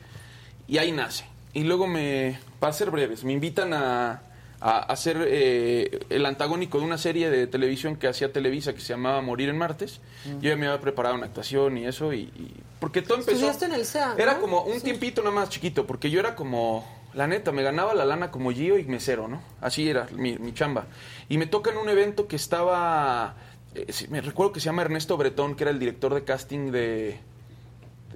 y 0.68 0.80
ahí 0.80 0.92
nace. 0.92 1.26
Y 1.54 1.64
luego 1.64 1.88
me, 1.88 2.40
para 2.60 2.74
ser 2.74 2.90
breves, 2.92 3.24
me 3.24 3.32
invitan 3.34 3.74
a, 3.74 4.22
a, 4.60 4.80
a 4.80 4.96
ser 4.96 5.18
eh, 5.28 6.00
el 6.10 6.26
antagónico 6.26 6.80
de 6.80 6.86
una 6.86 6.98
serie 6.98 7.30
de 7.30 7.46
televisión 7.48 7.96
que 7.96 8.08
hacía 8.08 8.32
Televisa 8.34 8.74
que 8.74 8.80
se 8.82 8.94
llamaba 8.94 9.22
Morir 9.22 9.50
en 9.50 9.58
Martes. 9.58 10.00
Mm. 10.26 10.40
Yo 10.40 10.50
ya 10.50 10.56
me 10.56 10.68
había 10.68 10.82
preparado 10.82 11.16
una 11.16 11.26
actuación 11.28 11.78
y 11.78 11.86
eso, 11.86 12.12
y, 12.14 12.22
y- 12.22 12.56
porque 12.80 13.02
todo 13.02 13.18
empezó... 13.20 13.50
En 13.66 13.74
el 13.74 13.86
SEA, 13.86 14.16
¿no? 14.16 14.18
Era 14.18 14.40
como 14.40 14.64
un 14.64 14.82
tiempito 14.82 15.22
nada 15.22 15.34
más 15.36 15.50
chiquito, 15.50 15.86
porque 15.86 16.10
yo 16.10 16.20
era 16.20 16.36
como, 16.36 16.84
la 17.14 17.28
neta, 17.28 17.52
me 17.52 17.62
ganaba 17.64 17.94
la 17.94 18.04
lana 18.04 18.32
como 18.32 18.52
Gio 18.52 18.78
y 18.80 18.84
mesero, 18.86 19.28
¿no? 19.28 19.42
Así 19.62 19.88
era 19.90 20.08
mi, 20.16 20.38
mi 20.40 20.54
chamba. 20.54 20.88
Y 21.30 21.38
me 21.38 21.46
toca 21.46 21.70
en 21.72 21.78
un 21.78 21.88
evento 21.88 22.28
que 22.28 22.36
estaba, 22.36 23.36
eh, 23.76 23.86
me 24.10 24.20
recuerdo 24.22 24.52
que 24.54 24.60
se 24.60 24.66
llama 24.66 24.82
Ernesto 24.82 25.16
Bretón, 25.18 25.56
que 25.56 25.64
era 25.66 25.72
el 25.72 25.80
director 25.80 26.14
de 26.14 26.24
casting 26.24 26.72
de, 26.72 27.20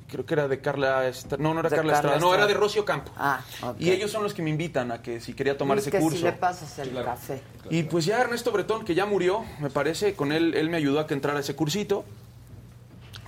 creo 0.07 0.25
que 0.25 0.33
era 0.33 0.47
de 0.47 0.59
Carla, 0.61 1.07
Estra- 1.07 1.37
no, 1.37 1.53
no 1.53 1.59
era 1.59 1.69
De 1.69 1.75
Carla, 1.75 1.93
Carla 1.93 2.09
Estrada, 2.09 2.19
no, 2.19 2.27
Estrada. 2.27 2.43
era 2.45 2.47
de 2.47 2.53
Rocio 2.59 2.85
Campo. 2.85 3.11
Ah, 3.17 3.41
ok. 3.61 3.75
Y 3.79 3.91
ellos 3.91 4.11
son 4.11 4.23
los 4.23 4.33
que 4.33 4.41
me 4.41 4.49
invitan 4.49 4.91
a 4.91 5.01
que 5.01 5.19
si 5.19 5.33
quería 5.33 5.57
tomar 5.57 5.77
Es 5.77 5.83
ese 5.83 5.91
que 5.91 5.99
curso. 5.99 6.17
si 6.17 6.23
le 6.23 6.31
pasas 6.33 6.79
el 6.79 6.93
café. 7.03 7.41
Y 7.69 7.83
pues 7.83 8.05
ya 8.05 8.19
Ernesto 8.21 8.51
Bretón, 8.51 8.85
que 8.85 8.95
ya 8.95 9.05
murió, 9.05 9.43
me 9.59 9.69
parece, 9.69 10.13
con 10.13 10.31
él, 10.31 10.53
él 10.55 10.69
me 10.69 10.77
ayudó 10.77 10.99
a 11.01 11.07
que 11.07 11.13
entrara 11.13 11.37
a 11.37 11.41
ese 11.41 11.55
cursito. 11.55 12.05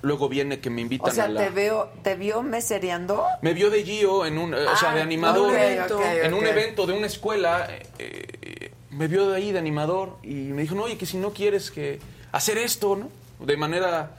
Luego 0.01 0.29
viene 0.29 0.61
que 0.61 0.69
me 0.69 0.79
invitan 0.81 1.09
O 1.09 1.13
sea, 1.13 1.25
a 1.25 1.27
la... 1.27 1.41
te 1.41 1.49
veo, 1.49 1.89
te 2.03 2.15
vio 2.15 2.41
mesereando. 2.41 3.25
Me 3.41 3.53
vio 3.53 3.69
de 3.69 3.83
Gio 3.83 4.25
en 4.25 4.37
un, 4.37 4.53
eh, 4.53 4.57
o 4.65 4.77
sea, 4.77 4.91
Ah, 4.91 4.95
de 4.95 5.01
animador, 5.01 5.51
ok, 5.53 5.91
ok, 5.91 6.01
en 6.23 6.33
un 6.33 6.45
evento 6.45 6.85
de 6.87 6.93
una 6.93 7.07
escuela. 7.07 7.67
eh, 7.69 7.85
eh, 7.99 8.71
me 8.91 9.07
vio 9.07 9.29
de 9.29 9.35
ahí 9.35 9.51
de 9.51 9.59
animador 9.59 10.17
y 10.23 10.33
me 10.33 10.61
dijo, 10.61 10.73
no, 10.73 10.83
oye, 10.83 10.97
que 10.97 11.05
si 11.05 11.17
no 11.17 11.31
quieres 11.31 11.69
que 11.69 11.99
hacer 12.31 12.57
esto, 12.57 12.95
¿no? 12.95 13.09
De 13.45 13.57
manera... 13.57 14.11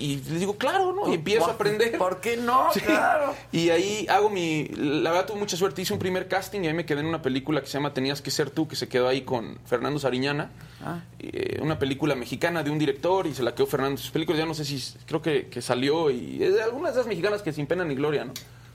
Y 0.00 0.16
le 0.30 0.38
digo, 0.38 0.56
claro, 0.56 0.92
¿no? 0.92 1.10
Y 1.10 1.14
empiezo 1.14 1.46
a 1.46 1.52
aprender. 1.52 1.98
¿Por 1.98 2.20
qué 2.20 2.36
no? 2.36 2.68
Sí. 2.72 2.80
Claro. 2.80 3.34
Y 3.52 3.70
ahí 3.70 4.06
hago 4.08 4.30
mi... 4.30 4.64
La 4.68 5.10
verdad 5.10 5.26
tuve 5.26 5.38
mucha 5.38 5.56
suerte. 5.56 5.82
Hice 5.82 5.92
un 5.92 5.98
primer 5.98 6.28
casting 6.28 6.60
y 6.62 6.68
ahí 6.68 6.74
me 6.74 6.86
quedé 6.86 7.00
en 7.00 7.06
una 7.06 7.20
película 7.20 7.60
que 7.60 7.66
se 7.66 7.74
llama 7.74 7.92
Tenías 7.92 8.22
que 8.22 8.30
ser 8.30 8.50
tú, 8.50 8.66
que 8.68 8.76
se 8.76 8.88
quedó 8.88 9.08
ahí 9.08 9.22
con 9.22 9.58
Fernando 9.66 9.98
Sariñana. 9.98 10.50
Ah. 10.82 11.00
Eh, 11.18 11.58
una 11.60 11.78
película 11.78 12.14
mexicana 12.14 12.62
de 12.62 12.70
un 12.70 12.78
director 12.78 13.26
y 13.26 13.34
se 13.34 13.42
la 13.42 13.54
quedó 13.54 13.66
Fernando. 13.66 14.00
Sus 14.00 14.10
películas 14.10 14.38
ya 14.38 14.46
no 14.46 14.54
sé 14.54 14.64
si... 14.64 14.82
Creo 15.06 15.20
que, 15.20 15.48
que 15.48 15.60
salió 15.60 16.10
y... 16.10 16.42
Es 16.42 16.54
de 16.54 16.62
algunas 16.62 16.94
de 16.94 17.00
esas 17.00 17.08
mexicanas 17.08 17.42
que 17.42 17.52
sin 17.52 17.66
pena 17.66 17.84
ni 17.84 17.94
gloria, 17.94 18.24
¿no? 18.24 18.32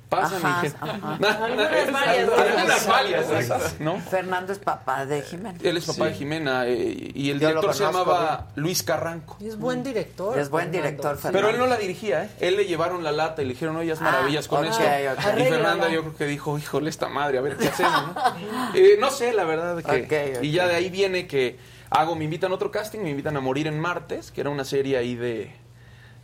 Pasan 0.10 0.46
Ajá, 0.46 0.66
y. 0.68 2.20
Algunas 2.20 2.88
varias, 2.88 3.80
¿no? 3.80 4.00
Fernando 4.00 4.54
es 4.54 4.60
papá 4.60 5.06
de 5.06 5.22
Jiménez. 5.22 5.64
Él 5.64 5.78
es 5.78 5.86
papá 5.86 6.06
de 6.06 6.14
Jimena 6.14 6.68
eh, 6.68 7.12
y 7.14 7.32
el 7.32 7.40
Yo 7.40 7.48
director 7.48 7.74
se 7.74 7.84
llamaba 7.84 8.48
Luis 8.56 8.84
Carranco. 8.84 9.38
Es 9.42 9.58
buen 9.58 9.84
director. 9.84 10.38
Es 10.38 10.50
buen 10.50 10.66
Fernando. 10.72 10.88
director, 10.90 11.12
Pero 11.14 11.34
Fernando. 11.34 11.50
él 11.50 11.58
no 11.58 11.68
la 11.68 11.78
dirigía, 11.78 12.26
¿eh? 12.26 12.30
Él 12.40 12.56
le 12.58 12.66
llevaron 12.66 13.04
la 13.04 13.12
lata 13.12 13.42
y 13.42 13.46
le 13.46 13.54
dijeron, 13.54 13.76
oye, 13.78 13.92
haz 13.92 14.02
Ah, 14.02 14.06
maravillas 14.06 14.48
con 14.48 14.66
ok, 14.66 14.72
eso. 14.72 14.80
ok. 14.82 15.40
Y. 15.40 15.44
Fernanda 15.46 15.90
yo 15.90 16.02
creo 16.02 16.16
que 16.18 16.26
dijo, 16.26 16.58
híjole, 16.58 16.90
esta 16.90 17.10
madre, 17.10 17.38
a 17.38 17.42
ver 17.42 17.58
qué 17.58 17.68
hacemos, 17.68 18.14
¿no? 18.14 18.16
Eh, 18.76 18.98
no 19.00 19.10
sé, 19.12 19.34
la 19.34 19.44
verdad. 19.44 19.82
Que, 19.84 20.04
Ok, 20.34 20.38
ok. 20.38 20.44
Y 20.44 20.52
ya 20.52 20.68
de 20.68 20.76
ahí 20.76 20.90
viene 20.90 21.28
que 21.28 21.58
hago, 21.90 22.16
me 22.16 22.26
invitan 22.26 22.52
a 22.52 22.56
otro 22.56 22.70
casting, 22.72 23.00
me 23.00 23.10
invitan 23.10 23.36
a 23.38 23.40
Morir 23.42 23.68
en 23.68 23.80
Martes, 23.80 24.32
que 24.32 24.42
era 24.42 24.50
una 24.50 24.66
serie 24.66 24.98
ahí 24.98 25.16
de, 25.16 25.52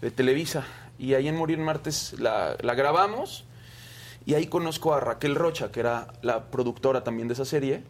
de 0.02 0.12
Televisa. 0.12 0.64
Y 1.00 1.14
ahí 1.16 1.28
en 1.28 1.36
Morir 1.36 1.58
en 1.58 1.66
Martes 1.66 2.14
la, 2.20 2.56
la 2.62 2.76
grabamos 2.76 3.46
y 4.26 4.34
ahí 4.36 4.48
conozco 4.48 4.94
a 4.94 5.00
Raquel 5.00 5.36
Rocha, 5.36 5.72
que 5.72 5.80
era 5.80 6.08
la 6.22 6.46
productora 6.52 7.04
también 7.04 7.28
de 7.28 7.34
esa 7.34 7.46
serie. 7.46 7.84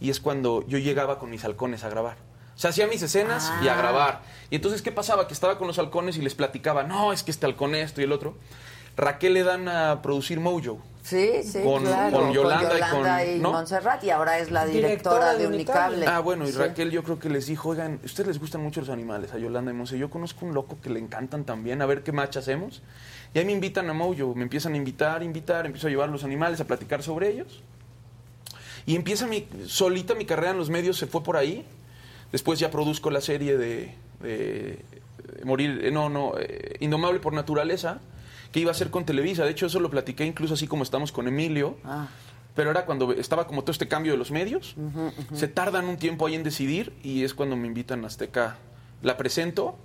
Y 0.00 0.10
es 0.10 0.20
cuando 0.20 0.66
yo 0.66 0.78
llegaba 0.78 1.18
con 1.18 1.30
mis 1.30 1.44
halcones 1.44 1.82
a 1.84 1.88
grabar. 1.88 2.16
O 2.54 2.58
sea, 2.58 2.70
hacía 2.70 2.86
mis 2.86 3.02
escenas 3.02 3.50
y 3.62 3.68
a 3.68 3.74
Ah. 3.74 3.76
grabar. 3.78 4.22
Y 4.50 4.56
entonces, 4.56 4.82
¿qué 4.82 4.92
pasaba? 4.92 5.26
Que 5.26 5.34
estaba 5.34 5.58
con 5.58 5.66
los 5.66 5.78
halcones 5.78 6.16
y 6.16 6.22
les 6.22 6.34
platicaba, 6.34 6.82
no, 6.82 7.12
es 7.12 7.22
que 7.22 7.30
este 7.30 7.46
halcón 7.46 7.74
esto 7.74 8.00
y 8.00 8.04
el 8.04 8.12
otro. 8.12 8.34
Raquel 8.96 9.34
le 9.34 9.42
dan 9.44 9.68
a 9.68 10.00
producir 10.02 10.40
Mojo. 10.40 10.78
Sí, 11.02 11.42
sí, 11.44 11.60
Con- 11.62 11.82
claro. 11.84 12.16
con 12.18 12.32
Yolanda 12.32 12.74
y 12.78 12.90
con- 12.90 13.36
y 13.36 13.38
¿no? 13.40 13.52
Montserrat 13.52 14.02
y 14.02 14.10
ahora 14.10 14.38
es 14.38 14.50
la 14.50 14.64
directora, 14.66 14.88
Directora 14.88 15.32
de 15.34 15.38
de 15.38 15.46
Unicable. 15.46 15.96
Unicable. 15.98 16.06
Ah, 16.16 16.20
bueno, 16.20 16.44
y 16.48 16.52
Sí. 16.52 16.58
Raquel 16.58 16.90
yo 16.90 17.04
creo 17.04 17.18
que 17.18 17.28
les 17.28 17.46
dijo, 17.46 17.68
oigan, 17.68 18.00
¿ustedes 18.04 18.26
les 18.28 18.40
gustan 18.40 18.62
mucho 18.62 18.80
los 18.80 18.88
animales? 18.88 19.32
A 19.32 19.38
Yolanda 19.38 19.70
y 19.70 19.74
Monse. 19.74 19.98
Yo 19.98 20.10
conozco 20.10 20.44
un 20.46 20.54
loco 20.54 20.78
que 20.82 20.90
le 20.90 20.98
encantan 20.98 21.44
también, 21.44 21.80
a 21.82 21.86
ver 21.86 22.02
qué 22.02 22.10
match 22.10 22.38
hacemos. 22.38 22.82
Y 23.36 23.38
ahí 23.38 23.44
me 23.44 23.52
invitan 23.52 23.90
a 23.90 23.92
Mojo, 23.92 24.34
me 24.34 24.44
empiezan 24.44 24.72
a 24.72 24.76
invitar, 24.78 25.22
invitar, 25.22 25.66
empiezo 25.66 25.88
a 25.88 25.90
llevar 25.90 26.08
los 26.08 26.24
animales, 26.24 26.58
a 26.62 26.66
platicar 26.66 27.02
sobre 27.02 27.28
ellos. 27.30 27.62
Y 28.86 28.96
empieza 28.96 29.26
mi, 29.26 29.46
solita 29.66 30.14
mi 30.14 30.24
carrera 30.24 30.52
en 30.52 30.56
los 30.56 30.70
medios, 30.70 30.96
se 30.96 31.06
fue 31.06 31.22
por 31.22 31.36
ahí. 31.36 31.62
Después 32.32 32.58
ya 32.58 32.70
produzco 32.70 33.10
la 33.10 33.20
serie 33.20 33.58
de, 33.58 33.94
de- 34.22 34.78
de 35.36 35.44
Morir, 35.44 35.80
eh, 35.84 35.90
no, 35.90 36.08
no, 36.08 36.32
eh, 36.38 36.76
Indomable 36.80 37.20
por 37.20 37.34
Naturaleza, 37.34 37.98
que 38.52 38.60
iba 38.60 38.70
a 38.70 38.74
ser 38.74 38.88
con 38.88 39.04
Televisa. 39.04 39.44
De 39.44 39.50
hecho, 39.50 39.66
eso 39.66 39.80
lo 39.80 39.90
platiqué 39.90 40.24
incluso 40.24 40.54
así 40.54 40.66
como 40.66 40.82
estamos 40.82 41.12
con 41.12 41.28
Emilio. 41.28 41.76
Ah. 41.84 42.08
Pero 42.54 42.70
era 42.70 42.86
cuando 42.86 43.12
estaba 43.12 43.46
como 43.46 43.60
todo 43.64 43.72
este 43.72 43.86
cambio 43.86 44.12
de 44.12 44.18
los 44.18 44.30
medios. 44.30 44.76
Se 45.34 45.46
tardan 45.46 45.84
un 45.84 45.98
tiempo 45.98 46.26
ahí 46.26 46.36
en 46.36 46.42
decidir 46.42 46.94
y 47.02 47.22
es 47.22 47.34
cuando 47.34 47.54
me 47.54 47.66
invitan 47.66 48.02
a 48.04 48.06
Azteca. 48.06 48.56
La 49.02 49.18
presento 49.18 49.76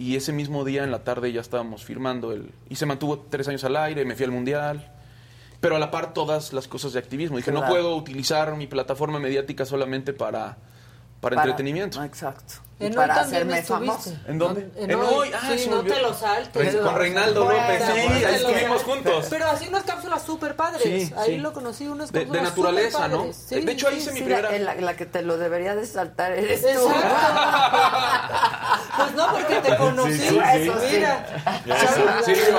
y 0.00 0.16
ese 0.16 0.32
mismo 0.32 0.64
día 0.64 0.82
en 0.82 0.90
la 0.90 1.04
tarde 1.04 1.30
ya 1.30 1.42
estábamos 1.42 1.84
firmando 1.84 2.32
el... 2.32 2.52
Y 2.70 2.76
se 2.76 2.86
mantuvo 2.86 3.18
tres 3.18 3.48
años 3.48 3.64
al 3.64 3.76
aire, 3.76 4.06
me 4.06 4.16
fui 4.16 4.24
al 4.24 4.30
Mundial. 4.30 4.90
Pero 5.60 5.76
a 5.76 5.78
la 5.78 5.90
par 5.90 6.14
todas 6.14 6.54
las 6.54 6.68
cosas 6.68 6.94
de 6.94 6.98
activismo. 6.98 7.36
Dije, 7.36 7.52
no 7.52 7.66
puedo 7.66 7.94
utilizar 7.94 8.56
mi 8.56 8.66
plataforma 8.66 9.18
mediática 9.18 9.66
solamente 9.66 10.14
para, 10.14 10.56
para, 11.20 11.36
Para- 11.36 11.50
entretenimiento. 11.50 12.02
Exacto. 12.02 12.54
En 12.80 12.94
para 12.94 13.20
hacerme 13.20 13.62
famoso. 13.62 14.10
¿En 14.26 14.38
dónde? 14.38 14.70
En, 14.74 14.90
En 14.90 14.98
hoy. 14.98 15.06
hoy, 15.14 15.30
ah, 15.34 15.50
sí, 15.54 15.68
no 15.68 15.82
te 15.82 16.00
lo 16.00 16.14
saltes. 16.14 16.76
Con 16.76 16.94
Reinaldo 16.94 17.44
Bueno, 17.44 17.60
López, 17.60 17.82
sí, 17.84 18.24
ahí 18.24 18.34
estuvimos 18.36 18.82
juntos. 18.84 19.26
Pero 19.28 19.48
así 19.48 19.68
unas 19.68 19.82
cápsulas 19.82 20.22
súper 20.22 20.56
padres. 20.56 20.82
Sí, 20.82 21.12
Ahí 21.18 21.32
sí. 21.32 21.36
lo 21.36 21.52
conocí, 21.52 21.86
unas 21.88 22.10
De- 22.10 22.20
de 22.20 22.24
cápsulas 22.24 22.48
naturaleza, 22.48 23.08
¿no? 23.08 23.26
Sí, 23.34 23.60
De 23.60 23.72
hecho, 23.72 23.88
ahí 23.88 23.96
sí, 23.96 24.00
hice 24.00 24.12
mi 24.12 24.18
sí. 24.20 24.24
Sí, 24.24 24.30
la, 24.30 24.48
primera- 24.48 24.74
la- 24.76 24.80
la 24.80 24.96
que 24.96 25.04
te 25.04 25.20
lo 25.20 25.36
debería 25.36 25.76
de 25.76 25.84
saltar 25.84 26.32
eres 26.32 26.64
Exacto. 26.64 26.86
tú. 26.88 26.94
Pues 28.96 29.14
no, 29.14 29.30
porque 29.32 29.54
te 29.56 29.76
conocí. 29.76 30.12
Sí, 30.14 30.28
sí, 30.28 30.30
sí. 30.30 30.38
Eso 30.56 30.80
sí. 30.80 30.96
Mira. 30.96 32.22
Sirvió. 32.24 32.58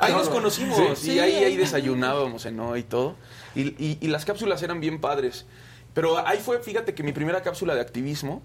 Ahí 0.00 0.12
nos 0.14 0.26
Sí. 0.26 0.32
conocimos 0.32 0.98
Sí. 0.98 1.12
y 1.12 1.18
ahí, 1.20 1.32
Sí. 1.38 1.44
ahí 1.44 1.56
desayunábamos 1.58 2.46
en 2.46 2.58
hoy 2.60 2.80
y 2.80 2.84
todo. 2.84 3.16
Y, 3.54 3.62
y- 3.84 3.98
y 4.00 4.08
las 4.08 4.24
cápsulas 4.24 4.62
eran 4.62 4.80
bien 4.80 4.98
padres. 5.00 5.44
Pero 5.96 6.24
ahí 6.26 6.38
fue, 6.38 6.60
fíjate 6.60 6.94
que 6.94 7.02
mi 7.02 7.12
primera 7.12 7.42
cápsula 7.42 7.74
de 7.74 7.80
activismo, 7.80 8.42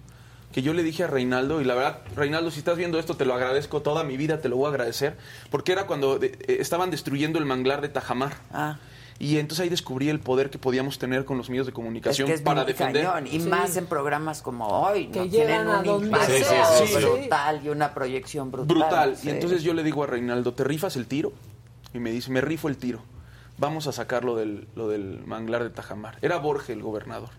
que 0.54 0.62
yo 0.62 0.74
le 0.74 0.84
dije 0.84 1.04
a 1.04 1.08
Reinaldo, 1.08 1.60
y 1.62 1.66
la 1.66 1.76
verdad, 1.76 2.00
Reinaldo, 2.16 2.50
si 2.50 2.60
estás 2.60 2.78
viendo 2.78 2.98
esto, 2.98 3.16
te 3.18 3.26
lo 3.26 3.34
agradezco 3.34 3.82
toda 3.82 4.06
mi 4.06 4.16
vida, 4.16 4.40
te 4.40 4.48
lo 4.48 4.56
voy 4.56 4.68
a 4.68 4.70
agradecer, 4.70 5.18
porque 5.50 5.74
era 5.74 5.86
cuando 5.86 6.18
de- 6.18 6.28
eh, 6.48 6.58
estaban 6.62 6.92
destruyendo 6.92 7.40
el 7.40 7.46
manglar 7.46 7.82
de 7.82 7.90
Tajamar. 7.90 8.36
Ah. 8.54 8.78
Y 9.20 9.38
entonces 9.38 9.64
ahí 9.64 9.70
descubrí 9.70 10.08
el 10.10 10.20
poder 10.22 10.50
que 10.50 10.58
podíamos 10.60 10.98
tener 10.98 11.26
con 11.26 11.38
los 11.38 11.50
medios 11.50 11.66
de 11.68 11.72
Es 11.72 11.76
comunicación 11.76 12.26
que 12.28 12.34
es 12.36 12.42
para 12.42 12.64
defender. 12.66 13.06
cañón. 13.06 13.28
Y 13.28 13.42
Sí. 13.42 13.50
más 13.50 13.76
en 13.78 13.86
programas 13.86 14.42
como 14.42 14.66
hoy, 14.68 15.08
Que 15.08 15.20
¿no? 15.20 15.26
llegan 15.26 15.48
Tienen 15.48 15.68
a 15.68 15.80
un 15.80 15.86
donde 15.86 16.08
impacto 16.08 16.34
sea, 16.38 16.66
sí, 16.66 16.88
sí, 16.88 16.94
sí. 16.96 17.06
brutal 17.06 17.62
y 17.64 17.70
una 17.70 17.94
proyección 17.94 18.50
brutal. 18.50 18.78
Brutal. 18.78 19.18
Sí. 19.18 19.28
Y 19.28 19.32
entonces 19.32 19.62
yo 19.62 19.74
le 19.74 19.84
digo 19.84 20.04
a 20.04 20.08
Reinaldo, 20.08 20.54
¿te 20.54 20.64
rifas 20.64 20.96
el 20.96 21.06
tiro? 21.06 21.34
Y 21.94 22.00
me 22.00 22.12
dice, 22.12 22.32
me 22.32 22.40
rifo 22.42 22.68
el 22.70 22.78
tiro. 22.78 23.02
Vamos 23.62 23.86
a 23.88 23.92
sacar 23.92 24.26
lo 24.26 24.36
del, 24.36 24.68
lo 24.76 24.90
del 24.90 25.22
manglar 25.26 25.64
de 25.64 25.70
Tajamar. 25.70 26.18
Era 26.22 26.38
Borges 26.40 26.72
el 26.72 26.82
gobernador. 26.82 27.30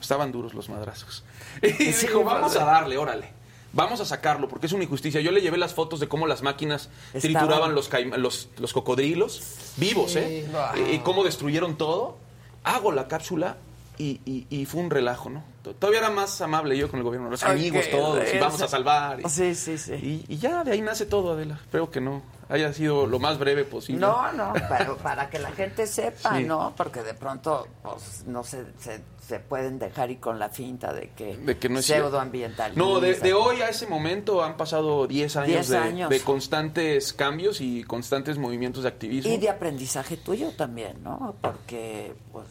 Estaban 0.00 0.32
duros 0.32 0.52
los 0.52 0.68
madrazos. 0.68 1.24
Y 1.62 1.68
Mm. 1.68 1.92
Sí, 1.92 2.06
dijo, 2.08 2.24
vamos 2.24 2.54
a 2.56 2.64
darle, 2.64 2.98
órale. 2.98 3.30
Vamos 3.72 4.00
a 4.00 4.04
sacarlo 4.04 4.48
porque 4.48 4.66
es 4.66 4.72
una 4.72 4.82
injusticia. 4.84 5.20
Yo 5.20 5.30
le 5.30 5.40
llevé 5.40 5.56
las 5.56 5.74
fotos 5.74 6.00
de 6.00 6.08
cómo 6.08 6.26
las 6.26 6.42
máquinas 6.42 6.88
Estaban- 7.14 7.20
trituraban 7.22 7.74
los, 7.74 7.88
caima- 7.90 8.16
los, 8.16 8.48
los 8.58 8.72
cocodrilos 8.72 9.40
vivos, 9.76 10.16
¿eh? 10.16 10.48
Wow. 10.50 10.86
Y 10.92 10.98
cómo 10.98 11.22
destruyeron 11.22 11.76
todo. 11.78 12.16
Hago 12.64 12.90
la 12.92 13.06
cápsula 13.08 13.56
y, 13.98 14.20
y- 14.24 14.46
y 14.50 14.64
fue 14.66 14.80
un 14.80 14.90
relajo, 14.90 15.28
¿no? 15.30 15.44
to- 15.62 15.74
todavía 15.74 16.00
era 16.00 16.10
más 16.10 16.40
amable 16.40 16.76
yo 16.78 16.88
con 16.90 16.98
el 16.98 17.04
gobierno, 17.04 17.30
los 17.30 17.42
amigos 17.44 17.84
todos, 17.90 18.24
y 18.34 18.38
vamos 18.38 18.62
a 18.62 18.68
salvar. 18.68 19.20
y- 19.20 19.28
Sí, 19.28 19.54
sí, 19.54 19.76
sí. 19.78 19.92
Y, 19.94 20.24
y 20.34 20.38
ya 20.38 20.64
de 20.64 20.72
ahí 20.72 20.80
nace 20.80 21.04
todo, 21.06 21.32
Adela. 21.32 21.54
Espero 21.62 21.90
que 21.90 22.00
no 22.00 22.22
haya 22.48 22.72
sido 22.72 23.06
lo 23.06 23.18
más 23.18 23.38
breve 23.38 23.64
posible. 23.64 24.00
No, 24.00 24.32
no, 24.32 24.52
pero 24.68 24.96
para 24.96 25.28
que 25.30 25.38
la 25.38 25.50
gente 25.52 25.86
sepa, 25.86 26.36
Sí. 26.36 26.44
¿no? 26.44 26.72
Porque 26.76 27.02
de 27.02 27.14
pronto, 27.14 27.66
pues, 27.82 28.24
no 28.26 28.42
se, 28.44 28.64
se, 28.80 29.00
se 29.28 29.40
pueden 29.40 29.78
dejar 29.78 30.10
ir 30.10 30.20
con 30.20 30.38
la 30.38 30.48
finta 30.48 30.94
de 30.94 31.10
que, 31.10 31.36
De 31.36 31.58
que 31.58 31.68
no 31.68 31.80
es 31.80 31.84
pseudoambientalista. 31.84 32.80
No, 32.82 32.98
de, 32.98 33.14
de 33.14 33.34
hoy 33.34 33.60
a 33.60 33.68
ese 33.68 33.86
momento 33.86 34.42
han 34.42 34.56
pasado 34.56 35.06
10 35.06 35.36
años, 35.36 35.48
10 35.52 35.68
de, 35.68 35.76
años. 35.76 36.10
de 36.10 36.20
constantes 36.20 37.12
cambios 37.12 37.60
y 37.60 37.84
constantes 37.84 38.38
movimientos 38.38 38.84
de 38.84 38.88
activismo. 38.88 39.30
Y 39.30 39.36
de 39.36 39.50
aprendizaje 39.50 40.16
tuyo 40.16 40.52
también, 40.52 41.02
¿no? 41.02 41.34
Porque 41.42 42.14
pues 42.32 42.46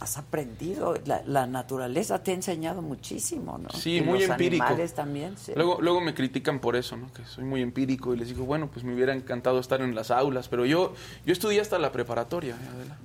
has 0.00 0.16
aprendido, 0.16 0.94
la, 1.04 1.22
la 1.26 1.46
naturaleza 1.46 2.22
te 2.22 2.30
ha 2.30 2.34
enseñado 2.34 2.80
muchísimo, 2.80 3.58
¿no? 3.58 3.68
Sí, 3.70 3.98
Y 3.98 4.00
muy 4.00 4.20
los 4.20 4.30
empírico. 4.30 4.64
animales 4.64 4.94
también, 4.94 5.36
sí. 5.36 5.52
Luego, 5.54 5.78
luego 5.82 6.00
me 6.00 6.14
critican 6.14 6.58
por 6.58 6.74
eso, 6.74 6.96
¿no? 6.96 7.12
Que 7.12 7.22
soy 7.26 7.44
muy 7.44 7.60
empírico 7.60 8.14
y 8.14 8.16
les 8.16 8.28
digo, 8.28 8.46
bueno, 8.46 8.70
pues 8.72 8.82
me 8.82 8.94
hubiera 8.94 9.12
encantado 9.14 9.58
estar 9.60 9.82
en 9.82 9.94
las 9.94 10.10
aulas, 10.10 10.48
pero 10.48 10.64
yo, 10.64 10.94
yo 11.26 11.32
estudié 11.34 11.60
hasta 11.60 11.78
la 11.78 11.92
preparatoria, 11.92 12.54
¿eh, 12.54 12.68
Adela. 12.74 12.96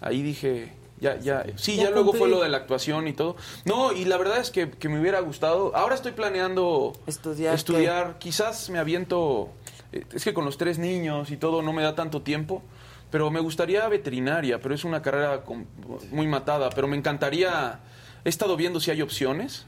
Ahí 0.00 0.22
dije, 0.22 0.72
ya, 1.02 1.18
ya, 1.18 1.44
sí, 1.56 1.76
ya, 1.76 1.84
Ya 1.84 1.90
luego 1.90 2.12
fue 2.12 2.28
lo 2.28 2.40
de 2.40 2.48
la 2.48 2.58
actuación 2.58 3.08
y 3.08 3.12
todo. 3.12 3.36
No, 3.64 3.92
y 3.92 4.04
la 4.04 4.16
verdad 4.16 4.38
es 4.38 4.50
que, 4.50 4.70
que 4.70 4.88
me 4.88 5.00
hubiera 5.00 5.18
gustado. 5.20 5.74
Ahora 5.74 5.94
estoy 5.96 6.12
planeando 6.12 6.92
estudiar. 7.06 7.54
estudiar 7.54 8.18
quizás 8.18 8.70
me 8.70 8.78
aviento, 8.78 9.50
eh, 9.92 10.04
es 10.14 10.22
que 10.24 10.32
con 10.32 10.44
los 10.44 10.56
tres 10.58 10.78
niños 10.78 11.30
y 11.32 11.36
todo 11.36 11.60
no 11.60 11.72
me 11.72 11.82
da 11.82 11.94
tanto 11.94 12.22
tiempo. 12.22 12.62
Pero 13.10 13.30
me 13.30 13.40
gustaría 13.40 13.86
veterinaria, 13.88 14.58
pero 14.60 14.74
es 14.74 14.84
una 14.84 15.02
carrera 15.02 15.42
con- 15.42 15.66
muy 16.12 16.26
matada. 16.26 16.70
Pero 16.70 16.86
me 16.88 16.96
encantaría, 16.96 17.80
he 18.24 18.28
estado 18.28 18.56
viendo 18.56 18.80
si 18.80 18.90
hay 18.90 19.02
opciones 19.02 19.66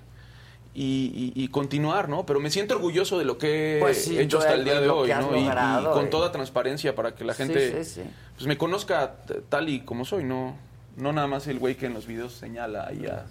y, 0.73 1.32
y- 1.36 1.48
continuar, 1.48 2.09
¿no? 2.09 2.24
Pero 2.27 2.40
me 2.40 2.51
siento 2.51 2.74
orgulloso 2.74 3.19
de 3.19 3.24
lo 3.24 3.36
que 3.39 3.77
he 3.77 3.81
Pues 3.81 4.09
hecho 4.09 4.39
hasta 4.39 4.55
el 4.55 4.65
día 4.65 4.81
de 4.81 4.89
hoy, 4.89 5.11
¿no? 5.11 5.36
Y- 5.36 5.85
con 5.93 6.06
eh. 6.06 6.09
toda 6.09 6.32
transparencia 6.32 6.94
para 6.94 7.15
que 7.15 7.24
la 7.24 7.35
gente 7.35 7.85
sí, 7.85 8.02
sí. 8.02 8.09
Pues 8.35 8.47
me 8.47 8.56
conozca 8.56 9.16
tal 9.48 9.69
y 9.69 9.81
como 9.81 10.05
soy, 10.05 10.24
no 10.24 10.56
no 10.97 11.12
nada 11.12 11.27
más 11.27 11.47
el 11.47 11.59
güey 11.59 11.77
que 11.77 11.87
en 11.87 11.95
los 11.95 12.07
videos 12.07 12.33
señala 12.35 12.87
ahí 12.89 13.07
a, 13.07 13.27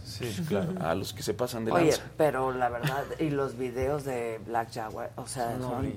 a 0.90 0.96
los 0.96 1.14
que 1.14 1.24
se 1.24 1.34
pasan 1.34 1.66
de 1.66 1.72
Oye, 1.72 1.92
lanza. 1.92 2.04
pero 2.18 2.52
la 2.52 2.70
verdad, 2.70 3.04
y 3.20 3.30
los 3.30 3.58
videos 3.58 4.04
de 4.04 4.40
Black 4.46 4.74
Jaguar, 4.74 5.12
o 5.16 5.26
sea, 5.28 5.56
No, 5.58 5.70
son... 5.70 5.94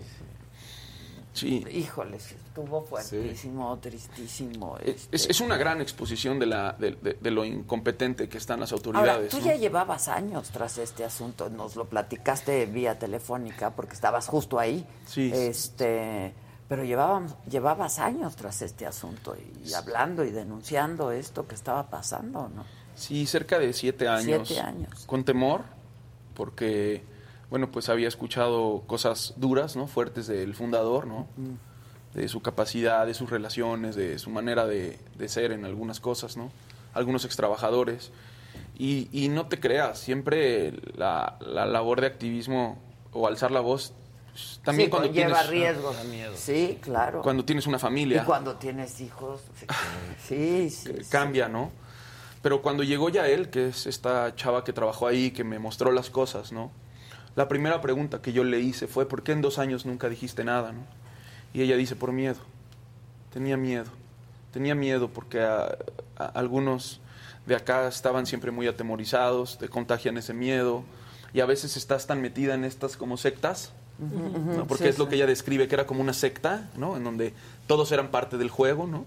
Sí. 1.33 1.63
Híjoles, 1.71 2.33
estuvo 2.33 2.83
fuertísimo, 2.83 3.79
tristísimo. 3.79 4.79
Es, 4.83 5.07
este. 5.13 5.31
es 5.33 5.41
una 5.43 5.59
gran 5.59 5.83
exposición 5.83 6.39
de, 6.39 6.47
la, 6.47 6.73
de, 6.79 6.93
de- 6.93 7.19
de 7.21 7.31
lo 7.31 7.45
incompetente 7.45 8.27
que 8.27 8.39
están 8.39 8.59
las 8.61 8.73
Ahora, 8.73 8.87
autoridades. 8.87 9.31
tú 9.31 9.41
¿no? 9.41 9.45
ya 9.45 9.55
llevabas 9.57 10.09
años 10.09 10.49
tras 10.49 10.79
este 10.79 11.05
asunto, 11.05 11.51
nos 11.51 11.77
lo 11.77 11.85
platicaste 11.85 12.65
vía 12.65 12.99
telefónica 12.99 13.69
porque 13.69 13.93
estabas 13.93 14.29
justo 14.29 14.59
ahí. 14.59 14.87
Sí. 15.07 15.31
Este, 15.35 16.33
pero 16.69 16.85
llevábamos, 16.85 17.35
llevabas 17.49 17.99
años 17.99 18.35
tras 18.37 18.63
este 18.63 18.87
asunto 18.87 19.37
y, 19.65 19.73
hablando 19.75 20.25
y 20.25 20.31
denunciando 20.31 21.13
esto 21.13 21.47
que 21.47 21.55
estaba 21.55 21.89
pasando, 21.89 22.51
¿no? 22.55 22.65
Sí, 22.97 23.27
cerca 23.27 23.59
de 23.59 23.73
siete 23.73 24.09
años. 24.09 24.49
Siete 24.49 24.61
años. 24.63 25.05
Con 25.07 25.25
temor, 25.25 25.63
porque, 26.35 27.05
bueno, 27.51 27.71
pues 27.71 27.89
había 27.89 28.09
escuchado 28.09 28.83
cosas 28.87 29.35
duras, 29.37 29.77
¿no? 29.77 29.87
Fuertes 29.87 30.27
del 30.27 30.55
fundador, 30.55 31.07
¿no? 31.07 31.29
De 32.15 32.29
su 32.29 32.41
capacidad, 32.41 33.07
de 33.07 33.15
sus 33.15 33.31
relaciones, 33.31 33.95
de 33.95 34.19
su 34.19 34.31
manera 34.31 34.67
de, 34.67 34.99
de 35.17 35.29
ser 35.29 35.53
en 35.53 35.65
algunas 35.65 36.01
cosas, 36.01 36.37
¿no? 36.37 36.51
Algunos 36.95 37.25
extrabajadores. 37.25 38.11
Y, 38.79 39.09
y 39.13 39.29
no 39.29 39.47
te 39.47 39.61
creas, 39.61 39.99
siempre 39.99 40.73
la, 40.97 41.39
la 41.41 41.65
labor 41.65 42.01
de 42.01 42.09
activismo 42.09 42.79
o 43.13 43.27
alzar 43.27 43.51
la 43.51 43.61
voz, 43.61 43.93
pues, 44.37 44.61
también 44.63 44.87
Sí, 44.87 44.91
cuando 44.91 45.09
conlleva 45.09 45.41
tienes... 45.43 45.49
riesgos. 45.51 45.97
Sí, 46.37 46.79
claro. 46.83 47.23
Cuando 47.23 47.45
tienes 47.45 47.67
una 47.67 47.79
familia. 47.79 48.23
Y 48.23 48.25
cuando 48.27 48.57
tienes 48.57 49.01
hijos. 49.01 49.41
Sí, 50.29 50.71
sí. 50.71 50.93
sí. 51.03 51.11
cambia, 51.11 51.49
¿no? 51.49 51.71
Pero 52.43 52.63
cuando 52.63 52.83
llegó 52.83 53.09
ya 53.09 53.27
él, 53.29 53.49
que 53.51 53.69
es 53.69 53.87
esta 53.87 54.35
chava 54.37 54.63
que 54.65 54.73
trabajó 54.73 55.07
ahí, 55.07 55.31
que 55.31 55.43
me 55.45 55.59
mostró 55.59 55.91
las 55.93 56.11
cosas, 56.11 56.53
¿no? 56.53 56.71
La 57.35 57.49
primera 57.49 57.81
pregunta 57.81 58.23
que 58.23 58.33
yo 58.33 58.45
le 58.45 58.61
hice 58.61 58.87
fue, 58.87 59.07
¿por 59.09 59.23
qué 59.23 59.33
en 59.33 59.41
dos 59.43 59.59
años 59.59 59.85
nunca 59.87 60.09
dijiste 60.09 60.45
nada, 60.45 60.73
no? 60.73 60.81
Y 61.55 61.63
ella 61.63 61.77
dice, 61.77 61.97
por 61.97 62.13
miedo. 62.13 62.39
Tenía 63.33 63.57
miedo. 63.57 63.91
Tenía 64.53 64.75
miedo 64.75 65.09
porque 65.09 65.41
a- 65.43 65.77
a- 66.17 66.25
algunos 66.27 67.01
de 67.47 67.55
acá 67.57 67.87
estaban 67.89 68.27
siempre 68.27 68.51
muy 68.51 68.67
atemorizados, 68.67 69.59
te 69.59 69.69
contagian 69.69 70.17
ese 70.17 70.35
miedo. 70.35 70.85
Y 71.33 71.41
a 71.41 71.47
veces 71.47 71.77
estás 71.77 72.07
tan 72.07 72.21
metida 72.23 72.55
en 72.55 72.65
estas 72.65 72.97
como 72.97 73.17
sectas, 73.17 73.73
¿no? 73.99 74.67
porque 74.67 74.85
sí, 74.85 74.91
es 74.91 74.99
lo 74.99 75.05
sí. 75.05 75.11
que 75.11 75.17
ella 75.17 75.27
describe, 75.27 75.69
que 75.69 75.75
era 75.75 75.87
como 75.87 76.01
una 76.01 76.13
secta, 76.13 76.69
¿no? 76.77 76.97
En 76.97 77.05
donde 77.05 77.33
todos 77.67 77.91
eran 77.93 78.09
parte 78.09 78.37
del 78.39 78.51
juego, 78.51 78.87
¿no? 78.87 79.05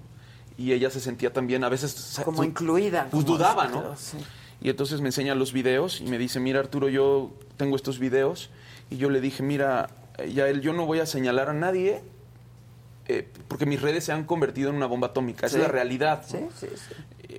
Y 0.58 0.74
ella 0.74 0.90
se 0.90 1.00
sentía 1.00 1.32
también, 1.32 1.64
a 1.64 1.70
veces... 1.70 2.20
Como 2.26 2.44
incluida. 2.44 3.08
Pues 3.12 3.24
como- 3.24 3.38
dudaba, 3.38 3.68
¿no? 3.68 3.96
sí. 3.96 4.18
Y 4.62 4.70
entonces 4.70 5.00
me 5.00 5.08
enseña 5.08 5.36
los 5.36 5.54
videos 5.54 6.02
y 6.02 6.04
me 6.06 6.18
dice, 6.18 6.42
mira 6.42 6.60
Arturo, 6.60 6.90
yo 6.90 7.32
tengo 7.56 7.78
estos 7.78 7.98
videos. 7.98 8.50
Y 8.90 8.98
yo 8.98 9.10
le 9.10 9.22
dije, 9.22 9.42
mira, 9.42 9.90
eh, 10.18 10.34
ya 10.34 10.50
él, 10.50 10.60
yo 10.60 10.74
no 10.74 10.86
voy 10.86 11.00
a 11.00 11.06
señalar 11.06 11.48
a 11.50 11.54
nadie 11.54 12.02
eh, 13.08 13.26
porque 13.48 13.66
mis 13.66 13.82
redes 13.82 14.04
se 14.04 14.12
han 14.12 14.26
convertido 14.26 14.70
en 14.70 14.76
una 14.76 14.86
bomba 14.86 15.08
atómica. 15.08 15.46
Esa 15.48 15.56
Sí. 15.56 15.62
es 15.62 15.68
la 15.68 15.72
realidad. 15.72 16.24
Sí, 16.28 16.40
sí, 16.60 16.68
sí. 16.76 17.36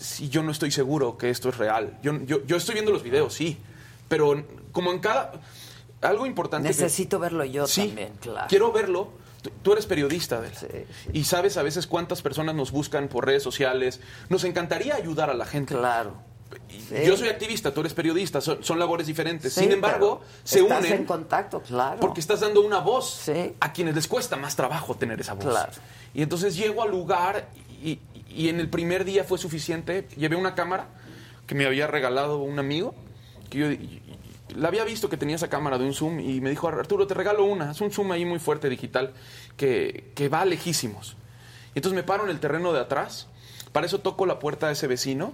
Si 0.00 0.28
yo 0.30 0.42
no 0.42 0.50
estoy 0.50 0.70
seguro 0.70 1.18
que 1.18 1.28
esto 1.28 1.48
es 1.50 1.58
real. 1.58 1.98
Yo, 2.02 2.16
yo, 2.24 2.42
yo 2.46 2.56
estoy 2.56 2.74
viendo 2.74 2.90
los 2.92 3.02
videos, 3.02 3.34
sí. 3.34 3.58
Pero 4.08 4.42
como 4.72 4.92
en 4.92 5.00
cada... 5.00 5.32
Algo 6.02 6.26
importante... 6.26 6.68
que- 6.68 6.74
Necesito 6.74 7.18
verlo 7.18 7.44
yo 7.44 7.66
Sí, 7.66 7.86
también, 7.86 8.12
claro. 8.20 8.46
Quiero 8.48 8.72
verlo. 8.72 9.08
Tú, 9.42 9.50
tú 9.62 9.72
eres 9.72 9.86
periodista, 9.86 10.36
Adela. 10.38 10.54
Y 11.12 11.24
sabes 11.24 11.56
a 11.56 11.62
veces 11.62 11.86
cuántas 11.86 12.22
personas 12.22 12.54
nos 12.54 12.70
buscan 12.70 13.08
por 13.08 13.26
redes 13.26 13.42
sociales. 13.42 14.00
Nos 14.28 14.44
encantaría 14.44 14.94
ayudar 14.94 15.30
a 15.30 15.34
la 15.34 15.44
gente. 15.46 15.74
Claro. 15.74 16.14
Yo 17.04 17.16
soy 17.16 17.28
activista, 17.28 17.72
tú 17.72 17.80
eres 17.80 17.94
periodista, 17.94 18.40
son, 18.42 18.62
son 18.62 18.78
labores 18.78 19.06
diferentes. 19.06 19.52
Sí, 19.54 19.60
Sin 19.60 19.72
embargo, 19.72 20.20
se 20.44 20.60
estás 20.60 20.80
unen 20.80 20.92
en 20.92 21.04
contacto, 21.06 21.62
claro. 21.62 21.98
porque 21.98 22.20
estás 22.20 22.40
dando 22.40 22.60
una 22.60 22.78
voz 22.80 23.30
a 23.60 23.72
quienes 23.72 23.94
les 23.94 24.06
cuesta 24.06 24.36
más 24.36 24.54
trabajo 24.54 24.94
tener 24.94 25.18
esa 25.20 25.32
voz. 25.32 25.46
Claro. 25.46 25.72
Y 26.12 26.22
entonces 26.22 26.54
llego 26.54 26.82
al 26.82 26.90
lugar 26.90 27.48
y, 27.82 27.98
y 28.28 28.48
en 28.50 28.60
el 28.60 28.68
primer 28.68 29.04
día 29.06 29.24
fue 29.24 29.38
suficiente. 29.38 30.06
Llevé 30.16 30.36
una 30.36 30.54
cámara 30.54 30.88
que 31.46 31.54
me 31.54 31.64
había 31.64 31.86
regalado 31.86 32.38
un 32.38 32.58
amigo, 32.58 32.94
que 33.48 33.58
yo 33.58 33.68
la 34.56 34.68
había 34.68 34.84
visto 34.84 35.08
que 35.08 35.16
tenía 35.16 35.36
esa 35.36 35.48
cámara 35.48 35.78
de 35.78 35.84
un 35.84 35.94
zoom 35.94 36.20
y 36.20 36.40
me 36.40 36.50
dijo, 36.50 36.68
Arturo, 36.68 37.06
te 37.06 37.14
regalo 37.14 37.44
una. 37.44 37.70
Es 37.72 37.80
un 37.80 37.90
zoom 37.90 38.12
ahí 38.12 38.24
muy 38.24 38.38
fuerte 38.38 38.68
digital 38.68 39.12
que, 39.56 40.10
que 40.14 40.28
va 40.28 40.44
lejísimos. 40.44 41.16
Y 41.74 41.78
entonces 41.78 41.96
me 41.96 42.02
paro 42.02 42.24
en 42.24 42.30
el 42.30 42.40
terreno 42.40 42.72
de 42.72 42.80
atrás. 42.80 43.28
Para 43.72 43.86
eso 43.86 44.00
toco 44.00 44.26
la 44.26 44.38
puerta 44.38 44.66
de 44.66 44.74
ese 44.74 44.86
vecino 44.86 45.32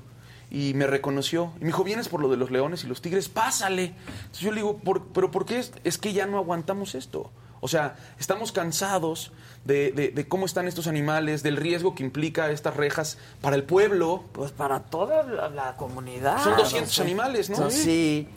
y 0.50 0.72
me 0.74 0.86
reconoció. 0.86 1.52
Y 1.56 1.60
me 1.60 1.66
dijo, 1.66 1.84
¿vienes 1.84 2.08
por 2.08 2.20
lo 2.20 2.28
de 2.28 2.36
los 2.36 2.50
leones 2.50 2.84
y 2.84 2.86
los 2.86 3.02
tigres? 3.02 3.28
Pásale. 3.28 3.94
Entonces 4.16 4.40
yo 4.40 4.50
le 4.50 4.56
digo, 4.56 4.78
"¿Por- 4.78 5.06
¿pero 5.08 5.30
por 5.30 5.44
qué 5.46 5.58
es, 5.58 5.72
es 5.84 5.98
que 5.98 6.12
ya 6.12 6.26
no 6.26 6.38
aguantamos 6.38 6.94
esto? 6.94 7.30
O 7.60 7.68
sea, 7.68 7.96
estamos 8.20 8.52
cansados 8.52 9.32
de, 9.64 9.90
de- 9.92 10.08
de 10.10 10.28
cómo 10.28 10.46
están 10.46 10.68
estos 10.68 10.86
animales, 10.86 11.42
del 11.42 11.56
riesgo 11.56 11.94
que 11.94 12.02
implica 12.04 12.50
estas 12.50 12.76
rejas 12.76 13.18
para 13.40 13.56
el 13.56 13.64
pueblo. 13.64 14.24
Pues 14.32 14.52
para 14.52 14.80
toda 14.80 15.24
la, 15.24 15.48
la 15.50 15.76
comunidad. 15.76 16.42
Son 16.42 16.56
200 16.56 16.92
Sí. 16.94 17.00
animales, 17.02 17.50
¿no? 17.50 17.70
Sí. 17.70 18.28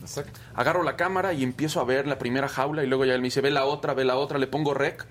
Agarro 0.56 0.84
la 0.84 0.96
cámara 0.96 1.34
y 1.34 1.44
empiezo 1.44 1.80
a 1.80 1.84
ver 1.84 2.08
la 2.08 2.18
primera 2.20 2.48
jaula 2.48 2.84
y 2.84 2.88
luego 2.88 3.06
ya 3.06 3.14
él 3.14 3.22
me 3.22 3.28
dice, 3.28 3.42
ve 3.42 3.52
la 3.52 3.66
otra, 3.66 3.94
ve 3.94 4.06
la 4.06 4.18
otra, 4.18 4.38
le 4.40 4.48
pongo 4.48 4.74
rec. 4.74 5.06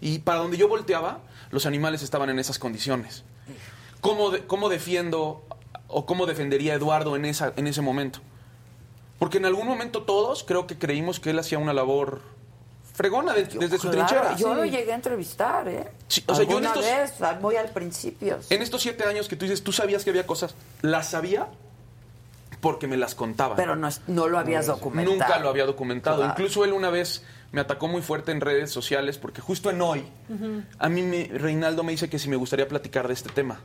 Y 0.00 0.18
para 0.18 0.40
donde 0.40 0.56
yo 0.58 0.68
volteaba, 0.68 1.20
los 1.50 1.64
animales 1.66 2.02
estaban 2.02 2.28
en 2.28 2.38
esas 2.38 2.58
condiciones. 2.58 3.24
¿Cómo, 4.02 4.30
de- 4.30 4.46
cómo 4.46 4.68
defiendo 4.68 5.42
o 5.88 6.04
cómo 6.04 6.26
defendería 6.26 6.74
Eduardo 6.74 7.16
en, 7.16 7.24
esa, 7.24 7.54
en 7.56 7.66
ese 7.66 7.80
momento? 7.80 8.20
Porque 9.18 9.38
en 9.38 9.46
algún 9.46 9.66
momento 9.66 10.02
todos 10.02 10.44
creo 10.44 10.66
que 10.66 10.76
creímos 10.76 11.20
que 11.20 11.30
él 11.30 11.38
hacía 11.38 11.56
una 11.58 11.72
labor 11.72 12.20
fregona 12.94 13.34
de- 13.34 13.44
desde 13.44 13.76
su 13.78 13.90
Claro, 13.90 14.06
trinchera. 14.06 14.36
Yo 14.36 14.54
lo 14.54 14.64
llegué 14.64 14.92
a 14.92 14.94
entrevistar, 14.94 15.68
¿eh? 15.68 15.90
o 16.26 16.34
sea, 16.34 16.44
yo 16.46 16.58
en 16.58 16.64
estos- 16.64 16.82
vez, 16.84 17.20
ah, 17.20 17.38
muy 17.42 17.56
al 17.56 17.68
principio. 17.70 18.38
sí. 18.40 18.54
En 18.54 18.62
estos 18.62 18.80
siete 18.82 19.04
años 19.04 19.28
que 19.28 19.36
tú 19.36 19.44
dices, 19.44 19.62
tú 19.62 19.72
sabías 19.72 20.04
que 20.04 20.10
había 20.10 20.26
cosas, 20.26 20.54
las 20.80 21.10
sabía 21.10 21.48
porque 22.60 22.86
me 22.86 22.96
las 22.96 23.14
contaban. 23.14 23.56
Pero 23.56 23.76
no, 23.76 23.88
es- 23.88 24.00
no 24.06 24.26
lo 24.28 24.38
habías 24.38 24.66
documentado. 24.66 25.16
Nunca 25.18 25.38
lo 25.38 25.48
había 25.50 25.66
documentado. 25.66 26.16
Claro. 26.18 26.32
Incluso 26.32 26.64
él 26.64 26.72
una 26.72 26.88
vez 26.90 27.22
me 27.52 27.60
atacó 27.60 27.88
muy 27.88 28.00
fuerte 28.00 28.32
en 28.32 28.40
redes 28.40 28.70
sociales 28.70 29.18
porque 29.18 29.40
justo 29.40 29.70
en 29.70 29.82
hoy 29.82 30.04
a 30.78 30.88
mí 30.88 31.02
me- 31.02 31.28
Reinaldo 31.32 31.82
me 31.84 31.92
dice 31.92 32.08
que 32.08 32.18
si 32.18 32.28
me 32.28 32.36
gustaría 32.36 32.66
platicar 32.66 33.06
de 33.08 33.14
este 33.14 33.28
tema. 33.28 33.60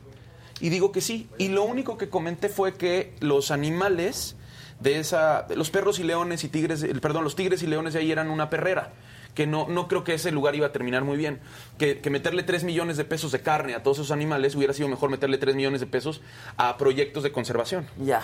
Y 0.60 0.68
digo 0.68 0.92
que 0.92 1.00
sí. 1.00 1.30
Y 1.38 1.48
lo 1.48 1.62
único 1.62 1.96
que 1.96 2.10
comenté 2.10 2.50
fue 2.50 2.74
que 2.74 3.14
los 3.20 3.50
animales 3.50 4.36
de 4.80 4.98
esa, 4.98 5.42
de 5.42 5.56
los 5.56 5.70
perros 5.70 5.98
y 5.98 6.02
leones 6.04 6.44
y 6.44 6.48
tigres, 6.48 6.84
perdón, 7.00 7.24
los 7.24 7.34
tigres 7.36 7.62
y 7.62 7.66
leones 7.66 7.94
de 7.94 8.00
ahí 8.00 8.12
eran 8.12 8.28
una 8.30 8.50
perrera. 8.50 8.92
Que 9.34 9.46
no, 9.46 9.68
no 9.68 9.86
creo 9.88 10.02
que 10.04 10.14
ese 10.14 10.30
lugar 10.32 10.54
iba 10.54 10.66
a 10.66 10.72
terminar 10.72 11.04
muy 11.04 11.16
bien. 11.16 11.40
Que, 11.78 12.00
que 12.00 12.10
meterle 12.10 12.42
3 12.42 12.64
millones 12.64 12.96
de 12.96 13.04
pesos 13.04 13.30
de 13.32 13.40
carne 13.40 13.74
a 13.74 13.82
todos 13.82 13.98
esos 13.98 14.10
animales 14.10 14.54
hubiera 14.56 14.72
sido 14.74 14.88
mejor 14.88 15.08
meterle 15.10 15.38
3 15.38 15.54
millones 15.54 15.80
de 15.80 15.86
pesos 15.86 16.20
a 16.56 16.76
proyectos 16.76 17.22
de 17.22 17.32
conservación. 17.32 17.86
Ya. 17.98 18.22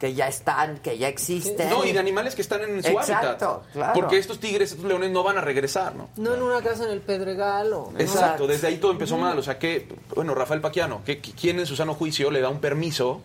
que 0.00 0.12
ya 0.14 0.28
están, 0.28 0.78
que 0.78 0.98
ya 0.98 1.08
existen. 1.08 1.70
No, 1.70 1.84
y 1.84 1.92
de 1.92 1.98
animales 1.98 2.34
que 2.34 2.42
están 2.42 2.60
en 2.62 2.82
su 2.82 2.90
Exacto, 2.90 3.28
hábitat. 3.28 3.72
claro. 3.72 3.92
Porque 3.94 4.18
estos 4.18 4.38
tigres, 4.40 4.72
estos 4.72 4.84
leones 4.84 5.10
no 5.10 5.22
van 5.22 5.38
a 5.38 5.40
regresar, 5.40 5.94
¿no? 5.94 6.10
No 6.16 6.34
en 6.34 6.42
una 6.42 6.60
casa 6.60 6.84
en 6.84 6.90
el 6.90 7.00
Pedregal 7.00 7.72
o... 7.72 7.92
Exacto, 7.98 8.46
desde 8.46 8.66
ahí 8.66 8.76
todo 8.78 8.90
empezó 8.92 9.16
mal. 9.16 9.38
O 9.38 9.42
sea 9.42 9.58
que, 9.58 9.88
bueno, 10.14 10.34
Rafael 10.34 10.60
Paquiano, 10.60 11.02
que, 11.04 11.20
que- 11.20 11.32
¿quién 11.32 11.58
en 11.60 11.66
su 11.66 11.76
sano 11.76 11.94
juicio 11.94 12.30
le 12.30 12.40
da 12.42 12.48
un 12.50 12.60
permiso 12.60 13.22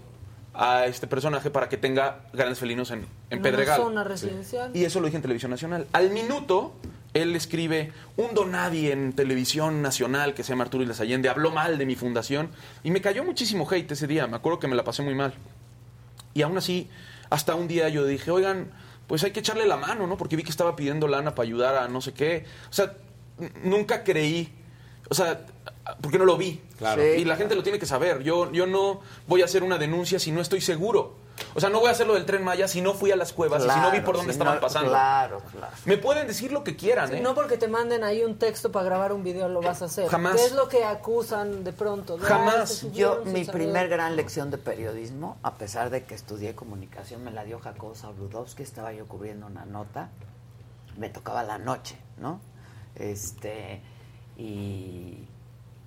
a 0.53 0.86
este 0.86 1.08
personaje 1.08 1.49
para 1.49 1.68
que 1.68 1.76
tenga 1.78 2.22
grandes 2.32 2.60
felinos 2.60 2.91
en, 2.91 2.99
en 2.99 3.08
En 3.30 3.41
Pedregal? 3.41 3.80
una 3.82 3.90
zona 3.90 4.03
residencial. 4.06 4.72
Y 4.74 4.86
eso 4.86 4.99
lo 5.02 5.08
dije 5.08 5.18
en 5.18 5.24
Televisión 5.24 5.52
Nacional. 5.52 5.88
Al 5.91 6.10
minuto, 6.12 6.74
él 7.13 7.35
escribe 7.35 7.91
un 8.17 8.33
donadie 8.33 8.91
en 8.91 9.13
Televisión 9.13 9.81
Nacional 9.81 10.33
que 10.33 10.43
se 10.43 10.49
llama 10.49 10.63
Arturo 10.63 10.83
Islas 10.83 11.01
Allende, 11.01 11.29
habló 11.29 11.51
mal 11.51 11.77
de 11.77 11.85
mi 11.85 11.95
fundación 11.95 12.49
y 12.83 12.91
me 12.91 13.01
cayó 13.01 13.23
muchísimo 13.23 13.67
hate 13.69 13.91
ese 13.91 14.07
día. 14.07 14.27
Me 14.27 14.38
acuerdo 14.38 14.59
que 14.59 14.67
me 14.67 14.75
la 14.75 14.83
pasé 14.83 15.03
muy 15.03 15.15
mal. 15.15 15.33
Y 16.33 16.41
aún 16.43 16.57
así, 16.57 16.89
hasta 17.29 17.55
un 17.55 17.67
día 17.67 17.89
yo 17.89 18.05
dije, 18.05 18.31
oigan, 18.31 18.71
pues 19.07 19.23
hay 19.23 19.31
que 19.31 19.41
echarle 19.41 19.65
la 19.65 19.75
mano, 19.75 20.07
¿no? 20.07 20.17
Porque 20.17 20.38
vi 20.38 20.43
que 20.43 20.51
estaba 20.51 20.75
pidiendo 20.75 21.07
lana 21.07 21.35
para 21.35 21.45
ayudar 21.45 21.75
a 21.75 21.88
no 21.89 21.99
sé 21.99 22.13
qué. 22.13 22.45
O 22.69 22.73
sea, 22.73 22.93
nunca 23.63 24.03
creí. 24.03 24.53
O 25.11 25.13
sea, 25.13 25.41
porque 26.01 26.17
no 26.17 26.23
lo 26.23 26.38
vi. 26.38 26.61
Claro. 26.77 27.03
y 27.05 27.25
la 27.25 27.35
gente 27.35 27.53
lo 27.53 27.61
tiene 27.63 27.77
que 27.77 27.85
saber. 27.85 28.23
Yo, 28.23 28.49
yo 28.53 28.65
no 28.65 29.01
voy 29.27 29.41
a 29.41 29.45
hacer 29.45 29.61
una 29.61 29.77
denuncia 29.77 30.17
si 30.19 30.31
no 30.31 30.39
estoy 30.41 30.61
seguro. 30.61 31.13
O 31.53 31.59
sea, 31.59 31.69
no 31.69 31.79
voy 31.79 31.89
a 31.89 31.91
hacer 31.91 32.07
lo 32.07 32.13
del 32.13 32.25
tren 32.25 32.43
Maya 32.43 32.67
si 32.67 32.81
no 32.81 32.93
fui 32.93 33.11
a 33.11 33.15
las 33.17 33.33
cuevas 33.33 33.65
y 33.65 33.69
si 33.69 33.79
no 33.79 33.91
vi 33.91 33.99
por 33.99 34.15
dónde 34.15 34.31
si 34.31 34.38
estaban 34.39 34.55
no- 34.55 34.61
pasando. 34.61 34.89
Claro, 34.89 35.41
claro. 35.51 35.73
Me 35.85 35.97
pueden 35.97 36.27
decir 36.27 36.51
lo 36.53 36.63
que 36.63 36.75
quieran, 36.77 37.09
Sí, 37.09 37.15
¿eh? 37.17 37.19
No 37.21 37.35
porque 37.35 37.57
te 37.57 37.67
manden 37.67 38.03
ahí 38.05 38.23
un 38.23 38.38
texto 38.39 38.71
para 38.71 38.85
grabar 38.85 39.11
un 39.11 39.21
video 39.23 39.49
lo 39.49 39.61
vas 39.61 39.81
a 39.81 39.85
hacer. 39.85 40.07
Jamás. 40.07 40.35
¿Qué 40.38 40.45
es 40.45 40.53
lo 40.53 40.69
que 40.69 40.85
acusan 40.85 41.63
de 41.65 41.73
pronto? 41.73 42.17
De, 42.17 42.25
Jamás. 42.25 42.55
"Ay, 42.61 42.67
se 42.67 42.73
subieron 42.75 43.25
Yo, 43.25 43.31
mi 43.31 43.43
saber". 43.45 43.61
primer 43.61 43.89
gran 43.89 44.15
lección 44.15 44.49
de 44.49 44.57
periodismo, 44.59 45.38
a 45.43 45.55
pesar 45.57 45.89
de 45.89 46.03
que 46.05 46.15
estudié 46.15 46.55
comunicación, 46.55 47.23
me 47.23 47.31
la 47.31 47.43
dio 47.43 47.59
Jacobo 47.59 47.95
Zabludowski, 47.95 48.63
estaba 48.63 48.93
yo 48.93 49.05
cubriendo 49.07 49.45
una 49.47 49.65
nota, 49.65 50.09
me 50.97 51.09
tocaba 51.09 51.43
la 51.43 51.57
noche, 51.57 51.97
¿no? 52.17 52.39
Este, 52.95 53.81
y, 54.41 55.27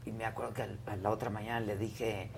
y 0.07 0.13
me 0.13 0.25
acuerdo 0.25 0.55
que 0.55 0.63
al- 0.63 0.79
a 0.87 0.97
la 0.97 1.11
otra 1.11 1.31
mañana 1.31 1.61
le 1.61 1.77
dije, 1.77 2.31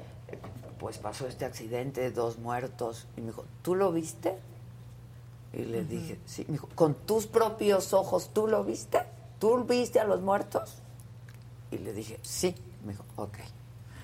pues 0.78 0.98
pasó 0.98 1.26
este 1.26 1.44
accidente, 1.44 2.10
dos 2.10 2.38
muertos, 2.38 3.06
y 3.16 3.20
me 3.20 3.28
dijo, 3.28 3.44
¿tú 3.62 3.74
lo 3.74 3.92
viste? 3.92 4.36
Y 5.52 5.64
le 5.64 5.80
Ujú. 5.80 5.88
dije, 5.88 6.20
sí, 6.26 6.44
me 6.48 6.52
dijo, 6.52 6.68
¿con 6.74 6.94
tus 6.94 7.26
propios 7.26 7.92
ojos 7.92 8.30
tú 8.32 8.46
lo 8.46 8.64
viste? 8.64 9.00
¿Tú 9.38 9.64
viste 9.64 10.00
a 10.00 10.04
los 10.04 10.20
muertos? 10.20 10.76
Y 11.70 11.78
le 11.78 11.92
dije, 11.92 12.18
sí. 12.22 12.54
Me 12.84 12.92
dijo, 12.92 13.04
ok. 13.16 13.38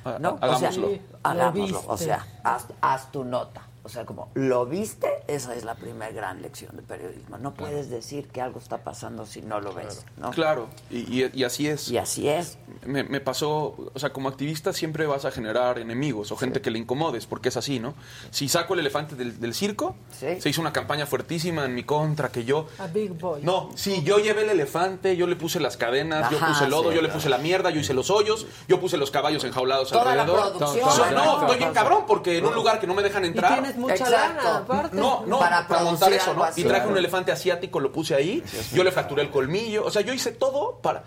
Ha- 0.04 0.18
¿No? 0.18 0.38
hagámoslo. 0.40 0.88
O 0.88 0.90
sea, 0.90 0.98
hagámoslo. 1.22 1.82
lo 1.86 1.92
O 1.92 1.96
sea, 1.96 2.26
haz, 2.42 2.66
haz 2.80 3.12
tu 3.12 3.24
nota. 3.24 3.62
O 3.84 3.88
sea, 3.88 4.04
como, 4.06 4.30
¿lo 4.34 4.64
viste? 4.64 5.08
Esa 5.26 5.56
es 5.56 5.64
la 5.64 5.74
primera 5.74 6.12
gran 6.12 6.40
lección 6.40 6.76
de 6.76 6.82
periodismo. 6.82 7.36
No 7.38 7.52
puedes 7.52 7.90
decir 7.90 8.28
que 8.28 8.40
algo 8.40 8.60
está 8.60 8.84
pasando 8.84 9.26
si 9.26 9.42
no 9.42 9.60
lo 9.60 9.72
ves, 9.74 10.04
¿no? 10.18 10.30
Claro, 10.30 10.68
y, 10.88 10.98
y- 11.24 11.30
y 11.34 11.42
así 11.42 11.66
es. 11.66 11.88
Y 11.88 11.98
así 11.98 12.28
es. 12.28 12.58
Me, 12.86 13.02
me 13.02 13.20
pasó, 13.20 13.74
o 13.92 13.98
sea, 13.98 14.12
como 14.12 14.28
activista 14.28 14.72
siempre 14.72 15.06
vas 15.06 15.24
a 15.24 15.32
generar 15.32 15.80
enemigos 15.80 16.30
o 16.30 16.36
gente 16.36 16.60
que 16.60 16.70
le 16.70 16.78
incomodes, 16.78 17.26
porque 17.26 17.48
es 17.48 17.56
así, 17.56 17.80
¿no? 17.80 17.94
Si 18.30 18.48
saco 18.48 18.74
el 18.74 18.80
elefante 18.80 19.16
del, 19.16 19.40
del 19.40 19.52
circo, 19.52 19.96
Sí. 20.16 20.40
se 20.40 20.48
hizo 20.48 20.60
una 20.60 20.72
campaña 20.72 21.04
fuertísima 21.06 21.64
en 21.64 21.74
mi 21.74 21.82
contra, 21.82 22.30
que 22.30 22.44
yo... 22.44 22.68
A 22.78 22.86
Big 22.86 23.10
Boy. 23.18 23.42
No, 23.42 23.70
sí, 23.74 24.02
yo 24.04 24.18
llevé 24.18 24.42
el 24.44 24.50
elefante, 24.50 25.16
yo 25.16 25.26
le 25.26 25.34
puse 25.34 25.58
las 25.58 25.76
cadenas, 25.76 26.30
yo 26.30 26.38
puse 26.38 26.64
el 26.64 26.70
lodo, 26.70 26.90
sí, 26.90 26.94
yo 26.94 27.02
le 27.02 27.08
claro. 27.08 27.14
puse 27.14 27.28
la 27.28 27.38
mierda, 27.38 27.70
yo 27.70 27.80
hice 27.80 27.94
los 27.94 28.10
hoyos, 28.10 28.46
yo 28.68 28.78
puse 28.80 28.96
los 28.96 29.10
caballos 29.10 29.42
enjaulados 29.42 29.88
Toda 29.90 30.14
la 30.14 30.22
alrededor. 30.22 30.52
producción. 30.56 30.90
So- 30.92 31.10
no, 31.10 31.40
estoy 31.42 31.58
bien 31.58 31.72
cabrón, 31.72 32.04
porque 32.06 32.38
en 32.38 32.46
un 32.46 32.54
lugar 32.54 32.78
que 32.78 32.86
no 32.86 32.94
me 32.94 33.02
dejan 33.02 33.24
entrar... 33.24 33.71
tienes 33.72 33.76
mucha 33.78 33.94
Exacto. 33.94 34.44
lana, 34.44 34.56
aparte. 34.58 34.96
No, 34.96 35.24
no, 35.26 35.38
Para 35.38 35.66
para, 35.66 35.84
montar 35.84 36.12
eso, 36.12 36.34
¿no? 36.34 36.44
así. 36.44 36.60
Y 36.60 36.64
traje 36.64 36.82
un 36.82 36.86
Claro. 36.88 36.98
elefante 36.98 37.32
asiático, 37.32 37.80
lo 37.80 37.92
puse 37.92 38.14
ahí, 38.14 38.42
yo 38.72 38.84
le 38.84 38.92
fracturé 38.92 39.22
el 39.22 39.30
colmillo, 39.30 39.84
o 39.84 39.90
sea, 39.90 40.02
yo 40.02 40.12
hice 40.12 40.32
todo 40.32 40.78
para... 40.82 41.04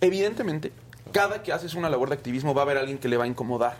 Evidentemente, 0.00 0.72
cada 1.12 1.42
que 1.42 1.52
haces 1.52 1.74
una 1.74 1.90
labor 1.90 2.08
de 2.08 2.14
activismo 2.14 2.54
va 2.54 2.62
a 2.62 2.64
haber 2.64 2.78
alguien 2.78 2.98
que 2.98 3.08
le 3.08 3.16
va 3.16 3.24
a 3.24 3.26
incomodar. 3.26 3.76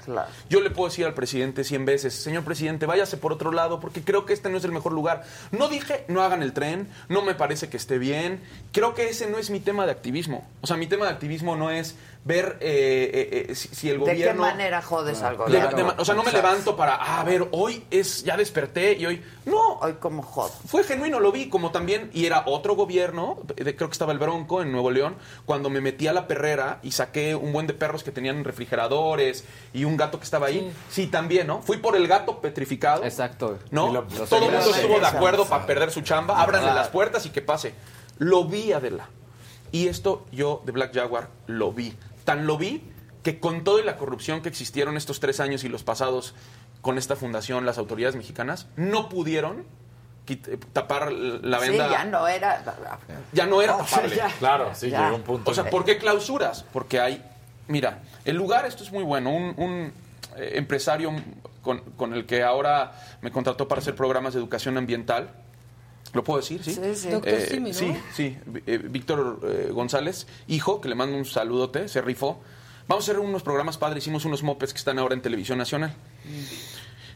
Yo 0.49 0.61
le 0.61 0.71
puedo 0.71 0.89
decir 0.91 1.07
al 1.07 1.15
presidente 1.15 1.65
100 1.65 1.85
veces, 1.85 2.15
señor 2.15 2.45
presidente, 2.45 2.87
váyase 2.87 3.17
por 3.17 3.33
otro 3.33 3.53
lado 3.53 3.81
porque 3.81 4.03
creo 4.03 4.27
que 4.27 4.33
este 4.33 4.51
no 4.51 4.59
es 4.59 4.65
el 4.65 4.73
mejor 4.73 4.93
lugar. 4.93 5.23
No 5.53 5.69
dije, 5.69 6.05
no 6.09 6.23
hagan 6.23 6.43
el 6.43 6.53
tren, 6.53 6.89
no 7.09 7.23
me 7.23 7.35
parece 7.35 7.69
que 7.69 7.77
esté 7.77 7.99
bien. 7.99 8.43
Creo 8.73 8.95
que 8.95 9.09
ese 9.09 9.31
no 9.31 9.39
es 9.39 9.49
mi 9.51 9.61
tema 9.61 9.87
de 9.87 9.93
activismo. 9.93 10.47
O 10.61 10.67
sea, 10.67 10.77
mi 10.77 10.87
tema 10.89 11.07
de 11.07 11.13
activismo 11.13 11.57
no 11.57 11.71
es 11.71 11.95
ver 12.23 12.59
eh, 12.61 13.11
eh, 13.15 13.47
eh, 13.51 13.55
si, 13.55 13.69
si 13.69 13.89
el 13.89 13.99
¿De 14.01 14.05
qué 14.05 14.11
gobierno... 14.13 14.43
manera 14.43 14.83
jodes 14.83 15.23
al 15.23 15.33
De- 15.33 15.37
gobierno? 15.39 15.77
de 15.77 15.83
o 16.03 16.05
sea, 16.05 16.15
no 16.15 16.23
me 16.23 16.31
levanto 16.33 16.77
para, 16.77 16.97
ah, 16.97 17.21
a 17.21 17.25
ver, 17.25 17.49
hoy 17.53 17.83
es, 17.91 18.23
ya 18.25 18.37
desperté 18.37 18.93
y 18.99 19.07
hoy... 19.07 19.23
No. 19.47 19.79
Hoy 19.81 19.95
como 19.95 20.23
jodo. 20.23 20.51
Fue 20.67 20.85
genuino, 20.85 21.19
lo 21.19 21.33
vi, 21.33 21.49
como 21.49 21.71
también, 21.73 22.11
y 22.13 22.27
era 22.27 22.43
otro 22.47 22.77
gobierno, 22.77 23.39
de- 23.57 23.75
creo 23.75 23.89
que 23.89 23.93
estaba 23.93 24.13
el 24.13 24.19
Bronco 24.19 24.61
en 24.61 24.71
Nuevo 24.71 24.91
León, 24.91 25.17
cuando 25.47 25.71
me 25.71 25.81
metí 25.81 26.07
a 26.09 26.13
la 26.13 26.27
perrera 26.27 26.79
y 26.83 26.93
saqué 26.93 27.35
un 27.35 27.53
buen 27.55 27.67
de 27.67 27.73
perros 27.73 28.05
que 28.05 28.13
tenían 28.13 28.45
refrigeradores 28.45 29.45
y 29.73 29.85
un 29.85 29.97
gato 29.97 30.19
que 30.19 30.25
estaba 30.25 30.49
ahí. 30.49 30.71
Sí, 30.91 31.07
también, 31.07 31.47
¿no? 31.47 31.63
Fui 31.63 31.79
por 31.79 31.97
el 31.97 32.07
gato 32.07 32.41
petrificado. 32.41 33.03
Exacto. 33.05 33.59
¿No? 33.71 33.89
Y 33.89 33.93
lo- 33.95 34.03
lo 34.03 34.27
Todo 34.27 34.47
el 34.47 34.53
mundo 34.53 34.71
estuvo 34.75 35.01
de 35.01 35.07
acuerdo 35.07 35.47
para 35.47 35.65
perder 35.67 35.91
su 35.91 36.03
chamba. 36.03 36.41
Ábranle 36.43 36.75
las 36.75 36.89
puertas 36.89 37.25
y 37.25 37.31
que 37.31 37.41
pase. 37.41 37.73
Lo 38.19 38.45
vi, 38.45 38.73
Adela. 38.73 39.09
Y 39.73 39.87
esto 39.89 40.27
yo 40.33 40.63
de 40.67 40.73
Black 40.73 40.93
Jaguar 40.95 41.29
lo 41.47 41.73
vi. 41.73 41.97
Tan 42.31 42.47
lo 42.47 42.57
vi 42.57 42.81
que 43.25 43.41
con 43.41 43.65
toda 43.65 43.83
la 43.83 43.97
corrupción 43.97 44.41
que 44.41 44.49
existieron 44.49 44.97
estos 44.97 45.19
tres 45.19 45.41
años 45.41 45.65
y 45.65 45.69
los 45.69 45.83
pasados 45.83 46.33
con 46.81 46.97
esta 46.97 47.17
fundación, 47.17 47.67
las 47.67 47.77
autoridades 47.77 48.15
mexicanas, 48.15 48.69
no 48.77 49.09
pudieron 49.09 49.65
eh, 50.29 50.37
tapar 50.73 51.11
la 51.11 51.59
venda. 51.59 51.87
Sí, 51.89 51.93
ya 51.93 52.05
no 52.05 52.29
era... 52.29 52.63
Ya 53.33 53.47
no 53.47 53.61
era 53.61 53.79
tapable. 53.79 54.15
ya. 54.15 54.29
Claro, 54.39 54.71
sí, 54.77 54.91
Ya. 54.91 55.07
llegó 55.07 55.17
un 55.17 55.23
punto. 55.23 55.51
O 55.51 55.55
sea, 55.55 55.69
¿por 55.69 55.85
qué 55.85 55.99
clausuras? 55.99 56.65
Porque 56.73 57.01
hay. 57.01 57.21
Mira, 57.67 57.99
el 58.25 58.37
lugar, 58.37 58.65
esto 58.65 58.85
es 58.85 58.93
muy 58.93 59.03
bueno. 59.03 59.31
Un, 59.31 59.55
un, 59.57 59.93
eh, 60.37 60.53
empresario 60.55 61.11
con, 61.63 61.81
con 61.97 62.15
el 62.15 62.27
que 62.27 62.45
ahora 62.45 62.93
me 63.23 63.33
contrató 63.33 63.67
para 63.67 63.81
hacer 63.81 63.97
programas 63.97 64.35
de 64.35 64.39
educación 64.39 64.79
ambiental. 64.79 65.31
¿Lo 66.13 66.25
puedo 66.25 66.41
decir? 66.41 66.63
Sí. 66.65 66.75
Sí, 66.75 66.95
sí. 66.95 67.09
Doctor 67.11 67.41
Simi, 67.41 67.71
¿no? 67.71 67.77
Sí, 67.79 67.97
sí. 68.15 68.37
Eh, 68.67 68.79
Víctor 68.79 69.41
eh, 69.45 69.71
González, 69.73 70.27
hijo, 70.49 70.81
que 70.81 70.89
le 70.89 70.95
mando 70.95 71.17
un 71.17 71.25
saludote, 71.25 71.89
se 71.89 72.01
rifó. 72.01 72.41
Vamos 72.89 73.09
a 73.09 73.13
hacer 73.13 73.21
unos 73.21 73.43
programas 73.45 73.79
padres. 73.79 74.03
Hicimos 74.03 74.25
unos 74.25 74.43
mopeds 74.43 74.73
que 74.73 74.79
están 74.79 74.99
ahora 74.99 75.15
en 75.15 75.23
Televisión 75.23 75.59
Nacional. 75.59 75.95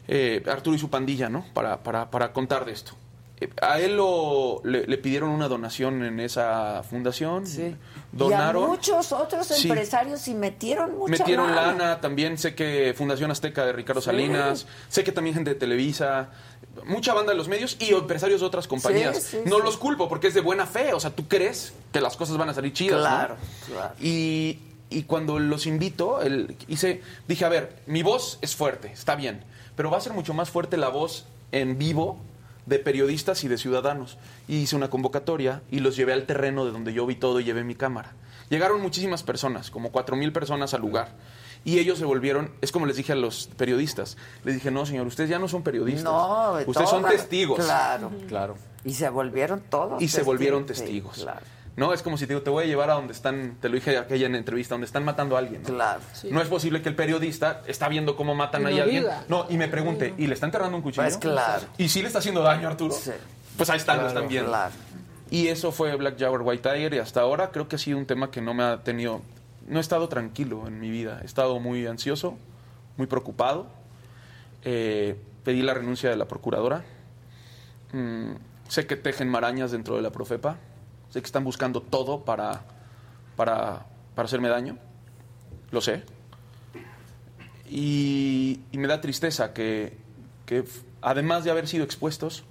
Eh, 0.07 0.43
Arturo 0.47 0.75
y 0.75 0.79
su 0.79 0.89
pandilla, 0.89 1.29
¿no? 1.29 1.45
Para, 1.53 1.81
para, 1.83 2.09
para 2.11 2.31
contar 2.31 2.63
de 2.65 2.71
esto. 2.71 2.93
Eh, 3.41 3.49
a 3.61 3.79
él 3.81 3.97
lo, 3.97 4.61
le, 4.63 4.85
le 4.87 4.97
pidieron 4.97 5.29
una 5.31 5.49
donación 5.49 6.03
en 6.03 6.19
esa 6.21 6.83
fundación. 6.83 7.43
Donaron. 8.13 8.61
Y 8.61 8.65
a 8.65 8.67
muchos 8.69 9.11
otros 9.11 9.47
Sí. 9.47 9.67
empresarios 9.67 10.25
y 10.29 10.35
metieron 10.35 10.95
mucha 10.97 11.11
Metieron 11.11 11.53
lana. 11.53 11.71
lana, 11.73 12.01
también 12.01 12.37
sé 12.37 12.55
que 12.55 12.93
Fundación 12.95 13.31
Azteca 13.31 13.65
de 13.65 13.73
Ricardo 13.73 13.99
Sí. 13.99 14.05
Salinas, 14.05 14.67
sé 14.87 15.03
que 15.03 15.11
también 15.11 15.33
gente 15.35 15.49
de 15.49 15.59
Televisa, 15.59 16.29
mucha 16.85 17.13
banda 17.13 17.31
de 17.31 17.37
los 17.37 17.47
medios 17.47 17.77
y 17.79 17.93
empresarios 17.93 18.41
de 18.41 18.47
otras 18.47 18.67
compañías. 18.67 19.17
Sí, 19.17 19.37
sí, 19.37 19.49
no 19.49 19.57
sí. 19.57 19.63
los 19.63 19.77
culpo 19.77 20.09
porque 20.09 20.27
es 20.27 20.33
de 20.33 20.41
buena 20.41 20.65
fe, 20.65 20.93
o 20.93 20.99
sea, 20.99 21.09
tú 21.11 21.27
crees 21.27 21.73
que 21.91 22.01
las 22.01 22.15
cosas 22.17 22.37
van 22.37 22.49
a 22.49 22.53
salir 22.53 22.73
chidas. 22.73 22.99
¿no? 22.99 23.05
Claro, 23.05 23.35
claro. 23.67 23.93
Y, 23.99 24.59
y 24.89 25.03
cuando 25.03 25.39
los 25.39 25.65
invito, 25.65 26.21
el, 26.21 26.55
hice, 26.67 27.01
dije, 27.27 27.45
a 27.45 27.49
ver, 27.49 27.75
mi 27.87 28.03
voz 28.03 28.39
es 28.41 28.55
fuerte, 28.55 28.91
está 28.91 29.15
bien, 29.15 29.43
pero 29.75 29.89
va 29.89 29.97
a 29.97 30.01
ser 30.01 30.13
mucho 30.13 30.33
más 30.33 30.49
fuerte 30.49 30.77
la 30.77 30.89
voz 30.89 31.25
en 31.51 31.77
vivo 31.77 32.19
de 32.65 32.79
periodistas 32.79 33.43
y 33.43 33.47
de 33.47 33.57
ciudadanos. 33.57 34.17
Y 34.47 34.57
hice 34.57 34.75
una 34.75 34.89
convocatoria 34.89 35.61
y 35.71 35.79
los 35.79 35.95
llevé 35.95 36.13
al 36.13 36.25
terreno 36.25 36.65
de 36.65 36.71
donde 36.71 36.93
yo 36.93 37.05
vi 37.05 37.15
todo 37.15 37.39
y 37.39 37.43
llevé 37.43 37.63
mi 37.63 37.75
cámara. 37.75 38.13
Llegaron 38.49 38.81
muchísimas 38.81 39.23
personas, 39.23 39.71
como 39.71 39.91
cuatro 39.91 40.15
mil 40.15 40.31
personas 40.31 40.73
al 40.73 40.81
lugar. 40.81 41.09
Y 41.65 41.79
ellos 41.79 41.97
se 41.97 42.05
volvieron, 42.05 42.51
es 42.61 42.71
como 42.71 42.85
les 42.85 42.95
dije 42.95 43.11
a 43.11 43.15
los 43.15 43.49
periodistas, 43.57 44.17
les 44.43 44.53
dije, 44.55 44.69
no 44.71 44.85
señor, 44.85 45.07
ustedes 45.07 45.29
ya 45.31 45.39
no 45.39 45.47
son 45.47 45.63
periodistas, 45.63 46.03
No, 46.03 46.55
de 46.55 46.63
ustedes 46.65 46.89
son 46.89 47.03
testigos. 47.03 47.65
Claro. 47.65 48.11
Claro. 48.27 48.55
Y 48.85 48.93
se 48.93 49.09
volvieron 49.09 49.61
todos. 49.67 50.01
Y 50.01 50.07
se 50.07 50.21
volvieron 50.21 50.61
sí, 50.61 50.67
testigos. 50.67 51.15
claro. 51.17 51.41
No, 51.75 51.91
es 51.91 52.01
como 52.01 52.17
si 52.17 52.25
te 52.25 52.33
digo, 52.33 52.41
te 52.41 52.49
voy 52.51 52.63
a 52.63 52.67
llevar 52.67 52.89
a 52.89 52.93
donde 52.93 53.11
están, 53.11 53.57
te 53.59 53.67
lo 53.67 53.75
dije 53.75 53.97
aquella 53.97 54.27
en 54.27 54.35
entrevista, 54.35 54.75
donde 54.75 54.85
están 54.85 55.03
matando 55.03 55.35
a 55.35 55.39
alguien. 55.39 55.61
¿no? 55.63 55.69
Claro. 55.69 55.99
No 56.31 56.41
es 56.41 56.47
posible 56.47 56.81
que 56.81 56.87
el 56.87 56.95
periodista 56.95 57.63
está 57.67 57.89
viendo 57.89 58.15
cómo 58.15 58.33
matan 58.33 58.65
ahí 58.65 58.79
a 58.79 58.83
alguien. 58.83 59.05
No, 59.27 59.45
y 59.49 59.57
me 59.57 59.67
pregunte, 59.67 60.13
¿y 60.17 60.27
le 60.27 60.35
está 60.35 60.45
enterrando 60.45 60.77
un 60.77 60.83
cuchillo? 60.83 61.03
Pues 61.03 61.17
claro. 61.17 61.65
¿Y 61.77 61.89
si 61.89 62.01
le 62.01 62.07
está 62.07 62.19
haciendo 62.19 62.43
daño 62.43 62.67
a 62.67 62.71
Arturo? 62.71 62.95
Pues 63.57 63.69
ahí 63.69 63.77
están, 63.77 63.97
lo 63.97 64.03
Claro, 64.03 64.07
están 64.19 64.29
viendo. 64.29 64.51
claro. 64.51 64.71
Y 65.31 65.47
eso 65.47 65.71
fue 65.71 65.93
Black 65.95 66.17
Jaguar 66.19 66.43
White 66.43 66.69
Tiger 66.69 66.93
y 66.93 66.99
hasta 66.99 67.21
ahora 67.21 67.49
creo 67.51 67.67
que 67.67 67.75
ha 67.75 67.79
sido 67.79 67.97
un 67.97 68.05
tema 68.05 68.29
que 68.31 68.39
no 68.39 68.53
me 68.53 68.63
ha 68.63 68.83
tenido... 68.83 69.21
No 69.65 69.79
he 69.79 69.81
estado 69.81 70.07
tranquilo 70.09 70.67
en 70.67 70.79
mi 70.79 70.89
vida. 70.89 71.19
He 71.21 71.25
estado 71.25 71.59
muy 71.59 71.87
ansioso, 71.87 72.37
muy 72.97 73.07
preocupado. 73.07 73.67
Eh, 74.63 75.19
pedí 75.43 75.61
la 75.61 75.73
renuncia 75.73 76.09
de 76.09 76.15
la 76.15 76.27
procuradora. 76.27 76.83
Mm, 77.91 78.33
sé 78.67 78.85
que 78.85 78.95
tejen 78.95 79.29
marañas 79.29 79.71
dentro 79.71 79.95
de 79.95 80.01
la 80.01 80.11
Profepa. 80.11 80.57
Sé 81.09 81.21
que 81.21 81.25
están 81.25 81.43
buscando 81.43 81.81
todo 81.81 82.25
para, 82.25 82.61
para, 83.35 83.85
para 84.13 84.25
hacerme 84.25 84.49
daño. 84.49 84.77
Lo 85.71 85.81
sé. 85.81 86.03
Y, 87.67 88.61
y 88.71 88.77
me 88.77 88.87
da 88.87 89.01
tristeza 89.01 89.53
que, 89.53 89.97
que 90.45 90.63
además 91.01 91.43
de 91.43 91.51
haber 91.51 91.67
sido 91.67 91.83
expuestos, 91.83 92.43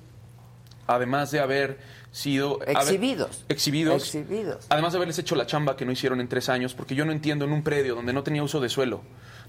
además 0.86 1.30
de 1.30 1.40
haber 1.40 1.78
sido... 2.14 2.60
haber- 2.62 2.76
Exhibidos. 2.78 3.44
exhibidos. 3.48 4.02
Exhibidos. 4.04 4.66
Además 4.68 4.92
de 4.92 4.98
haberles 4.98 5.18
hecho 5.18 5.34
la 5.34 5.46
chamba 5.46 5.76
que 5.76 5.84
no 5.84 5.90
hicieron 5.92 6.20
en 6.20 6.28
tres 6.28 6.48
años, 6.48 6.72
porque 6.74 6.94
yo 6.94 7.04
no 7.04 7.10
entiendo 7.12 7.44
en 7.44 7.52
un 7.52 7.62
predio 7.64 7.96
donde 7.96 8.12
no 8.12 8.22
tenía 8.22 8.42
uso 8.44 8.60
de 8.60 8.68
suelo, 8.68 9.00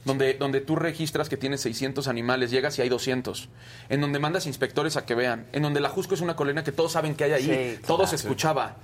donde, 0.03 0.33
donde 0.33 0.61
tú 0.61 0.75
registras 0.75 1.29
que 1.29 1.37
tienes 1.37 1.61
600 1.61 2.07
animales, 2.07 2.49
llegas 2.49 2.77
y 2.79 2.81
hay 2.81 2.89
200, 2.89 3.49
en 3.89 4.01
donde 4.01 4.17
mandas 4.17 4.47
inspectores 4.47 4.97
a 4.97 5.05
que 5.05 5.13
vean, 5.13 5.45
en 5.51 5.61
donde 5.61 5.79
la 5.79 5.89
Jusco 5.89 6.15
es 6.15 6.21
una 6.21 6.35
colina 6.35 6.63
que 6.63 6.71
todos 6.71 6.91
saben 6.91 7.13
que 7.15 7.23
hay 7.25 7.31
ahí, 7.33 7.43
Sí, 7.75 7.81
todo 7.85 7.97
claro. 7.97 8.09
se 8.09 8.15
escuchaba. 8.15 8.75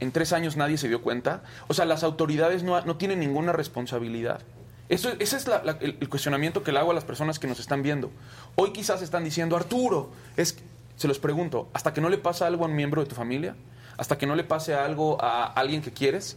En 0.00 0.12
tres 0.12 0.32
años 0.32 0.56
nadie 0.56 0.76
se 0.78 0.86
dio 0.88 1.02
cuenta. 1.02 1.42
O 1.68 1.74
sea, 1.74 1.84
las 1.86 2.02
autoridades 2.04 2.62
no, 2.62 2.80
no 2.84 2.96
tienen 2.96 3.18
ninguna 3.20 3.52
responsabilidad. 3.52 4.40
Eso, 4.88 5.10
ese 5.18 5.36
es 5.36 5.46
la- 5.46 5.62
la- 5.64 5.78
el, 5.80 5.96
el 6.00 6.08
cuestionamiento 6.08 6.62
que 6.62 6.70
le 6.72 6.78
hago 6.78 6.90
a 6.90 6.94
las 6.94 7.04
personas 7.04 7.38
que 7.38 7.46
nos 7.46 7.58
están 7.58 7.82
viendo. 7.82 8.10
Hoy 8.56 8.72
quizás 8.72 9.02
están 9.02 9.24
diciendo, 9.24 9.56
Arturo, 9.56 10.10
es, 10.36 10.56
se 10.96 11.08
los 11.08 11.18
pregunto, 11.18 11.68
¿hasta 11.72 11.92
que 11.92 12.00
no 12.00 12.08
le 12.08 12.18
pasa 12.18 12.46
algo 12.46 12.64
a 12.64 12.68
un 12.68 12.74
miembro 12.76 13.02
de 13.02 13.08
tu 13.08 13.14
familia? 13.14 13.56
¿Hasta 13.96 14.18
que 14.18 14.26
no 14.26 14.34
le 14.36 14.44
pase 14.44 14.74
algo 14.74 15.22
a 15.22 15.44
alguien 15.46 15.82
que 15.82 15.92
quieres? 15.92 16.36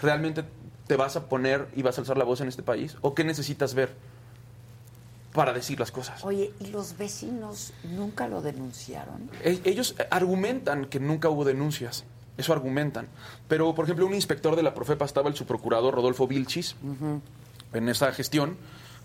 ¿Realmente 0.00 0.44
te 0.86 0.96
vas 0.96 1.16
a 1.16 1.26
poner 1.28 1.66
y 1.74 1.82
vas 1.82 1.98
a 1.98 2.02
alzar 2.02 2.16
la 2.18 2.24
voz 2.24 2.40
en 2.40 2.48
este 2.48 2.62
país? 2.62 2.96
¿O 3.00 3.14
qué 3.14 3.24
necesitas 3.24 3.74
ver 3.74 3.94
para 5.32 5.52
decir 5.52 5.80
las 5.80 5.90
cosas? 5.90 6.24
Oye, 6.24 6.52
¿y 6.60 6.66
los 6.68 6.96
vecinos 6.96 7.72
nunca 7.84 8.28
lo 8.28 8.40
denunciaron? 8.42 9.28
E- 9.42 9.60
Ellos 9.64 9.96
argumentan 10.10 10.84
que 10.86 11.00
nunca 11.00 11.28
hubo 11.28 11.44
denuncias. 11.44 12.04
Eso 12.36 12.52
argumentan. 12.52 13.06
Pero, 13.48 13.74
por 13.74 13.84
ejemplo, 13.84 14.06
un 14.06 14.14
inspector 14.14 14.54
de 14.56 14.62
la 14.62 14.74
Profepa 14.74 15.04
estaba 15.04 15.28
el 15.28 15.34
subprocurador 15.36 15.94
Rodolfo 15.94 16.26
Vilchis 16.26 16.76
en 17.72 17.88
esa 17.88 18.12
gestión, 18.12 18.56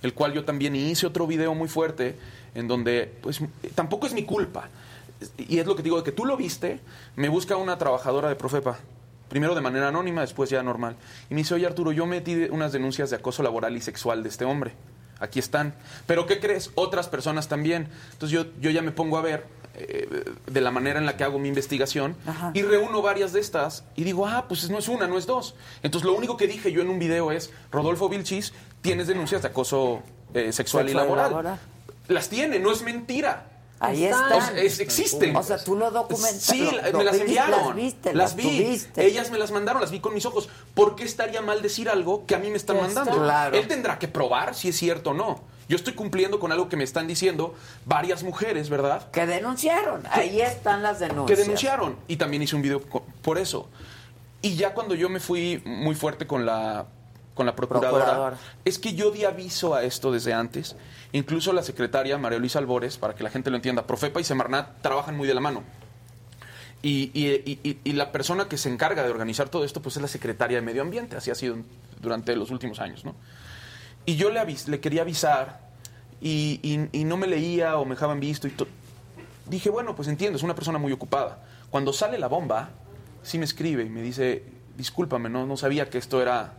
el 0.01 0.13
cual 0.13 0.33
yo 0.33 0.45
también 0.45 0.75
hice 0.75 1.05
otro 1.07 1.27
video 1.27 1.53
muy 1.55 1.67
fuerte 1.67 2.15
en 2.55 2.67
donde, 2.67 3.11
pues, 3.21 3.41
tampoco 3.75 4.07
es 4.07 4.13
mi 4.13 4.23
culpa. 4.23 4.69
Y 5.37 5.59
es 5.59 5.67
lo 5.67 5.75
que 5.75 5.83
digo, 5.83 5.97
de 5.97 6.03
que 6.03 6.11
tú 6.11 6.25
lo 6.25 6.37
viste, 6.37 6.79
me 7.15 7.29
busca 7.29 7.57
una 7.57 7.77
trabajadora 7.77 8.29
de 8.29 8.35
Profepa, 8.35 8.79
primero 9.27 9.53
de 9.55 9.61
manera 9.61 9.89
anónima, 9.89 10.21
después 10.21 10.49
ya 10.49 10.63
normal. 10.63 10.95
Y 11.29 11.33
me 11.33 11.41
dice, 11.41 11.55
oye 11.55 11.65
Arturo, 11.65 11.91
yo 11.91 12.05
metí 12.05 12.35
unas 12.49 12.71
denuncias 12.71 13.09
de 13.09 13.17
acoso 13.17 13.43
laboral 13.43 13.75
y 13.75 13.81
sexual 13.81 14.23
de 14.23 14.29
este 14.29 14.45
hombre. 14.45 14.73
Aquí 15.19 15.39
están. 15.39 15.73
Pero 16.07 16.25
¿qué 16.25 16.39
crees? 16.39 16.71
Otras 16.75 17.09
personas 17.09 17.49
también. 17.49 17.89
Entonces 18.13 18.31
yo, 18.31 18.45
yo 18.61 18.69
ya 18.71 18.81
me 18.81 18.91
pongo 18.91 19.17
a 19.17 19.21
ver 19.21 19.45
eh, 19.75 20.23
de 20.47 20.61
la 20.61 20.71
manera 20.71 20.97
en 20.99 21.05
la 21.05 21.17
que 21.17 21.25
hago 21.25 21.39
mi 21.39 21.49
investigación 21.49 22.15
y 22.53 22.61
reúno 22.61 23.01
varias 23.01 23.33
de 23.33 23.41
estas 23.41 23.83
y 23.97 24.05
digo, 24.05 24.25
ah, 24.25 24.45
pues 24.47 24.69
no 24.69 24.77
es 24.77 24.87
una, 24.87 25.07
no 25.07 25.17
es 25.17 25.25
dos. 25.25 25.55
Entonces 25.83 26.05
lo 26.09 26.15
único 26.15 26.37
que 26.37 26.47
dije 26.47 26.71
yo 26.71 26.81
en 26.81 26.89
un 26.89 26.99
video 26.99 27.31
es, 27.33 27.51
Rodolfo 27.71 28.07
Vilchis, 28.07 28.53
tienes 28.81 29.07
denuncias 29.07 29.41
de 29.41 29.49
acoso 29.49 30.01
eh, 30.33 30.53
sexual, 30.53 30.85
y 30.85 30.89
Sexual 30.89 30.89
y 30.89 30.93
laboral. 30.93 31.29
laboral. 31.31 31.59
Las 32.09 32.27
tiene, 32.27 32.59
no 32.59 32.71
es 32.73 32.81
mentira. 32.81 33.45
Ahí 33.79 34.03
O 34.05 34.09
están. 34.09 34.41
sea, 34.41 34.61
es- 34.61 34.79
existen. 34.81 35.33
O 35.37 35.41
sea, 35.41 35.57
tú 35.63 35.77
lo 35.77 35.89
documentaste. 35.89 36.51
Sí, 36.53 36.59
lo- 36.65 36.71
la- 36.81 36.89
lo 36.89 36.97
me 36.97 37.03
las 37.05 37.15
enviaron. 37.15 37.65
Las 37.67 37.75
viste, 37.75 38.09
las 38.13 38.15
las 38.15 38.35
vi. 38.35 38.43
tuviste. 38.43 39.05
Ellas 39.05 39.31
me 39.31 39.37
las 39.39 39.51
mandaron, 39.51 39.81
las 39.81 39.89
vi 39.91 40.01
con 40.01 40.13
mis 40.13 40.25
ojos. 40.25 40.49
¿Por 40.73 40.97
qué 40.97 41.05
estaría 41.05 41.41
mal 41.41 41.61
decir 41.61 41.87
algo 41.87 42.25
que 42.25 42.35
a 42.35 42.39
mí 42.39 42.49
me 42.49 42.57
están 42.57 42.75
mandando? 42.75 43.11
está. 43.11 43.23
Claro. 43.23 43.55
Él 43.57 43.69
tendrá 43.69 43.97
que 43.97 44.09
probar 44.09 44.53
si 44.53 44.67
es 44.67 44.75
cierto 44.77 45.11
o 45.11 45.13
no. 45.13 45.39
Yo 45.69 45.77
estoy 45.77 45.93
cumpliendo 45.93 46.39
con 46.41 46.51
algo 46.51 46.67
que 46.67 46.75
me 46.75 46.83
están 46.83 47.07
diciendo 47.07 47.55
varias 47.85 48.23
mujeres, 48.23 48.69
¿verdad? 48.69 49.09
Que 49.11 49.25
denunciaron. 49.25 50.01
Ahí 50.11 50.41
están 50.41 50.83
las 50.83 50.99
denuncias. 50.99 51.37
Que 51.39 51.43
denunciaron. 51.43 51.95
Y 52.09 52.17
también 52.17 52.43
hice 52.43 52.55
un 52.57 52.63
video 52.63 52.81
por 53.21 53.37
eso. 53.37 53.69
Y 54.41 54.55
ya 54.55 54.73
cuando 54.73 54.95
yo 54.95 55.07
me 55.09 55.19
fui 55.21 55.61
muy 55.65 55.95
fuerte 55.95 56.25
con 56.27 56.45
la, 56.45 56.87
con 57.39 57.45
la 57.45 57.55
procuradora, 57.55 58.03
Procuradora. 58.05 58.37
es 58.65 58.79
que 58.79 58.95
yo 58.95 59.11
di 59.11 59.23
aviso 59.23 59.73
a 59.73 59.83
esto 59.85 60.11
desde 60.11 60.33
antes. 60.33 60.75
Incluso 61.13 61.53
la 61.53 61.63
secretaria 61.63 62.17
María 62.17 62.37
Luisa 62.37 62.59
Albores, 62.59 62.97
para 62.97 63.15
que 63.15 63.23
la 63.23 63.29
gente 63.29 63.49
lo 63.49 63.55
entienda, 63.55 63.87
Profepa 63.87 64.19
y 64.19 64.25
Semarnat 64.25 64.81
trabajan 64.81 65.15
muy 65.15 65.25
de 65.25 65.33
la 65.33 65.39
mano. 65.39 65.63
Y, 66.81 67.11
y- 67.13 67.41
y- 67.49 67.59
y- 67.63 67.77
y 67.85 67.93
la 67.93 68.11
persona 68.11 68.49
que 68.49 68.57
se 68.57 68.67
encarga 68.69 69.03
de 69.03 69.09
organizar 69.09 69.47
todo 69.47 69.63
esto, 69.63 69.81
pues 69.81 69.95
es 69.95 70.01
la 70.01 70.09
secretaria 70.09 70.57
de 70.57 70.61
Medio 70.61 70.81
Ambiente, 70.81 71.15
así 71.15 71.31
ha 71.31 71.35
sido 71.35 71.55
durante 72.01 72.35
los 72.35 72.51
últimos 72.51 72.79
años, 72.81 73.05
¿no? 73.05 73.15
Y 74.05 74.17
yo 74.17 74.29
le, 74.31 74.41
avis- 74.41 74.67
le 74.67 74.81
quería 74.81 75.03
avisar 75.03 75.61
y, 76.21 76.79
no 77.05 77.15
me 77.15 77.27
leía 77.27 77.77
o 77.77 77.85
me 77.85 77.95
dejaban 77.95 78.19
visto 78.19 78.47
y 78.49 78.53
dije, 79.45 79.69
bueno, 79.69 79.95
pues 79.95 80.09
entiendo, 80.09 80.35
es 80.35 80.43
una 80.43 80.55
persona 80.55 80.77
muy 80.77 80.91
ocupada. 80.91 81.39
Cuando 81.69 81.93
sale 81.93 82.19
la 82.19 82.27
bomba, 82.27 82.71
sí 83.23 83.37
me 83.39 83.45
escribe 83.45 83.83
y 83.83 83.89
me 83.89 84.01
dice, 84.01 84.43
discúlpame, 84.75 85.29
no, 85.29 85.45
no 85.45 85.55
sabía 85.55 85.89
que 85.89 85.97
esto 85.97 86.21
era, 86.21 86.53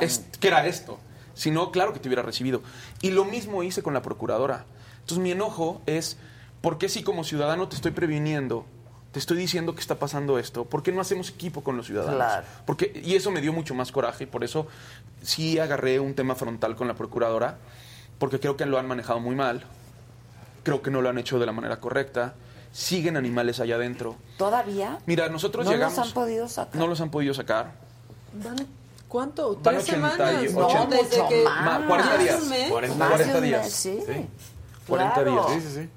es- 0.00 0.24
que 0.40 0.48
era 0.48 0.66
esto. 0.66 0.98
Si 1.34 1.50
no, 1.50 1.70
claro 1.70 1.92
que 1.92 1.98
te 2.00 2.08
hubiera 2.08 2.22
recibido. 2.22 2.62
Y 3.02 3.10
lo 3.10 3.24
mismo 3.24 3.62
hice 3.62 3.82
con 3.82 3.92
la 3.94 4.02
procuradora. 4.02 4.64
Entonces 5.00 5.18
mi 5.18 5.30
enojo 5.32 5.82
es, 5.86 6.16
¿por 6.62 6.78
qué 6.78 6.88
si 6.88 7.02
como 7.02 7.24
ciudadano 7.24 7.68
te 7.68 7.76
estoy 7.76 7.90
previniendo, 7.92 8.64
te 9.12 9.18
estoy 9.18 9.36
diciendo 9.36 9.74
que 9.74 9.80
está 9.80 9.96
pasando 9.98 10.38
esto? 10.38 10.64
¿Por 10.64 10.82
qué 10.82 10.92
no 10.92 11.00
hacemos 11.00 11.28
equipo 11.30 11.62
con 11.62 11.76
los 11.76 11.86
ciudadanos? 11.86 12.16
Claro. 12.16 12.46
Porque, 12.64 13.00
y 13.04 13.14
eso 13.16 13.30
me 13.30 13.40
dio 13.40 13.52
mucho 13.52 13.74
más 13.74 13.92
coraje 13.92 14.24
y 14.24 14.26
por 14.26 14.44
eso 14.44 14.66
sí 15.22 15.58
agarré 15.58 16.00
un 16.00 16.14
tema 16.14 16.34
frontal 16.34 16.74
con 16.74 16.88
la 16.88 16.94
procuradora, 16.94 17.58
porque 18.18 18.40
creo 18.40 18.56
que 18.56 18.64
lo 18.66 18.78
han 18.78 18.88
manejado 18.88 19.20
muy 19.20 19.34
mal, 19.34 19.62
creo 20.62 20.82
que 20.82 20.90
no 20.90 21.02
lo 21.02 21.08
han 21.10 21.18
hecho 21.18 21.38
de 21.38 21.46
la 21.46 21.52
manera 21.52 21.78
correcta, 21.80 22.34
siguen 22.72 23.16
animales 23.16 23.60
allá 23.60 23.76
adentro. 23.76 24.16
¿Todavía? 24.38 24.98
Mira, 25.06 25.28
nosotros 25.28 25.64
no 25.66 25.70
llegamos... 25.72 25.96
los 25.98 26.06
han 26.08 26.12
podido 26.14 26.48
sacar. 26.48 26.76
No 26.76 26.86
los 26.88 27.00
han 27.00 27.10
podido 27.10 27.34
sacar. 27.34 27.72
Van- 28.42 28.66
¿Cuánto? 29.08 29.56
¿Tres 29.62 29.84
80 29.84 30.10
semanas? 30.10 30.44
y- 30.44 30.52
No, 30.54 30.66
80. 30.66 30.96
desde 30.96 31.16
Mucho 31.18 31.28
que... 31.28 31.44
más. 31.44 31.64
Ma- 31.80 31.86
40 31.86 32.10
¿Más 32.10 32.18
de 32.18 32.24
días. 32.24 32.42
un 32.42 32.48
mes? 32.48 32.70
40, 32.70 32.96
Más 32.96 33.08
de 33.08 33.14
40 33.14 33.38
un 33.38 33.44
días. 33.44 33.62
mes, 33.64 33.72
sí. 33.72 34.00
40 34.88 35.14
Claro. 35.14 35.30
días. 35.32 35.46
Sí, 35.52 35.60
sí, 35.68 35.74
sí. 35.82 35.90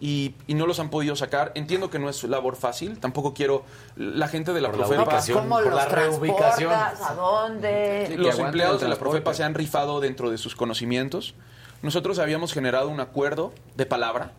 Y, 0.00 0.34
y 0.48 0.54
no 0.54 0.66
los 0.66 0.80
han 0.80 0.90
podido 0.90 1.14
sacar. 1.16 1.52
Entiendo 1.54 1.88
que 1.88 1.98
no 1.98 2.08
es 2.10 2.22
labor 2.24 2.56
fácil. 2.56 2.98
Tampoco 2.98 3.32
quiero. 3.32 3.64
La 3.96 4.28
gente 4.28 4.52
de 4.52 4.60
la 4.60 4.70
Por 4.70 4.80
la 4.80 4.86
Profepa. 4.86 5.02
ubicación, 5.04 5.38
¿Cómo 5.38 5.54
por 5.56 5.66
los 5.66 5.74
la 5.74 5.86
reubicación. 5.86 6.72
¿A 6.72 7.14
dónde? 7.14 8.14
Los 8.18 8.38
empleados 8.38 8.80
de 8.80 8.88
la. 8.88 8.96
Profepa 8.96 9.32
se 9.34 9.44
han 9.44 9.54
rifado 9.54 10.00
dentro 10.00 10.30
de 10.30 10.36
sus 10.38 10.56
conocimientos. 10.56 11.34
Nosotros 11.82 12.18
habíamos 12.18 12.52
generado 12.52 12.88
un 12.88 13.00
acuerdo 13.00 13.52
de 13.76 13.86
palabra. 13.86 14.32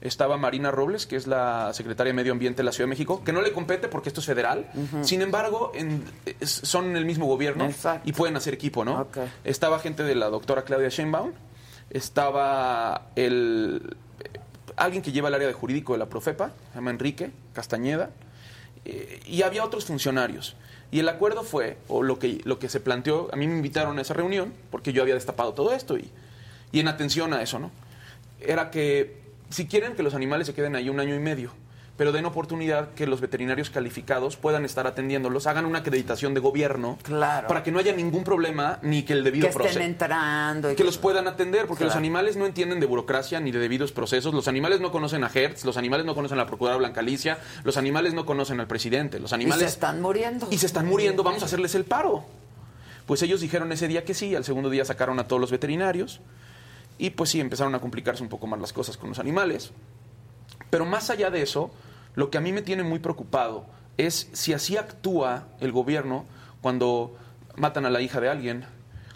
Estaba 0.00 0.38
Marina 0.38 0.70
Robles, 0.70 1.06
que 1.06 1.16
es 1.16 1.26
la 1.26 1.72
secretaria 1.74 2.10
de 2.10 2.14
Medio 2.16 2.32
Ambiente 2.32 2.58
de 2.58 2.64
la 2.64 2.72
Ciudad 2.72 2.86
de 2.86 2.90
México, 2.90 3.22
que 3.22 3.32
no 3.34 3.42
le 3.42 3.52
compete 3.52 3.88
porque 3.88 4.08
esto 4.08 4.20
es 4.20 4.26
federal. 4.26 4.70
Sin 5.02 5.20
embargo, 5.20 5.72
en- 5.74 6.04
es- 6.40 6.50
son 6.50 6.96
el 6.96 7.04
mismo 7.04 7.26
gobierno 7.26 7.66
Exacto. 7.66 8.08
y 8.08 8.12
pueden 8.12 8.34
hacer 8.36 8.54
equipo, 8.54 8.84
¿no? 8.84 9.06
Estaba 9.44 9.78
gente 9.78 10.02
de 10.02 10.14
la 10.14 10.28
doctora 10.30 10.62
Claudia 10.64 10.88
Sheinbaum, 10.88 11.32
estaba 11.90 13.08
el 13.16 13.96
alguien 14.76 15.02
que 15.02 15.12
lleva 15.12 15.28
el 15.28 15.34
área 15.34 15.46
de 15.46 15.52
jurídico 15.52 15.92
de 15.92 15.98
la 15.98 16.06
Profepa, 16.06 16.52
se 16.70 16.76
llama 16.76 16.90
Enrique 16.90 17.30
Castañeda, 17.52 18.10
eh, 18.86 19.20
y 19.26 19.42
había 19.42 19.62
otros 19.62 19.84
funcionarios. 19.84 20.56
Y 20.90 21.00
el 21.00 21.08
acuerdo 21.10 21.42
fue, 21.44 21.76
o 21.88 22.02
lo 22.02 22.18
que, 22.18 22.40
lo 22.44 22.58
que 22.58 22.70
se 22.70 22.80
planteó, 22.80 23.28
a 23.32 23.36
mí 23.36 23.46
me 23.46 23.54
invitaron 23.56 23.98
a 23.98 24.02
esa 24.02 24.14
reunión, 24.14 24.54
porque 24.70 24.94
yo 24.94 25.02
había 25.02 25.14
destapado 25.14 25.52
todo 25.52 25.72
esto, 25.74 25.98
y, 25.98 26.10
y 26.72 26.80
en 26.80 26.88
atención 26.88 27.34
a 27.34 27.42
eso, 27.42 27.58
¿no? 27.58 27.70
Era 28.40 28.70
que 28.70 29.19
si 29.50 29.66
quieren 29.66 29.94
que 29.94 30.02
los 30.02 30.14
animales 30.14 30.46
se 30.46 30.54
queden 30.54 30.76
ahí 30.76 30.88
un 30.88 31.00
año 31.00 31.14
y 31.14 31.18
medio, 31.18 31.52
pero 31.96 32.12
den 32.12 32.24
oportunidad 32.24 32.94
que 32.94 33.06
los 33.06 33.20
veterinarios 33.20 33.68
calificados 33.68 34.36
puedan 34.36 34.64
estar 34.64 34.86
atendiéndolos, 34.86 35.46
hagan 35.46 35.66
una 35.66 35.80
acreditación 35.80 36.32
de 36.32 36.40
gobierno 36.40 36.96
Claro. 37.02 37.46
para 37.46 37.62
que 37.62 37.70
no 37.70 37.78
haya 37.78 37.92
ningún 37.92 38.24
problema 38.24 38.78
ni 38.80 39.02
que 39.02 39.12
el 39.12 39.22
debido 39.22 39.42
que 39.44 39.48
estén 39.50 39.62
proceso 39.62 39.80
entrando. 39.84 40.72
y 40.72 40.76
que 40.76 40.84
los 40.84 40.96
puedan 40.96 41.28
atender, 41.28 41.66
porque 41.66 41.84
los 41.84 41.96
animales 41.96 42.36
no 42.38 42.46
entienden 42.46 42.80
de 42.80 42.86
burocracia 42.86 43.38
ni 43.40 43.50
de 43.50 43.58
debidos 43.58 43.92
procesos. 43.92 44.32
Los 44.32 44.48
animales 44.48 44.80
no 44.80 44.90
conocen 44.92 45.24
a 45.24 45.30
Hertz, 45.34 45.66
los 45.66 45.76
animales 45.76 46.06
no 46.06 46.14
conocen 46.14 46.38
a 46.38 46.42
la 46.42 46.46
procuradora 46.46 46.78
Blanca 46.78 47.00
Alicia, 47.00 47.36
los 47.64 47.76
animales 47.76 48.14
no 48.14 48.24
conocen 48.24 48.60
al 48.60 48.66
presidente, 48.66 49.20
los 49.20 49.32
Y 49.32 49.34
animales 49.34 49.60
se 49.64 49.66
están 49.68 50.00
muriendo. 50.00 50.48
y 50.50 50.56
se 50.56 50.64
están 50.66 50.86
muriendo, 50.86 51.22
vamos 51.22 51.42
a 51.42 51.46
hacerles 51.46 51.74
el 51.74 51.84
paro. 51.84 52.24
Pues 53.04 53.20
ellos 53.22 53.40
dijeron 53.42 53.72
ese 53.72 53.88
día 53.88 54.04
que 54.04 54.14
sí, 54.14 54.34
al 54.36 54.44
segundo 54.44 54.70
día 54.70 54.86
sacaron 54.86 55.18
a 55.18 55.24
todos 55.28 55.40
los 55.40 55.50
veterinarios 55.50 56.20
y 57.00 57.10
pues 57.10 57.30
sí, 57.30 57.40
empezaron 57.40 57.74
a 57.74 57.80
complicarse 57.80 58.22
un 58.22 58.28
poco 58.28 58.46
más 58.46 58.60
las 58.60 58.74
cosas 58.74 58.98
con 58.98 59.08
los 59.08 59.18
animales. 59.18 59.72
Pero 60.68 60.84
más 60.84 61.08
allá 61.08 61.30
de 61.30 61.40
eso, 61.40 61.70
lo 62.14 62.30
que 62.30 62.36
a 62.36 62.42
mí 62.42 62.52
me 62.52 62.60
tiene 62.60 62.82
muy 62.82 62.98
preocupado 62.98 63.64
es 63.96 64.28
si 64.32 64.52
así 64.52 64.76
actúa 64.76 65.44
el 65.60 65.72
gobierno 65.72 66.26
cuando 66.60 67.16
matan 67.56 67.86
a 67.86 67.90
la 67.90 68.02
hija 68.02 68.20
de 68.20 68.28
alguien, 68.28 68.66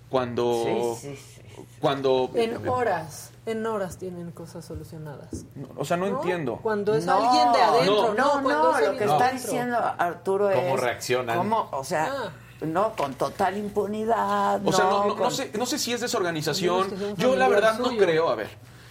cuando... 0.09 0.97
Sí, 0.99 1.09
sí, 1.09 1.17
sí. 1.17 1.43
Cuando... 1.79 2.31
En 2.35 2.67
horas, 2.67 3.31
en 3.45 3.67
horas 3.67 3.99
tienen 3.99 4.31
cosas 4.33 4.65
solucionadas. 4.65 5.45
O 5.77 5.85
sea, 5.85 5.99
no, 5.99 6.07
¿no? 6.09 6.17
entiendo. 6.17 6.59
Cuando 6.63 6.95
es 6.95 7.05
No, 7.05 7.17
alguien 7.23 7.53
de 7.53 7.61
adentro, 7.61 8.15
No, 8.15 8.15
no, 8.15 8.37
no, 8.37 8.43
cuando 8.43 8.79
es 8.79 8.87
lo 8.89 8.97
que 8.97 9.05
está 9.05 9.31
diciendo 9.31 9.77
Arturo 9.77 10.49
es... 10.51 10.57
¿Cómo 10.59 10.77
reaccionan? 10.79 11.37
cómo, 11.37 11.69
o 11.71 11.85
sea, 11.85 12.09
Ah. 12.11 12.33
No, 12.67 12.95
con 12.97 13.15
total 13.15 13.57
impunidad. 13.57 14.61
O 14.67 14.73
sea, 14.73 14.85
no, 14.85 14.91
no- 15.03 15.07
no 15.09 15.17
con- 15.17 15.31
sé, 15.33 15.51
no 15.59 15.67
sé 15.67 15.79
si 15.79 15.93
es 15.93 16.01
desorganización. 16.01 16.89
Sea 16.91 17.15
Yo 17.17 17.37
la 17.37 17.49
verdad 17.49 17.79
no 17.79 17.97
creo, 17.97 18.29
a 18.29 18.35
ver, 18.35 18.49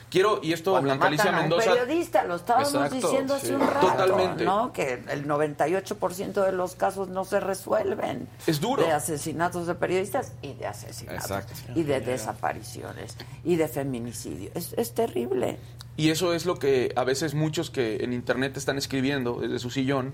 Quiero, 0.09 0.39
y 0.43 0.53
esto 0.53 0.69
Cuando 0.73 0.89
Blanca 0.89 1.07
Alicia 1.07 1.31
Mendoza. 1.31 1.71
periodista, 1.73 2.23
lo 2.25 2.35
estábamos 2.35 2.71
Exacto, 2.71 2.95
diciendo 2.97 3.33
hace 3.33 3.47
sí. 3.47 3.53
un 3.53 3.61
rato, 3.61 3.87
Totalmente. 3.87 4.45
¿no? 4.45 4.71
Que 4.71 5.01
el 5.09 5.25
98% 5.27 6.45
de 6.45 6.51
los 6.51 6.75
casos 6.75 7.07
no 7.09 7.25
se 7.25 7.39
resuelven. 7.39 8.27
Es 8.45 8.61
duro. 8.61 8.83
De 8.83 8.91
asesinatos 8.91 9.65
de 9.65 9.73
periodistas 9.73 10.33
y 10.43 10.53
de 10.53 10.67
asesinatos. 10.67 11.23
Exacto. 11.23 11.53
Y 11.73 11.81
de 11.81 11.99
desapariciones. 12.01 13.17
Y 13.43 13.55
de 13.55 13.67
feminicidio. 13.67 14.51
Es, 14.53 14.73
es 14.77 14.93
terrible. 14.93 15.57
Y 15.97 16.09
eso 16.11 16.35
es 16.35 16.45
lo 16.45 16.59
que 16.59 16.93
a 16.95 17.03
veces 17.03 17.33
muchos 17.33 17.71
que 17.71 18.03
en 18.03 18.13
internet 18.13 18.55
están 18.57 18.77
escribiendo 18.77 19.39
desde 19.41 19.57
su 19.57 19.71
sillón, 19.71 20.13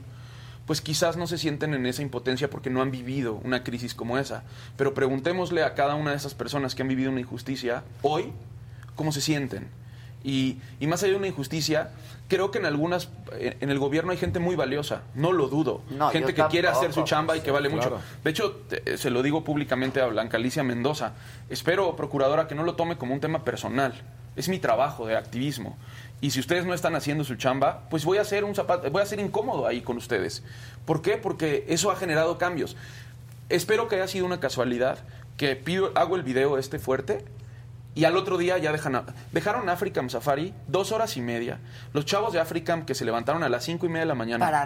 pues 0.69 0.81
quizás 0.81 1.17
no 1.17 1.25
se 1.25 1.39
sienten 1.39 1.73
en 1.73 1.87
esa 1.87 2.03
impotencia 2.03 2.47
porque 2.51 2.69
no 2.69 2.83
han 2.83 2.91
vivido 2.91 3.39
una 3.43 3.63
crisis 3.63 3.95
como 3.95 4.19
esa. 4.19 4.43
Pero 4.77 4.93
preguntémosle 4.93 5.63
a 5.63 5.73
cada 5.73 5.95
una 5.95 6.11
de 6.11 6.17
esas 6.17 6.35
personas 6.35 6.75
que 6.75 6.83
han 6.83 6.87
vivido 6.87 7.09
una 7.09 7.21
injusticia 7.21 7.81
hoy, 8.03 8.31
cómo 8.93 9.11
se 9.11 9.19
sienten. 9.19 9.67
Y, 10.23 10.57
y 10.79 10.85
más 10.85 11.01
allá 11.01 11.13
de 11.13 11.17
una 11.17 11.25
injusticia, 11.27 11.89
creo 12.27 12.51
que 12.51 12.59
en 12.59 12.67
algunas, 12.67 13.09
en 13.39 13.55
en 13.61 13.71
el 13.71 13.79
gobierno 13.79 14.11
hay 14.11 14.17
gente 14.19 14.37
muy 14.37 14.55
valiosa, 14.55 15.01
no 15.15 15.31
lo 15.31 15.47
dudo. 15.47 15.81
No, 15.89 16.09
gente 16.11 16.35
que 16.35 16.45
quiere 16.51 16.67
hacer 16.67 16.93
su 16.93 17.01
chamba 17.03 17.35
y 17.35 17.41
que 17.41 17.49
vale 17.49 17.67
Claro. 17.71 17.95
mucho. 17.95 18.03
De 18.23 18.29
hecho, 18.29 18.51
te- 18.69 18.95
se 18.99 19.09
lo 19.09 19.23
digo 19.23 19.43
públicamente 19.43 20.01
a 20.01 20.05
Blanca 20.05 20.37
Alicia 20.37 20.61
Mendoza. 20.61 21.13
Espero, 21.49 21.95
procuradora, 21.95 22.47
que 22.47 22.53
no 22.53 22.61
lo 22.63 22.75
tome 22.75 22.95
como 22.95 23.15
un 23.15 23.19
tema 23.21 23.43
personal. 23.43 23.95
Es 24.35 24.47
mi 24.49 24.59
trabajo 24.59 25.07
de 25.07 25.17
activismo. 25.17 25.77
Y 26.21 26.31
si 26.31 26.39
ustedes 26.39 26.65
no 26.65 26.73
están 26.73 26.95
haciendo 26.95 27.23
su 27.23 27.35
chamba, 27.35 27.83
pues 27.89 28.03
voy 28.05 28.17
a 28.17 28.25
ser 28.25 28.43
un 28.43 28.53
zapato, 28.55 28.89
voy 28.91 29.01
a 29.01 29.05
ser 29.05 29.19
incómodo 29.19 29.65
ahí 29.67 29.81
con 29.81 29.95
ustedes. 29.97 30.43
¿Por 30.85 31.01
qué? 31.01 31.17
Porque 31.17 31.65
eso 31.69 31.91
ha 31.91 31.95
generado 31.95 32.37
cambios. 32.37 32.75
Espero 33.47 33.87
que 33.87 33.95
haya 33.95 34.07
sido 34.07 34.25
una 34.25 34.39
casualidad 34.39 34.99
que 35.37 35.55
pido, 35.55 35.91
hago 35.95 36.15
el 36.17 36.23
video 36.23 36.57
este 36.57 36.77
fuerte 36.77 37.23
y 37.95 38.03
al 38.03 38.17
otro 38.17 38.37
día 38.37 38.57
ya 38.57 38.71
dejan 38.71 38.95
a- 38.95 39.05
dejaron 39.31 39.69
Africam 39.69 40.09
Safari 40.09 40.53
dos 40.67 40.91
horas 40.91 41.15
y 41.17 41.21
media. 41.21 41.59
Los 41.93 42.05
chavos 42.05 42.33
de 42.33 42.39
Africam 42.39 42.85
que 42.85 42.95
se 42.95 43.05
levantaron 43.05 43.41
a 43.43 43.49
las 43.49 43.63
cinco 43.63 43.85
y 43.85 43.89
media 43.89 44.01
de 44.01 44.05
la 44.07 44.15
mañana 44.15 44.45
Para 44.45 44.65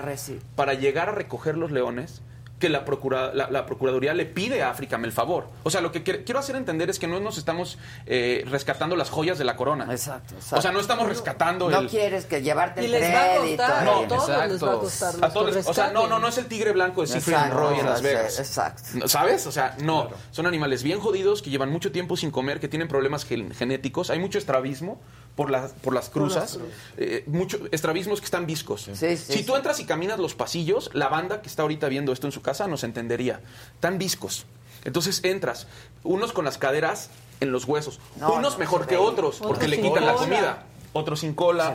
para 0.56 0.74
llegar 0.74 1.10
a 1.10 1.12
recoger 1.14 1.56
los 1.58 1.72
leones 1.72 2.22
que 2.64 2.70
la, 2.70 2.86
procura- 2.86 3.34
la, 3.34 3.50
la 3.52 3.66
Procuraduría 3.66 4.14
le 4.14 4.26
pide 4.26 4.64
a 4.64 4.70
Africam 4.70 5.04
el 5.04 5.12
favor. 5.12 5.48
O 5.64 5.70
sea, 5.70 5.82
lo 5.82 5.92
que 5.92 6.02
quiero 6.02 6.24
quiero 6.24 6.40
hacer 6.40 6.56
entender 6.56 6.90
es 6.90 6.98
que 6.98 7.08
no 7.08 7.20
nos 7.20 7.38
estamos 7.38 7.78
eh, 8.06 8.46
rescatando 8.50 8.96
las 8.96 9.10
joyas 9.10 9.38
de 9.38 9.44
la 9.44 9.58
corona. 9.58 9.86
Exacto, 9.92 10.36
O 10.54 10.62
sea, 10.62 10.72
no 10.72 10.80
estamos 10.80 11.10
rescatando 11.10 11.70
No 11.70 11.80
el... 11.80 11.90
quieres 11.90 12.26
que 12.26 12.42
llevarte 12.42 12.82
Y 12.86 12.88
les 12.88 13.14
va 13.14 13.20
a 13.20 13.38
crédito. 13.40 13.64
costar, 13.66 13.84
No, 13.86 14.00
a 14.00 14.08
todos 14.08 14.30
les 14.30 14.64
va 14.64 14.74
a 14.74 14.80
costar. 14.80 15.14
los 15.16 15.24
A 15.24 15.34
todos 15.34 15.50
que 15.50 15.56
les- 15.56 15.68
o 15.68 15.74
sea, 15.74 15.92
no, 15.92 16.08
no, 16.08 16.20
no 16.20 16.28
es 16.30 16.38
el 16.38 16.46
tigre 16.46 16.72
blanco 16.72 17.06
de 17.06 17.14
Exacto, 17.18 17.58
Roy 17.58 17.80
en 17.80 17.86
Las 17.86 18.02
Vegas. 18.02 18.40
exacto. 18.40 18.84
No, 18.94 19.08
¿Sabes? 19.10 19.46
O 19.46 19.52
sea, 19.52 19.76
no. 19.82 20.08
Son 20.32 20.48
animales 20.48 20.84
bien 20.84 21.02
jodidos 21.02 21.42
que 21.42 21.50
llevan 21.50 21.70
mucho 21.70 21.92
tiempo 21.92 22.16
sin 22.16 22.32
comer, 22.32 22.62
que 22.62 22.70
tienen 22.70 22.88
problemas 22.88 23.26
gen- 23.26 23.54
genéticos. 23.54 24.10
Hay 24.10 24.20
mucho 24.20 24.38
estrabismo 24.38 25.02
por 25.36 25.50
las, 25.50 25.72
por 25.74 25.94
las 25.94 26.10
cruzas. 26.10 26.60
Eh, 26.98 27.24
mucho, 27.28 27.60
estrabismos 27.72 28.20
que 28.20 28.26
están 28.26 28.46
viscos. 28.46 28.90
sí, 28.94 29.18
si 29.18 29.34
sí. 29.34 29.44
tú 29.44 29.56
entras 29.56 29.80
y 29.80 29.86
caminas 29.86 30.20
los 30.20 30.36
pasillos, 30.36 30.90
la 30.94 31.10
banda 31.10 31.42
que 31.42 31.48
está 31.48 31.64
ahorita 31.64 31.88
viendo 31.90 32.12
esto 32.12 32.28
en 32.28 32.32
su 32.32 32.42
casa 32.42 32.68
nos 32.68 32.84
entendería. 32.84 33.42
Tan 33.80 33.98
viscos. 33.98 34.46
Entonces 34.86 35.24
entras, 35.24 35.68
unos 36.04 36.34
con 36.34 36.46
las 36.46 36.58
caderas 36.58 37.10
en 37.40 37.52
los 37.52 37.66
huesos, 37.66 38.00
No, 38.20 38.34
unos 38.34 38.54
no, 38.54 38.60
mejor 38.60 38.86
que 38.88 38.98
otros, 38.98 39.40
porque 39.40 39.68
le 39.68 39.82
quitan 39.82 40.06
la 40.06 40.14
comida. 40.14 40.64
Otros 40.94 41.22
sin 41.22 41.34
cola. 41.34 41.74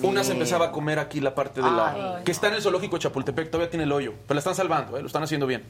Se 0.00 0.06
Una 0.06 0.24
se 0.24 0.32
empezaba 0.32 0.66
a 0.66 0.72
comer 0.72 0.98
aquí 0.98 1.20
la 1.20 1.34
parte 1.34 1.60
de 1.60 1.70
la... 1.70 2.16
Ay, 2.16 2.24
que 2.24 2.32
está 2.32 2.48
en 2.48 2.54
el 2.54 2.62
zoológico 2.62 2.96
de 2.96 3.02
Chapultepec, 3.02 3.50
todavía 3.50 3.68
tiene 3.68 3.84
el 3.84 3.92
hoyo. 3.92 4.14
Pero 4.26 4.36
la 4.36 4.38
están 4.38 4.54
salvando, 4.54 4.96
¿eh? 4.96 5.02
lo 5.02 5.06
están 5.06 5.22
haciendo 5.22 5.46
bien. 5.46 5.64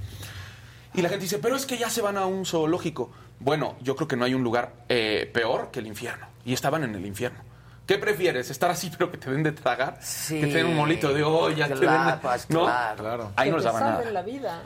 Y 0.94 1.02
la 1.02 1.08
gente 1.08 1.24
dice, 1.24 1.38
pero 1.38 1.56
es 1.56 1.66
que 1.66 1.76
ya 1.76 1.90
se 1.90 2.00
van 2.02 2.16
a 2.16 2.26
un 2.26 2.46
zoológico. 2.46 3.10
Bueno, 3.40 3.76
yo 3.82 3.96
creo 3.96 4.06
que 4.06 4.16
no 4.16 4.24
hay 4.24 4.34
un 4.34 4.44
lugar 4.44 4.74
eh, 4.88 5.28
peor 5.32 5.70
que 5.72 5.80
el 5.80 5.88
infierno. 5.88 6.27
Y 6.48 6.54
estaban 6.54 6.82
en 6.82 6.94
el 6.94 7.04
infierno. 7.04 7.40
¿Qué 7.86 7.98
prefieres? 7.98 8.48
¿Estar 8.50 8.70
así 8.70 8.90
pero 8.96 9.10
que 9.10 9.18
te 9.18 9.30
den 9.30 9.42
de 9.42 9.52
tragar? 9.52 9.98
Sí, 10.00 10.40
que 10.40 10.46
te 10.46 10.54
den 10.54 10.66
un 10.68 10.76
molito 10.76 11.12
de 11.12 11.22
olla. 11.22 11.68
te 11.68 11.74
claro, 11.74 12.10
den- 12.12 12.20
pues, 12.20 12.48
¿No? 12.48 12.64
claro. 12.96 13.32
Ahí 13.36 13.48
Que 13.48 13.50
no 13.50 13.56
les 13.58 13.66
te 13.66 13.72
daba 13.72 13.80
nada. 13.80 13.96
salven 13.96 14.14
la 14.14 14.22
vida. 14.22 14.62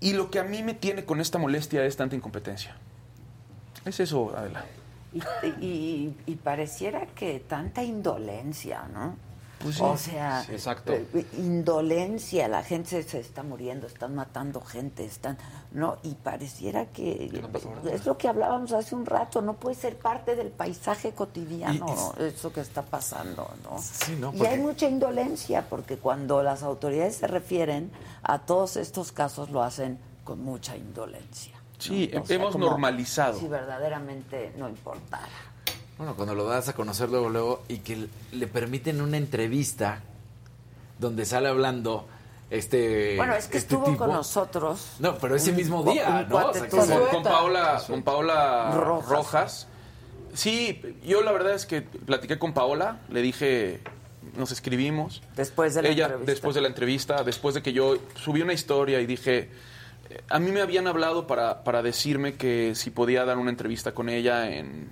Y 0.00 0.14
lo 0.14 0.30
que 0.30 0.38
a 0.38 0.44
mí 0.44 0.62
me 0.62 0.72
tiene 0.72 1.04
con 1.04 1.20
esta 1.20 1.36
molestia 1.36 1.84
es 1.84 1.94
tanta 1.94 2.16
incompetencia. 2.16 2.74
Es 3.84 4.00
eso, 4.00 4.32
Adela. 4.34 4.64
Y, 5.12 5.18
y- 5.62 6.16
y 6.24 6.34
pareciera 6.36 7.04
que 7.06 7.40
tanta 7.40 7.82
indolencia, 7.82 8.84
¿no? 8.90 9.16
Pues 9.60 9.76
sí. 9.76 9.82
O 9.84 9.96
sea, 9.96 10.42
Sí, 10.44 10.52
exacto. 10.52 10.94
indolencia, 11.36 12.48
la 12.48 12.62
gente 12.62 13.02
se, 13.02 13.20
está 13.20 13.42
muriendo, 13.42 13.86
están 13.86 14.14
matando 14.14 14.60
gente, 14.62 15.04
están, 15.04 15.36
¿no? 15.72 15.98
Y 16.02 16.14
pareciera 16.14 16.86
que 16.86 17.30
es 17.92 18.06
lo 18.06 18.16
que 18.16 18.28
hablábamos 18.28 18.72
hace 18.72 18.94
un 18.94 19.04
rato, 19.04 19.42
no 19.42 19.54
puede 19.54 19.76
ser 19.76 19.98
parte 19.98 20.34
del 20.34 20.48
paisaje 20.48 21.12
cotidiano 21.12 22.14
eso 22.18 22.52
que 22.52 22.60
está 22.60 22.82
pasando, 22.82 23.50
¿no? 23.64 23.78
Sí, 23.82 24.16
¿no? 24.18 24.32
Y 24.32 24.38
Porque- 24.38 24.48
hay 24.48 24.58
mucha 24.60 24.88
indolencia 24.88 25.66
porque 25.68 25.98
cuando 25.98 26.42
las 26.42 26.62
autoridades 26.62 27.16
se 27.16 27.26
refieren 27.26 27.90
a 28.22 28.38
todos 28.40 28.76
estos 28.76 29.12
casos 29.12 29.50
lo 29.50 29.62
hacen 29.62 29.98
con 30.24 30.42
mucha 30.42 30.76
indolencia. 30.76 31.52
¿no? 31.54 31.60
Sí, 31.78 32.10
O 32.18 32.24
sea, 32.26 32.36
hemos 32.36 32.56
normalizado. 32.56 33.38
Si 33.38 33.46
verdaderamente 33.48 34.54
no 34.56 34.68
importara. 34.68 35.26
Bueno, 36.00 36.14
cuando 36.16 36.34
lo 36.34 36.46
das 36.46 36.66
a 36.70 36.72
conocer 36.72 37.10
luego, 37.10 37.28
luego, 37.28 37.62
y 37.68 37.80
que 37.80 38.06
le 38.32 38.46
permiten 38.46 39.02
una 39.02 39.18
entrevista 39.18 40.00
donde 40.98 41.26
sale 41.26 41.50
hablando 41.50 42.08
este. 42.48 43.18
Bueno, 43.18 43.34
es 43.34 43.48
que 43.48 43.58
este 43.58 43.74
estuvo 43.74 43.84
tipo. 43.84 44.06
con 44.06 44.14
nosotros. 44.14 44.92
No, 44.98 45.18
pero 45.18 45.36
ese 45.36 45.52
mismo 45.52 45.82
un 45.82 45.92
día, 45.92 46.26
¿no? 46.26 46.36
O 46.48 46.54
sea, 46.54 46.68
con, 46.70 46.88
con 46.88 47.22
Paola, 47.22 47.82
con 47.86 48.02
Paola 48.02 48.70
Rojas. 48.74 49.10
Rojas. 49.10 49.66
Sí, 50.32 50.80
yo 51.04 51.20
la 51.20 51.32
verdad 51.32 51.52
es 51.52 51.66
que 51.66 51.82
platiqué 51.82 52.38
con 52.38 52.54
Paola, 52.54 53.00
le 53.10 53.20
dije, 53.20 53.80
nos 54.38 54.52
escribimos. 54.52 55.20
Después 55.36 55.74
de 55.74 55.82
la 55.82 55.88
Ella, 55.90 56.04
entrevista. 56.04 56.32
después 56.32 56.54
de 56.54 56.60
la 56.62 56.68
entrevista, 56.68 57.24
después 57.24 57.54
de 57.54 57.62
que 57.62 57.74
yo 57.74 57.98
subí 58.14 58.40
una 58.40 58.54
historia 58.54 59.02
y 59.02 59.06
dije, 59.06 59.50
eh, 60.08 60.22
a 60.30 60.38
mí 60.38 60.50
me 60.50 60.62
habían 60.62 60.86
hablado 60.86 61.26
para, 61.26 61.62
para 61.62 61.82
decirme 61.82 62.36
que 62.36 62.74
si 62.74 62.88
podía 62.88 63.26
dar 63.26 63.36
una 63.36 63.50
entrevista 63.50 63.92
con 63.92 64.08
ella 64.08 64.50
en, 64.50 64.88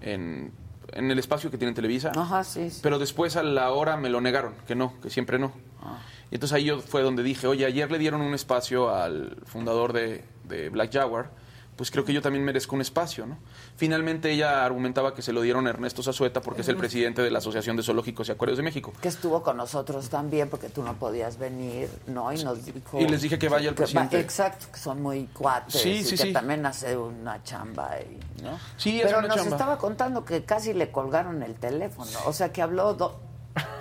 en, 0.00 0.52
en 0.92 1.10
el 1.10 1.18
espacio 1.18 1.50
que 1.50 1.58
tiene 1.58 1.74
Televisa. 1.74 2.12
Ajá, 2.14 2.44
sí, 2.44 2.70
sí. 2.70 2.80
Pero 2.82 2.98
después 2.98 3.36
a 3.36 3.42
la 3.42 3.70
hora 3.72 3.96
me 3.96 4.08
lo 4.08 4.20
negaron, 4.20 4.54
que 4.66 4.74
no, 4.74 4.94
que 5.00 5.10
siempre 5.10 5.38
no. 5.38 5.52
Ah. 5.82 5.98
Y 6.30 6.34
entonces 6.34 6.56
ahí 6.56 6.64
yo 6.64 6.80
fue 6.80 7.02
donde 7.02 7.22
dije, 7.22 7.46
oye, 7.46 7.64
ayer 7.64 7.90
le 7.90 7.98
dieron 7.98 8.20
un 8.20 8.34
espacio 8.34 8.94
al 8.94 9.36
fundador 9.44 9.92
de, 9.92 10.24
de 10.44 10.68
Black 10.68 10.92
Jaguar, 10.92 11.30
pues 11.78 11.90
creo 11.92 12.04
que 12.04 12.12
yo 12.12 12.20
también 12.20 12.44
merezco 12.44 12.74
un 12.74 12.82
espacio, 12.82 13.24
¿no? 13.24 13.38
Finalmente 13.76 14.32
ella 14.32 14.64
argumentaba 14.66 15.14
que 15.14 15.22
se 15.22 15.32
lo 15.32 15.40
dieron 15.40 15.66
a 15.68 15.70
Ernesto 15.70 16.02
Zazueta 16.02 16.42
porque 16.42 16.62
es 16.62 16.68
el 16.68 16.76
presidente 16.76 17.22
de 17.22 17.30
la 17.30 17.38
Asociación 17.38 17.76
de 17.76 17.84
Zoológicos 17.84 18.28
y 18.28 18.32
Acuarios 18.32 18.56
de 18.58 18.64
México. 18.64 18.92
que 19.00 19.06
estuvo 19.06 19.44
con 19.44 19.56
nosotros 19.56 20.08
también 20.08 20.50
porque 20.50 20.68
tú 20.70 20.82
no 20.82 20.94
podías 20.94 21.38
venir, 21.38 21.88
¿no? 22.08 22.32
Y 22.32 22.42
nos 22.42 22.64
dijo... 22.66 22.98
Y 23.00 23.06
les 23.06 23.22
dije 23.22 23.38
que 23.38 23.48
vaya 23.48 23.68
el 23.68 23.74
va- 23.74 23.76
presidente. 23.76 24.18
exacto, 24.18 24.66
que 24.72 24.78
son 24.80 25.00
muy 25.00 25.26
cuates 25.32 25.80
Sí, 25.80 25.90
y 25.90 26.04
sí, 26.04 26.10
que 26.16 26.22
sí. 26.24 26.32
también 26.32 26.66
hace 26.66 26.96
una 26.96 27.40
chamba 27.44 27.92
ahí, 27.92 28.18
¿no? 28.42 28.58
Sí, 28.76 28.98
es 29.00 29.06
Pero 29.06 29.20
una 29.20 29.28
nos 29.28 29.36
chamba. 29.36 29.50
estaba 29.56 29.78
contando 29.78 30.24
que 30.24 30.42
casi 30.44 30.74
le 30.74 30.90
colgaron 30.90 31.44
el 31.44 31.54
teléfono, 31.54 32.10
o 32.26 32.32
sea 32.32 32.52
que 32.52 32.60
habló 32.60 32.94
do- 32.94 33.20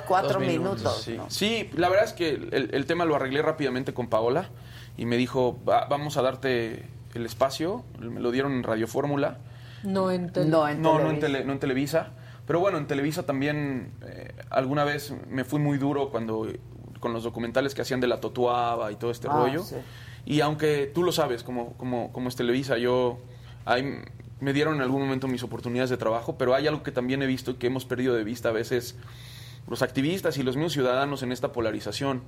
cuatro 0.07 0.39
minutos, 0.39 1.01
sí. 1.03 1.15
¿no? 1.17 1.29
Sí, 1.31 1.69
la 1.73 1.89
verdad 1.89 2.05
es 2.05 2.13
que 2.13 2.29
el, 2.29 2.69
el 2.73 2.85
tema 2.85 3.05
lo 3.05 3.15
arreglé 3.15 3.41
rápidamente 3.41 3.93
con 3.93 4.07
Paola 4.07 4.49
y 4.97 5.05
me 5.07 5.17
dijo, 5.17 5.57
"Va- 5.67 5.85
vamos 5.87 6.15
a 6.17 6.21
darte 6.21 6.85
el 7.17 7.25
espacio, 7.25 7.83
me 7.99 8.19
lo 8.19 8.31
dieron 8.31 8.53
en 8.53 8.63
Radio 8.63 8.87
Fórmula. 8.87 9.37
No 9.83 10.09
en 10.11 10.31
tele. 10.31 10.49
no, 10.49 10.67
no 10.99 11.09
en, 11.09 11.19
tele- 11.19 11.43
no 11.45 11.53
en 11.53 11.59
Televisa. 11.59 12.09
Pero 12.45 12.59
bueno, 12.61 12.77
en 12.77 12.87
Televisa 12.87 13.23
también 13.25 13.91
eh, 14.05 14.33
alguna 14.49 14.83
vez 14.85 15.13
me 15.29 15.43
fui 15.43 15.59
muy 15.59 15.77
duro 15.77 16.09
cuando 16.09 16.47
con 16.99 17.13
los 17.13 17.23
documentales 17.23 17.75
que 17.75 17.81
hacían 17.81 17.99
de 17.99 18.07
la 18.07 18.19
Totuaba 18.19 18.91
y 18.91 18.95
todo 18.95 19.11
este 19.11 19.27
Ah, 19.29 19.33
rollo. 19.33 19.63
sí. 19.63 19.75
Y 20.25 20.41
aunque 20.41 20.89
tú 20.93 21.03
lo 21.03 21.11
sabes, 21.11 21.43
como, 21.43 21.73
como, 21.73 22.11
como 22.11 22.27
es 22.29 22.35
Televisa, 22.35 22.77
yo 22.77 23.19
ahí 23.65 23.99
me 24.39 24.53
dieron 24.53 24.75
en 24.75 24.81
algún 24.81 25.01
momento 25.01 25.27
mis 25.27 25.43
oportunidades 25.43 25.89
de 25.89 25.97
trabajo, 25.97 26.37
pero 26.37 26.53
hay 26.55 26.67
algo 26.67 26.83
que 26.83 26.91
también 26.91 27.21
he 27.21 27.27
visto 27.27 27.51
y 27.51 27.53
que 27.55 27.67
hemos 27.67 27.85
perdido 27.85 28.13
de 28.15 28.23
vista 28.23 28.49
a 28.49 28.51
veces 28.51 28.95
los 29.69 29.81
activistas 29.81 30.37
y 30.37 30.43
los 30.43 30.55
mismos 30.55 30.73
ciudadanos 30.73 31.23
en 31.23 31.31
esta 31.31 31.51
polarización. 31.51 32.21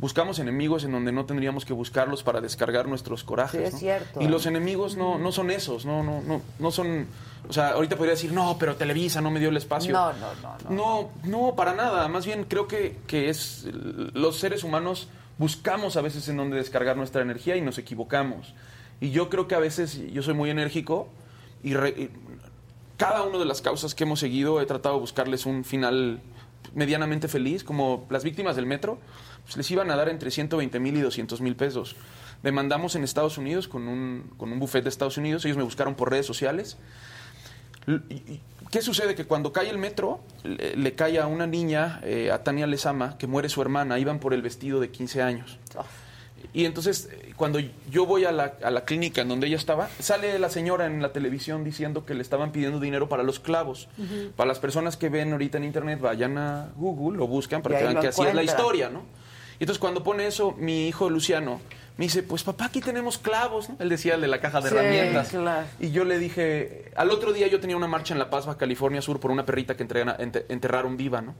Buscamos 0.00 0.38
enemigos 0.38 0.84
en 0.84 0.92
donde 0.92 1.12
no 1.12 1.26
tendríamos 1.26 1.66
que 1.66 1.74
buscarlos 1.74 2.22
para 2.22 2.40
descargar 2.40 2.88
nuestros 2.88 3.22
corajes. 3.22 3.60
Sí, 3.60 3.66
es 3.66 3.72
¿no? 3.74 3.78
cierto. 3.78 4.20
Y 4.22 4.28
los 4.28 4.46
enemigos 4.46 4.96
no, 4.96 5.18
no 5.18 5.30
son 5.30 5.50
esos, 5.50 5.84
no, 5.84 6.02
no, 6.02 6.22
no, 6.22 6.40
no 6.58 6.70
son. 6.70 7.06
O 7.48 7.52
sea, 7.52 7.70
ahorita 7.72 7.96
podría 7.96 8.14
decir, 8.14 8.32
no, 8.32 8.56
pero 8.58 8.76
Televisa 8.76 9.20
no 9.20 9.30
me 9.30 9.40
dio 9.40 9.50
el 9.50 9.56
espacio. 9.58 9.92
No, 9.92 10.12
no, 10.14 10.34
no, 10.42 10.56
no. 10.70 10.70
No, 10.70 11.10
no, 11.48 11.54
para 11.54 11.74
nada. 11.74 12.08
Más 12.08 12.24
bien 12.24 12.44
creo 12.44 12.66
que, 12.66 12.96
que 13.06 13.28
es. 13.28 13.66
Los 14.14 14.38
seres 14.38 14.64
humanos 14.64 15.08
buscamos 15.36 15.96
a 15.96 16.00
veces 16.00 16.26
en 16.28 16.36
donde 16.38 16.56
descargar 16.56 16.96
nuestra 16.96 17.20
energía 17.20 17.56
y 17.56 17.60
nos 17.60 17.76
equivocamos. 17.76 18.54
Y 19.02 19.10
yo 19.10 19.28
creo 19.28 19.48
que 19.48 19.54
a 19.54 19.58
veces 19.58 20.00
yo 20.12 20.22
soy 20.22 20.34
muy 20.34 20.48
enérgico 20.50 21.08
y, 21.62 21.74
re- 21.74 21.90
y 21.90 22.10
cada 22.96 23.22
una 23.22 23.38
de 23.38 23.44
las 23.46 23.60
causas 23.60 23.94
que 23.94 24.04
hemos 24.04 24.20
seguido 24.20 24.60
he 24.60 24.66
tratado 24.66 24.94
de 24.96 25.00
buscarles 25.02 25.44
un 25.46 25.64
final 25.64 26.20
medianamente 26.74 27.26
feliz, 27.26 27.64
como 27.64 28.06
las 28.10 28.22
víctimas 28.24 28.54
del 28.56 28.66
metro, 28.66 28.98
pues 29.50 29.56
les 29.56 29.70
iban 29.72 29.90
a 29.90 29.96
dar 29.96 30.08
entre 30.08 30.30
120 30.30 30.78
mil 30.78 30.96
y 30.96 31.00
200 31.00 31.40
mil 31.40 31.56
pesos. 31.56 31.96
Demandamos 32.44 32.94
en 32.94 33.02
Estados 33.02 33.36
Unidos 33.36 33.66
con 33.66 33.88
un, 33.88 34.30
con 34.36 34.52
un 34.52 34.60
buffet 34.60 34.84
de 34.84 34.88
Estados 34.88 35.16
Unidos, 35.16 35.44
ellos 35.44 35.56
me 35.56 35.64
buscaron 35.64 35.96
por 35.96 36.08
redes 36.08 36.24
sociales. 36.24 36.76
¿Qué 38.70 38.80
sucede? 38.80 39.16
Que 39.16 39.24
cuando 39.24 39.52
cae 39.52 39.68
el 39.68 39.78
metro, 39.78 40.20
le, 40.44 40.76
le 40.76 40.94
cae 40.94 41.18
a 41.18 41.26
una 41.26 41.48
niña, 41.48 42.00
eh, 42.04 42.30
a 42.30 42.44
Tania 42.44 42.68
Lezama, 42.68 43.18
que 43.18 43.26
muere 43.26 43.48
su 43.48 43.60
hermana, 43.60 43.98
iban 43.98 44.20
por 44.20 44.34
el 44.34 44.42
vestido 44.42 44.78
de 44.78 44.90
15 44.90 45.20
años. 45.20 45.58
Y 46.52 46.64
entonces, 46.64 47.10
cuando 47.34 47.58
yo 47.90 48.06
voy 48.06 48.26
a 48.26 48.32
la, 48.32 48.54
a 48.62 48.70
la 48.70 48.84
clínica 48.84 49.20
en 49.22 49.28
donde 49.28 49.48
ella 49.48 49.56
estaba, 49.56 49.88
sale 49.98 50.38
la 50.38 50.48
señora 50.48 50.86
en 50.86 51.02
la 51.02 51.12
televisión 51.12 51.64
diciendo 51.64 52.04
que 52.06 52.14
le 52.14 52.22
estaban 52.22 52.52
pidiendo 52.52 52.78
dinero 52.78 53.08
para 53.08 53.24
los 53.24 53.40
clavos. 53.40 53.88
Para 54.36 54.46
las 54.46 54.60
personas 54.60 54.96
que 54.96 55.08
ven 55.08 55.32
ahorita 55.32 55.58
en 55.58 55.64
internet, 55.64 56.00
vayan 56.00 56.38
a 56.38 56.68
Google, 56.76 57.18
lo 57.18 57.26
buscan 57.26 57.62
para 57.62 57.74
Y 57.74 57.78
que 57.78 57.84
vean 57.84 58.00
que 58.00 58.08
así 58.08 58.22
es 58.22 58.34
la 58.34 58.44
historia, 58.44 58.88
¿no? 58.88 59.02
Y 59.60 59.64
entonces 59.64 59.78
cuando 59.78 60.02
pone 60.02 60.26
eso, 60.26 60.54
mi 60.58 60.88
hijo 60.88 61.08
Luciano 61.10 61.60
me 61.98 62.06
dice, 62.06 62.22
pues 62.22 62.42
papá, 62.42 62.64
aquí 62.64 62.80
tenemos 62.80 63.18
clavos, 63.18 63.68
¿no? 63.68 63.76
Él 63.78 63.90
decía 63.90 64.14
el 64.14 64.22
de 64.22 64.26
la 64.28 64.40
caja 64.40 64.62
de 64.62 64.70
Sí, 64.70 64.74
herramientas. 64.74 65.28
claro. 65.28 65.66
Y 65.78 65.90
yo 65.90 66.04
le 66.04 66.18
dije, 66.18 66.90
al 66.96 67.10
otro 67.10 67.32
día 67.34 67.46
yo 67.46 67.60
tenía 67.60 67.76
una 67.76 67.86
marcha 67.86 68.14
en 68.14 68.18
La 68.18 68.30
Paz, 68.30 68.46
California 68.56 69.02
Sur, 69.02 69.20
por 69.20 69.30
una 69.30 69.44
perrita 69.44 69.76
que 69.76 69.82
enterraron 70.48 70.96
viva, 70.96 71.20
¿no? 71.20 71.34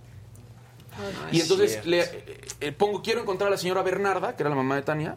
Y 1.32 1.40
entonces 1.40 1.86
le 1.86 2.00
eh, 2.00 2.40
eh, 2.60 2.72
pongo, 2.72 3.02
quiero 3.02 3.22
encontrar 3.22 3.48
a 3.48 3.52
la 3.52 3.56
señora 3.56 3.82
Bernarda, 3.82 4.36
que 4.36 4.42
era 4.42 4.50
la 4.50 4.56
mamá 4.56 4.76
de 4.76 4.82
Tania. 4.82 5.16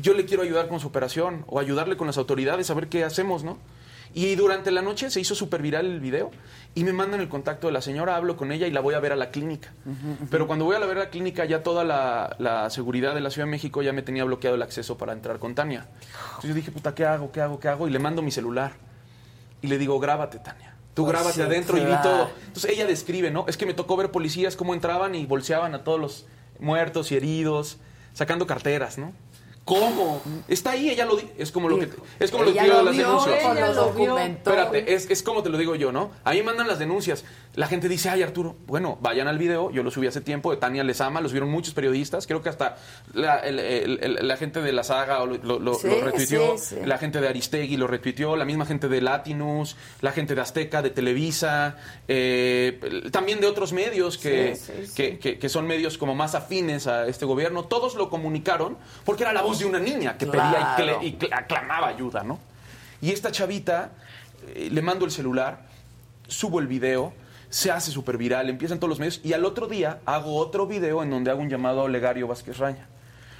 Yo 0.00 0.14
le 0.14 0.24
quiero 0.24 0.42
ayudar 0.42 0.68
con 0.68 0.80
su 0.80 0.86
operación 0.86 1.44
o 1.48 1.60
ayudarle 1.60 1.98
con 1.98 2.06
las 2.06 2.16
autoridades 2.16 2.70
a 2.70 2.74
ver 2.74 2.88
qué 2.88 3.04
hacemos, 3.04 3.44
¿no? 3.44 3.58
Y 4.14 4.34
durante 4.34 4.70
la 4.70 4.82
noche 4.82 5.10
se 5.10 5.20
hizo 5.20 5.34
súper 5.34 5.62
viral 5.62 5.86
el 5.86 6.00
video 6.00 6.30
y 6.74 6.84
me 6.84 6.92
mandan 6.92 7.20
el 7.20 7.28
contacto 7.28 7.66
de 7.68 7.72
la 7.72 7.80
señora, 7.80 8.16
hablo 8.16 8.36
con 8.36 8.52
ella 8.52 8.66
y 8.66 8.70
la 8.70 8.80
voy 8.80 8.94
a 8.94 9.00
ver 9.00 9.12
a 9.12 9.16
la 9.16 9.30
clínica. 9.30 9.72
Pero 10.30 10.46
cuando 10.46 10.64
voy 10.66 10.76
a 10.76 10.78
la 10.78 10.86
ver 10.86 10.98
a 10.98 11.00
la 11.04 11.10
clínica, 11.10 11.44
ya 11.44 11.62
toda 11.62 11.82
la, 11.84 12.36
la 12.38 12.68
seguridad 12.70 13.14
de 13.14 13.20
la 13.20 13.30
Ciudad 13.30 13.46
de 13.46 13.50
México 13.52 13.80
ya 13.82 13.92
me 13.92 14.02
tenía 14.02 14.24
bloqueado 14.24 14.56
el 14.56 14.62
acceso 14.62 14.98
para 14.98 15.12
entrar 15.12 15.38
con 15.38 15.54
Tania. 15.54 15.86
Entonces 16.26 16.48
yo 16.50 16.54
dije, 16.54 16.70
puta, 16.72 16.94
¿qué 16.94 17.06
hago? 17.06 17.32
¿Qué 17.32 17.40
hago? 17.40 17.58
¿Qué 17.58 17.68
hago? 17.68 17.88
Y 17.88 17.90
le 17.90 17.98
mando 17.98 18.20
mi 18.22 18.30
celular. 18.30 18.72
Y 19.62 19.68
le 19.68 19.78
digo, 19.78 19.98
grábate, 19.98 20.38
Tania. 20.38 20.74
Tú 20.94 21.04
Pues 21.04 21.14
grábate 21.14 21.36
sí, 21.36 21.40
adentro 21.42 21.78
y 21.78 21.80
vi 21.80 21.94
todo. 22.02 22.30
Entonces 22.46 22.70
ella 22.70 22.86
describe, 22.86 23.30
¿no? 23.30 23.46
Es 23.48 23.56
que 23.56 23.64
me 23.64 23.72
tocó 23.72 23.96
ver 23.96 24.10
policías 24.10 24.56
cómo 24.56 24.74
entraban 24.74 25.14
y 25.14 25.24
bolseaban 25.24 25.74
a 25.74 25.84
todos 25.84 25.98
los 25.98 26.26
muertos 26.60 27.10
y 27.12 27.16
heridos, 27.16 27.78
sacando 28.12 28.46
carteras, 28.46 28.98
¿no? 28.98 29.12
¿Cómo? 29.64 30.20
Está 30.48 30.72
ahí, 30.72 30.90
ella 30.90 31.04
lo 31.06 31.14
di- 31.16 31.30
es 31.38 31.52
como 31.52 31.68
lo 31.68 31.78
que 31.78 31.88
es 32.18 32.30
como 32.32 32.42
lo 32.42 32.52
que 32.52 32.58
Ella 32.58 32.64
digo 32.64 32.76
de 32.78 32.82
lo 32.82 32.86
las 32.90 32.96
vio, 32.96 33.06
denuncias. 33.06 33.38
ella 33.42 33.66
lo 33.68 33.74
documentó. 33.74 34.50
Espérate, 34.50 34.94
es, 34.94 35.08
es 35.08 35.22
como 35.22 35.42
te 35.44 35.50
lo 35.50 35.58
digo 35.58 35.76
yo, 35.76 35.92
¿no? 35.92 36.10
A 36.24 36.32
mí 36.32 36.42
mandan 36.42 36.66
las 36.66 36.80
denuncias. 36.80 37.24
La 37.54 37.66
gente 37.66 37.86
dice, 37.86 38.08
ay, 38.08 38.22
Arturo, 38.22 38.56
bueno, 38.66 38.96
vayan 39.02 39.28
al 39.28 39.36
video. 39.36 39.70
Yo 39.70 39.82
lo 39.82 39.90
subí 39.90 40.06
hace 40.06 40.22
tiempo, 40.22 40.50
de 40.52 40.56
Tania 40.56 40.82
Lezama, 40.84 41.20
los 41.20 41.32
vieron 41.32 41.50
muchos 41.50 41.74
periodistas. 41.74 42.26
Creo 42.26 42.40
que 42.40 42.48
hasta 42.48 42.78
la, 43.12 43.40
el- 43.40 43.58
el- 43.58 43.98
el- 44.02 44.26
la 44.26 44.38
gente 44.38 44.62
de 44.62 44.72
la 44.72 44.82
saga 44.84 45.18
lo, 45.26 45.36
lo- 45.36 45.58
lo- 45.58 45.74
Sí, 45.74 45.86
lo 45.86 46.00
retuiteó, 46.00 46.56
sí, 46.56 46.76
sí. 46.76 46.86
la 46.86 46.96
gente 46.96 47.20
de 47.20 47.28
Aristegui 47.28 47.76
lo 47.76 47.86
retuiteó, 47.86 48.36
la 48.36 48.46
misma 48.46 48.64
gente 48.64 48.88
de 48.88 49.02
Latinus, 49.02 49.76
la 50.00 50.12
gente 50.12 50.34
de 50.34 50.40
Azteca, 50.40 50.80
de 50.80 50.88
Televisa, 50.88 51.76
eh, 52.08 53.08
también 53.12 53.38
de 53.40 53.46
otros 53.48 53.74
medios 53.74 54.16
que, 54.16 54.56
que, 54.96 55.18
que- 55.18 55.38
que 55.38 55.48
son 55.50 55.66
medios 55.66 55.98
como 55.98 56.14
más 56.14 56.34
afines 56.34 56.86
a 56.86 57.06
este 57.06 57.26
gobierno. 57.26 57.64
Todos 57.64 57.96
lo 57.96 58.08
comunicaron 58.08 58.78
porque 59.04 59.24
era 59.24 59.34
la 59.34 59.42
voz 59.42 59.58
de 59.58 59.66
una 59.66 59.78
niña 59.78 60.16
que 60.16 60.24
pedía 60.26 60.74
y, 61.02 61.18
aclamaba 61.30 61.88
ayuda, 61.88 62.22
¿no? 62.22 62.38
Y 63.02 63.10
esta 63.10 63.30
chavita, 63.30 63.90
eh, 64.54 64.68
le 64.72 64.80
mando 64.80 65.04
el 65.04 65.10
celular, 65.10 65.66
subo 66.28 66.58
el 66.58 66.66
video, 66.66 67.12
se 67.52 67.70
hace 67.70 67.90
súper 67.90 68.16
viral, 68.16 68.48
empiezan 68.48 68.78
todos 68.78 68.88
los 68.88 68.98
medios 68.98 69.20
y 69.22 69.34
al 69.34 69.44
otro 69.44 69.66
día 69.66 69.98
hago 70.06 70.36
otro 70.36 70.66
video 70.66 71.02
en 71.02 71.10
donde 71.10 71.30
hago 71.30 71.42
un 71.42 71.50
llamado 71.50 71.80
a 71.80 71.84
Olegario 71.84 72.26
Vázquez 72.26 72.56
Raña. 72.56 72.86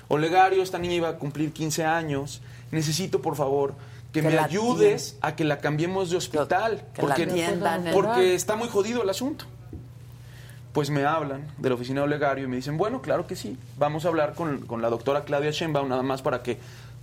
Olegario, 0.09 0.63
esta 0.63 0.79
niña 0.79 0.95
iba 0.97 1.09
a 1.09 1.17
cumplir 1.17 1.53
15 1.55 1.87
años, 1.87 2.43
necesito 2.71 3.23
por 3.23 3.37
favor 3.37 3.75
que, 4.13 4.21
Que 4.21 4.29
me 4.29 4.39
ayudes 4.39 5.17
a 5.23 5.35
que 5.35 5.45
la 5.45 5.61
cambiemos 5.61 6.11
de 6.11 6.19
hospital. 6.19 6.85
que 6.93 7.01
la 7.07 7.15
atiendan 7.15 7.87
en- 7.87 7.95
porque 7.95 8.35
está 8.35 8.55
muy 8.55 8.69
jodido 8.69 9.03
el 9.03 9.09
asunto. 9.09 9.47
Pues 10.75 10.91
me 10.91 11.05
hablan 11.05 11.47
de 11.57 11.69
la 11.71 11.75
oficina 11.75 12.01
de 12.01 12.05
Olegario 12.07 12.45
y 12.45 12.49
me 12.49 12.57
dicen, 12.57 12.77
bueno, 12.77 13.01
claro 13.01 13.27
que 13.27 13.37
sí, 13.37 13.57
vamos 13.79 14.05
a 14.05 14.09
hablar 14.09 14.35
con, 14.35 14.61
con 14.67 14.83
la 14.83 14.91
doctora 14.91 15.25
Claudia 15.25 15.51
Sheinbaum 15.51 15.89
nada 15.89 16.03
más 16.03 16.21
para 16.23 16.43
que 16.43 16.59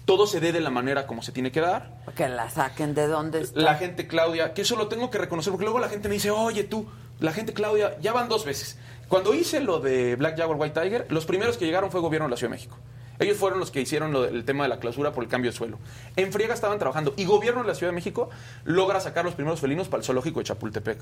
todo 0.10 0.26
se 0.26 0.40
dé 0.40 0.52
de 0.52 0.60
la 0.60 0.72
manera 0.72 1.06
como 1.06 1.22
se 1.22 1.32
tiene 1.32 1.52
que 1.52 1.62
dar. 1.62 1.92
Que 2.16 2.28
la 2.28 2.50
saquen 2.50 2.96
de 2.96 3.06
donde 3.06 3.42
está. 3.42 3.60
La 3.62 3.76
gente 3.76 4.08
Claudia, 4.08 4.56
que 4.56 4.64
eso 4.64 4.76
lo 4.76 4.88
tengo 4.88 5.12
que 5.12 5.20
reconocer, 5.20 5.52
porque 5.52 5.66
luego 5.66 5.78
la 5.78 5.88
gente 5.88 6.08
me 6.10 6.16
dice, 6.16 6.32
oye 6.32 6.64
tú, 6.64 6.88
la 7.20 7.32
gente 7.32 7.54
Claudia, 7.54 7.96
ya 8.02 8.12
van 8.12 8.28
dos 8.28 8.44
veces. 8.44 8.80
Cuando 9.08 9.36
hice 9.36 9.60
lo 9.60 9.80
de 9.80 10.16
Black 10.16 10.36
Jaguar 10.36 10.58
White 10.60 10.82
Tiger, 10.82 11.06
los 11.12 11.28
primeros 11.28 11.58
que 11.58 11.66
llegaron 11.68 11.92
fue 11.92 12.00
el 12.00 12.02
gobierno 12.02 12.26
de 12.28 12.32
la 12.32 12.38
Ciudad 12.38 12.50
de 12.50 12.56
México. 12.58 12.76
Ellos 13.20 13.38
fueron 13.38 13.60
los 13.60 13.70
que 13.70 13.82
hicieron 13.82 14.12
lo 14.12 14.26
el 14.26 14.46
tema 14.46 14.64
de 14.64 14.70
la 14.70 14.80
clausura 14.80 15.12
por 15.12 15.24
el 15.24 15.30
cambio 15.30 15.52
de 15.52 15.56
suelo. 15.58 15.78
En 16.16 16.34
friega 16.34 16.56
estaban 16.56 16.80
trabajando 16.80 17.14
y 17.16 17.26
gobierno 17.26 17.62
de 17.62 17.68
la 17.68 17.76
Ciudad 17.76 17.92
de 17.92 17.96
México 17.96 18.32
logra 18.64 19.00
sacar 19.02 19.26
los 19.26 19.36
primeros 19.36 19.60
felinos 19.60 19.90
para 19.90 20.00
el 20.02 20.06
zoológico 20.06 20.40
de 20.40 20.46
Chapultepec. 20.46 21.00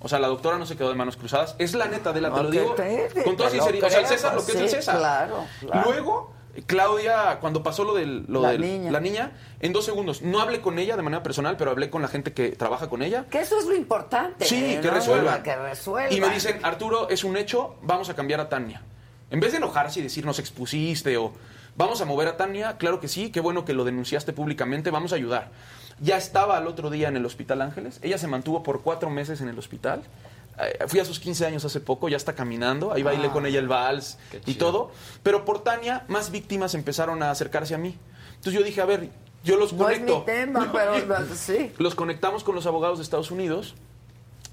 O 0.00 0.08
sea, 0.10 0.18
la 0.18 0.26
doctora 0.28 0.58
no 0.58 0.66
se 0.66 0.76
quedó 0.76 0.90
de 0.90 0.94
manos 0.96 1.16
cruzadas. 1.16 1.54
Es 1.58 1.72
la 1.72 1.86
neta 1.86 2.12
de 2.12 2.20
la, 2.20 2.28
te 2.30 2.36
lo 2.36 2.42
No, 2.42 2.50
digo 2.50 2.74
que 2.74 3.08
te- 3.14 3.22
con 3.24 3.34
toda 3.38 3.48
sinceridad. 3.48 3.86
O 3.86 3.90
sea, 3.90 4.00
el 4.00 4.06
César, 4.08 4.34
lo 4.34 4.44
que 4.44 4.52
es 4.52 4.58
el 4.58 4.68
César. 4.68 4.98
claro, 4.98 5.44
claro. 5.60 5.90
Luego, 5.90 6.34
Claudia, 6.66 7.38
cuando 7.40 7.62
pasó 7.62 7.84
lo 7.84 7.98
lo 7.98 8.42
La 8.42 8.50
del- 8.52 8.60
niña. 8.60 8.90
la 8.90 9.00
niña, 9.00 9.32
en 9.60 9.72
dos 9.72 9.84
segundos, 9.84 10.22
no 10.22 10.40
hablé 10.40 10.60
con 10.60 10.78
ella 10.78 10.96
de 10.96 11.02
manera 11.02 11.22
personal, 11.22 11.56
pero 11.56 11.70
hablé 11.70 11.88
con 11.90 12.02
la 12.02 12.08
gente 12.08 12.32
que 12.32 12.50
trabaja 12.50 12.88
con 12.88 13.02
ella. 13.02 13.24
Que 13.30 13.40
eso 13.40 13.58
es 13.58 13.64
lo 13.66 13.74
importante. 13.74 14.44
Sí, 14.44 14.78
que 14.82 14.88
¿no? 14.88 14.94
resuelvan. 14.94 15.42
Que 15.42 15.56
resuelvan. 15.56 16.12
Y 16.12 16.20
me 16.20 16.28
dicen, 16.30 16.58
Arturo, 16.62 17.08
es 17.08 17.24
un 17.24 17.36
hecho, 17.36 17.76
vamos 17.82 18.08
a 18.10 18.14
cambiar 18.14 18.40
a 18.40 18.48
Tania. 18.48 18.82
En 19.30 19.40
vez 19.40 19.52
de 19.52 19.58
enojarse 19.58 20.00
y 20.00 20.02
decir, 20.02 20.26
nos 20.26 20.38
expusiste 20.38 21.16
o 21.16 21.32
vamos 21.74 22.00
a 22.02 22.04
mover 22.04 22.28
a 22.28 22.36
Tania, 22.36 22.76
claro 22.76 23.00
que 23.00 23.08
sí, 23.08 23.30
qué 23.30 23.40
bueno 23.40 23.64
que 23.64 23.72
lo 23.72 23.84
denunciaste 23.84 24.34
públicamente, 24.34 24.90
vamos 24.90 25.12
a 25.12 25.16
ayudar. 25.16 25.50
Ya 26.00 26.18
estaba 26.18 26.58
al 26.58 26.66
otro 26.66 26.90
día 26.90 27.08
en 27.08 27.16
el 27.16 27.24
Hospital 27.24 27.62
Ángeles, 27.62 27.98
ella 28.02 28.18
se 28.18 28.26
mantuvo 28.28 28.62
por 28.62 28.82
cuatro 28.82 29.08
meses 29.08 29.40
en 29.40 29.48
el 29.48 29.58
hospital. 29.58 30.02
Eh, 30.58 30.84
Fui 30.86 31.00
a 31.00 31.04
sus 31.04 31.18
15 31.18 31.46
años 31.46 31.64
hace 31.64 31.80
poco, 31.80 32.08
ya 32.08 32.16
está 32.16 32.34
caminando, 32.34 32.92
ahí 32.92 33.02
bailé 33.02 33.28
Ah, 33.28 33.32
con 33.32 33.46
ella 33.46 33.58
el 33.58 33.68
vals 33.68 34.18
y 34.46 34.54
todo. 34.54 34.92
Pero 35.22 35.44
por 35.44 35.62
Tania, 35.64 36.04
más 36.08 36.30
víctimas 36.30 36.74
empezaron 36.74 37.22
a 37.22 37.30
acercarse 37.30 37.74
a 37.74 37.78
mí. 37.78 37.96
Entonces 38.36 38.52
yo 38.54 38.62
dije, 38.62 38.80
a 38.80 38.84
ver, 38.84 39.08
yo 39.44 39.56
los 39.56 39.72
No 39.72 39.88
es 39.88 39.98
conecto. 39.98 40.20
mi 40.20 40.26
tema, 40.26 40.70
pero 40.72 40.94
sí. 41.34 41.72
Los 41.78 41.94
conectamos 41.94 42.44
con 42.44 42.54
los 42.54 42.66
abogados 42.66 42.98
de 42.98 43.04
Estados 43.04 43.30
Unidos 43.30 43.74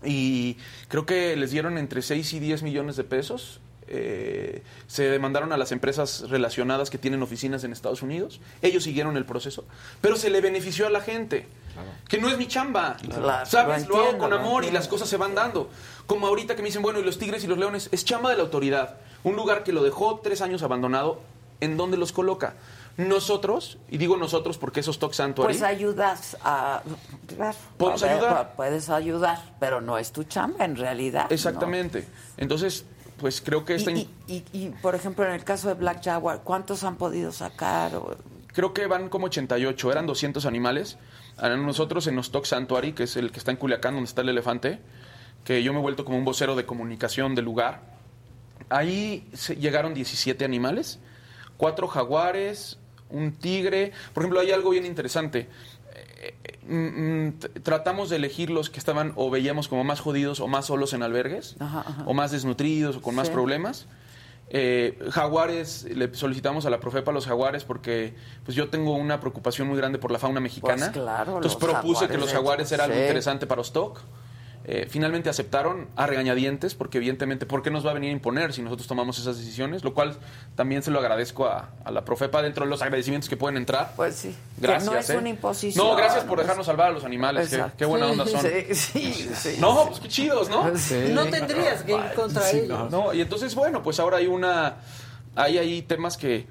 y 0.03 0.57
creo 0.87 1.05
que 1.05 1.35
les 1.35 1.51
dieron 1.51 1.77
entre 1.77 2.01
6 2.01 2.33
y 2.33 2.39
10 2.39 2.63
millones 2.63 2.95
de 2.95 3.03
pesos. 3.03 3.59
Eh, 3.91 4.61
se 4.87 5.03
demandaron 5.09 5.51
a 5.51 5.57
las 5.57 5.71
empresas 5.71 6.29
relacionadas 6.29 6.89
que 6.91 6.97
tienen 6.99 7.23
oficinas 7.23 7.63
en 7.63 7.71
Estados 7.73 8.03
Unidos. 8.03 8.39
Ellos 8.61 8.83
siguieron 8.83 9.17
el 9.17 9.25
proceso, 9.25 9.65
pero 9.99 10.15
se 10.15 10.29
le 10.29 10.41
benefició 10.41 10.85
a 10.87 10.89
la 10.91 11.01
gente. 11.01 11.47
Que 12.07 12.17
no 12.17 12.27
es 12.29 12.37
mi 12.37 12.47
chamba. 12.47 12.97
Claro, 12.97 13.45
¿Sabes? 13.45 13.87
lo 13.87 13.97
Lo, 13.97 14.03
hago 14.09 14.17
con 14.17 14.33
amor 14.33 14.65
y 14.65 14.71
las 14.71 14.87
cosas 14.87 15.07
se 15.09 15.17
van 15.17 15.35
dando. 15.35 15.69
Como 16.07 16.27
ahorita 16.27 16.55
que 16.55 16.61
me 16.61 16.67
dicen, 16.69 16.81
bueno, 16.81 16.99
y 16.99 17.03
los 17.03 17.17
tigres 17.19 17.43
y 17.43 17.47
los 17.47 17.57
leones, 17.57 17.89
es 17.91 18.03
chamba 18.05 18.29
de 18.31 18.37
la 18.37 18.43
autoridad. 18.43 18.95
Un 19.23 19.35
lugar 19.35 19.63
que 19.63 19.71
lo 19.73 19.83
dejó 19.83 20.19
tres 20.23 20.41
años 20.41 20.63
abandonado, 20.63 21.19
¿en 21.61 21.77
dónde 21.77 21.97
los 21.97 22.11
coloca? 22.11 22.53
Nosotros, 22.97 23.77
y 23.89 23.97
digo 23.97 24.17
nosotros 24.17 24.57
porque 24.57 24.81
esos 24.81 24.95
Stock 24.95 25.13
Sanctuary. 25.13 25.53
Pues 25.53 25.63
ayudas 25.63 26.35
a... 26.43 26.81
claro, 27.27 27.57
ver, 27.77 28.09
ayudar. 28.11 28.53
Puedes 28.57 28.89
ayudar, 28.89 29.55
pero 29.59 29.79
no 29.79 29.97
es 29.97 30.11
tu 30.11 30.23
chamba 30.25 30.65
en 30.65 30.75
realidad. 30.75 31.27
¿no? 31.29 31.33
Exactamente. 31.33 32.05
Entonces, 32.35 32.85
pues 33.17 33.39
creo 33.41 33.63
que 33.63 33.75
esta... 33.75 33.91
Y, 33.91 34.09
y, 34.27 34.43
y, 34.51 34.69
por 34.81 34.95
ejemplo, 34.95 35.25
en 35.25 35.31
el 35.31 35.43
caso 35.45 35.69
de 35.69 35.75
Black 35.75 36.03
Jaguar, 36.03 36.41
¿cuántos 36.43 36.83
han 36.83 36.97
podido 36.97 37.31
sacar? 37.31 37.95
O- 37.95 38.17
Creo 38.51 38.73
que 38.73 38.87
van 38.87 39.07
como 39.09 39.27
88, 39.27 39.91
eran 39.91 40.05
200 40.05 40.45
animales. 40.45 40.97
A 41.41 41.49
nosotros 41.49 42.07
en 42.07 42.19
Stock 42.19 42.45
Sanctuary, 42.45 42.93
que 42.93 43.03
es 43.03 43.15
el 43.15 43.31
que 43.31 43.39
está 43.39 43.51
en 43.51 43.57
Culiacán, 43.57 43.93
donde 43.95 44.07
está 44.07 44.21
el 44.21 44.29
elefante, 44.29 44.79
que 45.43 45.63
yo 45.63 45.71
me 45.73 45.79
he 45.79 45.81
vuelto 45.81 46.03
como 46.05 46.17
un 46.17 46.25
vocero 46.25 46.55
de 46.55 46.65
comunicación 46.65 47.35
del 47.35 47.45
lugar. 47.45 47.81
Ahí 48.69 49.27
se- 49.33 49.55
llegaron 49.55 49.93
17 49.93 50.43
animales, 50.45 50.99
cuatro 51.57 51.87
jaguares, 51.87 52.77
un 53.09 53.31
tigre. 53.31 53.91
Por 54.13 54.23
ejemplo, 54.23 54.39
hay 54.41 54.51
algo 54.51 54.69
bien 54.71 54.85
interesante. 54.85 55.47
Eh, 56.21 56.35
eh, 56.43 56.59
mm, 56.67 57.27
mm, 57.27 57.39
tratamos 57.63 58.09
de 58.09 58.17
elegir 58.17 58.49
los 58.49 58.69
que 58.69 58.77
estaban 58.79 59.13
o 59.15 59.29
veíamos 59.29 59.67
como 59.67 59.83
más 59.83 60.01
jodidos 60.01 60.39
o 60.41 60.47
más 60.47 60.65
solos 60.67 60.93
en 60.93 61.01
albergues, 61.03 61.55
Ajá, 61.59 61.79
ajá. 61.87 62.03
o 62.05 62.13
más 62.13 62.31
desnutridos 62.31 62.97
o 62.97 63.01
con 63.01 63.15
más 63.15 63.29
problemas. 63.29 63.87
Eh, 64.51 64.97
jaguares, 65.11 65.83
le 65.83 66.13
solicitamos 66.15 66.65
a 66.65 66.71
la 66.71 66.79
Profepa 66.79 67.11
los 67.11 67.27
jaguares 67.27 67.63
porque 67.63 68.15
pues 68.43 68.57
yo 68.57 68.69
tengo 68.69 68.93
una 68.93 69.19
preocupación 69.19 69.67
muy 69.67 69.77
grande 69.77 69.99
por 69.99 70.11
la 70.11 70.17
fauna 70.17 70.39
mexicana. 70.39 70.89
Pues 70.91 71.03
claro, 71.03 71.35
Entonces 71.35 71.59
propuse 71.59 72.07
que 72.07 72.17
los 72.17 72.33
jaguares 72.33 72.71
era 72.71 72.85
algo 72.85 72.95
sí. 72.95 73.01
interesante 73.01 73.45
para 73.45 73.61
stock. 73.61 73.99
Eh, 74.71 74.85
finalmente 74.87 75.31
aceptaron 75.31 75.87
a 75.95 76.05
regañadientes 76.05 76.75
porque 76.75 76.99
evidentemente, 76.99 77.47
¿por 77.47 77.63
qué 77.63 77.71
nos 77.71 77.83
va 77.83 77.89
a 77.89 77.93
venir 77.95 78.11
a 78.11 78.13
imponer 78.13 78.53
si 78.53 78.61
nosotros 78.61 78.87
tomamos 78.87 79.17
esas 79.17 79.35
decisiones? 79.35 79.83
Lo 79.83 79.95
cual 79.95 80.15
también 80.55 80.83
se 80.83 80.91
lo 80.91 80.99
agradezco 80.99 81.47
a, 81.47 81.69
a 81.83 81.89
la 81.89 82.05
Profepa 82.05 82.43
dentro 82.43 82.65
de 82.65 82.69
los 82.69 82.83
agradecimientos 82.83 83.27
que 83.27 83.35
pueden 83.35 83.57
entrar. 83.57 83.93
Pues 83.95 84.13
sí. 84.13 84.35
Gracias. 84.57 84.83
Que 84.83 84.93
no 84.93 84.99
es 84.99 85.09
¿eh? 85.09 85.17
una 85.17 85.29
imposición. 85.29 85.87
No, 85.87 85.95
gracias 85.95 86.23
por 86.25 86.37
no 86.37 86.43
dejarnos 86.43 86.67
salvar 86.67 86.89
a 86.89 86.91
los 86.91 87.03
animales. 87.03 87.49
Qué, 87.79 87.85
buena 87.85 88.11
onda 88.11 88.27
son. 88.27 88.41
Sí, 88.41 88.75
sí, 88.75 89.31
sí. 89.33 89.57
No, 89.59 89.87
pues 89.87 90.01
qué 90.01 90.07
chidos, 90.07 90.49
¿no? 90.49 90.65
No 91.15 91.25
tendrías 91.25 91.81
que 91.81 91.93
ir 91.93 92.13
contra 92.15 92.43
Sí, 92.43 92.59
ellos. 92.59 92.91
no. 92.91 93.11
y 93.11 93.21
entonces, 93.21 93.55
bueno, 93.55 93.81
pues 93.81 93.99
ahora 93.99 94.17
hay 94.17 94.27
una. 94.27 94.75
Hay 95.35 95.57
ahí 95.57 95.81
temas 95.81 96.15
que. 96.15 96.45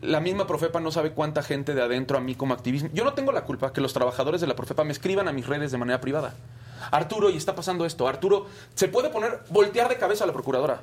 La 0.00 0.18
misma 0.18 0.48
Profepa 0.48 0.80
no 0.80 0.90
sabe 0.90 1.12
cuánta 1.12 1.44
gente 1.44 1.74
de 1.74 1.82
adentro 1.82 2.18
a 2.18 2.20
mí 2.20 2.34
como 2.34 2.54
activismo. 2.54 2.88
Yo 2.92 3.04
no 3.04 3.12
tengo 3.12 3.30
la 3.30 3.42
culpa 3.44 3.72
que 3.72 3.80
los 3.80 3.92
trabajadores 3.92 4.40
de 4.40 4.48
la 4.48 4.56
Profepa 4.56 4.82
me 4.82 4.90
escriban 4.90 5.28
a 5.28 5.32
mis 5.32 5.46
redes 5.46 5.70
de 5.70 5.78
manera 5.78 6.00
privada. 6.00 6.34
Arturo, 6.90 7.30
y 7.30 7.36
está 7.36 7.54
pasando 7.54 7.84
esto. 7.86 8.08
Arturo, 8.08 8.46
se 8.74 8.88
puede 8.88 9.08
poner, 9.10 9.40
voltear 9.50 9.88
de 9.88 9.96
cabeza 9.98 10.24
a 10.24 10.26
la 10.26 10.32
procuradora. 10.32 10.80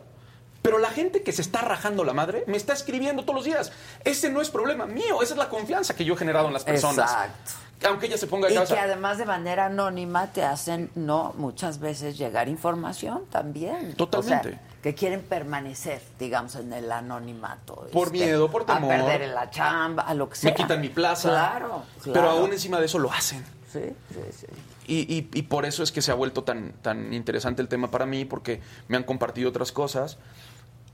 Pero 0.61 0.77
la 0.77 0.89
gente 0.89 1.23
que 1.23 1.31
se 1.31 1.41
está 1.41 1.61
rajando 1.61 2.03
la 2.03 2.13
madre 2.13 2.43
me 2.47 2.57
está 2.57 2.73
escribiendo 2.73 3.23
todos 3.23 3.35
los 3.35 3.45
días. 3.45 3.71
Ese 4.03 4.29
no 4.29 4.41
es 4.41 4.49
problema 4.49 4.85
mío, 4.85 5.21
esa 5.21 5.33
es 5.33 5.37
la 5.37 5.47
confianza 5.47 5.95
que 5.95 6.03
yo 6.03 6.15
he 6.15 6.17
generado 6.17 6.47
en 6.47 6.53
las 6.53 6.65
personas. 6.65 7.09
Exacto. 7.09 7.51
Aunque 7.87 8.07
ella 8.07 8.17
se 8.17 8.27
ponga 8.27 8.47
de 8.47 8.53
Y 8.53 8.55
cabeza. 8.57 8.73
que 8.75 8.81
además 8.81 9.17
de 9.17 9.25
manera 9.25 9.67
anónima 9.67 10.33
te 10.33 10.43
hacen, 10.43 10.91
no, 10.95 11.33
muchas 11.37 11.79
veces 11.79 12.17
llegar 12.17 12.49
información 12.49 13.23
también. 13.31 13.93
Totalmente. 13.95 14.49
O 14.49 14.51
sea, 14.51 14.61
que 14.83 14.95
quieren 14.95 15.21
permanecer, 15.21 16.01
digamos, 16.19 16.55
en 16.55 16.73
el 16.73 16.91
anonimato. 16.91 17.87
Por 17.93 18.07
este, 18.07 18.17
miedo, 18.19 18.51
por 18.51 18.65
temor. 18.65 18.93
A 18.93 18.97
perder 19.05 19.29
la 19.29 19.49
chamba, 19.49 20.03
a 20.03 20.13
lo 20.13 20.29
que 20.29 20.35
sea. 20.35 20.51
Me 20.51 20.57
quitan 20.57 20.81
mi 20.81 20.89
plaza. 20.89 21.29
Claro, 21.29 21.83
Pero 22.03 22.13
claro. 22.13 22.29
aún 22.31 22.51
encima 22.51 22.79
de 22.81 22.85
eso 22.87 22.99
lo 22.99 23.09
hacen. 23.13 23.45
Sí, 23.71 23.81
sí, 24.13 24.19
sí. 24.41 24.47
Y, 24.91 25.21
por 25.43 25.65
eso 25.65 25.83
es 25.83 25.91
que 25.91 26.01
se 26.01 26.11
ha 26.11 26.15
vuelto 26.15 26.43
tan, 26.43 26.73
tan 26.81 27.13
interesante 27.13 27.61
el 27.61 27.67
tema 27.67 27.91
para 27.91 28.05
mí, 28.05 28.25
porque 28.25 28.59
me 28.87 28.97
han 28.97 29.03
compartido 29.03 29.49
otras 29.49 29.71
cosas 29.71 30.17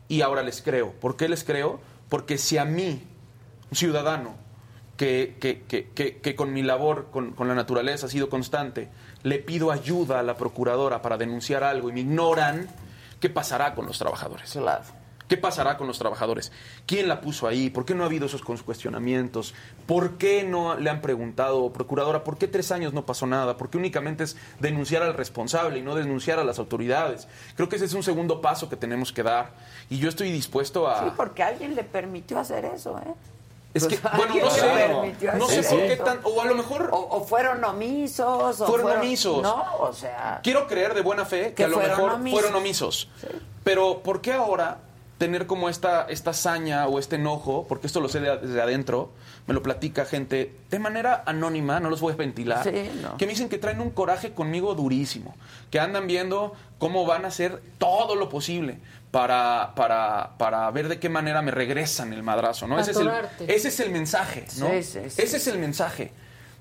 y 0.07 0.22
ahora 0.22 0.43
les 0.43 0.61
creo. 0.61 0.91
¿Por 0.93 1.15
qué 1.15 1.30
les 1.30 1.43
creo? 1.43 1.80
Porque 2.09 2.38
si 2.38 2.57
a 2.57 2.65
mí, 2.65 3.01
un 3.72 3.75
ciudadano, 3.77 4.35
que, 4.98 5.38
que- 5.40 5.64
que- 5.64 5.90
que- 5.90 6.17
que 6.19 6.35
con 6.35 6.53
mi 6.53 6.61
labor, 6.64 7.07
con, 7.11 7.32
con 7.32 7.48
la 7.48 7.56
naturaleza 7.56 8.06
ha 8.06 8.09
sido 8.09 8.30
constante, 8.30 8.90
le 9.24 9.40
pido 9.40 9.72
ayuda 9.72 10.19
a 10.19 10.24
la 10.24 10.35
procuradora 10.38 11.01
para 11.01 11.17
denunciar 11.17 11.64
algo 11.64 11.90
y 11.90 11.93
me 11.93 12.01
ignoran, 12.01 12.67
¿qué 13.19 13.30
pasará 13.30 13.75
con 13.75 13.85
los 13.85 13.98
trabajadores? 13.98 14.51
Claro. 14.51 14.83
¿Qué 15.27 15.37
pasará 15.37 15.75
con 15.77 15.87
los 15.87 15.97
trabajadores? 15.97 16.51
¿Quién 16.85 17.07
la 17.07 17.19
puso 17.19 17.47
ahí? 17.47 17.71
¿Por 17.71 17.83
qué 17.83 17.95
no 17.95 18.03
ha 18.03 18.05
habido 18.05 18.27
esos 18.27 18.43
cuestionamientos? 18.43 19.55
¿Por 19.87 20.17
qué 20.17 20.43
no 20.43 20.75
le 20.75 20.89
han 20.89 21.01
preguntado, 21.01 21.73
procuradora, 21.73 22.23
por 22.23 22.37
qué 22.37 22.47
tres 22.47 22.71
años 22.71 22.93
no 22.93 23.05
pasó 23.05 23.25
nada? 23.25 23.57
¿Por 23.57 23.69
qué 23.69 23.77
únicamente 23.77 24.23
es 24.23 24.37
denunciar 24.59 25.01
al 25.01 25.15
responsable 25.15 25.79
y 25.79 25.81
no 25.81 25.95
denunciar 25.95 26.37
a 26.39 26.43
las 26.43 26.59
autoridades? 26.59 27.27
Creo 27.55 27.69
que 27.69 27.77
ese 27.77 27.85
es 27.85 27.93
un 27.93 28.03
segundo 28.03 28.39
paso 28.41 28.69
que 28.69 28.75
tenemos 28.75 29.11
que 29.11 29.23
dar. 29.23 29.49
Y 29.89 29.97
yo 29.97 30.09
estoy 30.09 30.31
dispuesto 30.31 30.87
a... 30.87 30.99
Sí, 31.05 31.11
porque 31.17 31.41
alguien 31.41 31.75
le 31.75 31.83
permitió 31.83 32.37
hacer 32.37 32.65
eso, 32.65 32.99
¿eh? 32.99 33.13
Es 33.73 33.87
que, 33.87 33.95
O 33.95 33.99
sea, 33.99 34.11
bueno, 34.15 34.35
no 34.41 34.49
sé, 34.51 35.37
no 35.37 35.47
sé 35.49 35.63
por 35.63 35.79
qué 35.79 35.97
tan... 35.97 36.19
O 36.23 36.41
a 36.41 36.45
lo 36.45 36.55
mejor... 36.55 36.89
O, 36.93 36.97
o 37.17 37.25
fueron 37.25 37.61
omisos. 37.63 38.61
O 38.61 38.67
Fueron 38.67 38.99
omisos. 38.99 39.41
No, 39.41 39.65
o 39.79 39.91
sea. 39.91 40.39
Quiero 40.43 40.65
creer 40.65 40.93
de 40.93 41.01
buena 41.01 41.25
fe 41.25 41.47
que, 41.47 41.55
Que 41.55 41.63
a 41.65 41.67
lo 41.67 41.75
fueron 41.75 41.97
mejor 41.97 42.13
omisos. 42.13 42.39
fueron 42.39 42.57
omisos. 42.57 43.09
Pero 43.65 44.01
¿por 44.01 44.21
qué 44.21 44.31
ahora 44.31 44.77
tener 45.18 45.48
como 45.48 45.69
esta, 45.69 46.08
esta 46.10 46.34
saña 46.34 46.88
o 46.88 47.00
este 47.00 47.16
enojo? 47.16 47.66
Porque 47.69 47.88
esto 47.88 48.02
lo 48.02 48.10
sé 48.10 48.19
de- 48.19 48.38
desde 48.38 48.61
adentro, 48.61 49.11
me 49.48 49.53
lo 49.53 49.64
platica 49.64 50.06
gente 50.06 50.56
de 50.69 50.80
manera 50.80 51.24
anónima, 51.26 51.80
no 51.80 51.90
los 51.90 52.02
voy 52.02 52.14
a 52.14 52.16
ventilar, 52.18 52.64
Sí, 52.64 52.92
no. 53.02 53.18
que 53.18 53.26
me 53.26 53.32
dicen 53.32 53.48
que 53.50 53.58
traen 53.58 53.80
un 53.82 53.92
coraje 53.92 54.34
conmigo 54.34 54.76
durísimo, 54.76 55.35
que 55.72 55.80
andan 55.80 56.08
viendo 56.08 56.53
cómo 56.80 57.06
van 57.06 57.24
a 57.26 57.30
hacer 57.30 57.61
todo 57.77 58.16
lo 58.16 58.27
posible 58.30 58.80
para, 59.11 59.72
para, 59.76 60.32
para 60.38 60.69
ver 60.72 60.90
de 60.90 61.00
qué 61.00 61.08
manera 61.08 61.42
me 61.42 61.52
regresan 61.52 62.11
el 62.11 62.22
madrazo, 62.22 62.68
¿no? 62.68 62.77
Ese 62.77 62.92
es 62.92 62.98
el, 62.98 63.10
ese 63.48 63.68
es 63.69 63.80
el 63.80 63.92
mensaje, 63.92 64.45
¿no? 64.58 64.69
Sí, 64.69 64.84
sí. 64.84 65.00
Ese 65.00 65.38
es 65.38 65.48
el 65.48 65.58
mensaje. 65.60 66.11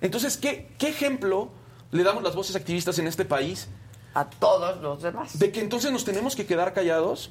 Entonces, 0.01 0.37
¿qué, 0.37 0.69
¿qué 0.79 0.89
ejemplo 0.91 1.51
le 1.91 2.05
damos 2.05 2.23
las 2.23 2.37
voces 2.37 2.55
activistas 2.55 2.99
en 3.01 3.09
este 3.09 3.25
país? 3.25 3.69
A 4.15 4.27
todos 4.31 4.81
los 4.81 5.03
demás. 5.03 5.37
De 5.41 5.51
que 5.51 5.61
entonces 5.61 5.91
nos 5.91 6.05
tenemos 6.05 6.37
que 6.37 6.47
quedar 6.47 6.73
callados. 6.73 7.31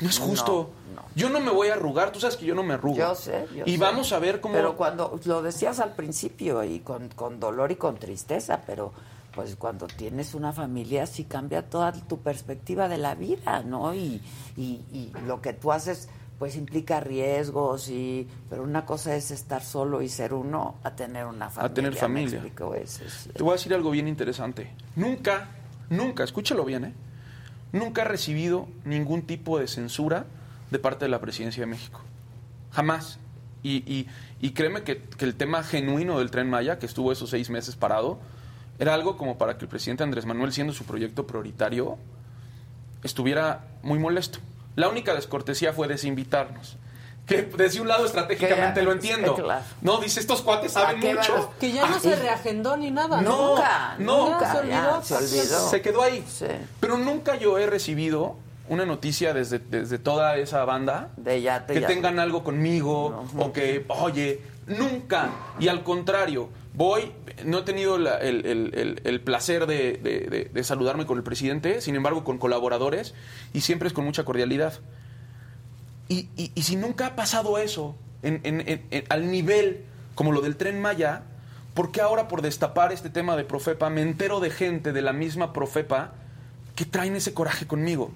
No 0.00 0.08
es 0.08 0.18
justo. 0.18 0.70
No, 0.94 1.02
Yo 1.14 1.28
no 1.28 1.40
me 1.40 1.50
voy 1.50 1.68
a 1.68 1.74
arrugar, 1.74 2.12
tú 2.12 2.20
sabes 2.20 2.36
que 2.36 2.46
yo 2.46 2.54
no 2.54 2.62
me 2.62 2.74
arrugo. 2.74 2.96
Yo 2.96 3.14
sé, 3.14 3.46
yo 3.54 3.64
y 3.66 3.72
sé. 3.72 3.78
vamos 3.78 4.12
a 4.12 4.18
ver 4.18 4.40
cómo... 4.40 4.54
Pero 4.54 4.76
cuando 4.76 5.18
lo 5.24 5.42
decías 5.42 5.80
al 5.80 5.94
principio 5.94 6.62
y 6.64 6.80
con, 6.80 7.08
con 7.08 7.40
dolor 7.40 7.72
y 7.72 7.76
con 7.76 7.96
tristeza, 7.96 8.62
pero 8.66 8.92
pues 9.34 9.56
cuando 9.56 9.86
tienes 9.86 10.34
una 10.34 10.52
familia 10.52 11.06
sí 11.06 11.24
cambia 11.24 11.68
toda 11.68 11.92
tu 11.92 12.18
perspectiva 12.20 12.88
de 12.88 12.98
la 12.98 13.14
vida, 13.14 13.62
¿no? 13.64 13.94
Y, 13.94 14.22
y, 14.56 14.82
y 14.92 15.12
lo 15.26 15.40
que 15.42 15.52
tú 15.52 15.72
haces 15.72 16.08
pues 16.38 16.54
implica 16.54 17.00
riesgos 17.00 17.88
y 17.88 18.28
pero 18.48 18.62
una 18.62 18.86
cosa 18.86 19.16
es 19.16 19.32
estar 19.32 19.60
solo 19.64 20.02
y 20.02 20.08
ser 20.08 20.32
uno 20.32 20.76
a 20.84 20.94
tener 20.94 21.26
una 21.26 21.50
familia. 21.50 21.74
tener 21.74 21.92
¿me 21.94 21.98
familia. 21.98 22.34
explico? 22.38 22.74
Es- 22.76 23.00
es- 23.00 23.28
Te 23.34 23.42
voy 23.42 23.50
a 23.50 23.54
decir 23.54 23.74
algo 23.74 23.90
bien 23.90 24.06
interesante. 24.06 24.70
Nunca, 24.94 25.48
nunca, 25.90 26.22
escúchalo 26.22 26.64
bien, 26.64 26.84
¿eh? 26.84 26.94
Nunca 27.72 28.02
he 28.02 28.04
recibido 28.04 28.68
ningún 28.84 29.22
tipo 29.22 29.58
de 29.58 29.68
censura 29.68 30.26
de 30.70 30.78
parte 30.78 31.04
de 31.04 31.10
la 31.10 31.20
presidencia 31.20 31.62
de 31.62 31.66
México. 31.66 32.00
Jamás. 32.72 33.18
Y 33.62 34.50
créeme 34.54 34.82
que, 34.82 35.02
que 35.02 35.24
el 35.24 35.34
tema 35.34 35.62
genuino 35.62 36.18
del 36.18 36.30
tren 36.30 36.48
Maya, 36.48 36.78
que 36.78 36.86
estuvo 36.86 37.12
esos 37.12 37.30
seis 37.30 37.50
meses 37.50 37.76
parado, 37.76 38.18
era 38.78 38.94
algo 38.94 39.16
como 39.16 39.38
para 39.38 39.58
que 39.58 39.64
el 39.64 39.68
presidente 39.68 40.04
Andrés 40.04 40.24
Manuel, 40.24 40.52
siendo 40.52 40.72
su 40.72 40.84
proyecto 40.84 41.26
prioritario, 41.26 41.98
estuviera 43.02 43.64
muy 43.82 43.98
molesto. 43.98 44.38
La 44.76 44.88
única 44.88 45.14
descortesía 45.14 45.72
fue 45.72 45.88
desinvitarnos. 45.88 46.76
Que 47.28 47.42
desde 47.42 47.80
un 47.80 47.88
lado 47.88 48.06
estratégicamente 48.06 48.82
lo 48.82 48.92
entiendo. 48.92 49.34
claro. 49.34 49.62
No, 49.82 50.00
dice, 50.00 50.18
estos 50.20 50.40
cuates 50.42 50.72
saben 50.72 50.96
¿A 50.96 51.00
qué 51.00 51.14
mucho. 51.14 51.32
van? 51.34 51.58
Que 51.60 51.72
ya 51.72 51.86
no 51.86 51.96
Ah, 51.96 52.00
se 52.00 52.16
reagendó 52.16 52.76
ni 52.78 52.90
nada. 52.90 53.20
no, 53.20 53.50
Nunca, 53.50 53.96
no, 53.98 54.30
nunca, 54.30 54.50
se 54.62 54.68
ya, 54.68 54.88
olvidó. 54.88 55.02
se 55.04 55.14
olvidó. 55.14 55.68
Se 55.68 55.82
quedó 55.82 56.02
ahí. 56.02 56.24
Sí. 56.26 56.46
Pero 56.80 56.96
nunca 56.96 57.36
yo 57.36 57.58
he 57.58 57.66
recibido 57.66 58.36
una 58.68 58.86
noticia 58.86 59.34
desde, 59.34 59.58
desde 59.58 59.98
toda 59.98 60.36
esa 60.38 60.64
banda 60.64 61.10
De 61.16 61.40
ya 61.42 61.66
te- 61.66 61.74
que 61.74 61.80
ya- 61.82 61.86
tengan 61.86 62.18
algo 62.18 62.42
conmigo 62.44 63.24
o 63.38 63.52
que, 63.52 63.84
oye, 63.88 64.40
nunca. 64.66 65.28
Y 65.60 65.68
al 65.68 65.82
contrario, 65.82 66.48
voy, 66.74 67.12
no 67.44 67.58
he 67.58 67.62
tenido 67.62 67.98
la- 67.98 68.16
el, 68.18 68.44
el- 68.46 68.72
el- 68.74 69.00
el 69.04 69.20
placer 69.20 69.66
de, 69.66 69.92
de- 70.02 70.20
de- 70.30 70.44
de 70.52 70.64
saludarme 70.64 71.04
con 71.06 71.18
el 71.18 71.24
presidente, 71.24 71.80
sin 71.80 71.94
embargo 71.96 72.24
con 72.24 72.38
colaboradores, 72.38 73.14
y 73.52 73.60
siempre 73.62 73.88
es 73.88 73.94
con 73.94 74.04
mucha 74.04 74.24
cordialidad. 74.24 74.74
Y, 76.08 76.28
si 76.62 76.76
nunca 76.76 77.06
ha 77.06 77.16
pasado 77.16 77.58
eso 77.58 77.94
en- 78.22 79.04
al 79.10 79.30
nivel 79.30 79.84
como 80.14 80.32
lo 80.32 80.40
del 80.40 80.56
tren 80.56 80.80
Maya, 80.80 81.22
¿por 81.74 81.92
qué 81.92 82.00
ahora 82.00 82.28
por 82.28 82.42
destapar 82.42 82.92
este 82.92 83.10
tema 83.10 83.36
de 83.36 83.44
Profepa 83.44 83.90
me 83.90 84.02
entero 84.02 84.40
de 84.40 84.50
gente 84.50 84.92
de 84.92 85.02
la 85.02 85.12
misma 85.12 85.52
Profepa 85.52 86.12
que 86.74 86.84
traen 86.84 87.14
ese 87.16 87.34
coraje 87.34 87.66
conmigo? 87.66 88.10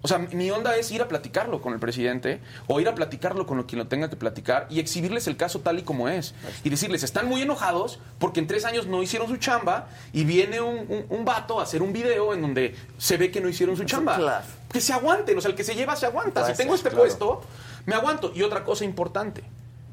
O 0.00 0.06
sea, 0.08 0.18
mi 0.18 0.50
onda 0.50 0.76
es 0.76 0.90
ir 0.92 1.02
a 1.02 1.08
platicarlo 1.08 1.60
con 1.60 1.72
el 1.72 1.80
presidente 1.80 2.40
o 2.68 2.78
ir 2.80 2.88
a 2.88 2.94
platicarlo 2.94 3.46
con 3.46 3.60
quien 3.64 3.80
lo 3.80 3.88
tenga 3.88 4.08
que 4.08 4.16
platicar 4.16 4.66
y 4.70 4.78
exhibirles 4.78 5.26
el 5.26 5.36
caso 5.36 5.58
tal 5.60 5.78
y 5.78 5.82
como 5.82 6.08
es. 6.08 6.34
Y 6.62 6.70
decirles, 6.70 7.02
están 7.02 7.26
muy 7.26 7.42
enojados 7.42 7.98
porque 8.20 8.38
en 8.38 8.46
tres 8.46 8.64
años 8.64 8.86
no 8.86 9.02
hicieron 9.02 9.26
su 9.28 9.36
chamba 9.38 9.88
y 10.12 10.24
viene 10.24 10.60
un, 10.60 10.78
un- 10.88 11.06
un 11.08 11.24
vato 11.24 11.58
a 11.58 11.64
hacer 11.64 11.82
un 11.82 11.92
video 11.92 12.32
en 12.32 12.42
donde 12.42 12.76
se 12.96 13.16
ve 13.16 13.30
que 13.32 13.40
no 13.40 13.48
hicieron 13.48 13.76
su 13.76 13.84
chamba. 13.84 14.16
claro. 14.16 14.44
Que 14.72 14.80
se 14.80 14.92
aguanten, 14.92 15.36
o 15.36 15.40
sea, 15.40 15.50
el 15.50 15.56
que 15.56 15.64
se 15.64 15.74
lleva 15.74 15.96
se 15.96 16.06
aguanta. 16.06 16.46
Si 16.46 16.52
tengo 16.54 16.74
este 16.74 16.90
claro. 16.90 17.02
puesto, 17.04 17.40
me 17.86 17.94
aguanto. 17.94 18.30
Y 18.34 18.42
otra 18.42 18.62
cosa 18.64 18.84
importante, 18.84 19.42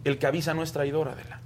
el 0.04 0.20
que 0.20 0.28
avisa 0.28 0.54
no 0.54 0.62
es 0.64 0.72
traidor, 0.72 1.08
Adela. 1.10 1.40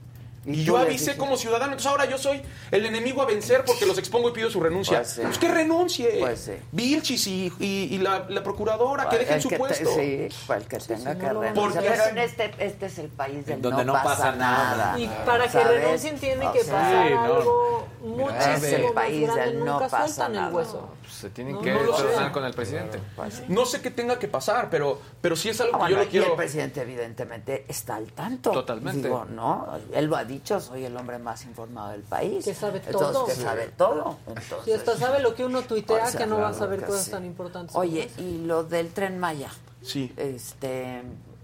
Y, 0.54 0.64
yo 0.64 0.78
avisé 0.78 1.16
como 1.18 1.38
ciudadano, 1.38 1.72
entonces 1.74 1.88
ahora 1.92 2.06
yo 2.06 2.18
soy 2.18 2.42
el 2.72 2.86
enemigo 2.86 3.22
a 3.22 3.26
vencer 3.26 3.64
porque 3.66 3.86
los 3.86 3.98
expongo 3.98 4.30
y 4.30 4.32
pido 4.34 4.50
su 4.50 4.60
renuncia. 4.60 4.98
Pues 5.00 5.10
sí. 5.12 5.22
Pues 5.22 5.38
que 5.38 5.48
renuncie. 5.48 6.18
Pues 6.20 6.40
sí. 6.42 6.54
Vilchis 6.72 7.28
y, 7.28 7.54
y- 7.60 7.88
y 7.92 7.98
la, 8.00 8.26
la 8.30 8.44
procuradora, 8.44 9.08
que 9.10 9.16
El 9.18 9.22
dejen 9.26 9.42
su 9.42 9.50
te- 9.50 9.58
puesto. 9.58 9.90
sí, 9.96 10.28
pues 10.48 10.62
el 10.62 10.68
que 10.68 10.78
tenga 10.80 11.14
sí, 11.14 11.20
que 11.20 11.26
no 11.28 11.42
renunciar. 11.42 11.54
Porque 11.54 11.90
Pero 11.90 12.06
en 12.06 12.18
este, 12.18 12.54
este 12.60 12.86
es 12.88 12.98
el 13.00 13.08
país 13.10 13.46
del 13.46 13.62
donde 13.62 13.86
no, 13.86 13.94
no 13.94 14.04
pasa, 14.04 14.10
pasa 14.18 14.32
nada. 14.36 14.76
nada. 14.78 15.00
Y 15.00 15.08
para 15.26 15.48
que 15.48 15.64
renuncien 15.64 16.18
tiene 16.20 16.48
O 16.48 16.52
que 16.52 16.64
sea, 16.64 16.74
pasar 16.74 17.08
Sí, 17.08 17.14
no. 17.14 17.24
algo 17.24 17.88
es 17.88 18.04
el 18.04 18.10
muchísimo 18.10 18.84
más 18.86 18.94
país 18.94 19.22
grande. 19.24 19.42
del 19.46 19.60
no 19.60 19.66
Nunca 19.74 19.88
pasa 19.90 20.08
sueltan 20.08 20.32
el 20.36 20.42
nada. 20.42 20.56
hueso. 20.56 20.90
Se 21.10 21.30
tienen 21.32 21.56
No, 21.56 21.62
que 21.62 21.74
no 21.74 21.80
tratar 21.92 22.32
con 22.32 22.46
el 22.46 22.54
presidente. 22.54 23.00
Pues 23.16 23.34
sí. 23.34 23.44
No 23.50 23.66
sé 23.66 23.82
qué 23.82 23.92
tenga 23.92 24.18
que 24.20 24.28
pasar, 24.28 24.70
pero, 24.70 25.02
pero 25.22 25.36
sí 25.36 25.50
es 25.50 25.60
algo 25.60 25.76
Ah, 25.76 25.88
que 25.88 25.92
yo 25.92 25.98
bueno, 25.98 25.98
lo 25.98 26.04
y 26.04 26.18
el 26.18 26.24
quiero. 26.24 26.36
presidente 26.38 26.82
evidentemente 26.82 27.66
está 27.68 27.96
al 27.96 28.06
tanto. 28.14 28.52
Totalmente. 28.52 29.08
Digo, 29.08 29.26
¿no? 29.26 29.68
Él 29.94 30.06
lo 30.06 30.16
ha 30.16 30.24
dicho, 30.24 30.39
soy 30.46 30.86
el 30.86 30.96
hombre 30.98 31.18
más 31.20 31.46
informado 31.46 31.92
del 31.92 32.02
país. 32.04 32.44
Que 32.46 32.54
sabe 32.54 32.82
Entonces, 32.86 33.12
todo. 33.14 33.26
que 33.26 33.36
Sí. 33.36 33.42
sabe 33.42 33.68
todo. 33.78 34.18
Entonces, 34.28 34.58
Si 34.66 34.72
hasta 34.74 34.98
sabe 34.98 35.20
lo 35.22 35.36
que 35.36 35.46
uno 35.46 35.62
tuitea, 35.64 36.06
o 36.06 36.10
sea, 36.10 36.20
que 36.20 36.26
no 36.28 36.38
va 36.40 36.50
a 36.50 36.54
saber 36.54 36.80
que 36.80 36.86
cosas 36.88 37.06
sí. 37.06 37.12
tan 37.12 37.26
importantes. 37.26 37.76
Oye, 37.76 38.10
y 38.18 38.40
lo 38.46 38.64
del 38.64 38.90
tren 38.90 39.20
Maya. 39.20 39.50
Sí. 39.82 40.12
Este, 40.18 41.02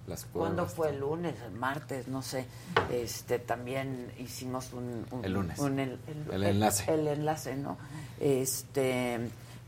Las 0.08 0.26
¿cuándo 0.26 0.68
fue 0.68 0.90
el 0.90 1.00
lunes, 1.00 1.36
el 1.46 1.54
martes? 1.54 2.08
No 2.08 2.22
sé. 2.22 2.46
Este, 2.92 3.40
también 3.40 4.12
hicimos 4.20 4.72
un, 4.74 5.06
un- 5.12 5.26
El 5.26 5.34
lunes. 5.34 5.58
un- 5.58 5.80
el, 5.80 6.00
El 6.32 6.44
enlace. 6.44 6.94
El, 6.94 7.08
enlace, 7.08 7.56
¿no? 7.56 7.78
Este, 8.20 9.20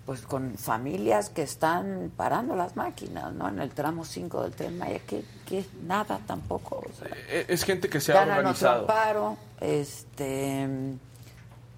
pues 0.07 0.21
con 0.21 0.55
familias 0.57 1.29
que 1.29 1.41
están 1.43 2.11
parando 2.15 2.55
las 2.55 2.75
máquinas, 2.77 3.33
¿no? 3.33 3.47
En 3.49 3.59
el 3.59 3.71
tramo 3.71 4.05
5 4.05 4.41
del 4.43 4.53
tren 4.53 4.77
Maya, 4.77 4.99
que, 5.05 5.23
que 5.45 5.65
nada 5.85 6.19
tampoco. 6.25 6.77
o 6.89 6.91
sea, 6.97 7.09
Eh, 7.27 7.45
Es 7.49 7.63
gente 7.65 7.89
que 7.89 7.99
se 7.99 8.13
ha 8.13 8.15
ganan 8.25 8.29
otro 8.45 8.49
organizado. 8.69 8.81
amparo, 8.81 9.37
este, 9.59 10.65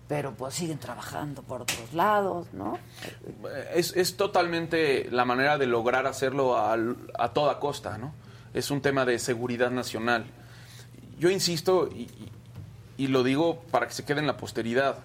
pero 0.07 0.33
pues 0.35 0.53
siguen 0.53 0.77
trabajando 0.77 1.41
por 1.41 1.63
otros 1.63 1.91
lados, 1.93 2.47
¿no? 2.53 2.77
Es, 3.73 3.95
es 3.95 4.15
totalmente 4.15 5.09
la 5.11 5.25
manera 5.25 5.57
de 5.57 5.65
lograr 5.65 6.05
hacerlo 6.07 6.57
al- 6.57 6.97
a, 7.17 7.29
toda 7.33 7.59
costa, 7.59 7.97
¿no? 7.97 8.13
Es 8.53 8.69
un 8.71 8.81
tema 8.81 9.05
de 9.05 9.17
seguridad 9.19 9.71
nacional. 9.71 10.25
Yo 11.17 11.29
insisto, 11.31 11.87
y- 11.87 12.09
y 12.97 13.07
lo 13.07 13.23
digo 13.23 13.61
para 13.71 13.87
que 13.87 13.93
se 13.93 14.05
quede 14.05 14.19
en 14.19 14.27
la 14.27 14.37
posteridad, 14.37 14.97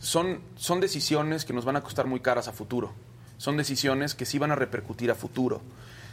son, 0.00 0.40
son 0.56 0.80
decisiones 0.80 1.44
que 1.44 1.52
nos 1.52 1.64
van 1.64 1.76
a 1.76 1.82
costar 1.82 2.06
muy 2.06 2.20
caras 2.20 2.48
a 2.48 2.52
futuro. 2.52 2.92
Son 3.36 3.56
decisiones 3.56 4.14
que 4.14 4.26
sí 4.26 4.38
van 4.38 4.50
a 4.50 4.56
repercutir 4.56 5.10
a 5.10 5.14
futuro. 5.14 5.62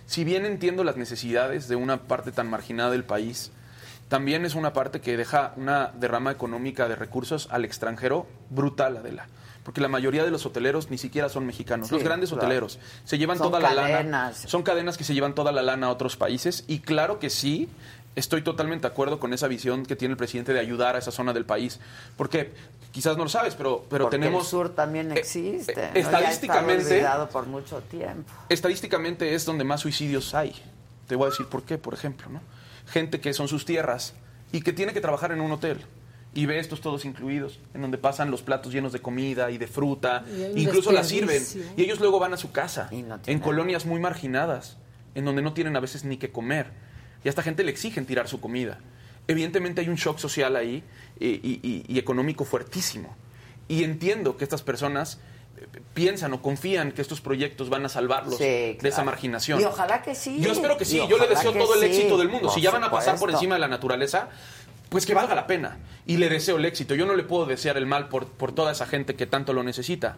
Si 0.06 0.24
bien 0.24 0.46
entiendo 0.46 0.84
las 0.84 0.96
necesidades 0.98 1.68
de 1.68 1.76
una 1.76 2.04
parte 2.04 2.32
tan 2.32 2.50
marginada 2.50 2.92
del 2.92 3.04
país, 3.04 3.52
también 4.08 4.46
es 4.46 4.56
una 4.56 4.72
parte 4.72 5.02
que 5.02 5.18
deja 5.18 5.54
una 5.58 5.88
derrama 5.98 6.32
económica 6.32 6.88
de 6.88 6.96
recursos 6.96 7.48
al 7.52 7.66
extranjero 7.66 8.28
brutal, 8.50 8.98
Adela. 8.98 9.28
Porque 9.64 9.82
la 9.82 9.90
mayoría 9.90 10.24
de 10.24 10.32
los 10.32 10.46
hoteleros 10.46 10.90
ni 10.90 10.98
siquiera 10.98 11.28
son 11.28 11.46
mexicanos. 11.46 11.90
Sí, 11.90 11.96
los 11.96 12.04
grandes 12.04 12.30
claro. 12.30 12.44
hoteleros 12.46 12.80
se 13.04 13.18
llevan 13.18 13.38
Son 13.38 13.48
toda 13.48 13.60
la 13.60 13.74
lana. 13.74 13.90
cadenas. 13.90 14.38
Son 14.48 14.64
cadenas 14.64 14.98
que 14.98 15.04
se 15.04 15.14
llevan 15.14 15.36
toda 15.36 15.52
la 15.52 15.62
lana 15.62 15.88
a 15.88 15.90
otros 15.90 16.16
países. 16.16 16.64
Y 16.68 16.80
claro 16.80 17.20
que 17.20 17.30
sí, 17.30 17.68
estoy 18.16 18.44
totalmente 18.44 18.88
de 18.88 18.94
acuerdo 18.94 19.20
con 19.20 19.34
esa 19.34 19.50
visión 19.50 19.86
que 19.86 19.98
tiene 19.98 20.14
el 20.14 20.18
presidente 20.18 20.54
de 20.54 20.62
ayudar 20.62 20.96
a 20.96 21.00
esa 21.00 21.12
zona 21.12 21.34
del 21.34 21.44
país. 21.44 21.82
Porque 22.16 22.54
quizás 22.98 23.16
no 23.16 23.26
lo 23.26 23.30
sabes, 23.30 23.54
pero, 23.54 23.86
pero 23.88 24.06
Porque 24.06 24.18
tenemos. 24.18 24.42
el 24.46 24.50
sur 24.50 24.70
también 24.74 25.12
existe. 25.12 25.76
¿no? 25.76 25.82
Ya 25.82 25.88
ha 25.90 25.94
estadísticamente- 26.00 26.78
estado 26.82 26.96
olvidado 26.96 27.30
por 27.30 27.46
mucho 27.46 27.80
tiempo. 27.82 28.34
estadísticamente 28.50 29.36
es 29.36 29.46
donde 29.46 29.64
más 29.64 29.82
suicidios 29.82 30.34
hay. 30.34 30.52
Te 31.08 31.16
voy 31.16 31.28
a 31.28 31.30
decir 31.30 31.46
por 31.46 31.62
qué, 31.62 31.78
por 31.78 31.94
ejemplo, 31.94 32.28
¿no? 32.32 32.42
Gente 32.88 33.20
que 33.22 33.34
son 33.34 33.48
sus 33.48 33.66
tierras 33.66 34.16
y 34.52 34.62
que 34.62 34.74
tiene 34.74 34.94
que 34.94 35.00
trabajar 35.02 35.32
en 35.32 35.42
un 35.42 35.52
hotel 35.52 35.86
y 36.34 36.48
ve 36.48 36.58
estos 36.58 36.82
todos 36.82 37.06
incluidos, 37.06 37.60
en 37.76 37.82
donde 37.82 38.00
pasan 38.00 38.32
los 38.32 38.42
platos 38.42 38.74
llenos 38.74 38.94
de 38.94 39.00
comida 39.00 39.52
y 39.52 39.60
de 39.60 39.68
fruta, 39.68 40.26
Y 40.56 40.64
incluso 40.64 40.92
la 40.92 41.04
sirven 41.04 41.44
y 41.78 41.84
ellos 41.84 42.00
luego 42.00 42.18
van 42.18 42.34
a 42.34 42.38
su 42.38 42.52
casa 42.52 42.88
en 42.92 43.12
tienen. 43.22 43.44
colonias 43.44 43.86
muy 43.86 44.00
marginadas, 44.00 44.78
en 45.14 45.24
donde 45.24 45.44
no 45.44 45.54
tienen 45.54 45.76
a 45.76 45.80
veces 45.80 46.04
ni 46.04 46.18
que 46.18 46.32
comer 46.32 46.72
y 47.24 47.28
a 47.28 47.30
esta 47.30 47.44
gente 47.44 47.64
le 47.64 47.70
exigen 47.72 48.08
tirar 48.08 48.28
su 48.28 48.40
comida. 48.42 48.80
Evidentemente 49.30 49.82
hay 49.82 49.90
un 49.90 49.96
shock 49.98 50.20
social 50.20 50.56
ahí 50.56 50.78
eh, 50.78 50.84
y, 51.20 51.28
y- 51.64 51.86
y 51.88 52.00
económico 52.00 52.46
fuertísimo. 52.46 53.16
Y 53.68 53.84
entiendo 53.84 54.38
que 54.38 54.44
estas 54.44 54.62
personas 54.62 55.20
eh, 55.58 55.66
piensan 55.94 56.34
o 56.34 56.42
confían 56.42 56.92
que 56.92 57.02
estos 57.02 57.20
proyectos 57.22 57.70
van 57.70 57.86
a 57.86 57.90
salvarlos 57.90 58.38
Sí, 58.38 58.44
de 58.44 58.80
esa 58.84 59.04
marginación. 59.04 59.60
Y 59.60 59.66
ojalá 59.66 60.02
que 60.02 60.16
sí. 60.16 60.40
Yo 60.40 60.52
espero 60.52 60.78
que 60.78 60.86
sí, 60.86 61.02
yo 61.10 61.18
le 61.18 61.28
deseo 61.28 61.52
todo 61.54 61.74
el 61.76 61.80
sí, 61.82 61.86
éxito 61.88 62.18
del 62.18 62.30
mundo. 62.30 62.48
por 62.48 62.56
si 62.56 62.62
ya 62.62 62.72
van 62.72 62.84
a 62.84 62.92
pasar 62.92 63.18
por 63.20 63.32
encima 63.32 63.56
de 63.56 63.60
la 63.62 63.68
naturaleza, 63.68 64.30
pues 64.90 65.06
que 65.06 65.14
valga 65.14 65.36
la 65.36 65.48
pena. 65.48 65.78
Y 66.06 66.18
le 66.18 66.30
deseo 66.30 66.58
el 66.58 66.66
éxito. 66.66 66.96
Yo 66.96 67.06
no 67.06 67.16
le 67.16 67.24
puedo 67.24 67.46
desear 67.46 67.76
el 67.78 67.86
mal 67.86 68.08
por, 68.08 68.28
por 68.28 68.54
toda 68.54 68.72
esa 68.72 68.86
gente 68.86 69.16
que 69.16 69.26
tanto 69.28 69.52
lo 69.54 69.64
necesita. 69.64 70.18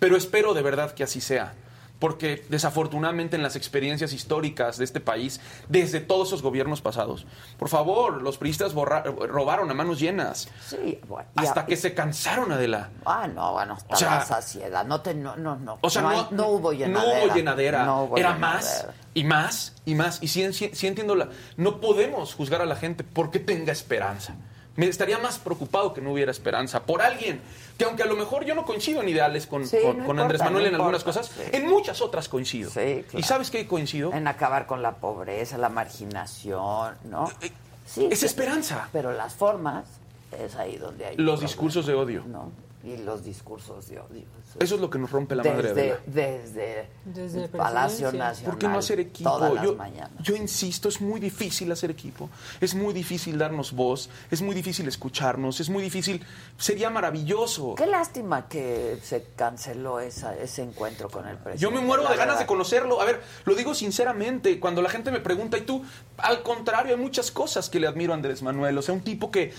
Pero 0.00 0.16
espero 0.16 0.54
de 0.54 0.62
verdad 0.62 0.92
que 0.94 1.04
así 1.04 1.20
sea. 1.20 1.54
Porque 1.98 2.44
desafortunadamente 2.48 3.34
en 3.34 3.42
las 3.42 3.56
experiencias 3.56 4.12
históricas 4.12 4.78
de 4.78 4.84
este 4.84 5.00
país, 5.00 5.40
desde 5.68 5.98
todos 5.98 6.28
esos 6.28 6.42
gobiernos 6.42 6.80
pasados, 6.80 7.26
por 7.58 7.68
favor, 7.68 8.22
los 8.22 8.38
priistas 8.38 8.72
borra- 8.72 9.02
robaron 9.02 9.68
a 9.70 9.74
manos 9.74 9.98
llenas. 9.98 10.48
Sí, 10.64 11.00
bueno, 11.08 11.28
Hasta 11.34 11.62
a- 11.62 11.66
que 11.66 11.76
se 11.76 11.94
cansaron, 11.94 12.52
Adela. 12.52 12.90
Ah, 13.04 13.26
no, 13.26 13.52
bueno, 13.54 13.74
hasta 13.74 13.94
O 13.94 13.96
sea, 13.98 14.20
saciedad. 14.24 14.84
No, 14.84 15.00
te, 15.00 15.12
no, 15.14 15.34
no, 15.36 15.56
no. 15.56 15.78
O 15.80 15.90
sea, 15.90 16.02
no, 16.02 16.10
no, 16.10 16.18
hay- 16.18 16.26
no 16.30 16.48
hubo 16.50 16.72
llenadera. 16.72 17.18
No 17.18 17.24
hubo 17.26 17.34
llenadera. 17.34 17.84
No 17.84 18.02
hubo 18.04 18.16
Era 18.16 18.34
llenadera. 18.34 18.54
más 18.58 18.86
y 19.14 19.24
más 19.24 19.74
y 19.84 19.94
más. 19.96 20.22
Y 20.22 20.28
sí, 20.28 20.52
sí- 20.52 20.70
sí 20.72 20.86
entiendo 20.86 21.16
la. 21.16 21.30
No 21.56 21.80
podemos 21.80 22.32
juzgar 22.34 22.62
a 22.62 22.66
la 22.66 22.76
gente 22.76 23.02
porque 23.02 23.40
tenga 23.40 23.72
esperanza. 23.72 24.36
Me 24.78 24.86
estaría 24.86 25.18
más 25.18 25.40
preocupado 25.40 25.92
que 25.92 26.00
no 26.00 26.12
hubiera 26.12 26.30
esperanza 26.30 26.84
por 26.84 27.02
alguien 27.02 27.40
que, 27.76 27.84
aunque 27.84 28.04
a 28.04 28.06
lo 28.06 28.14
mejor 28.14 28.44
yo 28.44 28.54
no 28.54 28.64
coincido 28.64 29.02
en 29.02 29.08
ideales 29.08 29.48
con, 29.48 29.66
Sí, 29.66 29.76
con- 29.82 29.98
no 29.98 30.04
con 30.06 30.16
importa, 30.16 30.22
Andrés 30.22 30.40
Manuel 30.42 30.62
no 30.62 30.68
en 30.68 30.74
algunas 30.76 31.02
cosas, 31.02 31.26
sí. 31.26 31.42
en 31.50 31.66
muchas 31.68 32.00
otras 32.00 32.28
coincido. 32.28 32.70
Sí, 32.70 33.04
¿Y 33.12 33.22
sabes 33.24 33.50
qué 33.50 33.66
coincido? 33.66 34.12
En 34.12 34.28
acabar 34.28 34.66
con 34.66 34.80
la 34.80 34.92
pobreza, 34.94 35.58
la 35.58 35.68
marginación, 35.68 36.94
¿no? 37.10 37.28
Sí. 37.86 38.04
Eh, 38.04 38.08
es 38.12 38.22
esperanza. 38.22 38.88
Pero 38.92 39.12
las 39.12 39.34
formas 39.34 39.84
es 40.30 40.54
ahí 40.54 40.76
donde 40.76 41.06
hay. 41.06 41.16
Los 41.16 41.40
discursos 41.40 41.84
de 41.86 41.94
odio. 41.94 42.22
¿no? 42.28 42.52
Y 42.84 42.98
los 42.98 43.24
discursos 43.24 43.88
de 43.88 43.98
odio. 43.98 44.22
Eso 44.60 44.74
es 44.74 44.80
lo 44.80 44.90
que 44.90 44.98
nos 44.98 45.10
rompe 45.10 45.34
la 45.34 45.44
madre. 45.44 45.68
Desde, 45.68 45.80
Adela. 45.80 46.00
desde, 46.06 46.88
Desde 47.04 47.44
el 47.44 47.50
Palacio. 47.50 48.06
Nacional. 48.06 48.36
¿Por 48.44 48.58
qué 48.58 48.68
no 48.68 48.78
hacer 48.78 49.00
equipo? 49.00 49.30
Todas 49.30 49.54
las 49.54 49.64
yo, 49.64 49.76
mañanas. 49.76 50.22
yo 50.22 50.36
insisto, 50.36 50.88
es 50.88 51.00
muy 51.00 51.20
difícil 51.20 51.70
hacer 51.72 51.90
equipo, 51.90 52.28
es 52.60 52.74
muy 52.74 52.92
difícil 52.92 53.38
darnos 53.38 53.72
voz, 53.72 54.10
es 54.30 54.42
muy 54.42 54.54
difícil 54.54 54.88
escucharnos, 54.88 55.60
es 55.60 55.68
muy 55.68 55.82
difícil, 55.82 56.24
sería 56.56 56.90
maravilloso. 56.90 57.74
Qué 57.76 57.86
lástima 57.86 58.48
que 58.48 58.98
se 59.02 59.24
canceló 59.36 60.00
esa, 60.00 60.36
ese 60.36 60.62
encuentro 60.62 61.08
con 61.08 61.26
el 61.28 61.36
presidente. 61.36 61.62
Yo 61.62 61.70
me 61.70 61.80
muero 61.80 62.08
de 62.08 62.16
ganas 62.16 62.38
de 62.38 62.46
conocerlo. 62.46 63.00
A 63.00 63.04
ver, 63.04 63.22
lo 63.44 63.54
digo 63.54 63.74
sinceramente, 63.74 64.58
cuando 64.58 64.82
la 64.82 64.90
gente 64.90 65.10
me 65.10 65.20
pregunta, 65.20 65.56
y 65.58 65.62
tú, 65.62 65.84
al 66.16 66.42
contrario, 66.42 66.94
hay 66.94 67.00
muchas 67.00 67.30
cosas 67.30 67.68
que 67.70 67.80
le 67.80 67.86
admiro 67.86 68.12
a 68.12 68.16
Andrés 68.16 68.42
Manuel. 68.42 68.76
O 68.78 68.82
sea, 68.82 68.94
un 68.94 69.02
tipo 69.02 69.30
que 69.30 69.52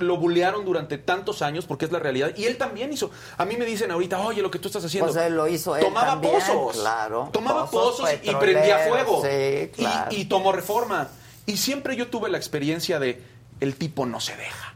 lo 0.00 0.16
bulearon 0.16 0.64
durante 0.64 0.98
tantos 0.98 1.42
años, 1.42 1.66
porque 1.66 1.84
es 1.84 1.92
la 1.92 1.98
realidad, 1.98 2.32
y 2.36 2.44
él 2.44 2.56
también 2.56 2.92
hizo. 2.92 3.10
A 3.36 3.44
mí 3.44 3.56
me 3.56 3.64
dicen 3.64 3.90
ahorita, 3.90 4.18
oye, 4.20 4.45
lo 4.46 4.50
que 4.50 4.58
tú 4.58 4.68
estás 4.68 4.84
haciendo. 4.84 5.12
Pues 5.12 5.24
él 5.26 5.36
lo 5.36 5.46
hizo 5.48 5.76
él 5.76 5.84
Tomaba 5.84 6.06
también, 6.12 6.34
pozos. 6.34 6.76
claro. 6.80 7.28
Tomaba 7.32 7.66
Pozos 7.70 8.00
pozos, 8.00 8.10
y 8.22 8.34
prendía 8.34 8.78
fuego. 8.88 9.22
sí, 9.22 9.28
Y- 9.28 9.68
claro. 9.68 10.08
y, 10.14 10.24
tomó 10.26 10.52
reforma. 10.52 11.08
Y 11.46 11.56
siempre 11.58 11.96
yo 11.96 12.08
tuve 12.08 12.28
la 12.30 12.36
experiencia 12.38 12.98
de 12.98 13.22
el 13.60 13.76
tipo 13.76 14.06
no 14.06 14.20
se 14.20 14.36
deja. 14.36 14.74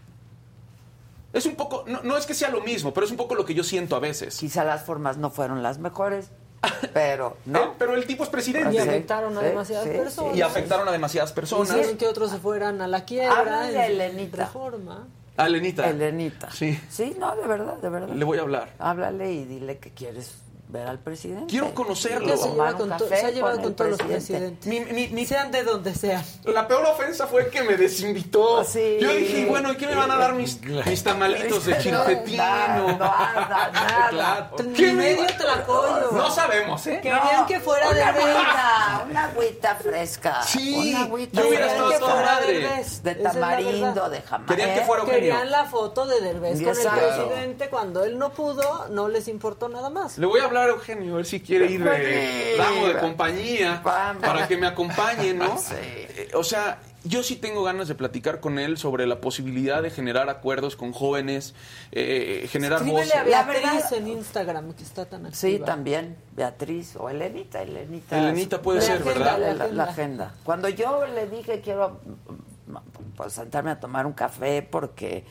Es 1.32 1.46
un 1.46 1.54
poco, 1.54 1.84
no, 1.86 2.02
no 2.02 2.16
es 2.16 2.26
que 2.26 2.34
sea 2.34 2.48
lo 2.50 2.60
mismo, 2.60 2.92
pero 2.92 3.06
es 3.06 3.10
un 3.12 3.16
poco 3.16 3.34
lo 3.36 3.44
que 3.44 3.54
yo 3.54 3.62
siento 3.62 3.94
a 3.94 4.00
veces. 4.00 4.36
Quizá 4.38 4.64
las 4.64 4.82
formas 4.84 5.16
no 5.16 5.30
fueron 5.30 5.62
las 5.62 5.78
mejores, 5.78 6.30
pero 6.92 7.36
no. 7.46 7.74
pero 7.78 7.94
el 7.94 8.04
tipo 8.06 8.24
es 8.24 8.30
presidente. 8.30 8.74
Y 8.74 8.78
afectaron 8.78 9.36
a 9.38 9.40
Sí, 9.40 9.46
demasiadas 9.46 9.84
sí, 9.86 9.90
personas. 9.92 10.36
Y 10.36 10.42
afectaron 10.42 10.88
a 10.88 10.92
demasiadas 10.92 11.32
personas. 11.32 11.70
Hicieron 11.70 11.96
que 11.96 12.08
otros 12.08 12.30
se 12.32 12.38
fueran 12.38 12.82
a 12.82 12.88
la 12.88 13.04
quiebra. 13.04 13.38
Háblale 13.38 13.78
a 13.80 13.86
en 13.86 13.92
Elenita. 13.92 14.44
Reforma. 14.46 15.06
A 15.40 15.48
Lenita. 15.48 15.88
Elenita. 15.88 16.50
Sí. 16.50 16.78
Sí, 16.90 17.16
no, 17.18 17.34
de 17.34 17.46
verdad, 17.46 17.78
de 17.78 17.88
verdad. 17.88 18.14
Le 18.14 18.24
voy 18.26 18.36
a 18.36 18.42
hablar. 18.42 18.74
Háblale 18.78 19.32
y 19.32 19.44
dile 19.44 19.78
que 19.78 19.90
quieres 19.90 20.34
ver 20.70 20.86
al 20.88 20.98
presidente. 20.98 21.46
Quiero 21.48 21.74
conocerlo. 21.74 22.36
Se 22.36 22.48
lleva 22.50 22.72
con, 22.74 22.88
café 22.88 23.16
se 23.20 23.26
ha 23.26 23.30
llevado 23.30 23.60
con 23.62 23.74
todos 23.74 23.90
los 23.92 24.02
presidente. 24.02 24.68
presidentes. 24.68 25.28
Sean 25.28 25.50
de 25.52 25.62
donde 25.62 25.94
sean. 25.94 26.24
La 26.44 26.66
peor 26.66 26.84
ofensa 26.86 27.26
fue 27.26 27.48
que 27.50 27.62
me 27.62 27.76
desinvitó. 27.76 28.64
Sí. 28.64 28.98
Yo 29.00 29.08
dije, 29.12 29.46
bueno, 29.46 29.72
¿y 29.72 29.76
qué 29.76 29.86
me 29.86 29.94
van 29.94 30.10
a 30.10 30.16
dar 30.16 30.34
mis, 30.34 30.60
mis 30.62 31.02
tamalitos 31.04 31.66
de 31.66 31.78
chilpetino? 31.78 32.36
Nada, 32.44 32.96
nada, 32.98 33.70
nada. 33.72 34.08
Claro. 34.10 34.46
Ni 34.64 34.72
¿Qué 34.74 34.86
me- 34.88 34.94
medio 34.94 35.26
tlacoyo. 35.36 36.10
No 36.12 36.30
sabemos, 36.30 36.86
¿eh? 36.86 37.00
Querían 37.02 37.46
que 37.46 37.60
fuera 37.60 37.88
una 37.88 37.96
de 37.96 38.02
agüita, 38.02 39.06
una 39.10 39.24
agüita 39.24 39.74
fresca. 39.76 40.42
Sí, 40.42 40.90
una 40.90 41.02
agüita 41.04 41.40
yo 41.42 41.48
hubiera 41.48 41.66
estado 41.66 41.92
toda 41.98 42.22
madre. 42.22 42.58
Derbez. 42.60 43.02
De 43.02 43.14
tamarindo, 43.16 44.10
de 44.10 44.22
jamás. 44.22 44.48
Querían 44.48 44.74
que 44.78 44.84
fuera 44.84 45.02
Eugenio. 45.02 45.20
Querían 45.20 45.50
la 45.50 45.64
foto 45.66 46.06
de 46.06 46.20
Derbez 46.20 46.60
con 46.62 46.68
el 46.76 46.88
presidente 46.88 47.68
cuando 47.68 48.04
él 48.04 48.18
no 48.18 48.30
pudo, 48.32 48.88
no 48.90 49.08
les 49.08 49.28
importó 49.28 49.68
nada 49.68 49.90
más. 49.90 50.18
Le 50.18 50.26
voy 50.26 50.40
a 50.40 50.44
hablar 50.44 50.59
a 50.68 50.72
Eugenio, 50.72 51.14
a 51.14 51.16
ver 51.18 51.26
si 51.26 51.40
quiere 51.40 51.66
ir 51.70 51.82
de 51.82 52.54
damo 52.58 52.86
de 52.88 52.98
compañía 52.98 53.80
Vamos. 53.84 54.22
para 54.24 54.46
que 54.48 54.56
me 54.56 54.66
acompañe, 54.66 55.32
¿no? 55.34 55.58
Sí. 55.58 55.74
Eh, 55.78 56.30
O 56.34 56.44
sea, 56.44 56.78
yo 57.04 57.22
sí 57.22 57.36
tengo 57.36 57.62
ganas 57.62 57.88
de 57.88 57.94
platicar 57.94 58.40
con 58.40 58.58
él 58.58 58.76
sobre 58.76 59.06
la 59.06 59.20
posibilidad 59.20 59.82
de 59.82 59.90
generar 59.90 60.28
acuerdos 60.28 60.76
con 60.76 60.92
jóvenes, 60.92 61.54
eh, 61.92 62.46
generar 62.50 62.78
Escríbele 62.82 63.00
a 63.12 63.22
voces. 63.22 63.30
La 63.30 63.44
Beatriz 63.44 63.62
verdad- 63.72 63.92
en 63.94 64.08
Instagram, 64.08 64.72
que 64.74 64.82
está 64.82 65.06
tan 65.06 65.26
activa. 65.26 65.34
Sí, 65.40 65.58
también. 65.64 66.16
Beatriz 66.36 66.96
o 66.96 67.08
Elenita, 67.08 67.62
Elenita. 67.62 68.18
Elenita 68.18 68.60
puede 68.60 68.80
La 68.80 68.84
ser, 68.84 68.96
agenda, 69.02 69.14
¿verdad? 69.36 69.38
la 69.56 69.66
La, 69.66 69.72
la 69.72 69.84
agenda. 69.84 70.34
Cuando 70.44 70.68
yo 70.68 71.06
le 71.06 71.26
dije 71.26 71.60
quiero 71.62 72.00
mm, 72.04 72.76
pues, 73.16 73.32
sentarme 73.32 73.70
a 73.70 73.80
tomar 73.80 74.04
un 74.06 74.12
café 74.12 74.60
porque 74.62 75.24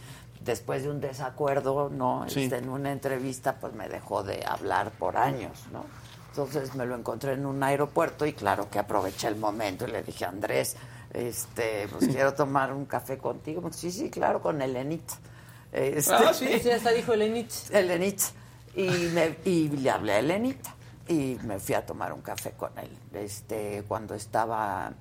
después 0.49 0.83
de 0.83 0.89
un 0.89 0.99
desacuerdo, 0.99 1.89
no, 1.89 2.25
Sí. 2.27 2.43
Este, 2.43 2.57
en 2.57 2.69
una 2.69 2.91
entrevista, 2.91 3.55
pues 3.59 3.73
me 3.73 3.87
dejó 3.87 4.23
de 4.23 4.43
hablar 4.45 4.91
por 4.91 5.15
años, 5.17 5.65
¿no? 5.71 5.85
Entonces 6.29 6.75
me 6.75 6.85
lo 6.85 6.95
encontré 6.95 7.33
en 7.33 7.45
un 7.45 7.61
aeropuerto 7.63 8.25
y 8.25 8.33
claro 8.33 8.69
que 8.69 8.79
aproveché 8.79 9.27
el 9.27 9.35
momento 9.35 9.87
y 9.87 9.91
le 9.91 10.03
dije, 10.03 10.25
Andrés, 10.25 10.75
este, 11.13 11.87
pues 11.89 12.07
quiero 12.13 12.33
tomar 12.33 12.73
un 12.73 12.85
café 12.85 13.17
contigo. 13.17 13.61
Me 13.61 13.69
dijo, 13.69 13.79
sí, 13.79 13.91
sí, 13.91 14.09
claro, 14.09 14.41
con 14.41 14.61
Elenita. 14.61 15.15
Este, 15.71 16.13
Ah, 16.13 16.33
sí. 16.33 16.59
Sí, 16.61 16.69
hasta 16.71 16.91
dijo 16.91 17.13
Elenich. 17.13 17.69
Elenita. 17.71 18.25
Y, 18.75 18.87
me- 19.13 19.37
y 19.45 19.69
le 19.69 19.89
hablé 19.89 20.13
a 20.13 20.19
Elenita. 20.19 20.75
Y 21.07 21.37
me 21.43 21.57
fui 21.59 21.73
a 21.75 21.85
tomar 21.85 22.13
un 22.13 22.21
café 22.21 22.51
con 22.51 22.77
él. 22.77 22.95
Este, 23.13 23.83
cuando 23.87 24.13
estaba 24.13 24.91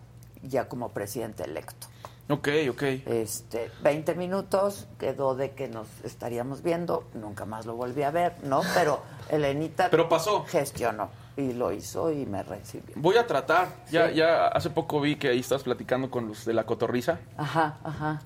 ya 0.42 0.66
como 0.68 0.88
presidente 0.90 1.44
electo. 1.44 1.87
Ok, 2.30 2.48
ok. 2.70 2.82
Este, 3.06 3.70
20 3.82 4.14
minutos, 4.14 4.86
quedó 4.98 5.34
de 5.34 5.52
que 5.52 5.66
nos 5.68 5.86
estaríamos 6.04 6.62
viendo, 6.62 7.08
nunca 7.14 7.46
más 7.46 7.64
lo 7.64 7.74
volví 7.74 8.02
a 8.02 8.10
ver, 8.10 8.34
¿no? 8.42 8.60
Pero 8.74 9.00
Elenita 9.30 9.88
Pero 9.90 10.08
pasó. 10.10 10.44
gestionó 10.46 11.08
y 11.38 11.54
lo 11.54 11.72
hizo 11.72 12.12
y 12.12 12.26
me 12.26 12.42
recibió. 12.42 12.94
Voy 12.96 13.16
a 13.16 13.26
tratar. 13.26 13.68
Ya, 13.90 14.10
ya 14.10 14.46
hace 14.48 14.68
poco 14.68 15.00
vi 15.00 15.16
que 15.16 15.28
ahí 15.28 15.40
estás 15.40 15.62
platicando 15.62 16.10
con 16.10 16.28
los 16.28 16.44
de 16.44 16.52
la 16.52 16.64
cotorriza, 16.66 17.18
Ajá, 17.38 17.78
ajá. 17.82 18.20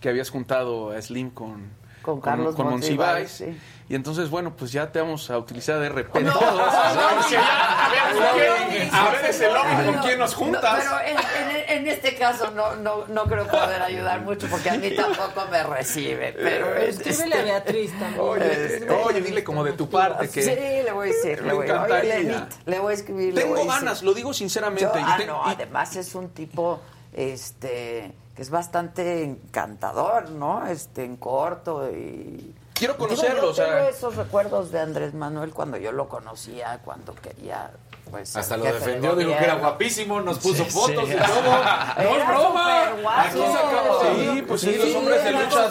que 0.00 0.08
habías 0.08 0.30
juntado 0.30 0.90
a 0.90 1.00
Slim 1.00 1.30
con, 1.30 1.70
Con 2.02 2.20
Carlos 2.20 2.56
con 2.56 2.68
Monsiváis, 2.68 3.30
Monsiváis. 3.40 3.56
sí. 3.58 3.60
Y 3.88 3.94
entonces, 3.94 4.28
bueno, 4.28 4.56
pues 4.56 4.72
ya 4.72 4.90
te 4.90 5.00
vamos 5.00 5.30
a 5.30 5.38
utilizar 5.38 5.78
de 5.78 5.88
repente. 5.88 6.28
No, 6.28 6.36
todos. 6.36 6.56
no, 6.56 6.62
a 6.64 8.34
ver, 8.34 8.90
no, 8.90 8.96
a 8.98 9.28
ese 9.28 9.46
lobby 9.52 9.84
con 9.92 10.02
quién 10.02 10.18
nos 10.18 10.32
no, 10.32 10.38
juntas. 10.38 10.78
pero 10.84 11.00
en, 11.00 11.16
en- 11.16 11.55
en, 11.68 11.86
este 11.86 12.14
caso 12.16 12.50
no, 12.50 12.76
no, 12.76 13.06
no 13.06 13.24
creo 13.24 13.46
poder 13.46 13.82
ayudar 13.82 14.20
mucho 14.22 14.46
porque 14.48 14.70
a 14.70 14.74
mí 14.78 14.90
tampoco 14.96 15.46
me 15.50 15.62
recibe. 15.62 16.32
Pero 16.32 16.74
este, 16.76 17.10
Escríbele 17.10 17.40
a 17.40 17.44
Beatriz 17.44 17.90
también. 17.98 18.20
Oye, 18.20 18.88
oye, 19.04 19.20
dile 19.20 19.44
como 19.44 19.64
de 19.64 19.72
tu 19.72 19.88
parte 19.88 20.28
que... 20.28 20.42
Sí, 20.42 20.50
le 20.84 20.92
voy 20.92 21.10
a 21.10 21.12
decir. 21.12 21.42
Me 21.42 21.48
Le 21.48 21.54
voy, 21.54 21.66
encantaría. 21.66 22.14
Oye, 22.16 22.22
Lenit, 22.24 22.52
le 22.66 22.78
voy 22.78 22.90
a 22.92 22.94
escribir. 22.94 23.34
le 23.34 23.40
Tengo 23.42 23.54
voy 23.54 23.62
a 23.62 23.64
decir. 23.66 23.80
ganas, 23.84 24.02
lo 24.02 24.14
digo 24.14 24.32
sinceramente. 24.34 24.84
Yo- 24.84 24.92
ah, 24.94 25.16
te- 25.18 25.26
no, 25.26 25.44
además 25.44 25.94
es 25.96 26.14
un 26.14 26.30
tipo 26.30 26.80
este 27.12 28.12
que 28.34 28.42
es 28.42 28.50
bastante 28.50 29.22
encantador, 29.22 30.28
¿no? 30.30 30.66
Este 30.66 31.04
en 31.04 31.16
corto 31.16 31.90
y 31.90 32.54
Quiero 32.78 32.96
conocerlo, 32.96 33.42
yo 33.42 33.50
o 33.50 33.54
sea- 33.54 33.66
tengo 33.66 33.88
esos 33.88 34.16
recuerdos 34.16 34.70
de 34.70 34.80
Andrés 34.80 35.14
Manuel 35.14 35.52
cuando 35.52 35.76
yo 35.78 35.92
lo 35.92 36.08
conocía, 36.08 36.80
cuando 36.84 37.14
quería 37.14 37.70
pues 38.10 38.36
Hasta 38.36 38.56
lo 38.56 38.62
defendió, 38.62 39.16
dijo 39.16 39.30
que 39.36 39.42
era 39.44 39.54
guapísimo, 39.56 40.20
nos 40.20 40.38
puso 40.38 40.62
Sí, 40.64 40.70
fotos 40.70 41.08
sí. 41.08 41.14
y 41.14 41.16
todo. 41.16 41.42
No 41.96 42.16
es 42.16 42.28
broma. 42.28 42.82
Aquí 43.24 43.38
sacamos. 43.40 44.02
Sí, 44.16 44.42
pues 44.46 44.60
sí, 44.60 44.74
los 44.76 44.94
hombres 44.94 45.24
de 45.24 45.30
lucha, 45.32 45.68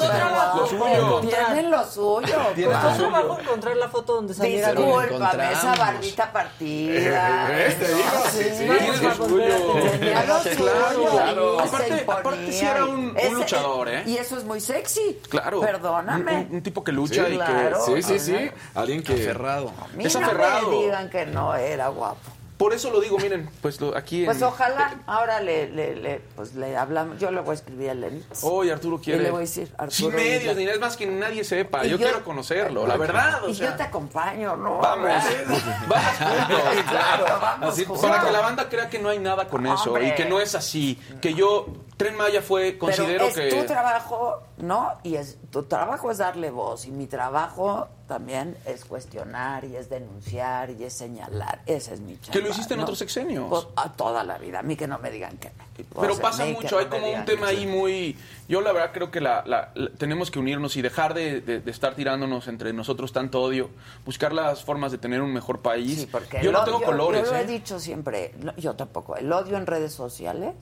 lo 0.57 0.67
suyo. 0.67 1.19
Tienen 1.21 1.71
lo 1.71 1.85
suyo. 1.85 2.35
Tienen 2.53 2.73
lo 2.73 2.81
suyo. 2.91 2.97
trabajo 3.09 3.39
encontrar 3.39 3.77
la 3.77 3.87
foto 3.87 4.15
donde 4.15 4.33
saliera. 4.33 4.73
Discúlpame, 4.73 5.51
esa 5.53 5.75
barbita 5.75 6.33
partida. 6.33 7.51
Este, 7.65 7.87
¿no? 7.89 7.95
digo, 7.97 8.09
Sí, 8.31 8.43
sí, 8.43 8.65
Tienes 8.65 9.01
lo 9.01 9.13
suyo. 9.15 9.57
Suyo, 9.57 10.55
Claro, 10.57 11.09
claro. 11.11 11.59
Aparte, 11.61 12.05
aparte 12.05 12.51
sí 12.51 12.65
era 12.65 12.85
un, 12.85 13.15
luchador, 13.33 13.87
¿eh? 13.89 14.03
Y 14.05 14.17
eso 14.17 14.37
es 14.37 14.43
muy 14.43 14.59
sexy. 14.59 15.21
Claro. 15.29 15.61
Perdóname. 15.61 16.33
Un, 16.33 16.39
un- 16.49 16.55
un 16.55 16.61
tipo 16.63 16.83
que 16.83 16.91
lucha 16.95 17.25
Sí, 17.27 17.33
y 17.33 17.35
claro. 17.35 17.77
que... 17.85 18.01
Sí, 18.01 18.19
sí, 18.19 18.19
sí. 18.19 18.51
Alguien 18.73 19.03
que... 19.03 19.13
Aferrado. 19.13 19.71
A 19.79 19.87
mí 19.95 20.05
Es 20.05 20.15
no 20.15 20.25
aferrado. 20.25 20.69
me 20.71 20.77
digan 20.77 21.09
que 21.09 21.25
no 21.27 21.53
era 21.55 21.89
guapo. 21.89 22.17
Por 22.57 22.73
eso 22.73 22.89
lo 22.89 23.01
digo, 23.01 23.17
miren, 23.17 23.49
pues 23.61 23.81
lo- 23.81 23.97
aquí 23.97 24.21
en... 24.21 24.27
Pues 24.27 24.41
ojalá, 24.41 24.95
ahora 25.07 25.41
le, 25.41 25.67
le, 25.71 25.93
le, 25.97 26.21
pues 26.37 26.55
le 26.55 26.77
hablamos, 26.77 27.19
yo 27.19 27.29
le 27.29 27.41
voy 27.41 27.51
a 27.51 27.55
escribir 27.55 27.89
a 27.89 27.93
Lenny. 27.93 28.23
Hoy 28.43 28.69
Arturo 28.69 28.97
quiere... 28.97 29.19
Y 29.19 29.23
le 29.25 29.31
voy 29.31 29.39
a 29.39 29.41
decir, 29.41 29.69
Arturo, 29.77 29.91
Sin 29.91 30.15
medios, 30.15 30.55
ni 30.55 30.63
es 30.63 30.79
más 30.79 30.95
que 30.95 31.05
nadie 31.05 31.43
sepa. 31.43 31.83
Yo, 31.83 31.89
yo- 31.89 31.97
quiero 31.97 32.23
conocerlo, 32.23 32.87
la 32.87 32.95
verdad. 32.95 33.43
O 33.43 33.49
Y 33.49 33.55
sea, 33.55 33.71
yo 33.71 33.75
te 33.75 33.83
acompaño, 33.83 34.55
¿no? 34.55 34.77
Vamos, 34.77 35.09
vamos 35.89 36.13
juntos. 36.17 36.83
Claro, 36.89 37.25
vamos 37.41 37.73
Así, 37.73 37.83
juntos. 37.83 38.05
para 38.09 38.23
que 38.23 38.31
la 38.31 38.39
banda 38.39 38.69
crea 38.69 38.89
que 38.89 38.99
no 38.99 39.09
hay 39.09 39.19
nada 39.19 39.49
con 39.49 39.65
eso 39.67 39.89
Hombre. 39.91 40.07
y 40.07 40.11
que 40.15 40.23
no 40.23 40.39
es 40.39 40.55
así. 40.55 40.97
Que 41.21 41.33
yo, 41.33 41.67
Tren 41.97 42.15
Maya 42.17 42.41
fue, 42.41 42.77
considero 42.77 43.27
Pero 43.33 43.45
es 43.47 43.53
que... 43.53 43.61
tu 43.61 43.65
trabajo, 43.67 44.41
¿no? 44.57 44.91
Y 45.03 45.15
es 45.15 45.37
tu 45.49 45.63
trabajo 45.63 46.11
es 46.11 46.17
darle 46.17 46.51
voz 46.51 46.85
y 46.85 46.91
mi 46.91 47.07
trabajo 47.07 47.87
también 48.05 48.57
es 48.65 48.83
cuestionar 48.83 49.63
y 49.63 49.77
es 49.77 49.89
denunciar 49.89 50.71
y 50.71 50.83
es 50.83 50.91
señalar. 50.93 51.61
Ese 51.65 51.93
es 51.93 52.01
mi 52.01 52.17
chamba. 52.17 52.33
Que 52.33 52.41
lo 52.41 52.49
hiciste 52.49 52.73
en 52.73 52.79
¿no? 52.79 52.83
otros 52.83 52.99
sexenios. 52.99 53.45
Pues, 53.49 53.67
a 53.77 53.93
toda 53.93 54.25
la 54.25 54.37
vida. 54.37 54.59
A 54.59 54.63
mí 54.63 54.75
que 54.75 54.87
no 54.87 54.99
me 54.99 55.09
digan 55.09 55.37
que 55.37 55.49
no. 55.57 55.63
Pero 56.01 56.11
O 56.11 56.15
sea, 56.15 56.21
pasa 56.21 56.45
mucho, 56.45 56.75
no 56.75 56.79
hay 56.81 56.85
como 56.87 57.07
un 57.09 57.23
tema 57.23 57.47
ahí 57.47 57.65
muy... 57.65 58.17
Yo 58.49 58.59
la 58.61 58.73
verdad 58.73 58.91
creo 58.93 59.09
que 59.09 59.21
la, 59.21 59.43
la- 59.45 59.71
la- 59.75 59.89
tenemos 59.91 60.29
que 60.31 60.39
unirnos 60.39 60.75
y 60.75 60.81
dejar 60.81 61.13
de, 61.13 61.39
de- 61.39 61.61
de 61.61 61.71
estar 61.71 61.95
tirándonos 61.95 62.47
entre 62.49 62.73
nosotros 62.73 63.13
tanto 63.13 63.41
odio, 63.41 63.69
buscar 64.05 64.33
las 64.33 64.63
formas 64.65 64.91
de 64.91 64.97
tener 64.97 65.21
un 65.21 65.31
mejor 65.33 65.61
país. 65.61 66.01
Sí, 66.01 66.07
porque 66.11 66.41
yo 66.43 66.51
no 66.51 66.59
odio- 66.59 66.65
tengo 66.65 66.81
colores, 66.83 67.23
Yo 67.25 67.31
lo 67.31 67.37
he 67.37 67.41
¿eh? 67.43 67.47
dicho 67.47 67.79
siempre, 67.79 68.35
yo 68.57 68.75
tampoco. 68.75 69.15
El 69.15 69.31
odio 69.31 69.55
en 69.55 69.65
redes 69.65 69.93
sociales 69.93 70.53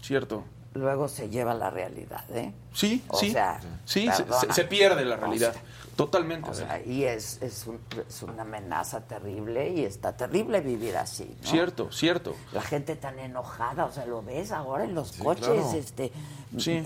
Cierto. 0.00 0.44
Luego 0.76 1.08
se 1.08 1.28
lleva 1.28 1.54
la 1.54 1.70
realidad, 1.70 2.24
¿eh? 2.34 2.52
Sí, 2.72 3.02
O 3.08 3.16
sí. 3.18 3.32
sea, 3.32 3.60
sí, 3.84 4.08
se- 4.10 4.24
se, 4.46 4.52
se 4.52 4.64
pierde 4.64 5.04
la 5.04 5.16
O 5.16 5.18
realidad. 5.18 5.52
sea, 5.52 5.62
Totalmente. 5.96 6.50
O 6.50 6.52
sea, 6.54 6.78
y 6.84 7.04
es, 7.04 7.40
es, 7.40 7.66
un- 7.66 7.80
es 8.06 8.22
una 8.22 8.42
amenaza 8.42 9.00
terrible 9.00 9.70
y 9.70 9.84
está 9.86 10.14
terrible 10.14 10.60
vivir 10.60 10.94
así. 10.98 11.34
¿no? 11.42 11.48
Cierto, 11.48 11.90
cierto. 11.90 12.36
La 12.52 12.60
gente 12.60 12.96
tan 12.96 13.18
enojada, 13.18 13.86
o 13.86 13.92
sea, 13.92 14.04
lo 14.04 14.22
ves 14.22 14.52
ahora 14.52 14.84
en 14.84 14.94
los 14.94 15.08
Sí, 15.12 15.22
coches, 15.22 15.46
claro. 15.46 15.72
este. 15.72 16.12
Sí. 16.58 16.84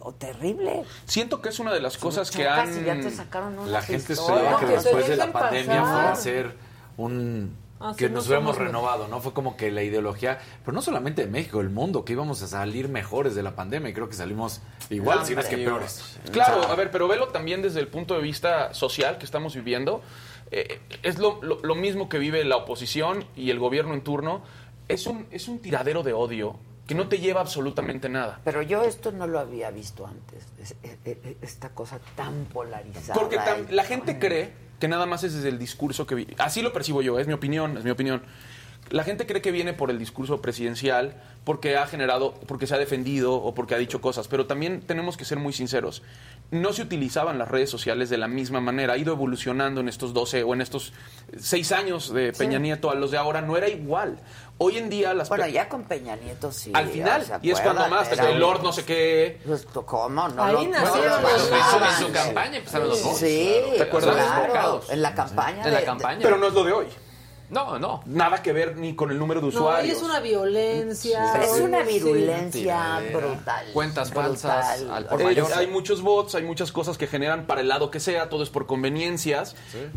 o 0.00 0.12
terrible. 0.12 0.84
Siento 1.06 1.40
que 1.42 1.50
es 1.50 1.58
una 1.60 1.72
de 1.72 1.80
las 1.80 1.98
cosas 1.98 2.30
que 2.30 2.48
han... 2.48 2.84
ya 2.84 2.94
te 2.94 3.10
sacaron 3.10 3.58
una 3.58 3.70
La 3.70 3.82
gente 3.82 4.14
esperaba 4.14 4.58
que 4.58 4.66
Que 4.66 4.80
se 4.80 4.88
después 4.88 5.08
de 5.08 5.16
la 5.16 5.30
pandemia 5.32 5.80
pasar. 5.82 5.94
fuera 5.94 6.12
a 6.12 6.16
ser 6.16 6.56
un... 6.96 7.56
Así 7.80 7.98
que 7.98 8.08
no 8.08 8.16
nos 8.16 8.26
hubiéramos 8.28 8.56
renovado, 8.56 9.08
¿no? 9.08 9.20
Fue 9.20 9.32
como 9.34 9.56
que 9.56 9.70
la 9.70 9.82
ideología, 9.82 10.38
pero 10.64 10.72
no 10.74 10.80
solamente 10.80 11.22
de 11.24 11.30
México, 11.30 11.60
el 11.60 11.70
mundo, 11.70 12.04
que 12.04 12.12
íbamos 12.14 12.40
a 12.42 12.46
salir 12.46 12.88
mejores 12.88 13.34
de 13.34 13.42
la 13.42 13.54
pandemia 13.56 13.90
y 13.90 13.92
creo 13.92 14.08
que 14.08 14.14
salimos 14.14 14.62
igual, 14.90 15.26
si 15.26 15.34
no 15.34 15.40
es 15.40 15.46
que 15.48 15.56
peores. 15.58 16.18
Claro, 16.32 16.62
a 16.64 16.74
ver, 16.76 16.90
pero 16.90 17.08
velo 17.08 17.28
también 17.28 17.62
desde 17.62 17.80
el 17.80 17.88
punto 17.88 18.14
de 18.14 18.22
vista 18.22 18.72
social 18.74 19.18
que 19.18 19.24
estamos 19.24 19.54
viviendo. 19.54 20.02
Eh, 20.50 20.80
es 21.02 21.18
lo, 21.18 21.42
lo- 21.42 21.58
lo 21.62 21.74
mismo 21.74 22.08
que 22.08 22.18
vive 22.18 22.44
la 22.44 22.56
oposición 22.56 23.24
y 23.36 23.50
el 23.50 23.58
gobierno 23.58 23.92
en 23.94 24.02
turno. 24.02 24.42
Es 24.88 25.06
un, 25.06 25.26
es 25.30 25.48
un 25.48 25.58
tiradero 25.58 26.02
de 26.02 26.12
odio 26.12 26.56
que 26.86 26.94
no 26.94 27.08
te 27.08 27.18
lleva 27.18 27.40
absolutamente 27.40 28.08
nada. 28.10 28.40
Pero 28.44 28.60
yo 28.62 28.82
esto 28.84 29.10
no 29.10 29.26
lo 29.26 29.38
había 29.40 29.70
visto 29.70 30.06
antes, 30.06 30.44
es- 30.60 30.76
es- 30.82 30.98
es- 31.04 31.36
esta 31.42 31.70
cosa 31.70 31.98
tan 32.14 32.44
polarizada. 32.44 33.18
Porque 33.18 33.38
la 33.70 33.84
gente 33.84 34.18
cree 34.18 34.52
que 34.84 34.88
nada 34.88 35.06
más 35.06 35.24
es 35.24 35.32
desde 35.32 35.48
el 35.48 35.58
discurso 35.58 36.06
que... 36.06 36.14
vi- 36.14 36.26
Así 36.36 36.60
lo 36.60 36.70
percibo 36.74 37.00
yo, 37.00 37.18
es 37.18 37.26
mi 37.26 37.32
opinión, 37.32 37.78
es 37.78 37.84
mi 37.84 37.90
opinión. 37.90 38.20
La 38.90 39.02
gente 39.02 39.24
cree 39.24 39.40
que 39.40 39.50
viene 39.50 39.72
por 39.72 39.88
el 39.90 39.98
discurso 39.98 40.42
presidencial, 40.42 41.14
porque 41.44 41.78
ha 41.78 41.86
generado, 41.86 42.34
porque 42.46 42.66
se 42.66 42.74
ha 42.74 42.78
defendido 42.78 43.32
o 43.32 43.54
porque 43.54 43.74
ha 43.74 43.78
dicho 43.78 44.02
cosas, 44.02 44.28
pero 44.28 44.44
también 44.44 44.82
tenemos 44.82 45.16
que 45.16 45.24
ser 45.24 45.38
muy 45.38 45.54
sinceros. 45.54 46.02
No 46.50 46.74
se 46.74 46.82
utilizaban 46.82 47.38
las 47.38 47.48
redes 47.50 47.70
sociales 47.70 48.10
de 48.10 48.18
la 48.18 48.28
misma 48.28 48.60
manera, 48.60 48.92
ha 48.92 48.98
ido 48.98 49.14
evolucionando 49.14 49.80
en 49.80 49.88
estos 49.88 50.12
12 50.12 50.42
o 50.42 50.52
en 50.52 50.60
estos 50.60 50.92
6 51.34 51.72
años 51.72 52.12
de 52.12 52.34
Peña 52.34 52.58
Sí. 52.58 52.62
Nieto 52.64 52.90
a 52.90 52.94
los 52.94 53.10
de 53.10 53.16
ahora, 53.16 53.40
no 53.40 53.56
era 53.56 53.70
igual. 53.70 54.18
Hoy 54.58 54.78
en 54.78 54.88
día 54.88 55.12
las... 55.14 55.28
Bueno, 55.28 55.48
ya 55.48 55.68
con 55.68 55.82
Peña 55.82 56.14
Nieto 56.14 56.52
sí. 56.52 56.70
al 56.74 56.86
final, 56.88 57.24
¿se 57.24 57.34
y 57.42 57.50
es 57.50 57.60
cuando 57.60 57.88
más, 57.88 58.10
Era 58.12 58.28
el 58.28 58.34
un- 58.34 58.40
Lord 58.40 58.62
no 58.62 58.72
sé 58.72 58.84
qué... 58.84 59.40
Pues, 59.44 59.66
¿Cómo? 59.84 60.28
No 60.28 60.44
Ahí 60.44 60.52
lo- 60.52 60.64
nacieron 60.70 61.22
no 61.22 61.28
lo 61.28 61.36
los- 61.36 61.50
en 62.00 62.06
su 62.06 62.12
campaña 62.12 62.56
empezaron 62.58 62.88
los 62.88 63.02
bots. 63.02 63.18
Sí, 63.18 63.60
¿Te 63.76 63.82
acuerdas? 63.82 64.16
claro, 64.50 64.80
en 64.88 65.02
la 65.02 65.14
campaña. 65.14 65.64
En 65.66 65.74
la 65.74 65.84
campaña. 65.84 66.20
Pero 66.22 66.38
no 66.38 66.46
es 66.46 66.52
lo 66.54 66.62
de 66.64 66.72
hoy. 66.72 66.86
No, 67.50 67.78
no. 67.78 68.02
Nada 68.06 68.42
que 68.42 68.52
ver 68.52 68.76
ni 68.76 68.96
con 68.96 69.10
el 69.10 69.18
número 69.18 69.40
de 69.40 69.46
No, 69.46 69.48
usuarios. 69.50 69.84
ahí 69.84 69.90
es 69.96 70.02
una 70.02 70.18
violencia. 70.20 71.34
Es 71.42 71.60
una 71.60 71.82
virulencia 71.82 73.00
brutal. 73.12 73.66
Cuentas 73.72 74.10
brutal. 74.10 74.36
falsas 74.36 74.82
al 74.90 75.06
por 75.06 75.20
Eh, 75.20 75.24
mayor. 75.24 75.52
hay 75.54 75.66
muchos 75.66 76.00
bots, 76.02 76.34
hay 76.34 76.42
muchas 76.42 76.72
cosas 76.72 76.96
que 76.98 77.06
generan 77.06 77.46
para 77.46 77.60
el 77.60 77.68
lado 77.68 77.90
que 77.90 78.00
sea, 78.00 78.28
todo 78.28 78.42
es 78.42 78.50
por 78.50 78.66
conveniencias 78.66 79.54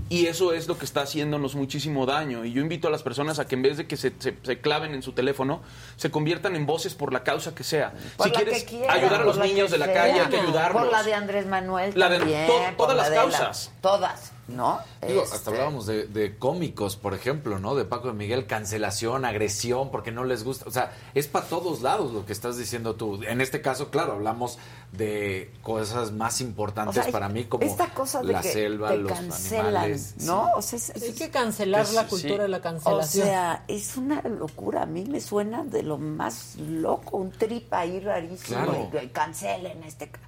y 0.09 0.27
eso 0.27 0.53
es 0.53 0.67
lo 0.67 0.77
que 0.77 0.85
está 0.85 1.01
haciéndonos 1.01 1.55
muchísimo 1.55 2.05
daño. 2.05 2.45
Y 2.45 2.51
yo 2.53 2.61
invito 2.61 2.87
a 2.89 2.91
las 2.91 3.01
personas 3.03 3.39
a 3.39 3.47
que 3.47 3.55
en 3.55 3.61
vez 3.61 3.77
de 3.77 3.87
que 3.87 3.97
se, 3.97 4.13
se- 4.19 4.37
se 4.43 4.59
claven 4.61 4.93
en 4.93 5.01
su 5.01 5.13
teléfono, 5.13 5.61
se 5.95 6.11
conviertan 6.11 6.55
en 6.55 6.65
voces 6.65 6.93
por 6.95 7.13
la 7.13 7.23
causa 7.23 7.55
que 7.55 7.63
sea. 7.63 7.93
Por 8.17 8.27
si 8.27 8.33
quieres 8.33 8.65
ayudar 8.89 9.21
a 9.21 9.25
los 9.25 9.37
niños 9.37 9.71
de 9.71 9.77
la 9.77 9.85
sea. 9.85 9.93
calle, 9.95 10.19
hay 10.21 10.27
que 10.27 10.39
ayudarlos. 10.39 10.83
Por 10.83 10.91
la 10.91 11.03
de 11.03 11.13
Andrés 11.13 11.45
Manuel 11.47 11.93
La 11.95 12.09
de 12.09 12.19
también, 12.19 12.47
to- 12.47 12.53
por 12.77 12.87
todas 12.87 12.97
la 12.97 13.03
las 13.03 13.09
de 13.09 13.15
la- 13.15 13.21
causas. 13.23 13.71
todas, 13.81 14.31
¿no? 14.47 14.79
Digo, 15.05 15.23
Este, 15.23 15.35
hasta 15.35 15.49
hablábamos 15.51 15.85
de, 15.85 16.07
de 16.07 16.37
cómicos, 16.37 16.95
por 16.95 17.13
ejemplo, 17.13 17.59
¿no? 17.59 17.75
De 17.75 17.83
Paco 17.85 18.07
de 18.07 18.13
Miguel, 18.13 18.47
cancelación, 18.47 19.25
agresión, 19.25 19.91
porque 19.91 20.11
no 20.11 20.23
les 20.23 20.43
gusta. 20.43 20.65
O 20.67 20.71
sea, 20.71 20.93
es 21.13 21.27
para 21.27 21.45
todos 21.47 21.81
lados 21.81 22.11
lo 22.13 22.25
que 22.25 22.33
estás 22.33 22.57
diciendo 22.57 22.95
tú. 22.95 23.21
En 23.23 23.41
este 23.41 23.61
caso, 23.61 23.89
claro, 23.89 24.13
hablamos 24.13 24.57
de 24.93 25.51
cosas 25.63 26.11
más 26.13 26.39
importantes 26.39 26.97
o 26.97 27.03
sea, 27.03 27.11
para 27.11 27.27
mí, 27.27 27.43
como 27.43 27.65
esta 27.65 27.87
cosa 27.93 28.21
de 28.21 28.31
la 28.31 28.41
que 28.41 28.53
selva, 28.53 28.89
te 28.91 28.97
los 28.97 29.11
cancelan, 29.11 29.65
animales. 29.67 30.15
¿no? 30.21 30.49
O 30.55 30.61
sea, 30.61 30.77
es- 30.77 30.91
Hay 31.03 31.13
que 31.13 31.29
cancelar 31.29 31.81
es- 31.81 31.93
la 31.93 32.03
sí. 32.03 32.09
cultura 32.09 32.43
de 32.43 32.49
la 32.49 32.57
O 32.57 32.61
cancelación. 32.61 33.27
sea, 33.27 33.63
es 33.67 33.97
una 33.97 34.21
locura. 34.21 34.83
A 34.83 34.85
mí 34.85 35.03
me 35.03 35.19
suena 35.19 35.63
de 35.65 35.83
lo 35.83 35.97
más 35.97 36.55
loco, 36.57 37.17
un 37.17 37.31
trip 37.31 37.73
ahí 37.73 37.99
rarísimo. 37.99 38.63
Claro. 38.63 38.89
Y 39.03 39.07
cancelen 39.07 39.83
este. 39.83 40.09
ca- 40.09 40.19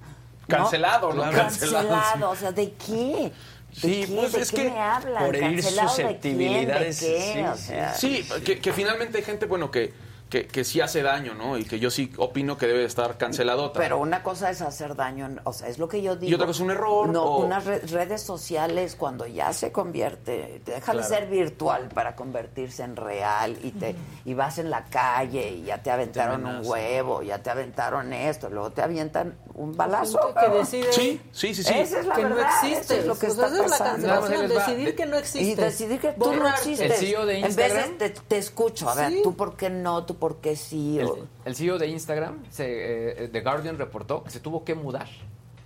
Cancelado, 0.46 1.12
¿no? 1.14 1.22
Cancelado. 1.30 1.88
Cancelado, 1.88 2.30
O 2.30 2.36
sea, 2.36 2.50
¿de 2.52 2.72
qué? 2.72 3.32
¿De 3.74 3.80
Sí, 3.80 4.12
pues 4.14 4.32
¿De 4.32 4.40
es 4.42 4.50
que 4.50 4.72
por 5.18 5.36
herir 5.36 5.62
¿Cancelado 5.62 5.96
de 5.96 6.18
quién? 6.18 6.38
¿De 6.38 6.92
susceptibilidades, 6.92 7.96
Sí, 7.96 8.24
que, 8.44 8.58
que 8.60 8.72
finalmente 8.72 9.18
hay 9.18 9.24
gente, 9.24 9.46
bueno, 9.46 9.70
que, 9.70 9.92
que, 10.30 10.46
que 10.46 10.64
sí 10.64 10.80
hace 10.80 11.02
daño, 11.02 11.34
¿no? 11.34 11.58
Y 11.58 11.64
que 11.64 11.78
yo 11.80 11.90
sí 11.90 12.12
opino 12.16 12.56
que 12.56 12.66
debe 12.66 12.84
estar 12.84 13.18
canceladota. 13.18 13.78
Pero 13.78 13.98
una 13.98 14.22
cosa 14.22 14.48
es 14.50 14.62
hacer 14.62 14.94
daño, 14.94 15.28
o 15.44 15.52
sea, 15.52 15.68
es 15.68 15.78
lo 15.78 15.88
que 15.88 16.00
yo 16.02 16.14
digo. 16.16 16.30
Y 16.30 16.34
otra 16.34 16.46
cosa 16.46 16.58
es 16.58 16.64
un 16.64 16.70
error, 16.70 17.08
No, 17.08 17.24
o- 17.24 17.44
unas 17.44 17.64
re- 17.66 17.80
redes 17.80 18.22
sociales 18.22 18.94
cuando 18.96 19.26
ya 19.26 19.52
se 19.52 19.72
convierte, 19.72 20.62
te 20.64 20.72
deja 20.72 20.92
de 20.92 20.98
Claro. 21.00 21.14
ser 21.14 21.26
virtual 21.28 21.88
para 21.92 22.14
convertirse 22.16 22.82
en 22.84 22.96
real 22.96 23.58
y 23.62 23.72
te 23.72 23.96
y 24.24 24.34
vas 24.34 24.58
en 24.58 24.70
la 24.70 24.84
calle 24.84 25.50
y 25.50 25.62
ya 25.64 25.82
te 25.82 25.90
aventaron 25.90 26.46
un 26.46 26.64
huevo, 26.64 27.22
ya 27.22 27.42
te 27.42 27.50
aventaron 27.50 28.12
esto, 28.12 28.48
luego 28.48 28.70
te 28.70 28.82
avientan 28.82 29.36
un 29.54 29.76
balazo. 29.76 30.18
Gente 30.22 30.40
que 30.40 30.58
decide 30.58 30.92
Sí, 30.92 31.20
sí, 31.32 31.54
sí, 31.54 31.64
sí. 31.64 31.74
Esa 31.74 32.00
es 32.00 32.06
la 32.06 32.14
que 32.14 32.22
verdad, 32.24 32.36
no 32.36 32.68
existe. 32.68 32.94
eso 32.94 32.94
es 32.94 33.06
lo 33.06 33.18
que 33.18 33.26
O 33.26 33.30
sea, 33.34 33.46
está 33.46 33.56
esa 33.56 33.64
es 33.64 33.70
la 33.70 33.78
pasando. 33.78 34.08
cancelación, 34.08 34.56
va. 34.56 34.66
decidir 34.66 34.94
que 34.96 35.06
no 35.06 35.16
existe. 35.16 35.40
Y 35.50 35.54
decidir 35.56 36.00
que 36.00 36.12
tú 36.12 36.32
no 36.34 36.48
existes. 36.48 36.90
El 36.92 36.96
CEO 37.08 37.26
de 37.26 37.36
En 37.36 37.42
vez 37.42 37.56
Instagram- 37.56 37.98
de 37.98 38.10
te, 38.10 38.20
te 38.28 38.38
escucho, 38.38 38.88
a 38.88 38.94
ver, 38.94 39.10
Sí. 39.10 39.20
tú 39.24 39.34
por 39.34 39.56
qué 39.56 39.68
no, 39.70 40.04
tú 40.06 40.16
por 40.20 40.40
qué 40.40 40.54
sí. 40.54 41.00
El, 41.00 41.08
el 41.44 41.56
CEO 41.56 41.78
de 41.78 41.88
Instagram, 41.88 42.44
se, 42.50 43.24
eh, 43.24 43.28
The 43.28 43.40
Guardian 43.40 43.78
reportó 43.78 44.22
que 44.22 44.30
se 44.30 44.38
tuvo 44.38 44.64
que 44.64 44.76
mudar 44.76 45.08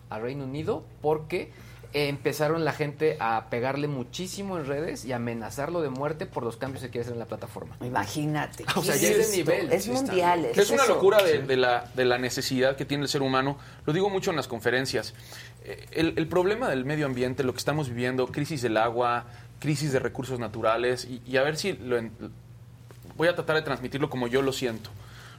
a 0.08 0.18
Reino 0.18 0.44
Unido 0.44 0.84
porque 1.02 1.50
eh, 1.92 2.08
empezaron 2.08 2.64
la 2.64 2.72
gente 2.72 3.16
a 3.20 3.46
pegarle 3.50 3.86
muchísimo 3.86 4.58
en 4.58 4.66
redes 4.66 5.04
y 5.04 5.12
amenazarlo 5.12 5.80
de 5.82 5.90
muerte 5.90 6.26
por 6.26 6.42
los 6.42 6.56
cambios 6.56 6.82
que 6.82 6.90
quiere 6.90 7.02
hacer 7.02 7.12
en 7.12 7.18
la 7.20 7.26
plataforma. 7.26 7.76
Imagínate. 7.84 8.64
O 8.76 8.82
sea, 8.82 8.94
¿qué 8.94 9.00
ya 9.00 9.08
es 9.10 9.30
de 9.30 9.36
nivel. 9.36 9.72
Es 9.72 9.88
mundial. 9.88 10.44
Es 10.46 10.70
una 10.70 10.84
eso. 10.84 10.94
locura 10.94 11.22
de, 11.22 11.42
de 11.42 11.56
la, 11.56 11.90
de 11.94 12.04
la 12.04 12.18
necesidad 12.18 12.76
que 12.76 12.84
tiene 12.84 13.02
el 13.04 13.08
ser 13.08 13.22
humano. 13.22 13.58
Lo 13.86 13.92
digo 13.92 14.08
mucho 14.10 14.30
en 14.30 14.36
las 14.36 14.48
conferencias. 14.48 15.14
Eh, 15.64 15.86
El, 15.92 16.14
el 16.16 16.26
problema 16.28 16.68
del 16.68 16.84
medio 16.84 17.06
ambiente, 17.06 17.44
lo 17.44 17.52
que 17.52 17.58
estamos 17.58 17.88
viviendo, 17.88 18.26
crisis 18.26 18.60
del 18.62 18.76
agua, 18.76 19.26
crisis 19.60 19.92
de 19.92 19.98
recursos 20.00 20.38
naturales, 20.38 21.04
y, 21.06 21.22
y 21.24 21.36
a 21.38 21.42
ver 21.42 21.56
si 21.56 21.72
lo 21.74 21.96
voy 23.16 23.28
a 23.28 23.34
tratar 23.34 23.56
de 23.56 23.62
transmitirlo 23.62 24.10
como 24.10 24.26
yo 24.26 24.42
lo 24.42 24.52
siento. 24.52 24.90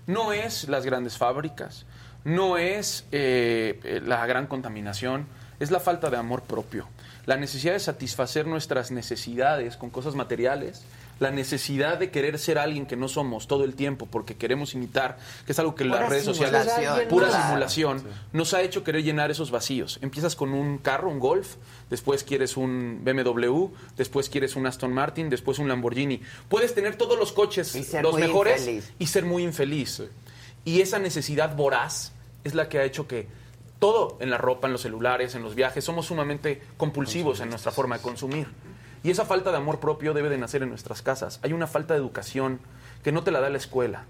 No 0.08 0.34
es 0.34 0.68
las 0.70 0.86
grandes 0.86 1.18
fábricas, 1.18 1.86
no 2.24 2.58
es 2.58 3.06
eh, 3.12 3.80
eh, 3.84 4.02
la 4.06 4.26
gran 4.26 4.48
contaminación, 4.48 5.28
es 5.60 5.72
la 5.72 5.80
falta 5.80 6.10
de 6.10 6.18
amor 6.18 6.44
propio. 6.44 6.88
La 7.26 7.38
necesidad 7.38 7.74
de 7.74 7.80
satisfacer 7.80 8.46
nuestras 8.46 8.92
necesidades 8.92 9.78
con 9.78 9.90
cosas 9.90 10.16
materiales, 10.16 10.84
la 11.20 11.32
necesidad 11.32 11.98
de 11.98 12.12
querer 12.12 12.38
ser 12.38 12.58
alguien 12.58 12.86
que 12.86 12.96
no 12.96 13.08
somos 13.08 13.48
todo 13.48 13.64
el 13.64 13.76
tiempo 13.76 14.06
porque 14.06 14.36
queremos 14.36 14.74
imitar, 14.74 15.18
que 15.46 15.54
es 15.54 15.60
algo 15.60 15.74
que 15.74 15.86
Pura 15.86 16.02
las 16.02 16.10
redes 16.10 16.26
sociales, 16.26 16.68
pura 17.08 17.32
simulación, 17.32 18.04
nos 18.34 18.54
ha 18.54 18.62
hecho 18.62 18.84
querer 18.84 19.04
llenar 19.04 19.32
esos 19.32 19.50
vacíos. 19.50 20.00
Empiezas 20.02 20.36
con 20.36 20.54
un 20.54 20.78
carro, 20.78 21.10
un 21.10 21.20
Golf, 21.20 21.56
después 21.90 22.24
quieres 22.24 22.58
un 22.58 23.02
BMW, 23.04 23.68
después 23.98 24.30
quieres 24.30 24.56
un 24.56 24.68
Aston 24.68 24.92
Martin, 24.92 25.30
después 25.30 25.58
un 25.58 25.70
Lamborghini. 25.70 26.22
Puedes 26.50 26.76
tener 26.76 26.96
todos 26.96 27.18
los 27.18 27.32
coches, 27.32 27.74
los 28.02 28.16
mejores, 28.16 28.62
infeliz. 28.62 28.94
y 29.00 29.08
ser 29.08 29.26
muy 29.26 29.44
infeliz. 29.44 30.04
Y 30.66 30.82
esa 30.82 31.00
necesidad 31.00 31.56
voraz 31.56 32.12
es 32.44 32.56
la 32.56 32.68
que 32.68 32.80
ha 32.80 32.84
hecho 32.84 33.08
que 33.08 33.28
todo 33.80 34.18
en 34.20 34.30
la 34.30 34.38
ropa, 34.38 34.68
en 34.68 34.74
los 34.74 34.82
celulares, 34.82 35.36
en 35.36 35.44
los 35.44 35.56
viajes, 35.56 35.84
somos 35.84 36.08
sumamente 36.08 36.62
compulsivos 36.78 37.40
en 37.40 37.50
nuestra 37.50 37.72
forma 37.72 37.98
de 37.98 38.04
consumir. 38.04 38.48
Y 39.04 39.12
esa 39.12 39.26
falta 39.26 39.52
de 39.52 39.58
amor 39.58 39.80
propio 39.80 40.14
debe 40.14 40.30
de 40.30 40.38
nacer 40.38 40.64
en 40.64 40.70
nuestras 40.70 41.02
casas. 41.02 41.40
Hay 41.44 41.54
una 41.54 41.68
falta 41.68 41.94
de 41.94 42.00
educación 42.00 42.60
que 43.04 43.12
no 43.12 43.24
te 43.24 43.32
la 43.32 43.40
da 43.40 43.50
la 43.50 43.58
escuela, 43.58 44.06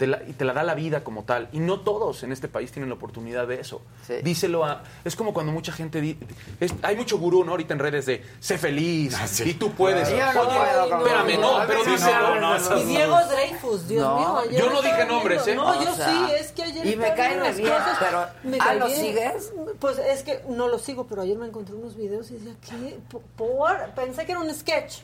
te 0.00 0.06
la, 0.06 0.22
y 0.26 0.32
te 0.32 0.46
la 0.46 0.54
da 0.54 0.62
la 0.62 0.74
vida 0.74 1.04
como 1.04 1.24
tal. 1.24 1.50
Y 1.52 1.58
no 1.60 1.80
todos 1.80 2.22
en 2.22 2.32
este 2.32 2.48
país 2.48 2.72
tienen 2.72 2.88
la 2.88 2.94
oportunidad 2.94 3.46
de 3.46 3.60
eso. 3.60 3.82
Díselo 4.24 4.64
a... 4.64 4.82
Es 5.04 5.14
como 5.14 5.34
cuando 5.34 5.52
mucha 5.52 5.72
gente... 5.72 6.00
di- 6.00 6.16
es- 6.58 6.72
hay 6.80 6.96
mucho 6.96 7.18
gurú, 7.18 7.44
¿no? 7.44 7.50
Ahorita 7.50 7.74
en 7.74 7.80
redes 7.80 8.06
de, 8.06 8.24
sé 8.40 8.56
feliz, 8.56 9.14
y 9.44 9.52
tú 9.52 9.72
puedes. 9.72 10.08
Yo 10.08 10.16
no 10.16 10.40
Oye, 10.40 10.58
puedo 10.58 10.98
espérame, 11.04 11.38
no, 11.40 11.58
A 11.58 11.66
pero 11.66 11.84
díselo. 11.84 12.40
no, 12.40 12.58
no, 12.58 12.78
Y 12.80 12.84
Diego 12.86 13.16
Dreyfus, 13.30 13.88
Dios 13.88 14.02
No. 14.02 14.16
mío. 14.18 14.36
ayer 14.38 14.60
Yo 14.62 14.70
no 14.72 14.80
dije 14.80 15.04
nombres, 15.04 15.44
viendo. 15.44 15.62
¿eh? 15.70 15.76
No, 15.76 15.84
yo 15.84 15.92
O 15.92 15.94
sea, 15.94 16.06
sí, 16.08 16.32
es 16.40 16.52
que 16.52 16.62
ayer 16.62 16.86
y 16.86 16.96
me 16.96 17.08
estaba 17.08 17.14
cae 17.16 17.26
viendo 17.28 17.44
re 17.44 17.50
unas 17.50 17.56
bien, 17.58 17.72
cosas. 17.72 17.98
pero- 18.00 18.26
Me 18.50 18.58
ah, 18.58 18.74
¿lo 18.74 18.88
sigues? 18.88 19.52
Pues 19.78 19.98
es 19.98 20.22
que 20.22 20.42
no 20.48 20.66
lo 20.68 20.78
sigo, 20.78 21.06
pero 21.06 21.20
ayer 21.20 21.36
me 21.36 21.46
encontré 21.46 21.74
unos 21.74 21.94
videos 21.94 22.30
y 22.30 22.34
decía, 22.38 22.54
¿qué? 22.66 22.98
¿Por? 23.36 23.76
Pensé 23.94 24.24
que 24.24 24.32
era 24.32 24.40
un 24.40 24.54
sketch. 24.54 25.00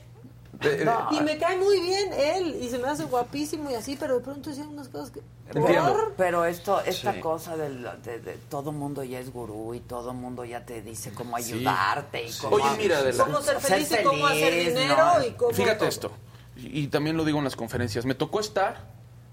No. 0.84 1.08
Y 1.12 1.20
me 1.20 1.36
cae 1.38 1.56
muy 1.58 1.80
bien 1.80 2.12
él, 2.14 2.56
y 2.62 2.68
se 2.70 2.78
me 2.78 2.88
hace 2.88 3.04
guapísimo 3.04 3.70
y 3.70 3.74
así, 3.74 3.96
pero 3.98 4.14
de 4.18 4.20
pronto 4.24 4.48
decía 4.50 4.64
unas 4.66 4.88
cosas 4.88 5.10
que... 5.10 5.20
¿por? 5.52 6.14
Pero 6.16 6.44
esto, 6.44 6.80
esta 6.84 7.12
Sí. 7.12 7.20
cosa 7.20 7.56
del- 7.56 7.86
de, 8.02 8.20
de 8.20 8.32
todo 8.48 8.72
mundo 8.72 9.04
ya 9.04 9.20
es 9.20 9.30
gurú 9.30 9.74
y 9.74 9.80
todo 9.80 10.14
mundo 10.14 10.44
ya 10.44 10.64
te 10.64 10.80
dice 10.82 11.12
cómo 11.12 11.36
Sí. 11.38 11.52
ayudarte 11.52 12.26
y 12.26 12.32
cómo, 12.32 12.56
Oye, 12.56 12.64
mira, 12.78 13.02
de 13.02 13.12
la- 13.12 13.24
Cómo 13.24 13.40
ser 13.42 13.60
feliz 13.60 13.90
y 13.92 14.02
cómo 14.02 14.26
hacer 14.26 14.54
dinero 14.72 14.96
¿no? 15.18 15.24
y 15.26 15.30
cómo... 15.32 15.52
Fíjate 15.52 15.78
todo. 15.78 15.88
esto, 15.88 16.12
y, 16.56 16.80
y 16.84 16.86
también 16.88 17.16
lo 17.16 17.24
digo 17.24 17.38
en 17.38 17.44
las 17.44 17.56
conferencias. 17.56 18.06
Me 18.06 18.14
tocó 18.14 18.40
estar 18.40 18.76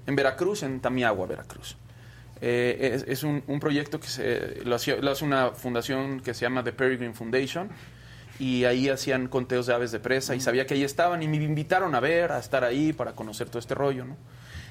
en 0.06 0.16
Veracruz, 0.18 0.64
en 0.64 0.82
Tamiagua, 0.82 1.26
Veracruz. 1.26 1.78
Eh, 2.42 2.92
es 2.96 3.04
es 3.08 3.24
un, 3.24 3.42
un 3.48 3.60
proyecto 3.62 4.02
que 4.02 4.08
se, 4.08 4.66
lo, 4.66 4.76
hacía- 4.76 4.98
lo 4.98 5.12
hace 5.12 5.24
una 5.24 5.52
fundación 5.52 6.20
que 6.20 6.34
se 6.34 6.42
llama 6.42 6.62
The 6.64 6.74
Peregrine 6.74 7.14
Foundation 7.14 7.70
y 8.40 8.66
ahí 8.66 8.90
hacían 8.90 9.28
conteos 9.28 9.66
de 9.68 9.74
aves 9.74 9.92
de 9.92 10.00
presa 10.00 10.36
y 10.36 10.40
sabía 10.42 10.66
que 10.66 10.74
ahí 10.74 10.84
estaban 10.84 11.22
y 11.24 11.28
me 11.28 11.38
invitaron 11.38 11.94
a 11.96 12.00
ver, 12.00 12.32
a 12.32 12.40
estar 12.40 12.64
ahí 12.64 12.92
para 12.94 13.14
conocer 13.14 13.48
todo 13.50 13.60
este 13.60 13.76
rollo, 13.76 14.06
¿no? 14.06 14.18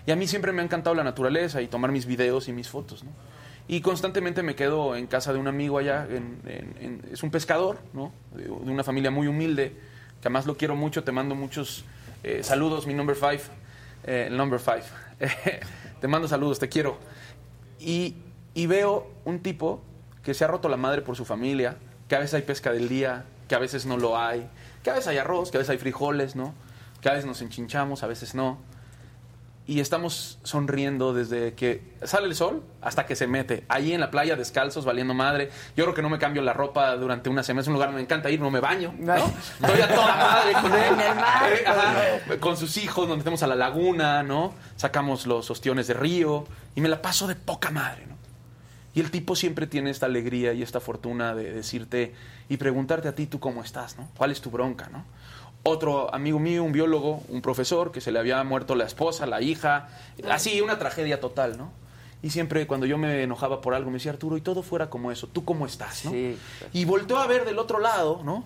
Y 0.06 0.10
a 0.10 0.16
mí 0.16 0.26
siempre 0.26 0.50
me 0.52 0.62
ha 0.62 0.64
encantado 0.64 0.96
la 0.96 1.04
naturaleza 1.04 1.62
y 1.62 1.68
tomar 1.68 1.92
mis 1.92 2.06
videos 2.06 2.48
y 2.48 2.52
mis 2.52 2.68
fotos, 2.68 3.04
¿no? 3.04 3.10
Y 3.68 3.80
constantemente 3.80 4.42
me 4.42 4.56
quedo 4.56 4.96
en 4.96 5.06
casa 5.06 5.32
de 5.32 5.38
un 5.38 5.46
amigo 5.46 5.78
allá, 5.78 6.06
en- 6.10 6.40
en- 6.46 6.74
en- 6.80 7.02
es 7.12 7.22
un 7.22 7.30
pescador, 7.30 7.78
¿no? 7.92 8.12
De, 8.34 8.50
una 8.50 8.82
familia 8.82 9.12
muy 9.12 9.28
humilde, 9.28 9.68
que 10.20 10.28
además 10.28 10.46
lo 10.46 10.56
quiero 10.56 10.74
mucho, 10.74 11.04
te 11.04 11.12
mando 11.12 11.34
muchos 11.36 11.84
eh, 12.24 12.42
saludos, 12.42 12.86
mi 12.86 12.94
number 12.94 13.14
five, 13.16 13.40
eh, 14.04 14.26
el 14.28 14.36
number 14.36 14.58
five. 14.58 14.82
te 16.00 16.08
mando 16.08 16.26
saludos, 16.26 16.58
te 16.58 16.68
quiero. 16.68 16.98
Y, 17.78 18.16
y 18.54 18.66
veo 18.66 19.08
un 19.24 19.38
tipo 19.40 19.82
que 20.24 20.34
se 20.34 20.44
ha 20.44 20.48
roto 20.48 20.68
la 20.68 20.76
madre 20.76 21.02
por 21.02 21.16
su 21.16 21.24
familia, 21.24 21.76
que 22.08 22.16
a 22.16 22.18
veces 22.18 22.34
hay 22.34 22.42
pesca 22.42 22.72
del 22.72 22.88
día, 22.88 23.24
que 23.52 23.56
a 23.56 23.58
veces 23.58 23.84
no 23.84 23.98
lo 23.98 24.18
hay, 24.18 24.48
que 24.82 24.88
a 24.88 24.94
veces 24.94 25.08
hay 25.08 25.18
arroz, 25.18 25.50
que 25.50 25.58
a 25.58 25.60
veces 25.60 25.72
hay 25.72 25.76
frijoles, 25.76 26.36
¿no? 26.36 26.54
Que 27.02 27.10
a 27.10 27.12
veces 27.12 27.26
nos 27.26 27.42
enchinchamos, 27.42 28.02
a 28.02 28.06
veces 28.06 28.34
no. 28.34 28.56
Y 29.66 29.80
estamos 29.80 30.38
sonriendo 30.42 31.12
desde 31.12 31.52
que 31.52 31.82
sale 32.02 32.28
el 32.28 32.34
sol 32.34 32.62
hasta 32.80 33.04
que 33.04 33.14
se 33.14 33.26
mete. 33.26 33.66
Ahí 33.68 33.92
en 33.92 34.00
la 34.00 34.10
playa 34.10 34.36
descalzos, 34.36 34.86
valiendo 34.86 35.12
madre. 35.12 35.50
Yo 35.76 35.84
creo 35.84 35.94
que 35.94 36.00
no 36.00 36.08
me 36.08 36.18
cambio 36.18 36.40
la 36.40 36.54
ropa 36.54 36.96
durante 36.96 37.28
una 37.28 37.42
semana. 37.42 37.60
Es 37.60 37.66
un 37.66 37.74
lugar 37.74 37.90
donde 37.90 37.98
me 37.98 38.04
encanta 38.04 38.30
ir, 38.30 38.40
no 38.40 38.50
me 38.50 38.60
baño. 38.60 38.94
¿no? 38.98 39.16
Estoy 39.16 39.82
a 39.82 39.94
toda 39.94 40.16
madre 40.16 40.52
con 40.54 40.72
él. 40.72 40.94
En 40.94 41.00
el 41.00 41.14
mar. 41.14 41.52
Eh, 41.52 41.64
ajá, 41.66 42.36
con 42.40 42.56
sus 42.56 42.74
hijos, 42.78 43.06
donde 43.06 43.22
tenemos 43.22 43.42
a 43.42 43.46
la 43.48 43.54
laguna, 43.54 44.22
¿no? 44.22 44.54
Sacamos 44.76 45.26
los 45.26 45.50
ostiones 45.50 45.88
de 45.88 45.92
río 45.92 46.46
y 46.74 46.80
me 46.80 46.88
la 46.88 47.02
paso 47.02 47.26
de 47.26 47.34
poca 47.34 47.70
madre, 47.70 48.06
¿no? 48.06 48.11
Y 48.94 49.00
el 49.00 49.10
tipo 49.10 49.34
siempre 49.36 49.66
tiene 49.66 49.90
esta 49.90 50.06
alegría 50.06 50.52
y 50.52 50.62
esta 50.62 50.80
fortuna 50.80 51.34
de 51.34 51.52
decirte 51.52 52.12
y 52.48 52.56
preguntarte 52.58 53.08
a 53.08 53.14
ti, 53.14 53.26
tú 53.26 53.40
cómo 53.40 53.62
estás, 53.62 53.96
¿no? 53.96 54.08
¿Cuál 54.16 54.30
es 54.32 54.40
tu 54.40 54.50
bronca, 54.50 54.88
¿no? 54.92 55.04
Otro 55.64 56.12
amigo 56.14 56.38
mío, 56.38 56.62
un 56.64 56.72
biólogo, 56.72 57.22
un 57.28 57.40
profesor, 57.40 57.92
que 57.92 58.00
se 58.00 58.10
le 58.12 58.18
había 58.18 58.42
muerto 58.44 58.74
la 58.74 58.84
esposa, 58.84 59.26
la 59.26 59.40
hija, 59.40 59.88
así, 60.28 60.60
una 60.60 60.78
tragedia 60.78 61.20
total, 61.20 61.56
¿no? 61.56 61.70
Y 62.22 62.30
siempre 62.30 62.66
cuando 62.66 62.84
yo 62.86 62.98
me 62.98 63.22
enojaba 63.22 63.60
por 63.60 63.74
algo 63.74 63.90
me 63.90 63.94
decía, 63.96 64.12
Arturo, 64.12 64.36
y 64.36 64.40
todo 64.40 64.62
fuera 64.62 64.90
como 64.90 65.10
eso, 65.10 65.26
¿tú 65.28 65.44
cómo 65.44 65.66
estás, 65.66 66.04
no? 66.04 66.10
Y 66.72 66.84
volteó 66.84 67.18
a 67.18 67.26
ver 67.26 67.44
del 67.44 67.58
otro 67.58 67.78
lado, 67.80 68.20
¿no? 68.24 68.44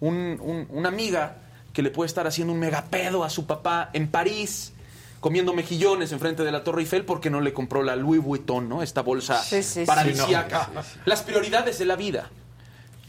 Un- 0.00 0.38
un- 0.42 0.66
una 0.70 0.88
amiga 0.88 1.36
que 1.72 1.82
le 1.82 1.90
puede 1.90 2.06
estar 2.06 2.26
haciendo 2.26 2.52
un 2.52 2.58
megapedo 2.58 3.22
a 3.22 3.30
su 3.30 3.46
papá 3.46 3.90
en 3.92 4.08
París, 4.08 4.72
comiendo 5.26 5.52
mejillones 5.52 6.12
enfrente 6.12 6.44
de 6.44 6.52
la 6.52 6.62
Torre 6.62 6.82
Eiffel 6.82 7.04
porque 7.04 7.30
no 7.30 7.40
le 7.40 7.52
compró 7.52 7.82
la 7.82 7.96
Louis 7.96 8.22
Vuitton, 8.22 8.68
¿no? 8.68 8.80
Esta 8.80 9.02
bolsa 9.02 9.42
Sí, 9.42 9.60
sí, 9.64 9.80
sí. 9.80 9.84
paradisíaca. 9.84 10.70
Sí, 10.72 10.88
sí, 10.94 11.00
Las 11.04 11.22
prioridades 11.22 11.80
de 11.80 11.84
la 11.84 11.96
vida. 11.96 12.30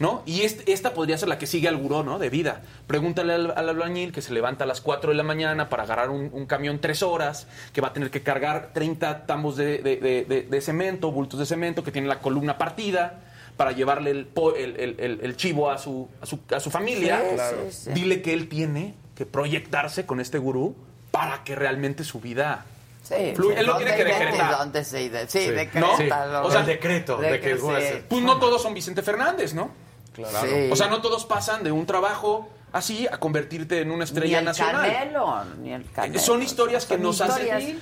¿No? 0.00 0.22
Y 0.26 0.40
este- 0.42 0.72
esta 0.72 0.94
podría 0.94 1.16
ser 1.16 1.28
la 1.28 1.38
que 1.38 1.46
sigue 1.46 1.68
al 1.68 1.76
gurú, 1.76 2.02
¿no? 2.02 2.18
De 2.18 2.28
vida. 2.28 2.62
Pregúntale 2.88 3.34
al, 3.34 3.52
al 3.56 3.68
albañil 3.68 4.10
que 4.12 4.20
se 4.20 4.32
levanta 4.32 4.64
a 4.64 4.66
las 4.66 4.80
4 4.80 5.10
de 5.10 5.16
la 5.16 5.22
mañana 5.22 5.68
para 5.68 5.84
agarrar 5.84 6.10
un, 6.10 6.28
un 6.32 6.46
camión 6.46 6.80
tres 6.80 7.04
horas, 7.04 7.46
que 7.72 7.80
va 7.80 7.88
a 7.88 7.92
tener 7.92 8.10
que 8.10 8.20
cargar 8.24 8.70
30 8.74 9.24
tambos 9.26 9.56
de, 9.56 9.78
de- 9.78 9.96
de- 9.98 10.24
de- 10.24 10.42
de 10.42 10.60
cemento, 10.60 11.12
bultos 11.12 11.38
de 11.38 11.46
cemento, 11.46 11.84
que 11.84 11.92
tiene 11.92 12.08
la 12.08 12.18
columna 12.18 12.58
partida, 12.58 13.20
para 13.56 13.70
llevarle 13.70 14.10
el, 14.10 14.26
po- 14.26 14.56
el- 14.56 14.74
el- 14.80 14.96
el- 14.98 15.20
el 15.22 15.36
chivo 15.36 15.70
a 15.70 15.78
su, 15.78 16.08
a 16.20 16.26
su, 16.26 16.40
a 16.52 16.58
su 16.58 16.70
familia. 16.70 17.20
Sí, 17.28 17.34
Claro. 17.36 17.58
sí, 17.70 17.76
sí. 17.84 17.90
Dile 17.92 18.22
que 18.22 18.32
él 18.34 18.48
tiene 18.48 18.94
que 19.14 19.24
proyectarse 19.24 20.04
con 20.04 20.18
este 20.20 20.38
gurú 20.38 20.74
para 21.10 21.42
que 21.44 21.54
realmente 21.54 22.04
su 22.04 22.20
vida 22.20 22.64
Sí, 23.02 23.32
fluya. 23.34 23.60
Él 23.60 23.66
lo 23.66 23.72
¿dónde 23.74 23.86
tiene 23.92 24.04
que 24.04 24.14
decretar. 24.18 24.58
¿Dónde 24.58 24.84
se 24.84 25.02
ide- 25.02 25.26
Sí, 25.28 25.40
Sí. 25.46 25.50
decrétalo. 25.50 26.42
¿No? 26.42 26.46
O 26.46 26.50
sea, 26.50 26.60
De 26.60 26.74
decreto, 26.74 27.16
de 27.16 27.40
que 27.40 27.56
sí. 27.56 28.04
Pues 28.08 28.22
no 28.22 28.38
todos 28.38 28.60
son 28.62 28.74
Vicente 28.74 29.02
Fernández, 29.02 29.54
¿no? 29.54 29.70
Claro. 30.12 30.46
Sí. 30.46 30.68
O 30.70 30.76
sea, 30.76 30.88
no 30.88 31.00
todos 31.00 31.24
pasan 31.24 31.62
de 31.64 31.72
un 31.72 31.86
trabajo 31.86 32.48
así 32.72 33.06
a 33.06 33.18
convertirte 33.18 33.80
en 33.80 33.88
una 33.88 33.98
Ni 33.98 34.04
estrella 34.04 34.38
el 34.40 34.44
nacional. 34.44 34.92
Canelo, 34.92 35.44
ni 35.62 35.72
el 35.72 35.90
Canelo. 35.90 36.18
Son 36.20 36.42
historias 36.42 36.86
que 36.86 36.94
Son 36.94 37.02
nos 37.02 37.20
hacen... 37.20 37.80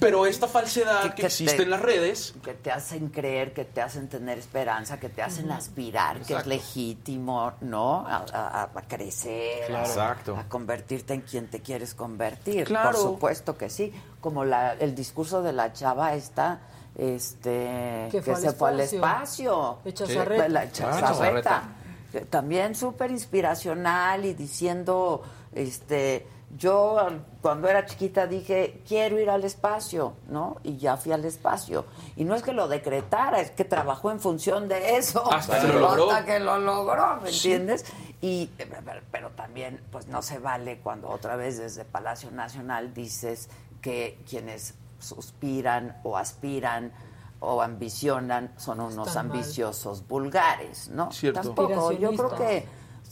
Pero 0.00 0.26
esta 0.26 0.48
falsedad 0.48 1.02
que, 1.14 1.22
que 1.22 1.26
existe 1.26 1.56
te- 1.56 1.62
en 1.62 1.70
las 1.70 1.80
redes... 1.80 2.34
que 2.44 2.54
te 2.54 2.70
hacen 2.70 3.08
creer, 3.08 3.52
que 3.52 3.64
te 3.64 3.80
hacen 3.82 4.08
tener 4.08 4.38
esperanza, 4.38 4.98
que 5.00 5.08
te 5.08 5.22
hacen 5.22 5.50
aspirar, 5.50 6.20
que 6.20 6.34
es 6.34 6.46
legítimo, 6.46 7.52
¿no? 7.60 8.06
A, 8.06 8.24
a- 8.32 8.62
a 8.74 8.82
crecer, 8.82 9.66
Claro. 9.68 9.84
a, 9.84 9.88
Exacto. 9.88 10.36
a 10.36 10.44
convertirte 10.48 11.14
en 11.14 11.20
quien 11.22 11.48
te 11.48 11.60
quieres 11.60 11.94
convertir. 11.94 12.64
Claro. 12.64 12.90
Por 12.92 13.00
supuesto 13.00 13.56
que 13.56 13.70
sí. 13.70 13.92
Como 14.20 14.44
la, 14.44 14.74
el 14.74 14.94
discurso 14.94 15.42
de 15.42 15.52
la 15.52 15.72
chava 15.72 16.14
esta, 16.14 16.60
este, 16.96 18.08
Que 18.10 18.18
que, 18.18 18.22
fue 18.22 18.34
al 18.34 18.40
se 18.40 18.52
fue 18.52 18.68
al 18.70 18.80
espacio. 18.80 19.78
Echazarreta. 19.84 20.48
La 20.48 20.60
Ah, 20.60 20.64
Echazarreta. 20.64 21.62
Que 22.12 22.20
También 22.22 22.74
súper 22.74 23.10
inspiracional 23.10 24.24
y 24.24 24.34
diciendo, 24.34 25.22
este, 25.54 26.26
yo 26.56 26.96
cuando 27.42 27.68
era 27.68 27.84
chiquita 27.84 28.26
dije, 28.26 28.82
quiero 28.88 29.18
ir 29.18 29.28
al 29.28 29.44
espacio, 29.44 30.14
¿no? 30.28 30.56
Y 30.62 30.78
ya 30.78 30.96
fui 30.96 31.12
al 31.12 31.24
espacio. 31.26 31.84
Y 32.16 32.24
no 32.24 32.34
es 32.34 32.42
que 32.42 32.52
lo 32.52 32.66
decretara, 32.68 33.40
es 33.40 33.50
que 33.50 33.64
trabajó 33.64 34.10
en 34.10 34.20
función 34.20 34.68
de 34.68 34.96
eso. 34.96 35.30
Hasta 35.32 35.60
que 35.60 35.68
lo 35.68 35.80
logró. 35.80 36.10
Hasta 36.10 36.24
que 36.24 36.38
lo 36.40 36.58
logró, 36.58 37.20
¿me 37.20 37.30
Sí. 37.30 37.52
entiendes? 37.52 37.84
Y, 38.22 38.50
pero 39.12 39.30
también, 39.30 39.80
pues 39.92 40.06
no 40.08 40.22
se 40.22 40.38
vale 40.38 40.78
cuando 40.78 41.08
otra 41.10 41.36
vez 41.36 41.58
desde 41.58 41.84
Palacio 41.84 42.30
Nacional 42.30 42.94
dices 42.94 43.48
que 43.82 44.18
quienes 44.28 44.74
suspiran 44.98 45.96
o 46.02 46.16
aspiran 46.16 46.92
o 47.40 47.62
ambicionan 47.62 48.52
son 48.56 48.80
unos 48.80 49.08
Están 49.08 49.28
mal. 49.28 49.36
ambiciosos 49.36 50.06
vulgares, 50.06 50.88
¿no? 50.88 51.10
Cierto. 51.12 51.40
Tampoco, 51.42 51.92
yo 51.92 52.10
creo 52.12 52.34
que 52.34 52.66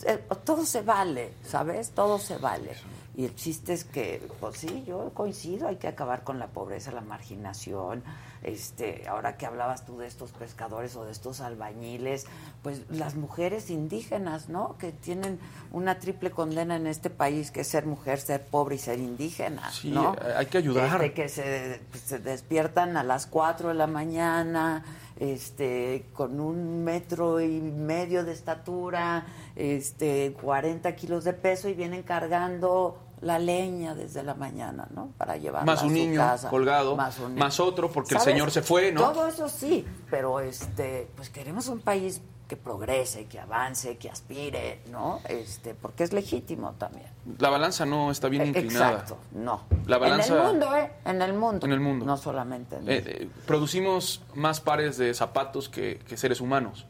eh, 0.05 0.25
todo 0.45 0.65
se 0.65 0.83
vale, 0.83 1.35
¿sabes? 1.45 1.91
Todo 1.91 2.19
se 2.19 2.37
vale. 2.39 2.73
Y 3.15 3.25
el 3.25 3.35
chiste 3.35 3.73
es 3.73 3.85
que, 3.85 4.29
pues 4.41 4.59
sí, 4.59 4.85
yo 4.87 5.11
coincido, 5.15 5.69
hay 5.69 5.77
que 5.77 5.89
acabar 5.89 6.23
con 6.23 6.39
la 6.39 6.49
pobreza, 6.49 6.93
la 6.93 7.01
marginación. 7.01 8.03
Este, 8.47 9.09
ahora 9.09 9.37
que 9.37 9.45
hablabas 9.45 9.85
tú 9.85 9.99
de 9.99 10.07
estos 10.07 10.31
pescadores 10.31 10.95
o 10.95 11.05
de 11.05 11.11
estos 11.11 11.41
albañiles, 11.41 12.27
pues 12.63 12.83
las 12.91 13.17
mujeres 13.17 13.71
indígenas, 13.71 14.49
¿no? 14.49 14.79
Que 14.79 14.93
tienen 14.93 15.41
una 15.73 15.99
triple 15.99 16.31
condena 16.31 16.77
en 16.77 16.87
este 16.87 17.11
país, 17.11 17.51
que 17.51 17.63
es 17.63 17.67
ser 17.67 17.87
mujer, 17.87 18.21
ser 18.21 18.45
pobre 18.47 18.77
y 18.77 18.79
ser 18.79 19.01
indígena, 19.01 19.69
Sí, 19.73 19.91
¿no? 19.91 20.15
hay 20.37 20.47
que 20.47 20.59
ayudar. 20.59 21.03
Este, 21.03 21.13
que 21.13 21.29
se, 21.29 21.81
se 22.05 22.21
despiertan 22.21 22.97
a 22.97 23.03
las 23.03 23.27
4 23.27 23.71
de 23.71 23.75
la 23.75 23.89
mañana, 23.89 24.85
este, 25.19 26.07
con 26.13 26.39
un 26.39 26.85
metro 26.85 27.41
y 27.41 27.61
medio 27.61 28.25
de 28.25 28.33
estatura, 28.33 29.27
este, 29.57 30.35
40 30.41 30.95
kilos 30.95 31.25
de 31.25 31.33
peso 31.33 31.69
y 31.69 31.75
vienen 31.75 32.05
cargando 32.05 32.99
la 33.21 33.39
leña 33.39 33.95
desde 33.95 34.23
la 34.23 34.35
mañana, 34.35 34.87
¿no? 34.95 35.09
Para 35.19 35.37
llevar 35.37 35.65
Más 35.65 35.81
a 35.81 35.85
un 35.85 35.91
su 35.91 35.95
niño 35.95 36.21
casa. 36.21 36.51
colgado, 36.51 36.97
más, 36.97 37.19
un 37.19 37.29
niño. 37.35 37.39
más 37.41 37.59
otro 37.61 37.91
porque 37.91 38.15
el 38.15 38.21
señor 38.21 38.51
se 38.51 38.63
fue, 38.63 38.93
¿no? 38.93 39.01
Todo 39.13 39.27
eso 39.27 39.49
sí, 39.49 39.85
pero 40.11 40.41
este, 40.41 41.09
pues 41.17 41.31
queremos 41.31 41.69
un 41.69 41.81
país 41.81 42.21
que 42.47 42.57
progrese, 42.57 43.25
que 43.27 43.41
avance, 43.41 43.97
que 43.97 44.09
aspire, 44.09 44.81
¿no? 44.93 45.19
Este, 45.29 45.75
porque 45.75 46.05
es 46.05 46.13
legítimo 46.13 46.75
también. 46.79 47.07
La 47.39 47.49
balanza 47.51 47.85
no 47.87 48.13
está 48.13 48.29
bien 48.29 48.43
Eh, 48.43 48.47
inclinada. 48.49 48.91
Exacto, 48.93 49.17
no. 49.33 49.63
La 49.87 49.99
balanza- 49.99 50.35
En 50.35 50.41
el 50.41 50.47
mundo, 50.53 50.77
¿eh? 50.77 50.93
En 51.07 51.23
el 51.23 51.33
mundo. 51.33 51.67
En 51.67 51.73
el 51.73 51.81
mundo. 51.81 52.05
No 52.07 52.17
solamente 52.17 52.77
en 52.77 52.83
Eh, 52.83 53.03
México. 53.03 53.11
eh, 53.25 53.29
producimos 53.49 54.23
más 54.35 54.61
pares 54.61 54.97
de 54.97 55.13
zapatos 55.15 55.69
que, 55.69 55.99
que 56.07 56.17
seres 56.17 56.41
humanos 56.41 56.87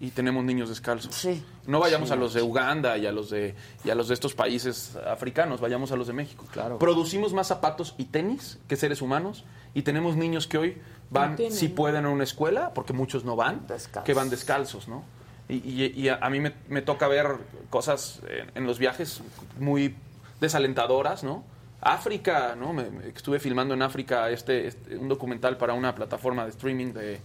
y 0.00 0.10
tenemos 0.10 0.42
niños 0.44 0.68
descalzos. 0.70 1.28
No 1.66 1.78
vayamos 1.78 2.08
Sí. 2.08 2.14
a 2.14 2.16
los 2.16 2.32
de 2.32 2.42
Uganda 2.42 2.96
y 2.96 3.06
a 3.06 3.12
los 3.12 3.28
de 3.30 3.54
y 3.84 3.90
a 3.90 3.94
los 3.94 4.08
de 4.08 4.14
estos 4.14 4.34
países 4.34 4.96
africanos, 5.06 5.60
vayamos 5.60 5.92
a 5.92 5.96
los 5.96 6.06
de 6.06 6.14
México. 6.14 6.46
Claro. 6.50 6.78
Producimos 6.78 7.32
más 7.34 7.48
zapatos 7.48 7.94
y 7.98 8.04
tenis 8.06 8.58
que 8.68 8.76
seres 8.76 9.02
humanos 9.02 9.44
y 9.74 9.82
tenemos 9.82 10.16
niños 10.16 10.46
que 10.46 10.58
hoy 10.58 10.78
van, 11.10 11.36
No 11.38 11.50
si 11.50 11.68
pueden, 11.68 12.06
a 12.06 12.08
una 12.10 12.24
escuela, 12.24 12.72
porque 12.74 12.92
muchos 12.94 13.24
no 13.24 13.36
van, 13.36 13.66
que 14.04 14.14
van 14.14 14.30
descalzos, 14.30 14.88
¿no? 14.88 15.04
Y, 15.48 15.54
y- 15.56 15.92
y 15.96 16.08
a, 16.08 16.16
a 16.22 16.30
mí 16.30 16.40
me, 16.40 16.54
me 16.68 16.80
toca 16.80 17.06
ver 17.08 17.26
cosas 17.70 18.20
en, 18.28 18.50
en 18.54 18.66
los 18.66 18.78
viajes 18.78 19.20
muy 19.58 19.94
desalentadoras, 20.40 21.22
¿no? 21.24 21.44
África, 21.82 22.54
¿no? 22.58 22.72
Me- 22.72 22.90
me- 22.90 23.08
estuve 23.08 23.38
filmando 23.38 23.74
en 23.74 23.82
África 23.82 24.30
este, 24.30 24.66
este- 24.68 24.96
un 24.96 25.08
documental 25.08 25.56
para 25.56 25.74
una 25.74 25.94
plataforma 25.94 26.44
de 26.44 26.50
streaming 26.50 26.92
de, 26.92 27.20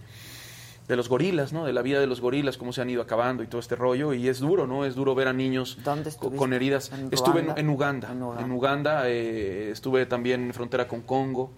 de 0.88 0.96
los 0.96 1.08
gorilas, 1.08 1.52
¿no? 1.52 1.64
De 1.64 1.72
la 1.72 1.82
vida 1.82 1.98
de 2.00 2.06
los 2.06 2.20
gorilas, 2.20 2.56
cómo 2.58 2.72
se 2.72 2.80
han 2.80 2.88
ido 2.90 3.02
acabando 3.02 3.42
y 3.42 3.46
todo 3.48 3.60
este 3.60 3.74
rollo. 3.76 4.12
Y 4.14 4.28
es 4.28 4.38
duro, 4.38 4.66
¿no? 4.66 4.84
Es 4.84 4.94
duro 4.94 5.14
ver 5.14 5.26
a 5.28 5.32
niños 5.32 5.78
co- 6.16 6.30
con 6.36 6.52
heridas. 6.52 6.92
¿En 6.92 7.08
Estuve 7.12 7.40
en, 7.40 7.68
Uganda. 7.68 8.10
En 8.10 8.22
Uganda. 8.22 8.44
En 8.44 8.52
Uganda, 8.52 9.02
eh, 9.08 9.70
estuve 9.72 10.06
también 10.06 10.44
en 10.44 10.54
frontera 10.54 10.86
con 10.86 11.02
Congo, 11.02 11.50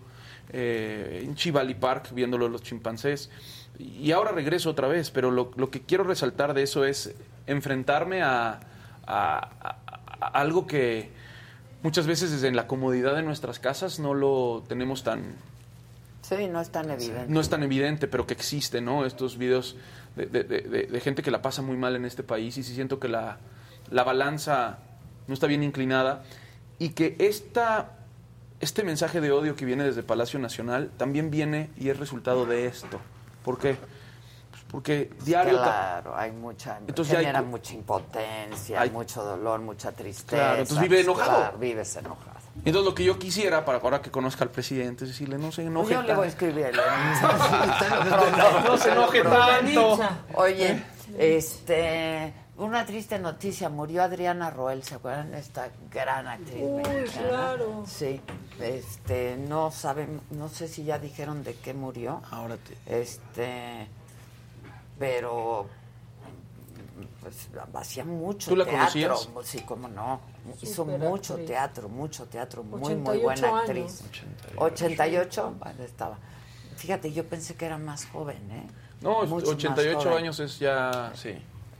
eh, 0.50 1.22
en 1.24 1.34
Chivali 1.34 1.74
Park, 1.74 2.10
viéndolo 2.12 2.48
los 2.48 2.62
chimpancés. 2.62 3.30
Y 3.78 4.10
ahora 4.12 4.32
regreso 4.32 4.70
otra 4.70 4.88
vez, 4.88 5.10
pero 5.10 5.30
lo, 5.30 5.50
lo 5.56 5.70
que 5.70 5.82
quiero 5.82 6.04
resaltar 6.04 6.54
de 6.54 6.62
eso 6.62 6.84
es 6.84 7.14
enfrentarme 7.46 8.22
a, 8.22 8.60
a- 9.06 9.48
a- 9.60 9.76
a 10.20 10.26
algo 10.40 10.66
que 10.66 11.10
muchas 11.82 12.06
veces 12.06 12.30
desde 12.32 12.50
la 12.50 12.66
comodidad 12.66 13.14
de 13.14 13.22
nuestras 13.22 13.58
casas 13.60 14.00
no 14.00 14.14
lo 14.14 14.64
tenemos 14.68 15.04
tan, 15.04 15.34
Sí, 16.28 16.46
no 16.48 16.60
es 16.60 16.70
tan 16.70 16.90
evidente. 16.90 17.26
no 17.32 17.40
es 17.40 17.48
tan 17.48 17.62
evidente, 17.62 18.06
pero 18.08 18.26
que 18.26 18.34
existe, 18.34 18.80
¿no? 18.80 19.06
Estos 19.06 19.38
videos 19.38 19.76
de, 20.16 20.26
de- 20.26 20.44
de- 20.44 20.60
de- 20.62 20.82
de 20.86 21.00
gente 21.00 21.22
que 21.22 21.30
la 21.30 21.40
pasa 21.42 21.62
muy 21.62 21.76
mal 21.76 21.96
en 21.96 22.04
este 22.04 22.22
país 22.22 22.56
y 22.58 22.62
sí 22.62 22.74
siento 22.74 22.98
que 23.00 23.08
la, 23.08 23.38
la 23.90 24.04
balanza 24.04 24.78
no 25.26 25.34
está 25.34 25.46
bien 25.46 25.62
inclinada 25.62 26.22
y 26.78 26.90
que 26.90 27.16
esta, 27.18 27.90
este 28.60 28.82
mensaje 28.84 29.20
de 29.20 29.30
odio 29.32 29.56
que 29.56 29.64
viene 29.64 29.84
desde 29.84 30.02
Palacio 30.02 30.38
Nacional 30.38 30.90
también 30.96 31.30
viene 31.30 31.70
y 31.78 31.88
es 31.88 31.98
resultado 31.98 32.44
de 32.46 32.66
esto. 32.66 33.00
¿Por 33.44 33.58
qué? 33.58 33.76
Pues 34.50 34.62
porque 34.70 35.10
diario... 35.24 35.54
Claro, 35.58 36.14
hay 36.16 36.32
mucha, 36.32 36.78
Entonces 36.86 37.14
hay 37.14 37.24
genera 37.24 37.40
co- 37.40 37.46
mucha 37.46 37.72
impotencia, 37.74 38.80
Hay- 38.82 38.90
mucho 38.90 39.22
dolor, 39.24 39.60
mucha 39.60 39.92
tristeza. 39.92 40.36
Claro, 40.36 40.60
entonces 40.60 40.80
vive 40.82 41.00
enojado. 41.00 41.38
Claro, 41.38 41.58
vives 41.58 41.96
enojado. 41.96 42.37
Entonces 42.64 42.84
lo 42.84 42.94
que 42.94 43.04
yo 43.04 43.18
quisiera, 43.18 43.64
para 43.64 43.78
ahora 43.78 44.02
que 44.02 44.10
conozca 44.10 44.44
al 44.44 44.50
presidente, 44.50 45.04
es 45.04 45.10
decirle, 45.10 45.38
no 45.38 45.52
se 45.52 45.64
enoje 45.64 45.94
Yo 45.94 46.02
le 46.02 46.14
voy 46.14 46.26
a 46.26 46.28
escribir. 46.28 46.70
No, 46.74 48.62
no 48.64 48.76
se 48.76 48.92
enoje 48.92 49.22
tanto. 49.22 49.98
Oye, 50.34 50.82
este, 51.18 52.34
una 52.56 52.84
triste 52.84 53.18
noticia, 53.18 53.68
murió 53.68 54.02
Adriana 54.02 54.50
Roel, 54.50 54.82
¿se 54.82 54.96
acuerdan? 54.96 55.32
Esta 55.34 55.68
gran 55.90 56.26
actriz 56.26 56.62
Uy, 56.62 56.82
mexicana. 56.82 57.28
claro. 57.28 57.84
Sí, 57.86 58.20
este, 58.60 59.36
no 59.36 59.70
saben, 59.70 60.20
no 60.30 60.48
sé 60.48 60.68
si 60.68 60.84
ya 60.84 60.98
dijeron 60.98 61.44
de 61.44 61.54
qué 61.54 61.72
murió. 61.72 62.20
Ahora 62.30 62.56
te... 62.56 63.00
Este, 63.00 63.86
pero 64.98 65.68
pues 67.30 67.48
hacía 67.74 68.04
mucho 68.04 68.50
¿Tú 68.50 68.56
la 68.56 68.64
teatro. 68.64 68.78
conocías? 69.16 69.28
Sí, 69.44 69.60
cómo 69.66 69.88
no. 69.88 70.20
Hizo 70.62 70.84
Súper 70.84 70.98
mucho 70.98 71.34
actriz. 71.34 71.48
teatro, 71.48 71.88
mucho 71.88 72.26
teatro, 72.26 72.62
muy, 72.62 72.80
88 72.80 73.10
muy 73.10 73.18
buena 73.18 73.48
años. 73.48 73.60
actriz. 73.62 74.04
88, 74.56 75.54
bueno, 75.58 75.82
estaba. 75.84 76.18
Fíjate, 76.76 77.12
yo 77.12 77.24
pensé 77.26 77.54
que 77.54 77.66
era 77.66 77.78
más 77.78 78.06
joven, 78.06 78.50
¿eh? 78.50 78.66
No, 79.00 79.22
Mucho 79.24 79.46
más 79.46 79.54
88 79.56 79.98
joven. 80.00 80.18
años 80.18 80.40
es 80.40 80.58
ya, 80.58 81.12
sí, 81.14 81.34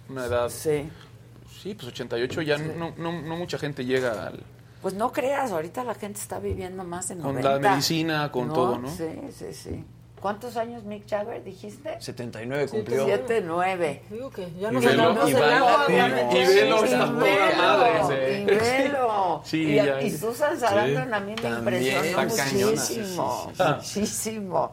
una 0.09 0.27
edad... 0.27 0.49
Sí. 0.49 0.89
Sí, 1.63 1.75
pues 1.75 1.89
88 1.89 2.43
ya 2.43 2.57
no, 2.59 2.93
no, 2.97 3.21
no 3.23 3.37
mucha 3.37 3.59
gente 3.59 3.85
llega 3.85 4.27
al, 4.29 4.41
Pues 4.81 4.95
no 4.95 5.11
creas, 5.13 5.51
ahorita 5.51 5.83
la 5.83 5.95
gente 5.95 6.21
está 6.21 6.39
viviendo 6.39 6.85
más 6.85 7.11
en 7.11 7.19
Con 7.19 7.35
90. 7.35 7.51
la 7.61 7.71
medicina, 7.71 8.31
con 8.31 8.49
todo, 8.53 8.79
¿no? 8.79 8.89
Sí, 8.89 9.09
sí, 9.33 9.53
sí. 9.53 9.85
¿Cuántos 10.21 10.57
años 10.57 10.85
Mick 10.85 11.09
Jagger 11.09 11.43
dijiste? 11.45 11.97
79 12.01 12.69
cumplió. 12.69 13.05
7, 13.05 13.43
9. 13.47 14.03
Digo 14.11 14.31
que 14.31 14.51
ya 14.59 14.71
Y 14.71 14.75
nos 14.75 14.87
andamos 14.87 15.25
velo, 15.33 15.45
agua, 15.45 15.87
y- 15.89 15.93
velo, 15.93 16.85
está 16.85 16.99
toda 16.99 17.13
madre, 17.57 18.41
Y 18.41 18.45
velo. 18.47 19.43
Sí, 19.45 19.79
y, 20.03 20.11
Susan 20.11 20.59
Sarandon 20.59 21.09
Sí. 21.09 21.13
a 21.15 21.21
mí 21.21 21.31
me 21.31 21.43
También, 21.43 21.83
impresionó 21.83 22.23
está 22.23 22.45
cañona, 22.45 22.77
sí, 22.81 22.95
sí, 22.95 23.01
muchísimo. 23.01 23.53
Muchísimo. 23.77 24.73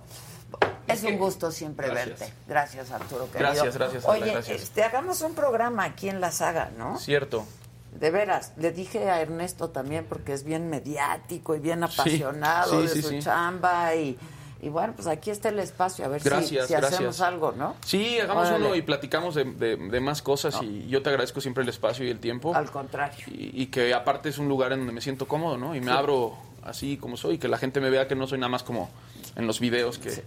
Es 0.88 1.04
un 1.04 1.18
gusto 1.18 1.52
siempre 1.52 1.88
Gracias. 1.90 2.20
verte. 2.20 2.34
Gracias, 2.48 2.92
Arturo. 2.92 3.26
Querido. 3.32 3.52
Gracias, 3.52 3.76
gracias, 3.78 4.06
Oye, 4.06 4.32
gracias. 4.32 4.62
Este, 4.62 4.84
hagamos 4.84 5.22
un 5.22 5.34
programa 5.34 5.84
aquí 5.84 6.10
en 6.10 6.22
la 6.22 6.32
saga, 6.32 6.70
¿no? 6.78 7.00
Cierto. 7.00 7.44
De 7.92 8.12
veras, 8.12 8.52
le 8.58 8.72
dije 8.72 9.10
a 9.10 9.22
Ernesto 9.22 9.70
también 9.70 10.06
porque 10.08 10.34
es 10.34 10.44
bien 10.44 10.70
mediático 10.70 11.56
y 11.56 11.60
bien 11.60 11.80
Sí, 11.80 11.86
apasionado 11.86 12.82
sí, 12.82 12.88
de 12.88 12.94
sí, 12.94 13.02
su 13.02 13.10
sí. 13.10 13.20
chamba 13.20 13.96
y, 13.96 14.18
y 14.66 14.70
bueno, 14.70 14.94
pues 14.96 15.08
aquí 15.08 15.30
está 15.30 15.50
el 15.50 15.60
espacio, 15.60 16.06
a 16.06 16.08
ver 16.08 16.22
si- 16.22 16.28
Gracias, 16.30 16.66
si, 16.68 16.74
gracias. 16.74 16.94
hacemos 16.96 17.22
algo, 17.22 17.52
¿no? 17.52 17.76
Sí, 17.86 18.20
hagamos 18.20 18.48
Órale. 18.48 18.66
uno 18.66 18.76
y 18.76 18.82
platicamos 18.82 19.36
de, 19.36 19.44
de- 19.46 19.78
de 19.78 20.00
más 20.00 20.24
cosas 20.24 20.60
y 20.64 20.88
yo 20.88 21.04
te 21.04 21.10
agradezco 21.10 21.40
siempre 21.40 21.62
el 21.62 21.70
espacio 21.70 22.04
y 22.06 22.10
el 22.10 22.20
tiempo. 22.20 22.56
Al 22.56 22.72
contrario. 22.72 23.26
Y, 23.28 23.62
y 23.62 23.68
que 23.68 23.94
aparte 23.94 24.30
es 24.30 24.40
un 24.40 24.48
lugar 24.50 24.72
en 24.74 24.80
donde 24.80 24.94
me 24.94 25.02
siento 25.02 25.28
cómodo, 25.28 25.58
¿no? 25.58 25.76
Y 25.76 25.82
me 25.82 25.92
Sí. 25.92 25.98
abro 25.98 26.36
así 26.64 26.98
como 26.98 27.16
soy, 27.16 27.38
que 27.38 27.48
la 27.48 27.60
gente 27.60 27.80
me 27.80 27.92
vea 27.92 28.08
que 28.08 28.16
no 28.16 28.26
soy 28.26 28.40
nada 28.40 28.50
más 28.50 28.64
como 28.64 28.90
en 29.36 29.46
los 29.46 29.60
videos 29.60 30.00
que, 30.00 30.24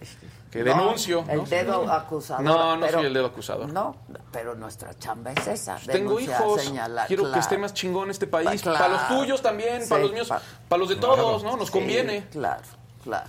que 0.53 0.63
No, 0.63 0.67
denuncio. 0.67 1.25
¿no? 1.27 1.33
El 1.33 1.49
dedo 1.49 1.91
acusador. 1.93 2.45
No, 2.45 2.77
no 2.77 2.87
pero- 2.87 2.99
soy 2.99 3.07
el 3.09 3.15
dedo 3.15 3.27
acusador. 3.27 3.73
No, 3.73 3.97
pero 4.31 4.55
nuestra 4.55 4.97
chamba 4.99 5.33
es 5.33 5.49
esa. 5.49 5.77
Tengo 5.85 6.11
denunciar, 6.17 6.43
hijos, 6.43 6.63
señalar, 6.63 7.09
quiero 7.09 7.33
que 7.33 7.39
esté 7.41 7.59
más 7.59 7.75
chingón 7.75 8.11
este 8.11 8.29
país, 8.29 8.63
Claro. 8.63 8.79
para 8.79 8.93
los 8.93 9.09
tuyos 9.09 9.43
también, 9.43 9.83
Sí, 9.83 9.89
para 9.89 10.03
los 10.03 10.13
míos, 10.13 10.29
pa- 10.29 10.41
para 10.69 10.79
los 10.79 10.89
de 10.91 10.97
todos, 10.97 11.43
¿no? 11.43 11.57
Nos 11.57 11.67
Sí, 11.67 11.73
conviene. 11.73 12.27
Claro, 12.31 12.63
claro. 13.03 13.29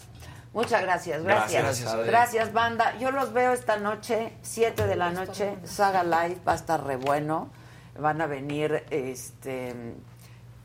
Muchas 0.54 0.82
gracias, 0.82 1.24
gracias. 1.24 1.62
Gracias. 1.64 2.06
Gracias, 2.08 2.54
banda. 2.54 2.98
Yo 2.98 3.12
los 3.12 3.34
veo 3.34 3.54
esta 3.54 3.78
noche, 3.78 4.34
7 4.42 4.88
de 4.88 4.96
la 4.96 5.12
noche, 5.12 5.58
Saga 5.64 6.04
Live, 6.04 6.38
va 6.48 6.54
a 6.54 6.56
estar 6.56 6.84
re 6.86 6.96
bueno. 6.98 7.50
Van 8.00 8.20
a 8.22 8.28
venir, 8.28 8.84
este, 8.90 9.76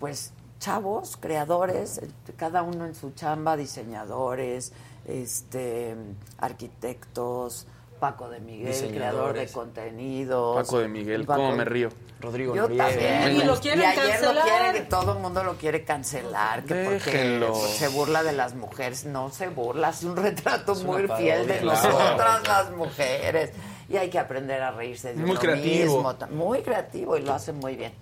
pues, 0.00 0.32
chavos, 0.58 1.18
creadores, 1.20 2.00
cada 2.36 2.62
uno 2.62 2.86
en 2.86 2.94
su 2.94 3.10
chamba, 3.12 3.56
diseñadores, 3.56 4.72
este, 5.06 5.96
arquitectos, 6.38 7.66
Paco 8.00 8.28
de 8.28 8.40
Miguel, 8.40 8.90
creador 8.92 9.34
de 9.34 9.48
contenidos. 9.48 10.56
Paco 10.64 10.78
de 10.78 10.88
Miguel, 10.88 11.24
Paco- 11.26 11.40
cómo 11.42 11.56
me 11.56 11.64
río. 11.64 11.88
Rodrigo 12.24 12.54
Yo 12.54 12.62
Noriega. 12.62 12.88
también. 12.88 13.36
Y 13.36 13.44
lo 13.44 13.60
quieren 13.60 13.80
y 13.82 13.84
ayer 13.84 14.04
lo 14.06 14.10
cancelar. 14.12 14.44
quieren, 14.44 14.72
que 14.72 14.80
todo 14.90 15.12
el 15.12 15.18
mundo 15.20 15.44
lo 15.44 15.54
quiere 15.56 15.84
cancelar, 15.84 16.64
que 16.64 16.84
porque 16.84 17.40
se 17.76 17.88
burla 17.88 18.22
de 18.22 18.32
las 18.32 18.54
mujeres. 18.54 19.04
No 19.04 19.30
se 19.30 19.48
burla, 19.48 19.88
hace 19.88 20.06
un 20.06 20.16
retrato 20.16 20.72
Es 20.72 20.82
muy 20.82 21.06
fiel 21.08 21.46
de 21.46 21.54
parodia. 21.54 21.82
nosotras 21.90 22.48
las 22.48 22.70
mujeres. 22.72 23.50
Y 23.88 23.96
hay 23.98 24.08
que 24.10 24.18
aprender 24.18 24.62
a 24.62 24.70
reírse 24.70 25.08
de 25.14 25.20
Muy 25.20 25.32
uno 25.32 25.40
creativo. 25.40 25.96
mismo. 26.02 26.16
Muy 26.30 26.62
creativo 26.62 27.16
y 27.18 27.22
lo 27.22 27.34
hace 27.34 27.52
muy 27.52 27.76
bien. 27.76 27.92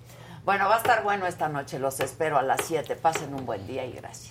Bueno, 0.44 0.68
va 0.68 0.76
a 0.76 0.78
estar 0.78 1.02
bueno 1.02 1.26
esta 1.26 1.48
noche. 1.48 1.78
Los 1.78 2.00
espero 2.00 2.38
a 2.38 2.42
las 2.42 2.60
7. 2.64 2.96
Pasen 2.96 3.34
un 3.34 3.44
buen 3.46 3.66
día 3.66 3.84
y 3.84 3.92
gracias. 3.92 4.30